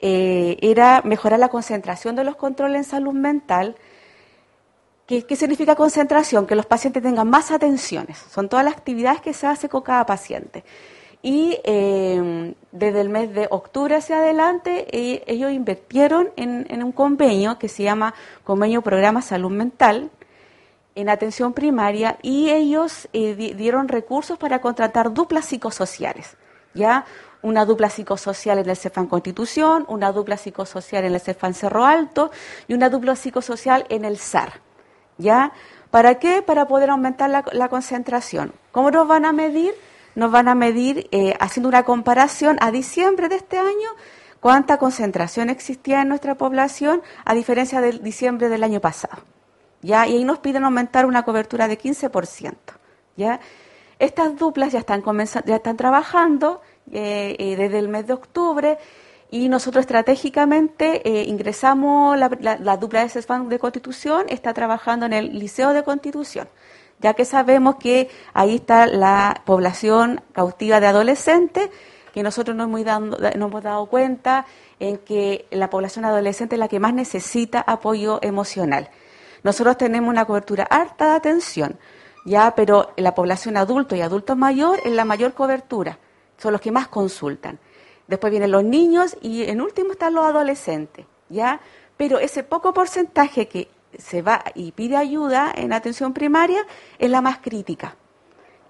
Eh, 0.00 0.58
era 0.60 1.02
mejorar 1.04 1.38
la 1.38 1.48
concentración 1.48 2.16
de 2.16 2.24
los 2.24 2.36
controles 2.36 2.76
en 2.78 2.84
salud 2.84 3.12
mental. 3.12 3.76
¿Qué, 5.06 5.24
¿Qué, 5.24 5.36
significa 5.36 5.74
concentración? 5.74 6.46
Que 6.46 6.54
los 6.54 6.66
pacientes 6.66 7.02
tengan 7.02 7.28
más 7.28 7.50
atenciones. 7.50 8.18
Son 8.30 8.48
todas 8.48 8.64
las 8.64 8.74
actividades 8.74 9.20
que 9.20 9.32
se 9.32 9.46
hace 9.46 9.68
con 9.68 9.82
cada 9.82 10.06
paciente. 10.06 10.64
Y 11.20 11.58
eh, 11.64 12.54
desde 12.70 13.00
el 13.00 13.08
mes 13.08 13.34
de 13.34 13.48
octubre 13.50 13.96
hacia 13.96 14.18
adelante, 14.18 14.86
eh, 14.92 15.24
ellos 15.26 15.50
invirtieron 15.50 16.30
en, 16.36 16.66
en, 16.70 16.84
un 16.84 16.92
convenio 16.92 17.58
que 17.58 17.68
se 17.68 17.82
llama 17.82 18.14
Convenio 18.44 18.82
Programa 18.82 19.20
Salud 19.20 19.50
Mental 19.50 20.10
en 20.94 21.08
atención 21.08 21.52
primaria 21.52 22.18
y 22.22 22.50
ellos 22.50 23.08
eh, 23.12 23.34
dieron 23.56 23.88
recursos 23.88 24.38
para 24.38 24.60
contratar 24.60 25.12
duplas 25.12 25.46
psicosociales. 25.46 26.36
¿ya? 26.74 27.04
Una 27.42 27.64
dupla 27.64 27.90
psicosocial 27.90 28.58
en 28.58 28.68
el 28.68 28.76
CEFAN 28.76 29.06
Constitución, 29.06 29.84
una 29.88 30.12
dupla 30.12 30.36
psicosocial 30.36 31.04
en 31.04 31.14
el 31.14 31.20
CEFAN 31.20 31.54
Cerro 31.54 31.84
Alto 31.84 32.30
y 32.66 32.74
una 32.74 32.90
dupla 32.90 33.16
psicosocial 33.16 33.86
en 33.88 34.04
el 34.04 34.18
SAR. 34.18 34.60
¿Ya? 35.18 35.52
¿Para 35.90 36.16
qué? 36.18 36.42
Para 36.42 36.66
poder 36.68 36.90
aumentar 36.90 37.30
la, 37.30 37.68
concentración. 37.68 38.52
¿Cómo 38.72 38.90
nos 38.90 39.08
van 39.08 39.24
a 39.24 39.32
medir? 39.32 39.74
Nos 40.14 40.30
van 40.30 40.48
a 40.48 40.54
medir 40.54 41.08
eh, 41.12 41.34
haciendo 41.40 41.68
una 41.68 41.84
comparación 41.84 42.56
a 42.60 42.70
diciembre 42.70 43.28
de 43.28 43.36
este 43.36 43.58
año 43.58 43.88
cuánta 44.40 44.78
concentración 44.78 45.50
existía 45.50 46.02
en 46.02 46.08
nuestra 46.08 46.36
población 46.36 47.02
a 47.24 47.34
diferencia 47.34 47.80
del 47.80 48.02
diciembre 48.02 48.48
del 48.48 48.62
año 48.64 48.80
pasado. 48.80 49.22
¿Ya? 49.82 50.06
Y 50.06 50.16
ahí 50.16 50.24
nos 50.24 50.40
piden 50.40 50.64
aumentar 50.64 51.06
una 51.06 51.24
cobertura 51.24 51.68
de 51.68 51.78
15%. 51.78 52.54
¿Ya? 53.16 53.40
Estas 53.98 54.36
duplas 54.36 54.72
ya 54.72 54.80
están, 54.80 55.02
ya 55.44 55.56
están 55.56 55.76
trabajando 55.76 56.60
eh, 56.92 57.36
eh, 57.38 57.56
desde 57.56 57.78
el 57.78 57.88
mes 57.88 58.06
de 58.06 58.14
octubre 58.14 58.78
y 59.30 59.48
nosotros 59.48 59.82
estratégicamente 59.82 61.06
eh, 61.06 61.24
ingresamos 61.24 62.16
la, 62.16 62.30
la, 62.40 62.76
dupla 62.78 63.04
de 63.04 63.48
de 63.48 63.58
Constitución, 63.58 64.24
está 64.28 64.54
trabajando 64.54 65.04
en 65.04 65.12
el 65.12 65.38
Liceo 65.38 65.74
de 65.74 65.82
Constitución, 65.84 66.48
ya 67.00 67.12
que 67.12 67.26
sabemos 67.26 67.76
que 67.76 68.08
ahí 68.32 68.56
está 68.56 68.86
la 68.86 69.42
población 69.44 70.22
cautiva 70.32 70.80
de 70.80 70.86
adolescentes, 70.86 71.68
que 72.14 72.22
nosotros 72.22 72.56
nos 72.56 72.68
hemos, 72.68 72.84
dado, 72.84 73.00
nos 73.00 73.34
hemos 73.34 73.62
dado 73.62 73.86
cuenta 73.86 74.46
en 74.80 74.96
que 74.96 75.46
la 75.50 75.68
población 75.68 76.06
adolescente 76.06 76.54
es 76.54 76.58
la 76.58 76.68
que 76.68 76.80
más 76.80 76.94
necesita 76.94 77.60
apoyo 77.60 78.18
emocional. 78.22 78.88
Nosotros 79.42 79.76
tenemos 79.76 80.08
una 80.08 80.24
cobertura 80.24 80.64
harta 80.64 81.10
de 81.10 81.16
atención, 81.16 81.78
ya, 82.24 82.54
pero 82.56 82.92
la 82.96 83.14
población 83.14 83.58
adulto 83.58 83.94
y 83.94 84.00
adulto 84.00 84.36
mayor 84.36 84.80
es 84.84 84.92
la 84.92 85.04
mayor 85.04 85.34
cobertura 85.34 85.98
son 86.38 86.52
los 86.52 86.60
que 86.60 86.72
más 86.72 86.88
consultan. 86.88 87.58
Después 88.06 88.30
vienen 88.30 88.50
los 88.50 88.64
niños 88.64 89.16
y 89.20 89.44
en 89.44 89.60
último 89.60 89.92
están 89.92 90.14
los 90.14 90.24
adolescentes, 90.24 91.04
¿ya? 91.28 91.60
Pero 91.98 92.18
ese 92.18 92.42
poco 92.42 92.72
porcentaje 92.72 93.48
que 93.48 93.68
se 93.98 94.22
va 94.22 94.42
y 94.54 94.72
pide 94.72 94.96
ayuda 94.96 95.52
en 95.54 95.72
atención 95.72 96.14
primaria 96.14 96.64
es 96.98 97.10
la 97.10 97.20
más 97.20 97.38
crítica. 97.38 97.96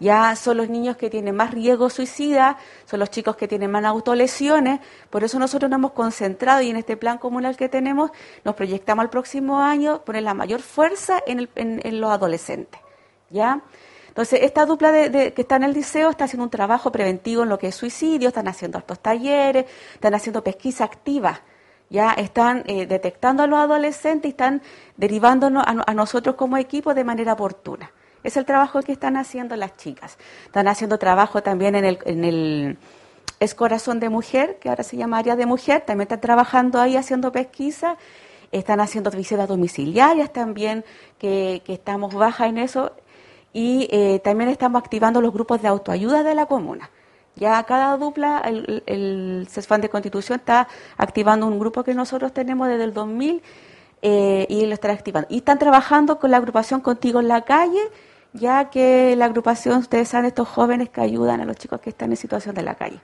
Ya 0.01 0.37
son 0.37 0.59
los 0.59 0.69
niños 0.69 0.97
que 0.97 1.11
tienen 1.11 1.35
más 1.35 1.53
riesgo 1.53 1.91
suicida, 1.91 2.57
son 2.85 3.01
los 3.01 3.11
chicos 3.11 3.37
que 3.37 3.49
tienen 3.49 3.71
más 3.71 3.85
autolesiones, 3.85 4.81
por 5.11 5.25
eso 5.25 5.41
nosotros 5.41 5.69
nos 5.69 5.79
hemos 5.79 5.93
concentrado 5.93 6.63
y 6.63 6.71
en 6.71 6.77
este 6.77 6.97
plan 6.97 7.19
comunal 7.19 7.57
que 7.57 7.69
tenemos 7.69 8.13
nos 8.45 8.55
proyectamos 8.55 9.03
al 9.03 9.11
próximo 9.11 9.61
año 9.61 10.05
poner 10.05 10.23
la 10.23 10.35
mayor 10.35 10.63
fuerza 10.63 11.21
en, 11.27 11.41
el, 11.41 11.51
en, 11.57 11.81
en 11.85 12.01
los 12.01 12.11
adolescentes. 12.11 12.81
¿Ya? 13.31 13.61
Entonces, 14.19 14.41
esta 14.43 14.67
dupla 14.67 14.91
de, 14.91 15.33
que 15.33 15.43
está 15.43 15.55
en 15.55 15.63
el 15.63 15.73
liceo 15.73 16.11
está 16.11 16.25
haciendo 16.25 16.43
un 16.43 16.51
trabajo 16.51 16.91
preventivo 16.91 17.45
en 17.45 17.49
lo 17.49 17.57
que 17.57 17.69
es 17.69 17.77
suicidio, 17.77 18.27
están 18.27 18.49
haciendo 18.49 18.77
altos 18.77 18.99
talleres, 18.99 19.67
están 19.95 20.13
haciendo 20.13 20.43
pesquisa 20.43 20.83
activa, 20.83 21.43
ya 21.89 22.15
están 22.15 22.65
eh, 22.67 22.87
detectando 22.87 23.45
a 23.45 23.47
los 23.47 23.61
adolescentes 23.61 24.29
y 24.29 24.31
están 24.31 24.61
derivándonos 24.97 25.63
a, 25.65 25.95
nosotros 25.95 26.35
como 26.35 26.57
equipo 26.57 26.95
de 26.95 27.05
manera 27.05 27.35
oportuna. 27.35 27.93
Es 28.25 28.37
el 28.37 28.45
trabajo 28.45 28.83
que 28.83 28.91
están 28.91 29.17
haciendo 29.17 29.55
las 29.55 29.77
chicas. 29.77 30.19
Están 30.47 30.67
haciendo 30.67 30.99
trabajo 30.99 31.41
también 31.45 31.77
en 31.77 31.85
el, 31.85 32.01
en 32.05 32.77
Es 33.39 33.55
Corazón 33.55 34.01
de 34.01 34.09
Mujer, 34.09 34.59
que 34.59 34.69
ahora 34.69 34.83
se 34.83 34.97
llama 34.97 35.19
Área 35.19 35.37
de 35.37 35.47
Mujer, 35.47 35.83
también 35.83 36.07
están 36.07 36.21
trabajando 36.21 36.81
ahí 36.81 36.97
haciendo 36.97 37.31
pesquisa. 37.31 37.97
Están 38.51 38.81
haciendo 38.81 39.13
visitas 39.13 39.47
domiciliarias 39.47 40.33
también, 40.33 40.85
que, 41.19 41.63
que 41.65 41.75
estamos 41.75 42.15
baja 42.15 42.49
en 42.49 42.59
eso 42.59 42.97
y 43.53 43.89
eh, 43.91 44.21
también 44.23 44.51
estamos 44.51 44.81
activando 44.81 45.21
los 45.21 45.33
grupos 45.33 45.63
de 45.63 45.69
autoayuda 45.69 46.23
de 46.23 46.35
la 46.35 46.47
comuna. 46.47 46.91
Ya 47.37 47.63
cada 47.65 47.97
dupla, 47.97 48.43
el, 48.45 48.83
el 48.87 49.47
CESFAN 49.49 49.81
de 49.81 49.89
Constitución 49.89 50.41
está 50.41 50.69
activando 50.97 51.47
un 51.47 51.59
grupo 51.59 51.85
que 51.85 51.95
nosotros 51.95 52.33
tenemos 52.33 52.69
desde 52.69 52.85
el 52.85 52.93
2000 52.93 53.43
eh, 54.03 54.47
y 54.49 54.67
lo 54.67 54.75
están 54.75 54.93
activando. 54.93 55.29
Y 55.31 55.39
están 55.39 55.59
trabajando 55.59 56.19
con 56.19 56.31
la 56.31 56.37
agrupación 56.37 56.81
Contigo 56.81 57.21
en 57.21 57.29
la 57.29 57.43
Calle, 57.43 57.81
ya 58.33 58.71
que 58.71 59.17
la 59.17 59.27
agrupación, 59.27 59.79
ustedes 59.79 60.09
saben, 60.09 60.27
estos 60.27 60.49
jóvenes 60.49 60.91
que 60.91 61.01
ayudan 61.01 61.41
a 61.41 61.45
los 61.45 61.57
chicos 61.57 61.81
que 61.81 61.91
están 61.91 62.11
en 62.11 62.17
situación 62.17 62.55
de 62.55 62.63
la 62.63 62.75
calle. 62.75 63.01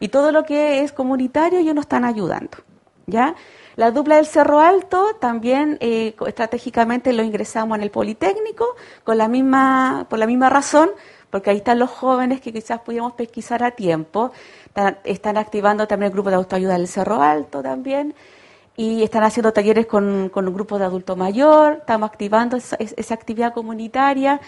Y 0.00 0.08
todo 0.08 0.32
lo 0.32 0.44
que 0.44 0.82
es 0.82 0.92
comunitario, 0.92 1.60
ellos 1.60 1.74
nos 1.74 1.84
están 1.84 2.04
ayudando. 2.04 2.58
¿ya? 3.06 3.34
La 3.76 3.90
dupla 3.90 4.16
del 4.16 4.26
Cerro 4.26 4.60
Alto 4.60 5.16
también 5.20 5.78
eh, 5.80 6.14
estratégicamente 6.26 7.12
lo 7.12 7.22
ingresamos 7.22 7.76
en 7.78 7.82
el 7.82 7.90
Politécnico 7.90 8.66
con 9.04 9.18
la 9.18 9.28
misma, 9.28 10.06
por 10.10 10.18
la 10.18 10.26
misma 10.26 10.50
razón, 10.50 10.90
porque 11.30 11.50
ahí 11.50 11.58
están 11.58 11.78
los 11.78 11.90
jóvenes 11.90 12.40
que 12.40 12.52
quizás 12.52 12.80
pudiéramos 12.80 13.14
pesquisar 13.14 13.62
a 13.62 13.70
tiempo. 13.70 14.32
Están, 15.04 15.36
activando 15.36 15.86
también 15.86 16.08
el 16.08 16.12
grupo 16.12 16.30
de 16.30 16.36
autoayuda 16.36 16.74
del 16.74 16.88
Cerro 16.88 17.22
Alto 17.22 17.62
también 17.62 18.14
y 18.76 19.02
están 19.02 19.22
haciendo 19.22 19.52
talleres 19.52 19.86
con, 19.86 20.30
con 20.30 20.48
un 20.48 20.54
grupo 20.54 20.78
de 20.78 20.84
adulto 20.84 21.14
mayor, 21.14 21.78
estamos 21.80 22.08
activando 22.08 22.56
esa, 22.56 22.76
esa 22.76 23.14
actividad 23.14 23.52
comunitaria 23.52 24.40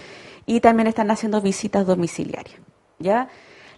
y 0.47 0.61
también 0.61 0.87
están 0.87 1.11
haciendo 1.11 1.41
visitas 1.41 1.87
domiciliarias. 1.87 2.59
¿ya? 2.99 3.29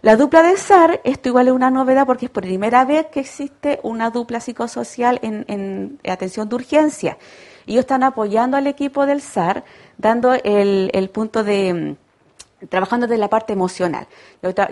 La 0.07 0.15
dupla 0.15 0.41
de 0.41 0.55
SAR, 0.55 1.01
esto 1.03 1.27
igual 1.27 1.49
es 1.49 1.53
una 1.53 1.69
novedad 1.69 2.05
porque 2.05 2.27
es 2.27 2.31
por 2.31 2.43
primera 2.43 2.85
vez 2.85 3.07
que 3.07 3.19
existe 3.19 3.81
una 3.83 4.09
dupla 4.09 4.39
psicosocial 4.39 5.19
en, 5.21 5.99
atención 6.07 6.47
de 6.47 6.55
urgencia. 6.55 7.17
Ellos 7.65 7.81
están 7.81 8.03
apoyando 8.03 8.55
al 8.55 8.67
equipo 8.67 9.05
del 9.05 9.19
SAR, 9.19 9.65
dando 9.97 10.33
el, 10.33 11.09
punto 11.13 11.43
de 11.43 11.97
trabajando 12.69 13.05
de 13.05 13.17
la 13.17 13.27
parte 13.27 13.51
emocional. 13.51 14.07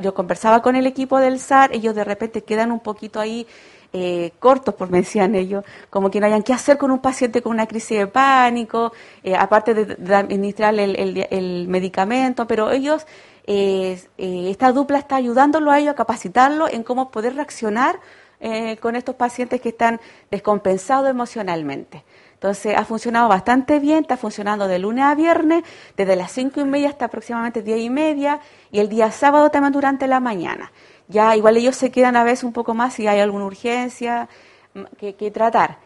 Yo, 0.01 0.14
conversaba 0.14 0.61
con 0.61 0.77
el 0.77 0.88
equipo 0.88 1.19
del 1.19 1.38
SAR, 1.38 1.75
ellos 1.75 1.93
de 1.95 2.05
repente 2.05 2.45
quedan 2.45 2.72
un 2.72 2.80
poquito 2.80 3.19
ahí 3.19 3.45
eh, 3.91 4.31
cortos, 4.39 4.73
por 4.73 4.89
me 4.93 4.99
decían 4.99 5.35
ellos, 5.35 5.65
como 5.89 6.09
que 6.09 6.22
no 6.22 6.27
hayan 6.27 6.43
qué 6.43 6.53
hacer 6.53 6.77
con 6.77 6.91
un 6.91 6.99
paciente 6.99 7.41
con 7.41 7.51
una 7.51 7.67
crisis 7.67 7.97
de 7.97 8.07
pánico, 8.07 8.93
eh, 9.22 9.35
aparte 9.35 9.73
de, 9.73 10.15
administrar 10.15 10.73
el, 10.80 11.67
medicamento, 11.67 12.47
pero 12.47 12.72
ellos 12.72 13.05
eh, 13.48 13.99
esta 14.17 14.72
dupla 14.72 14.98
está 14.98 15.15
ayudándolo 15.15 15.72
a 15.72 15.80
ellos 15.80 15.91
a 15.91 15.95
capacitarlo 15.95 16.67
en 16.67 16.83
cómo 16.83 17.11
poder 17.11 17.35
reaccionar 17.35 17.99
eh, 18.40 18.77
con 18.77 18.95
estos 18.95 19.15
pacientes 19.15 19.61
que 19.61 19.69
están 19.69 19.99
descompensados 20.30 21.09
emocionalmente. 21.09 22.03
Entonces 22.33 22.75
ha 22.77 22.83
funcionado 22.83 23.30
bastante 23.30 23.80
bien, 23.80 23.99
está 23.99 24.17
funcionando 24.17 24.67
de 24.67 24.77
lunes 24.77 25.06
a 25.06 25.15
viernes, 25.15 25.64
desde 25.95 26.15
las 26.15 26.32
cinco 26.32 26.59
y 26.59 26.65
media 26.65 26.90
hasta 26.90 27.06
aproximadamente 27.06 27.61
diez 27.61 27.80
y 27.80 27.90
media, 27.90 28.41
y 28.72 28.80
el 28.80 28.90
día 28.90 29.09
sábado 29.11 29.49
también 29.49 29.74
durante 29.74 30.06
la 30.07 30.19
mañana. 30.19 30.72
Ya 31.07 31.35
igual 31.35 31.57
ellos 31.57 31.75
se 31.75 31.91
quedan 31.91 32.15
a 32.15 32.24
veces 32.24 32.43
un 32.43 32.53
poco 32.53 32.74
más 32.74 32.93
si 32.93 33.07
hay 33.07 33.19
alguna 33.19 33.45
urgencia 33.45 34.27
mm, 34.74 34.83
que, 34.98 35.32
tratar. 35.32 35.80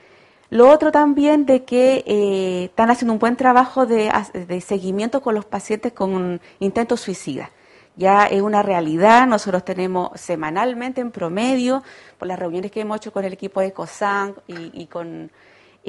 Lo 0.50 0.70
otro 0.70 0.92
también 0.92 1.46
de 1.46 1.64
que 1.64 2.04
eh, 2.08 2.66
están 2.66 2.90
haciendo 2.90 3.14
un 3.14 3.20
buen 3.20 3.36
trabajo 3.36 3.86
de, 3.86 4.12
de 4.34 4.62
seguimiento 4.62 5.22
con 5.22 5.36
los 5.36 5.46
pacientes 5.46 5.94
con 5.94 6.42
intentos 6.60 7.02
suicidas 7.02 7.50
ya 8.00 8.26
es 8.26 8.42
una 8.42 8.64
realidad. 8.64 9.28
Nosotros 9.28 9.64
tenemos 9.64 10.10
semanalmente 10.20 11.02
en 11.02 11.12
promedio, 11.12 11.84
por 12.18 12.28
las 12.28 12.40
reuniones 12.40 12.72
que 12.72 12.82
hemos 12.82 12.98
hecho 12.98 13.12
con 13.12 13.26
el 13.26 13.34
equipo 13.34 13.60
de 13.62 13.74
COSAN 13.74 14.36
y, 14.48 14.88
con, 14.88 15.30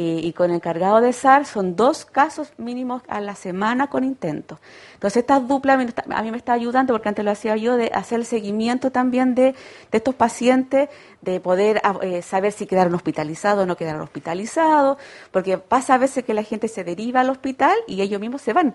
y 0.02 0.32
con 0.32 0.50
el 0.50 0.56
encargado 0.56 1.00
de 1.00 1.12
SAR, 1.12 1.44
son 1.44 1.76
dos 1.76 2.04
casos 2.04 2.52
mínimos 2.56 3.02
a 3.08 3.20
la 3.20 3.34
semana 3.34 3.88
con 3.88 4.04
intentos. 4.04 4.58
Entonces, 4.94 5.22
esta 5.22 5.40
dupla 5.40 5.74
a 5.74 6.22
mí 6.22 6.30
me 6.30 6.36
está 6.36 6.52
ayudando, 6.52 6.94
porque 6.94 7.08
antes 7.08 7.24
lo 7.24 7.30
hacía 7.30 7.56
yo, 7.56 7.76
de 7.76 7.90
hacer 7.94 8.20
el 8.20 8.26
seguimiento 8.26 8.90
también 8.90 9.34
de, 9.34 9.54
de 9.90 9.98
estos 9.98 10.14
pacientes, 10.14 10.88
de 11.20 11.40
poder 11.40 11.80
ah, 11.84 11.98
eh, 12.02 12.22
saber 12.22 12.52
si 12.52 12.66
quedaron 12.66 12.94
hospitalizados 12.94 13.64
o 13.64 13.66
no 13.66 13.76
quedaron 13.76 14.02
hospitalizados, 14.02 14.98
porque 15.30 15.58
pasa 15.58 15.94
a 15.94 15.98
veces 15.98 16.24
que 16.24 16.34
la 16.34 16.42
gente 16.42 16.68
se 16.68 16.84
deriva 16.84 17.20
al 17.20 17.30
hospital 17.30 17.76
y 17.86 18.00
ellos 18.00 18.20
mismos 18.20 18.42
se 18.42 18.52
van. 18.52 18.74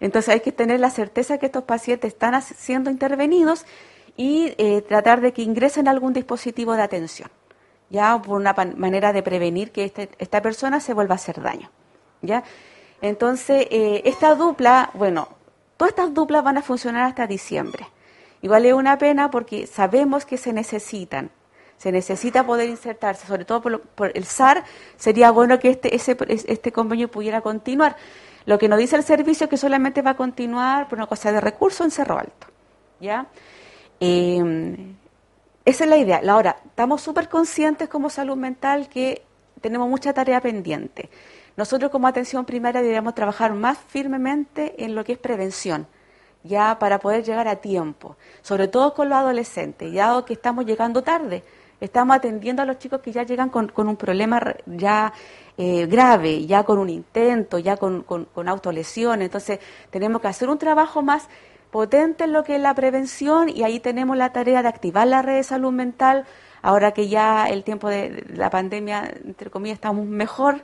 Entonces 0.00 0.34
hay 0.34 0.40
que 0.40 0.52
tener 0.52 0.80
la 0.80 0.90
certeza 0.90 1.38
que 1.38 1.46
estos 1.46 1.64
pacientes 1.64 2.12
están 2.12 2.40
siendo 2.42 2.90
intervenidos 2.90 3.66
y 4.16 4.54
eh, 4.58 4.82
tratar 4.82 5.20
de 5.20 5.32
que 5.32 5.42
ingresen 5.42 5.88
a 5.88 5.90
algún 5.90 6.12
dispositivo 6.12 6.74
de 6.74 6.82
atención, 6.82 7.30
ya 7.90 8.22
por 8.22 8.36
una 8.36 8.54
manera 8.76 9.12
de 9.12 9.22
prevenir 9.22 9.72
que 9.72 9.84
este, 9.84 10.08
esta 10.18 10.40
persona 10.40 10.80
se 10.80 10.94
vuelva 10.94 11.14
a 11.14 11.16
hacer 11.16 11.42
daño. 11.42 11.70
¿ya? 12.22 12.44
Entonces, 13.02 13.66
eh, 13.70 14.02
esta 14.04 14.34
dupla, 14.34 14.90
bueno, 14.94 15.28
todas 15.76 15.90
estas 15.90 16.14
duplas 16.14 16.44
van 16.44 16.58
a 16.58 16.62
funcionar 16.62 17.02
hasta 17.02 17.26
diciembre. 17.26 17.86
Igual 18.42 18.64
es 18.64 18.72
una 18.72 18.96
pena 18.96 19.30
porque 19.30 19.66
sabemos 19.66 20.24
que 20.24 20.38
se 20.38 20.52
necesitan. 20.52 21.30
Se 21.76 21.92
necesita 21.92 22.44
poder 22.44 22.68
insertarse, 22.68 23.26
sobre 23.26 23.44
todo 23.44 23.62
por, 23.62 24.12
el 24.14 24.24
SAR, 24.24 24.64
sería 24.96 25.30
bueno 25.30 25.58
que 25.58 25.70
este, 25.70 25.94
ese, 25.94 26.16
este 26.28 26.72
convenio 26.72 27.10
pudiera 27.10 27.40
continuar. 27.40 27.96
Lo 28.44 28.58
que 28.58 28.68
nos 28.68 28.78
dice 28.78 28.96
el 28.96 29.02
servicio 29.02 29.44
es 29.44 29.50
que 29.50 29.56
solamente 29.56 30.02
va 30.02 30.10
a 30.10 30.16
continuar 30.16 30.88
por 30.88 30.98
una 30.98 31.06
cosa 31.06 31.32
de 31.32 31.40
recursos 31.40 31.80
en 31.80 31.90
Cerro 31.90 32.18
Alto. 32.18 32.46
¿ya? 33.00 33.26
Eh, 33.98 34.94
esa 35.70 35.84
es 35.84 35.90
la 35.90 35.96
idea. 35.96 36.20
Ahora, 36.28 36.56
estamos 36.66 37.00
súper 37.00 37.28
conscientes 37.28 37.88
como 37.88 38.10
salud 38.10 38.36
mental 38.36 38.88
que 38.88 39.22
tenemos 39.60 39.88
mucha 39.88 40.12
tarea 40.12 40.40
pendiente. 40.40 41.08
Nosotros 41.56 41.90
como 41.90 42.08
atención 42.08 42.44
primaria 42.44 42.80
deberíamos 42.80 43.14
trabajar 43.14 43.54
más 43.54 43.78
firmemente 43.78 44.84
en 44.84 44.94
lo 44.94 45.04
que 45.04 45.12
es 45.12 45.18
prevención, 45.18 45.86
ya 46.42 46.78
para 46.78 46.98
poder 46.98 47.22
llegar 47.22 47.46
a 47.46 47.56
tiempo, 47.56 48.16
sobre 48.42 48.66
todo 48.66 48.94
con 48.94 49.08
los 49.08 49.18
adolescentes, 49.18 49.92
ya 49.92 50.24
que 50.24 50.32
estamos 50.32 50.66
llegando 50.66 51.02
tarde. 51.02 51.44
Estamos 51.80 52.16
atendiendo 52.16 52.62
a 52.62 52.66
los 52.66 52.78
chicos 52.78 53.00
que 53.00 53.12
ya 53.12 53.22
llegan 53.22 53.48
con, 53.48 53.72
un 53.74 53.96
problema 53.96 54.54
ya 54.66 55.12
eh, 55.56 55.86
grave, 55.86 56.46
ya 56.46 56.62
con 56.64 56.78
un 56.78 56.90
intento, 56.90 57.58
ya 57.58 57.76
con, 57.76 58.02
con, 58.02 58.26
con 58.26 58.48
autolesiones. 58.48 59.26
Entonces, 59.26 59.60
tenemos 59.90 60.20
que 60.20 60.28
hacer 60.28 60.50
un 60.50 60.58
trabajo 60.58 61.00
más 61.00 61.28
potente 61.70 62.24
en 62.24 62.32
lo 62.32 62.44
que 62.44 62.56
es 62.56 62.60
la 62.60 62.74
prevención 62.74 63.48
y 63.48 63.62
ahí 63.62 63.80
tenemos 63.80 64.16
la 64.16 64.32
tarea 64.32 64.62
de 64.62 64.68
activar 64.68 65.06
la 65.06 65.22
red 65.22 65.36
de 65.36 65.44
salud 65.44 65.72
mental. 65.72 66.26
Ahora 66.62 66.92
que 66.92 67.08
ya 67.08 67.48
el 67.48 67.64
tiempo 67.64 67.88
de 67.88 68.24
la 68.34 68.50
pandemia, 68.50 69.10
entre 69.24 69.50
comillas, 69.50 69.76
estamos 69.76 70.06
mejor, 70.06 70.62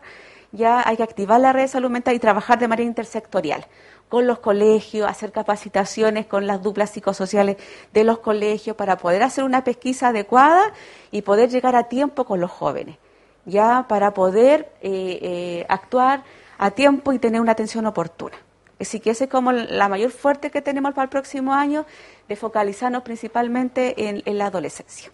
ya 0.53 0.87
hay 0.87 0.97
que 0.97 1.03
activar 1.03 1.41
la 1.41 1.53
red 1.53 1.63
de 1.63 1.69
salud 1.69 1.91
mental 1.91 2.15
y 2.15 2.19
trabajar 2.19 2.59
de 2.59 2.69
manera 2.69 2.87
intersectorial 2.87 3.67
con 4.09 4.27
los 4.27 4.39
colegios, 4.39 5.09
hacer 5.09 5.33
capacitaciones 5.33 6.27
con 6.27 6.47
las 6.47 6.63
duplas 6.63 6.91
psicosociales 6.91 7.57
de 7.93 8.05
los 8.05 8.19
colegios 8.19 8.77
para 8.77 8.99
poder 8.99 9.23
hacer 9.23 9.45
una 9.45 9.65
pesquisa 9.65 10.09
adecuada 10.09 10.73
y 11.11 11.23
poder 11.23 11.51
llegar 11.51 11.75
a 11.75 11.85
tiempo 11.85 12.25
con 12.25 12.41
los 12.41 12.51
jóvenes, 12.51 12.99
ya 13.45 13.87
para 13.89 14.15
poder 14.15 14.73
eh, 14.81 15.19
eh, 15.23 15.67
actuar 15.69 16.23
a 16.59 16.71
tiempo 16.71 17.13
y 17.13 17.19
tener 17.19 17.41
una 17.41 17.53
atención 17.53 17.87
oportuna. 17.87 18.37
Así 18.79 19.01
que 19.01 19.11
esa 19.11 19.25
es 19.25 19.31
como 19.31 19.53
la 19.53 19.89
mayor 19.89 20.11
fuerte 20.11 20.51
que 20.51 20.61
tenemos 20.61 20.93
para 20.93 21.05
el 21.05 21.09
próximo 21.09 21.55
año, 21.55 21.87
de 22.29 22.37
focalizarnos 22.37 23.03
principalmente 23.03 24.09
en, 24.09 24.23
en 24.27 24.39
la 24.39 24.47
adolescencia. 24.47 25.11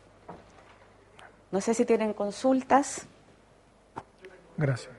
No 1.53 1.61
sé 1.61 1.75
si 1.75 1.85
tienen 1.85 2.13
consultas. 2.13 3.07
Gracias. 4.57 4.91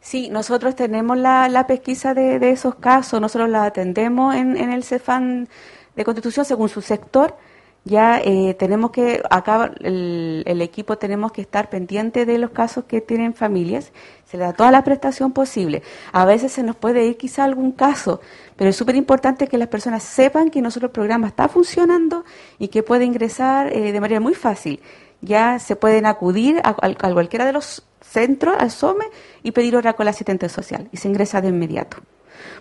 Sí, 0.00 0.28
nosotros 0.28 0.74
tenemos 0.74 1.16
la, 1.18 1.48
la 1.48 1.66
pesquisa 1.68 2.14
de, 2.14 2.40
de, 2.40 2.50
esos 2.50 2.74
casos, 2.74 3.20
nosotros 3.20 3.48
la 3.48 3.64
atendemos 3.64 4.34
en, 4.34 4.56
en 4.56 4.72
el 4.72 4.82
CEFAN 4.82 5.48
de 5.94 6.04
Constitución 6.04 6.44
según 6.44 6.68
su 6.68 6.82
sector 6.82 7.36
ya 7.84 8.20
eh, 8.22 8.54
tenemos 8.58 8.90
que, 8.90 9.22
acá 9.30 9.72
el, 9.80 10.42
el, 10.46 10.60
equipo 10.60 10.98
tenemos 10.98 11.32
que 11.32 11.40
estar 11.40 11.70
pendiente 11.70 12.26
de 12.26 12.38
los 12.38 12.50
casos 12.50 12.84
que 12.84 13.00
tienen 13.00 13.32
familias, 13.32 13.92
se 14.26 14.36
le 14.36 14.44
da 14.44 14.52
toda 14.52 14.70
la 14.70 14.84
prestación 14.84 15.32
posible. 15.32 15.82
A 16.12 16.24
veces 16.26 16.52
se 16.52 16.62
nos 16.62 16.76
puede 16.76 17.06
ir 17.06 17.16
quizá 17.16 17.44
algún 17.44 17.72
caso, 17.72 18.20
pero 18.56 18.70
es 18.70 18.76
súper 18.76 18.96
importante 18.96 19.48
que 19.48 19.56
las 19.56 19.68
personas 19.68 20.02
sepan 20.02 20.50
que 20.50 20.60
nuestro 20.60 20.92
programa 20.92 21.26
está 21.26 21.48
funcionando 21.48 22.24
y 22.58 22.68
que 22.68 22.82
puede 22.82 23.04
ingresar 23.06 23.72
eh, 23.72 23.92
de 23.92 24.00
manera 24.00 24.20
muy 24.20 24.34
fácil. 24.34 24.80
Ya 25.22 25.58
se 25.58 25.74
pueden 25.74 26.06
acudir 26.06 26.60
a, 26.64 26.74
cualquiera 26.74 27.46
de 27.46 27.52
los 27.52 27.84
centros, 28.02 28.56
al 28.58 28.70
SOME, 28.70 29.06
y 29.42 29.52
pedir 29.52 29.76
hora 29.76 29.94
con 29.94 30.04
la 30.04 30.10
asistente 30.10 30.48
social, 30.48 30.88
y 30.92 30.98
se 30.98 31.08
ingresa 31.08 31.40
de 31.40 31.48
inmediato 31.48 31.98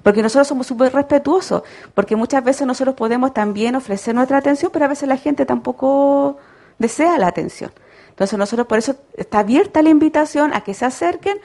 porque 0.04 0.22
nosotros 0.22 0.48
somos 0.48 0.68
súper 0.68 0.94
respetuosos, 0.94 1.64
porque 1.94 2.16
muchas 2.16 2.44
veces 2.44 2.66
nosotros 2.66 2.96
podemos 2.96 3.34
también 3.34 3.76
ofrecer 3.76 4.16
nuestra 4.16 4.38
atención, 4.38 4.72
pero 4.72 4.86
a 4.86 4.88
veces 4.88 5.08
la 5.08 5.18
gente 5.18 5.46
tampoco 5.46 6.38
desea 6.78 7.18
la 7.18 7.28
atención. 7.28 7.72
Entonces 8.10 8.38
nosotros 8.38 8.68
por 8.68 8.78
eso 8.78 8.96
está 9.16 9.40
abierta 9.40 9.82
la 9.82 9.90
invitación 9.90 10.54
a 10.54 10.62
que 10.62 10.74
se 10.74 10.86
acerquen 10.86 11.38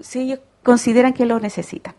si 0.00 0.20
ellos 0.22 0.40
consideran 0.62 1.12
que 1.12 1.26
lo 1.26 1.38
necesitan. 1.38 1.94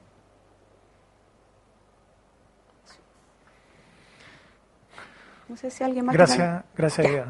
No 5.47 5.55
sé 5.57 5.69
si 5.69 5.83
alguien 5.83 6.05
más. 6.05 6.15
Gracias, 6.15 6.63
gracias. 6.75 7.27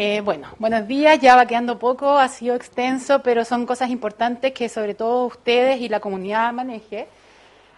Eh, 0.00 0.20
bueno, 0.20 0.46
buenos 0.60 0.86
días, 0.86 1.18
ya 1.18 1.34
va 1.34 1.46
quedando 1.46 1.80
poco, 1.80 2.18
ha 2.18 2.28
sido 2.28 2.54
extenso, 2.54 3.20
pero 3.20 3.44
son 3.44 3.66
cosas 3.66 3.90
importantes 3.90 4.52
que 4.52 4.68
sobre 4.68 4.94
todo 4.94 5.26
ustedes 5.26 5.80
y 5.80 5.88
la 5.88 5.98
comunidad 5.98 6.52
maneje. 6.52 7.08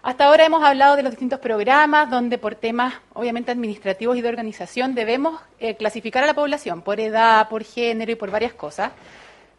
Hasta 0.03 0.27
ahora 0.27 0.45
hemos 0.45 0.63
hablado 0.63 0.97
de 0.97 1.03
los 1.03 1.13
distintos 1.13 1.39
programas 1.39 2.11
donde 2.11 2.37
por 2.37 2.57
temas 2.57 2.93
obviamente 3.15 3.51
administrativos 3.51 4.19
y 4.19 4.21
de 4.21 4.29
organización 4.29 4.95
debemos 4.95 5.41
eh, 5.61 5.77
clasificar 5.77 6.23
a 6.23 6.27
la 6.27 6.35
población 6.35 6.83
por 6.83 7.01
edad, 7.01 7.49
por 7.49 7.65
género 7.65 8.13
y 8.13 8.17
por 8.17 8.31
varias 8.31 8.53
cosas. 8.53 8.93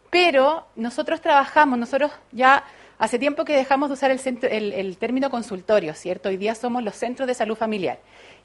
Pero 0.08 0.64
nosotros 0.76 1.20
trabajamos, 1.20 1.80
nosotros 1.80 2.12
ya 2.30 2.62
hace 2.96 3.18
tiempo 3.18 3.44
que 3.44 3.56
dejamos 3.56 3.88
de 3.88 3.94
usar 3.94 4.12
el, 4.12 4.20
centro, 4.20 4.48
el, 4.48 4.72
el 4.72 4.98
término 4.98 5.30
consultorio, 5.30 5.94
¿cierto? 5.94 6.28
Hoy 6.28 6.36
día 6.36 6.54
somos 6.54 6.84
los 6.84 6.94
centros 6.94 7.26
de 7.26 7.34
salud 7.34 7.56
familiar. 7.56 7.98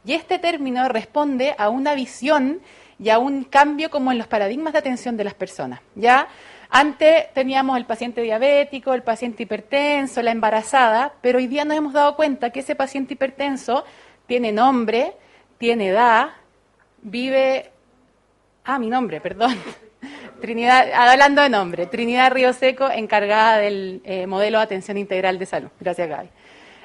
Y 0.04 0.14
este 0.14 0.40
término 0.40 0.90
responde 0.90 1.54
a 1.60 1.70
una 1.70 1.94
visión 1.94 2.62
y 3.00 3.09
a 3.09 3.19
un 3.19 3.43
cambio 3.43 3.90
como 3.90 4.11
en 4.11 4.17
los 4.17 4.27
paradigmas 4.27 4.74
de 4.74 4.80
atención 4.80 5.17
de 5.17 5.24
las 5.24 5.34
personas. 5.34 5.80
Ya 5.95 6.27
antes 6.69 7.34
teníamos 7.34 7.77
el 7.77 7.85
paciente 7.85 8.22
diabético, 8.22 8.93
el 8.93 9.03
paciente 9.03 9.43
hipertenso, 9.43 10.22
la 10.22 10.32
embarazada, 10.32 11.14
pero 11.22 11.38
hoy 11.38 11.48
día 11.48 11.66
nos 11.66 11.77
hemos 11.77 11.93
dado 11.93 12.16
cuenta 12.16 12.50
que 12.50 12.59
ese 12.59 12.76
paciente 12.76 13.14
hipertenso 13.14 13.85
tiene 14.26 14.51
nombre, 14.51 15.14
tiene 15.58 15.90
edad, 15.90 16.30
vive 17.01 17.72
Ah, 18.69 18.80
mi 18.80 18.90
nombre, 18.90 19.22
perdón. 19.22 19.56
Trinidad, 20.42 20.92
hablando 20.93 21.42
de 21.42 21.48
nombre, 21.48 21.85
Trinidad 21.85 22.34
Río 22.34 22.51
Seco, 22.51 22.90
encargada 22.92 23.59
del 23.59 24.01
eh, 24.03 24.27
modelo 24.27 24.58
de 24.58 24.66
atención 24.66 24.98
integral 24.98 25.40
de 25.40 25.45
salud. 25.45 25.69
Gracias, 25.80 26.09
Gaby. 26.09 26.27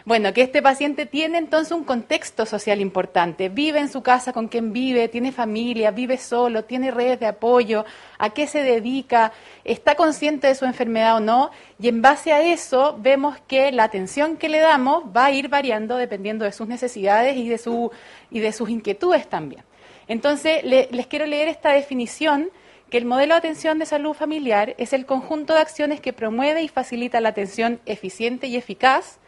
Bueno, 0.05 0.33
que 0.33 0.43
este 0.43 0.63
paciente 0.63 1.07
tiene 1.07 1.39
entonces 1.39 1.71
un 1.71 1.85
contexto 1.85 2.45
social 2.45 2.81
importante, 2.81 3.49
vive 3.49 3.79
en 3.79 3.89
su 3.89 4.03
casa 4.03 4.33
con 4.33 4.49
quien 4.49 4.73
vive, 4.73 5.07
tiene 5.07 5.31
familia, 5.31 5.93
vive 5.93 6.19
solo, 6.19 6.65
tiene 6.65 6.91
redes 6.91 7.21
de 7.21 7.27
apoyo, 7.27 7.85
a 8.19 8.31
qué 8.31 8.49
se 8.49 8.65
dedica, 8.65 9.33
está 9.63 9.95
consciente 9.95 10.49
de 10.49 10.57
su 10.57 10.65
enfermedad 10.65 11.17
o 11.17 11.21
no, 11.21 11.51
y 11.79 11.87
en 11.87 12.03
base 12.03 12.33
a 12.33 12.43
eso 12.43 12.97
vemos 12.99 13.39
que 13.47 13.71
la 13.71 13.85
atención 13.85 14.37
que 14.39 14.49
le 14.49 14.59
damos 14.59 15.05
va 15.17 15.27
a 15.27 15.31
ir 15.31 15.49
variando 15.49 15.97
dependiendo 15.97 16.45
de 16.45 16.53
sus 16.53 16.67
necesidades 16.67 17.37
y 17.37 17.49
de, 17.49 17.59
su, 17.59 17.93
y 18.29 18.41
de 18.41 18.53
sus 18.53 18.71
inquietudes 18.71 19.29
también. 19.29 19.63
Entonces, 20.09 20.65
le, 20.65 20.89
les 20.91 21.07
quiero 21.07 21.27
leer 21.27 21.47
esta 21.47 21.71
definición 21.71 22.51
que 22.91 22.99
el 22.99 23.05
modelo 23.05 23.35
de 23.35 23.39
atención 23.39 23.79
de 23.79 23.87
salud 23.87 24.15
familiar 24.15 24.75
es 24.79 24.93
el 24.93 25.07
conjunto 25.07 25.55
de 25.55 25.61
acciones 25.61 26.01
que 26.01 26.13
promueve 26.13 26.63
y 26.63 26.69
facilita 26.69 27.21
la 27.21 27.29
atención 27.29 27.81
eficiente 27.87 28.49
y 28.49 28.57
eficaz 28.57 29.21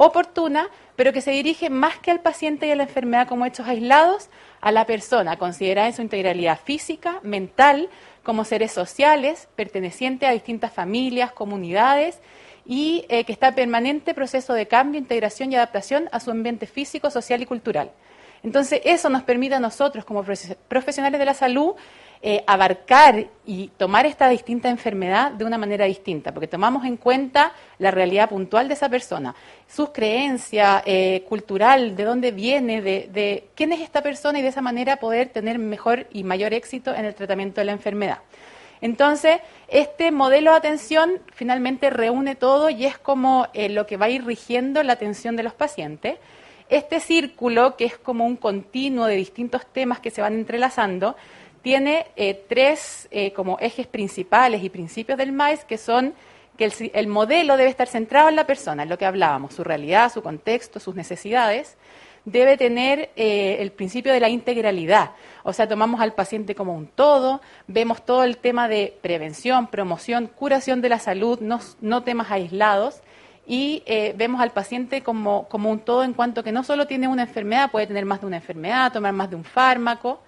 oportuna, 0.00 0.68
pero 0.94 1.12
que 1.12 1.20
se 1.20 1.32
dirige 1.32 1.70
más 1.70 1.98
que 1.98 2.12
al 2.12 2.20
paciente 2.20 2.68
y 2.68 2.70
a 2.70 2.76
la 2.76 2.84
enfermedad 2.84 3.26
como 3.26 3.44
hechos 3.44 3.66
aislados, 3.66 4.30
a 4.60 4.70
la 4.70 4.86
persona, 4.86 5.36
considerada 5.36 5.88
en 5.88 5.92
su 5.92 6.02
integralidad 6.02 6.60
física, 6.64 7.18
mental, 7.24 7.90
como 8.22 8.44
seres 8.44 8.70
sociales, 8.70 9.48
pertenecientes 9.56 10.28
a 10.28 10.32
distintas 10.32 10.72
familias, 10.72 11.32
comunidades, 11.32 12.20
y 12.64 13.06
eh, 13.08 13.24
que 13.24 13.32
está 13.32 13.48
en 13.48 13.54
permanente 13.56 14.14
proceso 14.14 14.54
de 14.54 14.68
cambio, 14.68 15.00
integración 15.00 15.50
y 15.50 15.56
adaptación 15.56 16.08
a 16.12 16.20
su 16.20 16.30
ambiente 16.30 16.66
físico, 16.66 17.10
social 17.10 17.42
y 17.42 17.46
cultural. 17.46 17.90
Entonces, 18.44 18.80
eso 18.84 19.08
nos 19.08 19.24
permite 19.24 19.56
a 19.56 19.60
nosotros, 19.60 20.04
como 20.04 20.22
profesionales 20.68 21.18
de 21.18 21.24
la 21.24 21.34
salud, 21.34 21.74
eh, 22.20 22.42
abarcar 22.48 23.26
y 23.46 23.68
tomar 23.76 24.04
esta 24.04 24.28
distinta 24.28 24.68
enfermedad 24.68 25.30
de 25.30 25.44
una 25.44 25.56
manera 25.56 25.84
distinta, 25.84 26.34
porque 26.34 26.48
tomamos 26.48 26.84
en 26.84 26.96
cuenta 26.96 27.52
la 27.78 27.92
realidad 27.92 28.28
puntual 28.28 28.66
de 28.66 28.74
esa 28.74 28.88
persona, 28.88 29.36
sus 29.68 29.90
creencias, 29.90 30.82
eh, 30.84 31.24
cultural, 31.28 31.94
de 31.94 32.02
dónde 32.02 32.32
viene, 32.32 32.82
de, 32.82 33.48
quién 33.54 33.72
es 33.72 33.80
esta 33.80 34.02
persona 34.02 34.40
y 34.40 34.42
de 34.42 34.48
esa 34.48 34.60
manera 34.60 34.96
poder 34.96 35.28
tener 35.28 35.60
mejor 35.60 36.08
y 36.12 36.24
mayor 36.24 36.54
éxito 36.54 36.92
en 36.92 37.04
el 37.04 37.14
tratamiento 37.14 37.60
de 37.60 37.66
la 37.66 37.72
enfermedad. 37.72 38.18
Entonces, 38.80 39.38
este 39.68 40.10
modelo 40.10 40.50
de 40.50 40.56
atención 40.56 41.20
finalmente 41.32 41.88
reúne 41.88 42.34
todo 42.34 42.68
y 42.68 42.84
es 42.84 42.98
como 42.98 43.46
eh, 43.54 43.68
lo 43.68 43.86
que 43.86 43.96
va 43.96 44.06
a 44.06 44.10
ir 44.10 44.24
rigiendo 44.24 44.82
la 44.82 44.94
atención 44.94 45.36
de 45.36 45.44
los 45.44 45.54
pacientes. 45.54 46.18
Este 46.68 46.98
círculo, 46.98 47.76
que 47.76 47.84
es 47.84 47.96
como 47.96 48.26
un 48.26 48.36
continuo 48.36 49.06
de 49.06 49.14
distintos 49.14 49.66
temas 49.66 50.00
que 50.00 50.10
se 50.10 50.20
van 50.20 50.34
entrelazando, 50.34 51.16
tiene 51.62 52.06
eh, 52.16 52.44
tres 52.48 53.08
eh, 53.10 53.32
como 53.32 53.58
ejes 53.60 53.86
principales 53.86 54.62
y 54.62 54.70
principios 54.70 55.18
del 55.18 55.32
MAIS 55.32 55.64
que 55.64 55.78
son 55.78 56.14
que 56.56 56.64
el, 56.64 56.72
el, 56.92 57.06
modelo 57.06 57.56
debe 57.56 57.70
estar 57.70 57.86
centrado 57.86 58.28
en 58.28 58.34
la 58.34 58.44
persona, 58.44 58.82
en 58.82 58.88
lo 58.88 58.98
que 58.98 59.06
hablábamos, 59.06 59.54
su 59.54 59.62
realidad, 59.62 60.12
su 60.12 60.22
contexto, 60.22 60.80
sus 60.80 60.96
necesidades, 60.96 61.76
debe 62.24 62.56
tener 62.56 63.10
eh, 63.14 63.58
el 63.60 63.70
principio 63.70 64.12
de 64.12 64.18
la 64.18 64.28
integralidad. 64.28 65.12
O 65.44 65.52
sea, 65.52 65.68
tomamos 65.68 66.00
al 66.00 66.14
paciente 66.14 66.56
como 66.56 66.74
un 66.74 66.88
todo, 66.88 67.40
vemos 67.68 68.04
todo 68.04 68.24
el 68.24 68.38
tema 68.38 68.66
de 68.66 68.98
prevención, 69.02 69.68
promoción, 69.68 70.26
curación 70.26 70.80
de 70.80 70.88
la 70.88 70.98
salud, 70.98 71.38
no, 71.40 72.02
temas 72.02 72.30
aislados, 72.32 73.02
y 73.46 73.82
vemos 74.16 74.42
al 74.42 74.50
paciente 74.50 75.02
como, 75.02 75.48
como 75.48 75.70
un 75.70 75.78
todo 75.78 76.02
en 76.04 76.12
cuanto 76.12 76.44
que 76.44 76.52
no 76.52 76.64
solo 76.64 76.86
tiene 76.86 77.08
una 77.08 77.22
enfermedad, 77.22 77.70
puede 77.70 77.86
tener 77.86 78.04
más 78.04 78.20
de 78.20 78.26
una 78.26 78.36
enfermedad, 78.36 78.92
tomar 78.92 79.14
más 79.14 79.30
de 79.30 79.36
un 79.36 79.44
fármaco, 79.44 80.20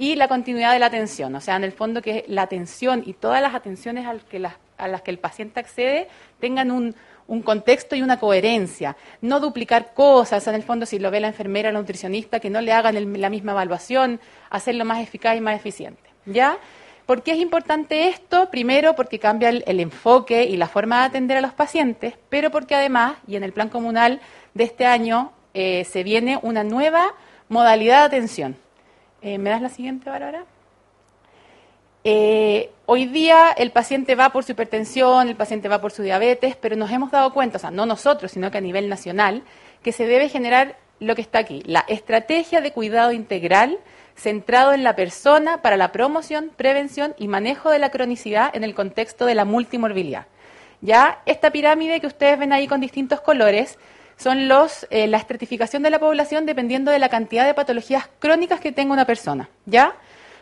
y 0.00 0.16
la 0.16 0.28
continuidad 0.28 0.72
de 0.72 0.78
la 0.78 0.86
atención. 0.86 1.34
O 1.34 1.42
sea, 1.42 1.56
en 1.56 1.62
el 1.62 1.72
fondo 1.72 2.00
que 2.00 2.24
la 2.26 2.40
atención 2.40 3.02
y 3.04 3.12
todas 3.12 3.42
las 3.42 3.54
atenciones 3.54 4.06
que 4.30 4.38
las, 4.38 4.54
a 4.78 4.88
las 4.88 5.02
que 5.02 5.10
el 5.10 5.18
paciente 5.18 5.60
accede 5.60 6.08
tengan 6.40 6.70
un, 6.70 6.96
contexto 7.44 7.94
y 7.94 8.00
una 8.00 8.18
coherencia. 8.18 8.96
No 9.20 9.40
duplicar 9.40 9.92
cosas, 9.92 10.46
en 10.48 10.54
el 10.54 10.62
fondo, 10.62 10.86
si 10.86 10.98
lo 10.98 11.10
ve 11.10 11.20
la 11.20 11.28
enfermera 11.28 11.68
o 11.68 11.72
la 11.72 11.80
nutricionista, 11.80 12.40
que 12.40 12.48
no 12.48 12.62
le 12.62 12.72
hagan 12.72 13.20
la 13.20 13.28
misma 13.28 13.52
evaluación, 13.52 14.20
hacerlo 14.48 14.86
más 14.86 15.02
eficaz 15.02 15.36
y 15.36 15.42
más 15.42 15.54
eficiente. 15.54 16.02
¿Ya? 16.24 16.56
¿Por 17.04 17.22
qué 17.22 17.32
es 17.32 17.38
importante 17.38 18.08
esto? 18.08 18.48
Primero, 18.50 18.96
porque 18.96 19.18
cambia 19.18 19.50
el, 19.50 19.80
enfoque 19.80 20.44
y 20.44 20.56
la 20.56 20.66
forma 20.66 21.00
de 21.00 21.06
atender 21.08 21.36
a 21.36 21.40
los 21.42 21.52
pacientes, 21.52 22.14
pero 22.30 22.50
porque 22.50 22.74
además, 22.74 23.18
y 23.28 23.36
en 23.36 23.44
el 23.44 23.52
plan 23.52 23.68
comunal 23.68 24.22
de 24.54 24.64
este 24.64 24.86
año, 24.86 25.30
eh, 25.52 25.84
se 25.84 26.02
viene 26.04 26.38
una 26.40 26.64
nueva 26.64 27.12
modalidad 27.50 28.00
de 28.00 28.16
atención. 28.16 28.56
Eh, 29.22 29.38
¿Me 29.38 29.50
das 29.50 29.60
la 29.60 29.68
siguiente, 29.68 30.08
Bárbara? 30.08 30.44
Eh, 32.04 32.70
hoy 32.86 33.04
día 33.04 33.50
el 33.52 33.70
paciente 33.70 34.14
va 34.14 34.30
por 34.30 34.44
su 34.44 34.52
hipertensión, 34.52 35.28
el 35.28 35.36
paciente 35.36 35.68
va 35.68 35.82
por 35.82 35.92
su 35.92 36.02
diabetes, 36.02 36.56
pero 36.56 36.74
nos 36.76 36.90
hemos 36.90 37.10
dado 37.10 37.34
cuenta, 37.34 37.58
o 37.58 37.60
sea, 37.60 37.70
no 37.70 37.84
nosotros, 37.84 38.32
sino 38.32 38.50
que 38.50 38.56
a 38.56 38.62
nivel 38.62 38.88
nacional, 38.88 39.42
que 39.82 39.92
se 39.92 40.06
debe 40.06 40.30
generar 40.30 40.76
lo 40.98 41.14
que 41.14 41.20
está 41.20 41.40
aquí, 41.40 41.62
la 41.66 41.84
estrategia 41.88 42.62
de 42.62 42.72
cuidado 42.72 43.12
integral 43.12 43.78
centrado 44.16 44.72
en 44.72 44.84
la 44.84 44.96
persona 44.96 45.62
para 45.62 45.76
la 45.76 45.92
promoción, 45.92 46.50
prevención 46.56 47.14
y 47.18 47.28
manejo 47.28 47.70
de 47.70 47.78
la 47.78 47.90
cronicidad 47.90 48.54
en 48.54 48.64
el 48.64 48.74
contexto 48.74 49.26
de 49.26 49.34
la 49.34 49.44
multimorbilidad. 49.44 50.26
Ya 50.82 51.20
esta 51.26 51.50
pirámide 51.50 52.00
que 52.00 52.06
ustedes 52.06 52.38
ven 52.38 52.52
ahí 52.52 52.66
con 52.66 52.80
distintos 52.80 53.20
colores 53.20 53.78
son 54.20 54.48
los, 54.48 54.86
eh, 54.90 55.06
la 55.06 55.16
estratificación 55.16 55.82
de 55.82 55.90
la 55.90 55.98
población 55.98 56.44
dependiendo 56.44 56.90
de 56.90 56.98
la 56.98 57.08
cantidad 57.08 57.46
de 57.46 57.54
patologías 57.54 58.08
crónicas 58.18 58.60
que 58.60 58.70
tenga 58.70 58.92
una 58.92 59.06
persona. 59.06 59.48
¿Ya? 59.64 59.94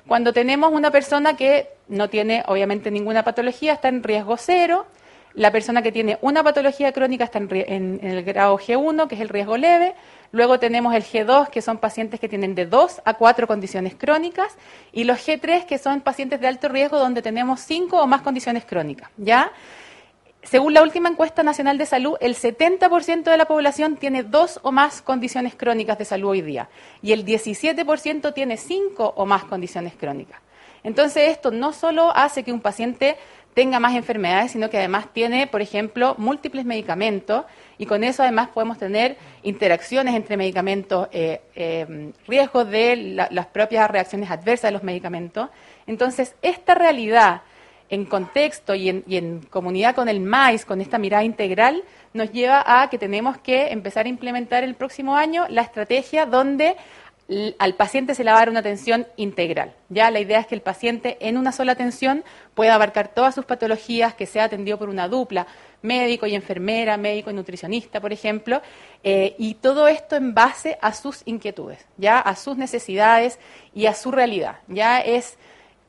Cuando 0.08 0.32
tenemos 0.32 0.72
una 0.72 0.90
persona 0.90 1.36
que 1.36 1.68
no 1.86 2.08
tiene 2.08 2.42
obviamente 2.46 2.90
ninguna 2.90 3.22
patología, 3.24 3.74
está 3.74 3.88
en 3.88 4.02
riesgo 4.02 4.36
cero. 4.36 4.86
La 5.34 5.52
persona 5.52 5.82
que 5.82 5.92
tiene 5.92 6.18
una 6.22 6.42
patología 6.42 6.90
crónica 6.92 7.24
está 7.24 7.38
en, 7.38 8.00
el 8.02 8.24
grado 8.24 8.58
G1, 8.58 9.06
que 9.06 9.14
es 9.14 9.20
el 9.20 9.28
riesgo 9.28 9.56
leve. 9.56 9.94
Luego 10.32 10.58
tenemos 10.58 10.94
el 10.94 11.04
G2, 11.04 11.50
que 11.50 11.62
son 11.62 11.78
pacientes 11.78 12.18
que 12.18 12.28
tienen 12.28 12.54
de 12.54 12.66
2 12.66 13.02
a 13.04 13.14
4 13.14 13.46
condiciones 13.46 13.94
crónicas. 13.94 14.56
Y 14.92 15.04
los 15.04 15.18
G3, 15.18 15.66
que 15.66 15.78
son 15.78 16.00
pacientes 16.00 16.40
de 16.40 16.48
alto 16.48 16.68
riesgo, 16.68 16.98
donde 16.98 17.22
tenemos 17.22 17.60
5 17.60 18.02
o 18.02 18.06
más 18.06 18.22
condiciones 18.22 18.64
crónicas. 18.64 19.10
¿Ya? 19.18 19.52
Según 20.50 20.72
la 20.72 20.82
última 20.82 21.10
encuesta 21.10 21.42
nacional 21.42 21.76
de 21.76 21.84
salud, 21.84 22.16
el 22.22 22.34
70% 22.34 23.24
de 23.24 23.36
la 23.36 23.44
población 23.44 23.96
tiene 23.96 24.22
dos 24.22 24.60
o 24.62 24.72
más 24.72 25.02
condiciones 25.02 25.54
crónicas 25.54 25.98
de 25.98 26.06
salud 26.06 26.30
hoy 26.30 26.40
día 26.40 26.70
y 27.02 27.12
el 27.12 27.26
17% 27.26 28.32
tiene 28.32 28.56
cinco 28.56 29.12
o 29.14 29.26
más 29.26 29.44
condiciones 29.44 29.92
crónicas. 29.92 30.40
Entonces, 30.82 31.28
esto 31.28 31.50
no 31.50 31.74
solo 31.74 32.16
hace 32.16 32.44
que 32.44 32.52
un 32.52 32.62
paciente 32.62 33.18
tenga 33.52 33.78
más 33.78 33.94
enfermedades, 33.94 34.52
sino 34.52 34.70
que 34.70 34.78
además 34.78 35.12
tiene, 35.12 35.48
por 35.48 35.60
ejemplo, 35.60 36.14
múltiples 36.16 36.64
medicamentos 36.64 37.44
y 37.76 37.84
con 37.84 38.02
eso 38.02 38.22
además 38.22 38.48
podemos 38.48 38.78
tener 38.78 39.18
interacciones 39.42 40.14
entre 40.14 40.38
medicamentos, 40.38 41.08
eh, 41.12 41.42
eh, 41.56 42.12
riesgos 42.26 42.70
de 42.70 43.28
las 43.30 43.46
propias 43.48 43.90
reacciones 43.90 44.30
adversas 44.30 44.68
de 44.68 44.72
los 44.72 44.82
medicamentos. 44.82 45.50
Entonces, 45.86 46.36
esta 46.40 46.74
realidad 46.74 47.42
en 47.90 48.04
contexto 48.04 48.74
y 48.74 48.88
en, 48.88 49.40
comunidad 49.50 49.94
con 49.94 50.08
el 50.08 50.20
MAIS, 50.20 50.64
con 50.64 50.80
esta 50.80 50.98
mirada 50.98 51.24
integral, 51.24 51.82
nos 52.12 52.32
lleva 52.32 52.64
a 52.66 52.88
que 52.90 52.98
tenemos 52.98 53.38
que 53.38 53.68
empezar 53.68 54.06
a 54.06 54.08
implementar 54.08 54.64
el 54.64 54.74
próximo 54.74 55.16
año 55.16 55.46
la 55.48 55.62
estrategia 55.62 56.26
donde 56.26 56.76
al 57.58 57.74
paciente 57.74 58.14
se 58.14 58.24
le 58.24 58.30
va 58.30 58.38
a 58.38 58.40
dar 58.40 58.48
una 58.48 58.60
atención 58.60 59.06
integral. 59.16 59.74
Ya 59.90 60.10
la 60.10 60.18
idea 60.18 60.40
es 60.40 60.46
que 60.46 60.54
el 60.54 60.62
paciente 60.62 61.18
en 61.20 61.36
una 61.36 61.52
sola 61.52 61.72
atención 61.72 62.24
pueda 62.54 62.74
abarcar 62.74 63.08
todas 63.08 63.34
sus 63.34 63.44
patologías, 63.44 64.14
que 64.14 64.24
sea 64.24 64.44
atendido 64.44 64.78
por 64.78 64.88
una 64.88 65.08
dupla, 65.08 65.46
médico 65.82 66.26
y 66.26 66.34
enfermera, 66.34 66.96
médico 66.96 67.30
y 67.30 67.34
nutricionista, 67.34 68.00
por 68.00 68.12
ejemplo, 68.14 68.62
eh, 69.04 69.34
y 69.38 69.54
todo 69.54 69.88
esto 69.88 70.16
en 70.16 70.34
base 70.34 70.78
a 70.80 70.94
sus 70.94 71.22
inquietudes, 71.26 71.86
ya 71.98 72.18
a 72.18 72.34
sus 72.34 72.56
necesidades 72.56 73.38
y 73.74 73.86
a 73.86 73.94
su 73.94 74.10
realidad. 74.10 74.56
Ya 74.66 75.00
es 75.00 75.36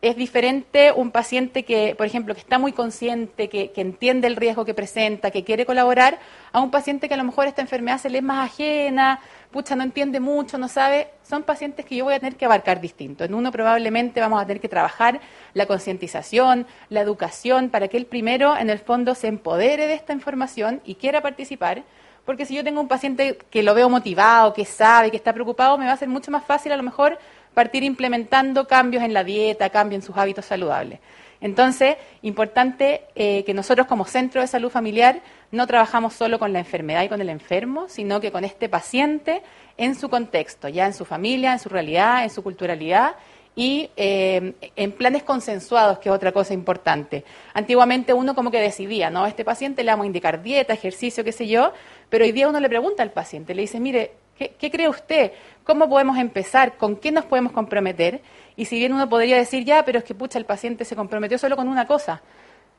es 0.02 0.16
diferente 0.16 0.94
un 0.94 1.12
paciente 1.12 1.64
que, 1.64 1.94
por 1.98 2.06
ejemplo, 2.06 2.34
que 2.34 2.40
está 2.40 2.58
muy 2.58 2.72
consciente, 2.72 3.50
que, 3.50 3.72
entiende 3.76 4.28
el 4.28 4.38
riesgo 4.38 4.64
que 4.64 4.74
presenta, 4.74 5.30
que 5.30 5.44
quiere 5.44 5.66
colaborar, 5.66 6.20
a 6.54 6.62
un 6.62 6.72
paciente 6.72 7.10
que 7.10 7.16
a 7.16 7.18
lo 7.18 7.26
mejor 7.26 7.48
esta 7.48 7.62
enfermedad 7.62 8.00
se 8.00 8.10
le 8.10 8.20
es 8.20 8.24
más 8.24 8.50
ajena, 8.50 9.20
pucha, 9.52 9.76
no 9.76 9.84
entiende 9.84 10.22
mucho, 10.22 10.58
no 10.58 10.70
sabe. 10.70 11.10
Son 11.24 11.44
pacientes 11.44 11.86
que 11.86 11.98
yo 11.98 12.06
voy 12.06 12.14
a 12.14 12.20
tener 12.20 12.38
que 12.38 12.46
abarcar 12.46 12.80
distinto. 12.80 13.26
En 13.26 13.34
uno 13.34 13.52
probablemente 13.52 14.22
vamos 14.22 14.42
a 14.42 14.46
tener 14.46 14.62
que 14.62 14.70
trabajar 14.70 15.20
la 15.54 15.66
concientización, 15.66 16.66
la 16.90 17.02
educación, 17.02 17.70
para 17.70 17.90
que 17.90 17.98
el 17.98 18.06
primero, 18.06 18.56
en 18.56 18.70
el 18.70 18.80
fondo, 18.80 19.16
se 19.16 19.28
empodere 19.28 19.88
de 19.88 19.96
esta 19.96 20.14
información 20.14 20.82
y 20.86 20.96
quiera 20.96 21.22
participar. 21.22 21.84
Porque 22.26 22.46
si 22.46 22.56
yo 22.56 22.64
tengo 22.64 22.80
un 22.80 22.88
paciente 22.88 23.38
que 23.50 23.64
lo 23.64 23.74
veo 23.74 23.90
motivado, 23.90 24.54
que 24.54 24.64
sabe, 24.64 25.10
que 25.12 25.18
está 25.18 25.34
preocupado, 25.34 25.78
me 25.78 25.88
va 25.88 25.94
a 25.94 25.98
ser 25.98 26.08
mucho 26.08 26.32
más 26.32 26.46
fácil 26.46 26.72
a 26.72 26.78
lo 26.78 26.84
mejor 26.84 27.18
partir 27.54 27.84
implementando 27.84 28.68
cambios 28.68 29.04
en 29.04 29.14
la 29.14 29.24
dieta, 29.24 29.70
cambios 29.70 30.04
en 30.04 30.08
sus 30.08 30.18
hábitos 30.18 30.46
saludables. 30.46 31.00
Entonces, 31.42 31.96
importante 32.22 33.04
eh, 33.16 33.44
que 33.46 33.54
nosotros 33.54 33.88
como 33.88 34.06
centro 34.06 34.42
de 34.42 34.48
salud 34.48 34.70
familiar 34.70 35.22
no 35.52 35.68
trabajamos 35.68 36.14
solo 36.14 36.38
con 36.38 36.52
la 36.52 36.60
enfermedad 36.60 37.04
y 37.04 37.10
con 37.10 37.22
el 37.22 37.30
enfermo, 37.30 37.88
sino 37.88 38.20
que 38.20 38.32
con 38.32 38.44
este 38.44 38.68
paciente 38.68 39.42
en 39.78 39.96
su 39.96 40.10
contexto, 40.10 40.68
ya 40.68 40.86
en 40.86 40.94
su 40.94 41.06
familia, 41.06 41.54
en 41.54 41.60
su 41.60 41.70
realidad, 41.70 42.24
en 42.24 42.30
su 42.30 42.44
culturalidad 42.44 43.16
y 43.56 43.90
eh, 43.96 44.54
en 44.76 44.92
planes 44.92 45.24
consensuados, 45.24 46.00
que 46.00 46.10
es 46.10 46.16
otra 46.16 46.32
cosa 46.34 46.54
importante. 46.54 47.24
Antiguamente 47.54 48.14
uno 48.14 48.36
como 48.36 48.52
que 48.52 48.60
decidía, 48.60 49.10
¿no? 49.10 49.24
A 49.24 49.30
este 49.30 49.46
paciente 49.46 49.84
le 49.84 49.92
vamos 49.92 50.04
a 50.04 50.08
indicar 50.08 50.44
dieta, 50.44 50.74
ejercicio, 50.74 51.24
qué 51.24 51.32
sé 51.32 51.48
yo, 51.48 51.72
pero 52.10 52.26
hoy 52.26 52.32
día 52.32 52.50
uno 52.50 52.60
le 52.60 52.70
pregunta 52.70 53.02
al 53.02 53.12
paciente, 53.12 53.56
le 53.56 53.62
dice, 53.62 53.80
mire, 53.80 54.12
¿Qué, 54.40 54.72
cree 54.72 54.88
usted? 54.88 55.34
¿Cómo 55.66 55.90
podemos 55.90 56.18
empezar? 56.18 56.78
¿Con 56.78 56.96
qué 56.96 57.12
nos 57.12 57.26
podemos 57.26 57.52
comprometer? 57.52 58.22
Y 58.56 58.66
si 58.66 58.78
bien 58.78 58.94
uno 58.94 59.10
podría 59.10 59.36
decir, 59.36 59.66
ya, 59.66 59.84
pero 59.84 60.00
es 60.00 60.06
que 60.06 60.16
pucha, 60.16 60.40
el 60.40 60.46
paciente 60.46 60.86
se 60.86 60.96
comprometió 60.96 61.38
solo 61.38 61.58
con 61.58 61.68
una 61.68 61.86
cosa, 61.86 62.22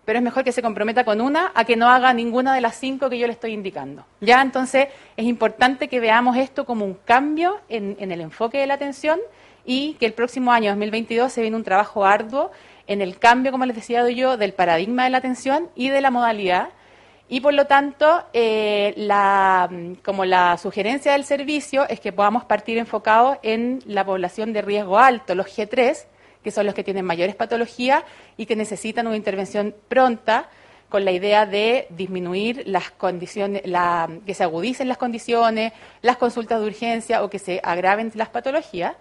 pero 0.07 0.19
es 0.19 0.25
mejor 0.25 0.43
que 0.43 0.53
se 0.53 0.63
comprometa 0.63 1.05
con 1.05 1.21
una 1.21 1.53
a 1.55 1.65
que 1.65 1.77
no 1.77 1.91
haga 1.91 2.15
ninguna 2.15 2.55
de 2.55 2.63
las 2.63 2.77
cinco 2.77 3.11
que 3.11 3.19
yo 3.19 3.27
le 3.27 3.35
estoy 3.35 3.53
indicando. 3.53 4.07
Ya, 4.23 4.41
entonces 4.41 4.89
es 5.19 5.27
importante 5.27 5.89
que 5.89 6.01
veamos 6.01 6.39
esto 6.39 6.65
como 6.65 6.87
un 6.87 6.95
cambio 6.95 7.61
en, 7.69 7.95
en 8.01 8.11
el 8.11 8.23
enfoque 8.23 8.57
de 8.57 8.67
la 8.67 8.75
atención 8.75 9.21
y 9.67 9.95
que 10.01 10.07
el 10.07 10.15
próximo 10.15 10.53
año, 10.53 10.71
2022, 10.71 11.31
se 11.31 11.43
viene 11.43 11.59
un 11.59 11.65
trabajo 11.65 12.07
arduo 12.07 12.51
en 12.87 13.03
el 13.03 13.19
cambio, 13.19 13.53
como 13.53 13.67
les 13.67 13.77
decía 13.77 14.09
yo, 14.09 14.39
del 14.39 14.55
paradigma 14.55 15.05
de 15.05 15.11
la 15.11 15.19
atención 15.19 15.69
y 15.75 15.91
de 15.91 16.01
la 16.01 16.11
modalidad 16.11 16.71
y 17.33 17.41
por 17.41 17.55
lo 17.55 17.67
tanto, 17.67 18.25
eh, 18.33 18.93
la, 18.97 19.71
como 20.05 20.25
la 20.25 20.59
sugerencia 20.59 21.13
del 21.13 21.25
servicio 21.25 21.89
es 21.89 22.01
que 22.01 22.13
podamos 22.13 22.45
partir 22.45 22.77
enfocados 22.77 23.39
en 23.45 23.79
la 23.87 24.05
población 24.05 24.53
de 24.53 24.63
riesgo 24.63 24.99
alto, 24.99 25.37
los 25.37 25.47
G3, 25.47 26.07
que 26.43 26.51
son 26.51 26.67
los 26.67 26.75
que 26.75 26.83
tienen 26.83 27.05
mayores 27.05 27.37
patologías 27.37 28.03
y 28.37 28.47
que 28.47 28.57
necesitan 28.57 29.07
una 29.07 29.17
intervención 29.17 29.77
pronta 29.89 30.49
con 30.89 31.05
la 31.05 31.13
idea 31.13 31.47
de 31.47 31.87
disminuir 31.91 32.65
las 32.67 32.91
condiciones, 32.91 33.63
la, 33.65 34.11
que 34.27 34.35
se 34.35 34.43
agudicen 34.43 34.89
las 34.89 34.99
condiciones, 34.99 35.73
las 36.03 36.17
consultas 36.17 36.61
de 36.61 36.67
urgencia 36.67 37.23
o 37.23 37.31
que 37.31 37.39
se 37.39 37.61
agraven 37.63 38.11
las 38.17 38.31
patologías. 38.31 38.97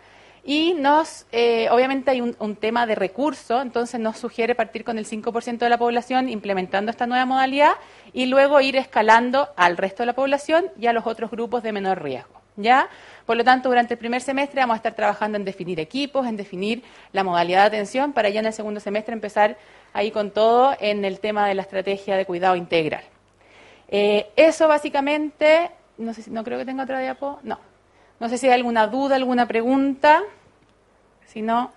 Y 0.50 0.74
nos, 0.74 1.28
eh, 1.32 1.70
obviamente 1.70 2.10
hay 2.10 2.22
un, 2.22 2.56
tema 2.56 2.88
de 2.88 2.96
recurso, 2.96 3.62
entonces 3.62 4.00
nos 4.00 4.18
sugiere 4.18 4.56
partir 4.56 4.84
con 4.84 4.98
el 4.98 5.06
5% 5.06 5.60
de 5.60 5.70
la 5.70 5.78
población 5.78 6.28
implementando 6.28 6.90
esta 6.90 7.06
nueva 7.06 7.24
modalidad 7.28 7.74
y 8.14 8.26
luego 8.26 8.60
ir 8.60 8.76
escalando 8.76 9.50
al 9.56 9.78
resto 9.78 10.02
de 10.02 10.08
la 10.08 10.14
población 10.14 10.66
y 10.80 10.88
a 10.88 10.94
los 10.94 11.06
otros 11.06 11.30
grupos 11.30 11.62
de 11.62 11.72
menor 11.72 12.02
riesgo. 12.02 12.42
¿Ya? 12.56 12.90
Por 13.28 13.38
lo 13.38 13.44
tanto, 13.44 13.70
durante 13.70 13.94
el 13.94 14.00
primer 14.00 14.24
semestre 14.24 14.62
vamos 14.62 14.74
a 14.74 14.78
estar 14.78 14.96
trabajando 14.96 15.38
en 15.38 15.46
definir 15.46 15.80
equipos, 15.80 16.26
en 16.26 16.36
definir 16.36 16.82
la 17.12 17.24
modalidad 17.24 17.60
de 17.60 17.68
atención, 17.68 18.12
para 18.12 18.30
ya 18.30 18.40
en 18.40 18.48
el 18.48 18.54
segundo 18.54 18.80
semestre 18.80 19.14
empezar 19.14 19.56
ahí 19.94 20.10
con 20.10 20.32
todo 20.32 20.76
en 20.80 21.06
el 21.06 21.20
tema 21.20 21.48
de 21.48 21.54
la 21.54 21.62
estrategia 21.62 22.18
de 22.18 22.26
cuidado 22.26 22.56
integral. 22.56 23.04
Eh, 23.88 24.32
eso 24.36 24.68
básicamente, 24.68 25.70
no 26.00 26.12
sé 26.16 26.24
si, 26.24 26.32
no 26.32 26.44
creo 26.44 26.58
que 26.58 26.66
tenga 26.66 26.86
otra 26.86 27.00
diapo, 27.00 27.38
no. 27.44 27.60
No 28.20 28.28
sé 28.28 28.38
si 28.38 28.48
hay 28.48 28.54
alguna 28.54 28.88
duda, 28.88 29.16
alguna 29.16 29.48
pregunta. 29.48 30.24
Si 31.30 31.44
no. 31.44 31.72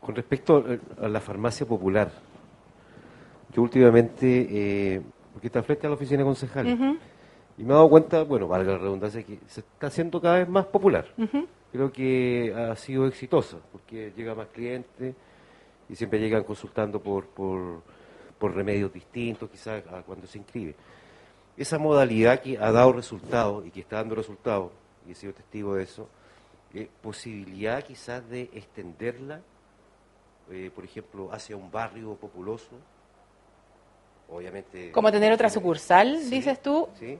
Con 0.00 0.14
respecto 0.14 0.64
a 0.98 1.08
la 1.08 1.20
farmacia 1.20 1.66
popular, 1.66 2.10
que 3.52 3.60
últimamente, 3.60 4.46
eh, 4.50 5.02
porque 5.32 5.48
está 5.48 5.62
frente 5.62 5.86
a 5.86 5.90
la 5.90 5.96
oficina 5.96 6.24
concejal, 6.24 6.66
y 7.56 7.62
me 7.62 7.70
he 7.70 7.74
dado 7.74 7.88
cuenta, 7.90 8.22
bueno, 8.24 8.48
valga 8.48 8.72
la 8.72 8.78
redundancia, 8.78 9.22
que 9.22 9.38
se 9.46 9.60
está 9.60 9.88
haciendo 9.88 10.22
cada 10.22 10.38
vez 10.38 10.48
más 10.48 10.64
popular. 10.66 11.06
Creo 11.70 11.92
que 11.92 12.54
ha 12.54 12.74
sido 12.76 13.06
exitosa, 13.06 13.58
porque 13.70 14.12
llega 14.16 14.34
más 14.34 14.48
clientes 14.48 15.14
y 15.88 15.94
siempre 15.94 16.18
llegan 16.18 16.44
consultando 16.44 17.00
por, 17.00 17.26
por, 17.26 17.82
por 18.38 18.54
remedios 18.54 18.90
distintos, 18.90 19.50
quizás 19.50 19.82
a 19.92 20.02
cuando 20.02 20.26
se 20.26 20.38
inscribe. 20.38 20.74
Esa 21.58 21.78
modalidad 21.78 22.40
que 22.40 22.56
ha 22.56 22.72
dado 22.72 22.92
resultados 22.92 23.66
y 23.66 23.70
que 23.70 23.80
está 23.80 23.96
dando 23.96 24.14
resultados, 24.14 24.72
y 25.06 25.12
he 25.12 25.14
sido 25.14 25.34
testigo 25.34 25.74
de 25.74 25.82
eso, 25.82 26.08
eh, 26.74 26.88
posibilidad 27.02 27.82
quizás 27.84 28.28
de 28.28 28.42
extenderla, 28.52 29.40
eh, 30.50 30.70
por 30.74 30.84
ejemplo, 30.84 31.30
hacia 31.32 31.56
un 31.56 31.70
barrio 31.70 32.14
populoso, 32.16 32.76
obviamente... 34.28 34.90
Como 34.92 35.10
tener 35.12 35.32
otra 35.32 35.48
sucursal, 35.50 36.18
Sí, 36.20 36.30
dices 36.30 36.60
tú. 36.60 36.88
Sí, 36.98 37.18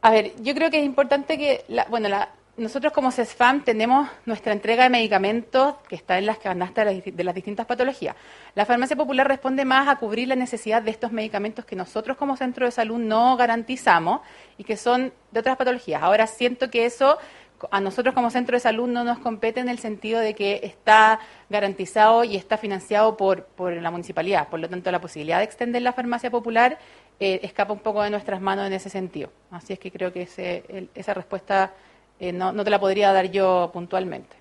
A 0.00 0.10
ver, 0.12 0.32
yo 0.40 0.54
creo 0.54 0.70
que 0.70 0.78
es 0.78 0.84
importante 0.86 1.36
que, 1.36 1.64
la- 1.68 1.84
bueno, 1.86 2.08
la- 2.08 2.30
nosotros 2.56 2.92
como 2.92 3.10
CESFAM 3.12 3.62
tenemos 3.64 4.08
nuestra 4.26 4.52
entrega 4.52 4.84
de 4.84 4.90
medicamentos 4.90 5.74
que 5.88 5.94
está 5.96 6.18
en 6.18 6.26
las 6.26 6.38
canastas 6.38 6.86
de 6.86 6.94
las, 6.94 7.16
de 7.16 7.24
las 7.24 7.34
distintas 7.34 7.66
patologías. 7.66 8.14
La 8.54 8.64
farmacia 8.66 8.96
popular 8.96 9.26
responde 9.28 9.64
más 9.64 9.88
a 9.88 9.96
cubrir 9.96 10.26
la 10.28 10.34
necesidad 10.36 10.82
de 10.82 10.90
estos 10.90 11.10
medicamentos 11.12 11.64
que 11.64 11.76
nosotros 11.76 12.16
como 12.16 12.36
centro 12.36 12.64
de 12.66 12.72
salud 12.72 12.98
no 12.98 13.36
garantizamos 13.36 14.20
y 14.56 14.64
que 14.64 14.76
son 14.76 15.12
de 15.32 15.40
otras 15.40 15.56
patologías. 15.56 16.02
Ahora 16.02 16.26
siento 16.26 16.68
que 16.70 16.84
eso 16.86 17.18
a 17.70 17.80
nosotros 17.80 18.14
como 18.14 18.30
centro 18.30 18.56
de 18.56 18.60
salud 18.60 18.88
no 18.88 19.04
nos 19.04 19.18
compete 19.18 19.60
en 19.60 19.68
el 19.68 19.78
sentido 19.78 20.20
de 20.20 20.34
que 20.34 20.60
está 20.62 21.20
garantizado 21.50 22.24
y 22.24 22.36
está 22.36 22.56
financiado 22.56 23.16
por, 23.16 23.44
por 23.44 23.72
la 23.72 23.90
municipalidad. 23.90 24.48
Por 24.48 24.60
lo 24.60 24.68
tanto, 24.68 24.90
la 24.90 25.00
posibilidad 25.00 25.38
de 25.38 25.44
extender 25.44 25.82
la 25.82 25.92
farmacia 25.92 26.30
popular 26.30 26.78
eh, 27.20 27.40
escapa 27.42 27.72
un 27.72 27.80
poco 27.80 28.02
de 28.02 28.10
nuestras 28.10 28.40
manos 28.40 28.66
en 28.66 28.72
ese 28.72 28.90
sentido. 28.90 29.30
Así 29.50 29.72
es 29.72 29.78
que 29.78 29.90
creo 29.90 30.12
que 30.12 30.22
ese- 30.22 30.64
el- 30.68 30.88
esa 30.94 31.14
respuesta 31.14 31.72
eh, 32.20 32.32
no, 32.32 32.52
no 32.52 32.64
te 32.64 32.70
la 32.70 32.78
podría 32.80 33.12
dar 33.12 33.30
yo 33.30 33.70
puntualmente. 33.72 34.36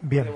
Bien. 0.00 0.26
En 0.26 0.32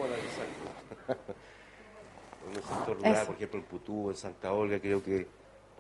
un 2.49 2.55
sector 2.55 2.97
rural, 2.97 3.12
Eso. 3.15 3.27
por 3.27 3.35
ejemplo, 3.37 3.59
en 3.61 3.65
Putú, 3.65 4.11
en 4.11 4.17
Santa 4.17 4.53
Olga, 4.53 4.79
creo 4.79 5.03
que 5.03 5.27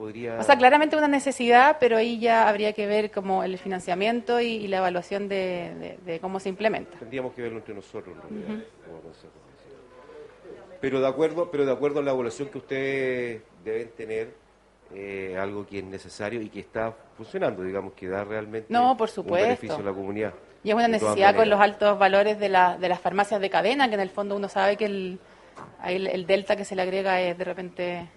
podría... 0.02 0.38
O 0.40 0.42
sea, 0.42 0.56
claramente 0.58 0.96
una 0.96 1.06
necesidad, 1.06 1.76
pero 1.78 1.96
ahí 1.96 2.18
ya 2.18 2.48
habría 2.48 2.72
que 2.72 2.86
ver 2.88 3.12
como 3.12 3.44
el 3.44 3.56
financiamiento 3.56 4.40
y, 4.40 4.46
y 4.46 4.66
la 4.66 4.78
evaluación 4.78 5.28
de, 5.28 5.72
de- 5.78 5.98
de 6.12 6.18
cómo 6.18 6.40
se 6.40 6.48
implementa. 6.48 6.98
Tendríamos 6.98 7.32
que 7.34 7.42
verlo 7.42 7.58
entre 7.58 7.72
nosotros, 7.74 8.16
Ujú. 8.16 8.62
como 8.84 9.00
consejo. 9.00 9.32
Pero 10.80 11.00
de 11.00 11.06
acuerdo, 11.06 11.48
pero 11.52 11.64
de 11.64 11.70
acuerdo 11.70 12.00
a 12.00 12.02
la 12.02 12.10
evaluación 12.10 12.48
que 12.48 12.58
ustedes 12.58 13.42
deben 13.64 13.90
tener, 13.90 14.34
eh, 14.92 15.36
algo 15.40 15.64
que 15.64 15.78
es 15.78 15.84
necesario 15.84 16.42
y 16.42 16.48
que 16.50 16.58
está 16.60 16.92
funcionando, 17.16 17.62
digamos, 17.62 17.92
que 17.92 18.08
da 18.08 18.24
realmente 18.24 18.66
No, 18.70 18.96
por 18.96 19.08
un 19.08 19.14
supuesto. 19.14 19.46
beneficio 19.46 19.76
a 19.78 19.82
la 19.82 19.92
comunidad. 19.92 20.34
Y 20.64 20.70
es 20.70 20.74
una 20.74 20.88
necesidad 20.88 21.34
con 21.36 21.48
los 21.48 21.60
altos 21.60 21.96
valores 21.98 22.38
de, 22.40 22.48
la- 22.48 22.76
de 22.76 22.88
las 22.88 23.00
farmacias 23.00 23.40
de 23.40 23.48
cadena, 23.50 23.88
que 23.88 23.94
en 23.94 24.00
el 24.00 24.10
fondo 24.10 24.34
uno 24.34 24.48
sabe 24.48 24.76
que 24.76 24.86
el, 24.86 25.20
el, 25.86 26.06
el 26.08 26.26
delta 26.26 26.56
que 26.56 26.64
se 26.64 26.74
le 26.74 26.82
agrega 26.82 27.20
es 27.20 27.38
de 27.38 27.44
repente... 27.44 28.08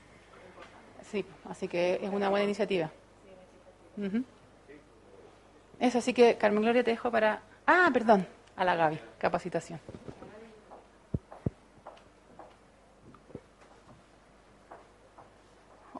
Sí, 1.11 1.25
así 1.49 1.67
que 1.67 1.99
es 2.01 2.09
una 2.09 2.29
buena 2.29 2.45
iniciativa. 2.45 2.89
Eso, 5.79 5.97
así 5.99 6.13
que 6.13 6.35
Carmen 6.35 6.63
Gloria 6.63 6.83
te 6.83 6.91
dejo 6.91 7.11
para... 7.11 7.41
Ah, 7.67 7.89
perdón, 7.93 8.27
a 8.55 8.65
la 8.65 8.75
Gaby, 8.75 8.99
capacitación. 9.17 9.79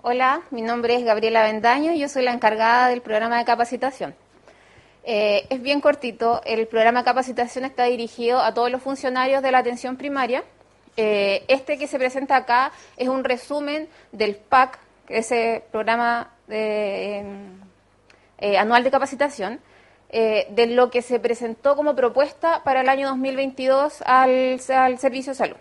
Hola, 0.08 0.44
mi 0.52 0.62
nombre 0.62 0.96
es 0.96 1.04
Gabriela 1.04 1.42
Bendaño 1.44 1.92
y 1.92 2.00
yo 2.00 2.08
soy 2.08 2.24
la 2.24 2.32
encargada 2.32 2.90
del 2.90 3.02
programa 3.02 3.40
de 3.40 3.46
capacitación. 3.46 4.14
Eh, 5.04 5.48
es 5.50 5.62
bien 5.62 5.82
cortito, 5.82 6.42
el 6.46 6.68
programa 6.68 7.00
de 7.00 7.06
capacitación 7.06 7.66
está 7.66 7.86
dirigido 7.86 8.40
a 8.40 8.54
todos 8.54 8.72
los 8.72 8.82
funcionarios 8.84 9.42
de 9.42 9.52
la 9.52 9.60
atención 9.60 9.98
primaria. 9.98 10.44
Eh, 10.98 11.44
este 11.48 11.78
que 11.78 11.88
se 11.88 11.98
presenta 11.98 12.36
acá 12.36 12.72
es 12.98 13.08
un 13.08 13.24
resumen 13.24 13.90
del 14.12 14.36
PAC, 14.36 14.80
que 15.08 15.20
es 15.20 15.32
el 15.32 15.62
programa 15.72 16.32
de, 16.48 17.26
eh, 18.38 18.58
anual 18.58 18.84
de 18.84 18.92
capacitación, 18.92 19.60
eh, 20.10 20.48
de 20.52 20.68
lo 20.68 20.92
que 20.92 21.02
se 21.02 21.20
presentó 21.20 21.76
como 21.76 21.96
propuesta 21.96 22.64
para 22.64 22.82
el 22.82 22.90
año 22.90 23.08
2022 23.10 24.02
al, 24.06 24.60
al 24.70 25.00
Servicio 25.00 25.32
de 25.34 25.36
Salud. 25.36 25.58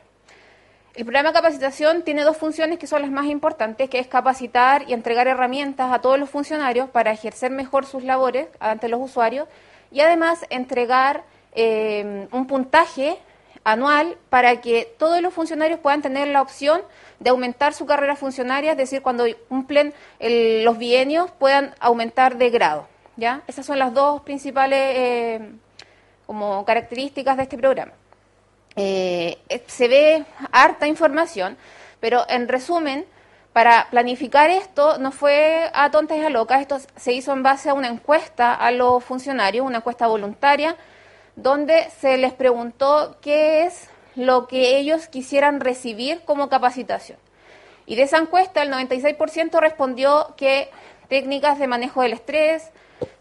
El 0.94 1.05
programa 1.05 1.31
de 1.31 1.34
capacitación 1.34 2.02
tiene 2.02 2.23
dos 2.23 2.36
funciones 2.36 2.78
que 2.78 2.86
son 2.86 3.02
las 3.02 3.10
más 3.10 3.26
importantes, 3.26 3.90
que 3.90 3.98
es 3.98 4.06
capacitar 4.06 4.84
y 4.89 4.92
entregar 4.92 5.26
herramientas 5.26 5.92
a 5.92 6.00
todos 6.00 6.20
los 6.20 6.31
funcionarios 6.31 6.89
para 6.89 7.10
ejercer 7.10 7.50
mejor 7.50 7.84
sus 7.84 8.05
labores 8.05 8.47
ante 8.60 8.89
los 8.89 9.00
usuarios 9.00 9.48
y 9.90 10.00
además 10.00 10.47
entregar 10.50 11.24
eh, 11.52 12.28
un 12.31 12.47
puntaje 12.47 13.18
anual 13.64 14.18
para 14.28 14.60
que 14.60 14.94
todos 14.98 15.20
los 15.20 15.34
funcionarios 15.34 15.81
puedan 15.81 16.02
tener 16.02 16.28
la 16.28 16.42
opción 16.42 16.82
de 17.20 17.30
aumentar 17.30 17.74
su 17.74 17.86
carrera 17.86 18.16
funcionaria, 18.16 18.72
es 18.72 18.78
decir, 18.78 19.02
cuando 19.02 19.24
cumplen 19.48 19.94
los 20.20 20.78
bienios 20.78 21.30
puedan 21.30 21.74
aumentar 21.80 22.36
de 22.36 22.50
grado. 22.50 22.88
¿ya? 23.16 23.42
Esas 23.46 23.66
son 23.66 23.78
las 23.78 23.92
dos 23.92 24.22
principales 24.22 24.78
eh, 24.96 25.52
como 26.26 26.64
características 26.64 27.36
de 27.36 27.42
este 27.44 27.58
programa. 27.58 27.92
Eh, 28.76 29.38
eh, 29.48 29.62
se 29.66 29.88
ve 29.88 30.24
harta 30.50 30.86
información, 30.86 31.56
pero 32.00 32.24
en 32.28 32.48
resumen, 32.48 33.06
para 33.52 33.88
planificar 33.90 34.50
esto 34.50 34.98
no 34.98 35.12
fue 35.12 35.70
a 35.72 35.90
tontas 35.90 36.18
y 36.18 36.22
a 36.22 36.30
locas, 36.30 36.60
esto 36.60 36.78
se 36.96 37.12
hizo 37.12 37.32
en 37.32 37.44
base 37.44 37.70
a 37.70 37.74
una 37.74 37.88
encuesta 37.88 38.54
a 38.54 38.72
los 38.72 39.04
funcionarios, 39.04 39.64
una 39.64 39.78
encuesta 39.78 40.08
voluntaria, 40.08 40.76
donde 41.36 41.88
se 42.00 42.16
les 42.16 42.32
preguntó 42.32 43.16
qué 43.20 43.64
es 43.64 43.88
lo 44.16 44.46
que 44.46 44.76
ellos 44.78 45.06
quisieran 45.08 45.60
recibir 45.60 46.20
como 46.24 46.48
capacitación. 46.48 47.18
Y 47.86 47.96
de 47.96 48.02
esa 48.02 48.18
encuesta, 48.18 48.62
el 48.62 48.70
96% 48.72 49.60
respondió 49.60 50.34
que 50.36 50.70
técnicas 51.08 51.58
de 51.58 51.66
manejo 51.66 52.02
del 52.02 52.12
estrés, 52.14 52.70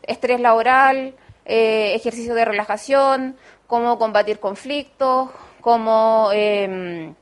estrés 0.03 0.39
laboral, 0.39 1.15
eh, 1.45 1.93
ejercicio 1.95 2.33
de 2.35 2.45
relajación, 2.45 3.35
cómo 3.67 3.97
combatir 3.97 4.39
conflictos, 4.39 5.30
cómo 5.61 6.30
eh, 6.33 7.13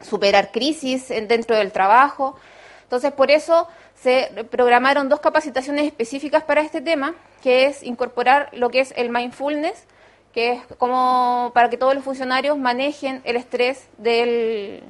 superar 0.00 0.52
crisis 0.52 1.10
en- 1.10 1.28
dentro 1.28 1.56
del 1.56 1.72
trabajo. 1.72 2.36
Entonces, 2.84 3.12
por 3.12 3.30
eso 3.30 3.66
se 3.94 4.30
programaron 4.50 5.08
dos 5.08 5.20
capacitaciones 5.20 5.84
específicas 5.86 6.44
para 6.44 6.60
este 6.60 6.80
tema, 6.80 7.14
que 7.42 7.66
es 7.66 7.82
incorporar 7.82 8.48
lo 8.52 8.70
que 8.70 8.80
es 8.80 8.92
el 8.96 9.10
mindfulness, 9.10 9.84
que 10.36 10.52
es 10.52 10.62
como 10.76 11.50
para 11.54 11.70
que 11.70 11.78
todos 11.78 11.94
los 11.94 12.04
funcionarios 12.04 12.58
manejen 12.58 13.22
el 13.24 13.36
estrés 13.36 13.88
del, 13.96 14.82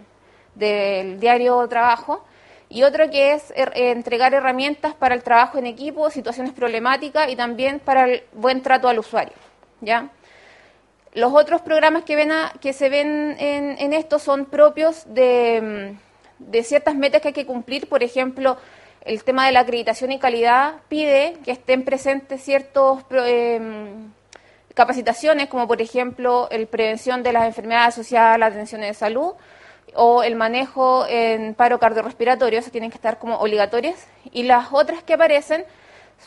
del 0.56 1.20
diario 1.20 1.68
trabajo, 1.68 2.24
y 2.68 2.82
otro 2.82 3.08
que 3.10 3.32
es 3.34 3.54
er- 3.54 3.70
eh, 3.76 3.92
entregar 3.92 4.34
herramientas 4.34 4.92
para 4.94 5.14
el 5.14 5.22
trabajo 5.22 5.56
en 5.56 5.66
equipo, 5.66 6.10
situaciones 6.10 6.52
problemáticas 6.52 7.30
y 7.30 7.36
también 7.36 7.78
para 7.78 8.06
el 8.06 8.24
buen 8.32 8.60
trato 8.60 8.88
al 8.88 8.98
usuario. 8.98 9.34
¿ya? 9.80 10.08
Los 11.14 11.32
otros 11.32 11.60
programas 11.60 12.02
que, 12.02 12.16
ven 12.16 12.32
a- 12.32 12.52
que 12.60 12.72
se 12.72 12.88
ven 12.88 13.36
en, 13.38 13.76
en 13.78 13.92
esto 13.92 14.18
son 14.18 14.46
propios 14.46 15.04
de, 15.14 15.94
de 16.40 16.62
ciertas 16.64 16.96
metas 16.96 17.22
que 17.22 17.28
hay 17.28 17.34
que 17.34 17.46
cumplir. 17.46 17.88
Por 17.88 18.02
ejemplo, 18.02 18.56
el 19.02 19.22
tema 19.22 19.46
de 19.46 19.52
la 19.52 19.60
acreditación 19.60 20.10
y 20.10 20.18
calidad 20.18 20.80
pide 20.88 21.36
que 21.44 21.52
estén 21.52 21.84
presentes 21.84 22.42
ciertos 22.42 23.04
em, 23.12 24.10
capacitaciones, 24.76 25.48
como 25.48 25.66
por 25.66 25.80
ejemplo 25.80 26.48
el 26.50 26.66
prevención 26.66 27.22
de 27.22 27.32
las 27.32 27.46
enfermedades 27.46 27.94
asociadas 27.94 28.34
a 28.34 28.38
la 28.38 28.46
atención 28.46 28.82
de 28.82 28.92
salud 28.92 29.32
o 29.94 30.22
el 30.22 30.36
manejo 30.36 31.06
en 31.08 31.54
paro 31.54 31.78
cardiorrespiratorio, 31.78 32.58
esas 32.58 32.72
tienen 32.72 32.90
que 32.90 32.96
estar 32.96 33.18
como 33.18 33.36
obligatorias. 33.36 34.06
Y 34.32 34.42
las 34.42 34.68
otras 34.72 35.02
que 35.02 35.14
aparecen 35.14 35.64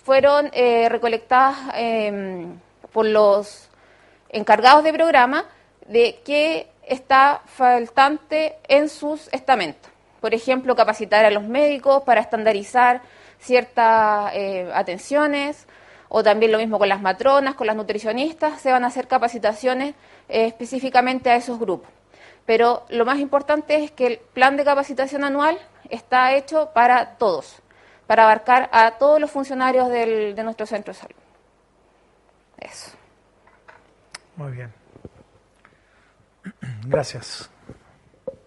fueron 0.03 0.49
eh, 0.53 0.89
recolectadas 0.89 1.57
em, 1.75 2.59
por 2.91 3.05
los 3.05 3.69
encargados 4.29 4.83
de 4.83 4.93
programa 4.93 5.45
de 5.87 6.19
qué 6.25 6.71
está 6.87 7.43
faltante 7.45 8.55
en 8.67 8.89
sus 8.89 9.31
estamentos. 9.31 9.91
Por 10.21 10.33
ejemplo, 10.33 10.75
capacitar 10.75 11.23
a 11.23 11.29
los 11.29 11.43
médicos 11.43 12.01
para 12.03 12.21
estandarizar 12.21 13.01
ciertas 13.39 14.31
eh, 14.33 14.71
atenciones, 14.73 15.67
o 16.09 16.23
también 16.23 16.51
lo 16.51 16.57
mismo 16.57 16.77
con 16.79 16.89
las 16.89 17.01
matronas, 17.01 17.55
con 17.55 17.67
las 17.67 17.75
nutricionistas, 17.75 18.59
se 18.61 18.71
van 18.71 18.83
a 18.83 18.87
hacer 18.87 19.07
capacitaciones 19.07 19.95
eh, 20.27 20.47
específicamente 20.47 21.29
a 21.29 21.35
esos 21.35 21.59
grupos. 21.59 21.89
Pero 22.45 22.83
lo 22.89 23.05
más 23.05 23.19
importante 23.19 23.83
es 23.83 23.91
que 23.91 24.07
el 24.07 24.17
plan 24.17 24.57
de 24.57 24.65
capacitación 24.65 25.23
anual 25.23 25.57
está 25.89 26.33
hecho 26.33 26.71
para 26.73 27.17
todos, 27.17 27.61
para 28.07 28.23
abarcar 28.23 28.69
a 28.73 28.91
todos 28.97 29.19
los 29.21 29.29
funcionarios 29.29 29.87
del- 29.89 30.35
de 30.35 30.43
nuestro 30.43 30.65
centro 30.65 30.93
de 30.93 30.99
salud. 30.99 31.15
Eso. 32.59 32.91
Muy 34.35 34.51
bien. 34.51 34.73
Gracias. 36.87 37.49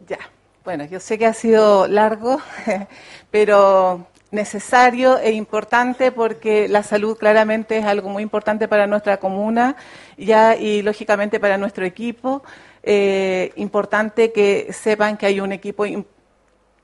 Ya. 0.09 0.19
Bueno, 0.65 0.85
yo 0.85 1.01
sé 1.01 1.19
que 1.19 1.27
ha 1.27 1.33
sido 1.35 1.87
largo, 1.89 2.39
pero 3.31 4.07
necesario 4.33 5.19
e 5.19 5.33
importante 5.33 6.11
porque 6.11 6.67
la 6.67 6.83
salud 6.83 7.17
claramente 7.17 7.79
es 7.79 7.85
algo 7.85 8.09
muy 8.09 8.23
importante 8.23 8.67
para 8.67 8.87
nuestra 8.87 9.19
comuna 9.19 9.77
ya 10.17 10.57
y 10.57 10.83
lógicamente 10.83 11.39
para 11.39 11.59
nuestro 11.59 11.85
equipo. 11.85 12.43
Eh, 12.83 13.53
importante 13.57 14.33
que 14.33 14.73
sepan 14.73 15.17
que 15.17 15.27
hay 15.27 15.39
un 15.39 15.53
equipo 15.53 15.85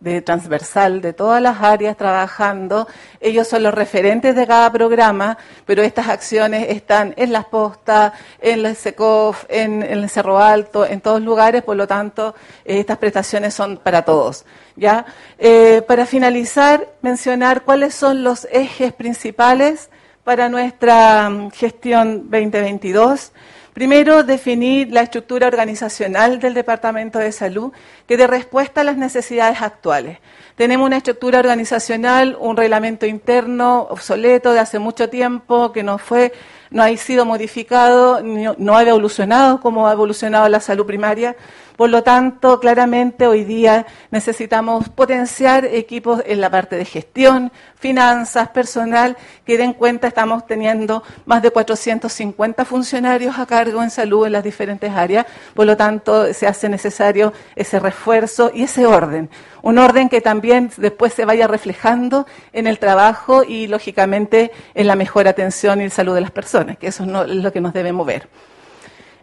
de 0.01 0.23
transversal 0.23 1.01
de 1.01 1.13
todas 1.13 1.43
las 1.43 1.61
áreas 1.61 1.97
trabajando. 1.97 2.87
Ellos 3.21 3.49
son 3.49 3.65
los 3.65 3.75
referentes 3.75 4.37
de 4.37 4.47
cada 4.47 4.71
programa, 4.71 5.39
pero 5.67 5.83
estas 5.83 6.09
acciones 6.09 6.67
están 6.71 7.15
en 7.17 7.33
las 7.33 7.47
postas, 7.47 8.13
en 8.41 8.65
el 8.65 8.77
SECOF, 8.77 9.45
en, 9.49 9.83
el 9.83 10.09
Cerro 10.09 10.39
Alto, 10.39 10.87
en 10.87 11.01
todos 11.01 11.21
lugares, 11.21 11.63
por 11.63 11.77
lo 11.77 11.87
tanto, 11.87 12.35
eh, 12.65 12.79
estas 12.81 12.99
prestaciones 12.99 13.55
son 13.55 13.79
para 13.79 14.03
todos. 14.03 14.45
¿ya? 14.77 15.05
Eh, 15.39 15.83
para 15.87 16.07
finalizar, 16.07 16.89
mencionar 17.03 17.63
cuáles 17.63 17.95
son 17.95 18.23
los 18.23 18.47
ejes 18.53 18.93
principales 18.93 19.91
para 20.23 20.49
nuestra 20.49 21.29
mm, 21.29 21.51
gestión 21.51 22.31
2022. 22.31 23.33
Primero, 23.79 24.25
definir 24.25 24.91
la 24.91 25.03
estructura 25.03 25.47
organizacional 25.47 26.41
del 26.41 26.53
Departamento 26.53 27.21
de 27.21 27.31
Salud 27.31 27.71
que 28.09 28.17
dé 28.17 28.27
respuesta 28.27 28.81
a 28.81 28.85
las 28.85 28.97
necesidades 28.97 29.63
actuales. 29.63 30.19
Tenemos 30.57 30.85
una 30.85 30.97
estructura 30.97 31.39
organizacional, 31.39 32.37
un 32.41 32.57
reglamento 32.57 33.07
interno 33.07 33.83
obsoleto 33.83 34.53
de 34.53 34.59
hace 34.59 34.81
mucho 34.81 35.09
tiempo 35.09 35.71
que 35.71 35.85
no 35.85 35.99
fue, 35.99 36.33
no 36.73 36.83
ha 36.83 36.97
sido 36.97 37.25
modificado, 37.25 38.21
no 38.21 38.77
ha 38.77 38.83
evolucionado 38.83 39.61
como 39.61 39.87
ha 39.87 39.93
evolucionado 39.93 40.49
la 40.49 40.59
salud 40.59 40.85
primaria. 40.85 41.37
Por 41.79 41.91
lo 41.91 42.03
tanto, 42.03 42.59
claramente 42.59 43.29
hoy 43.29 43.45
día 43.45 43.87
necesitamos 44.11 44.89
potenciar 44.89 45.65
equipos 45.65 46.21
en 46.27 46.41
la 46.41 46.51
parte 46.51 46.75
de 46.75 46.85
gestión, 46.85 47.53
finanzas, 47.77 48.49
personal, 48.49 49.17
que 49.45 49.57
den 49.57 49.75
cuenta, 49.75 50.09
estamos 50.09 50.45
teniendo 50.45 51.05
más 51.25 51.41
de 51.41 51.53
450 51.53 52.65
funcionarios 52.65 53.39
a 53.39 53.47
cargo 53.47 53.81
en 53.81 53.91
salud 53.91 54.27
en 54.27 54.33
las 54.33 54.43
diferentes 54.43 54.91
áreas, 54.91 55.27
por 55.55 55.67
lo 55.67 55.77
tanto 55.77 56.35
se 56.35 56.49
hace 56.49 56.69
necesario 56.69 57.33
ese 57.55 57.79
refuerzo 57.79 58.51
y 58.53 58.65
ese 58.65 58.85
orden. 58.85 59.31
Un 59.63 59.79
orden 59.79 60.09
que 60.09 60.21
también 60.21 60.73
después 60.79 61.15
se 61.15 61.25
vaya 61.25 61.47
reflejando 61.47 62.27
en 62.53 62.67
el 62.67 62.81
trabajo 62.81 63.45
y, 63.45 63.69
lógicamente, 63.69 64.51
en 64.75 64.89
la 64.89 64.97
mejor 64.97 65.29
atención 65.29 65.81
y 65.81 65.91
salud 65.91 66.17
de 66.17 66.23
las 66.23 66.33
personas, 66.33 66.77
que 66.77 66.89
eso 66.89 67.05
es 67.05 67.31
lo 67.31 67.53
que 67.53 67.61
nos 67.61 67.73
debe 67.73 67.93
mover. 67.93 68.29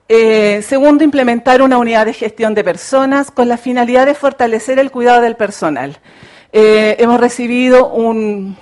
Eh, 0.07 0.61
segundo, 0.61 1.03
implementar 1.03 1.63
una 1.63 1.79
unidad 1.79 2.05
de 2.05 2.13
gestión 2.13 2.53
de 2.53 2.63
personas 2.63 3.31
con 3.31 3.47
la 3.47 3.57
finalidad 3.57 4.05
de 4.05 4.13
fortalecer 4.13 4.77
el 4.77 4.91
cuidado 4.91 5.21
del 5.21 5.35
personal. 5.35 5.97
Eh, 6.53 6.95
hemos 6.99 7.19
recibido 7.19 7.87
un, 7.91 8.55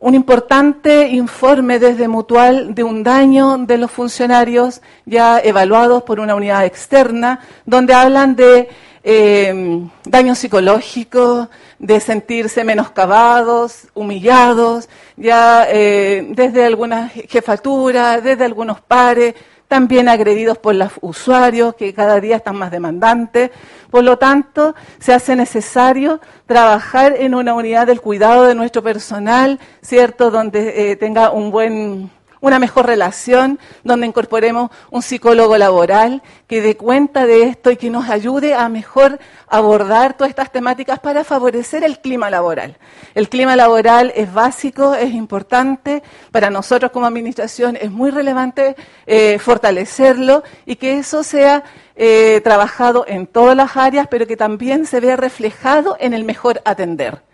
importante 0.00 1.08
informe 1.08 1.80
desde 1.80 2.06
Mutual 2.06 2.76
de 2.76 2.84
un 2.84 3.02
daño 3.02 3.58
de 3.58 3.76
los 3.76 3.90
funcionarios 3.90 4.82
ya 5.04 5.40
evaluados 5.40 6.04
por 6.04 6.20
una 6.20 6.36
unidad 6.36 6.64
externa, 6.64 7.40
donde 7.66 7.92
hablan 7.92 8.36
de 8.36 8.68
eh, 9.02 9.82
daño 10.04 10.36
psicológico, 10.36 11.48
de 11.80 11.98
sentirse 11.98 12.62
menoscabados, 12.62 13.88
humillados, 13.94 14.88
ya 15.16 15.66
desde 15.66 16.64
algunas 16.64 17.12
jefaturas, 17.12 18.22
desde 18.22 18.44
algunos 18.44 18.80
pares, 18.80 19.34
también 19.68 20.08
agredidos 20.08 20.58
por 20.58 20.74
los 20.74 20.92
usuarios 21.02 21.74
que 21.74 21.94
cada 21.94 22.20
día 22.20 22.36
están 22.36 22.56
más 22.56 22.70
demandantes. 22.70 23.50
Por 23.90 24.02
lo 24.02 24.18
tanto, 24.18 24.74
se 24.98 25.12
hace 25.12 25.36
necesario 25.36 26.20
trabajar 26.46 27.14
en 27.16 27.34
una 27.34 27.54
unidad 27.54 27.86
del 27.86 28.00
cuidado 28.00 28.44
de 28.44 28.54
nuestro 28.54 28.82
personal, 28.82 29.60
¿cierto? 29.82 30.30
Donde 30.30 30.90
eh, 30.90 30.96
tenga 30.96 31.30
un 31.30 31.50
buen 31.50 32.10
una 32.40 32.58
mejor 32.58 32.86
relación, 32.86 33.58
donde 33.84 34.06
incorporemos 34.06 34.70
un 34.90 35.02
psicólogo 35.02 35.56
laboral 35.58 36.22
que 36.46 36.60
dé 36.60 36.76
cuenta 36.76 37.26
de 37.26 37.44
esto 37.44 37.70
y 37.70 37.76
que 37.76 37.90
nos 37.90 38.08
ayude 38.08 38.54
a 38.54 38.68
mejor 38.68 39.18
abordar 39.46 40.16
todas 40.16 40.30
estas 40.30 40.52
temáticas 40.52 40.98
para 40.98 41.24
favorecer 41.24 41.84
el 41.84 42.00
clima 42.00 42.30
laboral. 42.30 42.76
El 43.14 43.28
clima 43.28 43.56
laboral 43.56 44.12
es 44.14 44.32
básico, 44.32 44.94
es 44.94 45.12
importante, 45.12 46.02
para 46.32 46.50
nosotros 46.50 46.90
como 46.92 47.06
administración 47.06 47.76
es 47.80 47.90
muy 47.90 48.10
relevante 48.10 48.76
eh, 49.06 49.38
fortalecerlo 49.38 50.42
y 50.66 50.76
que 50.76 50.98
eso 50.98 51.22
sea 51.22 51.64
eh, 51.96 52.40
trabajado 52.44 53.04
en 53.08 53.26
todas 53.26 53.56
las 53.56 53.76
áreas, 53.76 54.06
pero 54.08 54.26
que 54.26 54.36
también 54.36 54.86
se 54.86 55.00
vea 55.00 55.16
reflejado 55.16 55.96
en 55.98 56.14
el 56.14 56.24
mejor 56.24 56.60
atender 56.64 57.27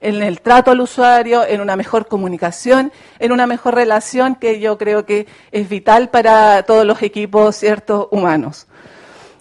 en 0.00 0.22
el 0.22 0.40
trato 0.40 0.70
al 0.70 0.80
usuario, 0.80 1.44
en 1.46 1.60
una 1.60 1.76
mejor 1.76 2.06
comunicación, 2.06 2.92
en 3.18 3.32
una 3.32 3.46
mejor 3.46 3.74
relación 3.74 4.34
que 4.34 4.60
yo 4.60 4.78
creo 4.78 5.04
que 5.04 5.26
es 5.52 5.68
vital 5.68 6.08
para 6.08 6.62
todos 6.62 6.86
los 6.86 7.02
equipos 7.02 7.56
ciertos 7.56 8.08
humanos. 8.10 8.66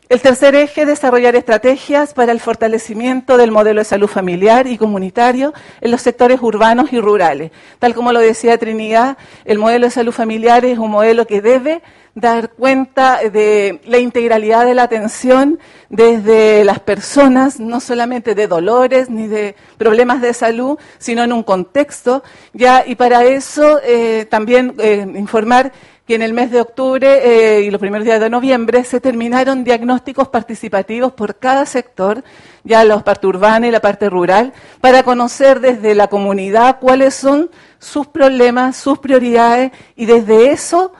El 0.09 0.21
tercer 0.21 0.55
eje, 0.55 0.87
desarrollar 0.87 1.35
estrategias 1.35 2.15
para 2.15 2.31
el 2.31 2.39
fortalecimiento 2.39 3.37
del 3.37 3.51
modelo 3.51 3.79
de 3.79 3.85
salud 3.85 4.07
familiar 4.07 4.65
y 4.65 4.75
comunitario 4.75 5.53
en 5.81 5.91
los 5.91 6.01
sectores 6.01 6.39
urbanos 6.41 6.91
y 6.91 6.99
rurales. 6.99 7.51
Tal 7.77 7.93
como 7.93 8.11
lo 8.11 8.19
decía 8.19 8.57
Trinidad, 8.57 9.19
el 9.45 9.59
modelo 9.59 9.85
de 9.85 9.91
salud 9.91 10.11
familiar 10.11 10.65
es 10.65 10.79
un 10.79 10.89
modelo 10.89 11.27
que 11.27 11.43
debe 11.43 11.83
dar 12.15 12.49
cuenta 12.49 13.19
de 13.29 13.81
la 13.85 13.99
integralidad 13.99 14.65
de 14.65 14.73
la 14.73 14.81
atención 14.81 15.59
desde 15.89 16.63
las 16.63 16.79
personas, 16.79 17.59
no 17.59 17.79
solamente 17.79 18.33
de 18.33 18.47
dolores 18.47 19.11
ni 19.11 19.27
de 19.27 19.55
problemas 19.77 20.21
de 20.21 20.33
salud, 20.33 20.79
sino 20.97 21.23
en 21.23 21.33
un 21.33 21.43
contexto. 21.43 22.23
Ya, 22.53 22.83
y 22.83 22.95
para 22.95 23.25
eso 23.25 23.79
eh, 23.83 24.25
también 24.27 24.73
eh, 24.79 25.05
informar 25.15 25.71
que 26.09 26.15
en 26.15 26.23
el 26.23 26.33
mes 26.33 26.49
de 26.49 26.59
octubre 26.59 27.07
eh, 27.23 27.61
y 27.61 27.69
los 27.69 27.79
primeros 27.79 28.03
días 28.03 28.19
de 28.19 28.31
noviembre 28.31 28.83
se 28.83 28.99
terminaron 28.99 29.63
diagnósticos 29.63 30.27
participativos 30.29 31.13
por 31.13 31.35
cada 31.35 31.67
sector, 31.67 32.23
ya 32.63 32.83
la 32.83 33.03
parte 33.03 33.27
urbana 33.27 33.67
y 33.67 33.71
la 33.71 33.79
parte 33.79 34.09
rural, 34.09 34.51
para 34.81 35.03
conocer 35.03 35.59
desde 35.59 35.93
la 35.93 36.07
comunidad 36.07 36.79
cuáles 36.79 37.13
son 37.13 37.51
sus 37.77 38.07
problemas, 38.07 38.75
sus 38.75 38.97
prioridades 38.97 39.71
y 39.95 40.07
desde 40.07 40.49
eso 40.49 40.93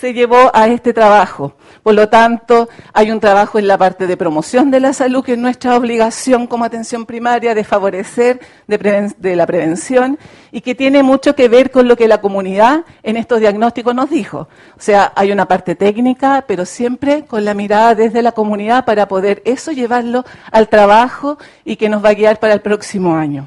se 0.00 0.12
llevó 0.12 0.50
a 0.52 0.66
este 0.66 0.92
trabajo. 0.92 1.54
Por 1.86 1.94
lo 1.94 2.08
tanto, 2.08 2.68
hay 2.92 3.12
un 3.12 3.20
trabajo 3.20 3.60
en 3.60 3.68
la 3.68 3.78
parte 3.78 4.08
de 4.08 4.16
promoción 4.16 4.72
de 4.72 4.80
la 4.80 4.92
salud, 4.92 5.24
que 5.24 5.34
es 5.34 5.38
nuestra 5.38 5.76
obligación 5.76 6.48
como 6.48 6.64
atención 6.64 7.06
primaria 7.06 7.54
de 7.54 7.62
favorecer 7.62 8.40
de, 8.66 9.36
la 9.36 9.46
prevención 9.46 10.18
y 10.50 10.62
que 10.62 10.74
tiene 10.74 11.04
mucho 11.04 11.36
que 11.36 11.46
ver 11.48 11.70
con 11.70 11.86
lo 11.86 11.94
que 11.94 12.08
la 12.08 12.20
comunidad 12.20 12.84
en 13.04 13.16
estos 13.16 13.38
diagnósticos 13.38 13.94
nos 13.94 14.10
dijo. 14.10 14.48
O 14.76 14.80
sea, 14.80 15.12
hay 15.14 15.30
una 15.30 15.46
parte 15.46 15.76
técnica, 15.76 16.44
pero 16.48 16.66
siempre 16.66 17.24
con 17.24 17.44
la 17.44 17.54
mirada 17.54 17.94
desde 17.94 18.20
la 18.20 18.32
comunidad 18.32 18.84
para 18.84 19.06
poder 19.06 19.40
eso 19.44 19.70
llevarlo 19.70 20.24
al 20.50 20.68
trabajo 20.68 21.38
y 21.64 21.76
que 21.76 21.88
nos 21.88 22.04
va 22.04 22.08
a 22.08 22.14
guiar 22.14 22.40
para 22.40 22.54
el 22.54 22.62
próximo 22.62 23.14
año. 23.14 23.46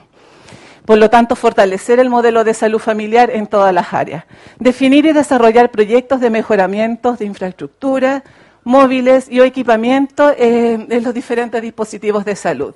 Por 0.89 0.97
lo 0.97 1.11
tanto, 1.11 1.35
fortalecer 1.35 1.99
el 1.99 2.09
modelo 2.09 2.43
de 2.43 2.55
salud 2.55 2.79
familiar 2.79 3.29
en 3.29 3.45
todas 3.45 3.71
las 3.71 3.93
áreas. 3.93 4.25
Definir 4.57 5.05
y 5.05 5.13
desarrollar 5.13 5.69
proyectos 5.69 6.19
de 6.19 6.31
mejoramiento 6.31 7.13
de 7.13 7.25
infraestructura, 7.25 8.23
móviles 8.63 9.27
y 9.29 9.39
equipamiento 9.39 10.31
eh, 10.31 10.87
en 10.89 11.03
los 11.03 11.13
diferentes 11.13 11.61
dispositivos 11.61 12.25
de 12.25 12.35
salud. 12.35 12.73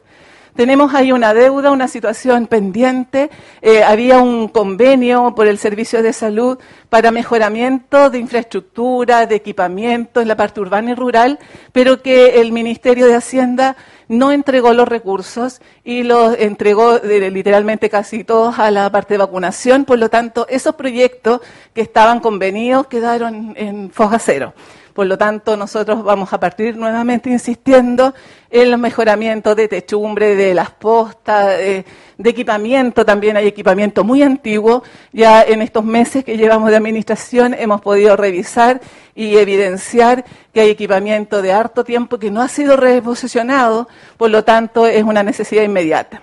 Tenemos 0.55 0.93
ahí 0.93 1.11
una 1.11 1.33
deuda, 1.33 1.71
una 1.71 1.87
situación 1.87 2.45
pendiente. 2.45 3.31
Eh, 3.63 3.81
había 3.81 4.19
un 4.19 4.47
convenio 4.47 5.33
por 5.35 5.47
el 5.47 5.57
Servicio 5.57 6.03
de 6.03 6.13
Salud 6.13 6.59
para 6.89 7.09
mejoramiento 7.09 8.11
de 8.11 8.19
infraestructura, 8.19 9.25
de 9.25 9.37
equipamiento 9.37 10.21
en 10.21 10.27
la 10.27 10.35
parte 10.35 10.61
urbana 10.61 10.91
y 10.91 10.93
rural, 10.93 11.39
pero 11.71 12.03
que 12.03 12.39
el 12.41 12.51
Ministerio 12.51 13.07
de 13.07 13.15
Hacienda 13.15 13.75
no 14.07 14.31
entregó 14.31 14.73
los 14.73 14.87
recursos 14.87 15.61
y 15.83 16.03
los 16.03 16.35
entregó 16.37 16.99
literalmente 16.99 17.89
casi 17.89 18.23
todos 18.23 18.59
a 18.59 18.71
la 18.71 18.91
parte 18.91 19.15
de 19.15 19.19
vacunación. 19.19 19.85
Por 19.85 19.99
lo 19.99 20.09
tanto, 20.09 20.45
esos 20.49 20.75
proyectos 20.75 21.41
que 21.73 21.81
estaban 21.81 22.19
convenidos 22.19 22.87
quedaron 22.87 23.53
en 23.57 23.91
foja 23.91 24.19
cero. 24.19 24.53
Por 24.93 25.07
lo 25.07 25.17
tanto, 25.17 25.57
nosotros 25.57 26.03
vamos 26.03 26.31
a 26.33 26.39
partir 26.39 26.77
nuevamente 26.77 27.27
insistiendo 27.27 28.13
en 28.51 28.69
los 28.69 28.79
mejoramientos 28.79 29.55
de 29.55 29.67
techumbre, 29.67 30.35
de 30.35 30.53
las 30.53 30.69
postas, 30.69 31.57
de, 31.57 31.83
equipamiento. 32.23 33.03
También 33.03 33.35
hay 33.35 33.47
equipamiento 33.47 34.03
muy 34.03 34.21
antiguo. 34.21 34.83
Ya 35.11 35.41
en 35.41 35.63
estos 35.63 35.83
meses 35.83 36.23
que 36.23 36.37
llevamos 36.37 36.69
de 36.69 36.77
administración 36.77 37.55
hemos 37.55 37.81
podido 37.81 38.15
revisar 38.15 38.81
y 39.15 39.35
evidenciar 39.37 40.25
que 40.53 40.61
hay 40.61 40.69
equipamiento 40.69 41.41
de 41.41 41.51
harto 41.51 41.83
tiempo 41.83 42.19
que 42.19 42.29
no 42.29 42.43
ha 42.43 42.47
sido 42.47 42.77
reposicionado. 42.77 43.87
Por 44.15 44.29
lo 44.29 44.43
tanto, 44.43 44.85
es 44.85 45.03
una 45.03 45.23
necesidad 45.23 45.63
inmediata. 45.63 46.21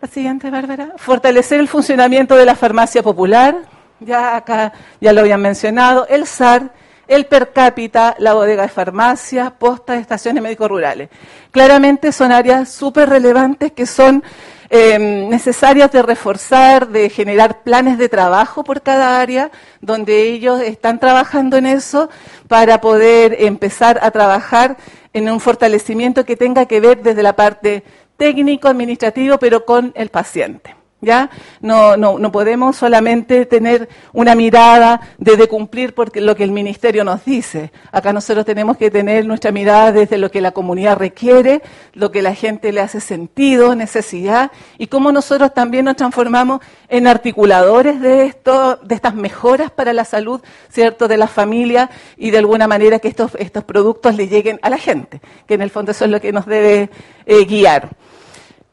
La 0.00 0.08
siguiente, 0.08 0.50
Bárbara. 0.50 0.94
Fortalecer 0.96 1.60
el 1.60 1.68
funcionamiento 1.68 2.34
de 2.34 2.46
la 2.46 2.54
farmacia 2.54 3.02
popular. 3.02 3.56
Ya 4.00 4.36
acá 4.36 4.72
ya 5.02 5.12
lo 5.12 5.20
habían 5.20 5.42
mencionado. 5.42 6.06
El 6.08 6.26
SAR 6.26 6.70
el 7.08 7.26
per 7.26 7.52
cápita, 7.52 8.16
la 8.18 8.34
bodega 8.34 8.62
de 8.62 8.68
farmacia, 8.68 9.50
postas, 9.50 10.00
estaciones 10.00 10.42
médicos 10.42 10.68
rurales. 10.68 11.08
Claramente 11.50 12.12
son 12.12 12.32
áreas 12.32 12.68
súper 12.68 13.08
relevantes 13.08 13.72
que 13.72 13.86
son 13.86 14.22
eh, 14.68 14.98
necesarias 14.98 15.92
de 15.92 16.02
reforzar, 16.02 16.88
de 16.88 17.08
generar 17.08 17.62
planes 17.62 17.98
de 17.98 18.08
trabajo 18.08 18.64
por 18.64 18.82
cada 18.82 19.20
área, 19.20 19.50
donde 19.80 20.22
ellos 20.22 20.60
están 20.60 20.98
trabajando 20.98 21.56
en 21.56 21.66
eso 21.66 22.10
para 22.48 22.80
poder 22.80 23.36
empezar 23.40 23.98
a 24.02 24.10
trabajar 24.10 24.76
en 25.12 25.30
un 25.30 25.40
fortalecimiento 25.40 26.24
que 26.24 26.36
tenga 26.36 26.66
que 26.66 26.80
ver 26.80 27.02
desde 27.02 27.22
la 27.22 27.34
parte 27.34 27.84
técnico, 28.16 28.68
administrativo, 28.68 29.38
pero 29.38 29.64
con 29.64 29.92
el 29.94 30.08
paciente. 30.08 30.74
¿Ya? 31.06 31.30
No, 31.60 31.96
no, 31.96 32.18
no 32.18 32.32
podemos 32.32 32.74
solamente 32.74 33.46
tener 33.46 33.88
una 34.12 34.34
mirada 34.34 35.00
de, 35.18 35.46
cumplir 35.46 35.94
porque 35.94 36.20
lo 36.20 36.34
que 36.34 36.42
el 36.42 36.50
ministerio 36.50 37.04
nos 37.04 37.24
dice. 37.24 37.70
Acá 37.92 38.12
nosotros 38.12 38.44
tenemos 38.44 38.76
que 38.76 38.90
tener 38.90 39.24
nuestra 39.24 39.52
mirada 39.52 39.92
desde 39.92 40.18
lo 40.18 40.32
que 40.32 40.40
la 40.40 40.50
comunidad 40.50 40.96
requiere, 40.96 41.62
lo 41.92 42.10
que 42.10 42.22
la 42.22 42.34
gente 42.34 42.72
le 42.72 42.80
hace 42.80 43.00
sentido, 43.00 43.76
necesidad, 43.76 44.50
y 44.78 44.88
cómo 44.88 45.12
nosotros 45.12 45.54
también 45.54 45.84
nos 45.84 45.94
transformamos 45.94 46.60
en 46.88 47.06
articuladores 47.06 48.00
de 48.00 48.24
esto, 48.24 48.80
de 48.82 48.96
estas 48.96 49.14
mejoras 49.14 49.70
para 49.70 49.92
la 49.92 50.04
salud, 50.04 50.40
¿cierto?, 50.70 51.06
de 51.06 51.18
la 51.18 51.28
familia 51.28 51.88
y 52.16 52.32
de 52.32 52.38
alguna 52.38 52.66
manera 52.66 52.98
que 52.98 53.06
estos, 53.06 53.36
estos 53.38 53.62
productos 53.62 54.16
le 54.16 54.26
lleguen 54.26 54.58
a 54.62 54.70
la 54.70 54.78
gente, 54.78 55.20
que 55.46 55.54
en 55.54 55.62
el 55.62 55.70
fondo 55.70 55.92
eso 55.92 56.04
es 56.04 56.10
lo 56.10 56.20
que 56.20 56.32
nos 56.32 56.46
debe 56.46 56.90
eh, 57.26 57.44
guiar. 57.44 57.90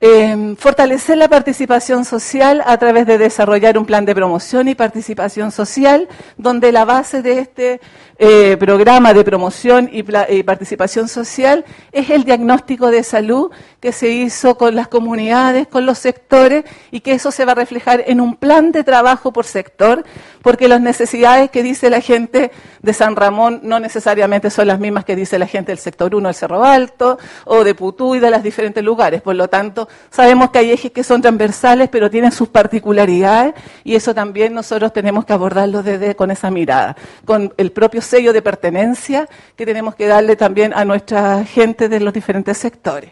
Em, 0.05 0.57
fortalecer 0.57 1.17
la 1.17 1.29
participación 1.29 2.03
social 2.03 2.61
a 2.65 2.77
través 2.77 3.07
de 3.07 3.17
desarrollar 3.17 3.77
un 3.77 3.85
plan 3.85 4.03
de 4.03 4.13
promoción 4.13 4.67
y 4.67 4.75
participación 4.75 5.49
social, 5.49 6.09
donde 6.35 6.73
la 6.73 6.83
base 6.83 7.21
de 7.21 7.39
este 7.39 7.79
eh, 8.19 8.57
programa 8.59 9.13
de 9.13 9.23
promoción 9.23 9.89
y, 9.91 10.03
participación 10.43 11.07
social 11.07 11.63
es 11.91 12.09
el 12.09 12.25
diagnóstico 12.25 12.91
de 12.91 13.03
salud 13.03 13.49
que 13.79 13.91
se 13.91 14.09
hizo 14.09 14.57
con 14.57 14.75
las 14.75 14.87
comunidades, 14.87 15.67
con 15.67 15.85
los 15.85 15.99
sectores, 15.99 16.65
y 16.91 16.99
que 16.99 17.13
eso 17.13 17.31
se 17.31 17.45
va 17.45 17.53
a 17.53 17.55
reflejar 17.55 18.03
en 18.05 18.19
un 18.19 18.35
plan 18.35 18.71
de 18.71 18.83
trabajo 18.83 19.31
por 19.31 19.45
sector, 19.45 20.03
porque 20.41 20.67
las 20.67 20.81
necesidades 20.81 21.49
que 21.49 21.63
dice 21.63 21.89
la 21.89 22.01
gente 22.01 22.51
de 22.81 22.93
San 22.93 23.15
Ramón 23.15 23.61
no 23.63 23.79
necesariamente 23.79 24.49
son 24.49 24.67
las 24.67 24.79
mismas 24.79 25.05
que 25.05 25.15
dice 25.15 25.39
la 25.39 25.47
gente 25.47 25.71
del 25.71 25.79
sector 25.79 26.13
1 26.13 26.27
del 26.27 26.35
Cerro 26.35 26.63
Alto, 26.63 27.17
o 27.45 27.63
de 27.63 27.73
Putú 27.73 28.15
y 28.15 28.19
de 28.19 28.29
los 28.29 28.43
diferentes 28.43 28.83
lugares. 28.83 29.21
Por 29.21 29.35
lo 29.35 29.47
tanto, 29.47 29.87
sabemos 30.09 30.51
que 30.51 30.59
hay 30.59 30.71
ejes 30.71 30.91
que 30.91 31.03
son 31.03 31.21
transversales, 31.21 31.89
pero 31.89 32.09
tienen 32.09 32.31
sus 32.31 32.49
particularidades, 32.49 33.53
y 33.83 33.95
eso 33.95 34.13
también 34.13 34.53
nosotros 34.53 34.93
tenemos 34.93 35.25
que 35.25 35.33
abordarlo 35.33 35.83
desde 35.83 36.15
con 36.15 36.31
esa 36.31 36.51
mirada, 36.51 36.95
con 37.25 37.53
el 37.57 37.71
propio 37.71 38.01
sello 38.01 38.33
de 38.33 38.41
pertenencia 38.41 39.27
que 39.55 39.65
tenemos 39.65 39.95
que 39.95 40.07
darle 40.07 40.35
también 40.35 40.73
a 40.73 40.85
nuestra 40.85 41.43
gente 41.45 41.89
de 41.89 41.99
los 41.99 42.13
diferentes 42.13 42.57
sectores. 42.57 43.11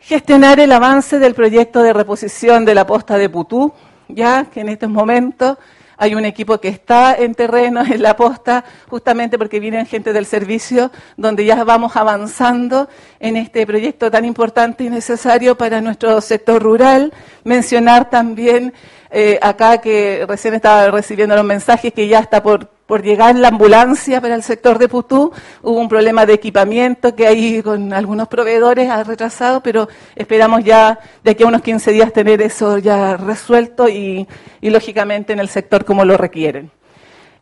Gestionar 0.00 0.60
el 0.60 0.72
avance 0.72 1.18
del 1.18 1.34
proyecto 1.34 1.82
de 1.82 1.92
reposición 1.92 2.64
de 2.64 2.74
la 2.74 2.86
posta 2.86 3.18
de 3.18 3.28
Putú, 3.28 3.72
ya 4.08 4.46
que 4.46 4.60
en 4.60 4.68
estos 4.68 4.88
momentos 4.88 5.58
hay 5.98 6.14
un 6.14 6.24
equipo 6.24 6.58
que 6.58 6.68
está 6.68 7.14
en 7.14 7.34
terreno, 7.34 7.82
en 7.92 8.02
la 8.02 8.16
posta, 8.16 8.64
justamente 8.88 9.36
porque 9.36 9.60
vienen 9.60 9.84
gente 9.86 10.12
del 10.12 10.26
servicio, 10.26 10.90
donde 11.16 11.44
ya 11.44 11.62
vamos 11.64 11.96
avanzando 11.96 12.88
en 13.20 13.36
este 13.36 13.66
proyecto 13.66 14.10
tan 14.10 14.24
importante 14.24 14.84
y 14.84 14.88
necesario 14.88 15.58
para 15.58 15.80
nuestro 15.80 16.20
sector 16.20 16.62
rural. 16.62 17.12
Mencionar 17.44 18.08
también 18.08 18.72
eh, 19.10 19.38
acá 19.42 19.78
que 19.78 20.24
recién 20.28 20.54
estaba 20.54 20.90
recibiendo 20.90 21.34
los 21.34 21.44
mensajes 21.44 21.92
que 21.92 22.08
ya 22.08 22.20
está 22.20 22.42
por 22.42 22.77
por 22.88 23.02
llegar 23.02 23.36
la 23.36 23.48
ambulancia 23.48 24.18
para 24.22 24.34
el 24.34 24.42
sector 24.42 24.78
de 24.78 24.88
Putú. 24.88 25.30
Hubo 25.62 25.78
un 25.78 25.90
problema 25.90 26.24
de 26.24 26.32
equipamiento 26.32 27.14
que 27.14 27.26
ahí 27.26 27.62
con 27.62 27.92
algunos 27.92 28.28
proveedores 28.28 28.88
ha 28.88 29.04
retrasado, 29.04 29.62
pero 29.62 29.88
esperamos 30.16 30.64
ya 30.64 30.98
de 31.22 31.32
aquí 31.32 31.42
a 31.42 31.48
unos 31.48 31.60
15 31.60 31.92
días 31.92 32.14
tener 32.14 32.40
eso 32.40 32.78
ya 32.78 33.18
resuelto 33.18 33.90
y, 33.90 34.26
y 34.62 34.70
lógicamente 34.70 35.34
en 35.34 35.38
el 35.38 35.50
sector 35.50 35.84
como 35.84 36.06
lo 36.06 36.16
requieren 36.16 36.70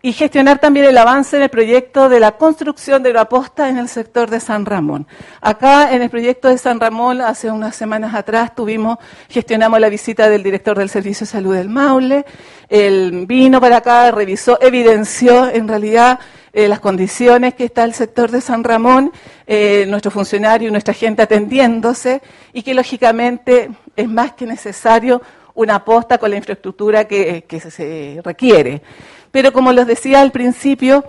y 0.07 0.13
gestionar 0.13 0.61
también 0.61 0.87
el 0.87 0.99
avance 0.99 1.37
en 1.37 1.43
el 1.43 1.49
proyecto 1.49 2.09
de 2.09 2.21
la 2.21 2.37
construcción 2.37 3.03
de 3.03 3.13
la 3.13 3.29
posta 3.29 3.69
en 3.69 3.77
el 3.77 3.89
sector 3.89 4.31
de 4.31 4.39
San 4.39 4.65
Ramón. 4.65 5.05
Acá 5.41 5.93
en 5.93 6.01
el 6.01 6.11
proyecto 6.11 6.47
de 6.47 6.59
San 6.59 6.79
Ramón, 6.79 7.21
hace 7.21 7.51
unas 7.51 7.75
semanas 7.75 8.15
atrás, 8.15 8.55
tuvimos, 8.55 8.99
gestionamos 9.29 9.81
la 9.81 9.89
visita 9.89 10.29
del 10.29 10.45
director 10.45 10.79
del 10.79 10.91
Servicio 10.91 11.25
de 11.25 11.33
Salud 11.33 11.57
del 11.57 11.69
Maule, 11.69 12.25
él 12.69 13.27
vino 13.27 13.61
para 13.61 13.79
acá, 13.79 14.13
revisó, 14.13 14.61
evidenció 14.63 15.49
en 15.49 15.67
realidad 15.67 16.21
eh, 16.53 16.69
las 16.69 16.79
condiciones 16.79 17.55
que 17.55 17.65
está 17.65 17.83
el 17.83 17.93
sector 17.93 18.31
de 18.31 18.41
San 18.41 18.63
Ramón, 18.63 19.11
eh, 19.45 19.87
nuestro 19.89 20.13
funcionario 20.13 20.69
y 20.69 20.71
nuestra 20.71 20.95
gente 20.95 21.23
atendiéndose, 21.23 22.23
y 22.53 22.63
que 22.63 22.75
lógicamente 22.75 23.71
es 23.97 24.09
más 24.09 24.35
que 24.35 24.47
necesario 24.47 25.21
una 25.57 25.85
posta 25.85 26.19
con 26.19 26.31
la 26.31 26.37
infraestructura 26.37 27.07
que, 27.07 27.45
que 27.49 27.59
se 27.59 28.21
requiere. 28.23 28.83
Pero 29.37 29.53
como 29.53 29.71
les 29.71 29.87
decía 29.87 30.23
al 30.23 30.33
principio, 30.33 31.05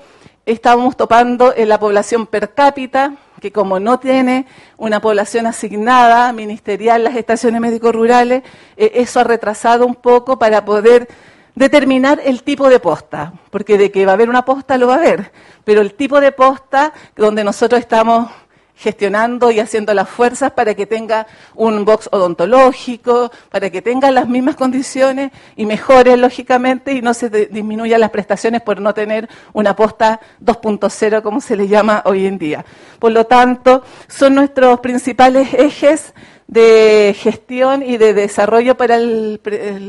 estábamos 0.46 0.98
topando 0.98 1.54
en 1.56 1.70
la 1.70 1.80
población 1.80 2.28
per 2.28 2.54
cápita, 2.54 3.14
que 3.40 3.54
como 3.54 3.80
no 3.80 4.02
tiene 4.02 4.48
una 4.76 5.00
población 5.00 5.46
asignada 5.46 6.34
ministerial 6.34 7.06
las 7.06 7.16
estaciones 7.16 7.62
médico-rurales, 7.62 8.44
eh, 8.76 8.92
eso 8.96 9.22
ha 9.22 9.24
retrasado 9.24 9.86
un 9.86 9.96
poco 9.96 10.38
para 10.38 10.66
poder 10.66 11.08
determinar 11.56 12.20
el 12.22 12.44
tipo 12.44 12.68
de 12.68 12.82
posta, 12.82 13.32
porque 13.50 13.78
de 13.78 13.92
que 13.92 14.06
va 14.06 14.12
a 14.12 14.16
haber 14.16 14.28
una 14.30 14.44
posta 14.44 14.78
lo 14.78 14.88
va 14.88 14.96
a 14.96 14.98
haber, 14.98 15.32
pero 15.64 15.80
el 15.80 15.94
tipo 15.94 16.20
de 16.20 16.34
posta 16.34 16.92
donde 17.16 17.46
nosotros 17.46 17.80
estamos 17.80 18.30
gestionando 18.78 19.52
y 19.52 19.60
haciendo 19.60 19.94
las 19.94 20.08
fuerzas 20.08 20.52
para 20.52 20.76
que 20.76 20.86
tenga 20.86 21.28
un 21.56 21.84
box 21.84 22.10
odontológico, 22.12 23.32
para 23.50 23.70
que 23.70 23.82
tenga 23.82 24.12
las 24.12 24.30
mismas 24.30 24.56
condiciones 24.56 25.32
y 25.56 25.66
mejore 25.66 26.16
lógicamente 26.16 26.94
y 26.94 27.02
no 27.02 27.14
se 27.14 27.30
disminuyan 27.30 28.00
las 28.00 28.12
prestaciones 28.12 28.62
por 28.62 28.80
no 28.80 28.94
tener 28.94 29.28
una 29.54 29.76
posta 29.76 30.20
2.0 30.44 31.22
como 31.24 31.42
se 31.42 31.56
le 31.56 31.68
llama 31.68 32.04
hoy 32.06 32.28
en 32.28 32.38
día. 32.38 32.64
Por 33.00 33.12
lo 33.12 33.26
tanto, 33.26 33.84
son 34.08 34.36
nuestros 34.36 34.80
principales 34.80 35.54
ejes 35.54 36.14
de 36.48 37.14
gestión 37.18 37.84
y 37.84 37.98
de 37.98 38.14
desarrollo 38.14 38.78
para 38.78 38.96
el, 38.96 39.40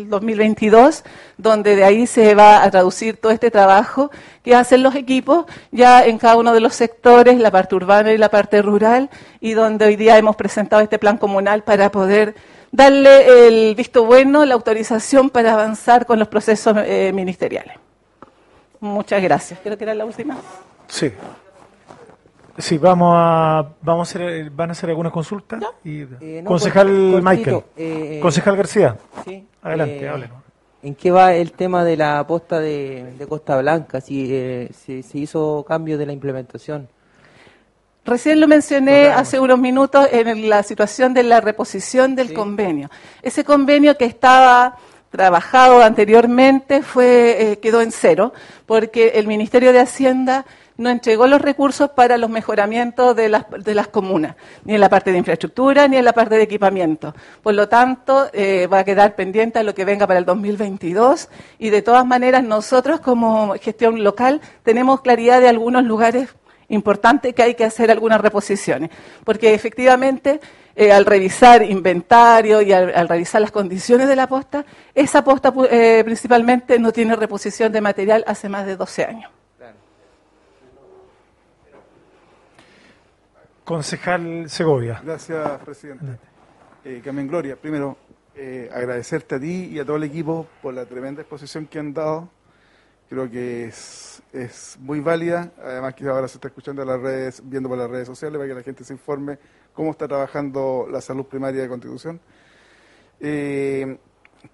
2022, 0.09 1.05
donde 1.37 1.77
de 1.77 1.85
ahí 1.85 2.07
se 2.07 2.35
va 2.35 2.65
a 2.65 2.71
traducir 2.71 3.17
todo 3.17 3.31
este 3.31 3.51
trabajo 3.51 4.11
que 4.43 4.55
hacen 4.55 4.83
los 4.83 4.97
equipos 4.97 5.47
ya 5.71 6.05
en 6.05 6.19
cada 6.19 6.37
uno 6.37 6.53
de 6.53 6.61
los 6.61 6.75
sectores, 6.75 7.39
la 7.39 7.51
parte 7.51 7.77
urbana 7.77 8.13
y 8.13 8.19
la 8.19 8.29
parte 8.29 8.61
rural, 8.61 9.09
y 9.41 9.53
donde 9.53 9.87
hoy 9.87 9.97
día 9.97 10.19
hemos 10.19 10.35
presentado 10.37 10.83
este 10.83 10.99
plan 10.99 11.17
comunal 11.17 11.63
para 11.63 11.91
poder 11.91 12.35
darle 12.73 13.47
el 13.47 13.75
visto 13.77 14.05
bueno, 14.05 14.45
la 14.45 14.55
autorización 14.55 15.31
para 15.31 15.53
avanzar 15.53 16.07
con 16.07 16.19
los 16.19 16.29
procesos 16.29 16.77
eh, 16.85 17.13
ministeriales. 17.15 17.77
Muchas 18.81 19.23
gracias. 19.23 19.61
Creo 19.63 19.77
que 19.77 19.85
era 19.85 19.95
la 19.95 20.05
última. 20.05 20.37
Sí. 20.89 21.13
Sí, 22.59 22.77
vamos 22.77 23.15
a, 23.17 23.69
vamos 23.83 24.09
a 24.09 24.11
hacer, 24.11 24.51
van 24.51 24.71
a 24.71 24.73
hacer 24.73 24.91
algunas 24.91 25.13
consultas. 25.13 25.63
Y, 25.85 26.03
eh, 26.21 26.43
concejal 26.45 27.23
Michael, 27.23 27.63
eh, 27.77 28.19
concejal 28.21 28.57
García, 28.57 28.97
sí, 29.25 29.47
adelante, 29.63 30.07
eh, 30.07 30.31
¿En 30.83 30.95
qué 30.95 31.11
va 31.11 31.35
el 31.35 31.53
tema 31.53 31.85
de 31.85 31.97
la 31.97 32.25
posta 32.27 32.61
de, 32.61 33.15
Costa 33.29 33.59
Blanca? 33.59 34.01
Si 34.01 34.29
se 34.73 35.19
hizo 35.19 35.65
cambio 35.67 35.99
de 35.99 36.07
la 36.07 36.13
implementación. 36.13 36.89
Recién 38.05 38.41
lo 38.41 38.49
mencioné 38.49 39.09
hace 39.09 39.39
unos 39.39 39.59
minutos 39.59 40.09
en 40.11 40.49
la 40.49 40.63
situación 40.63 41.13
de 41.15 41.25
la 41.25 41.41
reposición 41.41 42.15
del 42.15 42.33
convenio. 42.33 42.91
Ese 43.23 43.45
convenio 43.45 43.97
que 43.99 44.07
estaba 44.07 44.79
trabajado 45.11 45.83
anteriormente 45.83 46.83
fue 46.83 47.59
quedó 47.63 47.81
en 47.81 47.93
cero 47.93 48.33
porque 48.67 49.13
el 49.15 49.27
Ministerio 49.27 49.73
de 49.73 49.81
Hacienda 49.81 50.45
no 50.79 50.91
entregó 50.91 51.27
los 51.27 51.43
recursos 51.43 51.91
para 51.91 52.17
los 52.17 52.31
mejoramientos 52.31 53.15
de 53.15 53.29
las, 53.29 53.45
de 53.51 53.75
las 53.75 53.89
comunas, 53.89 54.37
ni 54.65 54.75
en 54.75 54.81
la 54.81 54.89
parte 54.89 55.11
de 55.11 55.19
infraestructura 55.19 55.89
ni 55.89 55.97
en 55.97 56.05
la 56.05 56.13
parte 56.13 56.37
de 56.37 56.43
equipamiento. 56.43 57.15
Por 57.43 57.55
lo 57.55 57.69
tanto, 57.69 58.31
eh, 58.33 58.69
va 58.69 58.79
a 58.79 58.85
quedar 58.85 59.17
pendiente 59.17 59.59
a 59.59 59.65
lo 59.65 59.75
que 59.75 59.85
venga 59.85 60.07
para 60.07 60.21
el 60.21 60.25
2022 60.25 61.29
y 61.59 61.71
de 61.71 61.83
todas 61.83 62.07
maneras 62.07 62.45
nosotros 62.45 63.01
como 63.01 63.55
gestión 63.61 64.03
local 64.05 64.41
tenemos 64.63 65.01
claridad 65.01 65.41
de 65.41 65.49
algunos 65.49 65.83
lugares 65.83 66.29
importantes 66.69 67.35
que 67.35 67.43
hay 67.43 67.55
que 67.55 67.65
hacer 67.65 67.91
algunas 67.91 68.21
reposiciones, 68.21 68.91
porque 69.25 69.55
efectivamente 69.55 70.41
eh, 70.81 70.93
al 70.93 71.05
revisar 71.05 71.65
inventario 71.65 72.63
y 72.63 72.73
al, 72.73 73.09
revisar 73.09 73.41
las 73.41 73.51
condiciones 73.51 74.07
de 74.07 74.15
la 74.15 74.29
posta, 74.29 74.65
esa 74.95 75.25
posta 75.25 75.53
eh, 75.73 76.03
principalmente 76.05 76.79
no 76.79 76.93
tiene 76.93 77.17
reposición 77.17 77.73
de 77.73 77.81
material 77.81 78.23
hace 78.29 78.49
más 78.49 78.65
de 78.65 78.77
12 78.77 79.05
años. 79.05 79.31
Concejal 83.65 84.49
Segovia. 84.49 85.01
Gracias, 85.05 85.61
presidente. 85.65 86.21
Eh, 86.85 87.01
Carmen 87.05 87.27
Gloria, 87.27 87.57
primero 87.57 87.99
eh, 88.37 88.71
agradecerte 88.73 89.35
a 89.35 89.41
ti 89.41 89.71
y 89.73 89.81
a 89.81 89.85
todo 89.85 89.97
el 89.97 90.05
equipo 90.05 90.47
por 90.63 90.75
la 90.75 90.87
tremenda 90.87 91.23
exposición 91.23 91.67
que 91.67 91.81
han 91.81 91.93
dado 91.93 92.29
Creo 93.09 93.31
que 93.31 93.65
es, 93.65 94.23
es 94.33 94.77
muy 94.81 95.01
válida, 95.01 95.51
además 95.63 95.95
que 95.95 96.07
ahora 96.07 96.29
se 96.29 96.37
está 96.37 96.49
escuchando 96.49 96.85
las 96.85 97.01
redes, 97.01 97.43
viendo 97.45 97.69
por 97.69 97.79
las 97.79 97.89
redes 97.89 98.07
sociales 98.07 98.37
para 98.37 98.49
que 98.49 98.55
la 98.55 98.63
gente 98.63 98.85
se 98.85 98.93
informe 98.93 99.39
cómo 99.73 99.93
está 99.93 100.07
trabajando 100.07 100.87
la 100.91 101.01
salud 101.01 101.25
primaria 101.25 101.63
de 101.63 101.69
Constitución. 101.69 102.21
Eh, 103.21 103.97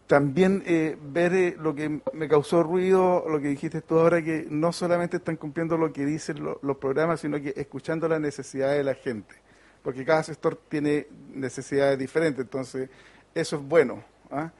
también 0.06 0.62
eh, 0.66 0.96
ver 1.02 1.34
eh, 1.34 1.56
lo 1.60 1.74
que 1.74 2.00
me 2.12 2.28
causó 2.28 2.62
ruido, 2.62 3.24
lo 3.28 3.40
que 3.40 3.48
dijiste 3.48 3.82
tú 3.82 3.98
ahora, 3.98 4.22
que 4.22 4.46
no 4.48 4.72
solamente 4.72 5.18
están 5.18 5.36
cumpliendo 5.36 5.76
lo 5.76 5.92
que 5.92 6.06
dicen 6.06 6.42
lo- 6.42 6.58
los 6.62 6.76
programas, 6.78 7.20
sino 7.20 7.40
que 7.40 7.52
escuchando 7.56 8.08
las 8.08 8.20
necesidades 8.20 8.78
de 8.78 8.84
la 8.84 8.94
gente, 8.94 9.34
porque 9.82 10.04
cada 10.04 10.22
sector 10.22 10.58
tiene 10.68 11.06
necesidades 11.34 11.98
diferentes, 11.98 12.42
entonces 12.44 12.88
eso 13.34 13.56
es 13.56 13.62
bueno. 13.62 14.02
¿ah? 14.30 14.50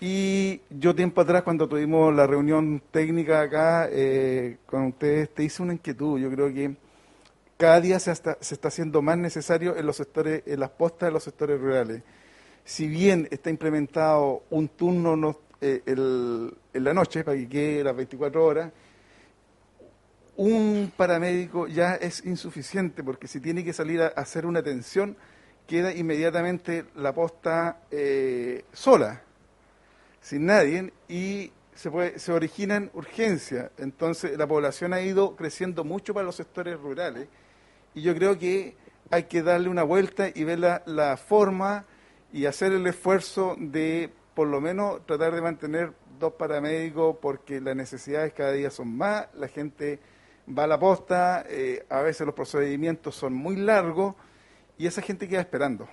Y 0.00 0.60
yo 0.70 0.94
tiempo 0.94 1.20
atrás, 1.20 1.42
cuando 1.42 1.68
tuvimos 1.68 2.14
la 2.14 2.26
reunión 2.26 2.82
técnica 2.90 3.40
acá 3.42 3.88
eh, 3.90 4.58
con 4.66 4.86
ustedes, 4.86 5.32
te 5.32 5.44
hice 5.44 5.62
una 5.62 5.72
inquietud. 5.72 6.18
Yo 6.20 6.30
creo 6.30 6.52
que 6.52 6.76
cada 7.56 7.80
día 7.80 7.98
se 7.98 8.10
está, 8.12 8.36
se 8.40 8.54
está 8.54 8.68
haciendo 8.68 9.00
más 9.00 9.16
necesario 9.16 9.76
en 9.76 9.86
los 9.86 9.96
sectores, 9.96 10.42
en 10.46 10.60
las 10.60 10.70
postas 10.70 11.08
de 11.08 11.12
los 11.12 11.22
sectores 11.24 11.58
rurales. 11.60 12.02
Si 12.64 12.86
bien 12.88 13.28
está 13.30 13.50
implementado 13.50 14.42
un 14.50 14.68
turno 14.68 15.16
no- 15.16 15.38
eh, 15.60 15.82
en 15.86 16.84
la 16.84 16.92
noche 16.92 17.24
para 17.24 17.36
que 17.38 17.48
quede 17.48 17.84
las 17.84 17.96
24 17.96 18.44
horas, 18.44 18.72
un 20.36 20.92
paramédico 20.96 21.68
ya 21.68 21.94
es 21.94 22.24
insuficiente 22.26 23.04
porque 23.04 23.28
si 23.28 23.40
tiene 23.40 23.62
que 23.64 23.72
salir 23.72 24.02
a 24.02 24.08
hacer 24.08 24.44
una 24.46 24.58
atención, 24.58 25.16
queda 25.66 25.94
inmediatamente 25.94 26.84
la 26.96 27.14
posta 27.14 27.78
eh, 27.90 28.64
sola, 28.72 29.22
sin 30.24 30.46
nadie, 30.46 30.90
y 31.06 31.52
se, 31.74 31.90
puede, 31.90 32.18
se 32.18 32.32
originan 32.32 32.90
urgencias. 32.94 33.70
Entonces 33.76 34.38
la 34.38 34.46
población 34.46 34.94
ha 34.94 35.02
ido 35.02 35.36
creciendo 35.36 35.84
mucho 35.84 36.14
para 36.14 36.24
los 36.24 36.36
sectores 36.36 36.80
rurales 36.80 37.28
y 37.94 38.00
yo 38.00 38.14
creo 38.14 38.38
que 38.38 38.74
hay 39.10 39.24
que 39.24 39.42
darle 39.42 39.68
una 39.68 39.82
vuelta 39.82 40.30
y 40.34 40.44
ver 40.44 40.60
la, 40.60 40.82
la 40.86 41.18
forma 41.18 41.84
y 42.32 42.46
hacer 42.46 42.72
el 42.72 42.86
esfuerzo 42.86 43.54
de 43.58 44.10
por 44.32 44.48
lo 44.48 44.62
menos 44.62 45.04
tratar 45.04 45.34
de 45.34 45.42
mantener 45.42 45.92
dos 46.18 46.32
paramédicos 46.32 47.18
porque 47.20 47.60
las 47.60 47.76
necesidades 47.76 48.32
cada 48.32 48.52
día 48.52 48.70
son 48.70 48.96
más, 48.96 49.28
la 49.34 49.48
gente 49.48 50.00
va 50.48 50.64
a 50.64 50.66
la 50.66 50.78
posta, 50.78 51.44
eh, 51.50 51.84
a 51.90 52.00
veces 52.00 52.24
los 52.24 52.34
procedimientos 52.34 53.14
son 53.14 53.34
muy 53.34 53.56
largos 53.56 54.14
y 54.78 54.86
esa 54.86 55.02
gente 55.02 55.28
queda 55.28 55.42
esperando. 55.42 55.86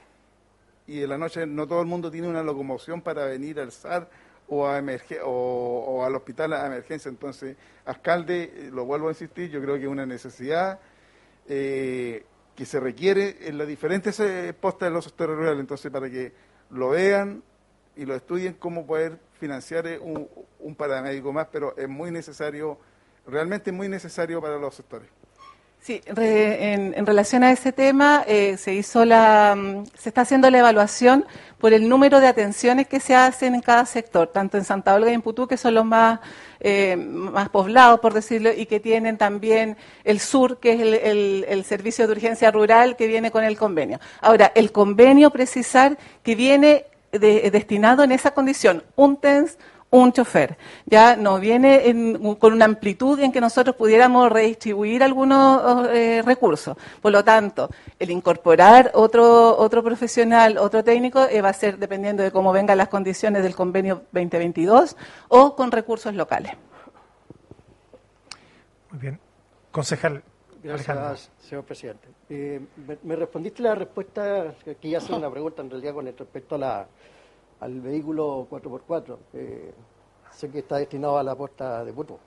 Y 0.92 1.04
en 1.04 1.10
la 1.10 1.18
noche 1.18 1.46
no 1.46 1.66
todo 1.68 1.80
el 1.80 1.88
mundo 1.88 2.12
tiene 2.12 2.28
una 2.28 2.44
locomoción 2.44 3.02
para 3.02 3.24
venir 3.24 3.62
al 3.62 3.72
SAR 3.72 4.10
o, 4.50 4.68
a 4.68 4.78
emerge- 4.78 5.22
o, 5.24 6.04
al 6.04 6.14
hospital 6.16 6.52
a 6.52 6.66
emergencia. 6.66 7.08
Entonces, 7.08 7.56
alcalde, 7.86 8.44
eh, 8.44 8.70
lo 8.74 8.84
vuelvo 8.84 9.08
a 9.08 9.12
insistir, 9.12 9.50
yo 9.50 9.62
creo 9.62 9.76
que 9.76 9.84
es 9.84 9.88
una 9.88 10.06
necesidad 10.06 10.82
eh, 11.48 12.26
que 12.58 12.66
se 12.66 12.82
requiere 12.82 13.38
en 13.48 13.58
las 13.58 13.68
diferentes 13.70 14.20
eh, 14.20 14.54
postas 14.54 14.90
de 14.90 14.94
los 14.94 15.06
sectores 15.06 15.38
rurales. 15.38 15.62
Entonces, 15.62 15.90
para 15.90 16.10
que 16.10 16.34
lo 16.72 16.90
vean 16.90 17.42
y 17.96 18.04
lo 18.06 18.14
estudien, 18.14 18.56
cómo 18.56 18.86
poder 18.86 19.18
financiar 19.40 19.86
un, 20.02 20.28
un 20.60 20.76
paramédico 20.76 21.32
más, 21.32 21.48
pero 21.50 21.74
es 21.78 21.88
muy 21.88 22.12
necesario, 22.12 22.78
realmente 23.26 23.72
muy 23.72 23.88
necesario 23.88 24.42
para 24.42 24.58
los 24.58 24.76
sectores. 24.76 25.08
Sí, 25.84 26.00
re- 26.06 26.74
en, 26.74 27.06
relación 27.08 27.44
a 27.44 27.52
ese 27.52 27.72
tema, 27.72 28.24
eh, 28.28 28.56
se 28.58 28.76
hizo 28.76 29.04
la, 29.04 29.56
mm, 29.58 29.86
se 29.98 30.10
está 30.10 30.22
haciendo 30.22 30.48
la 30.52 30.60
evaluación 30.60 31.26
por 31.58 31.74
el 31.74 31.90
número 31.90 32.20
de 32.20 32.28
atenciones 32.28 32.86
que 32.88 33.00
se 33.00 33.16
hacen 33.16 33.56
en 33.56 33.62
cada 33.62 33.88
sector, 33.88 34.28
tanto 34.28 34.58
en 34.60 34.64
Santa 34.64 34.94
Olga 34.94 35.10
y 35.10 35.16
en 35.16 35.24
Putú, 35.24 35.48
que 35.48 35.58
son 35.58 35.74
los 35.74 35.84
más, 35.84 36.20
eh, 36.60 36.96
más 36.98 37.50
poblados, 37.50 38.00
por 38.00 38.14
decirlo, 38.14 38.52
y 38.56 38.68
que 38.68 38.80
tienen 38.80 39.18
también 39.18 39.76
el 40.04 40.20
sur, 40.20 40.60
que 40.60 40.74
es 40.74 40.82
el, 40.82 40.94
el- 40.94 41.46
el 41.50 41.66
servicio 41.66 42.06
de 42.06 42.14
urgencia 42.14 42.52
rural 42.52 42.96
que 42.96 43.08
viene 43.08 43.32
con 43.32 43.44
el 43.44 43.58
convenio. 43.58 44.00
Ahora, 44.22 44.52
el 44.54 44.72
convenio 44.72 45.32
precisar 45.32 45.98
que 46.22 46.36
viene 46.36 46.86
de- 47.12 47.50
destinado 47.50 48.04
en 48.04 48.12
esa 48.12 48.32
condición, 48.36 48.84
un 48.96 49.18
TENS, 49.18 49.58
un 49.94 50.12
chofer. 50.14 50.58
Ya 50.86 51.16
no 51.18 51.40
viene 51.40 51.88
en- 51.90 52.36
con 52.36 52.54
una 52.54 52.66
amplitud 52.66 53.20
en 53.20 53.32
que 53.32 53.42
nosotros 53.42 53.76
pudiéramos 53.76 54.32
redistribuir 54.32 55.04
algunos 55.04 55.88
eh, 55.90 56.22
recursos. 56.26 56.78
Por 57.02 57.12
lo 57.12 57.24
tanto, 57.24 57.70
el 58.00 58.10
incorporar 58.10 58.92
otro, 58.94 59.58
otro 59.58 59.84
profesional, 59.84 60.58
otro 60.58 60.84
técnico, 60.84 61.26
eh, 61.30 61.42
va 61.42 61.50
a 61.50 61.54
ser 61.54 61.78
dependiendo 61.78 62.24
de 62.24 62.32
cómo 62.32 62.52
vengan 62.54 62.78
las 62.78 62.88
condiciones 62.88 63.44
del 63.44 63.54
convenio 63.56 64.04
2022 64.14 64.96
o 65.28 65.56
con 65.56 65.72
recursos 65.72 66.16
locales. 66.16 66.54
Muy 68.92 69.00
bien. 69.02 69.20
Concejal 69.72 70.24
Alejandro. 70.64 71.04
Gracias, 71.06 71.32
señor 71.42 71.64
presidente. 71.64 72.08
Eh, 72.30 72.62
me, 72.88 72.98
me 73.04 73.16
respondiste 73.16 73.62
la 73.64 73.76
respuesta, 73.76 74.54
que 74.64 74.72
aquí 74.72 74.96
hace 74.96 75.14
una 75.14 75.30
pregunta 75.30 75.62
en 75.62 75.70
realidad 75.70 75.94
con 75.94 76.06
respecto 76.06 76.56
a 76.56 76.58
la, 76.58 76.88
al 77.62 77.80
vehículo 77.80 78.48
4x4. 78.50 79.18
Eh, 79.34 79.74
sé 80.32 80.50
que 80.50 80.60
está 80.60 80.78
destinado 80.78 81.18
a 81.18 81.24
la 81.24 81.36
posta 81.36 81.86
de 81.86 81.94
Puerto. 81.94 82.20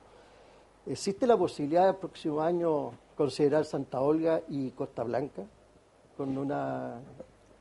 ¿Existe 0.86 1.26
la 1.26 1.36
posibilidad 1.36 1.86
del 1.86 1.96
próximo 1.96 2.40
año 2.40 2.92
considerar 3.16 3.64
Santa 3.64 4.00
Olga 4.00 4.42
y 4.48 4.70
Costa 4.70 5.02
Blanca 5.02 5.42
con 6.16 6.36
una 6.36 7.00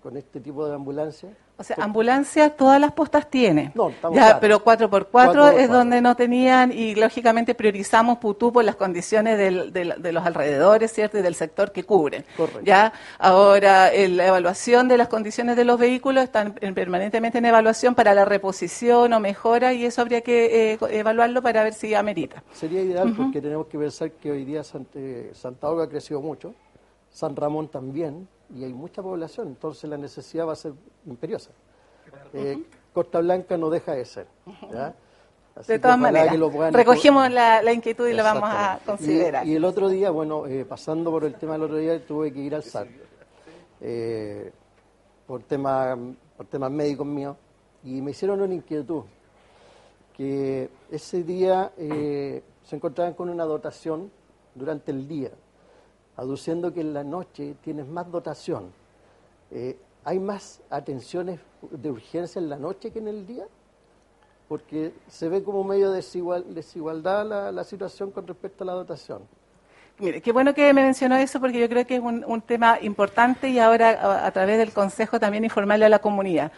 con 0.02 0.18
este 0.18 0.40
tipo 0.42 0.66
de 0.68 0.76
ambulancia? 0.76 1.36
O 1.56 1.64
sea, 1.64 1.76
ambulancias 1.80 2.58
todas 2.58 2.82
las 2.82 2.94
postas 2.94 3.30
tienen. 3.30 3.72
No, 3.76 3.90
estamos 3.90 4.18
ya, 4.18 4.40
pero 4.40 4.64
4x4 4.64 5.10
4x4. 5.12 5.54
es 5.60 5.70
donde 5.70 6.02
no 6.02 6.16
tenían 6.16 6.72
y 6.72 6.96
lógicamente 6.96 7.54
priorizamos 7.54 8.18
Putú 8.18 8.52
por 8.52 8.66
las 8.66 8.76
condiciones 8.76 9.38
del- 9.38 9.72
del- 9.72 9.94
de 10.00 10.12
los 10.12 10.26
alrededores, 10.26 10.92
¿cierto? 10.92 11.20
Y 11.20 11.22
del 11.22 11.36
sector 11.36 11.72
que 11.72 11.84
cubren. 11.84 12.26
Correcto. 12.36 12.62
Ya, 12.64 12.92
ahora 13.20 13.92
la 13.94 14.28
evaluación 14.28 14.88
de 14.88 14.98
las 14.98 15.08
condiciones 15.10 15.56
de 15.56 15.64
los 15.64 15.78
vehículos 15.80 16.24
están 16.24 16.56
en- 16.60 16.74
permanentemente 16.74 17.38
en 17.38 17.46
evaluación 17.46 17.94
para 17.94 18.14
la 18.16 18.26
reposición 18.26 19.14
o 19.14 19.20
mejora 19.20 19.74
y 19.74 19.86
eso 19.86 20.02
habría 20.02 20.22
que 20.22 20.74
eh, 20.74 20.78
evaluarlo 20.90 21.42
para 21.44 21.64
ver 21.64 21.74
si 21.74 21.94
amerita. 21.94 22.44
Sería 22.52 22.82
ideal 22.82 23.14
porque 23.16 23.42
tenemos 23.42 23.68
que 23.68 23.78
pensar 23.78 24.10
que 24.12 24.32
hoy 24.32 24.44
día 24.44 24.62
Sant- 24.62 25.34
Santa 25.34 25.70
Olga 25.70 25.84
ha 25.86 25.90
crecido 25.90 26.20
mucho, 26.20 26.54
San 27.12 27.36
Ramón 27.36 27.68
también, 27.68 28.28
y 28.56 28.64
hay 28.64 28.74
mucha 28.74 29.02
población, 29.02 29.48
entonces 29.48 29.90
la 29.90 29.98
necesidad 29.98 30.48
va 30.48 30.54
a 30.54 30.56
ser 30.56 30.74
imperiosa. 31.06 31.52
Eh, 32.34 32.64
Costa 32.94 33.20
Blanca 33.20 33.58
no 33.58 33.70
deja 33.70 33.94
de 33.94 34.06
ser. 34.06 34.28
De 35.68 35.80
todas 35.80 36.00
maneras, 36.00 36.36
recogimos 36.72 37.30
la, 37.32 37.62
la 37.62 37.74
inquietud 37.74 38.08
y 38.08 38.14
la 38.14 38.24
vamos 38.24 38.50
a 38.52 38.80
considerar. 38.86 39.46
Y, 39.46 39.52
y 39.52 39.56
el 39.56 39.66
otro 39.66 39.88
día, 39.88 40.10
bueno, 40.10 40.48
eh, 40.48 40.66
pasando 40.66 41.12
por 41.12 41.26
el 41.26 41.36
tema 41.36 41.54
del 41.54 41.64
otro 41.64 41.78
día, 41.78 42.04
tuve 42.06 42.34
que 42.34 42.40
ir 42.40 42.56
al 42.56 42.64
SAR 42.64 42.88
eh, 43.82 44.52
por, 45.28 45.44
tema, 45.44 45.96
por 46.38 46.48
temas 46.48 46.72
médicos 46.72 47.06
míos 47.06 47.36
y 47.84 48.02
me 48.02 48.12
hicieron 48.12 48.42
una 48.42 48.54
inquietud 48.54 49.04
que 50.16 50.70
ese 50.90 51.24
día 51.24 51.72
eh, 51.78 52.42
se 52.64 52.76
encontraban 52.76 53.14
con 53.14 53.30
una 53.30 53.44
dotación 53.44 54.12
durante 54.56 54.92
el 54.92 55.08
día, 55.08 55.32
aduciendo 56.16 56.74
que 56.74 56.82
en 56.82 56.94
la 56.94 57.04
noche 57.04 57.56
tienes 57.64 57.88
más 57.88 58.10
dotación. 58.12 58.72
Eh, 59.52 59.78
¿Hay 60.06 60.20
más 60.20 60.62
atenciones 60.70 61.40
de 61.72 61.92
urgencia 61.92 62.40
en 62.40 62.50
la 62.50 62.58
noche 62.58 62.92
que 62.92 63.00
en 63.00 63.08
el 63.08 63.26
día? 63.26 63.46
Porque 64.48 64.94
se 65.08 65.30
ve 65.30 65.44
como 65.44 65.64
medio 65.64 65.92
desigual, 65.92 66.54
desigualdad 66.54 67.52
la, 67.52 67.64
situación 67.64 68.12
con 68.12 68.28
respecto 68.28 68.64
a 68.64 68.68
la 68.68 68.74
dotación. 68.74 69.22
Mire, 70.00 70.22
qué 70.22 70.32
bueno 70.32 70.54
que 70.54 70.74
me 70.74 70.84
mencionó 70.84 71.16
eso 71.16 71.40
porque 71.40 71.60
yo 71.60 71.70
creo 71.70 71.88
que 71.88 71.96
es 71.96 72.02
un, 72.02 72.42
tema 72.42 72.80
importante 72.82 73.50
y 73.50 73.60
ahora 73.60 73.90
a, 73.92 74.26
a 74.26 74.32
través 74.32 74.58
del 74.58 74.74
Consejo 74.74 75.20
también 75.20 75.46
informarle 75.46 75.86
a 75.86 75.90
la 75.90 76.00
comunidad. 76.00 76.52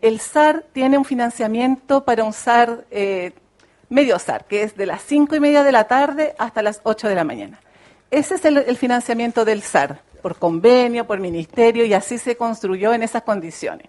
El 0.00 0.20
SAR 0.20 0.64
tiene 0.72 0.98
un 0.98 1.04
financiamiento 1.04 2.04
para 2.04 2.22
un 2.22 2.32
SAR, 2.32 2.84
eh, 2.90 3.32
medio 3.88 4.18
SAR, 4.18 4.44
que 4.44 4.62
es 4.62 4.76
de 4.76 4.86
las 4.86 5.02
cinco 5.02 5.34
y 5.34 5.40
media 5.40 5.64
de 5.64 5.72
la 5.72 5.88
tarde 5.88 6.34
hasta 6.38 6.62
las 6.62 6.80
8 6.84 7.08
de 7.08 7.14
la 7.14 7.24
mañana. 7.24 7.60
Ese 8.10 8.36
es 8.36 8.44
el, 8.44 8.76
financiamiento 8.76 9.44
del 9.44 9.62
SAR, 9.62 10.00
por 10.22 10.36
convenio, 10.38 11.06
por 11.06 11.18
ministerio, 11.18 11.84
y 11.84 11.94
así 11.94 12.18
se 12.18 12.36
construyó 12.36 12.94
en 12.94 13.02
esas 13.02 13.22
condiciones. 13.22 13.88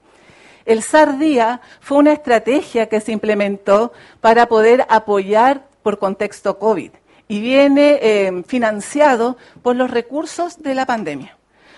El 0.65 0.81
SAR 0.81 1.17
Día 1.17 1.61
fue 1.79 1.97
una 1.97 2.11
estrategia 2.11 2.87
que 2.89 2.99
se 2.99 3.11
implementó 3.11 3.93
para 4.19 4.47
poder 4.47 4.85
apoyar 4.89 5.67
por 5.83 5.99
contexto 5.99 6.59
COVID 6.59 6.91
y 7.27 7.41
viene 7.41 7.99
eh, 8.01 8.43
financiado 8.45 9.37
por 9.61 9.75
los 9.75 9.91
recursos 9.91 10.61
de 10.61 10.75
la 10.75 10.85
pandemia. 10.85 11.36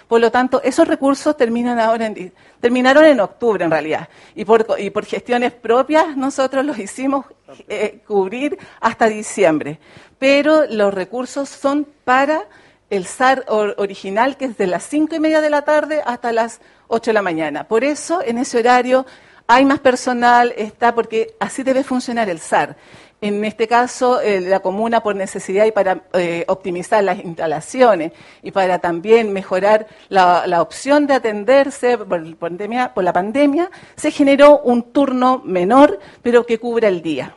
Por 0.09 0.19
lo 0.19 0.31
tanto, 0.31 0.59
esos 0.63 0.87
recursos 0.87 1.37
terminan 1.37 1.79
ahora 1.79 2.07
en, 2.07 2.33
terminaron 2.59 3.05
en 3.05 3.19
octubre 3.21 3.63
en 3.63 3.69
realidad 3.71 4.09
y 4.35 4.43
por, 4.43 4.65
y 4.79 4.89
por 4.89 5.05
gestiones 5.05 5.53
propias 5.53 6.17
nosotros 6.17 6.65
los 6.65 6.77
hicimos 6.79 7.25
eh, 7.69 7.99
cubrir 8.07 8.57
hasta 8.81 9.05
diciembre. 9.07 9.79
Pero 10.17 10.65
los 10.65 10.93
recursos 10.93 11.47
son 11.47 11.87
para 12.03 12.41
el 12.89 13.05
SAR 13.05 13.45
or- 13.47 13.75
original 13.77 14.35
que 14.35 14.45
es 14.45 14.57
de 14.57 14.65
las 14.65 14.83
cinco 14.83 15.15
y 15.15 15.19
media 15.19 15.41
de 15.41 15.51
la 15.51 15.61
tarde 15.61 16.01
hasta 16.03 16.31
las 16.33 16.59
8 16.87 17.11
de 17.11 17.13
la 17.13 17.21
mañana. 17.21 17.65
Por 17.67 17.83
eso, 17.83 18.19
en 18.25 18.39
ese 18.39 18.57
horario 18.57 19.05
hay 19.45 19.63
más 19.63 19.79
personal, 19.79 20.53
está 20.57 20.95
porque 20.95 21.35
así 21.39 21.61
debe 21.61 21.83
funcionar 21.83 22.29
el 22.29 22.39
SAR. 22.39 22.75
En 23.21 23.43
este 23.43 23.67
caso, 23.67 24.21
eh, 24.21 24.39
la 24.39 24.61
comuna 24.61 25.03
por 25.03 25.13
necesidad 25.13 25.65
y 25.65 25.71
para 25.71 26.03
eh, 26.13 26.45
optimizar 26.47 27.03
las 27.03 27.19
instalaciones 27.19 28.13
y 28.41 28.51
para 28.51 28.79
también 28.79 29.33
mejorar 29.33 29.87
la, 30.07 30.47
la 30.47 30.61
opción 30.61 31.05
de 31.05 31.15
atenderse 31.15 31.97
por, 31.97 32.35
pandemia, 32.37 32.93
por 32.93 33.03
la 33.03 33.11
pandemia, 33.11 33.69
se 33.97 34.11
generó 34.11 34.59
un 34.59 34.93
turno 34.93 35.41
menor, 35.43 35.99
pero 36.21 36.45
que 36.45 36.59
cubra 36.59 36.87
el 36.87 37.01
día. 37.01 37.35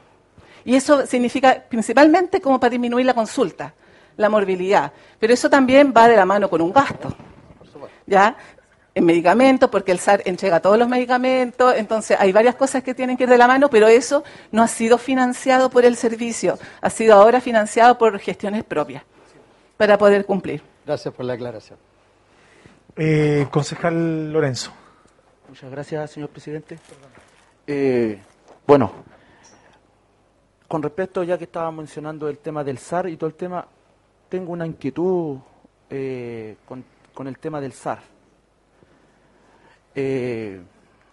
Y 0.65 0.77
eso 0.77 1.05
significa 1.05 1.65
principalmente 1.69 2.41
como 2.41 2.61
para 2.61 2.71
disminuir 2.71 3.05
la 3.05 3.15
consulta, 3.15 3.75
la 4.17 4.29
morbilidad. 4.29 4.93
Pero 5.19 5.35
eso 5.35 5.51
también 5.51 5.93
va 5.97 6.07
de 6.07 6.17
la 6.17 6.25
mano 6.25 6.49
con 6.49 6.61
un 6.61 6.73
gasto. 6.73 7.13
¿Ya? 8.07 8.37
En 8.95 9.05
medicamentos, 9.05 9.71
porque 9.71 9.93
el 9.93 9.99
SAR 9.99 10.23
entrega 10.25 10.61
todos 10.61 10.79
los 10.79 10.89
medicamentos, 10.89 11.75
entonces 11.77 12.17
hay 12.21 12.33
varias 12.33 12.57
cosas 12.57 12.83
que 12.83 12.95
tienen 12.95 13.17
que 13.17 13.25
ir 13.25 13.31
de 13.31 13.39
la 13.39 13.47
mano, 13.47 13.71
pero 13.71 13.89
eso 13.89 14.23
no 14.51 14.63
ha 14.63 14.69
sido 14.69 14.99
financiado 14.99 15.71
por 15.71 15.85
el 15.85 15.97
servicio, 15.97 16.59
ha 16.81 16.91
sido 16.91 17.15
ahora 17.15 17.41
financiado 17.41 17.97
por 17.97 18.19
gestiones 18.19 18.65
propias 18.65 19.03
para 19.77 19.97
poder 19.97 20.27
cumplir. 20.27 20.63
Gracias 20.85 21.15
por 21.15 21.25
la 21.25 21.35
aclaración. 21.35 21.79
Eh, 22.97 23.47
concejal 23.51 24.31
Lorenzo. 24.31 24.73
Muchas 25.49 25.71
gracias, 25.71 26.11
señor 26.11 26.29
presidente. 26.29 26.79
Eh, 27.67 28.21
bueno, 28.67 28.93
con 30.69 30.83
respecto, 30.83 31.23
ya 31.23 31.39
que 31.39 31.45
estaba 31.45 31.71
mencionando 31.73 32.29
el 32.29 32.39
tema 32.39 32.63
del 32.63 32.79
SAR 32.79 33.09
y 33.09 33.17
todo 33.17 33.29
el 33.29 33.35
tema, 33.35 33.67
tengo 34.29 34.53
una 34.53 34.67
inquietud 34.67 35.39
eh, 35.89 36.57
con, 36.67 36.85
con 37.15 37.27
el 37.27 37.39
tema 37.39 37.61
del 37.61 37.73
SAR 37.73 38.12
eh, 39.95 40.61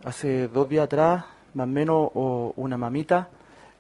hace 0.04 0.48
dos 0.48 0.70
días 0.70 0.86
atrás, 0.86 1.26
más 1.54 1.66
o 1.66 1.68
menos, 1.68 2.12
una 2.56 2.78
mamita 2.78 3.30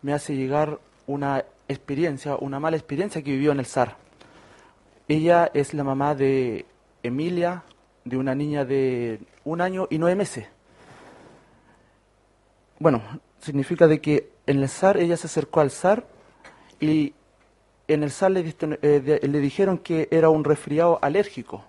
me 0.02 0.14
hace 0.14 0.36
llegar 0.36 0.80
una 1.08 1.44
experiencia, 1.68 2.36
una 2.36 2.60
mala 2.60 2.78
experiencia 2.78 3.22
que 3.22 3.32
vivió 3.32 3.52
en 3.52 3.60
el 3.60 3.66
SAR. 3.66 3.96
Ella 5.08 5.50
es 5.54 5.74
la 5.74 5.84
mamá 5.84 6.16
de 6.16 6.66
Emilia, 7.04 7.64
de 8.06 8.18
una 8.18 8.36
niña 8.36 8.66
de 8.66 9.20
un 9.44 9.62
año 9.62 9.88
y 9.90 9.98
nueve 9.98 10.16
meses. 10.16 10.48
Bueno, 12.80 13.02
significa 13.40 13.88
de 13.88 14.00
que 14.00 14.32
en 14.46 14.60
el 14.60 14.70
SAR 14.70 14.98
ella 14.98 15.18
se 15.18 15.28
acercó 15.28 15.60
al 15.60 15.72
SAR 15.72 16.06
y 16.80 17.14
en 17.88 18.04
el 18.04 18.12
SAR 18.12 18.32
le, 18.32 18.56
eh, 18.82 19.20
le 19.22 19.40
dijeron 19.40 19.78
que 19.78 20.08
era 20.12 20.30
un 20.30 20.44
resfriado 20.44 21.00
alérgico, 21.02 21.64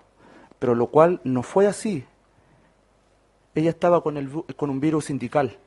pero 0.59 0.75
lo 0.75 0.87
cual 0.87 1.19
no 1.23 1.43
fue 1.43 1.67
así 1.67 2.05
ella 3.55 3.69
estaba 3.69 4.01
con, 4.01 4.17
el, 4.17 4.29
con 4.55 4.69
un 4.69 4.79
virus 4.79 5.05
sindical. 5.05 5.57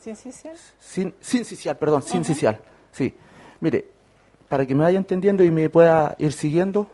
¿Sincicial? 0.00 0.56
Sin, 0.78 1.14
sincicial, 1.20 1.78
perdón, 1.78 2.02
sin 2.02 2.24
sincicial. 2.24 2.60
Sí. 2.92 3.14
Mire, 3.60 3.86
para 4.48 4.66
que 4.66 4.74
me 4.74 4.84
vaya 4.84 4.98
entendiendo 4.98 5.42
y 5.42 5.50
me 5.50 5.70
pueda 5.70 6.14
ir 6.18 6.32
siguiendo, 6.32 6.88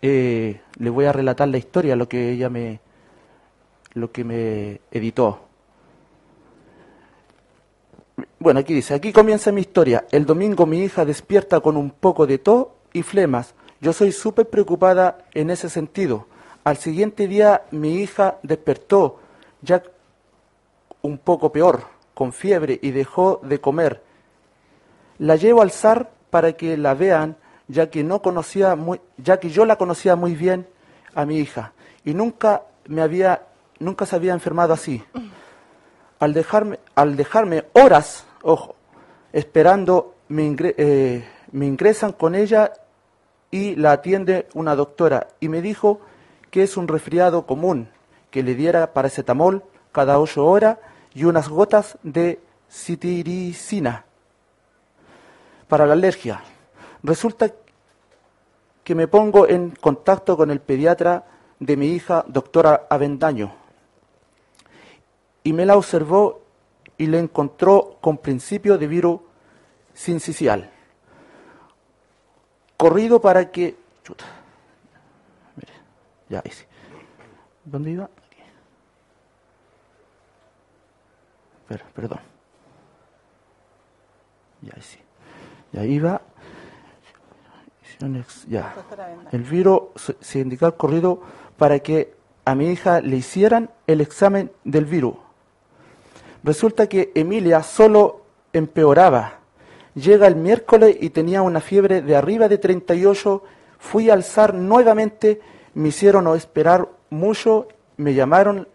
eh, 0.00 0.60
le 0.78 0.90
voy 0.90 1.04
a 1.04 1.12
relatar 1.12 1.48
la 1.48 1.58
historia, 1.58 1.94
lo 1.94 2.08
que 2.08 2.30
ella 2.30 2.48
me, 2.48 2.80
lo 3.94 4.10
que 4.10 4.24
me 4.24 4.80
editó. 4.90 5.40
Bueno, 8.38 8.60
aquí 8.60 8.74
dice, 8.74 8.94
aquí 8.94 9.12
comienza 9.12 9.52
mi 9.52 9.60
historia. 9.60 10.06
El 10.10 10.26
domingo 10.26 10.66
mi 10.66 10.82
hija 10.82 11.04
despierta 11.04 11.60
con 11.60 11.76
un 11.76 11.90
poco 11.90 12.26
de 12.26 12.38
tos 12.38 12.68
y 12.92 13.02
flemas. 13.02 13.54
Yo 13.80 13.92
soy 13.92 14.12
súper 14.12 14.48
preocupada 14.48 15.18
en 15.34 15.50
ese 15.50 15.68
sentido. 15.68 16.26
Al 16.64 16.76
siguiente 16.76 17.26
día 17.26 17.62
mi 17.72 17.96
hija 17.96 18.38
despertó 18.42 19.18
ya 19.62 19.82
un 21.02 21.18
poco 21.18 21.50
peor, 21.50 21.82
con 22.14 22.32
fiebre 22.32 22.78
y 22.80 22.92
dejó 22.92 23.40
de 23.42 23.60
comer. 23.60 24.02
La 25.18 25.36
llevo 25.36 25.62
al 25.62 25.72
zar 25.72 26.10
para 26.30 26.52
que 26.52 26.76
la 26.76 26.94
vean, 26.94 27.36
ya 27.66 27.90
que 27.90 28.04
no 28.04 28.22
conocía 28.22 28.76
muy, 28.76 29.00
ya 29.16 29.40
que 29.40 29.50
yo 29.50 29.66
la 29.66 29.76
conocía 29.76 30.14
muy 30.14 30.34
bien 30.34 30.68
a 31.14 31.24
mi 31.24 31.38
hija 31.38 31.72
y 32.04 32.14
nunca 32.14 32.62
me 32.86 33.02
había 33.02 33.42
nunca 33.78 34.06
se 34.06 34.14
había 34.14 34.32
enfermado 34.32 34.72
así. 34.72 35.02
Al 36.20 36.32
dejarme 36.32 36.78
al 36.94 37.16
dejarme 37.16 37.64
horas, 37.72 38.24
ojo, 38.42 38.76
esperando 39.32 40.14
me, 40.28 40.54
eh, 40.60 41.24
me 41.50 41.66
ingresan 41.66 42.12
con 42.12 42.36
ella 42.36 42.72
y 43.50 43.74
la 43.74 43.92
atiende 43.92 44.46
una 44.54 44.76
doctora 44.76 45.26
y 45.40 45.48
me 45.48 45.60
dijo 45.60 46.00
que 46.52 46.62
es 46.62 46.76
un 46.76 46.86
resfriado 46.86 47.46
común, 47.46 47.88
que 48.30 48.42
le 48.42 48.54
diera 48.54 48.92
paracetamol 48.92 49.64
cada 49.90 50.20
ocho 50.20 50.44
horas 50.44 50.76
y 51.14 51.24
unas 51.24 51.48
gotas 51.48 51.96
de 52.02 52.40
citiricina 52.70 54.04
para 55.66 55.86
la 55.86 55.94
alergia. 55.94 56.42
Resulta 57.02 57.50
que 58.84 58.94
me 58.94 59.08
pongo 59.08 59.48
en 59.48 59.70
contacto 59.70 60.36
con 60.36 60.50
el 60.50 60.60
pediatra 60.60 61.24
de 61.58 61.74
mi 61.78 61.86
hija, 61.86 62.22
doctora 62.28 62.86
Avendaño, 62.90 63.54
y 65.42 65.54
me 65.54 65.64
la 65.64 65.78
observó 65.78 66.42
y 66.98 67.06
le 67.06 67.18
encontró 67.18 67.96
con 68.02 68.18
principio 68.18 68.76
de 68.76 68.88
virus 68.88 69.20
sincicial. 69.94 70.70
Corrido 72.76 73.22
para 73.22 73.50
que... 73.50 73.74
Ya, 76.32 76.40
ahí 76.42 76.50
sí. 76.50 76.64
¿Dónde 77.66 77.90
iba? 77.90 78.08
perdón. 81.94 82.20
Ya, 84.62 84.72
ahí 84.74 84.82
sí. 84.82 84.98
Ya 85.72 85.84
iba. 85.84 86.22
Ya. 88.48 88.74
El 89.30 89.42
virus 89.42 89.82
se 90.20 90.38
indicó 90.38 90.64
al 90.64 90.76
corrido 90.76 91.20
para 91.58 91.80
que 91.80 92.14
a 92.46 92.54
mi 92.54 92.70
hija 92.70 93.02
le 93.02 93.16
hicieran 93.16 93.68
el 93.86 94.00
examen 94.00 94.50
del 94.64 94.86
virus. 94.86 95.16
Resulta 96.42 96.88
que 96.88 97.12
Emilia 97.14 97.62
solo 97.62 98.24
empeoraba. 98.54 99.40
Llega 99.94 100.26
el 100.26 100.36
miércoles 100.36 100.96
y 100.98 101.10
tenía 101.10 101.42
una 101.42 101.60
fiebre 101.60 102.00
de 102.00 102.16
arriba 102.16 102.48
de 102.48 102.56
38. 102.56 103.42
Fui 103.78 104.08
a 104.08 104.14
alzar 104.14 104.54
nuevamente 104.54 105.40
me 105.74 105.88
hicieron 105.88 106.26
esperar 106.36 106.88
mucho, 107.10 107.68
me 107.96 108.14
llamaron 108.14 108.68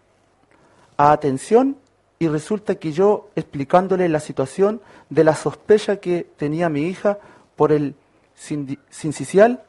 a 0.98 1.11
atención 1.11 1.77
y 2.19 2.27
resulta 2.27 2.76
que 2.76 2.92
yo 2.92 3.30
explicándole 3.35 4.09
la 4.09 4.19
situación 4.19 4.82
de 5.09 5.24
la 5.24 5.35
sospecha 5.35 5.98
que 5.98 6.27
tenía 6.38 6.69
mi 6.69 6.84
hija 6.84 7.19
por 7.56 7.72
el 7.72 7.95
sincicial, 8.35 9.64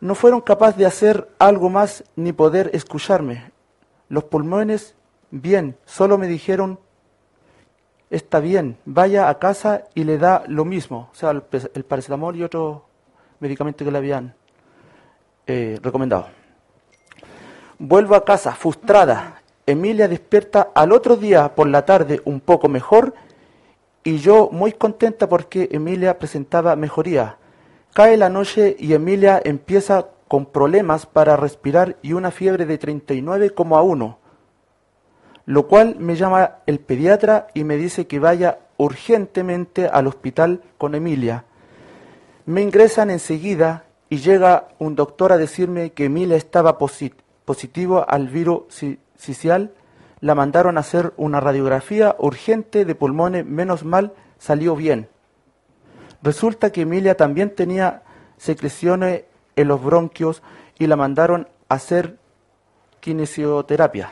no 0.00 0.14
fueron 0.14 0.40
capaces 0.40 0.76
de 0.76 0.86
hacer 0.86 1.28
algo 1.38 1.70
más 1.70 2.04
ni 2.16 2.32
poder 2.32 2.70
escucharme. 2.72 3.50
Los 4.08 4.24
pulmones, 4.24 4.94
bien, 5.30 5.76
solo 5.84 6.18
me 6.18 6.28
dijeron, 6.28 6.78
está 8.10 8.40
bien, 8.40 8.78
vaya 8.84 9.28
a 9.28 9.38
casa 9.38 9.84
y 9.94 10.04
le 10.04 10.18
da 10.18 10.44
lo 10.46 10.64
mismo, 10.64 11.08
o 11.12 11.14
sea, 11.14 11.30
el, 11.30 11.42
paracetamol 11.42 12.36
y 12.36 12.42
otro 12.42 12.86
medicamento 13.40 13.84
que 13.84 13.90
le 13.90 13.98
habían 13.98 14.34
eh, 15.48 15.80
recomendado. 15.82 16.26
Vuelvo 17.78 18.14
a 18.14 18.24
casa 18.24 18.52
frustrada. 18.54 19.42
Emilia 19.66 20.06
despierta 20.06 20.70
al 20.74 20.92
otro 20.92 21.16
día 21.16 21.54
por 21.54 21.66
la 21.68 21.84
tarde 21.84 22.20
un 22.24 22.40
poco 22.40 22.68
mejor 22.68 23.14
y 24.04 24.18
yo 24.18 24.50
muy 24.52 24.72
contenta 24.72 25.28
porque 25.28 25.68
Emilia 25.72 26.18
presentaba 26.18 26.76
mejoría. 26.76 27.38
Cae 27.94 28.16
la 28.16 28.28
noche 28.28 28.76
y 28.78 28.92
Emilia 28.92 29.40
empieza 29.42 30.08
con 30.28 30.46
problemas 30.46 31.06
para 31.06 31.36
respirar 31.36 31.96
y 32.02 32.12
una 32.12 32.30
fiebre 32.30 32.66
de 32.66 32.78
39,1, 32.78 34.16
lo 35.46 35.66
cual 35.66 35.96
me 35.98 36.16
llama 36.16 36.56
el 36.66 36.78
pediatra 36.78 37.48
y 37.54 37.64
me 37.64 37.76
dice 37.76 38.06
que 38.06 38.18
vaya 38.18 38.58
urgentemente 38.76 39.86
al 39.86 40.06
hospital 40.06 40.62
con 40.76 40.94
Emilia. 40.94 41.44
Me 42.44 42.60
ingresan 42.60 43.10
enseguida 43.10 43.84
y 44.10 44.18
llega 44.18 44.68
un 44.78 44.94
doctor 44.94 45.32
a 45.32 45.38
decirme 45.38 45.90
que 45.90 46.06
Emilia 46.06 46.36
estaba 46.36 46.78
positivo 46.78 48.04
al 48.08 48.28
virus 48.28 48.62
cicial, 49.16 49.72
la 50.20 50.34
mandaron 50.34 50.76
a 50.76 50.80
hacer 50.80 51.12
una 51.16 51.40
radiografía 51.40 52.16
urgente 52.18 52.84
de 52.84 52.94
pulmones, 52.94 53.44
menos 53.44 53.84
mal 53.84 54.12
salió 54.38 54.74
bien. 54.74 55.08
Resulta 56.22 56.72
que 56.72 56.82
Emilia 56.82 57.16
también 57.16 57.54
tenía 57.54 58.02
secreciones 58.36 59.24
en 59.56 59.68
los 59.68 59.82
bronquios 59.82 60.42
y 60.78 60.86
la 60.86 60.96
mandaron 60.96 61.48
a 61.68 61.74
hacer 61.74 62.18
kinesioterapia. 63.00 64.10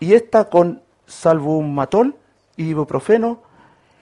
Y 0.00 0.14
esta 0.14 0.48
con 0.48 0.82
salbumatol 1.06 2.16
y 2.56 2.70
ibuprofeno, 2.70 3.42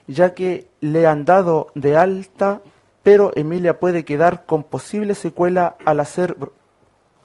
ya 0.07 0.33
que 0.33 0.67
le 0.81 1.05
han 1.07 1.25
dado 1.25 1.67
de 1.75 1.97
alta 1.97 2.61
pero 3.03 3.31
Emilia 3.35 3.79
puede 3.79 4.05
quedar 4.05 4.45
con 4.45 4.63
posible 4.63 5.13
secuela 5.13 5.75
al 5.85 5.99
hacer, 5.99 6.35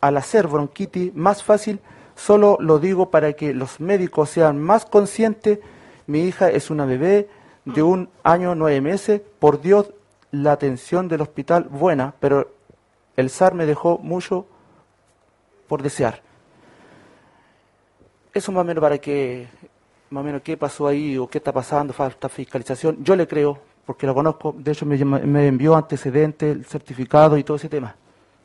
al 0.01 0.17
hacer 0.17 0.49
bronquitis 0.49 1.15
más 1.15 1.43
fácil 1.43 1.81
Solo 2.19 2.59
lo 2.61 2.81
digo 2.81 3.11
para 3.11 3.33
que 3.35 3.55
los 3.55 3.79
médicos 3.79 4.31
sean 4.31 4.59
más 4.61 4.85
conscientes. 4.85 5.61
Mi 6.09 6.23
hija 6.23 6.51
es 6.51 6.69
una 6.69 6.85
bebé 6.85 7.29
de 7.65 7.83
un 7.83 8.11
año 8.25 8.57
nueve 8.57 8.81
meses. 8.81 9.23
Por 9.39 9.61
Dios, 9.61 9.93
la 10.33 10.51
atención 10.51 11.07
del 11.07 11.21
hospital 11.21 11.69
buena, 11.71 12.15
pero 12.19 12.51
el 13.17 13.31
SAR 13.31 13.55
me 13.55 13.67
dejó 13.67 13.99
mucho 13.99 14.47
por 15.69 15.81
desear. 15.81 16.21
Eso 18.35 18.51
más 18.51 18.63
o 18.63 18.65
menos 18.65 18.83
para 18.83 18.99
que, 18.99 19.47
más 20.11 20.23
o 20.23 20.25
menos 20.25 20.43
qué 20.43 20.57
pasó 20.57 20.89
ahí 20.89 21.17
o 21.17 21.29
qué 21.29 21.39
está 21.39 21.53
pasando, 21.53 21.93
falta 21.93 22.29
fiscalización. 22.29 23.05
Yo 23.05 23.15
le 23.15 23.29
creo, 23.29 23.61
porque 23.89 24.07
lo 24.07 24.15
conozco, 24.15 24.55
de 24.55 24.73
hecho 24.73 24.85
me, 24.85 25.03
me 25.03 25.47
envió 25.47 25.75
antecedentes, 25.75 26.55
el 26.55 26.67
certificado 26.67 27.39
y 27.39 27.43
todo 27.43 27.57
ese 27.57 27.71
tema. 27.71 27.97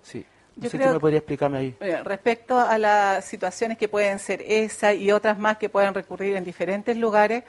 Sí. 0.02 0.26
No 0.56 0.64
Yo 0.64 0.70
sé 0.70 0.78
creo 0.78 0.94
me 0.94 1.02
podría 1.02 1.18
explicarme 1.18 1.58
ahí. 1.58 1.76
Bueno, 1.82 2.02
respecto 2.06 2.58
a 2.58 2.78
las 2.78 3.26
situaciones 3.26 3.78
que 3.78 3.90
pueden 3.90 4.20
ser 4.20 4.42
esa 4.48 4.94
y 4.94 5.12
otras 5.12 5.38
más 5.38 5.58
que 5.58 5.68
pueden 5.68 5.94
recurrir 5.94 6.38
en 6.38 6.46
diferentes 6.46 6.96
lugares, 6.96 7.44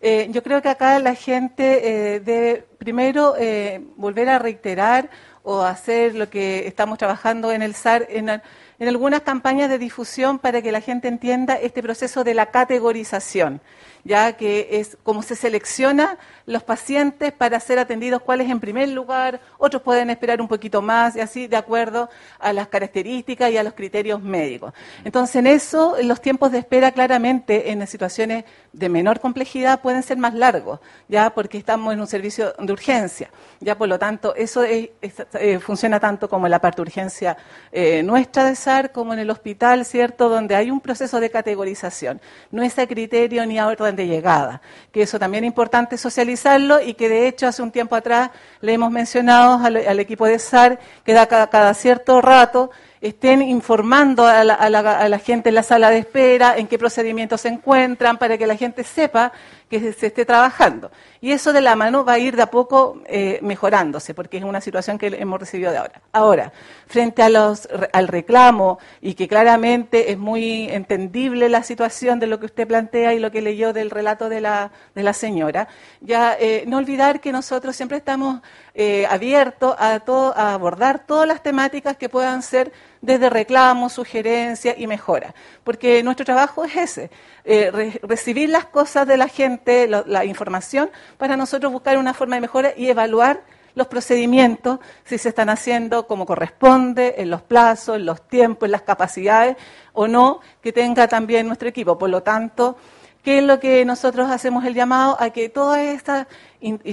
eh, 0.00 0.28
yo 0.30 0.42
creo 0.42 0.62
que 0.62 0.70
acá 0.70 0.98
la 1.00 1.14
gente 1.14 2.14
eh, 2.14 2.20
debe 2.20 2.64
primero 2.78 3.34
eh, 3.38 3.82
volver 3.96 4.30
a 4.30 4.38
reiterar 4.38 5.10
o 5.42 5.60
hacer 5.60 6.14
lo 6.14 6.30
que 6.30 6.66
estamos 6.66 6.96
trabajando 6.96 7.52
en 7.52 7.60
el 7.60 7.74
SAR 7.74 8.08
en 8.08 8.40
algunas 8.80 9.20
campañas 9.20 9.68
de 9.68 9.76
difusión 9.76 10.38
para 10.38 10.62
que 10.62 10.72
la 10.72 10.80
gente 10.80 11.08
entienda 11.08 11.56
este 11.56 11.82
proceso 11.82 12.24
de 12.24 12.32
la 12.32 12.46
categorización, 12.46 13.60
ya 14.04 14.34
que 14.34 14.68
es 14.72 14.96
como 15.02 15.22
se 15.22 15.34
selecciona 15.34 16.18
los 16.46 16.62
pacientes 16.62 17.32
para 17.32 17.58
ser 17.58 17.78
atendidos, 17.78 18.22
cuáles 18.22 18.50
en 18.50 18.60
primer 18.60 18.90
lugar, 18.90 19.40
otros 19.58 19.82
pueden 19.82 20.10
esperar 20.10 20.40
un 20.40 20.48
poquito 20.48 20.82
más 20.82 21.16
y 21.16 21.20
así 21.20 21.46
de 21.46 21.56
acuerdo 21.56 22.10
a 22.38 22.52
las 22.52 22.68
características 22.68 23.50
y 23.50 23.56
a 23.56 23.62
los 23.62 23.72
criterios 23.72 24.22
médicos. 24.22 24.74
Entonces, 25.04 25.36
en 25.36 25.46
eso, 25.46 25.96
los 26.02 26.20
tiempos 26.20 26.52
de 26.52 26.58
espera 26.58 26.92
claramente 26.92 27.70
en 27.70 27.86
situaciones 27.86 28.44
de 28.74 28.88
menor 28.88 29.20
complejidad 29.20 29.80
pueden 29.80 30.02
ser 30.02 30.18
más 30.18 30.34
largos, 30.34 30.80
ya 31.08 31.30
porque 31.30 31.58
estamos 31.58 31.92
en 31.94 32.00
un 32.00 32.06
servicio 32.06 32.52
de 32.58 32.72
urgencia. 32.72 33.30
Ya 33.60 33.78
por 33.78 33.88
lo 33.88 33.98
tanto, 33.98 34.34
eso 34.34 34.62
es- 34.64 34.90
eh, 35.34 35.58
funciona 35.60 36.00
tanto 36.00 36.28
como 36.28 36.46
en 36.46 36.50
la 36.50 36.58
parte 36.60 36.76
de 36.76 36.82
urgencia 36.82 37.36
eh, 37.72 38.02
nuestra 38.02 38.44
de 38.44 38.56
SAR 38.56 38.90
como 38.92 39.12
en 39.12 39.20
el 39.20 39.30
hospital, 39.30 39.84
¿cierto? 39.84 40.28
Donde 40.28 40.56
hay 40.56 40.70
un 40.70 40.80
proceso 40.80 41.20
de 41.20 41.30
categorización. 41.30 42.20
No 42.50 42.62
es 42.62 42.78
a 42.78 42.86
criterio 42.86 43.46
ni 43.46 43.58
a 43.58 43.66
orden 43.68 43.94
de 43.96 44.06
llegada, 44.06 44.60
que 44.92 45.02
eso 45.02 45.18
también 45.18 45.44
es 45.44 45.48
importante 45.48 45.96
socializarlo 45.96 46.80
y 46.80 46.94
que 46.94 47.08
de 47.08 47.28
hecho 47.28 47.46
hace 47.46 47.62
un 47.62 47.70
tiempo 47.70 47.94
atrás 47.94 48.30
le 48.60 48.72
hemos 48.72 48.90
mencionado 48.90 49.64
al, 49.64 49.76
al 49.76 50.00
equipo 50.00 50.26
de 50.26 50.38
SAR 50.40 50.78
que 51.04 51.12
da 51.12 51.26
cada, 51.26 51.48
cada 51.48 51.72
cierto 51.74 52.20
rato 52.20 52.70
estén 53.08 53.42
informando 53.42 54.26
a 54.26 54.42
la, 54.44 54.54
a 54.54 54.70
la- 54.70 54.98
a 54.98 55.08
la 55.08 55.18
gente 55.18 55.50
en 55.50 55.54
la 55.56 55.62
sala 55.62 55.90
de 55.90 55.98
espera 55.98 56.56
en 56.56 56.66
qué 56.66 56.78
procedimientos 56.78 57.42
se 57.42 57.48
encuentran 57.48 58.16
para 58.16 58.38
que 58.38 58.46
la 58.46 58.56
gente 58.56 58.82
sepa 58.82 59.30
que 59.68 59.92
se, 59.92 60.06
esté 60.06 60.24
trabajando. 60.24 60.90
Y 61.20 61.32
eso 61.32 61.52
de 61.52 61.60
la 61.60 61.74
mano 61.74 62.04
va 62.04 62.14
a 62.14 62.18
ir 62.18 62.36
de 62.36 62.42
a 62.42 62.50
poco 62.50 63.00
eh, 63.06 63.38
mejorándose, 63.42 64.14
porque 64.14 64.36
es 64.38 64.44
una 64.44 64.60
situación 64.60 64.98
que 64.98 65.06
hemos 65.08 65.40
recibido 65.40 65.70
de 65.72 65.78
ahora. 65.78 66.00
Ahora, 66.12 66.52
frente 66.86 67.22
a 67.22 67.28
los, 67.28 67.68
al 67.92 68.08
reclamo, 68.08 68.78
y 69.00 69.14
que 69.14 69.26
claramente 69.26 70.12
es 70.12 70.18
muy 70.18 70.68
entendible 70.70 71.48
la 71.48 71.62
situación 71.62 72.20
de 72.20 72.26
lo 72.26 72.38
que 72.40 72.46
usted 72.46 72.66
plantea 72.68 73.14
y 73.14 73.18
lo 73.18 73.30
que 73.30 73.40
leyó 73.42 73.72
del 73.72 73.90
relato 73.90 74.28
de 74.28 74.40
la, 74.40 74.70
de 74.94 75.02
la 75.02 75.12
señora, 75.12 75.68
ya 76.00 76.36
eh, 76.38 76.64
no 76.66 76.76
olvidar 76.78 77.20
que 77.20 77.32
nosotros 77.32 77.74
siempre 77.74 77.98
estamos 77.98 78.40
eh, 78.74 79.06
abiertos 79.08 79.74
a, 79.78 80.00
todo, 80.00 80.36
a 80.36 80.52
abordar 80.54 81.06
todas 81.06 81.26
las 81.26 81.42
temáticas 81.42 81.96
que 81.96 82.08
puedan 82.08 82.42
ser 82.42 82.70
desde 83.04 83.28
reclamos, 83.30 83.92
sugerencias 83.92 84.74
y 84.78 84.86
mejora. 84.86 85.34
Porque 85.62 86.02
nuestro 86.02 86.24
trabajo 86.24 86.64
es 86.64 86.76
ese, 86.76 87.10
eh, 87.44 87.70
re- 87.70 88.00
recibir 88.02 88.48
las 88.48 88.64
cosas 88.64 89.06
de 89.06 89.16
la 89.16 89.28
gente, 89.28 89.86
lo- 89.86 90.04
la 90.06 90.24
información, 90.24 90.90
para 91.18 91.36
nosotros 91.36 91.70
buscar 91.72 91.98
una 91.98 92.14
forma 92.14 92.36
de 92.36 92.40
mejora 92.40 92.72
y 92.76 92.88
evaluar 92.88 93.42
los 93.74 93.88
procedimientos, 93.88 94.78
si 95.04 95.18
se 95.18 95.28
están 95.30 95.50
haciendo 95.50 96.06
como 96.06 96.24
corresponde, 96.26 97.16
en 97.18 97.28
los 97.28 97.42
plazos, 97.42 97.96
en 97.96 98.06
los 98.06 98.26
tiempos, 98.28 98.66
en 98.68 98.70
las 98.72 98.82
capacidades 98.82 99.56
o 99.92 100.06
no, 100.06 100.40
que 100.62 100.72
tenga 100.72 101.08
también 101.08 101.46
nuestro 101.46 101.68
equipo. 101.68 101.98
Por 101.98 102.08
lo 102.08 102.22
tanto, 102.22 102.76
¿qué 103.24 103.38
es 103.38 103.44
lo 103.44 103.58
que 103.58 103.84
nosotros 103.84 104.30
hacemos 104.30 104.64
el 104.64 104.74
llamado? 104.74 105.16
A 105.18 105.30
que 105.30 105.48
todas 105.48 105.80
estas 105.80 106.26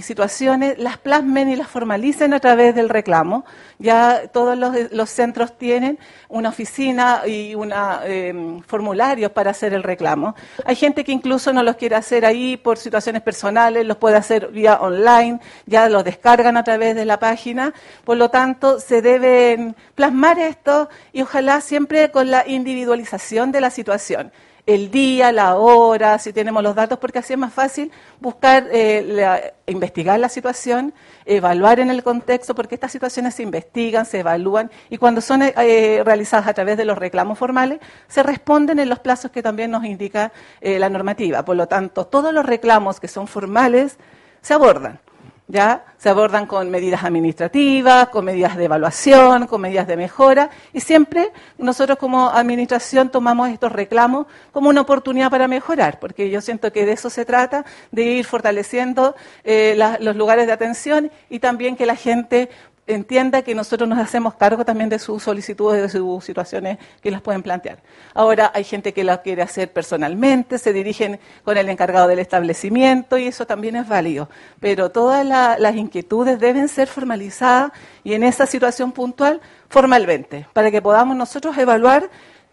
situaciones 0.02 0.78
las 0.80 0.98
plasmen 0.98 1.50
y 1.50 1.56
las 1.56 1.68
formalicen 1.68 2.34
a 2.34 2.40
través 2.40 2.76
del 2.76 2.90
reclamo. 2.90 3.46
Ya 3.80 4.28
todos 4.32 4.58
los, 4.58 5.10
centros 5.10 5.58
tienen 5.58 6.00
una 6.30 6.50
oficina 6.50 7.22
y 7.26 7.56
una, 7.56 8.02
eh, 8.06 8.62
formularios 8.66 9.32
para 9.32 9.52
hacer 9.52 9.74
el 9.74 9.84
reclamo. 9.84 10.36
Hay 10.66 10.76
gente 10.76 11.04
que 11.04 11.12
incluso 11.12 11.54
no 11.54 11.64
los 11.64 11.76
quiere 11.76 11.96
hacer 11.96 12.26
ahí 12.26 12.58
por 12.58 12.78
situaciones 12.78 13.22
personales, 13.22 13.86
los 13.86 13.98
puede 13.98 14.18
hacer 14.18 14.48
vía 14.48 14.76
online, 14.82 15.40
ya 15.66 15.90
los 15.90 16.04
descargan 16.04 16.58
a 16.58 16.64
través 16.64 16.96
de 16.96 17.06
la 17.06 17.20
página. 17.20 17.74
Por 18.04 18.18
lo 18.18 18.30
tanto, 18.30 18.80
se 18.80 19.02
deben 19.02 19.76
plasmar 19.96 20.40
esto 20.40 20.90
y 21.14 21.22
ojalá 21.22 21.62
siempre 21.62 22.12
con 22.12 22.32
la 22.32 22.48
individualización 22.48 23.52
de 23.52 23.62
la 23.62 23.70
situación 23.70 24.32
el 24.66 24.92
día, 24.92 25.32
la 25.32 25.56
hora, 25.56 26.18
si 26.20 26.34
tenemos 26.34 26.62
los 26.64 26.76
datos, 26.76 27.00
porque 27.00 27.20
así 27.20 27.34
es 27.34 27.40
más 27.40 27.54
fácil 27.54 27.92
buscar, 28.20 28.68
eh, 28.72 29.04
la- 29.06 29.42
investigar 29.68 30.20
la 30.20 30.30
situación, 30.30 30.94
evaluar 31.26 31.80
en 31.80 31.90
el 31.90 32.04
contexto, 32.04 32.54
porque 32.56 32.76
estas 32.76 32.92
situaciones 32.92 33.36
se 33.36 33.44
investigan, 33.44 34.06
se 34.06 34.20
evalúan 34.20 34.70
y 34.90 34.98
cuando 34.98 35.22
son 35.22 35.42
eh, 35.44 36.02
realizadas 36.06 36.48
a 36.48 36.54
través 36.54 36.78
de 36.78 36.86
los 36.86 36.98
reclamos 36.98 37.38
formales, 37.38 37.80
se 38.08 38.24
responden 38.24 38.80
en 38.80 38.90
los 38.90 39.00
plazos 39.00 39.32
que 39.32 39.42
también 39.42 39.72
nos 39.72 39.84
indica 39.86 40.32
eh, 40.62 40.78
la 40.80 40.90
normativa. 40.90 41.44
Por 41.44 41.56
lo 41.56 41.68
tanto, 41.68 42.06
todos 42.06 42.34
los 42.34 42.46
reclamos 42.46 43.00
que 43.00 43.08
son 43.08 43.28
formales 43.28 43.98
se 44.42 44.54
abordan. 44.54 45.00
¿Ya? 45.48 45.86
Se 45.98 46.10
abordan 46.10 46.46
con 46.46 46.70
medidas 46.70 47.04
administrativas, 47.04 48.10
con 48.10 48.26
medidas 48.26 48.58
de 48.58 48.66
evaluación, 48.66 49.48
con 49.48 49.62
medidas 49.62 49.88
de 49.88 49.98
mejora 49.98 50.50
y 50.74 50.80
siempre 50.80 51.32
nosotros 51.58 51.98
como 51.98 52.30
administración 52.30 53.10
tomamos 53.10 53.50
estos 53.50 53.72
reclamos 53.72 54.28
como 54.52 54.70
una 54.70 54.82
oportunidad 54.82 55.30
para 55.30 55.48
mejorar, 55.48 56.00
porque 56.00 56.30
yo 56.30 56.42
siento 56.42 56.72
que 56.72 56.86
de 56.86 56.94
eso 56.94 57.10
se 57.10 57.26
trata, 57.26 57.66
de 57.92 58.04
ir 58.04 58.26
fortaleciendo 58.26 59.16
eh, 59.44 59.78
los 60.00 60.16
lugares 60.16 60.48
de 60.48 60.54
atención 60.54 61.12
y 61.30 61.40
también 61.40 61.76
que 61.76 61.86
la 61.86 61.96
gente 61.96 62.50
entienda 62.94 63.42
que 63.42 63.56
nosotros 63.56 63.88
nos 63.90 64.00
hacemos 64.00 64.36
cargo 64.36 64.64
también 64.66 64.90
de 64.90 65.00
sus 65.00 65.24
solicitudes, 65.24 65.82
de 65.82 65.90
sus 65.90 66.24
situaciones 66.24 66.78
que 67.02 67.10
las 67.12 67.22
pueden 67.22 67.42
plantear. 67.42 67.80
Ahora 68.14 68.52
hay 68.54 68.64
gente 68.64 68.94
que 68.94 69.04
la 69.04 69.22
quiere 69.22 69.42
hacer 69.42 69.72
personalmente, 69.74 70.58
se 70.58 70.74
dirigen 70.74 71.20
con 71.44 71.58
el 71.58 71.70
encargado 71.70 72.08
del 72.08 72.20
establecimiento 72.20 73.18
y 73.18 73.28
eso 73.28 73.48
también 73.48 73.76
es 73.76 73.88
válido. 73.88 74.30
Pero 74.60 74.92
todas 74.92 75.26
la- 75.26 75.58
las 75.58 75.76
inquietudes 75.76 76.40
deben 76.40 76.68
ser 76.68 76.88
formalizadas 76.88 77.72
y 78.04 78.14
en 78.14 78.24
esa 78.24 78.46
situación 78.46 78.92
puntual 78.92 79.42
formalmente, 79.70 80.48
para 80.54 80.70
que 80.70 80.82
podamos 80.82 81.16
nosotros 81.16 81.58
evaluar 81.58 82.10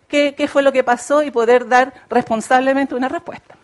qué 0.09 0.49
fue 0.51 0.63
lo 0.63 0.73
que 0.73 0.83
pasó 0.83 1.23
y 1.23 1.31
poder 1.31 1.69
dar 1.69 1.93
responsablemente 2.09 2.95
una 2.95 3.11
respuesta. 3.11 3.58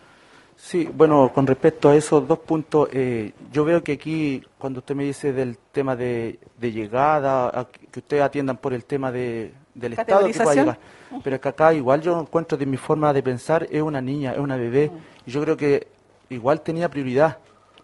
Sí, 0.65 0.89
bueno, 0.91 1.31
con 1.31 1.45
respecto 1.45 1.89
a 1.89 1.95
esos 1.95 2.27
dos 2.27 2.39
puntos, 2.39 2.89
eh, 2.91 3.33
yo 3.51 3.63
veo 3.63 3.83
que 3.83 3.91
aquí, 3.91 4.41
cuando 4.57 4.79
usted 4.79 4.95
me 4.95 5.03
dice 5.03 5.31
del 5.31 5.59
tema 5.71 5.95
de, 5.95 6.39
de 6.57 6.71
llegada, 6.71 7.47
a 7.49 7.65
que 7.65 7.85
que 7.85 7.99
ustedes 7.99 8.23
atiendan 8.23 8.57
por 8.57 8.73
el 8.73 8.83
tema 8.83 9.11
de, 9.11 9.53
del 9.75 9.93
Estado 9.93 10.25
que 10.25 10.33
pueda 10.33 10.55
llegar, 10.55 10.79
pero 11.23 11.35
es 11.35 11.41
que 11.43 11.49
acá 11.49 11.71
igual 11.71 12.01
yo 12.01 12.19
encuentro 12.19 12.57
de 12.57 12.65
mi 12.65 12.77
forma 12.77 13.13
de 13.13 13.21
pensar, 13.21 13.67
es 13.69 13.79
una 13.79 14.01
niña, 14.01 14.33
es 14.33 14.39
una 14.39 14.57
bebé, 14.57 14.91
y 15.27 15.29
yo 15.31 15.39
creo 15.43 15.55
que 15.55 15.87
igual 16.29 16.61
tenía 16.61 16.89
prioridad. 16.89 17.37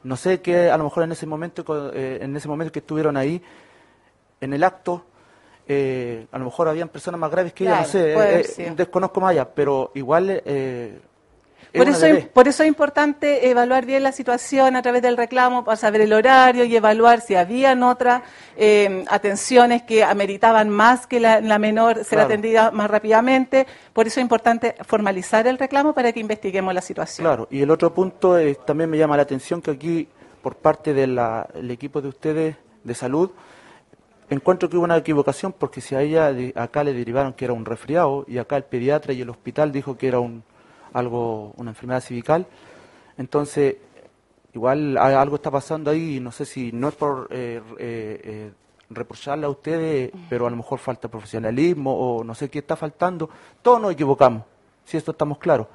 No 0.04 0.16
sé 0.18 0.42
qué, 0.42 0.72
a 0.72 0.78
lo 0.78 0.86
mejor 0.86 1.04
en 1.04 1.12
ese 1.12 1.28
momento, 1.28 1.64
eh, 1.94 2.18
en 2.20 2.36
ese 2.36 2.48
momento 2.48 2.72
que 2.72 2.80
estuvieron 2.80 3.16
ahí, 3.16 3.40
en 4.42 4.54
el 4.54 4.64
acto, 4.64 5.06
eh, 5.68 6.26
a 6.32 6.40
lo 6.40 6.46
mejor 6.46 6.68
habían 6.68 6.90
personas 6.90 7.20
más 7.20 7.30
graves 7.30 7.54
que 7.54 7.64
ella, 7.66 7.82
no 7.82 7.88
Claro, 7.88 7.92
sé, 7.92 8.40
eh, 8.42 8.46
eh, 8.58 8.74
desconozco 8.76 9.22
más 9.22 9.30
allá, 9.30 9.48
pero 9.48 9.92
igual 9.94 10.42
eh, 10.44 11.00
Por 11.74 11.88
eso, 11.88 12.06
por 12.34 12.48
eso 12.50 12.64
es 12.64 12.68
importante 12.68 13.50
evaluar 13.50 13.86
bien 13.86 14.04
la 14.04 14.12
situación 14.12 14.76
a 14.76 14.82
través 14.82 15.02
del 15.02 15.16
reclamo 15.16 15.64
para 15.64 15.78
saber 15.78 16.02
el 16.02 16.12
horario 16.12 16.66
y 16.66 16.76
evaluar 16.76 17.22
si 17.22 17.36
habían 17.36 17.82
otras 17.84 18.24
eh, 18.58 19.06
atenciones 19.10 19.82
que 19.84 20.04
ameritaban 20.04 20.70
más 20.70 21.08
que 21.08 21.22
la, 21.22 21.40
la 21.40 21.60
menor 21.60 21.96
ser 22.04 22.18
Claro. 22.18 22.26
atendida 22.26 22.72
más 22.72 22.92
rápidamente. 22.92 23.68
Por 23.94 24.06
eso 24.08 24.20
es 24.20 24.24
importante 24.24 24.76
formalizar 24.86 25.48
el 25.48 25.58
reclamo 25.58 25.94
para 25.94 26.12
que 26.12 26.20
investiguemos 26.20 26.74
la 26.74 26.82
situación. 26.82 27.24
Claro, 27.26 27.48
y 27.50 27.62
el 27.62 27.72
otro 27.72 27.94
punto 27.94 28.38
es, 28.38 28.64
también 28.66 28.90
me 28.90 28.98
llama 28.98 29.16
la 29.16 29.24
atención 29.24 29.62
que 29.62 29.72
aquí, 29.72 30.08
por 30.42 30.56
parte 30.58 30.94
del 30.94 31.18
equipo 31.70 32.02
de 32.02 32.10
ustedes 32.10 32.56
de 32.84 32.94
salud, 32.96 33.32
encuentro 34.30 34.70
que 34.70 34.76
hubo 34.78 34.84
una 34.84 34.98
equivocación 34.98 35.54
porque 35.58 35.80
si 35.82 35.96
a 35.96 36.02
ella 36.02 36.34
acá 36.56 36.84
le 36.84 36.94
derivaron 36.94 37.32
que 37.34 37.46
era 37.46 37.54
un 37.54 37.64
resfriado 37.66 38.26
y 38.28 38.38
acá 38.40 38.58
el 38.58 38.64
pediatra 38.64 39.14
y 39.14 39.22
el 39.22 39.30
hospital 39.30 39.72
dijo 39.72 39.98
que 39.98 40.08
era 40.08 40.20
un 40.20 40.44
algo 40.94 41.54
una 41.58 41.72
enfermedad 41.72 42.02
cervical, 42.02 42.46
entonces 43.18 43.78
igual 44.54 44.98
algo 44.98 45.36
está 45.36 45.50
pasando 45.50 45.92
ahí 45.92 46.20
no 46.20 46.32
sé 46.32 46.46
si 46.46 46.72
no 46.72 46.90
es 46.90 46.96
por 46.96 47.28
eh, 47.32 47.62
eh, 47.78 48.52
reprocharle 48.94 49.46
a 49.46 49.50
ustedes, 49.50 50.12
pero 50.30 50.48
a 50.48 50.50
lo 50.50 50.56
mejor 50.56 50.80
falta 50.80 51.08
profesionalismo 51.08 51.94
o 51.94 52.24
no 52.24 52.36
sé 52.36 52.50
qué 52.50 52.60
está 52.60 52.76
faltando. 52.76 53.30
Todos 53.62 53.82
nos 53.82 53.94
equivocamos, 53.94 54.44
si 54.84 54.98
esto 54.98 55.12
estamos 55.12 55.38
claros. 55.38 55.68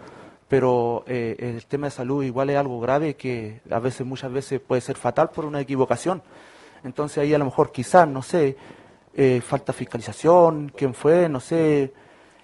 Pero 0.48 1.02
eh, 1.08 1.34
el 1.38 1.66
tema 1.66 1.88
de 1.88 1.90
salud 1.90 2.22
igual 2.22 2.50
es 2.50 2.56
algo 2.56 2.78
grave 2.78 3.14
que 3.14 3.60
a 3.68 3.80
veces, 3.80 4.06
muchas 4.06 4.32
veces 4.32 4.60
puede 4.60 4.80
ser 4.80 4.96
fatal 4.96 5.30
por 5.30 5.44
una 5.44 5.60
equivocación. 5.60 6.22
Entonces 6.84 7.18
ahí 7.18 7.34
a 7.34 7.38
lo 7.38 7.46
mejor 7.46 7.72
quizás, 7.72 8.06
no 8.06 8.22
sé, 8.22 8.56
eh, 9.14 9.40
falta 9.40 9.72
fiscalización, 9.72 10.72
quién 10.76 10.94
fue, 10.94 11.28
no 11.28 11.40
sé. 11.40 11.92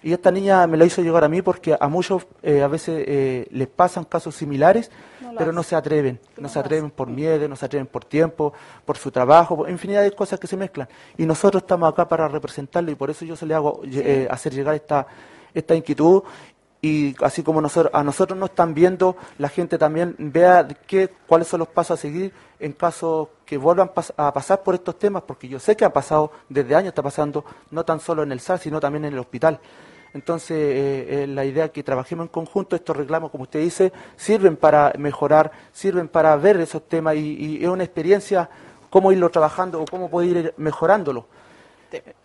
Y 0.03 0.11
esta 0.13 0.31
niña 0.31 0.67
me 0.67 0.75
la 0.77 0.83
hizo 0.85 1.01
llegar 1.01 1.23
a 1.23 1.29
mí 1.29 1.41
porque 1.41 1.75
a 1.79 1.87
muchos 1.87 2.27
eh, 2.41 2.61
a 2.61 2.67
veces 2.67 3.03
eh, 3.07 3.47
les 3.51 3.67
pasan 3.69 4.03
casos 4.03 4.35
similares, 4.35 4.91
pero 5.37 5.51
no 5.53 5.63
se 5.63 5.75
atreven. 5.75 6.19
No 6.37 6.49
se 6.49 6.59
atreven 6.59 6.91
por 6.91 7.07
miedo, 7.07 7.47
no 7.47 7.55
se 7.55 7.65
atreven 7.65 7.87
por 7.87 8.03
tiempo, 8.03 8.53
por 8.85 8.97
su 8.97 9.09
trabajo, 9.11 9.55
por 9.55 9.69
infinidad 9.69 10.03
de 10.03 10.11
cosas 10.11 10.39
que 10.39 10.47
se 10.47 10.57
mezclan. 10.57 10.89
Y 11.17 11.25
nosotros 11.25 11.63
estamos 11.63 11.89
acá 11.91 12.07
para 12.07 12.27
representarlo 12.27 12.91
y 12.91 12.95
por 12.95 13.09
eso 13.09 13.23
yo 13.23 13.35
se 13.37 13.45
le 13.45 13.53
hago 13.55 13.81
eh, 13.85 14.27
hacer 14.29 14.53
llegar 14.53 14.75
esta, 14.75 15.07
esta 15.53 15.73
inquietud 15.73 16.23
y 16.81 17.15
así 17.23 17.41
como 17.43 17.61
nosotros, 17.61 17.93
a 17.95 18.03
nosotros 18.03 18.37
nos 18.37 18.49
están 18.49 18.73
viendo, 18.73 19.15
la 19.37 19.47
gente 19.47 19.77
también 19.77 20.15
vea 20.19 20.67
qué, 20.85 21.09
cuáles 21.27 21.47
son 21.47 21.59
los 21.59 21.69
pasos 21.69 21.97
a 21.97 22.01
seguir 22.01 22.33
en 22.59 22.73
caso 22.73 23.29
que 23.45 23.55
vuelvan 23.57 23.87
pas- 23.93 24.13
a 24.17 24.33
pasar 24.33 24.63
por 24.63 24.75
estos 24.75 24.99
temas, 24.99 25.23
porque 25.25 25.47
yo 25.47 25.59
sé 25.59 25.77
que 25.77 25.85
ha 25.85 25.93
pasado, 25.93 26.31
desde 26.49 26.75
años 26.75 26.89
está 26.89 27.01
pasando, 27.01 27.45
no 27.71 27.85
tan 27.85 28.01
solo 28.01 28.21
en 28.23 28.33
el 28.33 28.41
SAR, 28.41 28.59
sino 28.59 28.81
también 28.81 29.05
en 29.05 29.13
el 29.13 29.19
hospital. 29.19 29.61
Entonces, 30.13 30.57
eh, 30.57 31.23
eh, 31.23 31.27
la 31.27 31.43
idea 31.43 31.69
que 31.69 31.81
trabajemos 31.83 32.25
en 32.25 32.29
conjunto, 32.29 32.75
estos 32.75 32.95
reclamos, 32.95 33.31
como 33.31 33.43
usted 33.43 33.61
dice, 33.61 33.91
sirven 34.15 34.55
para 34.55 34.93
mejorar, 34.97 35.51
sirven 35.71 36.07
para 36.07 36.35
ver 36.35 36.59
esos 36.59 36.87
temas 36.87 37.15
y, 37.15 37.57
y 37.59 37.63
es 37.63 37.69
una 37.69 37.83
experiencia 37.83 38.49
cómo 38.89 39.11
irlo 39.11 39.31
trabajando 39.31 39.81
o 39.81 39.85
cómo 39.85 40.09
poder 40.09 40.37
ir 40.37 40.53
mejorándolo. 40.57 41.25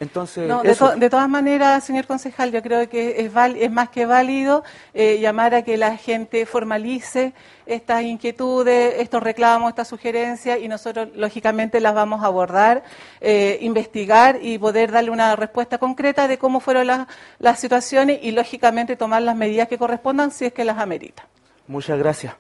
Entonces, 0.01 0.49
No, 0.49 0.63
de, 0.63 0.71
eso. 0.71 0.91
to- 0.93 0.97
de 0.97 1.11
todas 1.11 1.29
maneras, 1.29 1.85
señor 1.85 2.07
concejal, 2.07 2.53
yo 2.53 2.63
creo 2.63 2.89
que 2.89 3.21
es, 3.21 3.33
val- 3.33 3.57
es 3.57 3.71
más 3.71 3.89
que 3.91 4.07
válido 4.07 4.65
eh, 4.95 5.19
llamar 5.21 5.55
a 5.55 5.63
que 5.63 5.77
la 5.77 5.97
gente 5.97 6.47
formalice 6.47 7.33
estas 7.67 8.03
inquietudes, 8.03 8.95
estos 8.99 9.23
reclamos, 9.23 9.69
estas 9.71 9.89
sugerencias 9.89 10.59
y 10.61 10.69
nosotros, 10.69 11.09
lógicamente, 11.15 11.81
las 11.81 11.95
vamos 11.95 12.23
a 12.23 12.27
abordar, 12.27 12.83
eh, 13.21 13.59
investigar 13.61 14.39
y 14.41 14.59
poder 14.59 14.91
darle 14.93 15.11
una 15.11 15.37
respuesta 15.37 15.79
concreta 15.79 16.29
de 16.29 16.39
cómo 16.39 16.61
fueron 16.61 16.87
las- 16.87 17.07
las 17.39 17.61
situaciones 17.61 18.21
y, 18.23 18.31
lógicamente, 18.31 18.97
tomar 18.97 19.23
las 19.23 19.37
medidas 19.37 19.69
que 19.69 19.77
correspondan 19.79 20.31
si 20.31 20.47
es 20.47 20.53
que 20.53 20.65
las 20.65 20.79
amerita. 20.79 21.27
Muchas 21.67 21.99
gracias. 21.99 22.35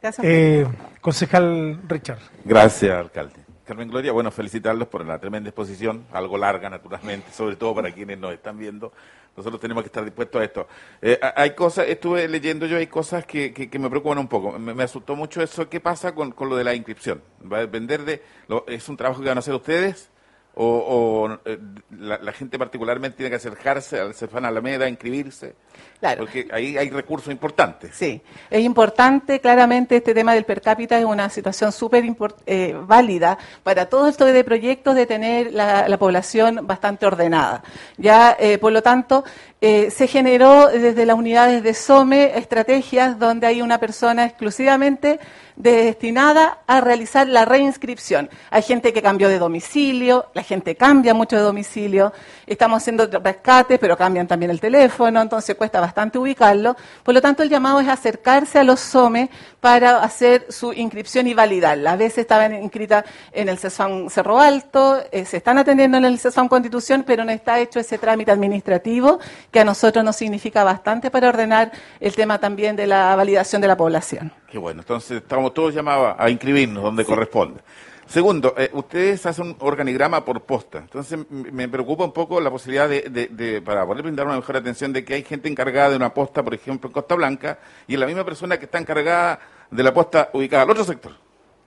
Gracias. 0.00 0.24
Eh, 0.26 0.66
concejal 1.00 1.80
Richard. 1.88 2.18
Gracias, 2.44 2.92
alcalde. 2.96 3.34
Carmen 3.66 3.88
Gloria, 3.88 4.12
bueno, 4.12 4.30
felicitarlos 4.30 4.88
por 4.88 5.04
la 5.04 5.18
tremenda 5.18 5.48
exposición, 5.50 6.06
algo 6.12 6.38
larga 6.38 6.70
naturalmente, 6.70 7.30
sobre 7.32 7.56
todo 7.56 7.74
para 7.74 7.90
quienes 7.92 8.18
nos 8.18 8.32
están 8.32 8.56
viendo. 8.58 8.92
Nosotros 9.36 9.60
tenemos 9.60 9.82
que 9.82 9.88
estar 9.88 10.04
dispuestos 10.04 10.40
a 10.40 10.44
esto. 10.44 10.68
Eh, 11.02 11.18
ha- 11.20 11.34
hay 11.36 11.50
cosas, 11.54 11.86
estuve 11.88 12.26
leyendo 12.28 12.64
yo, 12.66 12.78
hay 12.78 12.86
cosas 12.86 13.26
que, 13.26 13.52
que- 13.52 13.68
que 13.68 13.78
me 13.78 13.90
preocupan 13.90 14.18
un 14.18 14.28
poco. 14.28 14.58
Me, 14.58 14.72
me 14.72 14.84
asustó 14.84 15.14
mucho 15.16 15.42
eso. 15.42 15.68
¿Qué 15.68 15.78
pasa 15.80 16.14
con, 16.14 16.32
con 16.32 16.48
lo 16.48 16.56
de 16.56 16.64
la 16.64 16.74
inscripción? 16.74 17.20
¿Va 17.52 17.58
a 17.58 17.60
depender 17.60 18.04
de, 18.04 18.22
lo- 18.48 18.64
es 18.66 18.88
un 18.88 18.96
trabajo 18.96 19.20
que 19.20 19.28
van 19.28 19.36
a 19.36 19.40
hacer 19.40 19.52
ustedes? 19.54 20.10
¿O, 20.58 20.64
o, 20.64 21.38
eh, 21.44 21.58
la, 21.98 22.16
la 22.16 22.32
gente 22.32 22.58
particularmente 22.58 23.18
tiene 23.18 23.28
que 23.28 23.36
acercarse 23.36 24.00
al 24.00 24.14
Cefán 24.14 24.46
Alameda, 24.46 24.86
a 24.86 24.88
inscribirse? 24.88 25.54
Claro. 26.00 26.24
Porque 26.24 26.48
ahí 26.50 26.78
hay 26.78 26.88
recursos 26.88 27.30
importantes. 27.30 27.94
Sí, 27.94 28.22
es 28.48 28.64
importante, 28.64 29.40
claramente 29.40 29.96
este 29.96 30.14
tema 30.14 30.32
del 30.34 30.44
per 30.44 30.62
cápita 30.62 30.98
es 30.98 31.04
una 31.04 31.28
situación 31.28 31.72
súper 31.72 32.04
eh, 32.46 32.74
válida 32.86 33.38
para 33.62 33.86
todo 33.86 34.08
esto 34.08 34.24
de 34.24 34.44
proyectos 34.44 34.94
de 34.94 35.04
tener 35.04 35.52
la, 35.52 35.88
la 35.88 35.98
población 35.98 36.66
bastante 36.66 37.06
ordenada. 37.06 37.62
Ya, 37.98 38.34
eh, 38.38 38.56
por 38.58 38.72
lo 38.72 38.82
tanto, 38.82 39.24
eh, 39.60 39.90
se 39.90 40.06
generó 40.06 40.68
desde 40.68 41.06
las 41.06 41.16
unidades 41.16 41.62
de 41.62 41.72
SOME 41.74 42.38
estrategias 42.38 43.18
donde 43.18 43.46
hay 43.46 43.62
una 43.62 43.78
persona 43.78 44.24
exclusivamente 44.24 45.18
destinada 45.56 46.58
a 46.66 46.80
realizar 46.80 47.26
la 47.26 47.44
reinscripción. 47.44 48.30
Hay 48.50 48.62
gente 48.62 48.92
que 48.92 49.02
cambió 49.02 49.28
de 49.28 49.38
domicilio, 49.38 50.26
la 50.34 50.42
gente 50.42 50.76
cambia 50.76 51.14
mucho 51.14 51.36
de 51.36 51.42
domicilio, 51.42 52.12
estamos 52.46 52.82
haciendo 52.82 53.06
rescates, 53.06 53.78
pero 53.78 53.96
cambian 53.96 54.26
también 54.26 54.50
el 54.50 54.60
teléfono, 54.60 55.20
entonces 55.20 55.56
cuesta 55.56 55.80
bastante 55.80 56.18
ubicarlo. 56.18 56.76
Por 57.02 57.14
lo 57.14 57.22
tanto, 57.22 57.42
el 57.42 57.48
llamado 57.48 57.80
es 57.80 57.88
acercarse 57.88 58.58
a 58.58 58.64
los 58.64 58.80
SOME 58.80 59.30
para 59.60 60.02
hacer 60.02 60.46
su 60.50 60.72
inscripción 60.72 61.26
y 61.26 61.34
validarla. 61.34 61.92
A 61.92 61.96
veces 61.96 62.18
estaban 62.18 62.54
inscritas 62.54 63.04
en 63.32 63.48
el 63.48 63.58
CESFAM 63.58 64.10
Cerro 64.10 64.38
Alto, 64.38 65.02
eh, 65.10 65.24
se 65.24 65.38
están 65.38 65.58
atendiendo 65.58 65.96
en 65.96 66.04
el 66.04 66.18
CESFAM 66.18 66.48
Constitución, 66.48 67.04
pero 67.06 67.24
no 67.24 67.32
está 67.32 67.58
hecho 67.58 67.80
ese 67.80 67.98
trámite 67.98 68.30
administrativo 68.30 69.18
que 69.50 69.60
a 69.60 69.64
nosotros 69.64 70.04
nos 70.04 70.16
significa 70.16 70.64
bastante 70.64 71.10
para 71.10 71.28
ordenar 71.28 71.72
el 71.98 72.14
tema 72.14 72.38
también 72.38 72.76
de 72.76 72.86
la 72.86 73.16
validación 73.16 73.62
de 73.62 73.68
la 73.68 73.76
población. 73.76 74.32
Qué 74.50 74.58
bueno, 74.58 74.80
entonces 74.82 75.22
estamos 75.22 75.52
todos 75.52 75.74
llamados 75.74 76.14
a 76.18 76.30
inscribirnos 76.30 76.82
donde 76.82 77.04
corresponde. 77.04 77.60
Segundo, 78.06 78.54
eh, 78.56 78.70
ustedes 78.72 79.26
hacen 79.26 79.46
un 79.48 79.56
organigrama 79.58 80.24
por 80.24 80.40
posta, 80.42 80.78
entonces 80.78 81.18
me 81.28 81.68
preocupa 81.68 82.04
un 82.04 82.12
poco 82.12 82.40
la 82.40 82.50
posibilidad 82.50 82.88
de, 82.88 83.02
de- 83.10 83.26
de- 83.26 83.60
para 83.60 83.84
poder 83.84 84.04
brindar 84.04 84.26
una 84.26 84.36
mejor 84.36 84.56
atención, 84.56 84.92
de 84.92 85.04
que 85.04 85.14
hay 85.14 85.24
gente 85.24 85.48
encargada 85.48 85.90
de 85.90 85.96
una 85.96 86.14
posta, 86.14 86.44
por 86.44 86.54
ejemplo, 86.54 86.88
en 86.88 86.92
Costa 86.92 87.16
Blanca, 87.16 87.58
y 87.88 87.94
es 87.94 87.98
la 88.00 88.06
misma 88.06 88.24
persona 88.24 88.56
que 88.58 88.66
está 88.66 88.78
encargada 88.78 89.40
de 89.68 89.82
la 89.82 89.92
posta 89.92 90.30
ubicada 90.32 90.62
al 90.62 90.70
otro 90.70 90.84
sector. 90.84 91.12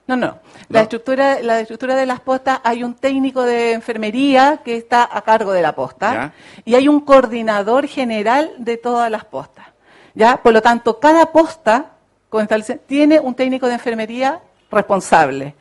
No, 0.07 0.15
no. 0.15 0.39
La 0.69 0.81
estructura, 0.83 1.39
la 1.41 1.59
estructura 1.59 1.95
de 1.95 2.05
las 2.05 2.21
postas, 2.21 2.61
hay 2.63 2.83
un 2.85 2.93
técnico 2.95 3.43
de 3.43 3.73
enfermería 3.73 4.61
que 4.63 4.77
está 4.77 5.07
a 5.11 5.21
cargo 5.23 5.51
de 5.51 5.61
la 5.61 5.75
posta 5.75 6.33
y 6.63 6.73
hay 6.75 6.87
un 6.87 7.01
coordinador 7.01 7.85
general 7.85 8.53
de 8.57 8.77
todas 8.77 9.11
las 9.11 9.25
postas. 9.25 9.67
¿Ya? 10.15 10.37
Por 10.41 10.53
lo 10.53 10.61
tanto, 10.61 10.99
cada 10.99 11.31
posta 11.31 11.91
con 12.29 12.47
tiene 12.87 13.19
un 13.19 13.33
técnico 13.35 13.67
de 13.67 13.73
enfermería 13.73 14.39
responsable. 14.71 15.55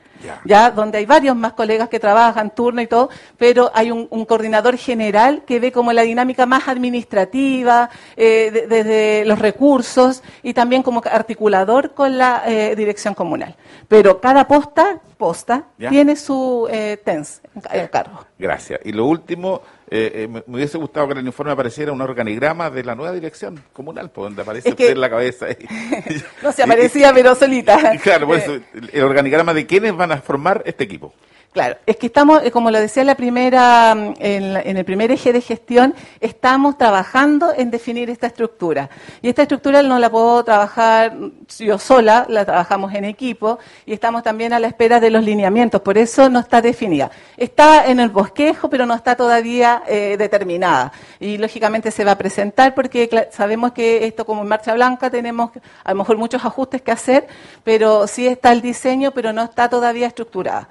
Ya. 0.45 0.73
donde 0.73 0.99
hay 0.99 1.07
varios 1.07 1.37
más 1.37 1.53
colegas 1.53 1.89
que 1.89 2.01
trabajan 2.01 2.51
turno 2.53 2.83
y 2.83 2.89
todo, 2.89 3.09
pero 3.37 3.71
hay 3.73 3.93
un, 3.93 4.09
un 4.11 4.25
coordinador 4.25 4.77
general 4.77 5.45
que 5.47 5.61
ve 5.61 5.71
como 5.71 5.93
la 5.93 6.03
dinámica 6.03 6.45
más 6.45 6.67
administrativa, 6.67 7.89
eh, 8.17 8.51
de- 8.53 8.67
desde 8.67 9.25
los 9.27 9.39
recursos 9.39 10.25
y 10.43 10.55
también 10.55 10.83
como 10.83 11.03
articulador 11.09 11.95
con 11.95 12.19
la 12.19 12.43
eh, 12.47 12.75
dirección 12.75 13.15
comunal. 13.15 13.55
Pero 13.87 14.21
cada 14.21 14.49
posta, 14.49 14.99
posta, 15.17 15.67
Ya. 15.79 15.89
tiene 15.89 16.17
su 16.17 16.67
eh, 16.69 17.01
TENS 17.05 17.41
en 17.71 17.87
cargo. 17.87 18.27
Gracias. 18.41 18.81
Y 18.85 18.91
lo 18.91 19.07
último, 19.07 19.61
eh, 19.91 20.13
eh, 20.25 20.43
me 20.47 20.57
hubiese 20.57 20.79
gustado 20.79 21.07
que 21.07 21.13
en 21.13 21.19
el 21.19 21.27
informe 21.27 21.53
apareciera 21.53 21.93
un 21.93 22.01
organigrama 22.01 22.71
de 22.71 22.85
la 22.85 22.95
nueva 22.95 23.13
dirección 23.13 23.63
comunal, 23.73 24.11
por 24.11 24.25
donde 24.25 24.43
aparece 24.43 24.69
Es 24.71 24.75
que- 24.75 24.85
usted 24.85 24.95
en 24.95 25.01
la 25.01 25.11
cabeza. 25.11 25.47
No 26.43 26.53
se 26.53 26.63
aparecía, 26.63 27.13
pero 27.15 27.35
solita. 27.35 27.93
Claro, 28.03 28.27
por 28.27 28.37
eso, 28.39 28.55
el 28.55 28.91
el 28.93 29.03
organigrama 29.03 29.55
de 29.55 29.67
quiénes 29.67 29.97
van 29.97 30.13
a 30.13 30.19
formar 30.19 30.63
este 30.67 30.85
equipo. 30.85 31.13
Claro, 31.59 31.77
es 31.87 31.97
que 31.97 32.07
estamos, 32.07 32.41
eh, 32.45 32.53
como 32.53 32.71
lo 32.71 32.79
decía 32.79 33.01
en, 33.01 33.09
la 33.09 33.17
primera, 33.17 33.93
mm, 33.93 34.15
en, 34.21 34.53
la- 34.55 34.61
en 34.61 34.77
el 34.77 34.85
primer 34.85 35.11
eje 35.11 35.33
de 35.33 35.41
gestión, 35.41 35.93
estamos 36.21 36.79
trabajando 36.79 37.53
en 37.53 37.73
definir 37.73 38.11
esta 38.11 38.29
estructura. 38.29 38.89
Y 39.23 39.29
esta 39.29 39.43
estructura 39.43 39.83
no 39.83 39.99
la 39.99 40.09
puedo 40.09 40.45
trabajar 40.45 41.17
yo 41.59 41.77
sola, 41.81 42.27
la 42.29 42.45
trabajamos 42.45 42.95
en 42.95 43.05
equipo 43.07 43.59
y 43.87 43.93
estamos 43.93 44.23
también 44.23 44.53
a 44.53 44.61
la 44.61 44.69
espera 44.69 45.01
de 45.01 45.11
los 45.11 45.25
lineamientos, 45.25 45.81
por 45.81 45.99
eso 45.99 46.31
no 46.31 46.39
está 46.39 46.63
definida. 46.63 47.11
Está 47.37 47.89
en 47.89 47.99
el 47.99 48.11
bosquejo, 48.11 48.71
pero 48.71 48.87
no 48.87 48.95
está 48.95 49.17
todavía 49.17 49.83
eh, 49.89 50.15
determinada. 50.17 50.93
Y 51.19 51.39
lógicamente 51.39 51.91
se 51.91 52.05
va 52.05 52.13
a 52.13 52.19
presentar 52.19 52.73
porque 52.73 53.11
sabemos 53.33 53.73
que 53.73 54.07
esto 54.07 54.25
como 54.25 54.43
en 54.43 54.49
Marcha 54.49 54.75
Blanca 54.75 55.11
tenemos 55.11 55.51
a 55.83 55.91
lo 55.91 55.97
mejor 55.97 56.19
muchos 56.19 56.45
ajustes 56.45 56.83
que 56.83 56.93
hacer, 56.93 57.27
pero 57.65 58.07
sí 58.07 58.29
está 58.29 58.53
el 58.53 58.61
diseño, 58.63 59.11
pero 59.11 59.33
no 59.33 59.43
está 59.43 59.69
todavía 59.69 60.07
estructurada 60.07 60.69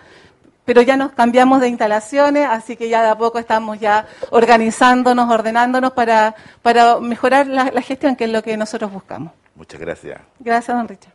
pero 0.68 0.82
ya 0.82 0.98
nos 0.98 1.14
cambiamos 1.14 1.62
de 1.62 1.70
instalaciones, 1.70 2.46
así 2.48 2.76
que 2.76 2.90
ya 2.90 3.02
de 3.02 3.08
a 3.10 3.18
poco 3.18 3.40
estamos 3.40 3.80
ya 3.80 4.06
organizándonos, 4.32 5.32
ordenándonos 5.32 5.94
para, 5.94 6.36
para 6.62 7.00
mejorar 7.00 7.48
la, 7.48 7.72
la 7.72 7.82
gestión, 7.82 8.18
que 8.18 8.26
es 8.26 8.32
lo 8.32 8.44
que 8.44 8.58
nosotros 8.58 8.92
buscamos. 8.92 9.32
Muchas 9.56 9.80
gracias. 9.80 10.20
Gracias, 10.40 10.76
don 10.78 10.88
Richard. 10.88 11.14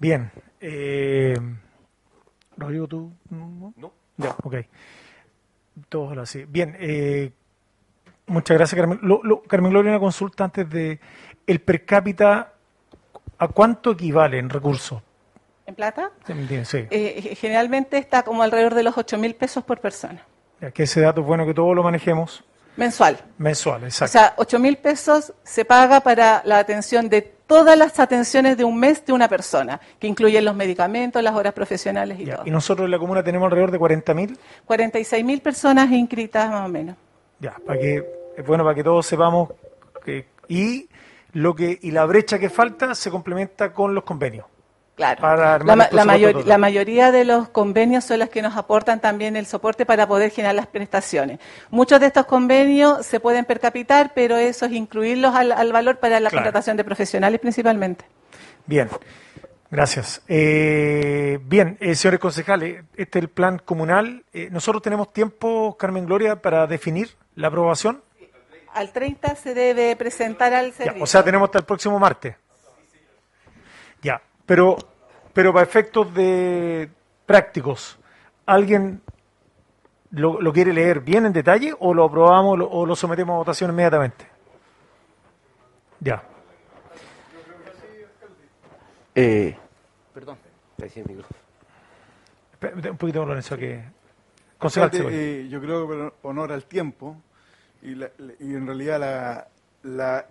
Bien. 0.00 0.30
Eh, 0.60 1.36
Rodrigo, 2.56 2.88
¿tú? 2.88 3.12
No. 3.30 3.72
Ya, 4.16 4.34
ok. 4.42 4.56
Todos 5.88 6.08
ahora 6.08 6.26
sí. 6.26 6.44
Bien. 6.48 6.76
eh, 6.80 7.30
muchas 8.26 8.56
gracias, 8.56 8.76
Carmen. 8.78 8.98
Lo- 9.02 9.22
lo- 9.22 9.42
Carmen 9.44 9.70
Gloria, 9.70 9.92
una 9.92 10.00
consulta 10.00 10.44
antes 10.44 10.68
de... 10.68 10.98
¿El 11.46 11.60
per 11.60 11.84
cápita 11.84 12.52
a 13.38 13.48
cuánto 13.48 13.92
equivale 13.92 14.38
en 14.38 14.50
recursos? 14.50 15.00
¿En 15.66 15.74
plata? 15.74 16.10
Sí. 16.64 16.86
Eh, 16.90 17.36
generalmente 17.40 17.96
está 17.98 18.22
como 18.24 18.42
alrededor 18.42 18.74
de 18.74 18.82
los 18.82 18.98
8 18.98 19.16
mil 19.18 19.34
pesos 19.34 19.62
por 19.64 19.80
persona, 19.80 20.24
Ya 20.60 20.70
que 20.70 20.82
ese 20.84 21.00
dato 21.00 21.20
es 21.20 21.26
bueno 21.26 21.46
que 21.46 21.54
todos 21.54 21.74
lo 21.74 21.82
manejemos. 21.82 22.42
mensual. 22.76 23.18
Mensual, 23.38 23.84
exacto. 23.84 24.10
O 24.10 24.12
sea, 24.12 24.34
8 24.38 24.58
mil 24.58 24.76
pesos 24.78 25.32
se 25.44 25.64
paga 25.64 26.00
para 26.00 26.42
la 26.44 26.58
atención 26.58 27.08
de 27.08 27.22
todas 27.22 27.76
las 27.78 28.00
atenciones 28.00 28.56
de 28.56 28.64
un 28.64 28.78
mes 28.78 29.04
de 29.04 29.12
una 29.12 29.28
persona, 29.28 29.78
que 30.00 30.06
incluyen 30.06 30.44
los 30.44 30.54
medicamentos, 30.56 31.22
las 31.22 31.34
horas 31.34 31.52
profesionales 31.52 32.18
y 32.18 32.24
todo. 32.26 32.42
y 32.46 32.50
nosotros 32.50 32.86
en 32.86 32.90
la 32.90 32.98
comuna 32.98 33.22
tenemos 33.22 33.46
alrededor 33.46 33.70
de 33.70 33.78
40.000. 33.78 34.36
46 34.64 35.24
mil 35.24 35.40
personas 35.42 35.90
inscritas 35.92 36.50
más 36.50 36.66
o 36.66 36.68
menos. 36.68 36.96
Ya, 37.40 37.54
para 37.66 37.78
que 37.78 38.02
es 38.36 38.46
bueno 38.46 38.64
para 38.64 38.74
que 38.74 38.82
todos 38.82 39.04
sepamos 39.06 39.50
que 40.04 40.26
y 40.48 40.88
lo 41.32 41.54
que 41.54 41.78
y 41.82 41.90
la 41.90 42.04
brecha 42.06 42.38
que 42.38 42.48
falta 42.50 42.94
se 42.94 43.10
complementa 43.10 43.72
con 43.72 43.94
los 43.94 44.04
convenios. 44.04 44.46
Claro. 45.02 45.20
Para 45.20 45.58
La, 45.58 46.04
mayor- 46.04 46.58
mayoría 46.58 47.10
de 47.10 47.24
los 47.24 47.48
convenios 47.48 48.04
son 48.04 48.20
los 48.20 48.28
que 48.28 48.40
nos 48.40 48.56
aportan 48.56 49.00
también 49.00 49.34
el 49.34 49.46
soporte 49.46 49.84
para 49.84 50.06
poder 50.06 50.30
generar 50.30 50.54
las 50.54 50.68
prestaciones. 50.68 51.40
Muchos 51.70 51.98
de 51.98 52.06
estos 52.06 52.24
convenios 52.26 53.04
se 53.04 53.18
pueden 53.18 53.44
percapitar, 53.44 54.12
pero 54.14 54.36
eso 54.36 54.66
es 54.66 54.72
incluirlos 54.72 55.34
al, 55.34 55.50
al 55.50 55.72
valor 55.72 55.98
para 55.98 56.20
la 56.20 56.30
Claro. 56.30 56.44
contratación 56.44 56.76
de 56.76 56.84
profesionales 56.84 57.40
principalmente. 57.40 58.04
Bien, 58.64 58.88
gracias. 59.72 60.22
Eh, 60.28 61.40
bien, 61.42 61.76
eh, 61.80 61.96
señores 61.96 62.20
concejales, 62.20 62.84
este 62.96 63.18
es 63.18 63.22
el 63.24 63.28
plan 63.28 63.58
comunal. 63.58 64.24
Eh, 64.32 64.50
nosotros 64.52 64.82
tenemos 64.82 65.12
tiempo, 65.12 65.76
Carmen 65.76 66.06
Gloria, 66.06 66.36
para 66.40 66.66
definir 66.68 67.10
la 67.34 67.48
aprobación. 67.48 68.02
Al 68.72 68.92
30 68.92 69.34
se 69.34 69.52
debe 69.52 69.96
presentar 69.96 70.54
al 70.54 70.70
Ya, 70.70 70.76
servicio. 70.76 71.02
o 71.02 71.06
sea, 71.06 71.24
tenemos 71.24 71.48
hasta 71.48 71.58
el 71.58 71.64
próximo 71.64 71.98
martes. 71.98 72.36
Ya, 74.00 74.22
pero, 74.46 74.76
pero 75.32 75.52
para 75.52 75.64
efectos 75.64 76.12
de 76.14 76.88
prácticos, 77.26 77.98
¿alguien 78.46 79.00
lo, 80.10 80.40
lo 80.40 80.52
quiere 80.52 80.72
leer 80.72 81.00
bien 81.00 81.24
en 81.26 81.32
detalle 81.32 81.74
o 81.78 81.94
lo 81.94 82.04
aprobamos 82.04 82.58
lo- 82.58 82.68
o 82.68 82.84
lo 82.86 82.94
sometemos 82.96 83.34
a 83.34 83.38
votación 83.38 83.70
inmediatamente? 83.70 84.26
Ya. 86.00 86.22
Eh, 89.14 89.56
perdón. 90.14 90.36
Un 92.90 92.96
poquito, 92.96 93.24
Lorenzo, 93.26 93.56
que... 93.56 93.84
Eh, 95.12 95.48
yo 95.50 95.60
creo 95.60 95.88
que 95.88 95.94
por 95.94 96.14
honor 96.22 96.52
al 96.52 96.64
tiempo 96.64 97.16
y, 97.82 97.94
la- 97.96 98.10
y 98.38 98.54
en 98.54 98.66
realidad 98.66 99.00
la, 99.00 99.48
la 99.82 100.26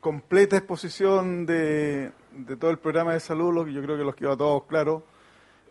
completa 0.00 0.56
exposición 0.56 1.46
de, 1.46 2.10
de 2.34 2.56
todo 2.56 2.70
el 2.70 2.78
programa 2.78 3.12
de 3.14 3.20
salud, 3.20 3.52
lo 3.54 3.64
que 3.64 3.72
yo 3.72 3.82
creo 3.82 3.96
que 3.96 4.04
los 4.04 4.14
quedó 4.14 4.32
a 4.32 4.36
todos 4.36 4.64
claros. 4.64 5.02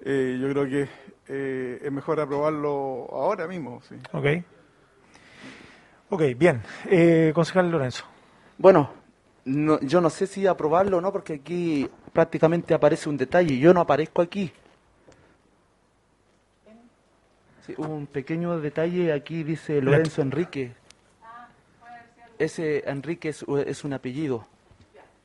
eh, 0.04 0.38
yo 0.42 0.50
creo 0.50 0.66
que 0.66 0.90
eh, 1.28 1.80
es 1.84 1.92
mejor 1.92 2.20
aprobarlo 2.20 3.08
ahora 3.12 3.48
mismo. 3.48 3.82
Sí. 3.88 3.96
Ok. 4.14 4.26
Ok, 6.10 6.22
bien. 6.38 6.62
Eh, 6.88 7.32
concejal 7.36 7.70
Lorenzo. 7.72 8.04
Bueno, 8.58 8.90
no- 9.46 9.80
yo 9.82 10.02
no 10.02 10.10
sé 10.10 10.28
si 10.28 10.46
aprobarlo 10.48 10.98
o 10.98 11.02
no, 11.02 11.12
porque 11.12 11.34
aquí 11.36 11.90
prácticamente 12.14 12.74
aparece 12.74 13.08
un 13.10 13.18
detalle. 13.18 13.58
Yo 13.60 13.74
no 13.74 13.82
aparezco 13.82 14.22
aquí. 14.22 14.52
Sí, 17.66 17.76
un 17.78 18.08
pequeño 18.08 18.60
detalle 18.60 19.14
aquí 19.14 19.44
dice 19.44 19.82
Lorenzo 19.82 20.22
Enrique. 20.24 20.74
Ese 22.40 22.90
Enrique 22.90 23.30
es, 23.30 23.46
es 23.68 23.84
un 23.84 23.94
apellido. 23.94 24.48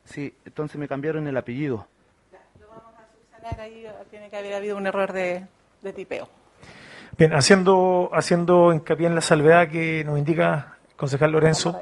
Sí, 0.07 0.33
entonces 0.45 0.79
me 0.79 0.89
cambiaron 0.89 1.27
el 1.27 1.37
apellido. 1.37 1.87
Ahí 3.59 3.87
tiene 4.11 4.29
que 4.29 4.37
haber 4.37 4.55
habido 4.55 4.77
un 4.77 4.87
error 4.87 5.13
de, 5.13 5.47
de 5.83 5.93
tipeo. 5.93 6.29
Bien, 7.17 7.33
haciendo, 7.33 8.11
haciendo 8.13 8.73
hincapié 8.73 9.07
en 9.07 9.15
la 9.15 9.21
salvedad 9.21 9.69
que 9.69 10.05
nos 10.05 10.19
indica 10.19 10.77
el 10.91 10.97
concejal 10.97 11.33
Lorenzo, 11.33 11.81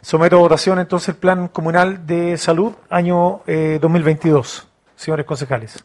someto 0.00 0.36
a 0.36 0.40
votación 0.40 0.78
entonces 0.78 1.10
el 1.10 1.16
Plan 1.16 1.48
Comunal 1.48 2.06
de 2.06 2.36
Salud 2.36 2.72
año 2.88 3.42
eh, 3.46 3.78
2022. 3.80 4.68
Señores 4.96 5.26
concejales. 5.26 5.84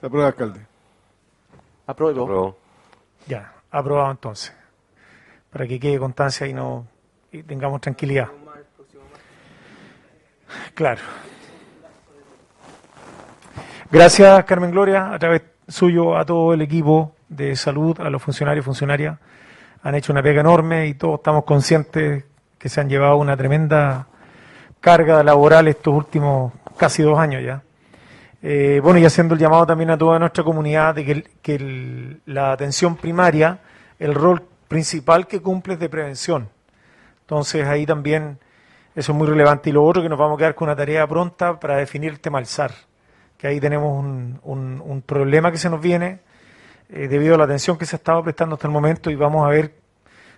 Se 0.00 0.06
aprueba, 0.06 0.28
alcalde. 0.28 0.66
Apruebo. 1.86 2.56
Ya, 3.26 3.52
aprobado 3.70 4.10
entonces. 4.10 4.52
Para 5.50 5.66
que 5.66 5.78
quede 5.78 5.98
constancia 5.98 6.46
y 6.46 6.52
no 6.52 6.86
y 7.30 7.42
tengamos 7.42 7.80
tranquilidad. 7.80 8.28
Claro. 10.74 11.00
Gracias, 13.90 14.44
Carmen 14.44 14.70
Gloria, 14.70 15.12
a 15.12 15.18
través 15.18 15.42
suyo 15.68 16.16
a 16.16 16.24
todo 16.24 16.54
el 16.54 16.62
equipo 16.62 17.14
de 17.28 17.56
salud, 17.56 17.98
a 18.00 18.10
los 18.10 18.22
funcionarios 18.22 18.64
y 18.64 18.66
funcionarias. 18.66 19.18
Han 19.82 19.94
hecho 19.94 20.12
una 20.12 20.22
pega 20.22 20.40
enorme 20.40 20.86
y 20.86 20.94
todos 20.94 21.20
estamos 21.20 21.44
conscientes 21.44 22.24
que 22.58 22.68
se 22.68 22.80
han 22.80 22.88
llevado 22.88 23.16
una 23.16 23.36
tremenda 23.36 24.06
carga 24.80 25.22
laboral 25.22 25.68
estos 25.68 25.94
últimos 25.94 26.52
casi 26.76 27.02
dos 27.02 27.18
años 27.18 27.42
ya. 27.42 27.62
Eh, 28.42 28.80
bueno, 28.82 28.98
y 28.98 29.04
haciendo 29.04 29.34
el 29.34 29.40
llamado 29.40 29.66
también 29.66 29.90
a 29.90 29.98
toda 29.98 30.18
nuestra 30.18 30.42
comunidad 30.42 30.96
de 30.96 31.24
que, 31.42 32.18
la 32.26 32.52
atención 32.52 32.96
primaria, 32.96 33.60
el 33.98 34.14
rol 34.14 34.42
principal 34.66 35.28
que 35.28 35.40
cumple 35.40 35.74
es 35.74 35.80
de 35.80 35.88
prevención. 35.88 36.48
Entonces 37.20 37.66
ahí 37.66 37.86
también 37.86 38.38
eso 38.94 39.12
es 39.12 39.18
muy 39.18 39.26
relevante. 39.26 39.70
Y 39.70 39.72
lo 39.72 39.84
otro 39.84 40.02
que 40.02 40.08
nos 40.08 40.18
vamos 40.18 40.36
a 40.36 40.38
quedar 40.38 40.54
con 40.54 40.68
una 40.68 40.76
tarea 40.76 41.06
pronta 41.06 41.58
para 41.58 41.76
definir 41.76 42.10
el 42.10 42.20
tema 42.20 42.38
del 42.38 42.46
SAR, 42.46 42.72
que 43.38 43.46
ahí 43.46 43.60
tenemos 43.60 43.98
un, 43.98 44.38
un- 44.44 44.82
un 44.84 45.02
problema 45.02 45.50
que 45.50 45.58
se 45.58 45.68
nos 45.70 45.80
viene 45.80 46.20
eh, 46.88 47.08
debido 47.08 47.34
a 47.34 47.38
la 47.38 47.44
atención 47.44 47.78
que 47.78 47.86
se 47.86 47.96
ha 47.96 47.98
estado 47.98 48.22
prestando 48.22 48.54
hasta 48.54 48.66
el 48.66 48.72
momento 48.72 49.10
y 49.10 49.14
vamos 49.16 49.46
a 49.46 49.48
ver 49.50 49.74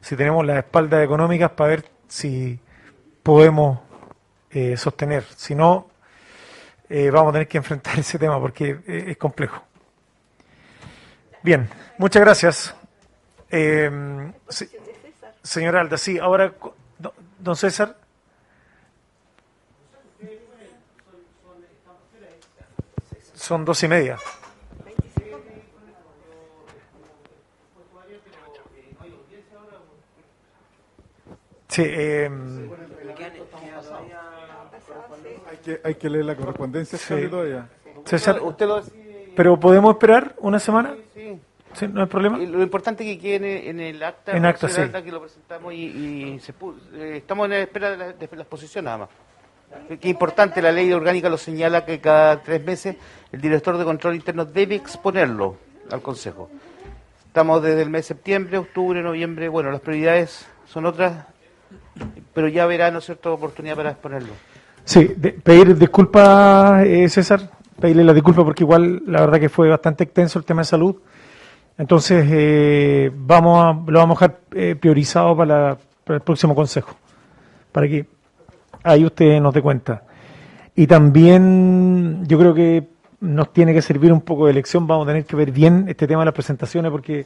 si 0.01 0.17
tenemos 0.17 0.45
las 0.47 0.59
espaldas 0.59 1.03
económicas 1.05 1.51
para 1.51 1.71
ver 1.71 1.85
si 2.07 2.61
podemos 3.23 3.81
eh, 4.51 4.77
sostener. 4.77 5.25
Si 5.37 5.55
no, 5.55 5.89
eh, 6.89 7.11
vamos 7.11 7.31
a 7.31 7.33
tener 7.33 7.49
que 7.49 7.59
enfrentar 7.59 7.99
ese 7.99 8.19
tema 8.19 8.39
porque 8.41 8.79
es 8.87 9.17
complejo. 9.17 9.63
Bien, 11.43 11.69
muchas 11.99 12.23
gracias. 12.23 12.75
Se- 13.51 14.71
señora 15.43 15.81
Alda, 15.81 15.97
sí, 15.99 16.19
ahora, 16.19 16.53
don 17.39 17.57
César. 17.57 17.97
Son 23.47 23.63
dos 23.63 23.83
y 23.83 23.89
media. 23.89 24.17
Sí, 31.69 31.83
eh, 31.85 32.31
Hay 35.51 35.57
que, 35.59 35.81
hay 35.83 35.95
que 35.97 36.11
leer 36.11 36.25
la 36.25 36.37
correspondencia, 36.37 36.99
Sí. 36.99 37.15
César, 38.05 38.41
Usted 38.43 38.67
lo 38.67 38.83
¿pero 39.35 39.59
podemos 39.59 39.95
esperar 39.95 40.35
una 40.39 40.59
semana? 40.61 40.95
Sí. 41.15 41.39
Sí, 41.73 41.89
¿No 41.89 42.03
hay 42.03 42.07
problema? 42.07 42.39
Y 42.41 42.47
lo 42.47 42.63
importante 42.63 43.03
es 43.03 43.17
que 43.17 43.21
quede 43.23 43.35
en 43.37 43.45
el, 43.45 43.67
en 43.69 43.81
el 43.97 44.03
acta, 44.05 44.37
En 44.37 44.45
acta, 44.45 44.69
sí. 44.69 44.81
Que 45.03 45.11
lo 45.11 45.21
presentamos 45.21 45.73
y, 45.73 45.87
y 46.35 46.39
se 46.41 46.55
pu- 46.55 46.77
eh, 46.95 47.17
estamos 47.17 47.47
en 47.47 47.51
la 47.51 47.59
espera 47.59 47.91
de 47.91 47.97
la, 47.97 48.13
de 48.13 48.29
la 48.31 48.43
exposición 48.43 48.85
nada 48.85 48.99
más. 48.99 49.09
Qué 50.01 50.09
importante, 50.09 50.63
la 50.63 50.73
ley 50.73 50.93
orgánica 50.93 51.29
lo 51.29 51.37
señala 51.37 51.85
que 51.85 52.01
cada 52.01 52.43
tres 52.43 52.65
meses 52.65 52.97
el 53.33 53.41
director 53.41 53.77
de 53.77 53.85
control 53.85 54.15
interno 54.15 54.45
debe 54.45 54.77
exponerlo 54.77 55.57
al 55.91 56.01
Consejo. 56.01 56.49
Estamos 57.27 57.63
desde 57.63 57.83
el 57.83 57.91
mes 57.91 58.05
de 58.05 58.15
septiembre, 58.15 58.59
octubre, 58.59 59.03
noviembre, 59.03 59.49
bueno, 59.49 59.71
las 59.71 59.81
prioridades 59.81 60.47
son 60.67 60.87
otras, 60.87 61.27
pero 62.33 62.49
ya 62.49 62.65
verá, 62.67 62.91
¿no 62.91 62.99
es 62.99 63.05
cierto?, 63.05 63.35
oportunidad 63.35 63.77
para 63.77 63.91
exponerlo. 63.91 64.33
Sí, 64.85 65.05
pedir 65.43 65.77
disculpas, 65.77 66.85
eh, 66.87 67.09
César, 67.09 67.51
pedirle 67.81 68.05
la 68.05 68.13
disculpa 68.13 68.45
porque 68.45 68.63
igual 68.65 69.03
la 69.07 69.21
verdad 69.21 69.41
que 69.41 69.49
fue 69.49 69.69
bastante 69.69 70.05
extenso 70.05 70.39
el 70.39 70.45
tema 70.45 70.61
de 70.63 70.67
salud. 70.67 70.97
Entonces, 71.77 72.25
eh, 72.31 73.11
vamos 73.13 73.65
a, 73.65 73.91
lo 73.91 73.99
vamos 73.99 74.23
a 74.23 74.29
dejar 74.29 74.41
eh, 74.55 74.77
priorizado 74.77 75.37
para, 75.37 75.77
para 76.05 76.17
el 76.19 76.23
próximo 76.23 76.55
consejo, 76.55 76.95
para 77.73 77.89
que 77.89 78.07
ahí 78.85 79.05
usted 79.05 79.41
nos 79.41 79.53
dé 79.53 79.61
cuenta. 79.63 80.03
Y 80.77 80.87
también 80.87 82.25
yo 82.27 82.39
creo 82.39 82.55
que 82.55 82.89
nos 83.21 83.53
tiene 83.53 83.73
que 83.73 83.81
servir 83.83 84.13
un 84.13 84.21
poco 84.21 84.47
de 84.47 84.53
lección, 84.53 84.87
vamos 84.87 85.07
a 85.07 85.11
tener 85.11 85.25
que 85.25 85.35
ver 85.37 85.51
bien 85.51 85.87
este 85.89 86.07
tema 86.07 86.21
de 86.23 86.27
las 86.27 86.35
presentaciones 86.35 86.91
porque 86.93 87.25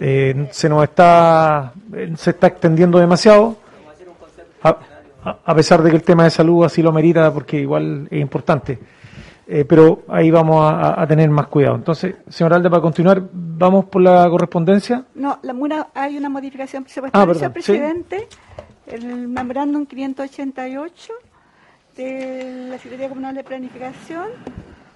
eh, 0.00 0.48
se 0.50 0.68
nos 0.68 0.82
está, 0.82 1.72
eh, 1.94 2.12
se 2.16 2.30
está 2.30 2.48
extendiendo 2.48 2.98
demasiado. 2.98 3.56
A, 4.62 5.54
pesar 5.54 5.82
de 5.82 5.90
que 5.90 5.96
el 5.96 6.02
tema 6.02 6.24
de 6.24 6.30
salud 6.30 6.64
así 6.64 6.82
lo 6.82 6.92
merita, 6.92 7.32
porque 7.32 7.58
igual 7.60 8.06
es 8.10 8.20
importante. 8.20 8.78
Eh, 9.46 9.64
pero 9.66 10.02
ahí 10.08 10.30
vamos 10.30 10.62
a, 10.64 11.00
a 11.00 11.06
tener 11.06 11.28
más 11.30 11.46
cuidado. 11.46 11.76
Entonces, 11.76 12.16
señor 12.28 12.52
Alde, 12.54 12.68
para 12.68 12.82
continuar, 12.82 13.22
vamos 13.32 13.86
por 13.86 14.02
la 14.02 14.28
correspondencia. 14.28 15.04
No, 15.14 15.38
la, 15.42 15.52
una- 15.54 15.88
hay 15.94 16.16
una 16.18 16.28
modificación 16.28 16.82
presupuestaria, 16.84 17.32
Ah, 17.32 17.34
señor 17.62 17.62
sí. 17.62 18.16
El 18.86 19.28
memorándum 19.28 19.86
588 19.86 21.12
de 21.96 22.66
la 22.70 22.76
Secretaría 22.78 23.08
Comunal 23.08 23.34
de 23.34 23.44
Planificación 23.44 24.28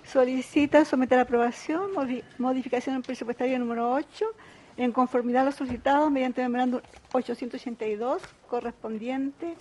solicita 0.05 0.85
someter 0.85 1.19
a 1.19 1.23
aprobación 1.23 1.93
modi- 1.95 2.23
modificación 2.39 3.03
presupuestaria 3.03 3.59
número 3.59 3.93
8 3.93 4.27
en 4.77 4.93
conformidad 4.93 5.43
a 5.43 5.45
lo 5.47 5.53
solicitado 5.53 6.11
mediante 6.11 6.43
el 6.43 6.49
memorándum 6.49 6.81
882 7.13 8.23
correspondiente 8.49 9.55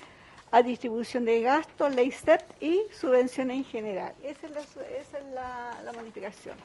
a 0.51 0.61
distribución 0.61 1.25
de 1.25 1.41
gastos, 1.41 1.93
ley 1.93 2.11
CEP 2.11 2.41
y 2.61 2.81
subvenciones 2.93 3.57
en 3.57 3.63
general. 3.65 4.13
Esa 4.23 4.47
es 4.47 4.53
la, 4.53 4.61
su- 4.61 4.79
esa 4.79 5.17
es 5.19 5.25
la- 5.33 5.77
la 5.83 5.93
modificación. 5.93 6.55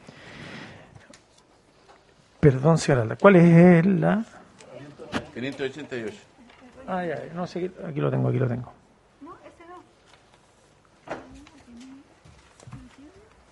Perdón, 2.41 2.78
señor 2.78 3.02
Alde, 3.02 3.16
¿cuál 3.16 3.36
es 3.36 3.86
la? 3.86 4.24
588. 5.34 6.12
Ya, 6.86 7.23
no 7.35 7.47
sé, 7.47 7.70
aquí 7.86 8.01
lo 8.01 8.11
tengo, 8.11 8.28
aquí 8.28 8.39
lo 8.39 8.49
tengo. 8.49 8.73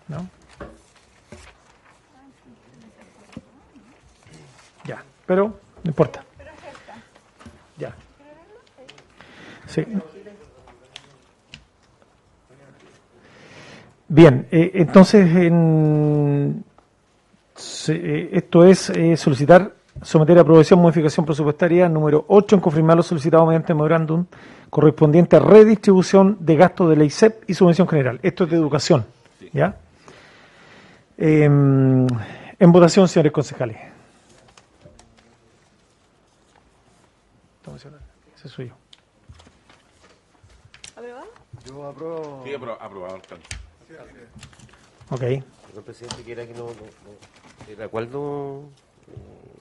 ¿No? 0.09 0.29
Ya, 4.85 5.03
pero 5.27 5.49
no 5.85 5.89
importa. 5.91 6.25
Ya. 7.79 7.95
Sí. 9.69 9.85
Bien, 14.09 14.49
eh, 14.51 14.73
entonces 14.75 15.25
en- 15.37 16.65
se- 17.55 17.95
eh, 17.95 18.31
esto 18.33 18.65
es 18.65 18.91
eh, 18.91 19.17
solicitar, 19.17 19.73
someter 20.03 20.39
a 20.39 20.41
aprobación 20.43 20.81
modificación 20.81 21.27
presupuestaria 21.27 21.89
número 21.89 22.25
8 22.29 22.57
en 22.57 22.61
confirmar 22.61 22.97
lo 22.97 23.03
solicitado 23.03 23.45
mediante 23.47 23.75
memorándum 23.75 24.25
correspondiente 24.71 25.37
a 25.37 25.41
redistribución 25.41 26.37
de 26.41 26.57
gastos 26.57 26.89
de 26.91 26.97
la 26.97 27.05
ISEP 27.05 27.49
y 27.49 27.55
subvención 27.55 27.87
general. 27.89 28.19
Esto 28.23 28.45
es 28.45 28.51
de 28.51 28.57
educación. 28.57 29.05
¿Ya? 29.53 29.77
Em, 31.19 32.07
en 32.59 32.73
votación, 32.73 33.09
señores 33.09 33.33
concejales. 33.33 33.77
Ese 38.37 38.49
soy 38.49 38.69
yo. 38.69 38.75
Yo 41.67 41.87
apruebo. 41.89 42.43
Sí, 42.45 42.51
apro- 42.53 42.77
aprobado, 42.81 43.15
alcalde. 43.17 43.45
Ok. 45.11 45.21
Perdón, 45.67 45.85
presidente, 45.85 46.23
que 46.25 46.33
era 46.33 46.47
que 46.47 46.55
no, 46.55 46.61
no, 46.61 46.73
no- 46.73 47.73
¿Era 47.73 47.89
cuál 47.89 48.11
no? 48.11 48.63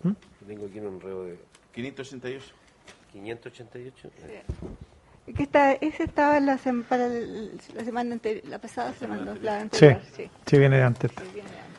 ¿Mm? 0.03 0.11
Tengo 0.49 0.65
aquí 0.65 0.79
un 0.79 0.87
enredo 0.95 1.25
de... 1.25 1.37
588. 1.75 2.53
588. 3.13 4.09
Es 5.27 5.35
que 5.35 5.43
está, 5.43 5.73
ese 5.73 6.03
estaba 6.05 6.37
en 6.37 6.47
la, 6.47 6.57
sem- 6.57 6.83
para 6.83 7.05
el- 7.05 7.51
la 7.75 7.83
semana 7.85 8.13
anterior, 8.13 8.43
la 8.47 8.57
pasada 8.57 8.91
semana, 8.93 9.35
la 9.43 9.59
Sí, 9.59 9.61
anterior. 9.85 10.01
sí. 10.15 10.29
sí, 10.47 10.57
viene 10.57 10.77
de 10.77 10.83
antes. 10.83 11.11
Sí, 11.11 11.23
viene 11.35 11.49
de 11.51 11.57
antes. 11.59 11.69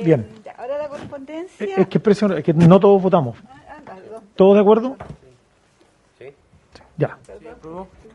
Eh, 0.00 0.04
Bien. 0.04 0.28
Ahora 0.58 0.76
la 0.78 0.88
correspondencia. 0.88 1.76
Es 1.76 1.86
que, 1.86 2.00
presión- 2.00 2.36
es 2.36 2.42
que 2.42 2.52
no 2.52 2.80
todos 2.80 3.00
votamos. 3.00 3.38
Ah, 3.48 3.76
perdón. 3.84 4.24
¿Todos 4.34 4.54
de 4.56 4.60
acuerdo? 4.60 4.96
Sí. 6.18 6.26
Ya. 6.96 7.16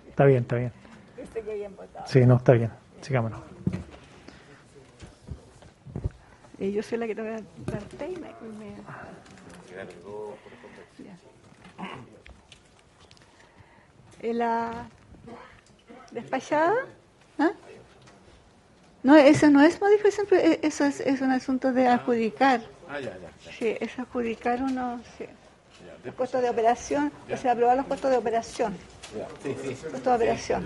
Está 0.10 0.26
bien, 0.26 0.42
está 0.42 0.58
bien. 0.58 0.74
Este 1.18 1.42
que. 1.42 1.70
Sí, 2.06 2.26
no, 2.26 2.36
está 2.36 2.52
bien. 2.52 2.70
Sigámonos. 3.00 3.40
Eh, 6.62 6.72
yo 6.72 6.84
soy 6.84 7.00
la 7.00 7.08
que 7.08 7.16
tengo 7.16 7.28
que 7.36 7.72
darte 7.72 8.06
y 8.06 8.16
me, 8.18 8.28
me- 8.60 8.76
Ya. 11.00 11.18
La 14.34 14.86
despachada. 16.12 16.74
¿Ah? 17.40 17.52
No, 19.02 19.16
eso 19.16 19.50
no 19.50 19.62
es 19.64 19.82
modificación, 19.82 20.28
eh, 20.34 20.60
eso 20.62 20.86
es, 20.86 21.00
es 21.00 21.22
un 21.22 21.32
asunto 21.32 21.74
de 21.74 21.88
adjudicar. 21.88 22.62
Ah, 22.88 23.00
ya, 23.00 23.18
ya. 23.18 23.52
Sí, 23.58 23.76
es 23.80 23.98
adjudicar 23.98 24.62
uno, 24.62 25.02
sí. 25.18 25.26
Los 26.04 26.14
costos 26.16 26.44
de 26.44 26.50
operación, 26.52 27.12
o 27.32 27.38
sea, 27.38 27.54
aprobar 27.54 27.78
los 27.78 27.88
costos 27.88 28.12
de 28.12 28.18
operación. 28.18 28.78
Sí, 29.42 29.56
sí. 29.64 29.70
Costos 29.76 30.04
de 30.04 30.14
operación. 30.16 30.64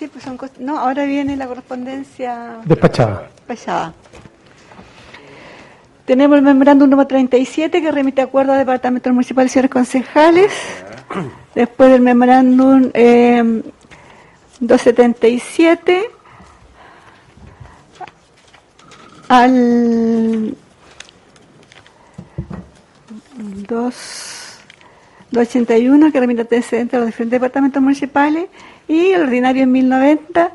Sí, 0.00 0.08
pues 0.08 0.24
son. 0.24 0.38
No, 0.60 0.78
ahora 0.78 1.04
viene 1.04 1.36
la 1.36 1.46
correspondencia 1.46 2.56
Despachada. 2.64 3.28
despachada. 3.36 3.92
Tenemos 6.06 6.38
el 6.38 6.42
memorándum 6.42 6.88
número 6.88 7.06
37 7.06 7.82
que 7.82 7.92
remite 7.92 8.22
acuerdo 8.22 8.54
a 8.54 8.56
departamentos 8.56 9.12
municipales 9.12 9.52
y 9.52 9.52
señores 9.52 9.70
concejales. 9.70 10.52
Después 11.54 11.90
del 11.90 12.00
memorándum 12.00 12.90
eh, 12.94 13.62
277 14.60 16.10
al 19.28 20.56
2, 23.68 23.94
281 25.30 26.10
que 26.10 26.20
remite 26.20 26.40
antecedentes 26.40 26.94
a 26.94 27.00
los 27.00 27.06
diferentes 27.08 27.38
departamentos 27.38 27.82
municipales 27.82 28.46
y 28.90 29.12
el 29.12 29.22
ordinario 29.22 29.62
en 29.62 29.72
1090 29.72 30.52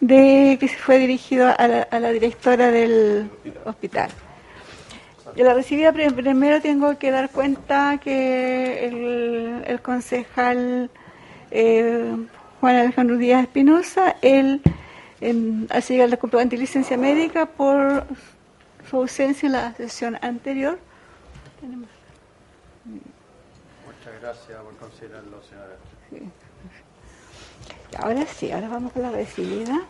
de 0.00 0.58
que 0.60 0.68
fue 0.68 0.98
dirigido 0.98 1.48
a 1.56 1.66
la, 1.66 1.88
la 1.90 2.10
directora 2.10 2.70
del 2.70 3.30
hospital. 3.64 4.10
De 5.34 5.42
la 5.42 5.54
recibida 5.54 5.92
prim- 5.92 6.14
primero 6.14 6.60
tengo 6.60 6.98
que 6.98 7.10
dar 7.10 7.30
cuenta 7.30 7.98
que 8.02 8.86
el, 9.66 9.80
concejal 9.82 10.90
eh, 11.50 12.14
Juan 12.60 12.76
Alejandro 12.76 13.16
Díaz 13.16 13.42
Espinosa, 13.44 14.16
él 14.20 14.60
em, 15.20 15.66
hace 15.70 15.94
llegar 15.94 16.08
el 16.10 16.18
comprobante 16.18 16.56
de 16.56 16.60
licencia 16.62 16.96
médica 16.96 17.46
por 17.46 18.04
su 18.90 18.96
ausencia 18.96 19.46
en 19.46 19.52
la 19.52 19.72
sesión 19.74 20.18
anterior. 20.22 20.78
Muchas 23.86 24.20
gracias 24.20 24.58
por 24.62 24.76
considerarlo, 24.76 25.42
señora. 25.42 25.76
Ahora 27.96 28.26
sí, 28.26 28.52
ahora 28.52 28.68
vamos 28.68 28.92
con 28.92 29.02
la 29.02 29.10
recibida. 29.10 29.86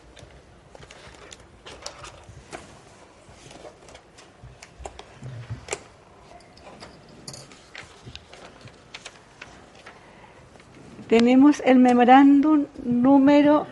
Tenemos 11.08 11.62
el 11.64 11.78
memorándum 11.78 12.66
número 12.84 13.66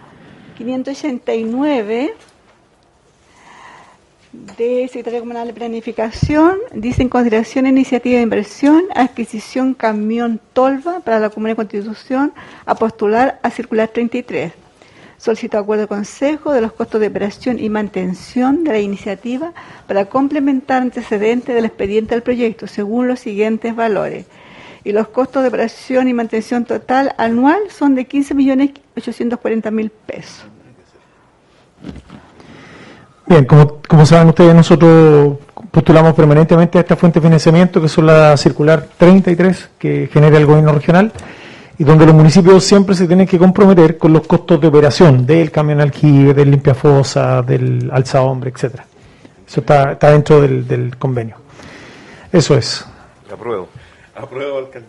589 0.57 2.15
de 4.57 4.89
Secretaría 4.89 5.21
Comunal 5.21 5.49
de 5.49 5.55
Planificación. 5.55 6.59
Dice 6.73 7.03
en 7.03 7.09
consideración 7.09 7.67
iniciativa 7.67 8.17
de 8.17 8.23
inversión, 8.23 8.85
adquisición 8.95 9.75
camión 9.75 10.41
Tolva 10.53 11.01
para 11.01 11.21
la 11.21 11.31
Comuna 11.31 11.51
de 11.51 11.57
Constitución 11.57 12.33
a 12.65 12.75
postular 12.75 13.41
a 13.43 13.51
circular 13.51 13.89
33. 13.89 14.53
Solicito 15.19 15.59
acuerdo 15.59 15.83
de 15.83 15.89
consejo 15.89 16.53
de 16.53 16.61
los 16.61 16.73
costos 16.73 17.01
de 17.01 17.09
operación 17.09 17.59
y 17.59 17.71
mantención 17.71 18.65
de 18.65 18.73
la 18.73 18.79
iniciativa 18.79 19.53
para 19.87 20.05
complementar 20.07 20.83
antecedentes 20.83 21.55
del 21.55 21.65
expediente 21.65 22.15
del 22.15 22.23
proyecto 22.23 22.67
según 22.67 23.09
los 23.09 23.21
siguientes 23.21 23.75
valores. 23.75 24.27
Y 24.85 24.93
los 24.93 25.09
costos 25.09 25.43
de 25.43 25.49
operación 25.49 26.09
y 26.09 26.13
mantención 26.13 26.65
total 26.65 27.15
anual 27.19 27.59
son 27.71 27.95
de 27.95 28.07
15.840.000 28.07 29.91
pesos. 30.07 30.47
Bien, 33.27 33.45
como, 33.45 33.81
como 33.89 34.07
saben 34.07 34.29
ustedes, 34.29 34.55
nosotros 34.55 35.39
postulamos 35.71 36.15
permanentemente 36.15 36.79
a 36.79 36.83
esta 36.83 36.97
fuente 36.97 37.19
de 37.21 37.27
financiamiento, 37.27 37.81
que 37.81 37.89
son 37.89 38.07
la 38.07 38.37
circular 38.37 38.87
33, 38.97 39.71
que 39.79 40.09
genera 40.13 40.39
el 40.39 40.47
gobierno 40.47 40.73
regional, 40.73 41.13
y 41.77 41.85
donde 41.85 42.07
los 42.07 42.15
municipios 42.15 42.65
siempre 42.65 42.95
se 42.95 43.07
tienen 43.07 43.27
que 43.27 43.39
comprometer 43.39 43.99
con 43.99 44.13
los 44.13 44.27
costos 44.27 44.61
de 44.61 44.69
operación 44.69 45.27
del 45.27 45.51
camión 45.51 45.81
aljibe, 45.81 46.35
del 46.35 46.53
limpiafosa, 46.53 47.43
del 47.43 47.91
alza 47.93 48.23
hombre, 48.23 48.51
etcétera. 48.51 48.87
Eso 49.47 49.61
está, 49.61 49.93
está 49.93 50.11
dentro 50.13 50.41
del, 50.41 50.67
del 50.67 50.97
convenio. 50.97 51.37
Eso 52.33 52.57
es. 52.57 52.85
Apruebo. 53.33 53.69
Apruebo, 54.15 54.59
alcalde. 54.59 54.89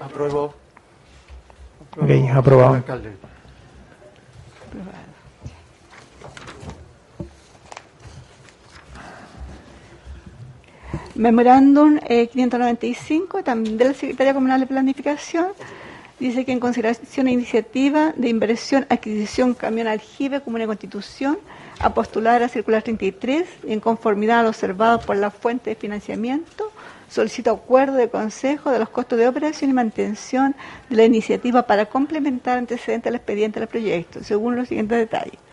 Apruebo. 0.00 0.54
Ok, 2.00 2.10
aprobado. 2.34 2.74
Alcalde. 2.74 3.10
Memorándum 11.20 11.98
eh, 12.08 12.28
595, 12.28 13.42
también 13.42 13.76
de 13.76 13.84
la 13.84 13.92
Secretaría 13.92 14.32
Comunal 14.32 14.60
de 14.60 14.66
Planificación, 14.66 15.48
dice 16.18 16.46
que 16.46 16.52
en 16.52 16.60
consideración 16.60 17.28
e 17.28 17.32
iniciativa 17.32 18.14
de 18.16 18.30
inversión, 18.30 18.86
adquisición, 18.88 19.52
camión 19.52 19.86
aljibe, 19.86 20.40
Comuna 20.40 20.62
de 20.62 20.68
Constitución, 20.68 21.36
a 21.78 21.92
postular 21.92 22.42
a 22.42 22.48
circular 22.48 22.82
33, 22.82 23.46
y 23.68 23.72
en 23.74 23.80
conformidad 23.80 24.40
a 24.40 24.42
lo 24.44 24.48
observado 24.48 24.98
por 25.00 25.14
la 25.16 25.30
fuente 25.30 25.68
de 25.68 25.76
financiamiento, 25.76 26.72
solicito 27.10 27.50
acuerdo 27.50 27.96
de 27.96 28.08
consejo 28.08 28.70
de 28.70 28.78
los 28.78 28.88
costos 28.88 29.18
de 29.18 29.28
operación 29.28 29.68
y 29.68 29.74
mantención 29.74 30.56
de 30.88 30.96
la 30.96 31.04
iniciativa 31.04 31.66
para 31.66 31.84
complementar 31.84 32.56
antecedentes 32.56 33.10
al 33.10 33.16
expediente 33.16 33.60
del 33.60 33.68
proyecto, 33.68 34.24
según 34.24 34.56
los 34.56 34.68
siguientes 34.68 34.96
detalles. 34.96 35.49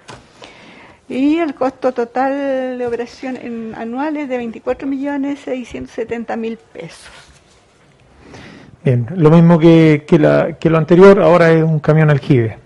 Y 1.09 1.37
el 1.37 1.55
costo 1.55 1.93
total 1.93 2.77
de 2.77 2.85
operación 2.85 3.37
en 3.37 3.73
anual 3.75 4.17
es 4.17 4.27
de 4.27 4.41
24.670.000 4.41 6.57
pesos. 6.73 7.07
Bien, 8.83 9.07
lo 9.15 9.31
mismo 9.31 9.57
que, 9.57 10.03
que, 10.07 10.19
la, 10.19 10.57
que 10.57 10.69
lo 10.69 10.77
anterior, 10.77 11.21
ahora 11.21 11.49
es 11.51 11.63
un 11.63 11.79
camión 11.79 12.09
aljibe. 12.09 12.57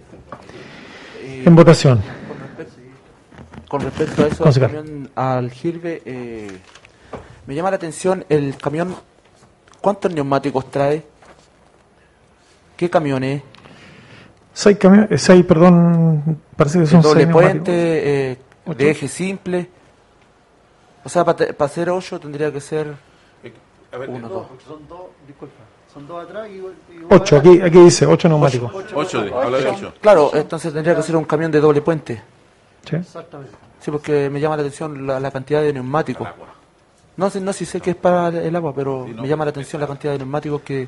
En 1.45 1.55
votación. 1.55 2.01
Con 3.67 3.81
respecto 3.81 4.23
a 4.23 4.27
eso, 4.27 4.43
al 5.15 5.49
GIRBE, 5.49 6.01
eh, 6.05 6.51
Me 7.47 7.55
llama 7.55 7.69
la 7.69 7.77
atención 7.77 8.25
el 8.27 8.57
camión. 8.57 8.93
¿Cuántos 9.79 10.13
neumáticos 10.13 10.69
trae? 10.69 11.03
¿Qué 12.75 12.89
camión 12.89 13.23
es? 13.23 13.41
Seis 14.53 14.77
camiones, 14.77 15.11
eh, 15.11 15.17
seis, 15.17 15.45
perdón, 15.45 16.41
parece 16.55 16.79
que 16.79 16.85
son 16.85 17.01
¿De 17.01 17.07
doble 17.07 17.23
seis 17.23 17.33
puente, 17.33 17.71
eh, 18.31 18.37
Ocho. 18.65 18.77
de 18.77 18.89
eje 18.91 19.07
simple? 19.07 19.69
O 21.03 21.09
sea, 21.09 21.23
para 21.25 21.47
hacer 21.65 21.89
ocho 21.89 22.19
tendría 22.19 22.51
que 22.51 22.59
ser 22.61 22.93
uno, 24.07 24.29
dos. 24.29 24.47
Son 24.67 24.87
dos, 24.87 25.01
disculpa, 25.25 25.53
son 25.93 26.07
dos 26.07 26.23
atrás 26.23 26.47
y, 26.49 26.55
y 26.57 26.97
uno 26.97 27.07
Ocho, 27.09 27.37
aquí, 27.37 27.61
aquí 27.61 27.79
dice, 27.79 28.05
ocho 28.05 28.27
neumáticos. 28.29 28.71
Ocho, 28.93 29.21
de- 29.23 29.33
habla 29.33 29.57
de 29.57 29.67
ocho. 29.69 29.93
Claro, 30.01 30.31
entonces 30.33 30.73
tendría 30.73 30.95
que 30.95 31.03
ser 31.03 31.15
un 31.15 31.23
camión 31.25 31.51
de 31.51 31.59
doble 31.59 31.81
puente. 31.81 32.21
Sí. 32.89 32.97
Exactamente. 32.97 33.53
Sí, 33.79 33.89
porque 33.89 34.29
me 34.29 34.39
llama 34.39 34.55
la 34.57 34.61
atención 34.61 35.07
la, 35.07 35.19
la 35.19 35.31
cantidad 35.31 35.61
de 35.61 35.73
neumáticos. 35.73 36.27
No 37.17 37.29
sé, 37.29 37.41
no 37.41 37.51
sé 37.51 37.59
si 37.59 37.65
sé 37.65 37.81
que 37.81 37.91
es 37.91 37.95
para 37.95 38.27
el 38.29 38.55
agua, 38.55 38.73
pero 38.75 39.07
me 39.07 39.27
llama 39.27 39.43
la 39.45 39.49
atención 39.51 39.81
la 39.81 39.87
cantidad 39.87 40.13
de 40.13 40.19
neumáticos 40.19 40.61
que, 40.61 40.87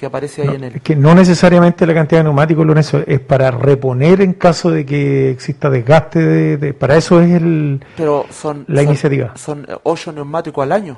que 0.00 0.06
aparece 0.06 0.40
ahí 0.40 0.54
en 0.54 0.64
el... 0.64 0.76
Es 0.76 0.80
que 0.82 0.96
no 0.96 1.14
necesariamente 1.14 1.86
la 1.86 1.92
cantidad 1.92 2.20
de 2.20 2.24
neumáticos, 2.24 2.66
Lorenzo, 2.66 3.02
es 3.06 3.20
para 3.20 3.50
reponer 3.50 4.22
en 4.22 4.32
caso 4.32 4.70
de 4.70 4.86
que 4.86 5.28
exista 5.30 5.68
desgaste. 5.68 6.18
De, 6.24 6.56
de- 6.56 6.72
para 6.72 6.96
eso 6.96 7.20
es 7.20 7.30
el, 7.32 7.84
Pero 7.98 8.24
son... 8.30 8.64
la 8.66 8.80
son- 8.80 8.88
iniciativa. 8.88 9.36
Son 9.36 9.66
eh, 9.68 9.76
ocho 9.82 10.10
neumáticos 10.10 10.62
al 10.62 10.72
año. 10.72 10.96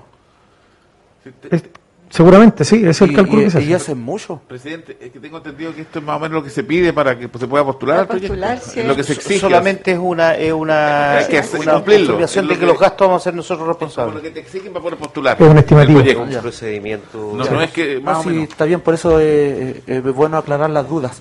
Es- 1.50 1.64
seguramente, 2.12 2.64
sí, 2.64 2.76
ese 2.76 2.90
es 2.90 3.00
el 3.02 3.10
Y- 3.12 3.14
cálculo 3.14 3.40
y- 3.40 3.44
que 3.46 3.50
se 3.50 3.60
y 3.62 3.64
hace. 3.64 3.74
hacen 3.74 4.00
mucho. 4.02 4.40
Presidente, 4.46 4.96
es 5.00 5.10
que 5.10 5.18
tengo 5.18 5.38
entendido 5.38 5.74
que 5.74 5.80
esto 5.80 5.98
es 5.98 6.04
más 6.04 6.16
o 6.16 6.20
menos 6.20 6.34
lo 6.36 6.44
que 6.44 6.50
se 6.50 6.62
pide 6.62 6.92
para 6.92 7.18
que 7.18 7.28
se 7.38 7.48
pueda 7.48 7.64
postular 7.64 8.00
al 8.00 8.06
proyecto. 8.06 8.28
postularse. 8.28 8.80
Es 8.82 8.86
lo 8.86 8.94
que 8.94 9.02
se 9.02 9.12
exige. 9.14 9.40
Solamente 9.40 9.92
es 9.92 9.98
una, 9.98 10.34
es 10.36 10.52
una, 10.52 11.16
Hay 11.18 11.26
que 11.26 11.38
una 11.58 11.72
cumplirlo. 11.74 12.20
Es 12.24 12.34
de 12.34 12.42
lo 12.42 12.48
que 12.50 12.58
que- 12.60 12.66
los 12.66 12.78
gastos 12.78 13.08
vamos 13.08 13.22
a 13.22 13.24
ser 13.24 13.34
nosotros 13.34 13.66
responsables. 13.66 14.14
lo 14.16 14.22
que 14.22 14.30
te 14.30 14.40
exigen 14.40 14.72
para 14.72 14.82
poder 14.82 14.98
postular. 14.98 15.36
Es 15.40 15.48
un 15.48 15.58
estimativo. 15.58 16.00
Un 16.22 16.40
procedimiento. 16.40 17.32
No, 17.34 17.44
no 17.44 17.62
es 17.62 17.70
que 17.72 17.98
más 17.98 18.16
Ah, 18.16 18.20
o 18.20 18.22
sí, 18.24 18.28
menos. 18.28 18.48
está 18.50 18.64
bien, 18.66 18.80
por 18.80 18.94
eso 18.94 19.18
eh, 19.18 19.82
eh, 19.86 20.02
es 20.06 20.14
bueno 20.14 20.36
aclarar 20.36 20.70
las 20.70 20.88
dudas. 20.88 21.20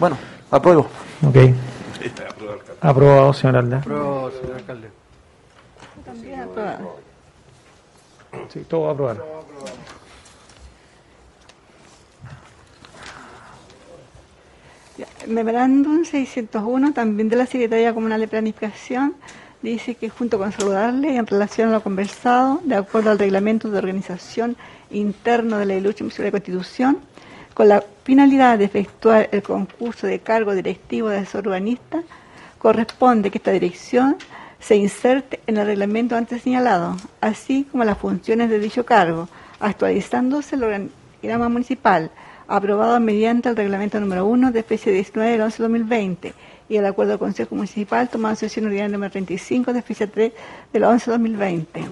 Bueno, 0.00 0.16
apruebo. 0.50 0.86
Ok. 1.26 1.36
Aprobado, 2.80 3.32
señor 3.32 3.56
Alda. 3.56 3.80
Pero, 3.84 4.30
señor 4.40 4.56
alcalde. 4.56 4.88
También 6.04 6.40
aprobado. 6.40 6.96
Sí, 8.52 8.60
todo 8.68 8.90
aprobado. 8.90 9.24
Ya, 9.24 9.72
el 9.72 9.95
Memorándum 15.26 16.04
601, 16.04 16.92
también 16.92 17.28
de 17.28 17.36
la 17.36 17.46
Secretaría 17.46 17.92
Comunal 17.92 18.20
de 18.20 18.28
Planificación, 18.28 19.14
dice 19.62 19.96
que 19.96 20.08
junto 20.08 20.38
con 20.38 20.52
saludarle 20.52 21.16
en 21.16 21.26
relación 21.26 21.70
a 21.70 21.72
lo 21.72 21.82
conversado, 21.82 22.60
de 22.62 22.76
acuerdo 22.76 23.10
al 23.10 23.18
reglamento 23.18 23.68
de 23.70 23.78
organización 23.78 24.56
interno 24.90 25.58
de 25.58 25.66
la 25.66 25.80
lucha 25.80 26.04
municipal 26.04 26.26
de 26.26 26.32
Constitución, 26.32 26.98
con 27.54 27.68
la 27.68 27.82
finalidad 28.04 28.58
de 28.58 28.66
efectuar 28.66 29.28
el 29.32 29.42
concurso 29.42 30.06
de 30.06 30.20
cargo 30.20 30.54
directivo 30.54 31.08
de 31.08 31.18
asesor 31.18 31.48
urbanista, 31.48 32.02
corresponde 32.58 33.30
que 33.30 33.38
esta 33.38 33.50
dirección 33.50 34.16
se 34.60 34.76
inserte 34.76 35.40
en 35.46 35.56
el 35.56 35.66
reglamento 35.66 36.16
antes 36.16 36.42
señalado, 36.42 36.96
así 37.20 37.66
como 37.70 37.84
las 37.84 37.98
funciones 37.98 38.50
de 38.50 38.60
dicho 38.60 38.84
cargo, 38.84 39.28
actualizándose 39.58 40.56
el 40.56 40.64
organigrama 40.64 41.48
municipal, 41.48 42.10
aprobado 42.48 42.98
mediante 43.00 43.48
el 43.48 43.56
reglamento 43.56 43.98
número 44.00 44.26
1 44.26 44.52
de 44.52 44.62
fecha 44.62 44.90
19 44.90 45.32
del 45.32 45.40
11 45.42 45.62
2020 45.62 46.34
y 46.68 46.76
el 46.76 46.86
acuerdo 46.86 47.12
del 47.12 47.18
Consejo 47.18 47.54
Municipal 47.54 48.08
tomado 48.08 48.32
en 48.32 48.36
sesión 48.36 48.66
ordinaria 48.66 48.88
número 48.92 49.12
35 49.12 49.72
de 49.72 49.82
fecha 49.82 50.06
3 50.06 50.32
del 50.72 50.84
11 50.84 51.10
2020. 51.10 51.84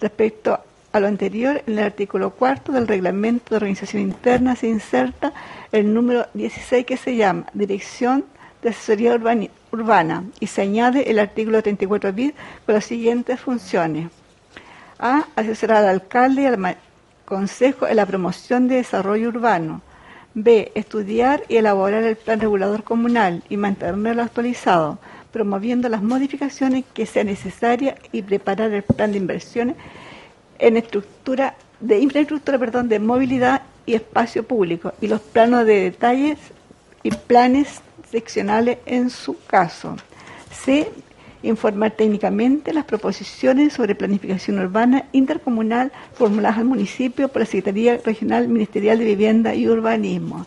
Respecto 0.00 0.58
a 0.92 1.00
lo 1.00 1.06
anterior, 1.06 1.62
en 1.66 1.78
el 1.78 1.84
artículo 1.84 2.30
cuarto 2.30 2.72
del 2.72 2.86
reglamento 2.86 3.50
de 3.50 3.56
organización 3.56 4.02
interna 4.02 4.56
se 4.56 4.68
inserta 4.68 5.32
el 5.70 5.92
número 5.92 6.26
16 6.34 6.84
que 6.84 6.96
se 6.96 7.16
llama 7.16 7.46
Dirección 7.54 8.24
de 8.62 8.70
Asesoría 8.70 9.14
Urbani- 9.14 9.50
Urbana 9.72 10.24
y 10.38 10.46
se 10.48 10.62
añade 10.62 11.10
el 11.10 11.18
artículo 11.18 11.62
34 11.62 12.12
bis 12.12 12.34
con 12.66 12.74
las 12.74 12.84
siguientes 12.84 13.40
funciones. 13.40 14.08
A. 14.98 15.24
Asesorar 15.34 15.78
al 15.78 15.88
alcalde 15.88 16.42
y 16.42 16.46
al 16.46 16.58
consejo 17.32 17.86
en 17.88 17.96
la 17.96 18.04
promoción 18.04 18.68
de 18.68 18.74
desarrollo 18.74 19.30
urbano. 19.30 19.80
B. 20.34 20.70
Estudiar 20.74 21.44
y 21.48 21.56
elaborar 21.56 22.02
el 22.02 22.16
plan 22.16 22.38
regulador 22.40 22.84
comunal 22.84 23.42
y 23.48 23.56
mantenerlo 23.56 24.22
actualizado, 24.22 24.98
promoviendo 25.30 25.88
las 25.88 26.02
modificaciones 26.02 26.84
que 26.92 27.06
sean 27.06 27.28
necesarias 27.28 27.98
y 28.12 28.20
preparar 28.20 28.70
el 28.72 28.82
plan 28.82 29.12
de 29.12 29.18
inversiones 29.18 29.76
en 30.58 30.76
estructura 30.76 31.54
de 31.80 32.00
infraestructura, 32.00 32.58
perdón, 32.58 32.90
de 32.90 32.98
movilidad 32.98 33.62
y 33.86 33.94
espacio 33.94 34.42
público 34.42 34.92
y 35.00 35.06
los 35.08 35.22
planos 35.22 35.64
de 35.64 35.84
detalles 35.84 36.38
y 37.02 37.12
planes 37.12 37.80
seccionales 38.10 38.76
en 38.84 39.08
su 39.08 39.42
caso. 39.46 39.96
C. 40.50 40.86
Informar 41.42 41.92
técnicamente 41.92 42.72
las 42.72 42.84
proposiciones 42.84 43.72
sobre 43.72 43.94
planificación 43.94 44.58
urbana 44.60 45.06
intercomunal 45.12 45.90
formuladas 46.14 46.58
al 46.58 46.66
municipio 46.66 47.28
por 47.28 47.40
la 47.40 47.46
Secretaría 47.46 47.96
Regional 48.04 48.48
Ministerial 48.48 48.98
de 48.98 49.04
Vivienda 49.04 49.54
y 49.54 49.68
Urbanismo. 49.68 50.46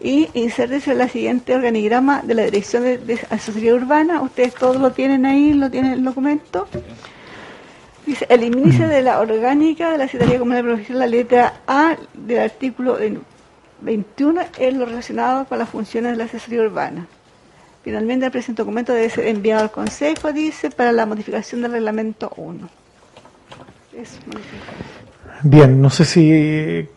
Y 0.00 0.28
insértese 0.34 0.94
la 0.94 1.08
siguiente 1.08 1.54
organigrama 1.54 2.22
de 2.22 2.34
la 2.34 2.42
Dirección 2.44 2.82
de, 2.82 3.20
Asesoría 3.30 3.74
Urbana. 3.74 4.20
Ustedes 4.20 4.54
todos 4.54 4.76
lo 4.76 4.92
tienen 4.92 5.26
ahí, 5.26 5.52
lo 5.52 5.70
tienen 5.70 5.92
en 5.92 5.98
el 5.98 6.04
documento. 6.04 6.68
Dice, 8.06 8.26
elimínese 8.28 8.86
de 8.86 9.02
la 9.02 9.20
orgánica 9.20 9.90
de 9.90 9.98
la 9.98 10.04
Secretaría 10.06 10.38
Comunal 10.38 10.64
Profesión 10.64 10.98
la 10.98 11.06
letra 11.06 11.60
A 11.66 11.96
del 12.14 12.38
artículo 12.40 12.98
eh, 12.98 13.18
21 13.82 14.40
en 14.58 14.78
lo 14.78 14.86
relacionado 14.86 15.44
con 15.44 15.58
las 15.58 15.68
funciones 15.68 16.12
de 16.12 16.18
la 16.18 16.24
asesoría 16.24 16.62
urbana. 16.62 17.06
Finalmente, 17.82 18.26
el 18.26 18.32
presente 18.32 18.62
documento 18.62 18.92
debe 18.92 19.08
ser 19.08 19.26
enviado 19.28 19.62
al 19.62 19.70
Consejo, 19.70 20.32
dice, 20.32 20.70
para 20.70 20.92
la 20.92 21.06
modificación 21.06 21.62
del 21.62 21.72
reglamento 21.72 22.30
1. 22.36 22.68
Eso. 23.96 24.18
Bien, 25.42 25.80
no 25.80 25.88
sé 25.88 26.04
si 26.04 26.88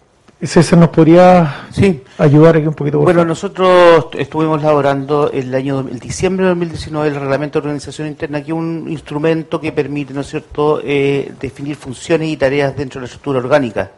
César 0.43 0.80
nos 0.80 0.90
podría 0.90 1.68
Sí. 1.72 2.01
ayudar 2.18 2.58
aquí 2.58 2.66
un 2.68 2.74
poquito. 2.74 2.98
por 2.98 3.06
Bueno, 3.06 3.19
favor? 3.19 3.27
nosotros 3.27 4.08
estuvimos 4.18 4.60
elaborando 4.61 5.30
el 5.32 5.53
año 5.53 5.82
el 5.82 6.00
diciembre 6.00 6.45
de 6.45 6.50
2019 6.50 7.10
el 7.10 7.16
reglamento 7.16 7.60
de 7.61 7.68
organización 7.68 8.08
interna, 8.08 8.42
que 8.42 8.48
es 8.51 8.58
un 8.58 8.88
instrumento 8.90 9.61
que 9.61 9.72
permite, 9.72 10.14
¿no 10.14 10.22
es 10.22 10.27
cierto?, 10.27 10.82
eh, 10.84 11.32
definir 11.40 11.76
funciones 11.76 12.27
y 12.27 12.38
tareas 12.38 12.76
dentro 12.76 13.00
de 13.00 13.03
la 13.03 13.06
estructura 13.06 13.40
orgánica. 13.40 13.92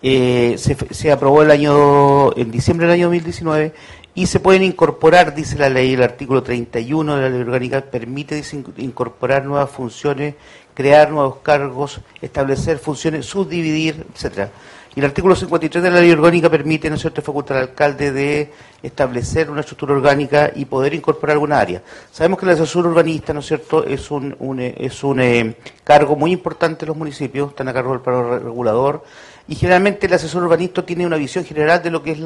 Eh, 0.00 0.54
se, 0.58 0.76
se 0.94 1.10
aprobó 1.12 1.42
el 1.42 1.50
año 1.50 2.32
en 2.36 2.50
diciembre 2.52 2.86
del 2.86 2.94
año 2.94 3.06
2019 3.06 3.74
y 4.18 4.26
se 4.26 4.40
pueden 4.40 4.64
incorporar, 4.64 5.32
dice 5.32 5.56
la 5.56 5.68
ley, 5.68 5.94
el 5.94 6.02
artículo 6.02 6.42
31 6.42 7.14
de 7.14 7.22
la 7.22 7.28
ley 7.28 7.40
orgánica 7.40 7.80
permite 7.82 8.42
incorporar 8.78 9.44
nuevas 9.44 9.70
funciones, 9.70 10.34
crear 10.74 11.12
nuevos 11.12 11.36
cargos, 11.36 12.00
establecer 12.20 12.80
funciones, 12.80 13.26
subdividir, 13.26 14.04
etcétera. 14.12 14.50
Y 14.96 14.98
el 14.98 15.06
artículo 15.06 15.36
53 15.36 15.84
de 15.84 15.90
la 15.92 16.00
ley 16.00 16.10
orgánica 16.10 16.50
permite, 16.50 16.90
¿no 16.90 16.96
es 16.96 17.02
cierto?, 17.02 17.22
facultar 17.22 17.58
al 17.58 17.62
alcalde 17.68 18.10
de 18.10 18.52
establecer 18.82 19.50
una 19.50 19.60
estructura 19.60 19.94
orgánica 19.94 20.50
y 20.52 20.64
poder 20.64 20.94
incorporar 20.94 21.34
alguna 21.34 21.60
área. 21.60 21.80
Sabemos 22.10 22.40
que 22.40 22.46
el 22.46 22.52
asesor 22.52 22.88
urbanista, 22.88 23.32
¿no 23.32 23.38
es 23.38 23.46
cierto?, 23.46 23.84
es 23.84 24.10
un, 24.10 24.34
un, 24.40 24.58
es 24.58 25.04
un 25.04 25.20
eh, 25.20 25.54
cargo 25.84 26.16
muy 26.16 26.32
importante 26.32 26.84
en 26.84 26.88
los 26.88 26.96
municipios, 26.96 27.50
están 27.50 27.68
a 27.68 27.72
cargo 27.72 27.92
del 27.92 28.00
plano 28.00 28.36
regulador, 28.40 29.04
y 29.48 29.54
generalmente 29.54 30.06
el 30.06 30.12
asesor 30.12 30.42
urbanista 30.44 30.84
tiene 30.84 31.06
una 31.06 31.16
visión 31.16 31.44
general 31.44 31.82
de 31.82 31.90
lo 31.90 32.02
que 32.02 32.12
es 32.12 32.18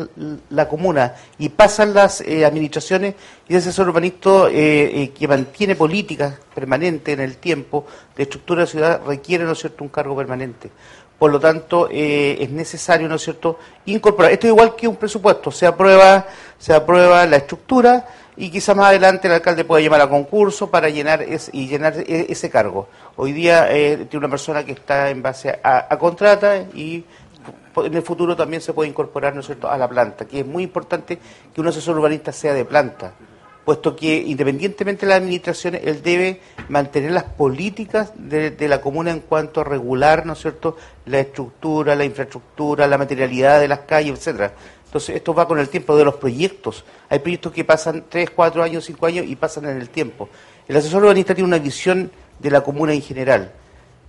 la, 0.51 0.69
comuna, 0.69 1.15
y 1.39 1.49
pasan 1.49 1.95
las 1.95 2.21
eh, 2.21 2.45
administraciones, 2.45 3.15
y 3.49 3.53
el 3.55 3.59
asesor 3.61 3.89
urbanista 3.89 4.49
eh, 4.51 5.03
eh, 5.03 5.11
que 5.17 5.29
mantiene 5.29 5.77
políticas 5.77 6.35
permanentes 6.55 7.15
en 7.15 7.21
el 7.21 7.37
tiempo 7.37 7.87
de 8.17 8.25
estructura 8.25 8.63
de 8.63 8.67
ciudad 8.67 9.01
requiere, 9.07 9.45
¿no 9.45 9.53
es 9.53 9.61
cierto?, 9.61 9.85
un 9.85 9.91
cargo 9.91 10.17
permanente. 10.17 10.71
Por 11.17 11.31
lo 11.31 11.39
tanto, 11.39 11.89
eh, 11.89 12.37
es 12.41 12.51
necesario, 12.51 13.09
¿no 13.09 13.15
es 13.15 13.23
cierto?, 13.23 13.57
incorporar. 13.87 14.33
Esto 14.33 14.49
es 14.49 14.53
igual 14.53 14.75
que 14.75 14.89
un 14.89 14.97
presupuesto. 14.97 15.53
Se 15.53 15.65
aprueba, 15.67 16.27
se 16.59 16.75
aprueba 16.75 17.25
la 17.27 17.37
estructura 17.37 18.09
y 18.37 18.51
quizás 18.51 18.75
más 18.75 18.87
adelante 18.87 19.29
el 19.29 19.35
alcalde 19.35 19.65
pueda 19.65 19.81
llamar 19.81 20.01
a 20.01 20.09
concurso 20.09 20.69
para 20.69 20.89
llenar 20.89 21.23
es- 21.23 21.51
y 21.53 21.69
llenar 21.69 21.95
e- 21.99 22.27
ese 22.29 22.51
cargo. 22.51 22.89
Hoy 23.17 23.33
día 23.33 23.71
eh, 23.71 24.07
tiene 24.09 24.27
una 24.27 24.31
persona 24.31 24.65
que 24.65 24.73
está 24.73 25.11
en 25.11 25.23
base 25.23 25.61
a, 25.63 25.97
contrata 25.99 26.59
y 26.75 27.05
en 27.77 27.95
el 27.95 28.03
futuro 28.03 28.35
también 28.37 28.63
se 28.63 28.73
puede 28.73 28.89
incorporar, 28.89 29.35
¿no 29.35 29.41
es 29.41 29.47
cierto?, 29.47 29.71
a 29.71 29.77
la 29.77 29.89
planta, 29.89 30.25
que 30.25 30.41
es 30.41 30.47
muy 30.47 30.63
importante 30.63 31.19
que 31.55 31.61
un 31.61 31.69
asesor 31.69 31.97
urbanista 31.97 32.33
sea 32.33 32.55
de 32.55 32.65
planta 32.65 33.13
puesto 33.65 33.95
que 33.95 34.17
independientemente 34.17 35.07
de 35.07 35.11
las 35.11 35.21
administraciones, 35.21 35.83
él 35.85 36.03
debe 36.03 36.41
mantener 36.69 37.13
las 37.13 37.25
políticas 37.25 38.13
de, 38.17 38.57
la 38.69 38.81
comuna 38.81 39.11
en 39.11 39.21
cuanto 39.21 39.61
a 39.61 39.65
regular, 39.65 40.27
¿no 40.27 40.33
es 40.33 40.41
cierto?, 40.41 40.77
la 41.07 41.21
estructura, 41.21 41.95
la 41.95 42.05
infraestructura, 42.05 42.87
la 42.87 42.99
materialidad 42.99 43.61
de 43.61 43.69
las 43.69 43.81
calles, 43.81 44.19
etcétera. 44.19 44.53
Entonces, 44.87 45.17
esto 45.17 45.33
va 45.33 45.49
con 45.49 45.59
el 45.59 45.69
tiempo 45.69 45.97
de 45.97 46.05
los 46.05 46.17
proyectos. 46.17 46.85
Hay 47.09 47.21
proyectos 47.21 47.53
que 47.53 47.65
pasan 47.65 48.05
3, 48.09 48.31
4 48.31 48.63
años, 48.63 48.85
5 48.85 49.07
años 49.07 49.27
y 49.27 49.37
pasan 49.37 49.65
en 49.65 49.81
el 49.81 49.89
tiempo. 49.89 50.29
El 50.69 50.77
asesor 50.77 51.03
urbanista 51.03 51.35
tiene 51.35 51.49
una 51.49 51.59
visión 51.59 52.11
de 52.43 52.51
la 52.51 52.61
comuna 52.63 52.93
en 52.93 53.03
general. 53.03 53.53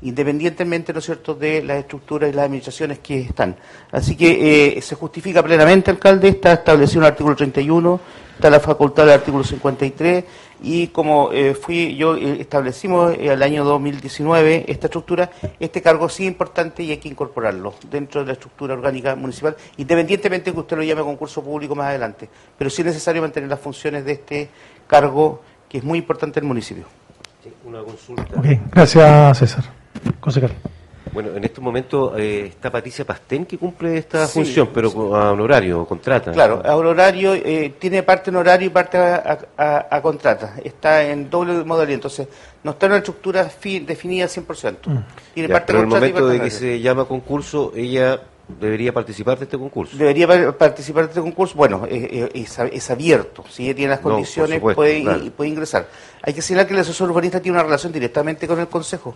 independientemente, 0.02 0.92
¿no 0.92 1.00
cierto?, 1.00 1.34
de 1.34 1.64
las 1.64 1.78
estructuras 1.78 2.30
y 2.30 2.34
las 2.34 2.46
administraciones 2.46 3.00
que 3.00 3.22
están. 3.22 3.56
Así 3.90 4.18
que 4.18 4.76
eh, 4.76 4.82
se 4.82 4.96
justifica 4.96 5.42
plenamente, 5.42 5.92
alcalde, 5.92 6.28
está 6.28 6.52
establecido 6.52 7.00
en 7.00 7.06
el 7.06 7.12
artículo 7.12 7.36
31, 7.38 8.00
está 8.36 8.50
la 8.50 8.60
facultad 8.60 9.06
del 9.06 9.14
artículo 9.14 9.46
53, 9.46 10.26
y 10.64 10.88
como 10.88 11.32
eh, 11.32 11.54
fui 11.54 11.96
yo 11.96 12.16
eh, 12.16 12.38
establecimos 12.40 13.16
el 13.20 13.44
año 13.44 13.64
2019 13.64 14.66
esta 14.68 14.88
estructura, 14.88 15.30
este 15.60 15.82
cargo 15.82 16.08
sí 16.10 16.24
es 16.24 16.30
importante 16.30 16.84
y 16.84 16.92
hay 16.92 16.98
que 16.98 17.10
incorporarlo 17.10 17.76
dentro 17.90 18.22
de 18.22 18.28
la 18.28 18.34
estructura 18.34 18.74
orgánica 18.74 19.16
municipal, 19.16 19.56
independientemente 19.78 20.50
de 20.50 20.54
que 20.54 20.60
usted 20.60 20.78
lo 20.78 20.84
llame 20.84 21.02
concurso 21.02 21.44
público 21.44 21.76
más 21.76 21.88
adelante. 21.88 22.30
Pero 22.58 22.70
sí 22.70 22.82
es 22.82 22.88
necesario 22.88 23.22
mantener 23.22 23.50
las 23.50 23.60
funciones 23.60 24.06
de 24.06 24.14
este 24.14 24.50
cargo 24.88 25.42
que 25.68 25.80
es 25.80 25.84
muy 25.84 26.00
importante 26.00 26.40
en 26.40 26.46
el 26.46 26.48
municipio. 26.48 27.03
Una 27.66 27.84
consulta. 27.84 28.42
gracias 28.72 29.38
César. 29.38 29.64
Concejal. 30.20 30.52
Bueno, 31.14 31.36
en 31.36 31.44
estos 31.44 31.64
momentos 31.64 32.14
eh, 32.18 32.48
está 32.48 32.72
Patricia 32.72 33.06
Pastén 33.06 33.46
que 33.46 33.58
cumple 33.60 33.98
esta 33.98 34.28
función, 34.28 34.70
pero 34.74 35.16
a 35.16 35.32
honorario, 35.32 35.86
contrata. 35.86 36.32
Claro, 36.32 36.62
a 36.66 36.76
honorario, 36.76 37.36
eh, 37.36 37.76
tiene 37.78 38.02
parte 38.02 38.32
honorario 38.32 38.68
y 38.68 38.70
parte 38.72 38.98
a, 38.98 40.00
contrata. 40.02 40.56
Está 40.64 41.04
en 41.04 41.30
doble 41.30 41.64
modalidad, 41.64 41.96
entonces 41.96 42.28
no 42.64 42.72
está 42.72 42.88
en 42.88 42.94
una 42.94 42.98
estructura 43.00 43.44
definida 43.44 44.26
100%. 44.26 44.78
Mm. 44.86 44.98
Tiene 45.36 45.50
parte 45.50 45.68
pero 45.68 45.80
en 45.80 45.84
el 45.84 45.90
momento 45.90 46.28
de 46.28 46.40
que 46.42 46.50
se 46.50 46.80
llama 46.80 47.06
concurso, 47.06 47.72
ella 47.76 48.20
debería 48.48 48.94
participar 48.94 49.38
de 49.38 49.46
este 49.46 49.58
concurso. 49.58 49.96
Debería 49.98 50.28
participar 50.58 51.06
de 51.06 51.10
este 51.10 51.22
concurso. 51.22 51.56
Bueno, 51.56 51.88
es, 51.90 52.90
abierto. 52.90 53.44
Si 53.50 53.66
ella 53.66 53.76
tiene 53.76 53.90
las 53.92 54.00
condiciones, 54.00 54.60
puede, 54.60 55.32
puede 55.32 55.50
ingresar. 55.50 55.88
Hay 56.22 56.34
que 56.34 56.42
señalar 56.42 56.68
que 56.68 56.74
el 56.74 56.80
asesor 56.80 57.10
urbanista 57.10 57.42
tiene 57.42 57.58
una 57.58 57.64
relación 57.64 57.92
directamente 57.92 58.48
con 58.48 58.60
el 58.60 58.68
Consejo 58.68 59.16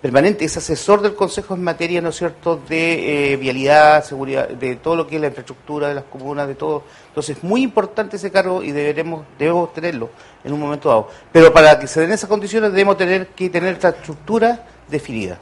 permanente, 0.00 0.44
es 0.44 0.56
asesor 0.56 1.00
del 1.00 1.14
Consejo 1.14 1.54
en 1.54 1.64
materia, 1.64 2.00
¿no 2.00 2.10
es 2.10 2.16
cierto?, 2.16 2.60
de 2.68 3.32
eh, 3.32 3.36
vialidad, 3.36 4.04
seguridad, 4.04 4.48
de 4.48 4.76
todo 4.76 4.94
lo 4.94 5.06
que 5.06 5.16
es 5.16 5.20
la 5.20 5.28
infraestructura 5.28 5.88
de 5.88 5.94
las 5.94 6.04
comunas, 6.04 6.46
de 6.46 6.54
todo. 6.54 6.84
Entonces, 7.08 7.38
es 7.38 7.42
muy 7.42 7.62
importante 7.62 8.16
ese 8.16 8.30
cargo 8.30 8.62
y 8.62 8.72
deberemos, 8.72 9.24
debemos 9.38 9.72
tenerlo 9.72 10.10
en 10.44 10.52
un 10.52 10.60
momento 10.60 10.88
dado. 10.88 11.08
Pero 11.32 11.52
para 11.52 11.78
que 11.78 11.86
se 11.86 12.00
den 12.00 12.12
esas 12.12 12.28
condiciones 12.28 12.70
debemos 12.72 12.96
tener 12.96 13.28
que 13.28 13.48
tener 13.48 13.74
esta 13.74 13.88
estructura 13.88 14.66
definida. 14.88 15.38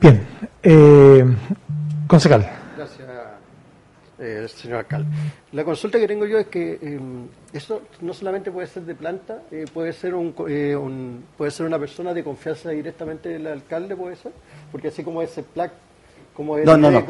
Bien. 0.00 0.26
Eh, 0.62 1.24
concejal. 2.06 2.48
Gracias, 2.76 3.08
eh, 4.18 4.46
señor 4.48 4.78
alcalde. 4.78 5.08
La 5.52 5.64
consulta 5.64 5.98
que 5.98 6.06
tengo 6.06 6.26
yo 6.26 6.38
es 6.38 6.46
que 6.46 6.78
em, 6.80 7.26
eso 7.52 7.82
no 8.00 8.12
solamente 8.12 8.50
puede 8.50 8.66
ser 8.66 8.84
de 8.84 8.94
planta, 8.94 9.42
eh, 9.50 9.64
puede 9.72 9.92
ser 9.92 10.12
eh, 10.12 10.76
un, 10.76 11.24
puede 11.36 11.50
ser 11.50 11.66
una 11.66 11.78
persona 11.78 12.14
de 12.14 12.22
confianza 12.22 12.70
directamente 12.70 13.28
del 13.28 13.46
alcalde, 13.46 13.96
puede 13.96 14.16
ser, 14.16 14.32
porque 14.70 14.88
así 14.88 15.02
como 15.02 15.22
ese 15.22 15.42
plac 15.42 15.72
como 16.38 16.56
el 16.56 16.64
no, 16.64 16.76
no, 16.76 16.88
no. 16.88 17.04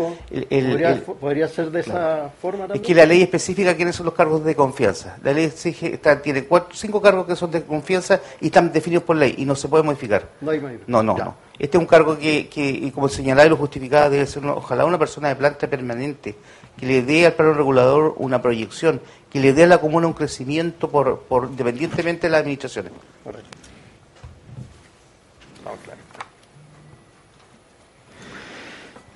podría, 1.21 1.49
ser 1.49 1.71
de 1.71 1.81
esa 1.81 2.31
forma 2.41 2.61
también. 2.61 2.81
Es 2.81 2.87
que 2.87 2.95
la 2.95 3.05
ley 3.05 3.21
especifica 3.21 3.77
quiénes 3.77 3.95
son 3.95 4.07
los 4.07 4.15
cargos 4.15 4.43
de 4.43 4.57
confianza. 4.57 5.19
La 5.23 5.35
ley 5.35 5.45
exige, 5.45 6.01
tiene 6.23 6.45
cuatro, 6.45 6.75
cinco 6.75 7.03
cargos 7.03 7.27
que 7.27 7.37
son 7.37 7.51
de 7.51 7.63
confianza 7.63 8.23
y 8.41 8.47
están 8.47 8.73
definidos 8.73 9.05
por 9.05 9.17
ley 9.17 9.35
y 9.37 9.45
no 9.45 9.55
se 9.55 9.69
puede 9.69 9.85
modificar. 9.85 10.31
No 10.41 10.51
hay 10.51 10.63
No, 10.87 11.03
no, 11.03 11.15
no. 11.15 11.35
Este 11.59 11.77
es 11.77 11.81
un 11.81 11.87
cargo 11.87 12.19
que, 12.19 12.49
que 12.49 12.71
y 12.71 12.91
como 12.91 13.07
señalaba 13.11 13.47
y 13.47 13.51
lo 13.51 13.59
justificaba, 13.59 14.09
debe 14.09 14.25
ser 14.25 14.47
ojalá 14.47 14.87
una 14.87 14.99
persona 14.99 15.29
de 15.29 15.37
planta 15.37 15.67
permanente 15.67 16.35
que 16.79 16.87
le 16.87 17.03
dé 17.03 17.27
al 17.27 17.35
plano 17.35 17.53
regulador 17.53 18.15
una 18.17 18.41
proyección, 18.41 18.99
que 19.29 19.41
le 19.41 19.53
dé 19.53 19.65
a 19.65 19.67
la 19.67 19.79
comuna 19.79 20.07
un 20.07 20.15
crecimiento 20.15 20.89
por, 20.89 21.19
por 21.19 21.49
independientemente 21.51 22.29
de 22.29 22.31
las 22.31 22.41
administraciones. 22.41 22.93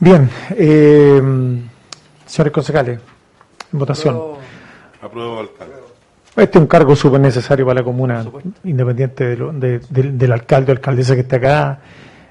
Bien, 0.03 0.29
eh, 0.57 1.23
señores 2.27 2.53
concejales, 2.53 2.99
en 3.73 3.79
votación. 3.79 4.21
Apruebo, 5.01 5.39
alcalde. 5.39 5.75
Este 6.35 6.59
es 6.59 6.61
un 6.61 6.67
cargo 6.67 6.97
súper 6.97 7.21
necesario 7.21 7.65
para 7.65 7.83
la 7.83 7.85
comuna, 7.85 8.27
independiente 8.65 9.37
del 9.37 10.33
alcalde 10.33 10.73
o 10.73 10.75
alcaldesa 10.75 11.15
que 11.15 11.21
está 11.21 11.37
acá. 11.37 11.79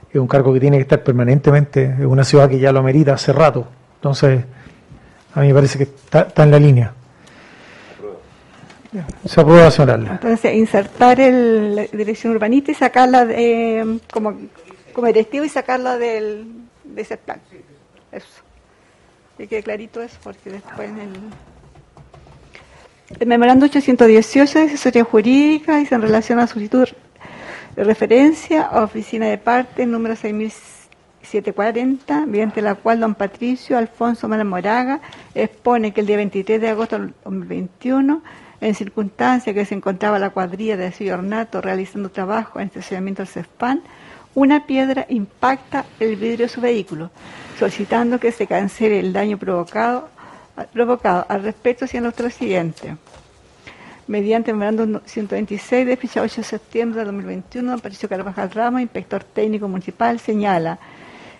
Es 0.09 0.19
un 0.19 0.27
cargo 0.27 0.53
que 0.53 0.59
tiene 0.59 0.75
que 0.79 0.81
estar 0.81 1.01
permanentemente. 1.01 1.95
Es 1.97 2.05
una 2.05 2.25
ciudad 2.25 2.49
que 2.49 2.59
ya 2.59 2.73
lo 2.73 2.79
amerita 2.79 3.13
hace 3.13 3.31
rato. 3.31 3.65
Entonces, 3.95 4.43
a 5.33 5.39
mí 5.39 5.47
me 5.47 5.53
parece 5.53 5.77
que 5.77 5.85
está, 5.85 6.27
en 6.43 6.51
la 6.51 6.59
línea. 6.59 6.93
Se 9.23 9.39
aprueba, 9.39 9.71
señor 9.71 10.07
Entonces, 10.11 10.53
insertar 10.55 11.21
el, 11.21 11.77
la 11.77 11.83
dirección 11.83 12.33
urbanista 12.33 12.71
y 12.71 12.75
sacarla 12.75 13.25
de, 13.25 14.01
como, 14.11 14.37
como 14.91 15.07
directivo 15.07 15.45
y 15.45 15.49
sacarla 15.49 15.97
del, 15.97 16.61
de 16.93 17.01
ese 17.01 17.17
plan. 17.17 17.41
Eso. 18.11 18.41
Que 19.37 19.47
quede 19.47 19.63
clarito 19.63 20.01
eso, 20.01 20.17
porque 20.23 20.49
después 20.51 20.89
en 20.89 20.99
el... 20.99 21.13
El 23.19 23.27
memorando 23.27 23.65
818 23.65 24.59
de 24.59 24.65
asesoría 24.65 25.03
jurídica 25.03 25.77
dice 25.77 25.95
en 25.95 26.01
relación 26.01 26.39
a 26.39 26.47
solicitud 26.47 26.87
de 27.75 27.83
referencia 27.83 28.61
a 28.61 28.83
oficina 28.83 29.27
de 29.27 29.37
parte 29.37 29.85
número 29.85 30.15
6000 30.15 30.51
740, 31.31 32.25
mediante 32.25 32.61
la 32.61 32.75
cual 32.75 32.99
don 32.99 33.15
Patricio 33.15 33.77
Alfonso 33.77 34.27
Mara 34.27 34.43
Moraga 34.43 34.99
expone 35.33 35.93
que 35.93 36.01
el 36.01 36.07
día 36.07 36.17
23 36.17 36.59
de 36.59 36.69
agosto 36.69 36.99
del 36.99 37.13
2021, 37.23 38.21
en 38.59 38.75
circunstancias 38.75 39.55
que 39.55 39.65
se 39.65 39.75
encontraba 39.75 40.19
la 40.19 40.31
cuadrilla 40.31 40.77
de 40.77 40.91
Ciudad 40.91 41.19
Ornato 41.19 41.61
realizando 41.61 42.09
trabajo 42.09 42.59
en 42.59 42.63
el 42.63 42.67
estacionamiento 42.67 43.21
del 43.21 43.29
CESPAN, 43.29 43.81
una 44.35 44.65
piedra 44.65 45.05
impacta 45.09 45.85
el 45.99 46.15
vidrio 46.15 46.45
de 46.45 46.49
su 46.49 46.61
vehículo, 46.61 47.11
solicitando 47.59 48.19
que 48.19 48.31
se 48.31 48.47
cancele 48.47 48.99
el 48.99 49.13
daño 49.13 49.37
provocado, 49.37 50.09
provocado. 50.73 51.25
Al 51.27 51.43
respecto, 51.43 51.87
siendo 51.87 52.13
lo 52.17 52.29
siguiente. 52.29 52.97
Mediante 54.07 54.51
el 54.51 54.57
memorando 54.57 55.01
126 55.05 55.85
de 55.85 55.97
fecha 55.97 56.21
8 56.21 56.41
de 56.41 56.43
septiembre 56.43 56.99
de 56.99 57.05
2021, 57.05 57.71
don 57.71 57.79
Patricio 57.79 58.09
Carvajal 58.09 58.51
Ramos, 58.51 58.81
inspector 58.81 59.23
técnico 59.23 59.67
municipal, 59.67 60.19
señala 60.19 60.79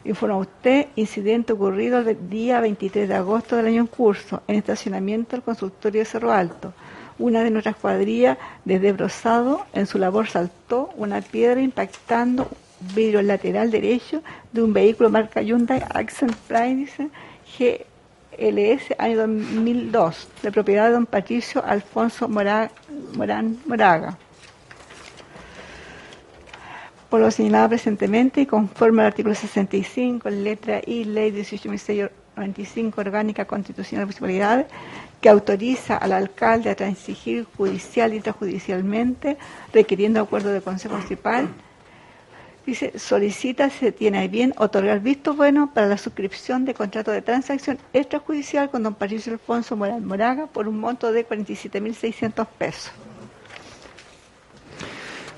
Informa 0.04 0.38
usted, 0.38 0.88
incidente 0.96 1.54
ocurrido 1.54 2.00
el 2.00 2.28
día 2.28 2.60
23 2.60 3.08
de 3.08 3.14
agosto 3.14 3.56
del 3.56 3.68
año 3.68 3.82
en 3.82 3.88
curso, 3.88 4.42
en 4.48 4.56
estacionamiento 4.56 5.36
del 5.36 5.44
consultorio 5.44 6.02
de 6.02 6.06
Cerro 6.06 6.32
Alto. 6.32 6.74
Una 7.20 7.44
de 7.44 7.52
nuestras 7.52 7.76
cuadrillas, 7.76 8.40
desde 8.66 8.94
Brosado, 8.94 9.64
en 9.74 9.86
su 9.86 10.00
labor 10.00 10.28
saltó 10.28 10.90
una 10.96 11.22
piedra 11.22 11.62
impactando 11.62 12.50
vidrio 12.96 13.22
lateral 13.22 13.72
derecho 13.72 14.22
de 14.52 14.64
un 14.64 14.74
vehículo 14.74 15.10
marca 15.10 15.42
Hyundai 15.42 15.84
Accent 15.94 16.36
Price 16.48 17.10
GLS 17.58 18.96
año 18.98 19.18
2002, 19.18 20.28
de 20.42 20.52
propiedad 20.52 20.88
de 20.88 20.94
don 20.94 21.06
Patricio 21.06 21.64
Alfonso 21.64 22.28
Morán 22.28 22.70
Moraga. 23.66 24.18
Por 27.10 27.20
lo 27.20 27.30
señalado 27.30 27.70
presentemente 27.70 28.42
y 28.42 28.46
conforme 28.46 29.02
al 29.02 29.08
artículo 29.08 29.36
65, 29.36 30.30
letra 30.30 30.80
I, 30.86 31.04
ley 31.04 31.32
18.695 31.32 32.98
orgánica 32.98 33.44
constitucional 33.44 34.04
de 34.04 34.06
municipalidades, 34.06 34.68
que 35.20 35.28
autoriza 35.28 35.98
al 35.98 36.14
alcalde 36.14 36.70
a 36.70 36.76
transigir 36.76 37.46
judicial 37.58 38.14
y 38.14 38.16
extrajudicialmente, 38.16 39.38
requiriendo 39.74 40.22
acuerdo 40.22 40.52
del 40.54 40.64
Consejo 40.64 40.96
Municipal, 40.96 41.50
dice, 42.72 42.98
solicita, 42.98 43.70
se 43.70 43.92
tiene 43.92 44.28
bien 44.30 44.54
otorgar 44.58 45.02
visto 45.02 45.34
bueno 45.34 45.72
para 45.74 45.88
la 45.88 45.98
suscripción 45.98 46.64
de 46.64 46.74
contrato 46.74 47.12
de 47.12 47.22
transacción 47.22 47.78
extrajudicial 47.92 48.70
con 48.70 48.84
don 48.84 48.96
Patricio 48.96 49.34
Alfonso 49.34 49.76
Morán 49.76 50.06
Moraga 50.06 50.48
por 50.48 50.68
un 50.70 50.80
monto 50.80 51.12
de 51.12 51.28
47.600 51.28 52.48
pesos. 52.58 52.92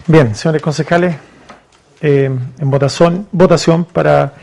Bien, 0.06 0.36
señores 0.36 0.62
concejales, 0.62 1.16
eh, 2.02 2.26
en 2.26 2.70
votación, 2.70 3.28
votación 3.32 3.86
para 3.86 4.34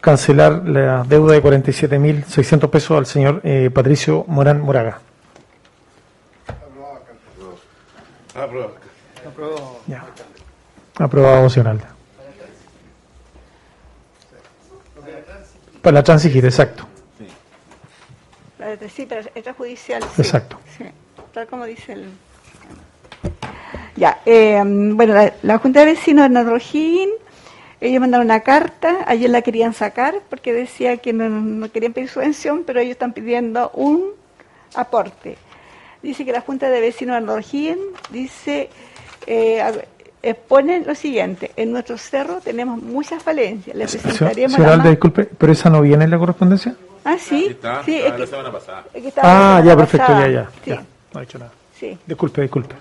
cancelar 0.00 0.66
la 0.66 1.04
deuda 1.04 1.34
de 1.34 1.42
47.600 1.42 2.68
pesos 2.68 2.98
al 2.98 3.06
señor 3.06 3.42
eh, 3.44 3.70
Patricio 3.72 4.24
Morán 4.26 4.60
Moraga. 4.60 5.00
Aprobado. 8.34 9.80
Ya. 9.86 10.04
Aprobado, 11.00 11.46
Alda. 11.46 11.88
Para 15.80 15.94
la 15.94 16.02
transigir, 16.02 16.44
exacto. 16.44 16.86
Sí, 18.94 19.06
pero 19.08 19.22
es 19.34 19.56
judicial. 19.56 20.02
Exacto. 20.18 20.58
tal 21.32 21.46
como 21.46 21.64
dice 21.64 21.94
el... 21.94 22.10
Ya, 23.96 24.20
eh, 24.26 24.62
bueno, 24.64 25.14
la, 25.42 25.58
Junta 25.58 25.80
de 25.80 25.86
Vecinos 25.86 26.24
de 26.24 26.28
Nadrojín, 26.28 27.08
ellos 27.80 28.00
mandaron 28.00 28.26
una 28.26 28.40
carta, 28.40 28.98
ayer 29.06 29.30
la 29.30 29.40
querían 29.40 29.72
sacar 29.72 30.20
porque 30.28 30.52
decía 30.52 30.98
que 30.98 31.14
no, 31.14 31.70
querían 31.72 31.94
pedir 31.94 32.10
subvención, 32.10 32.64
pero 32.64 32.80
ellos 32.80 32.92
están 32.92 33.14
pidiendo 33.14 33.70
un 33.70 34.10
aporte. 34.74 35.38
Dice 36.02 36.26
que 36.26 36.32
la 36.32 36.42
Junta 36.42 36.68
de 36.68 36.80
Vecinos 36.80 37.16
de 37.16 37.20
Nadrojín 37.22 37.78
dice, 38.10 38.68
eh, 39.26 39.62
exponen 40.22 40.84
lo 40.86 40.94
siguiente, 40.94 41.50
en 41.56 41.72
nuestro 41.72 41.96
cerro 41.98 42.40
tenemos 42.40 42.80
muchas 42.82 43.22
falencias, 43.22 43.74
les 43.76 43.90
Señor 43.90 44.02
presentaremos 44.04 44.52
señor 44.52 44.66
la 44.68 44.72
Alda, 44.74 44.84
más- 44.84 44.90
disculpe, 44.92 45.24
pero 45.24 45.52
esa 45.52 45.70
no 45.70 45.80
viene 45.82 46.04
en 46.04 46.10
la 46.10 46.18
correspondencia. 46.18 46.74
Ah, 47.04 47.16
sí, 47.18 47.46
Está, 47.50 47.82
sí, 47.84 47.96
está 47.96 48.06
es 48.06 48.12
la 48.12 48.16
que- 48.18 48.26
semana 48.30 48.52
pasada. 48.52 48.84
es 48.92 49.02
que 49.02 49.08
Ah, 49.08 49.12
semana 49.22 49.64
ya, 49.64 49.76
perfecto, 49.76 50.06
pasada. 50.06 50.26
ya, 50.28 50.32
ya. 50.32 50.50
Sí, 50.64 50.70
ya, 50.70 50.84
no 51.14 51.20
ha 51.20 51.22
hecho 51.22 51.38
nada. 51.38 51.52
sí. 51.78 51.98
Disculpe, 52.06 52.42
disculpe. 52.42 52.74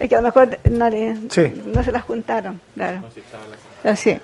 Es 0.00 0.08
que 0.08 0.14
a 0.16 0.20
lo 0.20 0.26
mejor 0.28 0.58
no, 0.70 0.88
le- 0.90 1.16
Sí. 1.30 1.62
no 1.66 1.82
se 1.82 1.92
las 1.92 2.02
juntaron, 2.04 2.60
claro. 2.74 3.02
Así. 3.84 4.18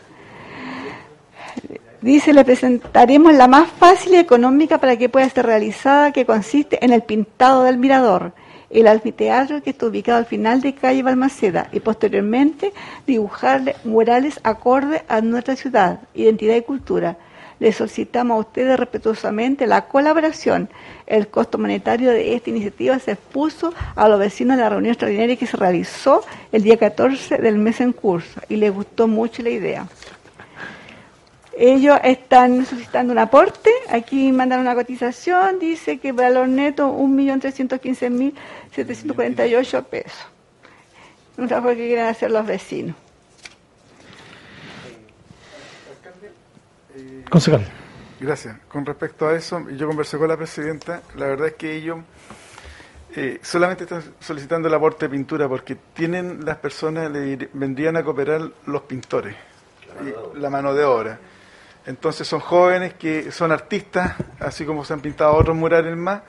Dice, 2.00 2.34
le 2.34 2.44
presentaremos 2.44 3.32
la 3.32 3.48
más 3.48 3.68
fácil 3.70 4.12
y 4.14 4.16
económica 4.16 4.78
para 4.78 4.96
que 4.96 5.08
pueda 5.08 5.28
ser 5.30 5.46
realizada, 5.46 6.12
que 6.12 6.26
consiste 6.26 6.84
en 6.84 6.92
el 6.92 7.02
pintado 7.02 7.62
del 7.62 7.78
mirador, 7.78 8.32
el 8.80 8.88
anfiteatro 8.88 9.62
que 9.62 9.70
está 9.70 9.86
ubicado 9.86 10.18
al 10.18 10.26
final 10.26 10.60
de 10.60 10.74
calle 10.74 11.02
Balmaceda 11.02 11.68
y 11.72 11.80
posteriormente 11.80 12.72
dibujarle 13.06 13.76
murales 13.84 14.40
acorde 14.42 15.02
a 15.08 15.20
nuestra 15.20 15.56
ciudad, 15.56 16.00
identidad 16.14 16.56
y 16.56 16.62
cultura. 16.62 17.16
Le 17.60 17.72
solicitamos 17.72 18.34
a 18.34 18.40
ustedes 18.40 18.78
respetuosamente 18.78 19.66
la 19.68 19.86
colaboración. 19.86 20.68
El 21.06 21.28
costo 21.28 21.56
monetario 21.56 22.10
de 22.10 22.34
esta 22.34 22.50
iniciativa 22.50 22.98
se 22.98 23.12
expuso 23.12 23.72
a 23.94 24.08
los 24.08 24.18
vecinos 24.18 24.56
de 24.56 24.64
la 24.64 24.70
reunión 24.70 24.92
extraordinaria 24.92 25.36
que 25.36 25.46
se 25.46 25.56
realizó 25.56 26.24
el 26.50 26.64
día 26.64 26.76
14 26.76 27.38
del 27.38 27.58
mes 27.58 27.80
en 27.80 27.92
curso 27.92 28.40
y 28.48 28.56
les 28.56 28.74
gustó 28.74 29.06
mucho 29.06 29.42
la 29.42 29.50
idea. 29.50 29.86
Ellos 31.56 31.98
están 32.02 32.66
solicitando 32.66 33.12
un 33.12 33.18
aporte, 33.18 33.70
aquí 33.88 34.32
mandan 34.32 34.60
una 34.60 34.74
cotización, 34.74 35.58
dice 35.60 35.98
que 35.98 36.10
valor 36.12 36.48
neto 36.48 36.88
1.315.748 36.92 39.84
pesos. 39.84 40.26
Un 41.36 41.48
trabajo 41.48 41.70
que 41.70 41.76
quieren 41.86 42.06
hacer 42.06 42.30
los 42.30 42.46
vecinos. 42.46 42.94
Concejal. 47.30 47.64
Gracias. 48.20 48.56
Con 48.68 48.86
respecto 48.86 49.26
a 49.28 49.34
eso, 49.34 49.68
yo 49.70 49.86
conversé 49.86 50.18
con 50.18 50.28
la 50.28 50.36
presidenta. 50.36 51.02
La 51.16 51.26
verdad 51.26 51.48
es 51.48 51.54
que 51.54 51.74
ellos 51.74 51.98
eh, 53.16 53.38
solamente 53.42 53.84
están 53.84 54.02
solicitando 54.20 54.68
el 54.68 54.74
aporte 54.74 55.06
de 55.06 55.10
pintura 55.10 55.48
porque 55.48 55.76
tienen 55.94 56.44
las 56.44 56.56
personas, 56.58 57.10
le 57.10 57.36
ir- 57.36 57.48
vendrían 57.52 57.96
a 57.96 58.04
cooperar 58.04 58.42
los 58.66 58.82
pintores, 58.82 59.34
y 60.04 60.38
la 60.38 60.50
mano 60.50 60.74
de 60.74 60.84
obra. 60.84 61.18
Entonces 61.86 62.26
son 62.26 62.40
jóvenes 62.40 62.94
que 62.94 63.30
son 63.30 63.52
artistas, 63.52 64.14
así 64.40 64.64
como 64.64 64.84
se 64.84 64.94
han 64.94 65.00
pintado 65.00 65.34
otros 65.34 65.54
murales 65.56 65.96
más, 65.96 66.22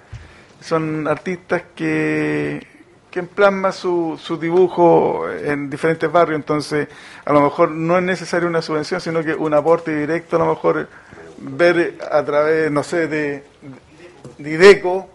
son 0.60 1.08
artistas 1.08 1.64
que, 1.76 2.66
que 3.10 3.24
plasman 3.24 3.72
su, 3.72 4.20
su 4.22 4.38
dibujo 4.38 5.30
en 5.30 5.70
diferentes 5.70 6.12
barrios, 6.12 6.38
entonces 6.40 6.88
a 7.24 7.32
lo 7.32 7.42
mejor 7.42 7.72
no 7.72 7.98
es 7.98 8.04
necesario 8.04 8.50
una 8.50 8.62
subvención, 8.62 9.00
sino 9.00 9.24
que 9.24 9.34
un 9.34 9.54
aporte 9.54 9.96
directo, 9.96 10.36
a 10.36 10.40
lo 10.40 10.48
mejor 10.48 10.90
ver 11.38 11.98
a 12.12 12.24
través, 12.24 12.70
no 12.72 12.84
sé, 12.84 13.08
de, 13.08 13.44
de 14.38 14.50
IDECO, 14.50 15.10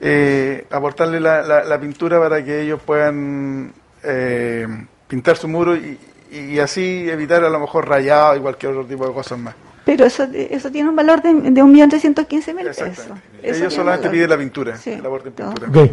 eh, 0.00 0.66
aportarle 0.70 1.18
la, 1.18 1.42
la- 1.42 1.64
la 1.64 1.80
pintura 1.80 2.20
para 2.20 2.44
que 2.44 2.60
ellos 2.62 2.80
puedan 2.84 3.72
eh, 4.04 4.66
pintar 5.08 5.36
su 5.36 5.48
muro 5.48 5.74
y, 5.74 5.98
y 6.38 6.58
así 6.58 7.08
evitar 7.08 7.42
a 7.44 7.48
lo 7.50 7.58
mejor 7.60 7.88
rayado 7.88 8.36
y 8.36 8.40
cualquier 8.40 8.72
otro 8.72 8.84
tipo 8.86 9.06
de 9.06 9.12
cosas 9.14 9.38
más. 9.38 9.54
Pero 9.84 10.06
eso, 10.06 10.26
eso 10.32 10.70
tiene 10.70 10.88
un 10.88 10.96
valor 10.96 11.20
de, 11.20 11.32
de 11.34 11.62
1.315.000 11.62 12.54
pesos. 12.64 12.88
Eso 12.88 13.14
Ellos 13.42 13.74
solamente 13.74 14.08
piden 14.08 14.30
la 14.30 14.38
pintura, 14.38 14.76
Sí. 14.76 14.90
el 14.92 15.04
aporte 15.04 15.28
en 15.28 15.34
pintura. 15.34 15.68
Ok. 15.68 15.90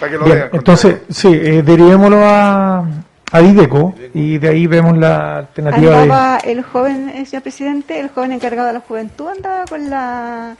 Para 0.00 0.12
que 0.12 0.18
lo 0.18 0.24
Bien, 0.24 0.36
vean. 0.38 0.50
entonces, 0.52 0.96
sí, 1.08 1.28
eh, 1.32 1.62
derivémoslo 1.62 2.18
a, 2.24 2.84
a 3.30 3.40
Dideco 3.40 3.94
y 4.12 4.38
de 4.38 4.48
ahí 4.48 4.66
vemos 4.66 4.98
la 4.98 5.38
alternativa 5.38 6.38
de... 6.42 6.50
El 6.52 6.62
joven, 6.64 7.10
eh, 7.10 7.24
señor 7.24 7.42
presidente, 7.44 8.00
el 8.00 8.08
joven 8.08 8.32
encargado 8.32 8.66
de 8.66 8.72
la 8.74 8.80
juventud 8.80 9.28
andaba 9.28 9.64
con 9.68 9.88
la, 9.88 10.56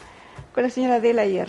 con 0.55 0.63
la 0.63 0.71
señora 0.71 0.95
Adela 0.97 1.23
ayer. 1.23 1.49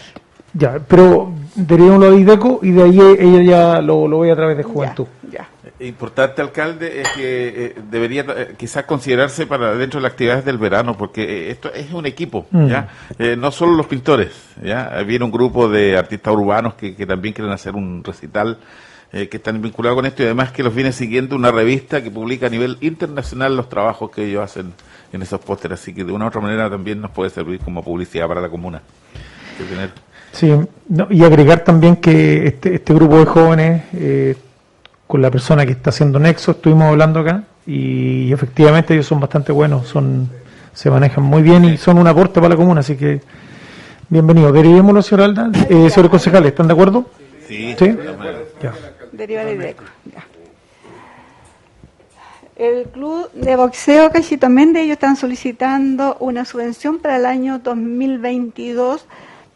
Ya, 0.56 0.80
pero 0.88 1.32
derivémoslo 1.56 2.08
a 2.08 2.11
Dideco 2.11 2.59
y 2.64 2.72
de 2.72 2.83
ahí 2.83 3.00
ella 3.19 3.42
ya 3.43 3.82
lo, 3.82 4.08
lo 4.08 4.19
ve 4.19 4.32
a 4.32 4.35
través 4.35 4.58
de 4.58 4.64
Juventud. 4.64 5.06
Ya. 5.32 5.48
Importante, 5.88 6.42
alcalde, 6.42 7.02
es 7.02 7.10
que 7.10 7.66
eh, 7.66 7.76
debería 7.90 8.26
eh, 8.30 8.53
quizás 8.58 8.86
considerarse 8.86 9.45
para 9.48 9.76
dentro 9.76 10.00
de 10.00 10.03
las 10.03 10.12
actividades 10.14 10.45
del 10.45 10.58
verano, 10.58 10.95
porque 10.98 11.24
eh, 11.24 11.52
esto 11.52 11.74
es 11.74 11.92
un 11.92 12.06
equipo, 12.06 12.45
Mm. 12.52 12.68
¿ya? 12.68 12.88
Eh, 13.20 13.36
no 13.38 13.52
solo 13.52 13.74
los 13.74 13.88
pintores, 13.88 14.32
¿ya? 14.64 14.90
Viene 15.06 15.26
un 15.26 15.32
grupo 15.32 15.68
de 15.68 15.98
artistas 15.98 16.34
urbanos 16.34 16.76
que, 16.76 16.95
que 16.95 17.06
también 17.06 17.34
quieren 17.34 17.52
hacer 17.53 17.76
un 17.76 18.03
recital, 18.03 18.60
eh, 19.12 19.28
que 19.30 19.38
están 19.38 19.62
vinculados 19.62 19.95
con 19.98 20.06
esto 20.06 20.24
y 20.24 20.26
además 20.26 20.52
que 20.52 20.64
los 20.64 20.74
viene 20.74 20.92
siguiendo 20.92 21.36
una 21.36 21.52
revista 21.52 22.02
que 22.02 22.10
publica 22.10 22.48
a 22.48 22.50
nivel 22.50 22.78
internacional 22.82 23.56
los 23.56 23.70
trabajos 23.70 24.10
que 24.12 24.26
ellos 24.26 24.42
hacen 24.44 24.74
en 25.12 25.22
esos 25.22 25.40
pósteres, 25.40 25.80
así 25.80 25.94
que 25.94 26.03
de 26.03 26.12
una 26.12 26.26
u 26.26 26.28
otra 26.30 26.42
manera 26.42 26.70
también 26.70 27.00
nos 27.02 27.12
puede 27.12 27.30
servir 27.30 27.60
como 27.60 27.84
publicidad 27.84 28.28
para 28.28 28.42
la 28.42 28.50
comuna. 28.50 28.82
Que 29.58 29.64
tener- 29.66 29.92
Sí, 30.32 30.52
no, 30.90 31.08
y 31.12 31.24
agregar 31.24 31.64
también 31.64 31.98
que 31.98 32.48
este, 32.48 32.74
este 32.76 32.94
grupo 32.95 33.20
de 33.20 33.26
jóvenes, 33.26 33.84
eh, 33.94 34.36
con 35.08 35.22
la 35.22 35.30
persona 35.30 35.66
que 35.66 35.74
está 35.74 35.90
haciendo 35.90 36.20
Nexo, 36.20 36.52
estuvimos 36.52 36.86
hablando 36.86 37.20
acá 37.20 37.44
y 37.66 38.32
efectivamente 38.32 38.94
ellos 38.94 39.06
son 39.06 39.20
bastante 39.20 39.52
buenos, 39.52 39.88
son 39.88 40.30
se 40.74 40.90
manejan 40.90 41.24
muy 41.24 41.42
bien 41.44 41.66
y 41.66 41.78
son 41.78 41.98
un 41.98 42.08
aporte 42.08 42.36
para 42.36 42.50
la 42.50 42.56
comuna, 42.56 42.80
así 42.80 42.96
que 42.96 43.22
bienvenido. 44.10 44.52
Derivémoslo, 44.52 45.02
señor 45.02 45.26
Alda. 45.26 45.52
Eh, 45.70 45.90
señor 45.90 46.10
concejal, 46.10 46.46
¿están 46.46 46.68
de 46.68 46.74
acuerdo? 46.74 47.06
Sí. 47.48 47.76
Ya. 48.62 48.74
Deriva 49.12 49.44
de 49.44 49.54
IDECO. 49.54 49.84
ya. 50.12 50.26
El 52.56 52.86
club 52.86 53.32
de 53.34 53.56
boxeo 53.56 54.12
Cachito 54.12 54.48
Méndez, 54.48 54.84
ellos 54.84 54.94
están 54.94 55.16
solicitando 55.16 56.18
una 56.20 56.46
subvención 56.46 57.00
para 57.00 57.18
el 57.18 57.26
año 57.26 57.60
2022 57.60 59.06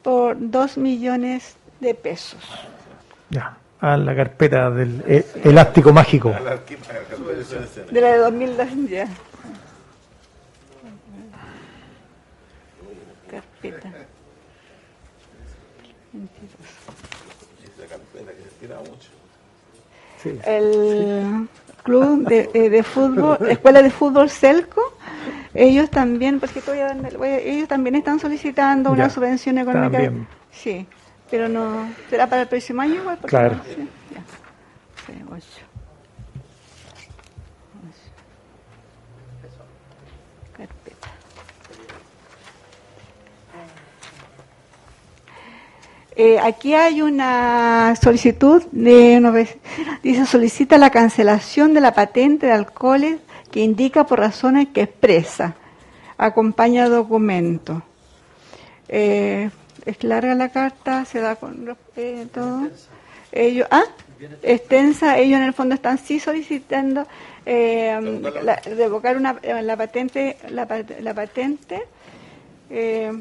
por 0.01 0.35
2 0.40 0.77
millones 0.77 1.56
de 1.80 1.93
pesos. 1.93 2.40
Ya, 3.30 3.58
a 3.80 3.95
la 3.97 4.15
carpeta 4.15 4.69
del 4.72 5.03
eh, 5.07 5.25
elástico 5.43 5.93
mágico. 5.93 6.33
De 7.91 8.01
la 8.01 8.11
de 8.11 8.17
2002 8.17 8.67
ya. 8.89 9.07
Carpeta. 13.30 13.91
El 20.45 21.47
club 21.83 22.27
de, 22.27 22.49
eh, 22.53 22.69
de 22.69 22.83
fútbol, 22.83 23.38
escuela 23.49 23.81
de 23.81 23.89
fútbol 23.91 24.30
Celco, 24.30 24.81
ellos 25.53 25.89
también, 25.89 26.39
porque 26.39 26.61
voy 26.65 26.80
a 26.80 26.93
dar- 26.93 27.17
voy 27.17 27.30
a- 27.30 27.38
ellos 27.39 27.67
también 27.67 27.95
están 27.95 28.19
solicitando 28.19 28.91
una 28.91 29.06
Ya, 29.07 29.09
subvención 29.09 29.57
económica. 29.57 30.03
también. 30.03 30.27
Sí, 30.51 30.88
pero 31.30 31.49
no, 31.49 31.89
será 32.09 32.27
para 32.27 32.43
el 32.43 32.47
próximo 32.47 32.81
año 32.81 32.95
igual. 33.01 33.17
Claro. 33.19 33.56
no- 33.57 33.64
sí, 33.64 33.89
ya. 34.14 34.22
Sí, 35.06 35.14
ocho. 35.30 35.65
Carpeta. 40.56 41.09
Eh, 46.15 46.39
aquí 46.39 46.73
hay 46.73 47.01
una 47.03 47.95
solicitud 48.01 48.64
de 48.72 49.17
unos 49.17 49.35
vec- 49.35 49.57
dice 50.01 50.25
solicita 50.25 50.77
la 50.80 50.89
cancelación 50.89 51.73
de 51.75 51.81
la 51.81 51.93
patente 51.93 52.47
de 52.47 52.53
alcoholes 52.53 53.19
que 53.51 53.59
indica 53.61 54.06
por 54.06 54.19
razones 54.19 54.69
que 54.73 54.81
expresa 54.81 55.56
acompaña 56.17 56.89
documento 56.89 57.83
Eh, 58.89 59.49
es 59.88 60.03
larga 60.03 60.35
la 60.35 60.49
carta 60.49 61.03
se 61.06 61.19
da 61.19 61.35
con 61.35 61.66
los- 61.66 61.77
eh, 61.95 62.27
todo 62.33 62.67
ellos 63.32 63.67
ah 63.72 63.83
extensa 64.43 65.17
ellos 65.17 65.38
en 65.40 65.43
el 65.45 65.53
fondo 65.53 65.75
están 65.75 65.98
sí 65.98 66.19
solicitando 66.19 67.06
eh, 67.45 67.98
la- 68.43 68.56
revocar 68.75 69.16
una 69.17 69.35
la 69.64 69.75
patente 69.77 70.38
la, 70.49 70.67
la 71.01 71.14
patente 71.14 71.82
eh, 72.69 73.11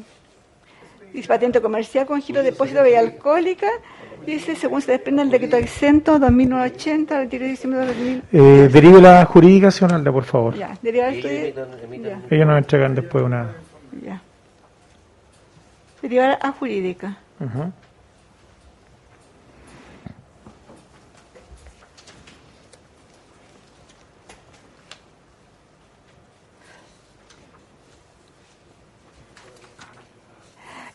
Dice 1.13 1.27
patente 1.27 1.61
comercial 1.61 2.05
con 2.05 2.21
giro 2.21 2.43
de 2.43 2.51
depósito 2.51 2.83
de 2.83 2.97
alcohólica. 2.97 3.67
Dice, 4.25 4.55
según 4.55 4.81
se 4.81 4.91
desprende 4.91 5.21
el 5.21 5.29
decreto 5.31 5.55
exento 5.55 6.19
2980, 6.19 7.17
retiro 7.17 7.45
de 7.45 7.49
diciembre 7.51 7.79
de 7.79 7.85
2000. 7.87 8.23
Eh, 8.33 8.69
derive 8.71 9.01
la 9.01 9.23
jurídica, 9.25 9.71
señor 9.71 9.93
Alda, 9.95 10.11
por 10.11 10.25
favor. 10.25 10.55
Ya, 10.57 10.77
ya, 10.83 11.07
Ellos 12.29 12.47
nos 12.47 12.57
entregan 12.57 12.93
después 12.93 13.23
una... 13.23 13.55
Derivar 16.01 16.39
a 16.41 16.51
jurídica. 16.51 17.17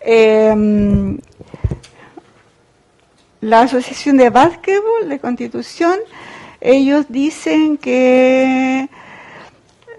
Eh, 0.00 1.18
la 3.40 3.60
Asociación 3.62 4.16
de 4.16 4.31
Básquetbol 4.31 5.08
de 5.08 5.18
Constitución, 5.18 5.98
Ellos 6.64 7.06
dicen 7.08 7.76
que, 7.76 8.89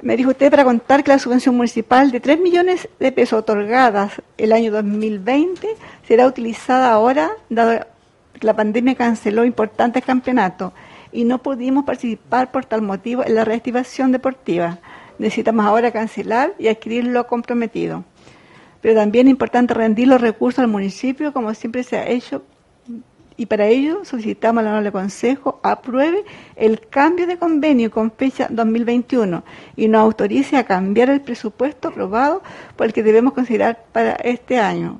me 0.03 0.17
dijo 0.17 0.31
usted 0.31 0.51
para 0.51 0.65
contar 0.65 1.03
que 1.03 1.11
la 1.11 1.19
subvención 1.19 1.55
municipal 1.55 2.11
de 2.11 2.19
3 2.19 2.39
millones 2.39 2.89
de 2.99 3.11
pesos 3.13 3.39
otorgadas 3.39 4.21
el 4.37 4.51
año 4.51 4.69
2020 4.71 5.67
será 6.05 6.27
utilizada 6.27 6.91
ahora, 6.91 7.31
dado 7.49 7.85
que 8.33 8.45
la 8.45 8.53
pandemia 8.53 8.95
canceló 8.95 9.45
importantes 9.45 10.03
campeonatos 10.03 10.73
y 11.13 11.23
no 11.23 11.37
pudimos 11.37 11.85
participar 11.85 12.51
por 12.51 12.65
tal 12.65 12.81
motivo 12.81 13.23
en 13.25 13.35
la 13.35 13.45
reactivación 13.45 14.11
deportiva. 14.11 14.79
Necesitamos 15.19 15.65
ahora 15.65 15.91
cancelar 15.91 16.53
y 16.59 16.67
adquirir 16.67 17.05
lo 17.05 17.25
comprometido. 17.25 18.03
Pero 18.81 18.95
también 18.95 19.27
es 19.27 19.31
importante 19.31 19.73
rendir 19.73 20.09
los 20.09 20.19
recursos 20.19 20.59
al 20.59 20.67
municipio 20.67 21.31
como 21.31 21.53
siempre 21.53 21.83
se 21.83 21.97
ha 21.97 22.09
hecho 22.09 22.43
y 23.37 23.45
para 23.47 23.65
ello 23.67 24.05
solicitamos 24.05 24.61
al 24.61 24.67
honorable 24.67 24.91
Consejo 24.91 25.59
apruebe 25.63 26.23
el 26.55 26.79
cambio 26.87 27.25
de 27.27 27.37
convenio 27.37 27.89
con 27.91 28.11
fecha 28.11 28.47
2021 28.49 29.43
y 29.75 29.87
nos 29.87 30.01
autorice 30.01 30.57
a 30.57 30.65
cambiar 30.65 31.09
el 31.09 31.21
presupuesto 31.21 31.87
aprobado 31.89 32.43
por 32.75 32.87
el 32.87 32.93
que 32.93 33.03
debemos 33.03 33.33
considerar 33.33 33.85
para 33.91 34.13
este 34.13 34.59
año. 34.59 34.99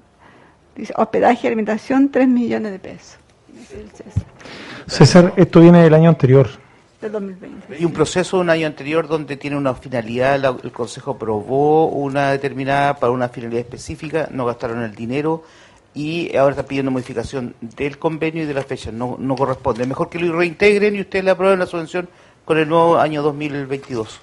Dice, 0.76 0.94
hospedaje 0.98 1.42
y 1.44 1.48
alimentación, 1.48 2.10
3 2.10 2.28
millones 2.28 2.72
de 2.72 2.80
pesos. 2.80 3.18
César, 4.88 5.34
esto 5.38 5.60
viene 5.62 5.84
del 5.84 5.94
año 5.94 6.10
anterior. 6.10 6.48
Del 7.02 7.12
2020. 7.12 7.76
Hay 7.76 7.86
un 7.86 7.92
proceso 7.94 8.38
de 8.38 8.42
un 8.44 8.50
año 8.50 8.66
anterior 8.68 9.08
donde 9.08 9.36
tiene 9.38 9.58
una 9.58 9.74
finalidad, 9.76 10.40
la- 10.40 10.56
el 10.64 10.72
Consejo 10.72 11.12
aprobó 11.12 11.88
una 11.88 12.32
determinada 12.32 12.96
para 12.96 13.12
una 13.12 13.28
finalidad 13.30 13.60
específica, 13.62 14.30
no 14.32 14.46
gastaron 14.46 14.82
el 14.84 14.96
dinero 14.96 15.44
y 15.96 16.36
ahora 16.36 16.52
está 16.52 16.64
pidiendo 16.66 16.92
modificación 16.92 17.56
del 17.62 17.98
convenio 18.00 18.44
y 18.44 18.46
de 18.46 18.54
la 18.54 18.64
fecha. 18.64 18.92
No, 18.92 19.16
no 19.20 19.36
corresponde. 19.36 19.86
Mejor 19.86 20.10
que 20.10 20.20
lo 20.20 20.36
reintegren 20.38 20.96
y 20.96 21.02
ustedes 21.02 21.24
le 21.26 21.32
aprueben 21.32 21.60
la 21.60 21.66
subvención 21.66 22.10
con 22.46 22.58
el 22.58 22.68
nuevo 22.68 22.98
año 22.98 23.22
2022. 23.22 24.22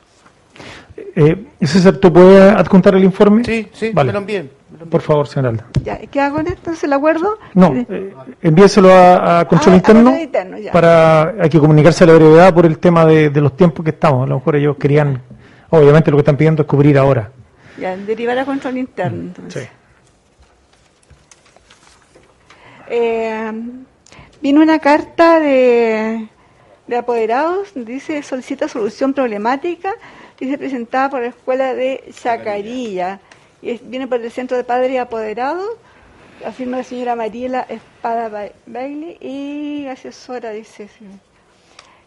Eh, 1.17 1.47
César, 1.63 1.97
¿tú 1.97 2.13
puedes 2.13 2.53
adjuntar 2.53 2.95
el 2.95 3.05
informe? 3.05 3.45
Sí, 3.45 3.69
sí, 3.73 3.91
Vale. 3.93 4.09
me 4.09 4.13
lo 4.13 4.19
envíen. 4.19 4.51
Por 4.91 5.01
favor, 5.03 5.27
señor 5.27 5.51
Alda. 5.51 5.67
Ya, 5.83 5.99
¿Qué 5.99 6.21
hago 6.21 6.41
en 6.41 6.47
esto? 6.47 6.59
¿Entonces 6.61 6.85
el 6.85 6.93
acuerdo? 6.93 7.39
No, 7.55 7.75
eh, 7.77 8.15
envíeselo 8.43 8.93
a, 8.93 9.41
a 9.41 9.45
Control 9.49 9.73
Ah, 9.73 9.75
a 9.75 9.77
Interno 9.77 10.05
Control 10.05 10.23
Interno, 10.23 10.59
ya. 10.59 10.73
para 10.73 11.35
hay 11.41 11.49
que 11.51 11.59
comunicarse 11.59 12.05
a 12.05 12.07
la 12.07 12.15
brevedad 12.15 12.55
por 12.55 12.67
el 12.67 12.79
tema 12.79 13.05
de, 13.05 13.31
de 13.31 13.41
los 13.41 13.57
tiempos 13.57 13.85
que 13.85 13.91
estamos. 13.91 14.25
A 14.25 14.29
lo 14.29 14.37
mejor 14.37 14.57
ellos 14.57 14.77
querían, 14.79 15.21
obviamente 15.71 16.11
lo 16.11 16.17
que 16.17 16.21
están 16.23 16.37
pidiendo 16.37 16.63
es 16.63 16.69
cubrir 16.69 16.97
ahora. 16.99 17.31
Ya, 17.79 17.97
derivar 17.97 18.39
a 18.39 18.45
control 18.45 18.79
interno. 18.79 19.21
Entonces. 19.23 19.65
Sí. 19.65 19.69
Eh, 22.91 23.53
vino 24.43 24.61
una 24.61 24.79
carta 24.81 25.39
de, 25.41 26.29
de 26.87 26.97
apoderados, 26.97 27.69
dice 27.75 28.23
solicita 28.23 28.67
solución 28.69 29.15
problemática, 29.15 29.95
dice 30.39 30.59
presentada 30.59 31.09
por 31.09 31.21
la 31.21 31.29
escuela 31.29 31.75
de 31.75 32.05
Chacarilla. 32.21 33.21
Y 33.63 33.79
viene 33.79 34.09
por 34.09 34.21
el 34.21 34.31
centro 34.31 34.57
de 34.57 34.65
padres 34.65 34.99
apoderados, 34.99 35.69
la 36.43 36.51
firma 36.53 36.79
la 36.79 36.85
señora 36.85 37.15
Mariela 37.15 37.67
Espada 37.69 38.29
Ba- 38.29 38.51
Bailey 38.67 39.19
y 39.21 39.87
asesora, 39.87 40.51
dice. 40.51 40.89
sí. 40.89 41.05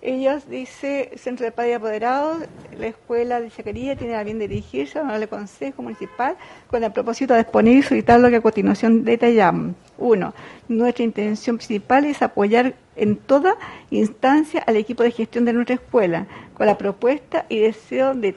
Ellos, 0.06 0.50
dice, 0.50 1.12
Centro 1.16 1.46
de 1.46 1.54
Padres 1.54 1.78
Apoderados, 1.78 2.40
la 2.78 2.88
Escuela 2.88 3.40
de 3.40 3.50
Chacarilla 3.50 3.96
tiene 3.96 4.16
a 4.16 4.24
bien 4.26 4.38
dirigirse 4.38 5.00
al 5.00 5.30
Consejo 5.30 5.82
Municipal 5.82 6.36
con 6.68 6.84
el 6.84 6.92
propósito 6.92 7.34
de 7.34 7.40
exponer 7.40 7.78
y 7.78 7.84
solicitar 7.84 8.20
lo 8.20 8.30
que 8.30 8.36
a 8.36 8.42
continuación 8.42 9.06
detallamos. 9.06 9.76
Uno, 9.98 10.34
nuestra 10.68 11.06
intención 11.06 11.56
principal 11.56 12.04
es 12.04 12.22
apoyar 12.22 12.74
en 12.98 13.16
toda 13.16 13.56
instancia 13.92 14.62
al 14.68 14.76
equipo 14.76 15.04
de 15.04 15.12
gestión 15.12 15.46
de 15.46 15.54
nuestra 15.54 15.76
escuela, 15.76 16.28
con 16.54 16.66
la 16.66 16.78
propuesta 16.78 17.46
y 17.48 17.60
deseo 17.60 18.14
de 18.14 18.36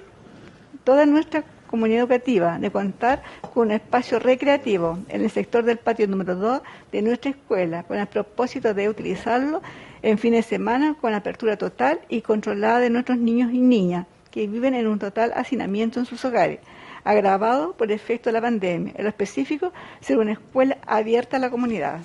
toda 0.85 1.05
nuestra 1.05 1.43
comunidad 1.67 2.03
educativa 2.03 2.61
de 2.61 2.71
contar 2.71 3.25
con 3.53 3.67
un 3.67 3.73
espacio 3.73 4.21
recreativo 4.21 4.99
en 5.09 5.23
el 5.23 5.31
sector 5.31 5.65
del 5.65 5.79
patio 5.79 6.07
número 6.07 6.37
2 6.37 6.61
de 6.93 7.03
nuestra 7.03 7.33
escuela, 7.33 7.83
con 7.83 7.99
el 7.99 8.07
propósito 8.07 8.73
de 8.73 8.89
utilizarlo 8.89 9.63
en 10.07 10.19
fines 10.19 10.45
de 10.45 10.51
semana 10.51 10.95
con 11.01 11.15
apertura 11.15 11.57
total 11.57 11.99
y 12.09 12.21
controlada 12.21 12.79
de 12.79 12.91
nuestros 12.91 13.19
niños 13.19 13.53
y 13.53 13.59
niñas 13.59 14.07
que 14.31 14.47
viven 14.47 14.75
en 14.75 14.87
un 14.87 15.01
total 15.01 15.33
hacinamiento 15.35 15.99
en 15.99 16.07
sus 16.07 16.25
hogares, 16.25 16.61
agravado 17.03 17.73
por 17.73 17.91
efecto 17.91 18.29
de 18.29 18.35
la 18.35 18.41
pandemia. 18.41 18.93
En 18.97 19.03
lo 19.03 19.09
específico, 19.09 19.73
ser 20.01 20.19
una 20.19 20.35
escuela 20.35 20.79
abierta 20.87 21.39
a 21.39 21.41
la 21.41 21.51
comunidad. 21.51 22.03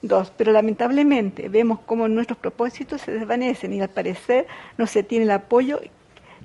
Dos, 0.00 0.32
pero 0.34 0.50
lamentablemente 0.50 1.50
vemos 1.50 1.80
cómo 1.84 2.08
nuestros 2.08 2.38
propósitos 2.38 3.02
se 3.02 3.12
desvanecen 3.12 3.74
y 3.74 3.82
al 3.82 3.90
parecer 3.90 4.46
no 4.78 4.86
se 4.86 5.02
tiene 5.02 5.26
el 5.26 5.32
apoyo 5.32 5.80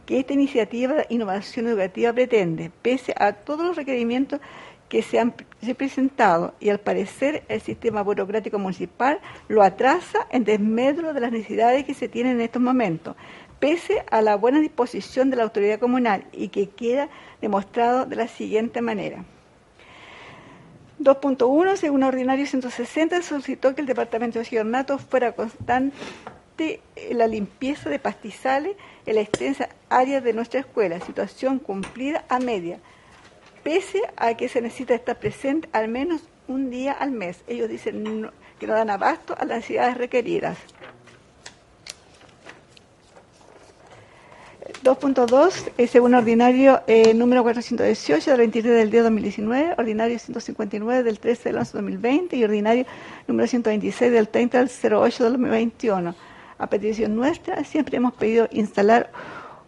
que 0.06 0.20
esta 0.20 0.34
iniciativa 0.34 0.96
de 0.96 1.06
innovación 1.08 1.68
educativa 1.68 2.12
pretende, 2.12 2.70
pese 2.82 3.14
a 3.18 3.32
todos 3.32 3.66
los 3.66 3.78
requerimientos 3.78 4.42
que 4.94 5.02
se 5.02 5.18
han 5.18 5.32
pre- 5.32 5.74
presentado 5.74 6.54
y 6.60 6.70
al 6.70 6.80
parecer 6.80 7.44
el 7.48 7.62
sistema 7.62 8.04
burocrático 8.04 8.60
municipal 8.60 9.20
lo 9.48 9.64
atrasa 9.64 10.28
en 10.30 10.44
desmedro 10.44 11.16
de 11.16 11.20
las 11.20 11.32
necesidades 11.32 11.84
que 11.84 11.96
se 11.96 12.08
tienen 12.08 12.34
en 12.34 12.42
estos 12.42 12.62
momentos, 12.62 13.16
pese 13.60 14.06
a 14.12 14.22
la 14.22 14.36
buena 14.36 14.60
disposición 14.60 15.32
de 15.32 15.38
la 15.38 15.44
autoridad 15.46 15.80
comunal 15.80 16.26
y 16.32 16.50
que 16.50 16.70
queda 16.70 17.10
demostrado 17.42 18.06
de 18.06 18.18
la 18.18 18.28
siguiente 18.28 18.84
manera. 18.84 19.26
2.1, 21.00 21.76
según 21.76 22.04
ordinario 22.04 22.46
160, 22.46 23.20
solicitó 23.24 23.74
que 23.74 23.82
el 23.82 23.88
departamento 23.88 24.38
de 24.38 24.46
Giornato 24.46 25.00
fuera 25.00 25.32
constante 25.32 26.82
la 27.12 27.26
limpieza 27.26 27.90
de 27.90 27.98
pastizales 27.98 28.76
en 29.08 29.16
la 29.16 29.22
extensa 29.22 29.70
área 29.90 30.22
de 30.22 30.34
nuestra 30.34 30.60
escuela, 30.60 31.00
situación 31.00 31.58
cumplida 31.58 32.26
a 32.30 32.38
media, 32.38 32.78
pese 33.64 34.02
a 34.18 34.36
que 34.36 34.50
se 34.50 34.62
necesita 34.62 34.94
estar 34.94 35.18
presente 35.20 35.70
al 35.72 35.88
menos 35.88 36.22
un 36.48 36.70
día 36.70 36.92
al 36.92 37.12
mes. 37.12 37.44
Ellos 37.48 37.70
dicen 37.70 38.22
no- 38.22 38.32
que 38.60 38.68
no 38.68 38.74
dan 38.74 38.90
abasto 38.90 39.36
a 39.38 39.46
las 39.46 39.58
necesidades 39.58 39.98
requeridas. 39.98 40.58
2.2, 44.82 45.72
eh, 45.78 45.88
según 45.88 46.14
ordinario 46.14 46.82
eh, 46.88 47.14
número 47.14 47.44
418 47.44 48.32
del 48.32 48.40
23 48.40 48.74
del 48.76 48.92
día 48.92 49.04
2019, 49.04 49.76
ordinario 49.78 50.18
159 50.20 51.04
del 51.04 51.20
13 51.20 51.50
del 51.50 51.58
11 51.58 51.74
2020 51.78 52.36
y 52.38 52.44
ordinario 52.44 52.86
número 53.28 53.48
126 53.48 54.12
del 54.12 54.28
30 54.30 54.60
del 54.60 54.70
08 54.70 55.24
del 55.24 55.34
2021. 55.34 56.16
A 56.58 56.68
petición 56.68 57.16
nuestra, 57.16 57.64
siempre 57.66 57.98
hemos 57.98 58.14
pedido 58.14 58.48
instalar 58.52 59.12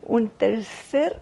un 0.03 0.29
tercer 0.29 1.19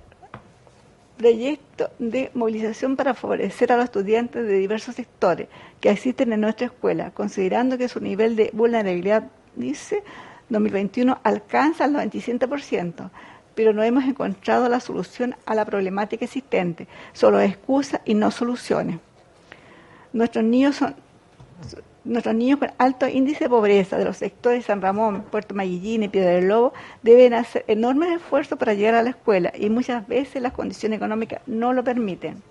proyecto 1.23 1.89
de 1.99 2.31
movilización 2.33 2.97
para 2.97 3.13
favorecer 3.13 3.71
a 3.71 3.77
los 3.77 3.85
estudiantes 3.85 4.45
de 4.45 4.55
diversos 4.55 4.95
sectores 4.95 5.47
que 5.79 5.89
asisten 5.89 6.33
en 6.33 6.41
nuestra 6.41 6.65
escuela, 6.65 7.11
considerando 7.11 7.77
que 7.77 7.87
su 7.87 8.01
nivel 8.01 8.35
de 8.35 8.49
vulnerabilidad, 8.51 9.29
dice, 9.55 10.03
2021 10.49 11.21
alcanza 11.23 11.85
el 11.85 11.93
97%, 11.93 13.09
pero 13.55 13.71
no 13.71 13.83
hemos 13.83 14.03
encontrado 14.03 14.67
la 14.67 14.81
solución 14.81 15.37
a 15.45 15.55
la 15.55 15.63
problemática 15.63 16.25
existente, 16.25 16.89
solo 17.13 17.39
excusas 17.39 18.01
y 18.03 18.15
no 18.15 18.29
soluciones. 18.29 18.99
Nuestros 20.11 20.43
niños 20.43 20.75
son 20.75 20.93
Nuestros 22.06 22.35
niños 22.35 22.59
con 22.59 22.69
alto 22.80 23.07
índice 23.07 23.45
de 23.45 23.49
pobreza 23.49 23.98
de 23.98 24.03
los 24.03 24.17
sectores 24.17 24.65
San 24.65 24.82
Ramón, 24.82 25.23
Puerto 25.32 25.56
Mayillín 25.56 26.03
y 26.03 26.09
Piedra 26.09 26.32
del 26.32 26.49
Lobo 26.49 26.73
deben 27.01 27.33
hacer 27.33 27.64
enormes 27.67 28.17
esfuerzos 28.17 28.59
para 28.59 28.73
llegar 28.73 28.95
a 28.95 29.03
la 29.03 29.11
escuela 29.11 29.53
y 29.57 29.69
muchas 29.69 30.06
veces 30.06 30.41
las 30.41 30.51
condiciones 30.51 30.98
económicas 30.98 31.41
no 31.48 31.72
lo 31.72 31.82
permiten. 31.82 32.43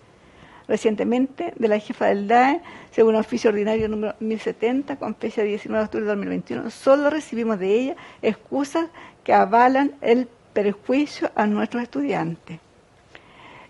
Recientemente, 0.69 1.53
de 1.57 1.69
la 1.69 1.79
jefa 1.79 2.07
del 2.07 2.29
DAE, 2.29 2.63
según 2.93 3.15
oficio 3.15 3.51
ordinario 3.51 3.89
número 3.89 4.15
1070, 4.21 4.97
con 4.97 5.15
fecha 5.17 5.43
19 5.43 5.81
de 5.81 5.85
octubre 5.85 6.05
de 6.05 6.11
2021, 6.11 6.71
solo 6.71 7.11
recibimos 7.11 7.59
de 7.59 7.75
ella 7.75 7.97
excusas 8.23 8.89
que 9.23 9.35
avalan 9.35 9.93
el 10.01 10.29
perjuicio 10.55 11.31
a 11.35 11.47
nuestros 11.47 11.83
estudiantes. 11.83 12.59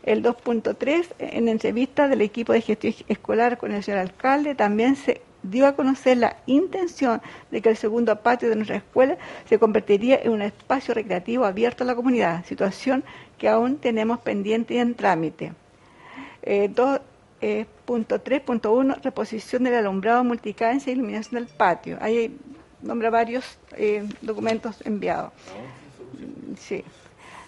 El 0.05 0.23
2.3, 0.23 1.07
en 1.19 1.49
entrevista 1.49 2.07
del 2.07 2.21
equipo 2.21 2.53
de 2.53 2.61
gestión 2.61 2.95
escolar 3.09 3.59
con 3.59 3.73
el 3.73 3.83
señor 3.83 4.01
alcalde, 4.01 4.55
también 4.55 4.95
se 4.95 5.23
dio 5.43 5.67
a 5.67 5.73
conocer 5.75 6.19
la 6.19 6.37
intención 6.47 7.21
de 7.51 7.61
que 7.61 7.69
el 7.71 7.77
segundo 7.77 8.15
patio 8.17 8.49
de 8.49 8.57
nuestra 8.57 8.77
escuela 8.77 9.17
se 9.49 9.59
convertiría 9.59 10.21
en 10.23 10.31
un 10.33 10.43
espacio 10.43 10.95
recreativo 10.95 11.45
abierto 11.45 11.85
a 11.85 11.87
la 11.87 11.95
comunidad, 11.95 12.45
situación 12.45 13.03
que 13.39 13.49
aún 13.49 13.77
tenemos 13.79 14.21
pendiente 14.21 14.75
y 14.75 14.79
en 14.79 14.95
trámite. 14.95 15.53
Eh, 16.43 16.69
dos- 16.73 17.01
eh, 17.41 17.67
punto 17.85 18.21
3.1, 18.21 18.97
reposición 19.03 19.65
del 19.65 19.75
alumbrado 19.75 20.23
multicancia 20.23 20.91
e 20.91 20.95
iluminación 20.95 21.43
del 21.45 21.53
patio. 21.53 21.99
Ahí 22.01 22.37
nombra 22.83 23.11
varios 23.11 23.59
eh, 23.77 24.05
documentos 24.21 24.77
enviados. 24.85 25.33
Sí. 26.57 26.85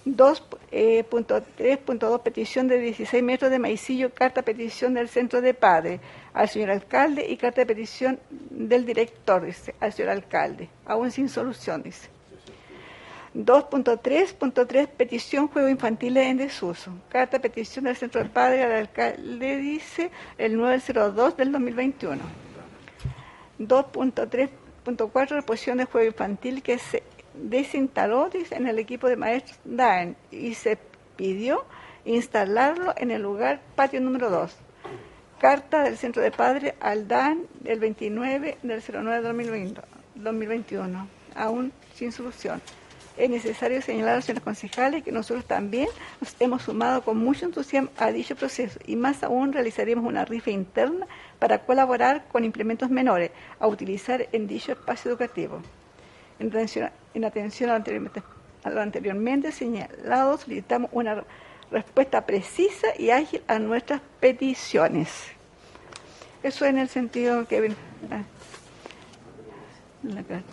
2.3.2, 0.07 2.23
petición 2.23 2.69
de 2.69 2.79
16 2.79 3.23
metros 3.23 3.51
de 3.51 3.59
maicillo, 3.59 4.13
carta 4.13 4.43
petición 4.43 4.95
del 4.95 5.09
centro 5.09 5.41
de 5.41 5.55
padre 5.55 6.01
al 6.35 6.49
señor 6.49 6.71
alcalde 6.71 7.27
y 7.29 7.37
carta 7.37 7.63
de 7.63 7.67
petición 7.67 8.21
del 8.51 8.85
director, 8.85 9.45
dice, 9.45 9.75
al 9.81 9.93
señor 9.93 10.11
alcalde, 10.11 10.69
aún 10.85 11.11
sin 11.11 11.29
solución, 11.29 11.83
dice. 11.83 12.15
2.3.3 13.35 14.87
petición 14.87 15.49
juego 15.49 15.69
infantiles 15.69 16.27
en 16.27 16.37
desuso. 16.37 16.93
Carta 17.09 17.41
petición 17.41 17.85
del 17.85 17.97
Centro 17.97 18.21
del 18.21 18.31
Padre 18.31 18.63
al 18.63 18.73
alcalde 18.73 19.57
dice 19.57 20.13
el 20.39 20.57
902 20.57 21.37
del 21.37 21.51
2021. 21.51 22.23
2.3.4 23.59 25.29
reposición 25.31 25.79
de 25.79 25.87
juego 25.87 26.07
infantil 26.07 26.63
que 26.63 26.79
se 26.79 27.03
desinstaló 27.35 28.31
dice, 28.31 28.57
en 28.57 28.67
el 28.67 28.79
equipo 28.79 29.09
de 29.09 29.17
maestros 29.17 29.59
DAEN 29.65 30.17
y 30.31 30.55
se 30.55 30.79
pidió 31.17 31.65
instalarlo 32.05 32.95
en 32.97 33.11
el 33.11 33.23
lugar 33.23 33.61
patio 33.77 34.01
número 34.01 34.31
2. 34.31 34.57
Carta 35.41 35.83
del 35.83 35.99
Centro 35.99 36.23
de 36.23 36.31
Padre 36.31 36.75
al 36.81 37.07
DAN 37.07 37.43
el 37.65 37.79
29 37.79 38.59
del 38.63 38.83
09 38.83 39.17
del 39.17 40.25
2021, 40.25 41.09
aún 41.35 41.73
sin 41.95 42.13
solución. 42.13 42.63
Es 43.17 43.31
necesario 43.31 43.81
señalar, 43.81 44.23
señores 44.23 44.43
concejales, 44.43 45.05
que 45.05 45.13
nosotros 45.13 45.45
también 45.45 45.89
nos 46.21 46.35
hemos 46.41 46.63
sumado 46.63 47.03
con 47.03 47.17
mucho 47.17 47.45
entusiasmo 47.45 47.91
a 47.97 48.11
dicho 48.11 48.35
proceso 48.35 48.81
y 48.87 48.97
más 48.97 49.23
aún 49.23 49.53
realizaremos 49.53 50.05
una 50.05 50.25
rifa 50.25 50.51
interna 50.51 51.07
para 51.39 51.61
colaborar 51.65 52.25
con 52.33 52.45
implementos 52.45 52.91
menores 52.91 53.31
a 53.61 53.69
utilizar 53.69 54.27
en 54.33 54.49
dicho 54.49 54.73
espacio 54.73 55.13
educativo. 55.13 55.61
En 56.41 56.49
atención, 56.49 56.91
en 57.15 57.25
atención 57.25 57.71
a, 57.71 57.75
lo 57.75 57.77
anteriormente, 57.77 58.23
a 58.65 58.69
anteriormente 58.69 59.53
señalado, 59.53 60.37
solicitamos 60.39 60.91
una 60.93 61.25
respuesta 61.71 62.27
precisa 62.27 62.89
y 62.99 63.11
ágil 63.11 63.43
a 63.49 63.59
nuestras 63.59 64.01
peticiones. 64.21 65.09
Eso 66.43 66.67
en 66.67 66.79
el 66.79 66.89
sentido 66.89 67.47
que 67.49 67.75
ah, 68.11 68.23
la 70.03 70.23
carta. 70.23 70.45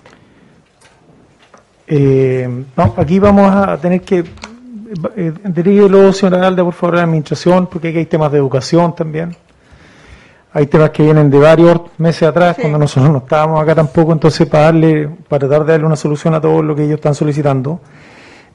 Eh, 1.87 2.63
aquí 2.95 3.19
vamos 3.19 3.53
a 3.53 3.77
tener 3.77 4.01
que 4.01 4.23
eh, 5.15 5.33
dirígelo, 5.45 6.11
señora 6.13 6.47
Alda, 6.47 6.63
por 6.63 6.73
favor, 6.73 6.95
a 6.95 6.97
la 6.99 7.03
administración, 7.03 7.67
porque 7.67 7.89
aquí 7.89 7.97
hay 7.99 8.05
temas 8.05 8.31
de 8.31 8.37
educación 8.37 8.95
también. 8.95 9.35
Hay 10.53 10.67
temas 10.67 10.89
que 10.89 11.03
vienen 11.03 11.29
de 11.29 11.39
varios 11.39 11.79
meses 11.97 12.23
atrás, 12.23 12.57
cuando 12.59 12.77
nosotros 12.77 13.09
no 13.09 13.19
estábamos 13.19 13.61
acá 13.61 13.73
tampoco, 13.73 14.11
entonces 14.11 14.47
para 14.47 14.65
darle, 14.65 15.09
para 15.29 15.47
tratar 15.47 15.65
de 15.65 15.71
darle 15.73 15.85
una 15.87 15.95
solución 15.95 16.33
a 16.33 16.41
todo 16.41 16.61
lo 16.61 16.75
que 16.75 16.83
ellos 16.83 16.95
están 16.95 17.15
solicitando. 17.15 17.79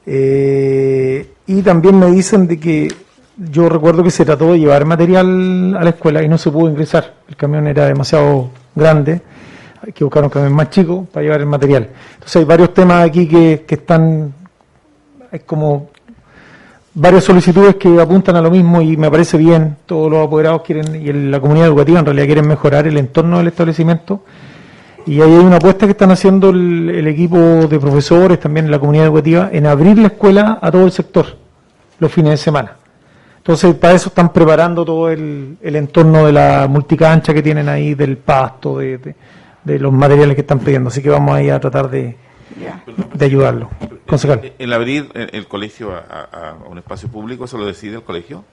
Eh, 0.05 1.33
y 1.47 1.61
también 1.63 1.97
me 1.97 2.05
dicen 2.11 2.47
de 2.47 2.59
que 2.59 2.87
yo 3.35 3.67
recuerdo 3.67 4.03
que 4.03 4.11
se 4.11 4.25
trató 4.25 4.51
de 4.51 4.59
llevar 4.59 4.85
material 4.85 5.75
a 5.75 5.83
la 5.83 5.89
escuela 5.89 6.21
y 6.21 6.27
no 6.29 6.37
se 6.37 6.51
pudo 6.51 6.69
ingresar. 6.69 7.15
El 7.27 7.35
camión 7.35 7.65
era 7.65 7.85
demasiado 7.85 8.51
grande, 8.75 9.21
hay 9.85 9.91
que 9.91 10.03
buscar 10.03 10.23
un 10.23 10.29
camión 10.29 10.53
más 10.53 10.69
chico 10.69 11.07
para 11.11 11.23
llevar 11.23 11.39
el 11.41 11.47
material. 11.47 11.89
Entonces 12.13 12.35
hay 12.35 12.45
varios 12.45 12.75
temas 12.75 13.07
aquí 13.07 13.27
que, 13.27 13.65
que 13.67 13.75
están, 13.75 14.33
hay 15.31 15.39
como 15.39 15.89
varias 16.99 17.25
solicitudes 17.25 17.75
que 17.75 18.01
apuntan 18.01 18.35
a 18.37 18.41
lo 18.41 18.49
mismo 18.49 18.81
y 18.81 18.97
me 18.97 19.11
parece 19.11 19.37
bien, 19.37 19.77
todos 19.85 20.09
los 20.09 20.25
apoderados 20.25 20.63
quieren, 20.63 20.95
y 20.95 21.13
la 21.29 21.39
comunidad 21.39 21.67
educativa 21.67 21.99
en 21.99 22.05
realidad 22.05 22.25
quieren 22.25 22.47
mejorar 22.47 22.87
el 22.87 22.97
entorno 22.97 23.37
del 23.37 23.47
establecimiento 23.47 24.23
y 25.05 25.21
hay 25.21 25.31
una 25.31 25.57
apuesta 25.57 25.85
que 25.85 25.91
están 25.91 26.09
haciendo 26.09 26.49
el, 26.49 27.07
equipo 27.07 27.37
de 27.37 27.79
profesores, 27.79 28.39
también 28.39 28.69
la 28.71 28.79
comunidad 28.79 29.05
educativa, 29.05 29.49
en 29.53 29.67
abrir 29.67 29.97
la 29.99 30.07
escuela 30.07 30.57
a 30.59 30.71
todo 30.71 30.85
el 30.85 30.91
sector 30.91 31.27
los 31.99 32.11
fines 32.11 32.31
de 32.31 32.37
semana. 32.37 32.73
Entonces, 33.37 33.75
para 33.75 33.93
eso 33.93 34.09
están 34.09 34.33
preparando 34.33 34.83
todo 34.83 35.09
el, 35.09 35.57
entorno 35.61 36.25
de 36.25 36.33
la 36.33 36.67
multicancha 36.67 37.33
que 37.33 37.41
tienen 37.41 37.69
ahí, 37.69 37.93
del 37.93 38.17
pasto, 38.17 38.79
de, 38.79 39.15
los 39.63 39.93
materiales 39.93 40.35
que 40.35 40.41
están 40.41 40.59
pidiendo. 40.59 40.89
Así 40.89 41.01
que 41.01 41.09
vamos 41.09 41.33
ahí 41.35 41.49
a 41.49 41.59
tratar 41.59 41.89
de, 41.89 42.17
de 43.13 43.25
ayudarlo. 43.25 43.69
Concejal. 44.05 44.53
¿El 44.57 44.73
abrir 44.73 45.09
el, 45.13 45.47
colegio 45.47 45.91
a, 45.93 46.57
un 46.69 46.77
espacio 46.77 47.09
público, 47.09 47.45
eso 47.45 47.57
lo 47.57 47.65
decide 47.65 47.95
el 47.95 48.03
colegio? 48.03 48.43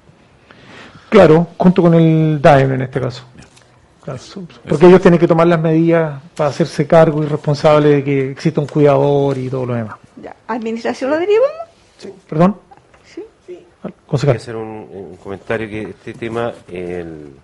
Claro, 1.09 1.49
junto 1.57 1.83
con 1.83 1.95
el 1.95 2.41
DAEM 2.43 2.73
en 2.73 2.83
este 2.83 3.01
caso. 3.01 3.25
Porque 4.69 4.87
ellos 4.87 5.01
tienen 5.01 5.19
que 5.19 5.27
tomar 5.27 5.47
las 5.47 5.61
medidas 5.61 6.21
para 6.37 6.51
hacerse 6.51 6.87
cargo 6.87 7.23
y 7.23 7.27
responsable 7.27 7.89
de 7.89 8.05
que 8.05 8.31
exista 8.33 8.61
un 8.61 8.67
cuidador 8.67 9.39
y 9.39 9.49
todo 9.49 9.65
lo 9.65 9.75
demás. 9.75 9.97
¿Administración 10.47 11.11
lo 11.11 11.19
derivamos? 11.19 11.51
Sí. 11.97 12.13
¿Perdón? 12.29 12.57
Sí. 13.05 13.25
Quiero 14.21 14.33
hacer 14.37 14.57
un, 14.57 15.17
comentario 15.23 15.69
que 15.69 15.83
este 15.91 16.13
tema, 16.13 16.53
el, 16.69 17.35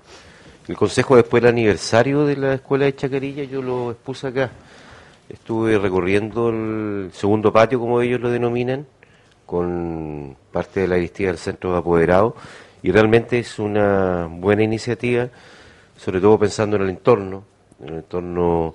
el 0.69 0.77
Consejo 0.77 1.17
después 1.17 1.43
del 1.43 1.53
aniversario 1.53 2.27
de 2.27 2.37
la 2.37 2.55
Escuela 2.55 2.85
de 2.85 2.95
Chacarilla, 2.95 3.45
yo 3.45 3.63
lo 3.63 3.93
expuse 3.93 4.27
acá. 4.27 4.51
Estuve 5.31 5.79
recorriendo 5.79 6.51
el 6.51 7.11
segundo 7.13 7.53
patio, 7.53 7.79
como 7.79 8.01
ellos 8.01 8.21
lo 8.21 8.31
denominan, 8.31 8.87
con 9.47 10.37
parte 10.53 10.81
de 10.81 10.89
la 10.89 10.97
directiva 10.97 11.29
del 11.29 11.39
Centro 11.39 11.81
de 11.81 12.33
y 12.83 12.93
realmente 12.93 13.39
es 13.39 13.59
una 13.59 14.27
buena 14.31 14.63
iniciativa 14.63 15.29
sobre 16.01 16.21
todo 16.21 16.39
pensando 16.39 16.77
en 16.77 16.83
el 16.83 16.91
entorno. 16.91 17.45
En 17.79 17.89
el 17.89 17.95
entorno 17.97 18.75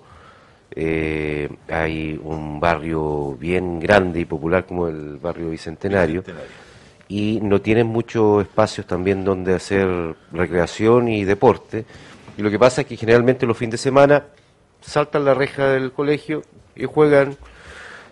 eh, 0.69 1.49
hay 1.67 2.19
un 2.23 2.59
barrio 2.59 3.35
bien 3.35 3.79
grande 3.79 4.19
y 4.19 4.25
popular 4.25 4.65
como 4.65 4.87
el 4.87 5.17
barrio 5.17 5.49
Bicentenario, 5.49 6.23
y 7.07 7.39
no 7.41 7.61
tienen 7.61 7.87
muchos 7.87 8.43
espacios 8.43 8.85
también 8.85 9.25
donde 9.25 9.55
hacer 9.55 10.15
recreación 10.31 11.07
y 11.07 11.23
deporte. 11.23 11.85
Y 12.37 12.41
lo 12.43 12.51
que 12.51 12.59
pasa 12.59 12.81
es 12.81 12.87
que 12.87 12.97
generalmente 12.97 13.47
los 13.47 13.57
fines 13.57 13.71
de 13.71 13.77
semana 13.77 14.23
saltan 14.85 15.25
la 15.25 15.33
reja 15.33 15.67
del 15.67 15.91
colegio 15.91 16.43
y 16.75 16.85
juegan 16.85 17.35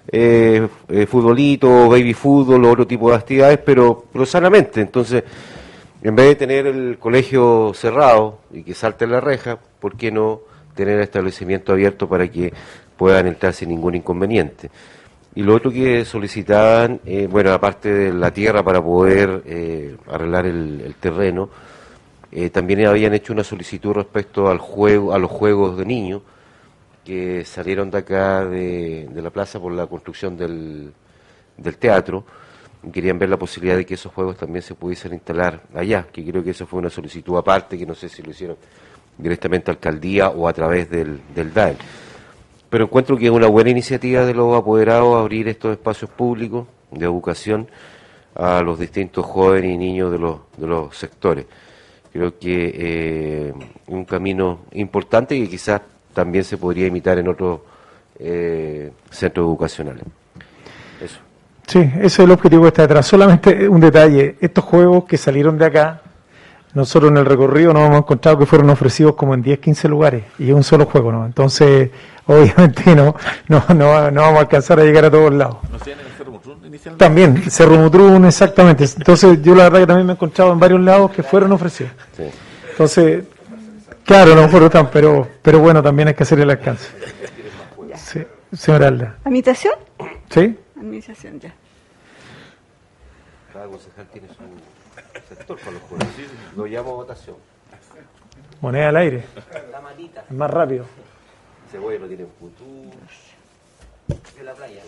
eh, 0.07 0.67
eh, 0.89 1.05
futbolito, 1.05 1.89
baby 1.89 2.13
fútbol 2.13 2.65
otro 2.65 2.87
tipo 2.87 3.09
de 3.09 3.15
actividades, 3.15 3.59
pero, 3.59 4.05
pero 4.11 4.25
sanamente. 4.25 4.81
Entonces, 4.81 5.23
en 6.01 6.15
vez 6.15 6.27
de 6.27 6.35
tener 6.35 6.67
el 6.67 6.97
colegio 6.97 7.71
cerrado 7.73 8.39
y 8.51 8.63
que 8.63 8.73
salte 8.73 9.07
la 9.07 9.21
reja, 9.21 9.57
¿por 9.79 9.95
qué 9.95 10.11
no 10.11 10.41
tener 10.75 10.97
el 10.97 11.03
establecimiento 11.03 11.71
abierto 11.71 12.09
para 12.09 12.27
que 12.27 12.51
puedan 12.97 13.27
entrar 13.27 13.53
sin 13.53 13.69
ningún 13.69 13.95
inconveniente? 13.95 14.69
Y 15.35 15.41
lo 15.43 15.55
otro 15.55 15.71
que 15.71 16.05
solicitaban, 16.05 16.99
eh, 17.05 17.27
bueno, 17.29 17.51
aparte 17.53 17.91
de 17.91 18.13
la 18.13 18.31
tierra 18.31 18.63
para 18.63 18.83
poder 18.83 19.41
eh, 19.45 19.95
arreglar 20.11 20.45
el, 20.45 20.95
terreno, 20.99 21.49
también 22.51 22.87
habían 22.87 23.13
hecho 23.13 23.31
una 23.31 23.43
solicitud 23.43 23.93
respecto 23.93 24.49
al 24.49 24.57
juego, 24.57 25.13
a 25.13 25.19
los 25.19 25.29
juegos 25.29 25.77
de 25.77 25.85
niños 25.85 26.23
que 27.03 27.43
salieron 27.45 27.91
de 27.91 27.97
acá 27.99 28.45
de, 28.45 29.09
la 29.13 29.29
plaza 29.29 29.59
por 29.59 29.71
la 29.71 29.87
construcción 29.87 30.37
del, 30.37 30.93
del 31.57 31.77
teatro 31.77 32.25
querían 32.91 33.17
ver 33.17 33.29
la 33.29 33.37
posibilidad 33.37 33.77
de 33.77 33.85
que 33.85 33.93
esos 33.93 34.11
juegos 34.11 34.37
también 34.37 34.61
se 34.61 34.75
pudiesen 34.75 35.13
instalar 35.13 35.61
allá, 35.73 36.07
que 36.11 36.25
creo 36.25 36.43
que 36.43 36.51
eso 36.51 36.65
fue 36.65 36.79
una 36.79 36.89
solicitud 36.89 37.37
aparte, 37.37 37.77
que 37.77 37.85
no 37.85 37.95
sé 37.95 38.09
si 38.09 38.21
lo 38.21 38.31
hicieron 38.31 38.57
directamente 39.17 39.71
a 39.71 39.73
alcaldía 39.73 40.29
o 40.29 40.47
a 40.47 40.53
través 40.53 40.89
del, 40.89 41.21
del 41.33 41.53
DAE. 41.53 41.77
Pero 42.69 42.85
encuentro 42.85 43.17
que 43.17 43.25
es 43.25 43.31
una 43.31 43.47
buena 43.47 43.69
iniciativa 43.69 44.25
de 44.25 44.33
los 44.33 44.57
apoderados 44.57 45.15
abrir 45.15 45.47
estos 45.47 45.71
espacios 45.71 46.09
públicos 46.09 46.67
de 46.91 47.05
educación 47.05 47.67
a 48.35 48.61
los 48.61 48.79
distintos 48.79 49.25
jóvenes 49.25 49.75
y 49.75 49.77
niños 49.77 50.11
de 50.11 50.17
los, 50.17 50.39
de 50.57 50.67
los 50.67 50.97
sectores. 50.97 51.45
Creo 52.11 52.37
que 52.37 52.71
eh, 52.75 53.53
un 53.87 54.05
camino 54.05 54.61
importante 54.73 55.39
que 55.39 55.49
quizás 55.49 55.81
también 56.13 56.43
se 56.43 56.57
podría 56.57 56.87
imitar 56.87 57.17
en 57.17 57.27
otros 57.27 57.61
eh, 58.19 58.91
centros 59.09 59.45
educacionales. 59.45 60.03
Eso. 61.01 61.19
Sí, 61.67 61.79
ese 61.79 62.05
es 62.05 62.19
el 62.19 62.31
objetivo 62.31 62.63
que 62.63 62.67
está 62.69 62.83
detrás. 62.83 63.05
Solamente 63.05 63.67
un 63.67 63.79
detalle, 63.79 64.35
estos 64.39 64.63
juegos 64.63 65.05
que 65.05 65.17
salieron 65.17 65.57
de 65.57 65.65
acá, 65.65 66.01
nosotros 66.73 67.11
en 67.11 67.17
el 67.17 67.25
recorrido 67.25 67.71
nos 67.71 67.85
hemos 67.85 67.99
encontrado 67.99 68.37
que 68.39 68.45
fueron 68.45 68.69
ofrecidos 68.69 69.15
como 69.15 69.33
en 69.33 69.43
10, 69.43 69.59
15 69.59 69.87
lugares 69.87 70.23
y 70.39 70.49
es 70.49 70.53
un 70.53 70.63
solo 70.63 70.85
juego, 70.85 71.11
¿no? 71.11 71.25
Entonces, 71.25 71.91
obviamente 72.25 72.95
no, 72.95 73.15
no, 73.47 73.63
no, 73.75 73.89
vamos 73.89 74.21
a 74.21 74.39
alcanzar 74.39 74.79
a 74.79 74.83
llegar 74.83 75.05
a 75.05 75.11
todos 75.11 75.33
lados. 75.33 75.57
¿No 75.71 75.77
tienen 75.77 76.05
el 76.05 76.11
Cerro 76.13 76.31
Mutrún 76.31 76.57
inicialmente? 76.65 77.05
También, 77.05 77.51
Cerro 77.51 77.75
Mutrún, 77.77 78.25
exactamente. 78.25 78.85
Entonces, 78.85 79.41
yo 79.41 79.53
la 79.53 79.63
verdad 79.63 79.79
que 79.79 79.87
también 79.87 80.07
me 80.07 80.13
he 80.13 80.15
encontrado 80.15 80.51
en 80.51 80.59
varios 80.59 80.81
lados 80.81 81.11
que 81.11 81.21
fueron 81.21 81.51
ofrecidos. 81.51 81.91
Entonces, 82.71 83.23
claro, 84.03 84.35
no 84.35 84.47
fueron 84.49 84.69
tan, 84.69 84.89
pero, 84.89 85.27
pero 85.41 85.59
bueno, 85.59 85.81
también 85.81 86.09
hay 86.09 86.13
que 86.13 86.23
hacer 86.23 86.39
el 86.39 86.49
alcance. 86.49 86.87
Sí, 87.95 88.23
señora 88.55 88.87
Alda. 88.87 89.17
¿Administración? 89.23 89.73
Sí 90.29 90.57
administración 90.83 91.39
ya. 91.39 91.53
Cada 93.51 93.67
concejal 93.67 94.07
tiene 94.07 94.27
su 94.27 95.35
sector 95.35 95.59
para 95.59 95.71
los 95.71 95.81
juegos. 95.83 96.07
Lo 96.55 96.65
llamo 96.65 96.95
votación. 96.95 97.35
Moneda 98.61 98.89
al 98.89 98.97
aire. 98.97 99.25
Es 100.29 100.35
más 100.35 100.49
rápido. 100.49 100.85
Güey 101.79 101.97
no 101.97 102.05
tiene 102.05 102.25
futuro. 102.39 102.91
De 104.37 104.43
la 104.43 104.53
playa. 104.53 104.81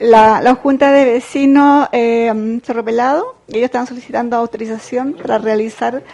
La, 0.00 0.40
la, 0.40 0.54
Junta 0.54 0.92
de 0.92 1.04
Vecinos 1.04 1.88
eh, 1.90 2.60
Cerro 2.62 2.84
Pelado, 2.84 3.36
ellos 3.48 3.64
están 3.64 3.88
solicitando 3.88 4.36
autorización 4.36 5.14
para 5.14 5.38
realizar 5.38 6.04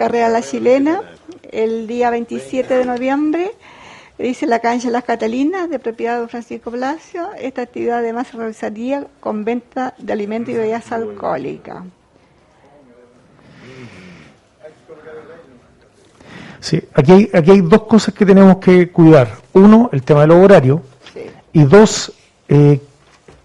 carrera 0.00 0.30
la 0.30 0.40
chilena 0.40 1.02
el 1.52 1.86
día 1.86 2.08
27 2.08 2.72
de 2.72 2.84
noviembre 2.86 3.50
Dice 4.16 4.46
la 4.46 4.58
cancha 4.58 4.90
Las 4.90 5.04
Catalinas, 5.04 5.70
de 5.70 5.78
propiedad 5.78 6.20
de 6.20 6.28
Francisco 6.28 6.70
Blasio. 6.70 7.30
Esta 7.38 7.62
actividad 7.62 8.00
además 8.00 8.26
se 8.26 8.36
realizaría 8.36 9.06
con 9.18 9.44
venta 9.44 9.94
de 9.96 10.12
alimentos 10.12 10.52
y 10.52 10.58
bebidas 10.58 10.92
alcohólicas. 10.92 11.84
Sí, 16.60 16.82
aquí 16.92 17.12
hay, 17.12 17.30
aquí 17.32 17.50
hay 17.52 17.60
dos 17.62 17.84
cosas 17.84 18.12
que 18.12 18.26
tenemos 18.26 18.58
que 18.58 18.90
cuidar. 18.90 19.28
Uno, 19.54 19.88
el 19.90 20.02
tema 20.02 20.20
de 20.20 20.26
los 20.26 20.36
horarios. 20.36 20.80
Y 21.54 21.64
dos, 21.64 22.12
eh, 22.48 22.78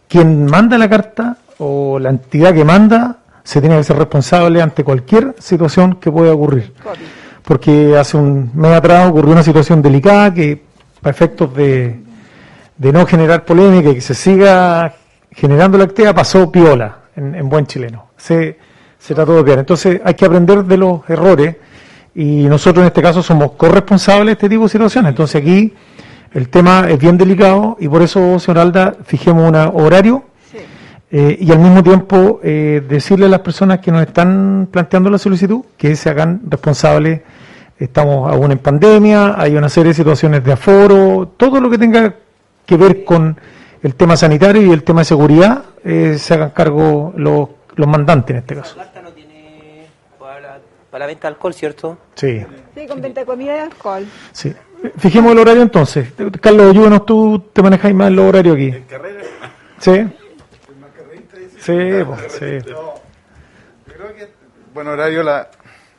quien 0.09 0.45
manda 0.45 0.77
la 0.77 0.89
carta 0.89 1.37
o 1.57 1.99
la 1.99 2.09
entidad 2.09 2.53
que 2.53 2.65
manda 2.65 3.19
se 3.45 3.61
tiene 3.61 3.77
que 3.77 3.83
ser 3.83 3.97
responsable 3.97 4.59
ante 4.59 4.83
cualquier 4.83 5.35
situación 5.37 5.97
que 5.97 6.11
pueda 6.11 6.33
ocurrir. 6.33 6.73
Porque 7.43 7.95
hace 7.95 8.17
un 8.17 8.49
mes 8.55 8.71
atrás 8.71 9.07
ocurrió 9.07 9.33
una 9.33 9.43
situación 9.43 9.83
delicada 9.83 10.33
que, 10.33 10.63
para 10.99 11.11
efectos 11.15 11.53
de, 11.53 11.99
de 12.75 12.91
no 12.91 13.05
generar 13.05 13.45
polémica 13.45 13.91
y 13.91 13.95
que 13.95 14.01
se 14.01 14.15
siga 14.15 14.95
generando 15.31 15.77
la 15.77 15.83
actividad, 15.83 16.15
pasó 16.15 16.51
piola 16.51 17.01
en, 17.15 17.35
en 17.35 17.47
buen 17.47 17.67
chileno. 17.67 18.07
Se, 18.17 18.57
se 18.97 19.13
trató 19.13 19.35
de 19.35 19.43
bien. 19.43 19.59
Entonces 19.59 20.01
hay 20.03 20.15
que 20.15 20.25
aprender 20.25 20.65
de 20.65 20.77
los 20.77 21.07
errores 21.07 21.55
y 22.15 22.47
nosotros 22.47 22.81
en 22.81 22.87
este 22.87 23.03
caso 23.03 23.21
somos 23.21 23.51
corresponsables 23.51 24.25
de 24.25 24.31
este 24.31 24.49
tipo 24.49 24.63
de 24.63 24.69
situaciones. 24.69 25.09
Entonces 25.09 25.39
aquí 25.39 25.71
el 26.33 26.49
tema 26.49 26.87
es 26.89 26.97
bien 26.97 27.15
delicado 27.15 27.77
y 27.79 27.87
por 27.89 28.01
eso, 28.01 28.39
señor 28.39 28.57
Alda, 28.57 28.95
fijemos 29.05 29.47
un 29.47 29.55
horario 29.55 30.23
eh, 31.17 31.37
y 31.39 31.49
al 31.49 31.59
mismo 31.59 31.81
tiempo 31.81 32.41
eh, 32.43 32.83
decirle 32.89 33.27
a 33.27 33.29
las 33.29 33.39
personas 33.39 33.79
que 33.79 33.89
nos 33.89 34.01
están 34.01 34.67
planteando 34.69 35.09
la 35.09 35.17
solicitud 35.17 35.63
que 35.77 35.95
se 35.95 36.09
hagan 36.09 36.41
responsables. 36.49 37.21
Estamos 37.79 38.29
aún 38.29 38.51
en 38.51 38.57
pandemia, 38.57 39.33
hay 39.39 39.55
una 39.55 39.69
serie 39.69 39.91
de 39.91 39.93
situaciones 39.93 40.43
de 40.43 40.51
aforo, 40.51 41.31
todo 41.37 41.61
lo 41.61 41.69
que 41.69 41.77
tenga 41.77 42.13
que 42.65 42.75
ver 42.75 43.05
con 43.05 43.39
el 43.81 43.95
tema 43.95 44.17
sanitario 44.17 44.61
y 44.61 44.71
el 44.71 44.83
tema 44.83 45.01
de 45.01 45.05
seguridad, 45.05 45.63
eh, 45.85 46.17
se 46.19 46.33
hagan 46.33 46.49
cargo 46.49 47.13
los, 47.15 47.47
los 47.75 47.87
mandantes 47.87 48.31
en 48.31 48.37
este 48.39 48.55
caso. 48.55 48.75
Para 50.19 50.99
la 50.99 51.05
venta 51.05 51.29
de 51.29 51.33
alcohol, 51.33 51.53
¿cierto? 51.53 51.97
Sí. 52.15 52.45
Sí, 52.75 52.87
con 52.87 52.99
venta 52.99 53.21
de 53.21 53.25
comida 53.25 53.55
y 53.55 53.59
alcohol. 53.59 54.05
Sí. 54.33 54.53
Fijemos 54.97 55.31
el 55.31 55.39
horario 55.39 55.61
entonces. 55.61 56.09
Carlos, 56.41 56.71
ayúdanos, 56.71 57.05
tú 57.05 57.41
te 57.53 57.61
manejas 57.61 57.93
más 57.93 58.09
el 58.09 58.19
horario 58.19 58.51
aquí. 58.51 58.73
Sí. 59.79 60.05
Sí, 61.65 62.03
pues, 62.05 62.31
sí. 62.33 62.59
Creo 63.85 64.13
que, 64.15 64.29
bueno, 64.73 64.91
horario 64.91 65.23
la, 65.23 65.49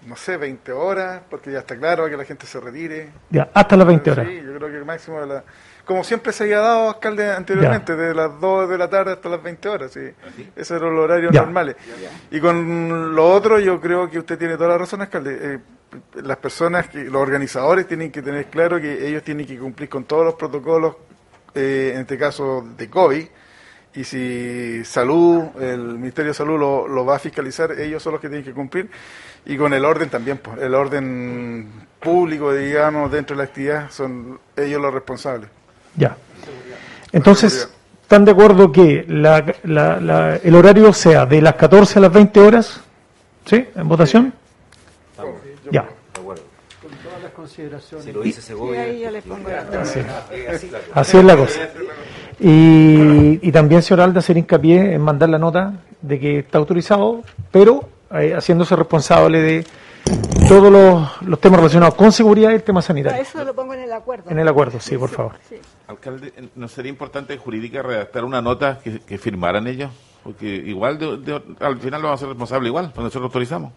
no 0.07 0.15
sé, 0.15 0.36
20 0.36 0.70
horas, 0.70 1.23
porque 1.28 1.51
ya 1.51 1.59
está 1.61 1.77
claro 1.77 2.09
que 2.09 2.17
la 2.17 2.25
gente 2.25 2.47
se 2.47 2.61
retire. 2.61 3.11
Ya, 3.31 3.51
hasta 3.53 3.77
las 3.77 3.86
20 3.86 4.11
horas. 4.12 4.27
Sí, 4.28 4.36
yo 4.45 4.55
creo 4.57 4.70
que 4.70 4.77
el 4.77 4.85
máximo 4.85 5.20
de 5.20 5.27
la... 5.27 5.45
Como 5.85 6.03
siempre 6.05 6.33
se 6.33 6.45
había 6.45 6.59
dado, 6.59 6.89
alcalde, 6.91 7.31
anteriormente, 7.33 7.95
de 7.97 8.15
las 8.15 8.41
2 8.41 8.69
de 8.69 8.78
la 8.78 8.89
tarde 8.91 9.12
hasta 9.12 9.28
las 9.28 9.43
20 9.43 9.69
horas, 9.69 9.93
sí. 9.93 10.09
Esos 10.57 10.81
eran 10.81 10.95
los 10.95 11.05
horarios 11.05 11.33
Ya. 11.33 11.43
normales. 11.43 11.77
Y 12.31 12.41
con 12.41 13.15
lo 13.15 13.28
otro, 13.33 13.59
yo 13.61 13.81
creo 13.81 14.11
que 14.11 14.19
usted 14.19 14.36
tiene 14.39 14.57
toda 14.57 14.70
la 14.70 14.78
razón, 14.78 15.01
alcalde. 15.03 15.39
Eh, 15.41 15.59
las 16.23 16.36
personas, 16.39 16.89
que, 16.89 17.05
los 17.05 17.23
organizadores 17.23 17.86
tienen 17.86 18.11
que 18.11 18.20
tener 18.23 18.47
claro 18.47 18.81
que 18.81 19.07
ellos 19.09 19.23
tienen 19.23 19.47
que 19.47 19.59
cumplir 19.59 19.89
con 19.89 20.05
todos 20.05 20.25
los 20.25 20.35
protocolos, 20.35 20.97
eh, 21.55 21.93
en 21.95 22.01
este 22.01 22.19
caso 22.19 22.65
de 22.77 22.91
COVID, 22.91 23.27
y 23.97 24.05
si 24.05 24.84
salud, 24.84 25.44
el 25.60 25.78
Ministerio 25.99 26.31
de 26.31 26.34
Salud 26.34 26.58
lo, 26.58 26.86
lo 26.89 27.05
va 27.05 27.16
a 27.16 27.18
fiscalizar, 27.18 27.73
ellos 27.73 28.02
son 28.02 28.12
los 28.12 28.20
que 28.20 28.28
tienen 28.28 28.44
que 28.44 28.52
cumplir, 28.52 28.89
y 29.47 29.57
con 29.57 29.73
el 29.75 29.84
orden 29.84 30.08
también, 30.08 30.39
pues, 30.39 30.58
el 30.60 30.75
orden 30.75 31.68
público, 32.00 32.52
digamos, 32.52 33.10
dentro 33.10 33.36
de 33.36 33.42
la 33.42 33.49
actividad, 33.49 33.91
son 33.91 34.39
ellos 34.57 34.81
los 34.81 34.92
responsables. 34.94 35.49
Ya. 35.97 36.16
Entonces, 37.12 37.68
¿están 38.02 38.25
de 38.25 38.33
acuerdo 38.33 38.70
que 38.70 39.05
la- 39.08 39.44
la- 39.65 39.99
la- 40.00 40.36
el 40.36 40.55
horario 40.55 40.92
sea 40.92 41.25
de 41.26 41.41
las 41.41 41.55
14 41.55 41.99
a 41.99 42.02
las 42.02 42.12
20 42.12 42.41
horas? 42.41 42.81
¿Sí? 43.44 43.66
¿En 43.75 43.89
votación? 43.89 44.33
Ya. 45.70 45.86
Con 46.15 46.34
todas 47.02 47.23
las 47.23 47.33
consideraciones. 47.33 48.05
Si 48.05 48.12
lo 48.12 48.20
dice 48.23 48.41
Segovia. 48.42 48.84
Sí, 48.84 48.91
ahí 48.91 49.00
yo 49.00 49.10
le 49.10 49.23
pongo 49.23 49.49
la- 49.49 49.84
Sí. 49.84 50.00
Así 50.94 51.16
es 51.18 51.25
la 51.25 51.36
cosa. 51.36 51.60
Y, 52.39 53.47
y 53.47 53.53
también, 53.53 53.83
señor 53.83 54.03
Alda, 54.03 54.21
hacer 54.21 54.37
hincapié 54.37 54.95
en 54.95 55.01
mandar 55.01 55.29
la 55.29 55.39
nota 55.39 55.75
de 56.03 56.21
que 56.21 56.39
está 56.41 56.59
autorizado, 56.59 57.23
pero 57.51 57.89
eh, 58.15 58.35
haciéndose 58.37 58.77
responsable 58.77 59.41
de 59.41 59.67
todos 60.49 60.71
los, 60.71 61.23
los 61.23 61.41
temas 61.41 61.59
relacionados 61.61 61.95
con 61.95 62.13
seguridad 62.13 62.51
y 62.51 62.55
el 62.55 62.63
tema 62.63 62.81
sanitario. 62.83 63.21
eso 63.21 63.43
lo 63.45 63.55
pongo 63.55 63.75
en 63.75 63.81
el 63.81 63.93
acuerdo. 63.93 64.31
En 64.31 64.39
el 64.39 64.47
acuerdo, 64.47 64.79
sí, 64.81 64.97
por 64.97 65.09
favor. 65.09 65.33
Sí. 65.49 65.57
Alcalde, 65.89 66.33
¿no 66.55 66.69
sería 66.69 66.91
importante 66.91 67.37
jurídica 67.39 67.83
redactar 67.83 68.25
una 68.25 68.41
nota 68.43 68.79
que, 68.83 69.01
que 69.01 69.19
firmaran 69.19 69.67
ellos? 69.67 69.91
Porque 70.23 70.47
igual 70.47 70.99
de- 70.99 71.17
de- 71.19 71.43
al 71.61 71.79
final 71.79 72.03
lo 72.03 72.09
vamos 72.09 72.19
a 72.19 72.23
ser 72.23 72.29
responsable 72.29 72.69
igual, 72.69 72.87
cuando 72.87 73.05
nosotros 73.05 73.25
autorizamos. 73.25 73.73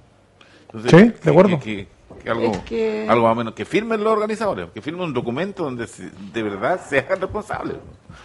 Entonces, 0.74 0.92
Sí, 0.92 0.98
de 1.08 1.14
que- 1.14 1.30
acuerdo. 1.30 1.60
Que, 1.60 1.88
que- 1.88 1.88
que 2.24 2.30
algo, 2.30 2.52
Es 2.52 2.58
que- 2.60 3.08
algo 3.10 3.24
más 3.26 3.32
o 3.32 3.36
menos, 3.36 3.54
que 3.54 3.66
firmen 3.66 4.04
los 4.04 4.12
organizadores, 4.14 4.70
que 4.74 4.82
firmen 4.82 5.04
un 5.04 5.14
documento 5.14 5.64
donde 5.64 5.88
se- 5.88 6.10
de 6.34 6.44
verdad 6.44 6.80
se 6.88 7.00
hagan 7.00 7.22
responsables. 7.22 7.78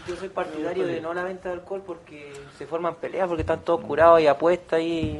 Yo 0.08 0.16
soy 0.16 0.28
partidario 0.28 0.86
de 0.86 1.00
no 1.00 1.14
la 1.14 1.22
venta 1.22 1.48
de 1.50 1.54
alcohol 1.56 1.82
porque 1.86 2.32
se 2.58 2.66
forman 2.66 2.96
peleas, 2.96 3.28
porque 3.28 3.42
están 3.42 3.60
todos 3.60 3.80
curados 3.82 4.20
y 4.20 4.26
apuestas 4.26 4.80
y 4.80 5.16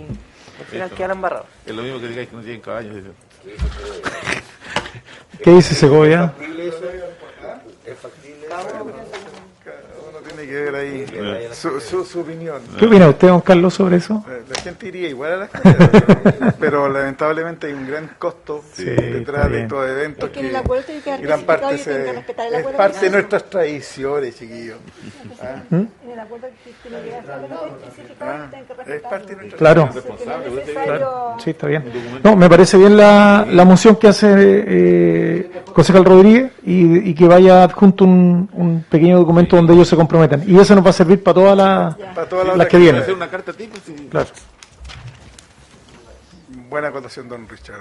al 0.59 0.67
final 0.67 0.91
quedan 0.91 1.13
embarrados. 1.13 1.47
Es 1.65 1.75
lo 1.75 1.83
mismo 1.83 2.01
que 2.01 2.09
digáis 2.09 2.29
que 2.29 2.37
no 2.37 2.43
lleguen 2.43 2.61
caballos. 2.61 2.97
¿Qué 5.43 5.51
dice 5.51 5.75
Segovia? 5.75 6.33
Uno 10.09 10.21
tiene 10.47 10.65
que 10.65 10.71
ver 10.71 10.75
ahí 10.75 11.07
su, 11.53 11.81
su, 11.81 12.05
su 12.05 12.21
opinión. 12.21 12.61
¿Qué 12.79 12.87
opina 12.87 13.09
usted, 13.09 13.29
don 13.29 13.41
Carlos, 13.41 13.75
sobre 13.75 13.97
eso? 13.97 14.25
Eh, 14.29 14.43
La 14.55 14.61
gente 14.63 14.89
iría 14.89 15.09
igual 15.09 15.33
a 15.33 15.37
las 15.37 15.51
carreras, 15.51 16.55
pero 16.61 16.89
lamentablemente 16.89 17.67
hay 17.67 17.73
un 17.73 17.87
gran 17.87 18.11
costo 18.19 18.63
Sí, 18.73 18.85
detrás 18.85 19.51
de 19.51 19.63
estos 19.63 19.89
eventos 19.89 20.25
Es 20.29 20.31
que 20.35 20.41
en 20.41 20.47
el 20.47 20.57
acuerdo 20.57 20.85
tiene 20.85 21.01
que 21.03 21.13
haber 21.13 21.27
gran 21.27 21.41
parte 21.43 21.75
el 21.75 21.75
es 22.55 22.67
parte 22.77 23.01
de 23.07 23.11
nuestras 23.11 23.45
tradiciones, 23.51 24.37
chiquillos. 24.39 24.79
Es 28.87 29.03
parte 29.03 29.35
de 29.35 29.37
nuestras 29.37 29.59
Claro. 29.59 29.89
tradiciones. 29.89 30.71
Claro. 30.85 31.37
Sí, 31.39 31.51
está 31.51 31.67
bien. 31.67 31.85
No, 32.23 32.37
me 32.37 32.49
parece 32.49 32.77
bien 32.79 32.97
la, 32.97 33.47
la 33.49 33.65
moción 33.65 33.97
que 33.97 34.09
hace 34.09 34.27
eh, 34.37 35.51
concejal 35.73 36.05
Rodríguez 36.05 36.53
y, 36.65 37.11
y 37.11 37.15
que 37.15 37.27
vaya 37.27 37.65
adjunto 37.65 38.05
un, 38.05 38.49
un 38.53 38.85
pequeño 38.89 39.19
documento 39.19 39.57
donde 39.57 39.75
ellos 39.75 39.89
se 39.89 39.97
Y 40.47 40.59
eso 40.59 40.75
nos 40.75 40.85
va 40.85 40.91
a 40.91 40.93
servir 40.93 41.23
para 41.23 41.35
todas 41.35 41.57
las, 41.57 41.97
Para 42.15 42.29
todas 42.29 42.47
las 42.49 42.57
las 42.57 42.69
que 42.69 42.79
vienen. 42.79 43.03
Hacer 43.03 43.15
una 43.15 43.31
carta 43.31 43.53
tipo, 43.53 43.77
sí. 43.85 44.09
Claro. 44.11 44.29
Buena 46.69 46.89
acotación, 46.89 47.29
don 47.29 47.49
Richard 47.49 47.81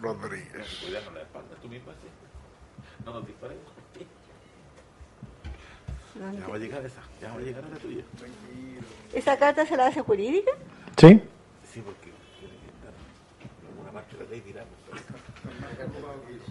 Rodríguez. 0.00 0.66
No 3.04 3.12
nos 3.14 3.26
dispares. 3.26 3.58
Ya 6.14 6.46
va 6.46 6.54
a 6.54 6.58
llegar 6.58 6.84
esa, 6.86 7.00
ya 7.20 7.32
va 7.32 7.38
a 7.38 7.40
llegar 7.40 7.64
la 7.64 7.76
tuya. 7.76 8.04
¿Esa 9.12 9.36
carta 9.36 9.66
se 9.66 9.76
la 9.76 9.88
hace 9.88 10.00
jurídica? 10.00 10.52
¿Sí? 10.96 11.20
Sí, 11.72 11.82
porque 11.84 12.12
tiene 12.38 12.54
que 12.60 12.68
estar 12.68 12.92
una 13.82 13.90
parte 13.90 14.16
de 14.16 14.24
la 14.24 14.30
ley 14.30 14.40
dirá. 14.40 14.64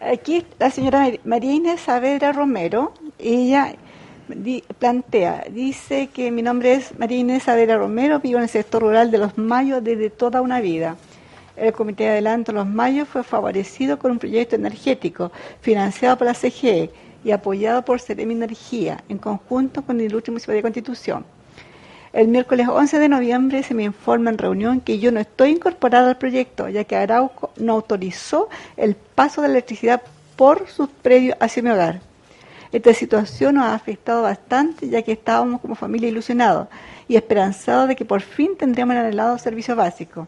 Aquí 0.00 0.44
la 0.58 0.70
señora 0.70 1.00
Mar- 1.00 1.20
María 1.24 1.52
Inés 1.54 1.80
Saavedra 1.80 2.32
Romero, 2.32 2.92
ella 3.18 3.74
di- 4.28 4.62
plantea, 4.78 5.44
dice 5.50 6.08
que 6.08 6.30
mi 6.30 6.42
nombre 6.42 6.74
es 6.74 6.98
María 6.98 7.18
Inés 7.18 7.44
Saavedra 7.44 7.78
Romero, 7.78 8.20
vivo 8.20 8.36
en 8.38 8.44
el 8.44 8.48
sector 8.50 8.82
rural 8.82 9.10
de 9.10 9.18
Los 9.18 9.38
Mayos 9.38 9.82
desde 9.82 10.10
toda 10.10 10.42
una 10.42 10.60
vida. 10.60 10.96
El 11.56 11.72
Comité 11.72 12.04
de 12.04 12.10
Adelanto 12.10 12.52
Los 12.52 12.66
Mayos 12.66 13.08
fue 13.08 13.22
favorecido 13.22 13.98
con 13.98 14.10
un 14.10 14.18
proyecto 14.18 14.56
energético 14.56 15.32
financiado 15.62 16.18
por 16.18 16.26
la 16.26 16.34
CGE 16.34 16.90
y 17.24 17.30
apoyado 17.30 17.82
por 17.82 17.98
Ceremi 17.98 18.34
Energía 18.34 19.02
en 19.08 19.16
conjunto 19.18 19.82
con 19.82 19.98
el 19.98 20.06
Ilustre 20.06 20.32
Municipalidad 20.32 20.58
de 20.58 20.62
Constitución. 20.62 21.24
El 22.16 22.28
miércoles 22.28 22.66
11 22.66 22.98
de 22.98 23.10
noviembre 23.10 23.62
se 23.62 23.74
me 23.74 23.82
informa 23.82 24.30
en 24.30 24.38
reunión 24.38 24.80
que 24.80 24.98
yo 24.98 25.12
no 25.12 25.20
estoy 25.20 25.50
incorporada 25.50 26.08
al 26.08 26.16
proyecto, 26.16 26.66
ya 26.70 26.84
que 26.84 26.96
Arauco 26.96 27.50
no 27.58 27.74
autorizó 27.74 28.48
el 28.78 28.94
paso 28.94 29.42
de 29.42 29.48
electricidad 29.48 30.00
por 30.34 30.66
sus 30.66 30.88
predios 30.88 31.36
hacia 31.40 31.62
mi 31.62 31.68
hogar. 31.68 32.00
Esta 32.72 32.94
situación 32.94 33.56
nos 33.56 33.64
ha 33.66 33.74
afectado 33.74 34.22
bastante, 34.22 34.88
ya 34.88 35.02
que 35.02 35.12
estábamos 35.12 35.60
como 35.60 35.74
familia 35.74 36.08
ilusionados 36.08 36.68
y 37.06 37.16
esperanzados 37.16 37.86
de 37.86 37.96
que 37.96 38.06
por 38.06 38.22
fin 38.22 38.56
tendríamos 38.56 38.94
el 38.96 39.02
anhelado 39.02 39.36
servicio 39.36 39.76
básico. 39.76 40.26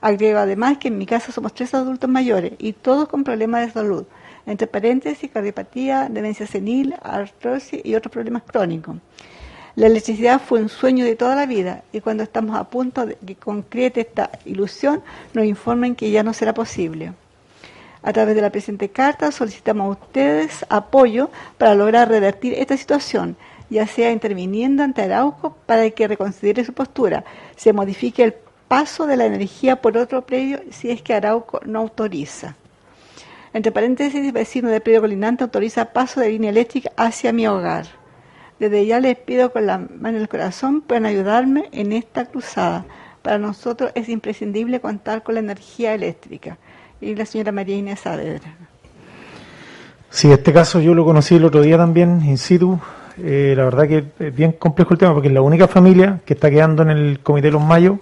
Agrego 0.00 0.40
además 0.40 0.78
que 0.78 0.88
en 0.88 0.98
mi 0.98 1.06
casa 1.06 1.30
somos 1.30 1.54
tres 1.54 1.72
adultos 1.74 2.10
mayores 2.10 2.54
y 2.58 2.72
todos 2.72 3.08
con 3.08 3.22
problemas 3.22 3.64
de 3.64 3.72
salud, 3.72 4.04
entre 4.46 4.66
paréntesis, 4.66 5.30
cardiopatía, 5.30 6.08
demencia 6.10 6.48
senil, 6.48 6.96
artrosis 7.00 7.82
y 7.84 7.94
otros 7.94 8.10
problemas 8.10 8.42
crónicos. 8.42 8.96
La 9.80 9.86
electricidad 9.86 10.42
fue 10.42 10.60
un 10.60 10.68
sueño 10.68 11.06
de 11.06 11.16
toda 11.16 11.34
la 11.34 11.46
vida 11.46 11.84
y 11.90 12.02
cuando 12.02 12.22
estamos 12.22 12.54
a 12.54 12.64
punto 12.64 13.06
de 13.06 13.16
que 13.16 13.34
concrete 13.34 14.02
esta 14.02 14.30
ilusión, 14.44 15.02
nos 15.32 15.46
informen 15.46 15.96
que 15.96 16.10
ya 16.10 16.22
no 16.22 16.34
será 16.34 16.52
posible. 16.52 17.14
A 18.02 18.12
través 18.12 18.34
de 18.34 18.42
la 18.42 18.50
presente 18.50 18.90
carta 18.90 19.32
solicitamos 19.32 19.86
a 19.86 19.98
ustedes 19.98 20.66
apoyo 20.68 21.30
para 21.56 21.74
lograr 21.74 22.10
revertir 22.10 22.52
esta 22.58 22.76
situación, 22.76 23.38
ya 23.70 23.86
sea 23.86 24.12
interviniendo 24.12 24.82
ante 24.82 25.00
Arauco 25.00 25.56
para 25.64 25.88
que 25.88 26.08
reconsidere 26.08 26.62
su 26.62 26.74
postura, 26.74 27.24
se 27.56 27.72
modifique 27.72 28.22
el 28.22 28.34
paso 28.68 29.06
de 29.06 29.16
la 29.16 29.24
energía 29.24 29.76
por 29.76 29.96
otro 29.96 30.26
predio 30.26 30.60
si 30.70 30.90
es 30.90 31.00
que 31.00 31.14
Arauco 31.14 31.62
no 31.64 31.78
autoriza. 31.78 32.54
Entre 33.54 33.72
paréntesis, 33.72 34.30
vecino 34.30 34.68
del 34.68 34.82
predio 34.82 35.00
colindante 35.00 35.42
autoriza 35.42 35.86
paso 35.86 36.20
de 36.20 36.28
línea 36.28 36.50
eléctrica 36.50 36.92
hacia 36.98 37.32
mi 37.32 37.46
hogar. 37.46 37.99
Desde 38.60 38.84
ya 38.84 39.00
les 39.00 39.16
pido 39.16 39.50
con 39.52 39.66
la 39.66 39.78
mano 39.78 40.18
en 40.18 40.22
el 40.22 40.28
corazón 40.28 40.82
puedan 40.82 41.06
ayudarme 41.06 41.70
en 41.72 41.92
esta 41.92 42.26
cruzada. 42.26 42.84
Para 43.22 43.38
nosotros 43.38 43.90
es 43.94 44.10
imprescindible 44.10 44.80
contar 44.80 45.22
con 45.22 45.34
la 45.34 45.40
energía 45.40 45.94
eléctrica. 45.94 46.58
Y 47.00 47.14
la 47.14 47.24
señora 47.24 47.52
María 47.52 47.76
Inés 47.76 48.00
Saavedra. 48.00 48.54
Sí, 50.10 50.30
este 50.30 50.52
caso 50.52 50.78
yo 50.78 50.94
lo 50.94 51.06
conocí 51.06 51.36
el 51.36 51.44
otro 51.46 51.62
día 51.62 51.78
también, 51.78 52.22
in 52.22 52.36
situ. 52.36 52.78
Eh, 53.16 53.54
la 53.56 53.64
verdad 53.64 53.88
que 53.88 54.04
es 54.18 54.34
bien 54.34 54.52
complejo 54.52 54.92
el 54.92 54.98
tema 54.98 55.14
porque 55.14 55.28
es 55.28 55.34
la 55.34 55.40
única 55.40 55.66
familia 55.66 56.20
que 56.26 56.34
está 56.34 56.50
quedando 56.50 56.82
en 56.82 56.90
el 56.90 57.20
Comité 57.20 57.46
de 57.46 57.52
los 57.52 57.62
Mayos 57.62 57.98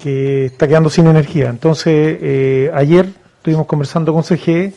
que 0.00 0.44
está 0.44 0.68
quedando 0.68 0.90
sin 0.90 1.08
energía. 1.08 1.48
Entonces, 1.48 2.18
eh, 2.20 2.70
ayer 2.72 3.08
estuvimos 3.38 3.66
conversando 3.66 4.12
con 4.12 4.22
CGE 4.22 4.74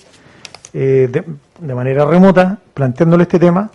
eh, 0.73 1.09
de, 1.11 1.23
de, 1.59 1.75
manera 1.75 2.05
remota, 2.05 2.57
planteándole 2.73 3.23
este 3.23 3.37
tema 3.37 3.69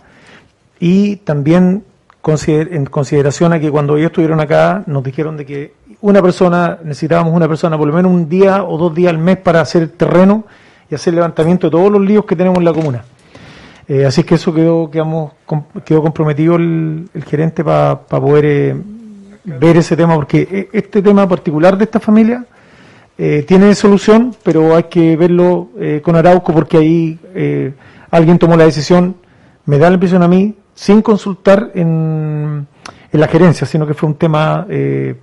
y 0.79 1.17
también 1.17 1.83
en 2.25 2.85
consideración 2.85 3.53
a 3.53 3.59
que 3.59 3.69
cuando 3.69 3.97
ellos 3.97 4.07
estuvieron 4.07 4.39
acá 4.39 4.83
nos 4.85 5.03
dijeron 5.03 5.35
de 5.35 5.45
que 5.45 5.73
una 6.01 6.21
persona, 6.21 6.79
necesitábamos 6.83 7.33
una 7.33 7.47
persona 7.47 7.77
por 7.77 7.87
lo 7.87 7.93
menos 7.93 8.11
un 8.11 8.29
día 8.29 8.63
o 8.63 8.77
dos 8.77 8.93
días 8.93 9.11
al 9.11 9.19
mes 9.19 9.37
para 9.37 9.61
hacer 9.61 9.89
terreno 9.89 10.45
y 10.89 10.95
hacer 10.95 11.13
levantamiento 11.13 11.67
de 11.67 11.71
todos 11.71 11.91
los 11.91 12.01
líos 12.01 12.25
que 12.25 12.35
tenemos 12.35 12.59
en 12.59 12.65
la 12.65 12.73
comuna. 12.73 13.03
Eh, 13.87 14.05
así 14.05 14.23
que 14.23 14.35
eso 14.35 14.53
quedó, 14.53 14.89
quedamos, 14.89 15.33
quedó 15.83 16.01
comprometido 16.01 16.55
el, 16.55 17.09
el 17.13 17.23
gerente 17.25 17.63
para 17.63 17.99
pa 17.99 18.21
poder 18.21 18.45
eh, 18.45 18.75
ver 19.43 19.77
ese 19.77 19.97
tema, 19.97 20.15
porque 20.15 20.47
e, 20.49 20.77
este 20.77 21.01
tema 21.01 21.27
particular 21.27 21.77
de 21.77 21.83
esta 21.83 21.99
familia 21.99 22.45
eh, 23.17 23.43
tiene 23.45 23.75
solución, 23.75 24.33
pero 24.43 24.75
hay 24.75 24.83
que 24.83 25.17
verlo 25.17 25.69
con 26.01 26.15
Arauco 26.15 26.53
porque 26.53 26.77
ahí 26.77 27.19
alguien 28.09 28.39
tomó 28.39 28.55
la 28.55 28.63
decisión, 28.63 29.15
me 29.65 29.77
da 29.77 29.89
la 29.89 29.95
impresión 29.95 30.23
a 30.23 30.27
mí, 30.27 30.55
sin 30.73 31.01
consultar 31.01 31.71
en, 31.75 32.67
en 33.11 33.19
la 33.19 33.27
gerencia, 33.27 33.67
sino 33.67 33.85
que 33.85 33.93
fue 33.93 34.09
un 34.09 34.17
tema, 34.17 34.65
eh, 34.69 35.15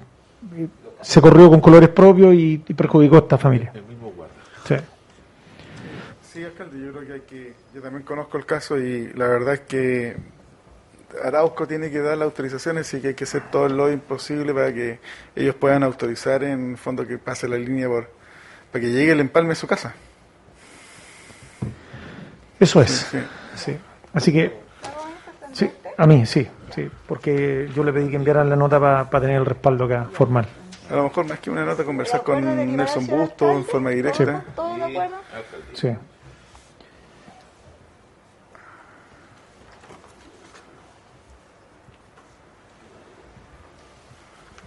se 1.01 1.21
corrió 1.21 1.51
con 1.51 1.61
colores 1.61 1.89
propios 1.89 2.35
y, 2.35 2.63
y 2.67 2.75
perjudicó 2.75 3.17
a 3.17 3.19
esta 3.21 3.39
familia. 3.39 3.73
Sí. 4.67 4.75
Sí, 6.23 6.45
alcalde, 6.45 6.79
yo 6.85 6.93
creo 6.93 7.07
que 7.07 7.13
hay 7.13 7.21
que, 7.21 7.55
yo 7.75 7.83
también 7.83 8.05
conozco 8.05 8.39
el 8.39 8.47
caso 8.47 8.79
y 8.79 9.13
la 9.15 9.27
verdad 9.27 9.55
es 9.55 9.61
que 9.61 10.17
Arauco 11.25 11.67
tiene 11.67 11.91
que 11.91 11.99
dar 11.99 12.17
las 12.17 12.27
autorizaciones 12.27 12.93
y 12.95 13.01
que 13.01 13.09
hay 13.09 13.15
que 13.15 13.25
hacer 13.25 13.51
todo 13.51 13.69
lo 13.69 13.91
imposible 13.91 14.55
para 14.55 14.73
que 14.73 15.01
ellos 15.35 15.57
puedan 15.57 15.83
autorizar 15.83 16.45
en 16.45 16.77
fondo 16.77 17.05
que 17.07 17.19
pase 17.19 17.49
la 17.49 17.57
línea 17.57 17.89
por 17.89 18.21
para 18.71 18.85
que 18.85 18.93
llegue 18.93 19.11
el 19.11 19.21
empalme 19.21 19.53
a 19.53 19.57
su 19.57 19.67
casa. 19.67 19.93
Eso 22.61 22.81
es. 22.83 23.09
Sí, 23.11 23.19
sí. 23.57 23.77
Así 24.13 24.33
que, 24.33 24.53
a 26.01 26.07
mí 26.07 26.25
sí, 26.25 26.49
sí, 26.75 26.89
porque 27.07 27.69
yo 27.77 27.85
le 27.85 27.93
pedí 27.93 28.09
que 28.09 28.17
enviaran 28.17 28.49
la 28.49 28.57
nota 28.57 28.81
para 28.81 29.11
pa 29.11 29.21
tener 29.21 29.37
el 29.37 29.45
respaldo 29.45 29.85
acá 29.85 30.09
formal. 30.11 30.47
A 30.91 30.97
lo 30.97 31.05
mejor 31.05 31.27
más 31.29 31.39
que 31.41 31.51
una 31.51 31.63
nota 31.63 31.85
conversar 31.85 32.23
con 32.23 32.43
Nelson 32.43 33.07
Busto 33.07 33.51
en 33.53 33.65
forma 33.67 33.91
directa. 33.91 34.43
Sí. 35.75 35.89
sí. 35.89 35.97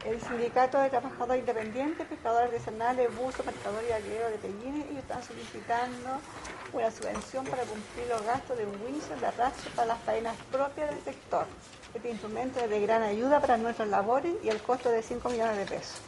El 0.06 0.20
sindicato 0.22 0.82
de 0.82 0.90
trabajadores 0.90 1.40
independientes, 1.40 2.06
pescadores 2.08 2.52
artesanales, 2.52 3.10
buzos, 3.16 3.46
pescadores 3.46 3.90
y 3.90 3.94
alquileros 3.94 4.32
de 4.32 4.38
pellines, 4.38 4.86
ellos 4.90 5.04
están 5.04 5.24
solicitando 5.24 6.20
una 6.74 6.92
subvención 6.92 7.46
para 7.46 7.64
cumplir 7.64 8.08
los 8.10 8.22
gastos 8.26 8.58
de 8.58 8.66
un 8.66 8.76
wincho 8.84 9.16
de 9.20 9.28
arrastre 9.28 9.72
para 9.76 9.88
las 9.88 10.00
faenas 10.00 10.36
propias 10.52 10.90
del 10.90 11.00
sector. 11.06 11.46
Este 11.94 12.10
instrumento 12.10 12.60
es 12.60 12.70
de 12.70 12.82
gran 12.82 13.02
ayuda 13.02 13.40
para 13.40 13.56
nuestras 13.56 13.88
labores 13.88 14.34
y 14.44 14.50
el 14.50 14.58
costo 14.58 14.90
de 14.90 15.02
5 15.02 15.30
millones 15.30 15.58
de 15.58 15.66
pesos. 15.66 16.02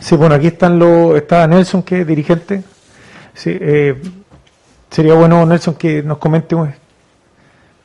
Sí, 0.00 0.16
bueno, 0.16 0.34
aquí 0.34 0.48
están 0.48 0.78
los, 0.78 1.16
está 1.16 1.46
Nelson, 1.46 1.82
que 1.82 2.02
es 2.02 2.06
dirigente. 2.06 2.62
Sí, 3.32 3.56
eh, 3.58 4.02
sería 4.90 5.14
bueno, 5.14 5.46
Nelson, 5.46 5.74
que 5.76 6.02
nos 6.02 6.18
comente 6.18 6.54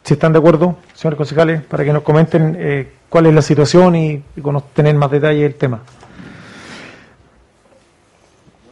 si 0.09 0.15
están 0.15 0.33
de 0.33 0.39
acuerdo, 0.39 0.75
señores 0.95 1.17
concejales, 1.17 1.61
para 1.61 1.85
que 1.85 1.93
nos 1.93 2.01
comenten 2.01 2.57
eh, 2.57 2.93
cuál 3.09 3.27
es 3.27 3.33
la 3.35 3.43
situación 3.43 3.95
y, 3.95 4.23
y 4.35 4.41
con 4.41 4.59
tener 4.73 4.95
más 4.95 5.11
detalle 5.11 5.45
el 5.45 5.53
tema. 5.53 5.81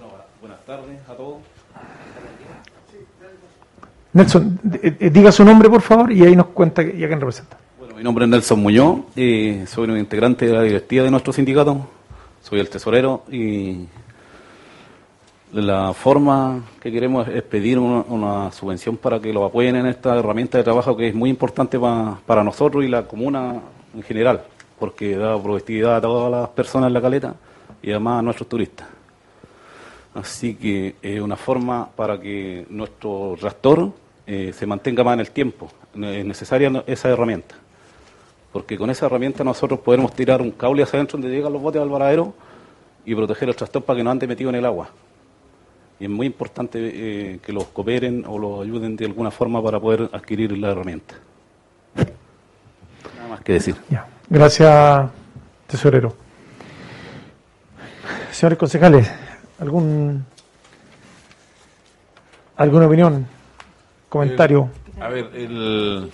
Bueno, 0.02 0.16
buenas 0.42 0.66
tardes 0.66 1.00
a 1.08 1.14
todos. 1.14 1.38
Nelson, 4.14 4.60
diga 5.12 5.32
su 5.32 5.46
nombre, 5.46 5.70
por 5.70 5.82
favor, 5.82 6.12
y 6.12 6.24
ahí 6.24 6.36
nos 6.36 6.48
cuenta 6.48 6.82
y 6.82 7.04
a 7.04 7.08
quién 7.08 7.22
representa. 7.22 7.56
Bueno, 7.78 7.96
mi 7.96 8.02
nombre 8.02 8.26
es 8.26 8.32
Nelson 8.32 8.60
Muñoz, 8.60 9.02
eh, 9.16 9.64
soy 9.68 9.92
un 9.92 9.98
integrante 10.00 10.48
de 10.48 10.54
la 10.54 10.64
directiva 10.64 11.04
de 11.04 11.12
nuestro 11.12 11.34
sindicato, 11.34 11.88
soy 12.42 12.62
el 12.62 12.68
tesorero 12.68 13.26
y 13.30 13.86
la 15.54 15.94
forma 15.94 16.62
que 16.82 16.92
queremos 16.92 17.28
es 17.28 17.42
pedir 17.44 17.80
una, 17.80 18.52
subvención 18.52 18.98
para 18.98 19.20
que 19.20 19.32
lo 19.32 19.46
apoyen 19.46 19.78
en 19.78 19.86
esta 19.86 20.18
herramienta 20.18 20.58
de 20.58 20.64
trabajo 20.64 20.96
que 20.98 21.08
es 21.08 21.16
muy 21.16 21.30
importante 21.30 21.80
pa, 21.80 22.20
para 22.26 22.44
nosotros 22.44 22.84
y 22.84 22.90
la 22.90 23.04
comuna 23.04 23.62
en 23.96 24.04
general, 24.04 24.44
porque 24.78 25.16
da 25.16 25.42
productividad 25.42 25.98
a 25.98 26.02
todas 26.02 26.32
las 26.32 26.50
personas 26.50 26.88
en 26.88 26.94
la 26.94 27.02
caleta 27.02 27.36
y 27.82 27.92
además 27.92 28.20
a 28.20 28.22
nuestros 28.24 28.50
turistas. 28.50 28.88
Así 30.14 30.56
que 30.56 30.96
es 31.02 31.22
una 31.22 31.38
forma 31.38 31.88
para 31.96 32.20
que 32.20 32.66
nuestro 32.70 33.36
reactor 33.36 33.92
eh, 34.26 34.52
se 34.54 34.66
mantenga 34.66 35.04
más 35.04 35.14
en 35.14 35.20
el 35.22 35.32
tiempo. 35.32 35.70
Es 35.94 36.26
necesaria 36.26 36.84
esa 36.88 37.10
herramienta, 37.10 37.56
porque 38.52 38.78
con 38.78 38.90
esa 38.90 39.06
herramienta 39.06 39.44
nosotros 39.44 39.80
podemos 39.80 40.14
tirar 40.14 40.42
un 40.42 40.52
cable 40.52 40.84
hacia 40.84 40.98
adentro 40.98 41.18
donde 41.18 41.34
llegan 41.34 41.54
los 41.54 41.62
botes 41.62 41.82
al 41.82 41.90
varadero 41.90 42.34
y 43.06 43.16
proteger 43.16 43.48
el 43.48 43.56
tractor 43.56 43.84
para 43.84 43.98
que 43.98 44.04
no 44.04 44.12
ande 44.12 44.28
metido 44.28 44.50
en 44.50 44.58
el 44.58 44.66
agua 44.66 44.90
y 46.00 46.06
es 46.06 46.10
muy 46.10 46.28
importante 46.28 46.80
eh, 46.82 47.40
que 47.40 47.52
los 47.52 47.66
cooperen 47.66 48.24
o 48.28 48.38
los 48.38 48.62
ayuden 48.62 48.96
de 48.96 49.06
alguna 49.06 49.32
forma 49.32 49.64
para 49.64 49.80
poder 49.80 50.10
adquirir 50.14 50.56
la 50.58 50.72
herramienta. 50.72 51.16
Nada 53.16 53.30
más 53.30 53.42
que 53.42 53.54
decir. 53.54 53.76
Ya. 53.90 54.08
Gracias, 54.30 55.10
tesorero. 55.66 56.16
Señores 58.32 58.60
concejales, 58.60 59.12
¿algún, 59.60 60.24
¿alguna 62.56 62.86
opinión, 62.86 63.26
comentario? 64.10 64.70
Eh, 64.96 65.02
a 65.02 65.10
ver, 65.10 65.32
el... 65.34 66.12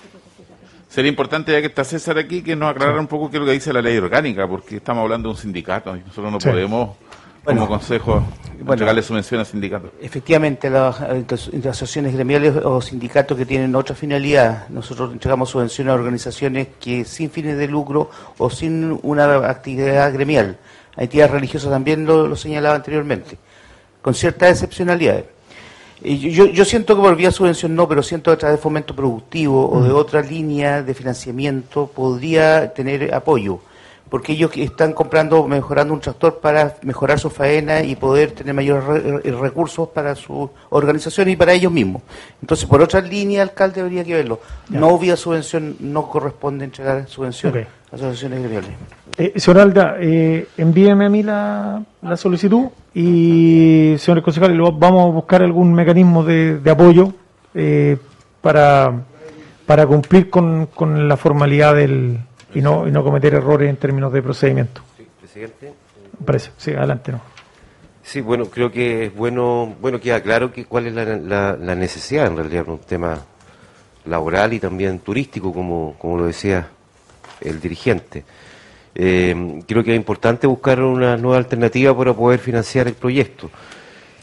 sería 0.87 1.09
importante, 1.09 1.51
ya 1.51 1.59
que 1.59 1.67
está 1.67 1.83
César 1.83 2.17
aquí, 2.17 2.41
que 2.41 2.55
nos 2.55 2.71
aclarara 2.71 2.99
un 2.99 3.07
poco 3.07 3.29
qué 3.29 3.37
es 3.37 3.41
lo 3.41 3.47
que 3.47 3.53
dice 3.53 3.73
la 3.73 3.81
ley 3.81 3.97
orgánica, 3.97 4.47
porque 4.47 4.77
estamos 4.77 5.01
hablando 5.01 5.27
de 5.27 5.33
un 5.33 5.41
sindicato 5.41 5.97
y 5.97 5.99
nosotros 5.99 6.31
no 6.31 6.39
sí. 6.39 6.47
podemos 6.49 6.95
como 7.43 7.59
bueno, 7.59 7.67
consejo 7.67 8.23
bueno, 8.59 8.73
entregarle 8.73 9.01
subvención 9.01 9.41
a 9.41 9.45
sindicatos. 9.45 9.91
Efectivamente, 10.01 10.69
las, 10.69 10.99
las, 11.01 11.49
asociaciones 11.49 12.13
gremiales 12.13 12.55
o 12.63 12.81
sindicatos 12.81 13.37
que 13.37 13.45
tienen 13.45 13.75
otra 13.75 13.95
finalidad, 13.95 14.69
nosotros 14.69 15.11
entregamos 15.11 15.49
subvenciones 15.49 15.91
a 15.91 15.95
organizaciones 15.95 16.67
que 16.79 17.03
sin 17.03 17.29
fines 17.29 17.57
de 17.57 17.67
lucro 17.67 18.09
o 18.37 18.49
sin 18.49 18.97
una 19.03 19.49
actividad 19.49 20.13
gremial. 20.13 20.57
Entidades 20.95 21.31
religiosas 21.31 21.71
también 21.71 22.05
lo, 22.05 22.27
lo 22.27 22.35
señalaba 22.35 22.75
anteriormente, 22.75 23.37
con 24.01 24.13
ciertas 24.13 24.51
excepcionalidades. 24.51 25.25
Yo, 26.01 26.45
yo 26.45 26.65
siento 26.65 26.95
que 26.95 27.01
por 27.01 27.15
vía 27.15 27.31
subvención 27.31 27.75
no, 27.75 27.87
pero 27.87 28.03
siento 28.03 28.31
que 28.31 28.35
a 28.35 28.37
través 28.37 28.57
de 28.57 28.61
fomento 28.61 28.95
productivo 28.95 29.69
o 29.69 29.81
de 29.81 29.91
otra 29.91 30.21
línea 30.21 30.81
de 30.83 30.93
financiamiento 30.93 31.87
podría 31.87 32.73
tener 32.73 33.13
apoyo 33.13 33.59
porque 34.13 34.33
ellos 34.33 34.51
están 34.57 34.93
comprando, 34.93 35.47
mejorando 35.47 35.91
un 35.91 35.99
tractor 35.99 36.37
para 36.39 36.75
mejorar 36.83 37.17
su 37.17 37.31
faena 37.31 37.81
y 37.81 37.95
poder 37.95 38.29
tener 38.29 38.53
mayores 38.53 38.83
re 38.85 39.31
recursos 39.31 39.89
para 39.89 40.13
su 40.13 40.51
organización 40.69 41.29
y 41.29 41.35
para 41.35 41.53
ellos 41.53 41.71
mismos. 41.71 42.03
Entonces, 42.39 42.67
por 42.67 42.79
otra 42.79 43.01
línea, 43.01 43.41
alcalde 43.41 43.77
debería 43.77 44.03
que 44.03 44.13
verlo. 44.13 44.39
Ya. 44.69 44.79
No 44.79 44.99
vía 44.99 45.17
subvención, 45.17 45.77
no 45.79 46.07
corresponde 46.07 46.65
entregar 46.65 47.07
subvención 47.07 47.53
okay. 47.53 47.65
a 47.91 47.95
asociaciones 47.95 48.41
gremiales. 48.41 48.69
Eh, 49.17 49.33
señor 49.37 49.61
Alda, 49.61 49.95
eh, 49.99 50.47
envíeme 50.57 51.07
a 51.07 51.09
mí 51.09 51.23
la, 51.23 51.81
la, 52.03 52.15
solicitud 52.15 52.67
y, 52.93 53.95
señores 53.97 54.23
concejales, 54.23 54.55
vamos 54.75 55.07
a 55.07 55.11
buscar 55.11 55.41
algún 55.41 55.73
mecanismo 55.73 56.23
de, 56.23 56.59
de 56.59 56.69
apoyo 56.69 57.11
eh, 57.55 57.97
para 58.41 58.93
para 59.65 59.87
cumplir 59.87 60.29
con, 60.29 60.67
con 60.67 61.07
la 61.07 61.15
formalidad 61.17 61.73
del 61.75 62.19
y 62.53 62.61
no, 62.61 62.87
y 62.87 62.91
no 62.91 63.03
cometer 63.03 63.33
errores 63.33 63.69
en 63.69 63.77
términos 63.77 64.11
de 64.13 64.21
procedimiento. 64.21 64.81
Sí, 64.97 65.07
presidente. 65.19 65.73
Parece. 66.23 66.51
Sí, 66.57 66.71
adelante. 66.71 67.11
No. 67.11 67.21
Sí, 68.03 68.21
bueno, 68.21 68.45
creo 68.45 68.71
que 68.71 69.05
es 69.05 69.15
bueno, 69.15 69.75
bueno, 69.79 69.99
queda 69.99 70.21
claro 70.21 70.51
que 70.51 70.65
cuál 70.65 70.87
es 70.87 70.93
la, 70.93 71.05
la, 71.05 71.57
la 71.59 71.75
necesidad 71.75 72.27
en 72.27 72.37
realidad, 72.37 72.67
un 72.67 72.79
tema 72.79 73.17
laboral 74.05 74.53
y 74.53 74.59
también 74.59 74.99
turístico, 74.99 75.53
como, 75.53 75.95
como 75.97 76.17
lo 76.17 76.25
decía 76.25 76.67
el 77.39 77.61
dirigente. 77.61 78.25
Eh, 78.95 79.61
creo 79.67 79.83
que 79.83 79.91
es 79.91 79.97
importante 79.97 80.45
buscar 80.45 80.81
una 80.81 81.17
nueva 81.17 81.37
alternativa 81.37 81.97
para 81.97 82.13
poder 82.13 82.39
financiar 82.39 82.87
el 82.87 82.93
proyecto. 82.93 83.49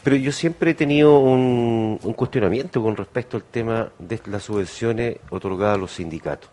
Pero 0.03 0.15
yo 0.15 0.31
siempre 0.31 0.71
he 0.71 0.73
tenido 0.73 1.19
un, 1.19 1.99
un 2.01 2.13
cuestionamiento 2.13 2.81
con 2.81 2.95
respecto 2.95 3.37
al 3.37 3.43
tema 3.43 3.89
de 3.99 4.19
las 4.27 4.43
subvenciones 4.43 5.17
otorgadas 5.29 5.75
a 5.75 5.79
los 5.79 5.91
sindicatos. 5.91 6.49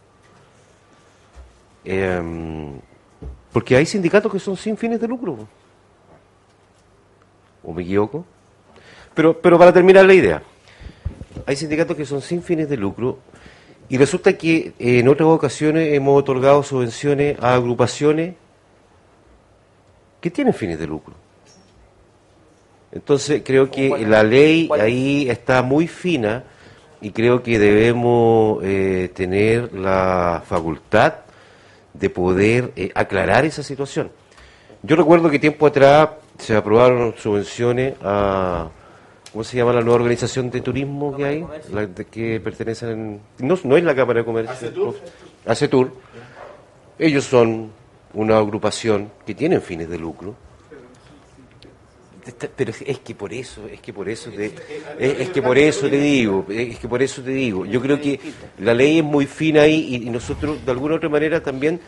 Eh, 1.90 2.22
porque 3.50 3.74
hay 3.74 3.86
sindicatos 3.86 4.30
que 4.30 4.38
son 4.38 4.58
sin 4.58 4.76
fines 4.76 5.00
de 5.00 5.08
lucro. 5.08 5.48
¿O 7.64 7.72
me 7.72 7.82
equivoco? 7.82 8.26
Pero, 9.14 9.40
pero 9.40 9.58
para 9.58 9.72
terminar 9.72 10.04
la 10.04 10.12
idea, 10.12 10.42
hay 11.46 11.56
sindicatos 11.56 11.96
que 11.96 12.04
son 12.04 12.20
sin 12.20 12.42
fines 12.42 12.68
de 12.68 12.76
lucro 12.76 13.18
y 13.88 13.96
resulta 13.96 14.34
que 14.36 14.74
eh, 14.78 14.98
en 14.98 15.08
otras 15.08 15.28
ocasiones 15.30 15.94
hemos 15.94 16.18
otorgado 16.18 16.62
subvenciones 16.62 17.38
a 17.40 17.54
agrupaciones 17.54 18.34
que 20.20 20.30
tienen 20.30 20.52
fines 20.52 20.78
de 20.78 20.86
lucro. 20.86 21.14
Entonces 22.92 23.42
creo 23.42 23.70
que 23.70 23.88
la 24.06 24.22
ley 24.22 24.68
ahí 24.78 25.30
está 25.30 25.62
muy 25.62 25.88
fina 25.88 26.44
y 27.00 27.12
creo 27.12 27.42
que 27.42 27.58
debemos 27.58 28.62
eh, 28.62 29.10
tener 29.14 29.72
la 29.72 30.42
facultad 30.46 31.27
de 31.98 32.10
poder 32.10 32.72
eh, 32.76 32.90
aclarar 32.94 33.44
esa 33.44 33.62
situación. 33.62 34.10
Yo 34.82 34.96
recuerdo 34.96 35.30
que 35.30 35.38
tiempo 35.38 35.66
atrás 35.66 36.10
se 36.38 36.54
aprobaron 36.54 37.14
subvenciones 37.18 37.94
a, 38.02 38.68
¿cómo 39.32 39.42
se 39.42 39.56
llama 39.56 39.72
la 39.72 39.80
nueva 39.80 39.96
organización 39.96 40.50
de 40.50 40.60
turismo 40.60 41.16
que 41.16 41.24
hay? 41.24 41.46
La 41.72 41.86
de 41.86 42.04
que 42.04 42.40
pertenecen, 42.40 43.20
no, 43.38 43.58
no 43.64 43.76
es 43.76 43.84
la 43.84 43.94
Cámara 43.94 44.20
de 44.20 44.24
Comercio, 44.24 44.94
ACETUR. 45.44 45.92
Ellos 46.98 47.24
son 47.24 47.70
una 48.14 48.38
agrupación 48.38 49.10
que 49.26 49.34
tienen 49.34 49.60
fines 49.60 49.88
de 49.88 49.98
lucro. 49.98 50.34
Está- 52.28 52.48
Pero 52.54 52.70
es- 52.72 52.98
que 53.00 53.14
por 53.14 53.32
eso, 53.32 53.66
es 53.72 53.80
que 53.80 53.92
por 53.92 54.08
eso 54.08 54.30
te, 54.30 54.46
es, 54.98 55.20
es 55.20 55.28
que 55.30 55.40
por 55.42 55.56
eso 55.58 55.88
te 55.88 55.96
digo, 55.98 56.44
es 56.48 56.78
que 56.78 56.86
por 56.88 57.02
eso 57.02 57.22
te 57.22 57.30
digo. 57.30 57.64
Yo 57.64 57.80
creo 57.80 57.98
que 58.00 58.20
la 58.58 58.74
ley 58.74 58.98
es 58.98 59.04
muy 59.04 59.26
fina 59.26 59.62
ahí 59.62 59.86
y, 59.96 60.06
y 60.06 60.10
nosotros 60.10 60.64
de 60.64 60.70
alguna 60.70 60.94
u 60.94 60.96
otra 60.98 61.08
manera 61.08 61.42
también 61.42 61.80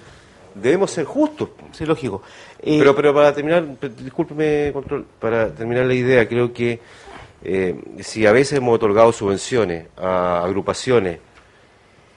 debemos 0.54 0.90
ser 0.90 1.04
justos. 1.04 1.50
Sí, 1.72 1.84
lógico. 1.84 2.22
pero, 2.64 2.94
pero 2.96 3.14
para 3.14 3.32
terminar, 3.34 3.64
pe- 3.78 3.90
discúlpeme, 3.90 4.70
control, 4.72 5.04
para 5.20 5.54
terminar 5.54 5.84
la 5.86 5.94
idea, 5.94 6.26
creo 6.26 6.52
que 6.52 6.80
eh, 7.44 7.74
si 8.00 8.26
a 8.26 8.32
veces 8.32 8.58
hemos 8.58 8.74
otorgado 8.74 9.12
subvenciones 9.12 9.86
a 9.96 10.42
agrupaciones 10.44 11.18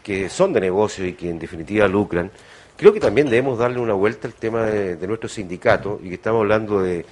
que 0.02 0.30
son 0.30 0.52
de 0.53 0.61
negocio 0.61 1.06
y 1.06 1.14
que 1.14 1.30
en 1.30 1.40
definitiva 1.40 1.88
lucran, 1.88 2.32
creo 2.76 2.92
que 2.93 3.00
también 3.00 3.30
debemos 3.30 3.58
darle 3.60 3.80
una 3.80 3.93
vuelta 3.93 4.27
al 4.27 4.34
tema 4.34 4.64
de, 4.64 4.95
de 4.95 5.08
nuestro 5.08 5.30
sindicato 5.30 6.00
y 6.03 6.10
que 6.10 6.16
estamos 6.16 6.42
hablando 6.42 6.82
de, 6.82 7.06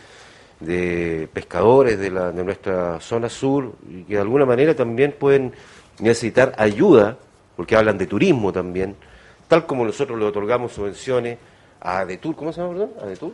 de 0.61 1.27
pescadores 1.33 1.99
de, 1.99 2.11
la, 2.11 2.31
de 2.31 2.43
nuestra 2.43 2.99
zona 2.99 3.29
sur 3.29 3.73
y 3.89 4.03
que 4.03 4.15
de 4.15 4.21
alguna 4.21 4.45
manera 4.45 4.75
también 4.75 5.13
pueden 5.17 5.53
necesitar 5.99 6.53
ayuda, 6.57 7.17
porque 7.55 7.75
hablan 7.75 7.97
de 7.97 8.07
turismo 8.07 8.53
también, 8.53 8.95
tal 9.47 9.65
como 9.65 9.83
nosotros 9.85 10.17
le 10.17 10.25
otorgamos 10.25 10.71
subvenciones 10.71 11.37
a 11.79 11.99
Adetur, 11.99 12.35
¿cómo 12.35 12.53
se 12.53 12.61
llama, 12.61 12.73
perdón? 12.73 12.91
Adetur. 13.01 13.33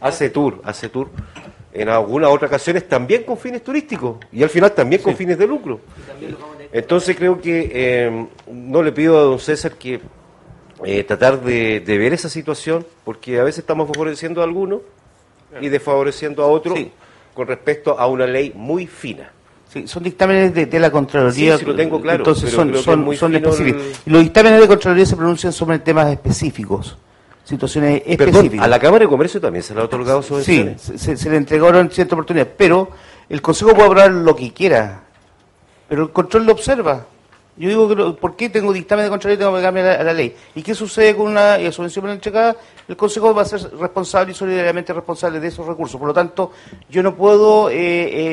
Acetur, 0.00 0.60
Acetur, 0.64 1.10
en 1.72 1.88
algunas 1.88 2.30
otras 2.30 2.48
ocasiones 2.48 2.88
también 2.88 3.24
con 3.24 3.36
fines 3.36 3.62
turísticos 3.62 4.18
y 4.32 4.42
al 4.42 4.48
final 4.48 4.72
también 4.72 5.02
con 5.02 5.16
fines 5.16 5.36
de 5.36 5.46
lucro. 5.46 5.80
Entonces 6.72 7.16
creo 7.16 7.40
que 7.40 7.70
eh, 7.72 8.26
no 8.50 8.82
le 8.82 8.92
pido 8.92 9.18
a 9.18 9.22
don 9.22 9.40
César 9.40 9.72
que 9.72 10.00
eh, 10.84 11.04
tratar 11.04 11.40
de, 11.42 11.80
de 11.80 11.98
ver 11.98 12.12
esa 12.12 12.28
situación, 12.28 12.86
porque 13.04 13.40
a 13.40 13.44
veces 13.44 13.58
estamos 13.58 13.88
favoreciendo 13.88 14.40
a 14.40 14.44
algunos 14.44 14.82
y 15.60 15.68
desfavoreciendo 15.68 16.42
a 16.42 16.46
otros 16.46 16.78
con 17.34 17.46
respecto 17.46 17.98
a 17.98 18.06
una 18.06 18.26
ley 18.26 18.52
muy 18.54 18.86
fina. 18.86 19.30
Sí, 19.72 19.86
son 19.86 20.02
dictámenes 20.02 20.52
de, 20.52 20.66
de 20.66 20.80
la 20.80 20.90
Contraloría. 20.90 21.54
Sí, 21.54 21.60
sí, 21.60 21.66
lo 21.70 21.76
tengo 21.76 22.00
claro, 22.00 22.18
Entonces 22.18 22.50
son, 22.50 22.74
son, 22.76 23.04
muy 23.04 23.16
son 23.16 23.34
específicos. 23.36 23.82
el- 24.06 24.12
los 24.12 24.22
dictámenes 24.22 24.60
de 24.60 24.66
Contraloría 24.68 25.06
se 25.06 25.16
pronuncian 25.16 25.52
sobre 25.52 25.78
temas 25.78 26.10
específicos, 26.10 26.98
situaciones 27.44 28.00
Perdón, 28.02 28.26
específicas. 28.36 28.64
a 28.64 28.68
la 28.68 28.78
Cámara 28.80 29.04
de 29.04 29.08
Comercio 29.08 29.40
también 29.40 29.62
se 29.62 29.72
le 29.74 29.80
ha 29.80 29.84
otorgado 29.84 30.22
Sí, 30.22 30.28
subvenciones. 30.28 30.82
se, 30.96 31.16
se- 31.16 31.30
le 31.30 31.36
entregaron 31.36 31.88
cierta 31.90 32.16
oportunidad, 32.16 32.48
pero 32.56 32.90
el 33.28 33.40
Consejo 33.40 33.70
puede 33.72 33.84
aprobar 33.86 34.10
lo 34.10 34.34
que 34.34 34.52
quiera, 34.52 35.02
pero 35.88 36.02
el 36.02 36.10
control 36.10 36.46
lo 36.46 36.52
observa. 36.52 37.06
Yo 37.56 37.68
digo, 37.68 37.88
que 38.14 38.18
¿por 38.18 38.36
qué 38.36 38.48
tengo 38.48 38.72
dictamen 38.72 39.04
de 39.04 39.10
Contraloría 39.10 39.34
y 39.34 39.44
tengo 39.46 39.56
que 39.56 39.62
cambiar 39.62 39.86
la, 39.98 40.02
la 40.04 40.12
ley? 40.14 40.34
¿Y 40.54 40.62
qué 40.62 40.74
sucede 40.74 41.14
con 41.14 41.26
una 41.26 41.56
subvención 41.72 42.04
mal 42.06 42.14
entregada? 42.14 42.56
El 42.88 42.96
Consejo 42.96 43.34
va 43.34 43.42
a 43.42 43.44
ser 43.44 43.60
responsable 43.78 44.32
y 44.32 44.34
solidariamente 44.34 44.92
responsable 44.94 45.40
de 45.40 45.48
esos 45.48 45.66
recursos. 45.66 45.98
Por 45.98 46.08
lo 46.08 46.14
tanto, 46.14 46.52
yo 46.88 47.02
no 47.02 47.14
puedo 47.14 47.68
eh, 47.68 47.74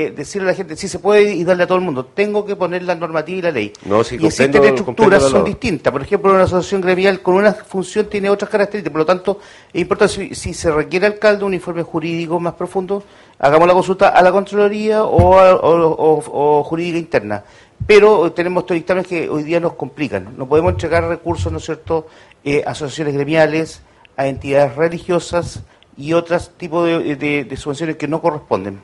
eh, 0.06 0.14
decirle 0.16 0.48
a 0.48 0.52
la 0.52 0.56
gente, 0.56 0.76
sí 0.78 0.88
se 0.88 1.00
puede 1.00 1.34
y 1.34 1.44
darle 1.44 1.64
a 1.64 1.68
todo 1.68 1.78
el 1.78 1.84
mundo. 1.84 2.06
Tengo 2.06 2.46
que 2.46 2.56
poner 2.56 2.84
la 2.84 2.96
normativa 2.96 3.38
y 3.38 3.42
la 3.42 3.52
ley. 3.52 3.74
No, 3.86 4.04
sí, 4.04 4.16
y 4.16 4.20
existen 4.28 4.52
estructuras, 4.76 5.22
son 5.24 5.44
distintas. 5.46 5.92
Por 5.92 6.02
ejemplo, 6.02 6.32
una 6.32 6.44
asociación 6.44 6.80
gremial 6.82 7.22
con 7.22 7.36
una 7.36 7.54
función 7.54 8.06
tiene 8.06 8.30
otras 8.30 8.50
características. 8.50 8.92
Por 8.94 9.00
lo 9.02 9.06
tanto, 9.06 9.40
es 9.74 9.82
importante, 9.82 10.14
si, 10.14 10.36
si 10.36 10.54
se 10.54 10.72
requiere 10.72 11.06
alcalde 11.06 11.44
un 11.44 11.54
informe 11.54 11.84
jurídico 11.84 12.40
más 12.40 12.54
profundo, 12.54 13.04
hagamos 13.40 13.68
la 13.68 13.74
consulta 13.74 14.10
a 14.10 14.22
la 14.22 14.32
Contraloría 14.32 15.04
o, 15.04 15.38
a- 15.38 15.56
o- 15.56 15.92
o- 15.92 16.60
o 16.60 16.64
jurídica 16.64 16.98
interna. 16.98 17.44
Pero 17.86 18.32
tenemos 18.34 18.64
estos 18.64 18.76
dictámenes 18.76 19.08
que 19.08 19.30
hoy 19.30 19.44
día 19.44 19.60
nos 19.60 19.74
complican. 19.74 20.36
No 20.38 20.48
podemos 20.48 20.72
entregar 20.74 21.04
recursos, 21.08 21.52
¿no 21.52 21.60
es 21.60 21.66
cierto?, 21.66 22.08
eh, 22.44 22.64
a 22.66 22.72
asociaciones 22.72 23.14
gremiales, 23.14 23.82
a 24.18 24.28
entidades 24.28 24.76
religiosas 24.76 25.64
y 25.96 26.14
otros 26.14 26.52
tipos 26.58 26.86
de, 26.88 27.16
de- 27.46 27.58
subvenciones 27.58 27.96
que 27.98 28.08
no 28.08 28.22
corresponden. 28.22 28.82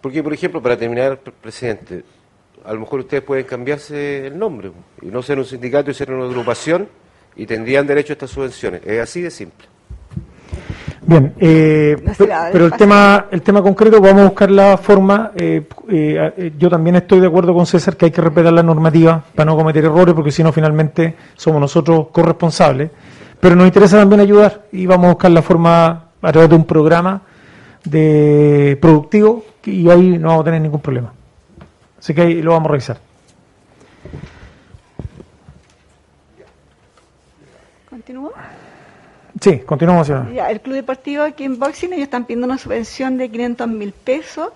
Porque, 0.00 0.22
por 0.22 0.32
ejemplo, 0.34 0.60
para 0.62 0.76
terminar, 0.76 1.18
pre- 1.18 1.32
presidente, 1.32 2.04
a 2.64 2.72
lo 2.74 2.80
mejor 2.80 3.00
ustedes 3.00 3.22
pueden 3.22 3.44
cambiarse 3.46 4.26
el 4.26 4.38
nombre 4.38 4.70
y 5.02 5.06
no 5.06 5.22
ser 5.22 5.38
un 5.38 5.44
sindicato 5.44 5.90
y 5.90 5.94
ser 5.94 6.10
una 6.12 6.24
agrupación 6.26 6.88
y 7.36 7.46
tendrían 7.46 7.86
derecho 7.86 8.12
a 8.12 8.14
estas 8.14 8.30
subvenciones. 8.30 8.82
Es 8.84 9.00
así 9.00 9.20
de 9.22 9.30
simple. 9.30 9.66
Bien, 11.06 11.34
eh, 11.38 12.02
pero 12.50 12.64
el 12.64 12.72
tema, 12.72 13.26
el 13.30 13.42
tema 13.42 13.60
concreto, 13.60 14.00
vamos 14.00 14.22
a 14.22 14.24
buscar 14.24 14.50
la 14.50 14.78
forma. 14.78 15.32
eh, 15.34 15.66
eh, 15.88 16.32
eh, 16.36 16.52
yo 16.58 16.70
también 16.70 16.96
estoy 16.96 17.20
de 17.20 17.26
acuerdo 17.26 17.52
con 17.52 17.66
César 17.66 17.96
que 17.96 18.06
hay 18.06 18.10
que 18.10 18.22
respetar 18.22 18.52
la 18.54 18.62
normativa 18.62 19.22
para 19.34 19.44
no 19.50 19.56
cometer 19.56 19.84
errores, 19.84 20.14
porque 20.14 20.32
si 20.32 20.42
no, 20.42 20.50
finalmente 20.50 21.14
somos 21.36 21.60
nosotros 21.60 22.08
corresponsables. 22.10 22.90
Pero 23.38 23.54
nos 23.54 23.66
interesa 23.66 23.98
también 23.98 24.22
ayudar 24.22 24.62
y 24.72 24.86
vamos 24.86 25.06
a 25.06 25.08
buscar 25.10 25.30
la 25.30 25.42
forma 25.42 26.04
a 26.22 26.32
través 26.32 26.48
de 26.48 26.56
un 26.56 26.64
programa 26.64 27.20
de 27.84 28.78
productivo 28.80 29.44
y 29.64 29.90
ahí 29.90 30.16
no 30.18 30.28
vamos 30.28 30.40
a 30.40 30.44
tener 30.44 30.62
ningún 30.62 30.80
problema. 30.80 31.12
Así 31.98 32.14
que 32.14 32.22
ahí 32.22 32.40
lo 32.40 32.52
vamos 32.52 32.68
a 32.68 32.70
revisar. 32.72 32.96
¿Continúo? 37.90 38.32
Sí, 39.44 39.58
continuamos. 39.58 40.08
Ya, 40.08 40.50
el 40.50 40.62
Club 40.62 40.76
Deportivo 40.76 41.26
Kickboxing, 41.26 41.92
ellos 41.92 42.04
están 42.04 42.24
pidiendo 42.24 42.46
una 42.46 42.56
subvención 42.56 43.18
de 43.18 43.28
500 43.28 43.68
mil 43.68 43.92
pesos, 43.92 44.52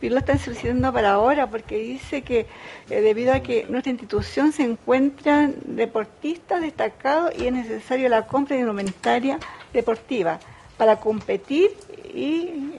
pero 0.00 0.14
la 0.14 0.20
están 0.20 0.38
solicitando 0.38 0.90
para 0.94 1.12
ahora 1.12 1.50
porque 1.50 1.76
dice 1.76 2.22
que 2.22 2.46
eh, 2.88 3.00
debido 3.02 3.34
a 3.34 3.40
que 3.40 3.66
nuestra 3.68 3.90
institución 3.90 4.52
se 4.52 4.62
encuentran 4.62 5.56
deportistas 5.66 6.62
destacados 6.62 7.34
y 7.38 7.48
es 7.48 7.52
necesario 7.52 8.08
la 8.08 8.26
compra 8.26 8.56
de 8.56 8.62
indumentaria 8.62 9.38
deportiva 9.74 10.40
para 10.78 10.96
competir 10.96 11.72
y 12.14 12.72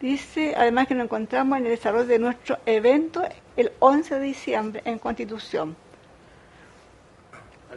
dice 0.00 0.54
además 0.56 0.88
que 0.88 0.94
nos 0.94 1.04
encontramos 1.04 1.58
en 1.58 1.66
el 1.66 1.72
desarrollo 1.72 2.06
de 2.06 2.18
nuestro 2.18 2.56
evento 2.64 3.22
el 3.58 3.70
11 3.80 4.14
de 4.14 4.20
diciembre 4.22 4.82
en 4.86 4.98
Constitución 4.98 5.76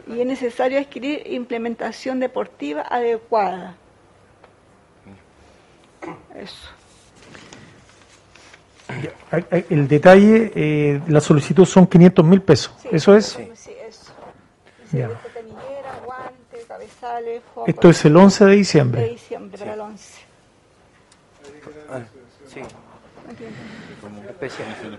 y 0.06 0.20
es 0.20 0.26
necesario 0.26 0.78
adquirir 0.78 1.22
implementación 1.26 2.20
deportiva 2.20 2.82
adecuada. 2.82 3.74
Eso. 6.34 6.68
El 9.70 9.88
detalle, 9.88 10.52
eh, 10.54 11.00
la 11.08 11.20
solicitud 11.20 11.64
son 11.64 11.86
500 11.86 12.24
mil 12.24 12.42
pesos. 12.42 12.74
¿Eso 12.90 13.16
es? 13.16 13.26
Sí, 13.56 13.72
eso. 13.88 14.12
Ya. 14.92 15.08
Guantes, 16.04 16.64
cabezales. 16.68 17.42
Esto 17.66 17.88
es 17.90 18.04
el 18.04 18.16
11 18.16 18.44
de 18.44 18.50
De 18.50 18.56
diciembre. 18.56 19.08
diciembre, 19.08 19.58
para 19.58 19.74
el 19.74 19.80
11. 19.80 20.20
Ah, 21.90 22.00
sí. 22.52 22.60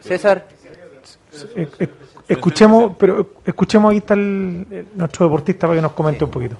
César, 0.01 0.45
Eh, 1.55 1.67
eh, 1.79 1.87
escuchemos, 2.27 2.93
pero 2.97 3.27
escuchemos 3.45 3.91
ahí 3.91 3.97
está 3.97 4.13
el, 4.15 4.65
el- 4.71 4.87
nuestro 4.95 5.25
deportista 5.25 5.67
para 5.67 5.77
que 5.77 5.81
nos 5.81 5.91
comente 5.93 6.23
un 6.23 6.31
poquito. 6.31 6.55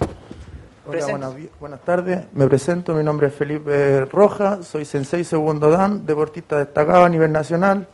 Hola, 0.88 1.32
buenas, 1.60 1.82
tardes. 1.82 2.26
Me 2.34 2.46
presento, 2.48 2.94
mi 2.94 3.04
nombre 3.04 3.28
es 3.28 3.34
Felipe 3.34 4.06
Roja, 4.06 4.62
soy 4.62 4.86
sensei 4.86 5.24
segundo 5.24 5.72
dan, 5.72 6.06
deportista 6.06 6.58
destacado 6.60 7.06
a 7.06 7.10
nivel 7.10 7.32
nacional, 7.32 7.88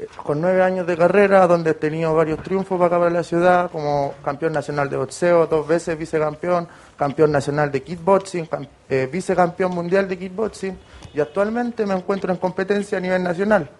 eh, 0.00 0.08
con 0.24 0.40
nueve 0.40 0.60
años 0.60 0.84
de 0.84 0.96
carrera, 0.96 1.46
donde 1.46 1.70
he 1.70 1.74
tenido 1.74 2.12
varios 2.16 2.42
triunfos 2.42 2.76
para 2.78 2.86
acá 2.88 2.98
para 2.98 3.10
la 3.10 3.22
ciudad, 3.22 3.70
como 3.70 4.14
campeón 4.24 4.52
nacional 4.54 4.90
de 4.90 4.96
boxeo, 4.96 5.46
dos 5.46 5.68
veces 5.68 5.96
vicecampeón, 5.96 6.66
campeón 6.96 7.30
nacional 7.30 7.70
de 7.70 7.80
kickboxing, 7.84 8.48
eh, 8.90 9.08
vicecampeón 9.10 9.72
mundial 9.72 10.08
de 10.08 10.18
kickboxing, 10.18 10.76
y 11.14 11.20
actualmente 11.20 11.86
me 11.86 11.94
encuentro 11.94 12.32
en 12.32 12.38
competencia 12.38 12.98
a 12.98 13.00
nivel 13.00 13.22
nacional. 13.22 13.70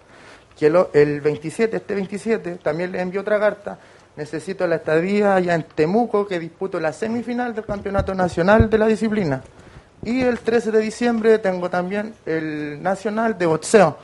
Que 0.63 0.69
el 0.69 1.21
27, 1.21 1.77
este 1.77 1.93
27, 1.93 2.61
también 2.63 2.93
le 2.93 3.01
envío 3.01 3.23
otra 3.23 3.41
carta, 3.41 3.81
necesito 4.15 4.65
la 4.69 4.77
estadía 4.77 5.35
allá 5.35 5.57
en 5.57 5.65
Temuco, 5.65 6.25
que 6.25 6.39
disputo 6.39 6.79
la 6.79 6.93
semifinal 6.93 7.53
del 7.53 7.65
Campeonato 7.65 8.15
Nacional 8.15 8.71
de 8.71 8.79
la 8.79 8.87
disciplina. 8.87 9.43
Y 10.05 10.23
el 10.23 10.39
13 10.39 10.71
de 10.71 10.79
diciembre 10.79 11.41
tengo 11.41 11.69
también 11.69 12.15
el 12.27 12.81
Nacional 12.81 13.37
de 13.37 13.47
Boxeo. 13.47 13.97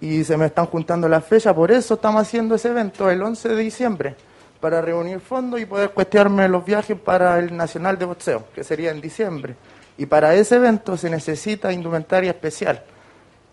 Y 0.00 0.22
se 0.22 0.36
me 0.36 0.46
están 0.46 0.66
juntando 0.66 1.08
las 1.08 1.24
fechas, 1.24 1.52
por 1.54 1.72
eso 1.72 1.94
estamos 1.94 2.22
haciendo 2.22 2.54
ese 2.54 2.68
evento 2.68 3.10
el 3.10 3.20
11 3.20 3.48
de 3.48 3.56
diciembre, 3.56 4.14
para 4.60 4.80
reunir 4.80 5.18
fondos 5.18 5.60
y 5.60 5.66
poder 5.66 5.90
cuestearme 5.90 6.46
los 6.46 6.64
viajes 6.64 6.96
para 6.96 7.36
el 7.40 7.56
Nacional 7.56 7.98
de 7.98 8.04
Boxeo, 8.04 8.44
que 8.54 8.62
sería 8.62 8.92
en 8.92 9.00
diciembre. 9.00 9.56
Y 9.96 10.06
para 10.06 10.36
ese 10.36 10.54
evento 10.54 10.96
se 10.96 11.10
necesita 11.10 11.72
indumentaria 11.72 12.30
especial. 12.30 12.80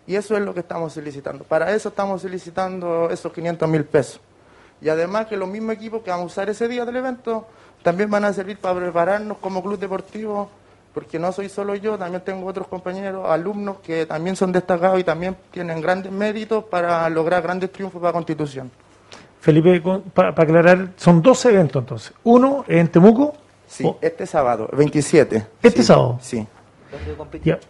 Y 0.06 0.14
eso 0.14 0.36
es 0.36 0.42
lo 0.42 0.54
que 0.54 0.60
estamos 0.60 0.92
solicitando. 0.92 1.44
Para 1.44 1.72
eso 1.74 1.88
estamos 1.88 2.22
solicitando 2.22 3.08
esos 3.10 3.32
500 3.32 3.68
mil 3.68 3.84
pesos. 3.84 4.20
Y 4.80 4.88
además 4.88 5.26
que 5.26 5.36
los 5.36 5.48
mismos 5.48 5.74
equipos 5.74 6.02
que 6.02 6.10
vamos 6.10 6.24
a 6.24 6.26
usar 6.26 6.50
ese 6.50 6.68
día 6.68 6.84
del 6.84 6.96
evento 6.96 7.46
también 7.82 8.10
van 8.10 8.24
a 8.24 8.32
servir 8.32 8.58
para 8.58 8.78
prepararnos 8.78 9.38
como 9.38 9.62
club 9.62 9.78
deportivo, 9.78 10.48
porque 10.92 11.18
no 11.18 11.30
soy 11.32 11.48
solo 11.48 11.74
yo, 11.74 11.96
también 11.98 12.22
tengo 12.24 12.46
otros 12.46 12.66
compañeros, 12.68 13.28
alumnos 13.28 13.78
que 13.78 14.06
también 14.06 14.36
son 14.36 14.52
destacados 14.52 14.98
y 14.98 15.04
también 15.04 15.36
tienen 15.50 15.80
grandes 15.80 16.10
méritos 16.12 16.64
para 16.64 17.08
lograr 17.10 17.42
grandes 17.42 17.70
triunfos 17.72 18.00
para 18.00 18.12
Constitución. 18.12 18.70
Felipe, 19.40 19.80
para 20.12 20.30
aclarar, 20.30 20.88
son 20.96 21.22
dos 21.22 21.44
eventos 21.44 21.80
entonces. 21.82 22.12
Uno 22.24 22.64
en 22.66 22.88
Temuco. 22.88 23.34
Sí, 23.68 23.88
este 24.00 24.26
sábado, 24.26 24.68
27. 24.72 25.46
Este 25.62 25.80
Sí, 25.82 25.86
sábado. 25.86 26.18
Sí. 26.20 26.46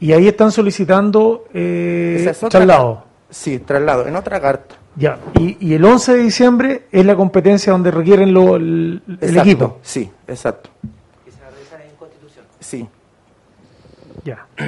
Y 0.01 0.13
ahí 0.13 0.29
están 0.29 0.53
solicitando 0.53 1.45
eh, 1.53 2.27
es 2.31 2.41
traslado. 2.41 3.05
Sí, 3.31 3.59
traslado, 3.59 4.07
en 4.07 4.17
otra 4.17 4.41
carta. 4.41 4.77
Ya, 4.95 5.19
y, 5.39 5.57
y 5.61 5.75
el 5.75 5.85
11 5.85 6.17
de 6.17 6.19
diciembre 6.23 6.83
es 6.91 7.05
la 7.05 7.15
competencia 7.17 7.73
donde 7.73 7.91
requieren 7.91 8.33
lo, 8.33 8.57
el, 8.57 9.03
equipo. 9.21 9.79
Sí, 9.83 10.11
exacto. 10.27 10.71
Sí. 12.61 12.89
Ya. 14.25 14.47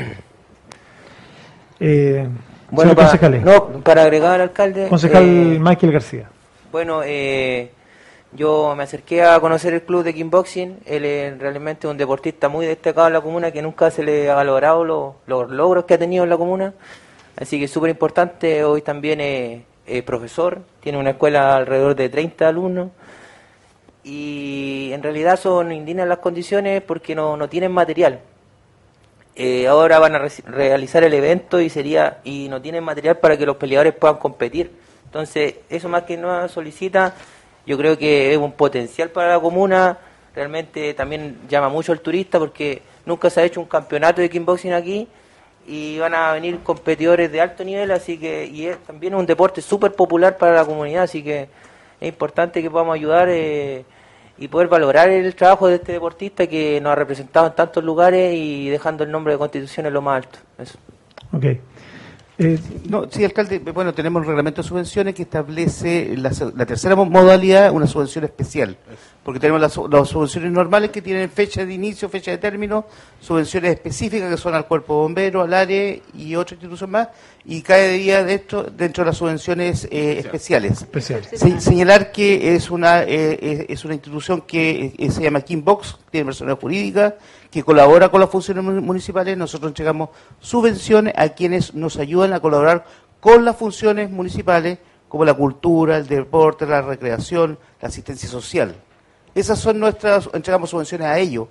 Eh, 1.81 2.27
Bueno, 2.73 2.93
para, 2.97 3.07
concejales. 3.07 3.45
no, 3.45 3.69
para 3.85 4.03
agregar 4.03 4.35
al 4.35 4.41
alcalde. 4.41 4.89
Concejal 4.89 5.23
eh, 5.23 5.59
Michael 5.61 5.93
García. 5.93 6.29
Bueno, 6.73 7.03
eh, 7.05 7.71
yo 8.33 8.75
me 8.77 8.83
acerqué 8.85 9.23
a 9.23 9.41
conocer 9.41 9.73
el 9.75 9.83
club 9.83 10.03
de 10.05 10.15
kickboxing. 10.15 10.81
Él 10.87 11.05
es 11.05 11.39
realmente 11.39 11.87
un 11.89 11.97
deportista 11.97 12.49
muy 12.49 12.67
destacado 12.67 13.07
en 13.07 13.15
la 13.15 13.21
comuna 13.21 13.51
que 13.51 13.63
nunca 13.63 13.91
se 13.91 14.03
le 14.03 14.31
ha 14.31 14.35
valorado 14.35 14.85
lo- 14.85 15.17
los 15.27 15.51
logros 15.51 15.85
que 15.87 15.95
ha 15.95 15.99
tenido 15.99 16.25
en 16.25 16.31
la 16.31 16.37
comuna. 16.37 16.75
Así 17.37 17.59
que 17.59 17.65
es 17.65 17.71
súper 17.71 17.91
importante. 17.91 18.65
Hoy 18.65 18.83
también 18.83 19.21
es, 19.21 19.63
es 19.87 20.03
profesor, 20.03 20.61
tiene 20.81 20.99
una 20.99 21.11
escuela 21.11 21.57
alrededor 21.57 21.95
de 21.95 22.09
30 22.09 22.49
alumnos. 22.49 22.91
Y 24.05 24.91
en 24.93 25.03
realidad 25.03 25.39
son 25.39 25.73
indignas 25.73 26.09
las 26.09 26.19
condiciones 26.19 26.83
porque 26.83 27.15
no, 27.15 27.37
no 27.37 27.49
tienen 27.49 27.73
material. 27.73 28.21
Eh, 29.37 29.67
ahora 29.69 29.99
van 29.99 30.17
a 30.17 30.29
realizar 30.47 31.05
el 31.05 31.15
evento 31.15 31.61
y 31.61 31.69
sería 31.71 32.19
y 32.25 32.49
no 32.49 32.61
tienen 32.61 32.83
material 32.83 33.19
para 33.19 33.37
que 33.37 33.47
los 33.47 33.57
peleadores 33.57 33.95
puedan 33.95 34.17
competir. 34.17 34.71
Entonces, 35.05 35.57
eso 35.71 35.89
más 35.89 36.03
que 36.03 36.17
no 36.17 36.49
solicita, 36.49 37.15
yo 37.69 37.77
creo 37.77 37.99
que 37.99 38.33
es 38.33 38.39
un 38.39 38.53
potencial 38.53 39.11
para 39.11 39.29
la 39.29 39.41
comuna. 39.41 39.99
Realmente 40.35 40.95
también 40.95 41.37
llama 41.51 41.69
mucho 41.69 41.93
al 41.93 42.01
turista 42.01 42.39
porque 42.39 42.81
nunca 43.05 43.29
se 43.29 43.43
ha 43.43 43.45
hecho 43.45 43.61
un 43.61 43.67
campeonato 43.67 44.23
de 44.23 44.31
kickboxing 44.31 44.73
aquí 44.73 45.07
y 45.67 45.99
van 45.99 46.15
a 46.15 46.33
venir 46.33 46.61
competidores 46.61 47.31
de 47.31 47.43
alto 47.43 47.63
nivel, 47.65 47.91
así 47.91 48.17
que 48.17 48.47
y 48.47 48.67
es 48.67 48.79
también 48.79 49.15
un 49.15 49.27
deporte 49.27 49.61
súper 49.61 49.93
popular 49.93 50.39
para 50.39 50.55
la 50.55 50.65
comunidad, 50.65 51.03
así 51.03 51.23
que 51.23 51.43
es 52.01 52.09
importante 52.09 52.63
que 52.63 52.71
podamos 52.71 52.95
ayudar 52.95 53.29
eh, 53.29 53.85
y 54.39 54.49
poder 54.49 54.69
valorar 54.69 55.11
el 55.11 55.35
trabajo 55.35 55.69
de 55.69 55.75
este 55.75 55.93
deportista 55.93 56.47
que 56.47 56.81
nos 56.81 56.93
ha 56.93 56.95
representado 56.95 57.49
en 57.49 57.53
tantos 57.53 57.85
lugares 57.85 58.33
y 58.35 58.71
dejando 58.71 59.05
el 59.05 59.11
nombre 59.11 59.35
de 59.35 59.39
Constitución 59.39 59.85
en 59.85 59.93
lo 59.93 60.01
más 60.01 60.25
alto. 60.25 60.39
Eso. 60.57 60.79
Ok. 61.35 61.45
Eh, 62.39 62.59
No, 62.89 63.07
sí, 63.11 63.25
alcalde, 63.25 63.59
bueno, 63.59 63.93
tenemos 63.93 64.23
el 64.23 64.29
reglamento 64.29 64.63
de 64.63 64.69
subvenciones 64.69 65.15
que 65.15 65.23
establece 65.23 66.15
la, 66.17 66.31
la 66.55 66.67
tercera 66.67 66.95
mo- 66.95 67.05
modalidad, 67.05 67.73
una 67.73 67.87
subvención 67.87 68.25
especial. 68.25 68.77
Porque 69.29 69.41
tenemos 69.41 69.61
las, 69.61 69.75
su- 69.75 69.87
las 69.89 70.09
subvenciones 70.09 70.51
normales 70.53 70.89
que 70.89 71.03
tienen 71.03 71.29
fecha 71.29 71.63
de 71.67 71.75
inicio, 71.75 72.09
fecha 72.09 72.31
de 72.31 72.39
término, 72.39 72.87
subvenciones 73.21 73.75
específicas 73.75 74.31
que 74.31 74.39
son 74.39 74.55
al 74.55 74.67
cuerpo 74.67 75.03
bombero, 75.03 75.43
al 75.43 75.53
área 75.53 75.97
y 76.15 76.35
otra 76.35 76.55
institución 76.55 76.89
más, 76.93 77.09
y 77.45 77.61
cae 77.61 77.91
día 77.99 78.25
de 78.25 78.33
esto 78.33 78.63
dentro 78.63 79.05
de 79.05 79.09
las 79.11 79.19
subvenciones 79.19 79.87
eh, 79.91 80.21
especiales. 80.21 80.81
Especiales. 80.81 81.29
Se- 81.35 81.61
señalar 81.61 82.11
que 82.11 82.55
es 82.55 82.71
una 82.71 83.03
eh, 83.03 83.67
es, 83.69 83.85
una 83.85 83.93
institución 83.93 84.41
que 84.47 84.95
eh, 84.97 85.11
se 85.11 85.21
llama 85.23 85.43
Kimbox, 85.43 85.99
tiene 86.11 86.25
personalidad 86.25 86.59
jurídica, 86.59 87.17
que 87.51 87.63
colabora 87.63 88.09
con 88.09 88.21
las 88.23 88.31
funciones 88.31 88.65
mu- 88.65 88.81
municipales. 88.81 89.37
Nosotros 89.37 89.69
entregamos 89.73 90.09
subvenciones 90.41 91.13
a 91.19 91.29
quienes 91.29 91.75
nos 91.75 91.99
ayudan 91.99 92.33
a 92.33 92.41
colaborar 92.41 92.87
con 93.21 93.45
las 93.45 93.57
funciones 93.57 94.09
municipales, 94.11 94.79
como 95.07 95.27
la 95.27 95.35
cultura, 95.35 95.99
el 95.99 96.07
deporte, 96.07 96.65
la 96.65 96.81
recreación, 96.81 97.59
la 97.83 97.89
asistencia 97.89 98.27
social. 98.27 98.75
Esas 99.35 99.59
son 99.59 99.79
nuestras, 99.79 100.29
entregamos 100.33 100.71
subvenciones 100.71 101.07
a 101.07 101.19
ellos. 101.19 101.49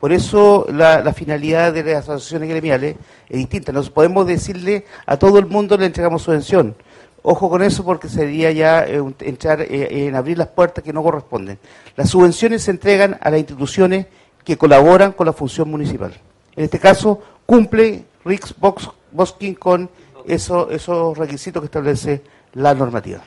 Por 0.00 0.12
eso 0.12 0.66
la, 0.70 1.12
finalidad 1.12 1.72
de 1.72 1.82
las 1.82 2.08
asociaciones 2.08 2.48
gremiales 2.48 2.96
es 3.28 3.36
distinta. 3.36 3.72
No 3.72 3.82
podemos 3.82 4.26
decirle 4.26 4.84
a 5.06 5.16
todo 5.16 5.38
el 5.38 5.46
mundo 5.46 5.76
le 5.76 5.86
entregamos 5.86 6.22
subvención. 6.22 6.76
Ojo 7.22 7.50
con 7.50 7.62
eso 7.62 7.84
porque 7.84 8.08
sería 8.08 8.52
ya 8.52 8.84
eh, 8.84 9.02
entrar 9.20 9.60
eh, 9.60 10.06
en 10.06 10.14
abrir 10.14 10.38
las 10.38 10.48
puertas 10.48 10.84
que 10.84 10.92
no 10.92 11.02
corresponden. 11.02 11.58
Las 11.96 12.10
subvenciones 12.10 12.62
se 12.62 12.70
entregan 12.70 13.18
a 13.20 13.30
las 13.30 13.40
instituciones 13.40 14.06
que 14.44 14.56
colaboran 14.56 15.12
con 15.12 15.26
la 15.26 15.32
función 15.32 15.68
municipal. 15.68 16.14
En 16.54 16.64
este 16.64 16.78
caso, 16.78 17.20
cumple 17.44 18.04
Rix 18.24 18.54
Box, 18.56 18.88
Bosking 19.10 19.54
con 19.54 19.90
eso- 20.26 20.70
esos 20.70 21.18
requisitos 21.18 21.60
que 21.60 21.66
establece 21.66 22.22
la 22.54 22.72
normativa. 22.72 23.20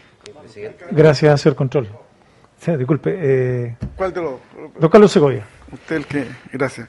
Gracias, 0.91 1.41
señor 1.41 1.55
Control. 1.55 1.89
Sí, 2.63 2.75
disculpe. 2.77 3.17
Eh, 3.19 3.75
¿Cuál 3.95 4.13
de 4.13 4.21
los? 4.21 4.33
don 4.79 4.89
Carlos 4.91 5.11
Segovia. 5.11 5.43
Usted 5.71 5.95
el 5.95 6.05
que, 6.05 6.27
gracias. 6.53 6.87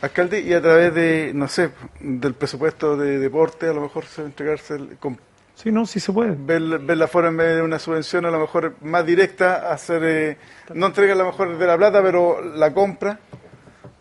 Alcalde, 0.00 0.40
y 0.40 0.52
a 0.52 0.60
través 0.60 0.92
de, 0.94 1.30
no 1.32 1.46
sé, 1.46 1.70
del 2.00 2.34
presupuesto 2.34 2.96
de 2.96 3.18
deporte, 3.20 3.68
a 3.68 3.72
lo 3.72 3.82
mejor 3.82 4.04
se 4.06 4.22
entregarse, 4.22 4.74
el- 4.74 4.96
con- 4.98 5.20
Sí, 5.54 5.70
no, 5.70 5.86
sí 5.86 6.00
se 6.00 6.12
puede. 6.12 6.34
ver, 6.36 6.60
ver 6.80 6.96
la 6.96 7.06
forma 7.06 7.28
en 7.28 7.36
vez 7.36 7.56
de 7.56 7.62
una 7.62 7.78
subvención, 7.78 8.24
a 8.26 8.30
lo 8.32 8.40
mejor 8.40 8.74
más 8.80 9.06
directa, 9.06 9.70
hacer, 9.72 10.02
eh, 10.02 10.36
no 10.74 10.86
entrega 10.86 11.12
a 11.12 11.16
lo 11.16 11.26
mejor 11.26 11.56
de 11.56 11.66
la 11.66 11.76
plata, 11.76 12.02
pero 12.02 12.40
la 12.42 12.72
compra 12.74 13.20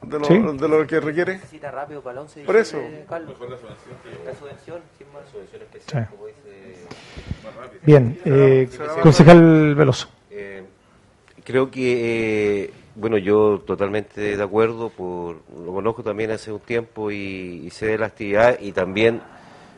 de 0.01 0.17
lo, 0.17 0.25
Sí. 0.25 0.39
de 0.39 0.67
lo 0.67 0.87
que 0.87 0.99
requiere. 1.01 1.33
Necesita 1.35 1.69
rápido 1.69 2.01
para 2.01 2.13
el 2.13 2.19
11 2.19 2.39
de 2.39 2.45
Por 2.47 2.55
eso. 2.55 2.79
Carlos. 3.07 3.35
La 4.25 4.33
subvención, 4.33 4.79
sin 4.97 5.07
más. 5.13 5.21
Sí. 5.85 5.97
Bien, 7.83 8.17
eh, 8.25 8.67
concejal 9.03 9.75
Veloso. 9.75 10.09
Creo 11.43 11.71
que, 11.71 12.63
eh, 12.63 12.73
bueno, 12.95 13.17
yo 13.17 13.59
totalmente 13.65 14.37
de 14.37 14.43
acuerdo, 14.43 14.89
por, 14.89 15.41
lo 15.57 15.73
conozco 15.73 16.03
también 16.03 16.31
hace 16.31 16.51
un 16.51 16.59
tiempo 16.59 17.09
y, 17.11 17.69
sé 17.71 17.87
de 17.87 17.97
la 17.97 18.07
actividad 18.07 18.59
y 18.59 18.71
también 18.71 19.21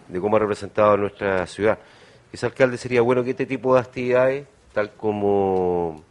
de 0.08 0.20
cómo 0.20 0.36
ha 0.36 0.40
representado 0.40 0.94
a 0.94 0.98
nuestra 0.98 1.48
ciudad. 1.48 1.80
Ese 2.32 2.46
alcalde 2.46 2.78
sería 2.78 3.02
bueno 3.02 3.24
que 3.24 3.32
este 3.32 3.46
tipo 3.46 3.76
de 3.76 3.82
actividades, 3.82 4.46
tal 4.74 4.92
como 4.94 6.04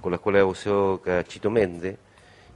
con 0.00 0.10
la 0.10 0.16
Escuela 0.16 0.38
de 0.38 0.44
Buceo 0.44 1.00
Cachito 1.00 1.50
Méndez, 1.50 1.96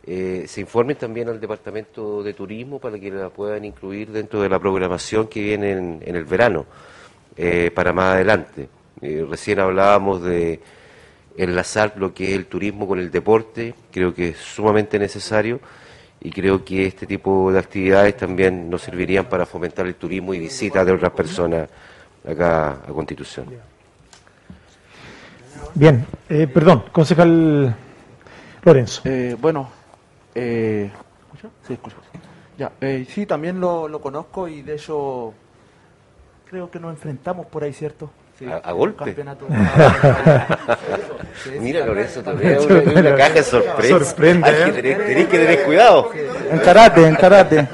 eh, 0.05 0.44
se 0.47 0.60
informen 0.60 0.97
también 0.97 1.28
al 1.28 1.40
Departamento 1.40 2.23
de 2.23 2.32
Turismo 2.34 2.78
para 2.78 2.98
que 2.98 3.10
la 3.10 3.28
puedan 3.31 3.65
incluir 3.65 4.10
dentro 4.10 4.40
de 4.40 4.48
la 4.48 4.58
programación 4.58 5.26
que 5.26 5.40
viene 5.40 5.73
en, 5.73 6.02
en 6.05 6.16
el 6.16 6.24
verano, 6.24 6.66
eh, 7.36 7.70
para 7.74 7.92
más 7.92 8.15
adelante. 8.15 8.68
Eh, 9.00 9.26
recién 9.28 9.58
hablábamos 9.60 10.23
de 10.23 10.60
enlazar 11.36 11.94
lo 11.97 12.15
que 12.15 12.31
es 12.31 12.32
el 12.32 12.47
turismo 12.47 12.86
con 12.86 12.98
el 12.98 13.10
deporte, 13.10 13.74
creo 13.92 14.15
que 14.15 14.31
es 14.31 14.39
sumamente 14.39 14.98
necesario 14.98 15.60
y 16.20 16.31
creo 16.31 16.65
que 16.65 16.86
este 16.86 17.06
tipo 17.06 17.52
de 17.52 17.58
actividades 17.58 18.16
también 18.16 18.70
nos 18.70 18.82
servirían 18.82 19.26
para 19.26 19.47
fomentar 19.47 19.86
el 19.86 19.94
turismo 19.94 20.34
y 20.34 20.39
visitas 20.39 20.84
de 20.86 20.92
otras 20.92 21.12
personas 21.12 21.68
acá 22.26 22.70
a 22.89 22.92
Constitución. 22.92 23.47
Bien, 25.74 26.06
eh, 26.28 26.47
perdón, 26.47 26.84
concejal 26.90 27.76
Lorenzo. 28.65 29.02
Eh, 29.05 29.36
bueno, 29.40 29.68
eh, 30.34 30.90
sí, 31.66 31.74
escucho. 31.74 31.97
Ya, 32.58 32.73
eh, 32.81 33.06
sí, 33.08 33.26
también 33.26 33.60
lo, 33.60 33.86
lo 33.86 34.00
conozco 34.00 34.48
y 34.48 34.62
de 34.62 34.74
hecho 34.74 35.34
creo 36.48 36.70
que 36.70 36.81
nos 36.81 36.92
enfrentamos 36.92 37.47
por 37.47 37.62
ahí, 37.62 37.73
¿cierto? 37.73 38.10
Sí, 38.39 38.44
¿A, 38.47 38.56
a 38.56 38.73
golpe? 38.73 39.15
Mira, 41.60 41.86
Lorenzo, 41.86 42.23
te 42.23 42.32
veo 42.32 42.62
una, 42.65 43.00
una 43.00 43.15
caja 43.16 43.32
de 43.34 43.42
sorpresa. 43.42 44.05
Sorprende, 44.05 44.48
Hay 44.48 44.55
que 44.56 44.62
¿eh? 44.68 44.73
tener, 44.82 45.06
tenés 45.06 45.26
que 45.28 45.39
tener 45.39 45.62
cuidado. 45.65 46.10
En 46.50 46.58
karate, 46.58 47.06
en 47.06 47.15
karate. 47.15 47.68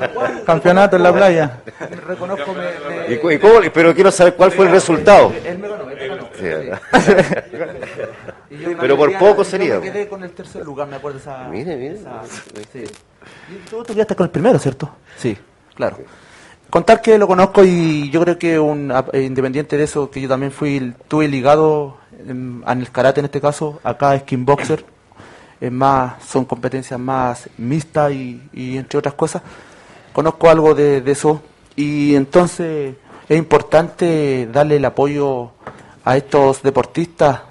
Campeonato 0.47 0.97
en 0.97 1.02
la 1.02 1.12
playa. 1.12 1.58
Reconozco, 2.07 2.52
me, 2.55 3.07
me- 3.08 3.15
¿Y, 3.15 3.18
cu- 3.18 3.31
y 3.32 3.39
cómo- 3.39 3.60
pero 3.73 3.94
quiero 3.94 4.10
saber 4.10 4.34
cuál 4.34 4.52
fue 4.52 4.66
el 4.66 4.73
resultado. 4.73 5.32
Él 5.44 5.58
me 5.58 5.68
ganó, 5.68 5.91
él 5.91 5.97
me 5.97 6.08
ganó. 6.08 6.28
Sí, 6.34 6.42
¿verdad? 6.44 6.81
Y 8.50 8.58
yo 8.58 8.76
Pero 8.78 8.97
por 8.99 9.08
quedé- 9.08 9.18
poco 9.18 9.39
yo 9.39 9.44
sería. 9.44 9.78
me 9.81 9.91
quedé 9.91 10.07
con 10.08 10.23
el 10.23 10.31
tercer 10.32 10.62
lugar, 10.62 10.86
me 10.86 10.97
acuerdo 10.97 11.18
esa. 11.18 11.49
Mire, 11.49 11.74
mire. 11.74 11.94
esa- 11.94 12.23
sí. 12.73 12.84
Y 13.50 13.68
tú, 13.70 13.82
tú 13.82 13.94
quedaste 13.94 14.15
con 14.15 14.24
el 14.26 14.31
primero, 14.31 14.58
¿cierto? 14.58 14.91
Sí, 15.16 15.36
claro. 15.74 15.97
Contar 16.73 17.02
que 17.02 17.18
lo 17.18 17.26
conozco 17.26 17.62
y 17.65 18.09
yo 18.09 18.23
creo 18.23 18.39
que 18.39 18.59
un, 18.59 18.91
eh, 19.12 19.25
independiente 19.25 19.76
de 19.76 19.84
eso, 19.84 20.10
que 20.10 20.23
yo 20.23 20.26
también 20.26 20.51
fui, 20.51 20.94
tuve 21.07 21.28
ligado 21.28 21.99
en, 22.26 22.65
en 22.67 22.81
el 22.81 22.91
karate 22.91 23.20
en 23.20 23.26
este 23.26 23.42
caso, 23.42 23.78
acá 23.84 24.15
es 24.15 24.23
kickboxer, 24.23 24.83
es 25.60 25.70
más, 25.70 26.25
son 26.25 26.47
competencias 26.47 26.99
más 26.99 27.51
mixtas 27.59 28.12
y, 28.12 28.41
y 28.55 28.78
entre 28.78 28.99
otras 28.99 29.12
cosas, 29.12 29.42
conozco 30.15 30.49
algo 30.49 30.75
de, 30.75 31.02
de 31.02 31.12
eso 31.12 31.42
y 31.76 32.15
entonces 32.15 32.94
es 33.28 33.36
importante 33.36 34.49
darle 34.51 34.76
el 34.76 34.84
apoyo 34.86 35.51
a 36.07 36.17
estos 36.17 36.62
deportistas. 36.62 37.42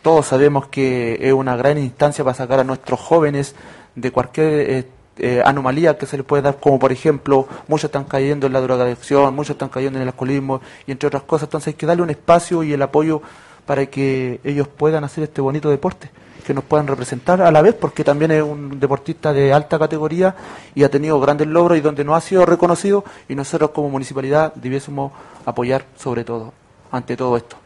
Todos 0.00 0.24
sabemos 0.24 0.68
que 0.68 1.18
es 1.20 1.34
una 1.34 1.56
gran 1.56 1.76
instancia 1.76 2.24
para 2.24 2.32
sacar 2.32 2.60
a 2.60 2.64
nuestros 2.64 2.98
jóvenes 3.00 3.54
de 3.94 4.10
cualquier 4.10 4.70
eh, 5.16 5.36
eh, 5.36 5.42
anomalía 5.44 5.96
que 5.96 6.06
se 6.06 6.16
les 6.16 6.26
puede 6.26 6.42
dar, 6.42 6.58
como 6.58 6.78
por 6.78 6.92
ejemplo, 6.92 7.46
muchos 7.68 7.84
están 7.84 8.04
cayendo 8.04 8.46
en 8.46 8.52
la 8.52 8.60
drogadicción, 8.60 9.34
muchos 9.34 9.54
están 9.54 9.68
cayendo 9.68 9.98
en 9.98 10.02
el 10.02 10.08
alcoholismo 10.08 10.60
y 10.86 10.92
entre 10.92 11.06
otras 11.06 11.22
cosas. 11.22 11.46
Entonces 11.46 11.68
hay 11.68 11.74
que 11.74 11.86
darle 11.86 12.02
un 12.02 12.10
espacio 12.10 12.62
y 12.62 12.72
el 12.72 12.82
apoyo 12.82 13.22
para 13.66 13.86
que 13.86 14.40
ellos 14.44 14.68
puedan 14.68 15.04
hacer 15.04 15.24
este 15.24 15.40
bonito 15.40 15.70
deporte, 15.70 16.10
que 16.46 16.52
nos 16.52 16.64
puedan 16.64 16.86
representar 16.86 17.40
a 17.40 17.50
la 17.50 17.62
vez, 17.62 17.74
porque 17.74 18.04
también 18.04 18.30
es 18.32 18.42
un 18.42 18.78
deportista 18.78 19.32
de 19.32 19.52
alta 19.52 19.78
categoría 19.78 20.34
y 20.74 20.82
ha 20.82 20.90
tenido 20.90 21.18
grandes 21.20 21.46
logros 21.46 21.78
y 21.78 21.80
donde 21.80 22.04
no 22.04 22.14
ha 22.14 22.20
sido 22.20 22.44
reconocido 22.44 23.04
y 23.28 23.34
nosotros 23.34 23.70
como 23.70 23.88
municipalidad 23.88 24.52
debiésemos 24.54 25.12
apoyar 25.46 25.84
sobre 25.96 26.24
todo, 26.24 26.52
ante 26.90 27.16
todo 27.16 27.36
esto. 27.36 27.56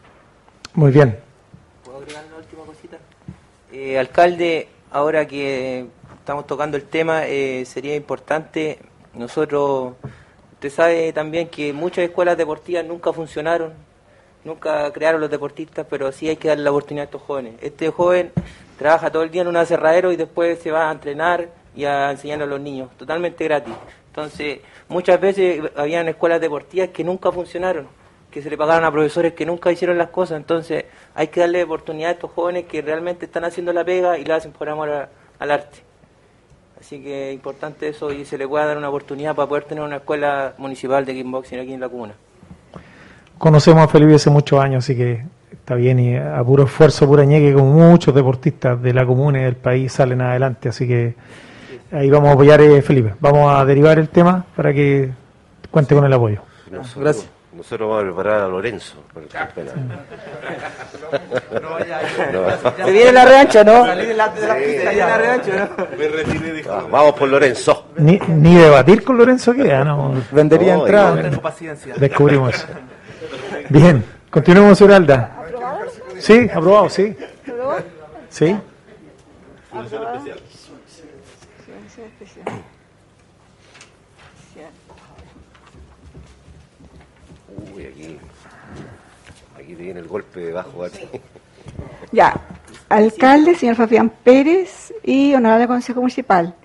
Muy 0.75 0.91
bien. 0.91 1.19
¿Puedo 1.83 1.97
agregar 1.97 2.23
una 2.27 2.37
última 2.37 2.63
cosita? 2.63 2.97
Eh, 3.71 3.99
alcalde, 3.99 4.69
ahora 4.91 5.27
que 5.27 5.87
estamos 6.29 6.45
tocando 6.45 6.77
el 6.77 6.83
tema, 6.83 7.25
eh, 7.25 7.65
sería 7.65 7.95
importante, 7.95 8.77
nosotros, 9.15 9.95
usted 10.53 10.69
sabe 10.69 11.11
también 11.11 11.47
que 11.47 11.73
muchas 11.73 12.05
escuelas 12.05 12.37
deportivas 12.37 12.85
nunca 12.85 13.11
funcionaron, 13.11 13.73
nunca 14.43 14.93
crearon 14.93 15.21
los 15.21 15.31
deportistas, 15.31 15.87
pero 15.89 16.11
sí 16.11 16.29
hay 16.29 16.35
que 16.35 16.49
darle 16.49 16.65
la 16.65 16.69
oportunidad 16.69 17.01
a 17.01 17.05
estos 17.05 17.23
jóvenes. 17.23 17.55
Este 17.61 17.89
joven 17.89 18.31
trabaja 18.77 19.09
todo 19.09 19.23
el 19.23 19.31
día 19.31 19.41
en 19.41 19.47
un 19.47 19.55
aserradero 19.55 20.11
y 20.11 20.17
después 20.17 20.59
se 20.59 20.69
va 20.69 20.89
a 20.89 20.91
entrenar 20.91 21.49
y 21.75 21.85
a 21.85 22.11
enseñar 22.11 22.43
a 22.43 22.45
los 22.45 22.61
niños, 22.61 22.95
totalmente 22.95 23.45
gratis. 23.45 23.73
Entonces, 24.09 24.59
muchas 24.87 25.19
veces 25.19 25.63
habían 25.75 26.09
escuelas 26.09 26.39
deportivas 26.39 26.89
que 26.89 27.03
nunca 27.03 27.31
funcionaron, 27.31 27.87
que 28.29 28.43
se 28.43 28.51
le 28.51 28.55
pagaron 28.55 28.85
a 28.85 28.91
profesores 28.91 29.33
que 29.33 29.47
nunca 29.47 29.71
hicieron 29.71 29.97
las 29.97 30.09
cosas. 30.09 30.37
Entonces, 30.37 30.85
hay 31.15 31.29
que 31.29 31.39
darle 31.39 31.63
oportunidad 31.63 32.09
a 32.09 32.13
estos 32.13 32.29
jóvenes 32.29 32.65
que 32.65 32.83
realmente 32.83 33.25
están 33.25 33.45
haciendo 33.45 33.73
la 33.73 33.83
pega 33.83 34.19
y 34.19 34.25
la 34.25 34.35
hacen 34.35 34.51
por 34.51 34.69
amor 34.69 35.09
al 35.39 35.51
arte. 35.51 35.88
Así 36.79 37.01
que 37.01 37.29
es 37.29 37.35
importante 37.35 37.89
eso 37.89 38.11
y 38.11 38.25
se 38.25 38.37
le 38.37 38.47
pueda 38.47 38.65
dar 38.65 38.77
una 38.77 38.89
oportunidad 38.89 39.35
para 39.35 39.47
poder 39.49 39.65
tener 39.65 39.83
una 39.83 39.97
escuela 39.97 40.53
municipal 40.57 41.05
de 41.05 41.13
kickboxing 41.13 41.59
aquí 41.59 41.73
en 41.73 41.81
la 41.81 41.89
comuna. 41.89 42.13
Conocemos 43.37 43.83
a 43.83 43.87
Felipe 43.87 44.15
hace 44.15 44.29
muchos 44.29 44.59
años, 44.59 44.83
así 44.83 44.95
que 44.95 45.25
está 45.51 45.75
bien 45.75 45.99
y 45.99 46.15
a 46.15 46.43
puro 46.43 46.63
esfuerzo, 46.63 47.05
pura 47.05 47.25
ñeque, 47.25 47.53
como 47.53 47.73
muchos 47.73 48.13
deportistas 48.13 48.81
de 48.81 48.93
la 48.93 49.05
comuna 49.05 49.39
y 49.39 49.43
del 49.43 49.55
país 49.55 49.91
salen 49.91 50.21
adelante, 50.21 50.69
así 50.69 50.87
que 50.87 51.15
ahí 51.91 52.09
vamos 52.09 52.29
a 52.29 52.33
apoyar, 52.33 52.61
eh, 52.61 52.81
Felipe. 52.81 53.13
Vamos 53.19 53.53
a 53.53 53.63
derivar 53.65 53.99
el 53.99 54.09
tema 54.09 54.45
para 54.55 54.73
que 54.73 55.11
cuente 55.71 55.95
con 55.95 56.05
el 56.05 56.13
apoyo. 56.13 56.41
Gracias. 56.69 57.29
Nosotros 57.59 57.89
vamos 57.89 58.03
a 58.03 58.05
preparar 58.07 58.41
a 58.43 58.47
Lorenzo 58.47 59.03
para 59.13 59.25
el 59.25 59.31
campeonato. 59.31 59.79
No. 61.59 62.85
Se 62.85 62.91
viene 62.91 63.11
la 63.11 63.25
revancha, 63.25 63.63
¿no? 63.63 63.85
Salí 63.85 64.05
de 64.05 64.13
la- 64.13 64.29
de 64.29 64.47
la 64.47 64.55
Sí. 64.55 64.63
pista 64.65 64.83
ya. 64.83 64.89
Se 64.89 64.95
viene 64.95 65.09
la 65.09 65.17
revancha, 65.17 65.69
¿no? 65.77 65.97
Me 65.97 66.07
retiré 66.07 66.53
de 66.53 66.69
Ah, 66.69 66.83
Vamos 66.89 67.13
por 67.15 67.27
Lorenzo. 67.29 67.87
Ni, 67.97 68.17
ni 68.27 68.55
debatir 68.55 69.03
con 69.03 69.17
Lorenzo 69.17 69.53
queda, 69.53 69.83
¿no? 69.83 70.13
Vendería 70.31 70.75
No, 70.75 70.81
entrada. 70.85 71.09
igual. 71.11 71.29
Tengo 71.29 71.41
paciencia. 71.41 71.93
Descubrimos 71.97 72.55
eso. 72.55 72.67
Bien, 73.69 74.05
continuemos, 74.31 74.77
señor 74.77 74.93
Alda. 74.93 75.35
Sí, 76.19 76.49
aprobado, 76.53 76.89
sí. 76.89 77.15
Sí. 78.29 78.55
Uy, 87.75 87.85
aquí, 87.85 88.17
aquí 89.57 89.68
te 89.79 89.85
viene 89.85 90.01
el 90.01 90.09
golpe 90.09 90.41
debajo 90.41 90.83
a 90.83 90.89
ti. 90.89 91.05
Ya, 92.11 92.41
alcalde, 92.89 93.55
señor 93.55 93.75
Fabián 93.75 94.09
Pérez 94.09 94.91
y 95.03 95.35
honorable 95.35 95.67
Consejo 95.67 96.01
Municipal. 96.01 96.55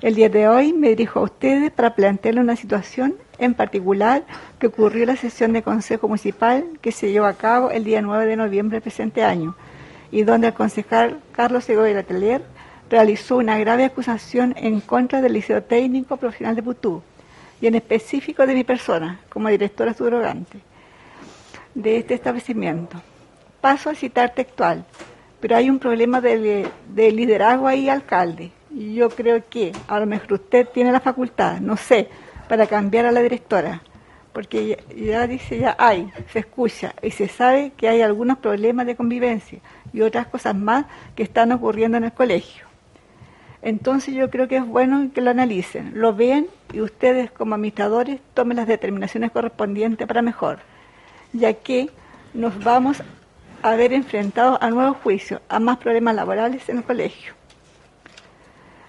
El 0.00 0.14
día 0.14 0.30
de 0.30 0.48
hoy 0.48 0.72
me 0.72 0.88
dirijo 0.88 1.20
a 1.20 1.24
ustedes 1.24 1.70
para 1.70 1.94
plantearle 1.94 2.40
una 2.40 2.56
situación 2.56 3.14
en 3.38 3.52
particular 3.52 4.24
que 4.58 4.68
ocurrió 4.68 5.02
en 5.02 5.08
la 5.08 5.16
sesión 5.16 5.52
de 5.52 5.62
Consejo 5.62 6.08
Municipal 6.08 6.64
que 6.80 6.92
se 6.92 7.12
llevó 7.12 7.26
a 7.26 7.34
cabo 7.34 7.70
el 7.70 7.84
día 7.84 8.00
9 8.00 8.26
de 8.26 8.36
noviembre 8.36 8.76
del 8.76 8.82
presente 8.82 9.22
año 9.22 9.54
y 10.10 10.22
donde 10.22 10.48
el 10.48 10.54
concejal 10.54 11.20
Carlos 11.32 11.64
Segovia 11.64 11.94
Letelier 11.94 12.42
realizó 12.88 13.36
una 13.36 13.58
grave 13.58 13.84
acusación 13.84 14.54
en 14.56 14.80
contra 14.80 15.20
del 15.20 15.34
Liceo 15.34 15.62
Técnico 15.62 16.16
Profesional 16.16 16.56
de 16.56 16.62
Putú 16.62 17.02
y 17.60 17.66
en 17.66 17.74
específico 17.74 18.46
de 18.46 18.54
mi 18.54 18.64
persona 18.64 19.20
como 19.28 19.50
directora 19.50 19.92
subrogante 19.92 20.60
de 21.76 21.98
este 21.98 22.14
establecimiento. 22.14 22.96
Paso 23.60 23.90
a 23.90 23.94
citar 23.94 24.34
textual, 24.34 24.84
pero 25.40 25.56
hay 25.56 25.68
un 25.68 25.78
problema 25.78 26.20
de, 26.20 26.66
de 26.88 27.12
liderazgo 27.12 27.68
ahí, 27.68 27.88
alcalde. 27.88 28.50
Y 28.70 28.94
yo 28.94 29.10
creo 29.10 29.44
que 29.48 29.72
a 29.86 30.00
lo 30.00 30.06
mejor 30.06 30.32
usted 30.34 30.66
tiene 30.68 30.90
la 30.90 31.00
facultad, 31.00 31.60
no 31.60 31.76
sé, 31.76 32.08
para 32.48 32.66
cambiar 32.66 33.04
a 33.04 33.12
la 33.12 33.20
directora, 33.20 33.82
porque 34.32 34.68
ya, 34.68 34.94
ya 34.94 35.26
dice, 35.26 35.58
ya 35.58 35.76
hay, 35.78 36.10
se 36.32 36.40
escucha 36.40 36.94
y 37.02 37.10
se 37.10 37.28
sabe 37.28 37.72
que 37.76 37.88
hay 37.88 38.00
algunos 38.00 38.38
problemas 38.38 38.86
de 38.86 38.96
convivencia 38.96 39.60
y 39.92 40.00
otras 40.00 40.26
cosas 40.28 40.54
más 40.54 40.86
que 41.14 41.22
están 41.22 41.52
ocurriendo 41.52 41.98
en 41.98 42.04
el 42.04 42.12
colegio. 42.12 42.64
Entonces 43.60 44.14
yo 44.14 44.30
creo 44.30 44.48
que 44.48 44.56
es 44.56 44.66
bueno 44.66 45.10
que 45.14 45.20
lo 45.20 45.30
analicen, 45.30 45.92
lo 45.94 46.14
vean 46.14 46.46
y 46.72 46.80
ustedes 46.80 47.30
como 47.30 47.54
administradores 47.54 48.20
tomen 48.32 48.56
las 48.56 48.66
determinaciones 48.66 49.30
correspondientes 49.30 50.06
para 50.06 50.22
mejor, 50.22 50.60
ya 51.36 51.54
que 51.54 51.90
nos 52.34 52.62
vamos 52.62 53.02
a 53.62 53.76
ver 53.76 53.92
enfrentados 53.92 54.58
a 54.60 54.70
nuevos 54.70 54.96
juicios, 54.98 55.40
a 55.48 55.58
más 55.58 55.78
problemas 55.78 56.14
laborales 56.14 56.68
en 56.68 56.78
el 56.78 56.84
colegio. 56.84 57.34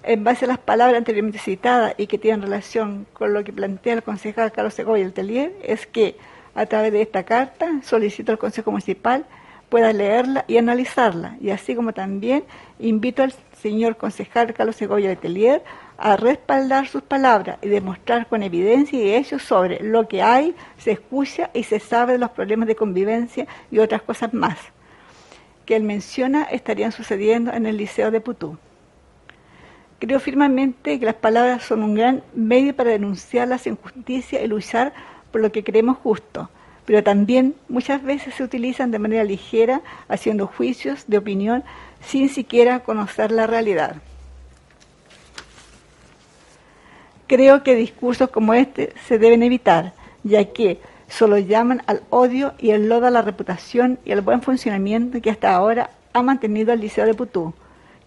En 0.04 0.24
base 0.24 0.46
a 0.46 0.48
las 0.48 0.58
palabras 0.58 0.98
anteriormente 0.98 1.40
citadas 1.40 1.94
y 1.98 2.08
que 2.08 2.18
tienen 2.18 2.42
relación 2.42 3.08
con 3.14 3.34
lo 3.34 3.44
que 3.44 3.52
plantea 3.52 3.94
el 3.94 4.04
concejal 4.04 4.52
Carlos 4.52 4.74
Segovia 4.74 5.04
el 5.04 5.14
Telier, 5.14 5.54
es 5.64 5.86
que 5.86 6.18
a 6.56 6.66
través 6.66 6.94
de 6.94 7.02
esta 7.02 7.24
carta 7.24 7.82
solicito 7.84 8.32
al 8.32 8.38
Consejo 8.38 8.72
Municipal 8.72 9.26
pueda 9.70 9.92
leerla 9.92 10.46
y 10.48 10.58
analizarla, 10.58 11.36
y 11.42 11.50
así 11.50 11.76
como 11.76 11.94
también 11.94 12.46
invito 12.80 13.24
al 13.24 13.34
señor 13.62 13.98
concejal 13.98 14.54
Carlos 14.54 14.78
Segovia 14.78 15.10
Letelier 15.10 15.62
a 15.98 16.16
respaldar 16.16 16.88
sus 16.88 17.02
palabras 17.02 17.58
y 17.62 17.68
demostrar 17.68 18.28
con 18.28 18.44
evidencia 18.44 19.00
y 19.00 19.14
hechos 19.14 19.42
sobre 19.42 19.84
lo 19.84 20.08
que 20.08 20.22
hay, 20.22 20.56
se 20.78 20.92
escucha 20.92 21.50
y 21.54 21.64
se 21.64 21.80
sabe 21.80 22.14
de 22.14 22.20
los 22.20 22.32
problemas 22.32 22.68
de 22.68 22.76
convivencia 22.76 23.48
y 23.72 23.80
otras 23.80 24.02
cosas 24.02 24.34
más 24.34 24.58
que 25.68 25.76
él 25.76 25.84
menciona 25.84 26.44
estarían 26.44 26.94
sucediendo 26.94 27.52
en 27.52 27.68
el 27.68 27.78
Liceo 27.78 28.10
de 28.10 28.22
Putú. 28.22 28.58
Creo 30.00 30.20
firmemente 30.20 30.98
que 30.98 31.06
las 31.06 31.16
palabras 31.16 31.64
son 31.64 31.84
un 31.84 31.94
gran 31.94 32.24
medio 32.34 32.74
para 32.76 32.92
denunciar 32.92 33.50
las 33.50 33.68
injusticias 33.68 34.42
y 34.42 34.48
luchar 34.48 34.94
por 35.32 35.42
lo 35.42 35.52
que 35.52 35.66
creemos 35.66 35.98
justo, 35.98 36.50
pero 36.86 37.04
también 37.04 37.54
muchas 37.68 38.02
veces 38.02 38.36
se 38.36 38.44
utilizan 38.44 38.92
de 38.92 39.00
manera 39.00 39.26
ligera, 39.26 39.82
haciendo 40.08 40.48
juicios 40.48 41.04
de 41.08 41.18
opinión 41.18 41.64
sin 42.00 42.30
siquiera 42.30 42.80
conocer 42.80 43.32
la 43.32 43.46
realidad. 43.46 43.98
Creo 47.28 47.62
que 47.62 47.76
discursos 47.76 48.30
como 48.30 48.54
este 48.54 48.94
se 49.06 49.20
deben 49.20 49.44
evitar, 49.44 49.94
ya 50.24 50.46
que 50.46 50.80
solo 51.10 51.38
llaman 51.38 51.84
al 51.86 52.02
odio 52.10 52.54
y 52.58 52.72
el 52.72 52.88
lodo 52.88 53.08
a 53.08 53.12
la 53.12 53.22
reputación 53.22 54.00
y 54.06 54.14
al 54.14 54.22
buen 54.22 54.42
funcionamiento 54.42 55.22
que 55.22 55.30
hasta 55.30 55.54
ahora 55.54 55.90
ha 56.14 56.22
mantenido 56.22 56.72
el 56.72 56.80
Liceo 56.80 57.06
de 57.06 57.14
Putú, 57.14 57.54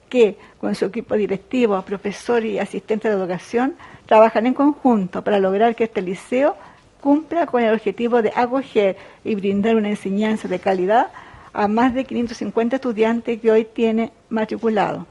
que 0.09 0.39
con 0.59 0.75
su 0.75 0.87
equipo 0.87 1.17
directivo, 1.17 1.81
profesores 1.83 2.51
y 2.51 2.59
asistentes 2.59 3.11
de 3.11 3.19
educación 3.19 3.75
trabajan 4.07 4.47
en 4.47 4.55
conjunto 4.55 5.23
para 5.23 5.39
lograr 5.39 5.77
que 5.77 5.85
este 5.85 6.03
liceo 6.03 6.57
cumpla 7.01 7.47
con 7.47 7.63
el 7.63 7.75
objetivo 7.75 8.23
de 8.23 8.33
acoger 8.35 8.97
y 9.25 9.35
brindar 9.35 9.77
una 9.77 9.91
enseñanza 9.91 10.49
de 10.49 10.59
calidad 10.59 11.09
a 11.53 11.69
más 11.69 11.95
de 11.95 12.05
550 12.05 12.77
estudiantes 12.77 13.41
que 13.41 13.51
hoy 13.51 13.65
tiene 13.65 14.13
matriculado. 14.31 15.07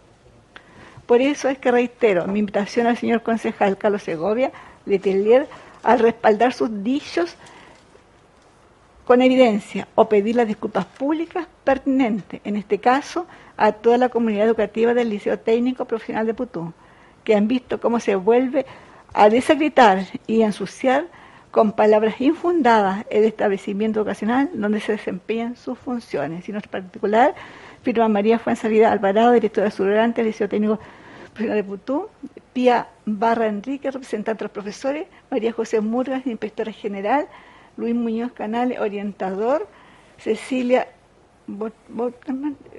Por 1.10 1.22
eso 1.22 1.50
es 1.50 1.58
que 1.58 1.72
reitero 1.72 2.28
mi 2.28 2.38
invitación 2.38 2.86
al 2.86 2.96
señor 2.96 3.24
concejal 3.24 3.80
Carlos 3.80 4.04
Segovia 4.04 4.52
de 4.86 5.00
Telier 5.00 5.48
al 5.82 5.98
respaldar 5.98 6.54
sus 6.54 6.84
dichos 6.84 7.36
con 9.06 9.24
evidencia 9.24 9.88
o 9.96 10.08
pedir 10.08 10.36
las 10.36 10.46
disculpas 10.46 10.86
públicas 10.86 11.48
pertinentes, 11.64 12.42
en 12.44 12.56
este 12.56 12.78
caso, 12.78 13.26
a 13.58 13.72
toda 13.72 13.98
la 13.98 14.10
comunidad 14.10 14.46
educativa 14.46 14.94
del 14.94 15.10
Liceo 15.10 15.40
Técnico 15.40 15.86
Profesional 15.86 16.28
de 16.28 16.36
Putú, 16.36 16.74
que 17.24 17.34
han 17.34 17.48
visto 17.48 17.82
cómo 17.82 18.00
se 18.00 18.14
vuelve 18.14 18.68
a 19.12 19.30
desacreditar 19.30 20.06
y 20.28 20.44
ensuciar 20.44 21.08
con 21.50 21.72
palabras 21.72 22.22
infundadas 22.22 23.04
el 23.10 23.24
establecimiento 23.24 24.02
educacional 24.02 24.52
donde 24.54 24.80
se 24.80 24.92
desempeñan 24.92 25.56
sus 25.56 25.76
funciones. 25.80 26.48
Y 26.48 26.52
en 26.52 26.62
particular, 26.62 27.34
firma 27.82 28.08
María 28.08 28.38
Fuensalida 28.38 28.92
Alvarado, 28.92 29.32
directora 29.32 29.72
subrogante 29.72 30.22
del 30.22 30.28
Liceo 30.28 30.48
Técnico 30.48 30.80
Putú, 31.66 32.10
Pía 32.54 32.88
Barra 33.06 33.48
Enrique, 33.48 33.92
representante 33.92 34.40
de 34.40 34.46
los 34.46 34.52
profesores, 34.52 35.08
María 35.32 35.52
José 35.54 35.82
Murgas, 35.82 36.26
inspectora 36.28 36.72
general, 36.72 37.28
Luis 37.78 37.96
Muñoz 37.96 38.32
Canales, 38.34 38.80
orientador, 38.80 39.68
Cecilia 40.18 40.88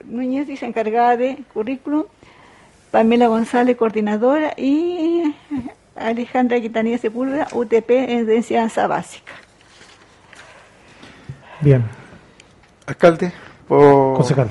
Núñez, 0.04 0.46
dice 0.46 0.66
encargada 0.66 1.16
de 1.16 1.38
currículum, 1.52 2.04
Pamela 2.90 3.28
González, 3.28 3.76
coordinadora, 3.76 4.52
y 4.56 5.34
Alejandra 5.96 6.60
Quitanilla 6.60 6.98
Sepúlveda, 6.98 7.48
UTP 7.52 7.90
en 7.90 8.30
enseñanza 8.30 8.86
básica. 8.86 9.32
Bien. 11.60 11.84
Alcalde, 12.86 13.32
por... 13.68 14.16
Concejal. 14.16 14.50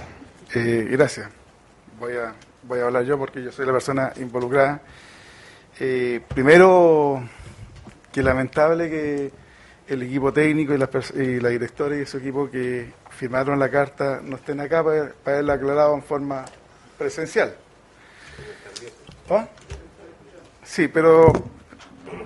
Eh, 0.53 0.88
gracias. 0.91 1.27
Voy 1.99 2.13
a, 2.13 2.33
voy 2.69 2.80
a 2.81 2.85
hablar 2.85 3.03
yo 3.03 3.17
porque 3.17 3.41
yo 3.43 3.51
soy 3.51 3.65
la 3.65 3.73
persona 3.73 4.14
involucrada. 4.17 4.80
Eh, 5.80 6.22
primero, 6.27 7.27
que 8.11 8.22
lamentable 8.22 8.89
que 8.89 9.31
el 9.88 10.03
equipo 10.03 10.31
técnico 10.31 10.75
y 10.75 10.77
la, 10.77 10.88
y 11.15 11.39
la 11.39 11.49
directora 11.49 11.98
y 11.98 12.06
su 12.06 12.17
equipo 12.17 12.49
que 12.49 12.93
firmaron 13.09 13.57
la 13.57 13.69
carta 13.69 14.22
no 14.23 14.35
estén 14.35 14.59
acá 14.59 14.83
para, 14.83 15.11
para 15.23 15.38
haberla 15.38 15.53
aclarado 15.53 15.95
en 15.95 16.03
forma 16.03 16.45
presencial. 16.95 17.56
¿Ah? 19.31 19.48
Sí, 20.64 20.88
pero 20.89 21.33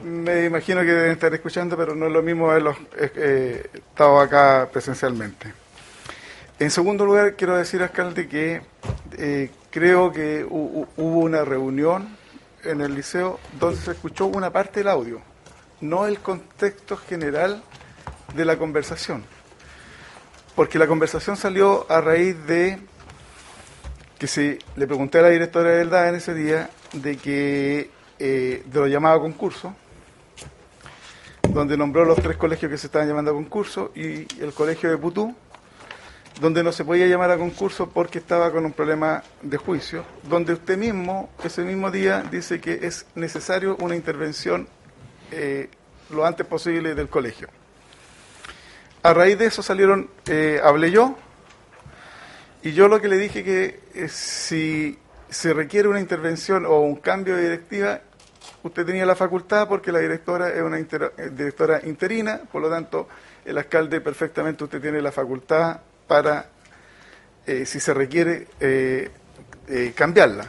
me 0.04 0.44
imagino 0.44 0.82
que 0.82 0.88
deben 0.88 1.12
estar 1.12 1.34
escuchando, 1.34 1.78
pero 1.78 1.96
no 1.96 2.08
es 2.08 2.12
lo 2.12 2.22
mismo 2.22 2.52
haberlos 2.52 2.76
eh, 2.98 3.70
estado 3.74 4.20
acá 4.20 4.68
presencialmente. 4.72 5.62
En 6.60 6.70
segundo 6.70 7.06
lugar, 7.06 7.36
quiero 7.36 7.58
decir, 7.58 7.82
alcalde, 7.82 8.28
que 8.28 8.62
eh, 9.18 9.50
creo 9.72 10.12
que 10.12 10.46
hubo 10.46 10.88
una 11.20 11.44
reunión 11.44 12.16
en 12.64 12.82
el 12.82 12.94
liceo 12.96 13.40
donde 13.60 13.80
se 13.80 13.92
escuchó 13.92 14.28
una 14.28 14.52
parte 14.52 14.82
del 14.82 14.90
audio, 14.90 15.20
no 15.82 16.06
el 16.06 16.20
contexto 16.20 16.96
general 16.96 17.64
de 18.36 18.46
la 18.46 18.58
conversación. 18.58 19.24
Porque 20.56 20.78
la 20.78 20.88
conversación 20.88 21.36
salió 21.38 21.90
a 21.90 22.02
raíz 22.02 22.36
de 22.46 22.80
que 24.20 24.28
se 24.28 24.60
le 24.76 24.86
pregunté 24.86 25.20
a 25.20 25.24
la 25.24 25.30
directora 25.30 25.72
del 25.72 25.90
DA 25.90 26.10
en 26.10 26.16
ese 26.16 26.36
día 26.36 26.70
de 26.94 27.18
que 27.18 27.90
eh, 28.20 28.64
de 28.66 28.80
lo 28.80 28.88
llamado 28.88 29.20
concurso, 29.20 29.76
donde 31.50 31.76
nombró 31.76 32.06
los 32.06 32.18
tres 32.22 32.38
colegios 32.38 32.72
que 32.72 32.78
se 32.78 32.88
estaban 32.88 33.08
llamando 33.08 33.32
a 33.32 33.34
concurso 33.34 33.92
y 33.96 34.28
el 34.42 34.54
colegio 34.54 34.90
de 34.92 34.98
Putú, 34.98 35.36
donde 36.40 36.64
no 36.64 36.72
se 36.72 36.84
podía 36.84 37.08
llamar 37.08 37.32
a 37.32 37.38
concurso 37.38 37.90
porque 37.90 38.20
estaba 38.20 38.52
con 38.52 38.66
un 38.66 38.74
problema 38.74 39.24
de 39.42 39.58
juicio, 39.58 40.03
donde 40.24 40.53
usted 40.53 40.78
mismo, 40.78 41.30
ese 41.44 41.64
mismo 41.64 41.92
día, 41.92 42.24
dice 42.32 42.60
que 42.60 42.80
es 42.82 43.06
necesario 43.16 43.78
una 43.80 43.95
intervención 43.95 44.68
eh, 45.32 45.70
lo 46.10 46.26
antes 46.26 46.45
posible 46.45 46.95
del 46.95 47.10
colegio. 47.10 47.50
A 49.03 49.14
raíz 49.14 49.38
de 49.38 49.45
eso 49.45 49.62
salieron, 49.62 50.10
eh, 50.28 50.60
hablé 50.64 50.92
yo, 50.92 51.16
y 52.62 52.72
yo 52.72 52.88
lo 52.88 53.02
que 53.02 53.10
le 53.10 53.18
dije 53.18 53.44
que 53.44 54.08
si 54.08 54.98
se 55.30 55.53
requiere 55.53 55.88
una 55.88 56.00
intervención 56.00 56.66
o 56.66 56.80
un 56.80 56.95
cambio 56.95 57.36
de 57.36 57.44
directiva, 57.44 58.02
usted 58.64 58.86
tenía 58.86 59.06
la 59.06 59.16
facultad 59.16 59.68
porque 59.68 59.92
la 59.92 60.00
directora 60.00 60.50
es 60.50 60.62
una 60.62 60.80
eh, 60.80 61.30
directora 61.32 61.82
interina, 61.84 62.42
por 62.50 62.62
lo 62.62 62.70
tanto, 62.70 63.08
el 63.44 63.58
alcalde 63.58 64.00
perfectamente 64.00 64.64
usted 64.64 64.82
tiene 64.82 65.02
la 65.02 65.12
facultad 65.12 65.82
para, 66.08 66.48
eh, 67.46 67.66
si 67.66 67.80
se 67.80 67.94
requiere, 67.94 68.48
eh, 68.60 69.12
cambiarla. 69.96 70.46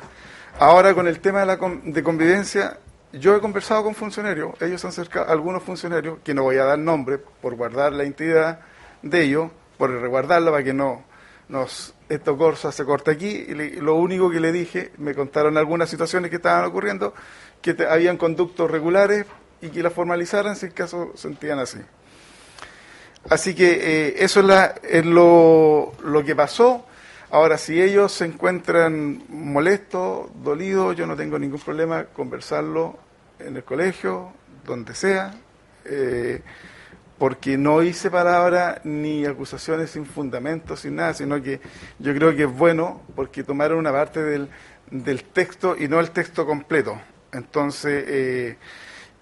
Ahora, 0.58 0.94
con 0.94 1.08
el 1.08 1.20
tema 1.20 1.40
de, 1.40 1.46
la 1.46 1.56
de 1.56 2.02
convivencia, 2.02 2.78
yo 3.12 3.36
he 3.36 3.40
conversado 3.40 3.84
con 3.84 3.94
funcionarios, 3.94 4.60
ellos 4.60 4.84
han 4.84 4.90
acercado, 4.90 5.28
algunos 5.30 5.62
funcionarios, 5.62 6.18
que 6.24 6.34
no 6.34 6.42
voy 6.42 6.56
a 6.56 6.64
dar 6.64 6.78
nombre 6.78 7.18
por 7.18 7.54
guardar 7.54 7.92
la 7.92 8.04
integridad 8.04 8.60
de 9.02 9.22
ellos, 9.22 9.50
por 9.78 9.90
resguardarla 9.90 10.50
para 10.50 10.64
que 10.64 10.72
no 10.72 11.04
nos 11.48 11.94
esto 12.08 12.36
corsa 12.36 12.72
se 12.72 12.84
corta 12.84 13.10
aquí 13.10 13.28
y 13.48 13.54
lo 13.80 13.94
único 13.96 14.30
que 14.30 14.40
le 14.40 14.52
dije, 14.52 14.92
me 14.98 15.14
contaron 15.14 15.56
algunas 15.56 15.88
situaciones 15.88 16.30
que 16.30 16.36
estaban 16.36 16.64
ocurriendo, 16.64 17.14
que 17.62 17.76
habían 17.88 18.16
conductos 18.16 18.70
regulares 18.70 19.26
y 19.60 19.68
que 19.68 19.82
la 19.82 19.90
formalizaran 19.90 20.56
si 20.56 20.66
el 20.66 20.74
caso 20.74 21.12
sentían 21.14 21.58
así. 21.58 21.78
Así 23.30 23.54
que 23.54 23.72
eh, 23.72 24.14
eso 24.18 24.40
es, 24.40 24.46
la, 24.46 24.74
es 24.82 25.04
lo, 25.04 25.92
lo, 26.02 26.24
que 26.24 26.36
pasó. 26.36 26.86
Ahora, 27.30 27.56
si 27.56 27.80
ellos 27.80 28.12
se 28.12 28.26
encuentran 28.26 29.22
molestos, 29.28 30.30
dolidos, 30.42 30.94
yo 30.94 31.06
no 31.06 31.16
tengo 31.16 31.38
ningún 31.38 31.60
problema 31.60 32.04
conversarlo 32.04 32.98
en 33.38 33.56
el 33.56 33.64
colegio, 33.64 34.32
donde 34.64 34.94
sea, 34.94 35.34
eh, 35.86 36.42
porque 37.18 37.56
no 37.56 37.82
hice 37.82 38.10
palabra 38.10 38.80
ni 38.84 39.24
acusaciones 39.24 39.90
sin 39.90 40.04
fundamento, 40.04 40.76
sin 40.76 40.96
nada, 40.96 41.14
sino 41.14 41.42
que 41.42 41.60
yo 41.98 42.14
creo 42.14 42.36
que 42.36 42.44
es 42.44 42.52
bueno 42.52 43.02
porque 43.16 43.42
tomaron 43.42 43.78
una 43.78 43.92
parte 43.92 44.22
del, 44.22 44.48
del 44.90 45.24
texto 45.24 45.76
y 45.78 45.88
no 45.88 46.00
el 46.00 46.10
texto 46.10 46.44
completo. 46.44 47.00
Entonces, 47.32 48.04
eh, 48.06 48.56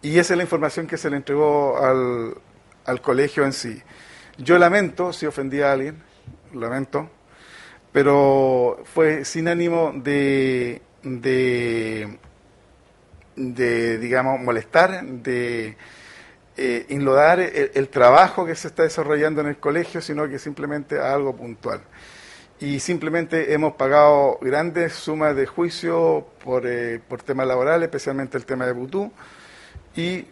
y 0.03 0.19
esa 0.19 0.35
es 0.35 0.37
la 0.37 0.43
información 0.43 0.87
que 0.87 0.99
se 0.99 1.09
le 1.09 1.17
entregó 1.17 1.79
al, 1.79 2.35
al 2.85 3.01
colegio 3.01 3.45
en 3.45 3.53
sí. 3.53 3.83
Yo 4.39 4.59
lamento 4.59 5.13
si 5.13 5.27
ofendí 5.27 5.61
a 5.61 5.73
alguien, 5.73 6.03
lamento, 6.55 7.11
pero 7.93 8.83
fue 8.85 9.25
sin 9.25 9.49
ánimo 9.49 9.93
de, 9.95 10.81
de, 11.03 12.19
digamos, 13.99 14.41
molestar, 14.41 15.05
de 15.05 15.77
eh, 16.57 16.87
inlodar 16.89 17.41
el, 17.41 17.71
el, 17.75 17.89
trabajo 17.89 18.47
que 18.47 18.55
se 18.55 18.69
está 18.69 18.83
desarrollando 18.83 19.41
en 19.41 19.49
el 19.49 19.59
colegio, 19.59 20.01
sino 20.01 20.29
que 20.29 20.39
simplemente 20.39 20.99
a 20.99 21.13
algo 21.13 21.37
puntual 21.37 21.83
y 22.63 22.79
simplemente 22.79 23.53
hemos 23.55 23.75
pagado 23.75 24.39
grandes 24.41 24.93
sumas 24.93 25.35
de 25.35 25.47
juicio 25.47 26.29
por, 26.45 26.65
eh, 26.65 27.01
por 27.09 27.21
temas 27.21 27.49
laborales, 27.49 27.87
especialmente 27.87 28.39
el 28.39 28.47
tema 28.47 28.67
de 28.67 28.73
Butú, 28.73 29.11
y 29.97 30.27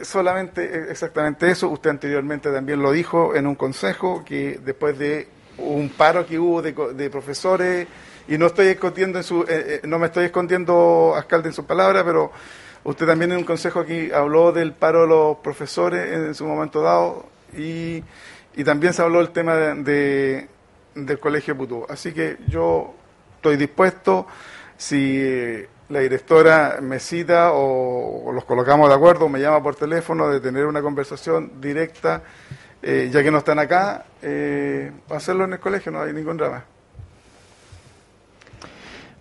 solamente 0.00 0.64
e, 0.64 0.90
exactamente 0.90 1.50
eso, 1.50 1.68
usted 1.68 1.90
anteriormente 1.90 2.50
también 2.50 2.80
lo 2.80 2.92
dijo 2.92 3.34
en 3.34 3.46
un 3.46 3.54
consejo, 3.54 4.24
que 4.24 4.60
después 4.64 4.98
de 4.98 5.28
un 5.58 5.90
paro 5.90 6.26
que 6.26 6.38
hubo 6.38 6.62
de, 6.62 6.72
de 6.72 7.10
profesores, 7.10 7.86
y 8.28 8.38
no 8.38 8.46
estoy 8.46 8.68
escondiendo 8.68 9.18
en 9.18 9.24
su, 9.24 9.42
eh, 9.42 9.46
eh, 9.48 9.80
no 9.84 9.98
me 9.98 10.06
estoy 10.06 10.26
escondiendo, 10.26 11.14
alcalde, 11.14 11.48
en 11.48 11.54
sus 11.54 11.64
palabras, 11.64 12.04
pero 12.04 12.32
usted 12.84 13.06
también 13.06 13.32
en 13.32 13.38
un 13.38 13.44
consejo 13.44 13.80
aquí 13.80 14.10
habló 14.10 14.52
del 14.52 14.72
paro 14.72 15.02
de 15.02 15.08
los 15.08 15.36
profesores 15.38 16.12
en, 16.12 16.34
su 16.34 16.46
momento 16.46 16.82
dado, 16.82 17.26
y, 17.56 18.02
y 18.54 18.64
también 18.64 18.92
se 18.94 19.02
habló 19.02 19.18
del 19.18 19.30
tema 19.30 19.56
de 19.56 20.48
del 20.94 21.18
Colegio 21.18 21.56
Putú. 21.56 21.86
Así 21.88 22.12
que 22.12 22.38
yo 22.48 22.94
estoy 23.36 23.56
dispuesto, 23.56 24.26
si 24.76 25.64
la 25.92 26.00
directora 26.00 26.78
me 26.80 26.98
cita 26.98 27.52
o, 27.52 28.32
los 28.32 28.46
colocamos 28.46 28.88
de 28.88 28.94
acuerdo, 28.94 29.28
me 29.28 29.38
llama 29.38 29.62
por 29.62 29.74
teléfono, 29.76 30.28
de 30.30 30.40
tener 30.40 30.64
una 30.64 30.80
conversación 30.80 31.60
directa, 31.60 32.22
eh, 32.82 33.10
ya 33.12 33.22
que 33.22 33.30
no 33.30 33.38
están 33.38 33.58
acá, 33.58 34.06
eh, 34.22 34.90
hacerlo 35.10 35.44
en 35.44 35.52
el 35.52 35.60
colegio, 35.60 35.92
no 35.92 36.00
hay 36.00 36.14
ningún 36.14 36.38
drama. 36.38 36.64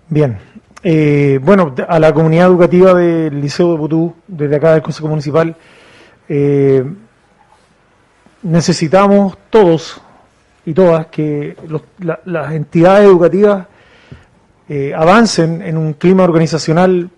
Bien. 0.07 0.39
Eh, 0.81 1.39
bueno, 1.43 1.75
a 1.87 1.99
la 1.99 2.13
comunidad 2.13 2.47
educativa 2.47 2.93
del 2.93 3.41
Liceo 3.41 3.73
de 3.73 3.77
Putú, 3.77 4.15
desde 4.25 4.55
acá 4.55 4.71
del 4.71 4.81
Consejo 4.81 5.09
Municipal, 5.09 5.55
necesitamos 8.41 9.37
todos 9.49 10.01
y 10.65 10.73
todas 10.73 11.07
que 11.07 11.57
las 12.23 12.53
entidades 12.53 13.05
educativas 13.05 13.67
eh, 14.73 14.93
avancen 14.95 15.61
en 15.61 15.77
un 15.77 15.91
clima 15.91 16.23
organizacional 16.23 17.09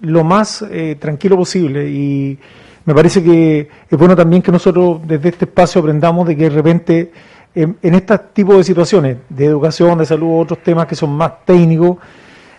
lo 0.00 0.24
más 0.24 0.64
eh, 0.68 0.96
tranquilo 0.98 1.36
posible 1.36 1.88
y 1.88 2.36
me 2.84 2.92
parece 2.92 3.22
que 3.22 3.68
es 3.88 3.96
bueno 3.96 4.16
también 4.16 4.42
que 4.42 4.50
nosotros 4.50 5.00
desde 5.06 5.28
este 5.28 5.44
espacio 5.44 5.80
aprendamos 5.80 6.26
de 6.26 6.36
que 6.36 6.42
de 6.42 6.50
repente 6.50 7.12
en, 7.54 7.76
en 7.80 7.94
este 7.94 8.18
tipo 8.32 8.56
de 8.56 8.64
situaciones 8.64 9.18
de 9.28 9.44
educación, 9.44 9.98
de 9.98 10.04
salud, 10.04 10.40
otros 10.40 10.64
temas 10.64 10.86
que 10.86 10.96
son 10.96 11.10
más 11.10 11.44
técnicos, 11.44 11.98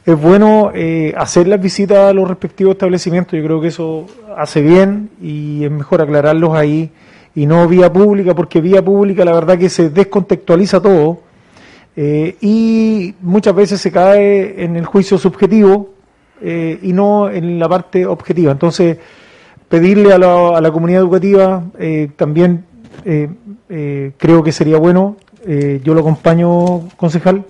es 0.05 0.17
bueno 0.17 0.71
eh, 0.73 1.13
hacer 1.17 1.49
las 1.49 1.59
visitas 1.59 1.97
a 1.97 2.13
los 2.13 2.25
respectivos 2.25 2.75
establecimientos. 2.75 3.37
Yo 3.37 3.43
creo 3.43 3.59
que 3.59 3.67
eso 3.67 4.05
hace 4.37 4.61
bien 4.61 5.09
y 5.21 5.65
es 5.65 5.71
mejor 5.71 6.01
aclararlos 6.01 6.53
ahí 6.53 6.89
y 7.35 7.45
no 7.45 7.67
vía 7.67 7.91
pública, 7.91 8.33
porque 8.33 8.61
vía 8.61 8.81
pública 8.81 9.25
la 9.25 9.33
verdad 9.33 9.57
que 9.57 9.67
se 9.67 9.89
descontextualiza 9.89 10.79
todo 10.79 11.30
eh, 11.95 12.35
y 12.41 13.13
muchas 13.21 13.53
veces 13.55 13.81
se 13.81 13.91
cae 13.91 14.63
en 14.63 14.75
el 14.77 14.85
juicio 14.85 15.17
subjetivo 15.17 15.89
eh, 16.41 16.79
y 16.81 16.93
no 16.93 17.29
en 17.29 17.59
la 17.59 17.67
parte 17.67 18.05
objetiva. 18.05 18.51
Entonces, 18.51 18.97
pedirle 19.67 20.13
a 20.13 20.17
la, 20.17 20.57
a 20.57 20.61
la 20.61 20.71
comunidad 20.71 21.01
educativa 21.01 21.63
eh, 21.79 22.09
también 22.15 22.65
eh, 23.05 24.11
creo 24.17 24.43
que 24.43 24.51
sería 24.51 24.77
bueno. 24.77 25.17
yo 25.83 25.93
lo 25.93 26.01
acompaño, 26.01 26.89
concejal. 26.97 27.43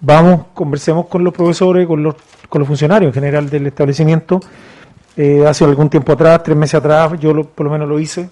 Vamos, 0.00 0.46
conversemos 0.54 1.06
con 1.06 1.24
los 1.24 1.34
profesores, 1.34 1.86
con 1.86 2.02
los, 2.02 2.14
con 2.48 2.60
los 2.60 2.68
funcionarios 2.68 3.08
en 3.10 3.14
general 3.14 3.50
del 3.50 3.66
establecimiento. 3.66 4.40
Hace 5.46 5.64
algún 5.64 5.90
tiempo 5.90 6.12
atrás, 6.12 6.42
tres 6.44 6.56
meses 6.56 6.76
atrás, 6.76 7.12
yo 7.20 7.34
lo- 7.34 7.44
por 7.48 7.66
lo 7.66 7.72
menos 7.72 7.88
lo 7.88 7.98
hice. 7.98 8.30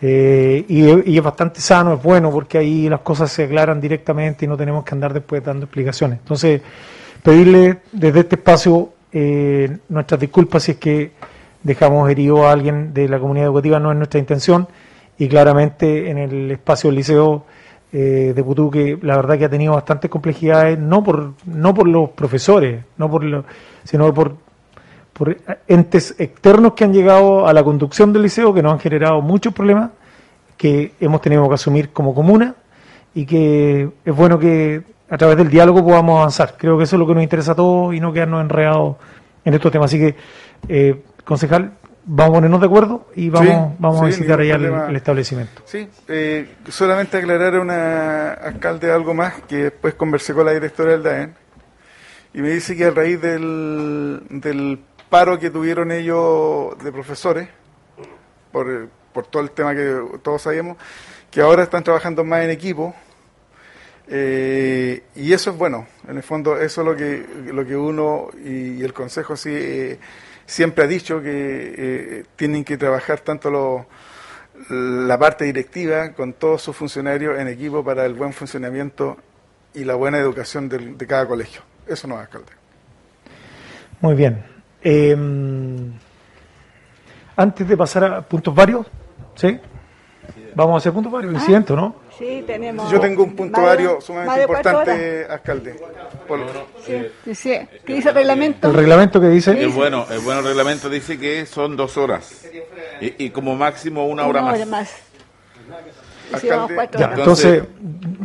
Eh, 0.00 0.64
y, 0.68 1.10
y 1.12 1.18
es 1.18 1.24
bastante 1.24 1.60
sano, 1.60 1.94
es 1.94 2.02
bueno, 2.02 2.30
porque 2.30 2.58
ahí 2.58 2.88
las 2.88 3.00
cosas 3.00 3.32
se 3.32 3.44
aclaran 3.44 3.80
directamente 3.80 4.44
y 4.44 4.48
no 4.48 4.56
tenemos 4.56 4.84
que 4.84 4.94
andar 4.94 5.12
después 5.12 5.42
dando 5.42 5.64
explicaciones. 5.64 6.20
Entonces, 6.20 6.62
pedirle 7.22 7.78
desde 7.92 8.20
este 8.20 8.36
espacio 8.36 8.90
eh, 9.12 9.78
nuestras 9.88 10.20
disculpas 10.20 10.62
si 10.62 10.72
es 10.72 10.78
que 10.78 11.12
dejamos 11.62 12.08
herido 12.08 12.46
a 12.46 12.52
alguien 12.52 12.94
de 12.94 13.08
la 13.08 13.18
comunidad 13.18 13.46
educativa, 13.46 13.80
no 13.80 13.90
es 13.90 13.96
nuestra 13.96 14.20
intención, 14.20 14.68
y 15.18 15.26
claramente 15.26 16.08
en 16.10 16.18
el 16.18 16.50
espacio 16.52 16.90
del 16.90 16.96
liceo 16.98 17.44
eh, 17.92 18.32
de 18.36 18.44
Putú, 18.44 18.70
que 18.70 18.98
la 19.02 19.16
verdad 19.16 19.36
que 19.36 19.46
ha 19.46 19.48
tenido 19.50 19.72
bastantes 19.74 20.08
complejidades, 20.08 20.78
no 20.78 21.02
por, 21.02 21.32
no 21.46 21.74
por 21.74 21.88
los 21.88 22.10
profesores, 22.10 22.84
no 22.98 23.10
por 23.10 23.24
lo- 23.24 23.44
sino 23.82 24.14
por, 24.14 24.36
por 25.18 25.36
entes 25.66 26.14
externos 26.18 26.74
que 26.74 26.84
han 26.84 26.92
llegado 26.92 27.46
a 27.46 27.52
la 27.52 27.64
conducción 27.64 28.12
del 28.12 28.22
liceo, 28.22 28.54
que 28.54 28.62
nos 28.62 28.72
han 28.72 28.78
generado 28.78 29.20
muchos 29.20 29.52
problemas, 29.52 29.90
que 30.56 30.92
hemos 31.00 31.20
tenido 31.20 31.46
que 31.48 31.54
asumir 31.54 31.90
como 31.90 32.14
comuna, 32.14 32.54
y 33.14 33.26
que 33.26 33.90
es 34.04 34.14
bueno 34.14 34.38
que 34.38 34.82
a 35.10 35.18
través 35.18 35.36
del 35.36 35.48
diálogo 35.48 35.84
podamos 35.84 36.18
avanzar. 36.18 36.54
Creo 36.56 36.78
que 36.78 36.84
eso 36.84 36.96
es 36.96 37.00
lo 37.00 37.06
que 37.06 37.14
nos 37.14 37.22
interesa 37.22 37.52
a 37.52 37.54
todos 37.56 37.94
y 37.94 38.00
no 38.00 38.12
quedarnos 38.12 38.42
enredados 38.42 38.96
en 39.44 39.54
estos 39.54 39.72
temas. 39.72 39.90
Así 39.90 39.98
que, 39.98 40.14
eh, 40.68 41.02
concejal, 41.24 41.72
vamos 42.04 42.30
a 42.30 42.34
ponernos 42.36 42.60
de 42.60 42.66
acuerdo 42.66 43.06
y 43.14 43.28
vamos, 43.28 43.48
Sí, 43.48 43.76
vamos 43.78 44.02
a 44.02 44.06
visitar 44.06 44.40
allá 44.40 44.54
el, 44.54 44.64
el 44.64 44.96
establecimiento. 44.96 45.62
Sí, 45.64 45.88
eh, 46.08 46.48
solamente 46.68 47.16
aclarar 47.16 47.56
a 47.56 47.60
una 47.60 48.32
alcalde 48.34 48.90
algo 48.92 49.14
más, 49.14 49.34
que 49.48 49.64
después 49.64 49.94
conversé 49.94 50.34
con 50.34 50.46
la 50.46 50.52
directora 50.52 50.92
del 50.92 51.02
DAEN, 51.02 51.34
y 52.34 52.40
me 52.40 52.50
dice 52.50 52.76
que 52.76 52.84
a 52.84 52.90
raíz 52.90 53.20
del, 53.20 54.22
del 54.30 54.78
paro 55.10 55.38
que 55.38 55.50
tuvieron 55.50 55.90
ellos 55.92 56.76
de 56.82 56.92
profesores, 56.92 57.48
por, 58.52 58.88
por 59.12 59.26
todo 59.26 59.42
el 59.42 59.50
tema 59.50 59.74
que 59.74 60.00
todos 60.22 60.42
sabíamos, 60.42 60.76
que 61.30 61.40
ahora 61.40 61.62
están 61.62 61.82
trabajando 61.84 62.24
más 62.24 62.42
en 62.44 62.50
equipo, 62.50 62.94
eh, 64.08 65.02
y 65.16 65.32
eso 65.32 65.50
es 65.50 65.56
bueno, 65.58 65.86
en 66.08 66.16
el 66.16 66.22
fondo 66.22 66.58
eso 66.58 66.80
es 66.80 66.86
lo 66.86 66.96
que, 66.96 67.26
lo 67.52 67.66
que 67.66 67.76
uno 67.76 68.28
y, 68.42 68.82
el 68.82 68.92
Consejo 68.94 69.36
sí, 69.36 69.50
eh, 69.52 69.98
siempre 70.46 70.84
ha 70.84 70.86
dicho, 70.86 71.20
que 71.22 71.74
eh, 71.76 72.24
tienen 72.36 72.64
que 72.64 72.76
trabajar 72.78 73.20
tanto 73.20 73.50
los 73.50 73.82
la 74.70 75.16
parte 75.16 75.44
directiva 75.44 76.14
con 76.14 76.32
todos 76.32 76.62
sus 76.62 76.74
funcionarios 76.74 77.38
en 77.38 77.46
equipo 77.46 77.84
para 77.84 78.04
el 78.04 78.14
buen 78.14 78.32
funcionamiento 78.32 79.16
y 79.72 79.84
la 79.84 79.94
buena 79.94 80.18
educación 80.18 80.68
del- 80.68 80.98
de 80.98 81.06
cada 81.06 81.26
colegio. 81.28 81.60
Eso 81.86 82.08
no 82.08 82.16
es 82.16 82.22
alcalde. 82.22 82.50
Muy 84.00 84.14
bien. 84.16 84.42
Eh, 84.90 85.14
antes 87.36 87.68
de 87.68 87.76
pasar 87.76 88.04
a 88.04 88.22
puntos 88.22 88.54
varios, 88.54 88.86
¿sí? 89.34 89.60
Vamos 90.54 90.74
a 90.74 90.78
hacer 90.78 90.92
puntos 90.92 91.12
varios, 91.12 91.34
incidentes, 91.34 91.76
¿no? 91.76 91.94
Sí, 92.18 92.42
tenemos. 92.46 92.90
Yo 92.90 92.98
tengo 92.98 93.22
un 93.22 93.36
punto 93.36 93.60
vario 93.62 94.00
sumamente 94.00 94.42
importante, 94.42 95.26
alcalde. 95.28 95.76
Por- 96.26 96.40
Sí, 96.84 97.34
sí. 97.34 97.58
¿Qué 97.84 97.94
dice 97.94 98.08
el 98.08 98.14
reglamento? 98.14 98.66
El 98.68 98.74
reglamento 98.74 99.20
que 99.20 99.28
dice... 99.28 99.62
Es 99.62 99.72
bueno, 99.74 100.06
el 100.10 100.20
buen 100.20 100.42
reglamento 100.42 100.88
dice 100.88 101.18
que 101.18 101.44
son 101.46 101.76
dos 101.76 101.96
horas 101.98 102.46
y, 103.02 103.26
y 103.26 103.30
como 103.30 103.54
máximo 103.56 104.06
una 104.06 104.26
hora 104.26 104.40
Una 104.40 104.50
más. 104.52 104.60
hora 104.60 104.66
más. 104.66 104.94
Alcalde, 106.32 106.88
Ya, 106.98 107.12
entonces, 107.14 107.62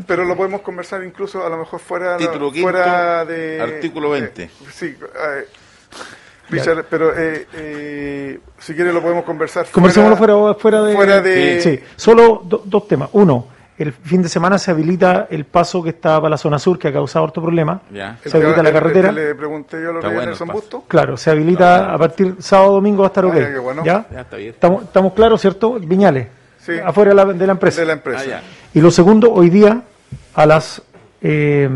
pero 0.07 0.23
lo 0.25 0.35
podemos 0.35 0.61
conversar 0.61 1.03
incluso 1.03 1.45
a 1.45 1.49
lo 1.49 1.57
mejor 1.57 1.79
fuera, 1.79 2.17
Título 2.17 2.51
quinto, 2.51 2.69
fuera 2.69 3.25
de 3.25 3.61
artículo 3.61 4.09
20. 4.09 4.43
eh, 4.43 4.49
sí, 4.73 4.87
eh, 4.87 5.45
Richard, 6.49 6.85
pero 6.89 7.17
eh, 7.17 7.47
eh, 7.53 8.39
si 8.59 8.73
quiere 8.73 8.91
lo 8.93 9.01
podemos 9.01 9.23
conversar 9.23 9.65
Conversémoslo 9.71 10.17
fuera, 10.17 10.53
fuera 10.55 10.81
de... 10.81 10.95
fuera 10.95 11.21
de- 11.21 11.61
Sí, 11.61 11.79
solo 11.95 12.41
do- 12.45 12.61
dos 12.65 12.87
temas. 12.87 13.09
Uno, 13.13 13.47
el 13.77 13.91
fin 13.91 14.21
de 14.21 14.29
semana 14.29 14.57
se 14.59 14.69
habilita 14.71 15.27
el 15.31 15.45
paso 15.45 15.81
que 15.81 15.89
está 15.91 16.17
para 16.17 16.29
la 16.31 16.37
zona 16.37 16.59
sur, 16.59 16.77
que 16.77 16.89
ha 16.89 16.93
causado 16.93 17.25
harto 17.25 17.41
problema. 17.41 17.81
Ya. 17.91 18.17
El 18.23 18.31
Se 18.31 18.37
habilita 18.37 18.61
la 18.61 18.69
el- 18.69 18.75
el 18.75 18.81
carretera. 18.81 19.09
que 19.09 19.15
le 19.15 19.35
pregunté 19.35 19.81
yo 19.81 19.89
a 19.89 19.93
los 19.93 20.03
bueno 20.03 20.21
Nelson. 20.25 20.47
Busto. 20.49 20.83
Claro, 20.87 21.17
se 21.17 21.31
habilita 21.31 21.91
a 21.93 21.97
partir 21.97 22.35
sábado 22.39 22.73
domingo 22.73 23.01
va 23.01 23.07
a 23.07 23.09
estar 23.09 23.25
ok. 23.25 23.33
Ah, 23.35 23.39
ya, 23.39 23.51
qué 23.53 23.59
bueno. 23.59 23.83
¿Ya? 23.85 24.05
Ya 24.11 24.21
está 24.21 24.37
bien. 24.37 24.49
Estamos, 24.49 24.83
estamos 24.83 25.13
claros, 25.13 25.41
¿cierto? 25.41 25.73
Viñales. 25.79 26.27
Sí. 26.59 26.73
Afuera 26.83 27.09
de 27.09 27.15
la, 27.15 27.25
de 27.25 27.45
la 27.47 27.53
empresa. 27.53 27.81
De 27.81 27.87
la 27.87 27.93
empresa. 27.93 28.23
Ah. 28.37 28.41
Y 28.73 28.79
lo 28.81 28.91
segundo, 28.91 29.31
hoy 29.33 29.49
día 29.49 29.81
a 30.35 30.45
las 30.45 30.81
eh, 31.21 31.69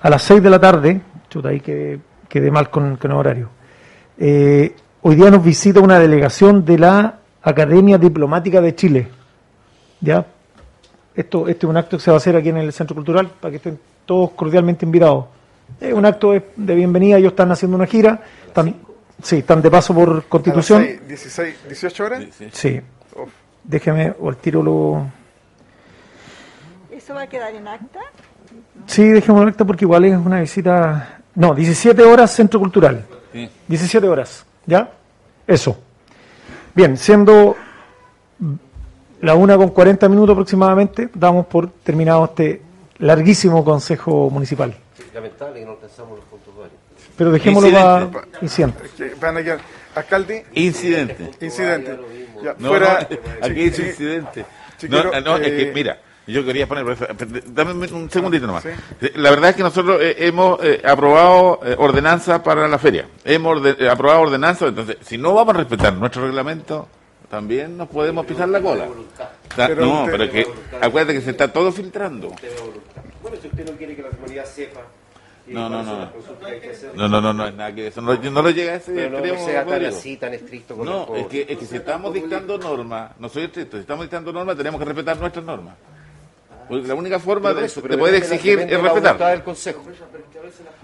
a 0.00 0.10
las 0.10 0.22
6 0.22 0.42
de 0.42 0.50
la 0.50 0.60
tarde, 0.60 1.00
chuta, 1.34 1.48
ahí 1.48 1.58
quedé, 1.58 1.98
quedé 2.28 2.48
mal 2.52 2.70
con, 2.70 2.96
con 2.96 3.10
el 3.10 3.16
horario. 3.16 3.48
Eh, 4.18 4.72
hoy 5.02 5.16
día 5.16 5.30
nos 5.30 5.44
visita 5.44 5.80
una 5.80 5.98
delegación 5.98 6.64
de 6.64 6.78
la 6.78 7.18
Academia 7.42 7.98
Diplomática 7.98 8.60
de 8.60 8.74
Chile. 8.76 9.08
¿Ya? 10.00 10.24
Esto, 11.16 11.48
este 11.48 11.66
es 11.66 11.70
un 11.70 11.76
acto 11.76 11.96
que 11.96 12.04
se 12.04 12.10
va 12.12 12.16
a 12.16 12.18
hacer 12.18 12.36
aquí 12.36 12.50
en 12.50 12.58
el 12.58 12.72
Centro 12.72 12.94
Cultural 12.94 13.28
para 13.40 13.50
que 13.50 13.56
estén 13.56 13.80
todos 14.06 14.30
cordialmente 14.30 14.84
invitados. 14.86 15.24
Es 15.80 15.92
un 15.92 16.06
acto 16.06 16.30
de, 16.32 16.44
de 16.54 16.74
bienvenida, 16.76 17.16
ellos 17.18 17.32
están 17.32 17.50
haciendo 17.50 17.76
una 17.76 17.86
gira, 17.86 18.22
están, 18.46 18.76
sí, 19.20 19.38
están 19.38 19.60
de 19.60 19.70
paso 19.72 19.92
por 19.92 20.08
A 20.10 20.14
las 20.14 20.24
Constitución. 20.26 20.82
seis, 20.84 21.08
16, 21.08 21.56
18 21.68 22.04
horas. 22.04 22.24
Sí. 22.52 22.80
Uf. 23.16 23.28
Déjeme, 23.64 24.14
o 24.20 24.28
al 24.28 24.36
tiro 24.36 24.62
lo... 24.62 25.06
¿Eso 26.92 27.14
va 27.14 27.22
a 27.22 27.26
quedar 27.26 27.52
en 27.54 27.66
acta? 27.66 27.98
Sí, 28.86 29.08
dejémoslo 29.08 29.48
acta 29.48 29.64
porque 29.64 29.84
igual 29.84 30.04
es 30.04 30.16
una 30.16 30.38
visita... 30.40 31.22
No, 31.34 31.54
17 31.54 32.02
horas 32.02 32.30
Centro 32.34 32.60
Cultural. 32.60 33.04
Sí. 33.32 33.48
17 33.68 34.06
horas, 34.08 34.46
¿ya? 34.66 34.90
Eso. 35.46 35.76
Bien, 36.74 36.96
siendo 36.96 37.56
la 39.20 39.34
una 39.34 39.56
con 39.56 39.70
40 39.70 40.08
minutos 40.08 40.32
aproximadamente, 40.34 41.08
damos 41.14 41.46
por 41.46 41.70
terminado 41.70 42.24
este 42.26 42.62
larguísimo 42.98 43.64
Consejo 43.64 44.30
Municipal. 44.30 44.74
Lamentable 45.12 45.60
que 45.60 45.66
no 45.66 45.72
alcanzamos 45.72 46.16
los 46.18 46.24
puntos 46.26 46.54
varios. 46.56 46.78
Pero 47.16 47.30
dejémoslo 47.30 47.68
Incidente. 47.68 48.12
para 48.12 48.42
incidente. 48.42 48.84
Es 48.86 48.90
que 48.92 49.14
van 49.20 49.36
a 49.36 49.42
quedar- 49.42 49.60
alcalde, 49.94 50.46
Incidente. 50.54 51.30
incidente. 51.40 51.98
Ya, 52.42 52.54
No, 52.58 52.68
fuera, 52.68 53.08
no, 53.08 53.46
aquí 53.46 53.62
es 53.64 53.78
incidente. 53.78 54.44
No, 54.88 55.20
no, 55.20 55.36
es 55.36 55.46
eh, 55.48 55.56
que, 55.56 55.72
mira, 55.72 55.98
yo 56.26 56.44
quería 56.44 56.66
poner, 56.66 56.84
dame 57.46 57.72
un 57.92 58.10
segundito 58.10 58.46
nomás. 58.46 58.62
Sí. 58.62 59.08
La 59.16 59.30
verdad 59.30 59.50
es 59.50 59.56
que 59.56 59.62
nosotros 59.62 60.00
eh, 60.00 60.14
hemos 60.18 60.58
eh, 60.64 60.80
aprobado 60.84 61.60
eh, 61.64 61.74
ordenanza 61.78 62.42
para 62.42 62.66
la 62.66 62.78
feria. 62.78 63.06
Hemos 63.24 63.64
eh, 63.66 63.88
aprobado 63.88 64.22
ordenanza, 64.22 64.66
entonces, 64.66 64.96
si 65.02 65.18
no 65.18 65.34
vamos 65.34 65.54
a 65.54 65.58
respetar 65.58 65.92
nuestro 65.94 66.24
reglamento, 66.26 66.88
también 67.30 67.76
nos 67.76 67.88
podemos 67.88 68.24
pisar 68.26 68.48
la 68.48 68.60
cola. 68.60 68.86
Ta- 69.56 69.66
Pero 69.68 69.84
no, 69.86 70.04
usted- 70.04 70.12
pero 70.12 70.30
que, 70.30 70.46
acuérdate 70.80 71.14
que 71.18 71.20
se 71.24 71.30
está 71.30 71.52
todo 71.52 71.70
filtrando. 71.72 72.28
Bueno, 73.22 73.36
si 73.40 73.48
usted 73.48 73.70
no 73.70 73.76
quiere 73.76 73.96
que 73.96 74.02
la 74.02 74.08
comunidad 74.10 74.44
sepa. 74.46 74.80
y 75.46 75.52
No, 75.52 75.68
no, 75.68 75.82
no. 75.82 76.10
No, 76.94 77.08
no, 77.08 77.20
no, 77.20 77.32
no 77.32 77.46
es 77.48 77.54
nada 77.54 77.74
que 77.74 77.88
eso. 77.88 78.00
No, 78.00 78.14
no 78.14 78.42
lo 78.42 78.50
llega 78.50 78.72
a 78.72 78.76
ese 78.76 78.92
Pero 78.92 79.10
no, 79.10 79.18
extremo, 79.18 79.40
no 79.40 79.46
sea 79.46 79.66
tan 79.66 79.84
así, 79.84 80.16
tan 80.16 80.34
estricto 80.34 80.76
con 80.76 80.86
No, 80.86 81.14
es 81.16 81.26
que, 81.26 81.46
es 81.48 81.58
que 81.58 81.66
si 81.66 81.76
estamos 81.76 82.12
dictando 82.14 82.56
normas, 82.58 83.12
no 83.18 83.28
soy 83.28 83.44
estricto, 83.44 83.76
si 83.76 83.82
estamos 83.82 84.04
dictando 84.04 84.32
normas 84.32 84.56
tenemos 84.56 84.78
que 84.78 84.84
respetar 84.86 85.16
nuestras 85.18 85.44
normas. 85.44 85.74
Porque 86.68 86.86
la 86.88 86.94
única 86.94 87.18
forma 87.18 87.52
de, 87.52 87.66
eso, 87.66 87.80
de 87.82 87.88
pero 87.88 87.98
poder 87.98 88.14
depende 88.14 88.26
de 88.26 88.28
la- 88.28 88.34
exigir 88.36 88.58
depende 88.58 88.74
es 88.74 88.78
de 88.78 88.82
la 88.82 88.88
voluntad 88.90 89.10
respetar. 89.10 89.30
del 89.32 89.42
Consejo. 89.44 89.82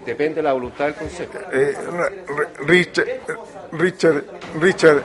Depende 0.05 0.35
de 0.35 0.43
la 0.43 0.53
voluntad 0.53 0.85
del 0.85 0.95
Consejo. 0.95 1.31
eh, 1.51 1.73
Ra- 1.91 2.09
Richard, 2.65 3.07
Richard, 3.71 4.23
Richard, 4.59 5.03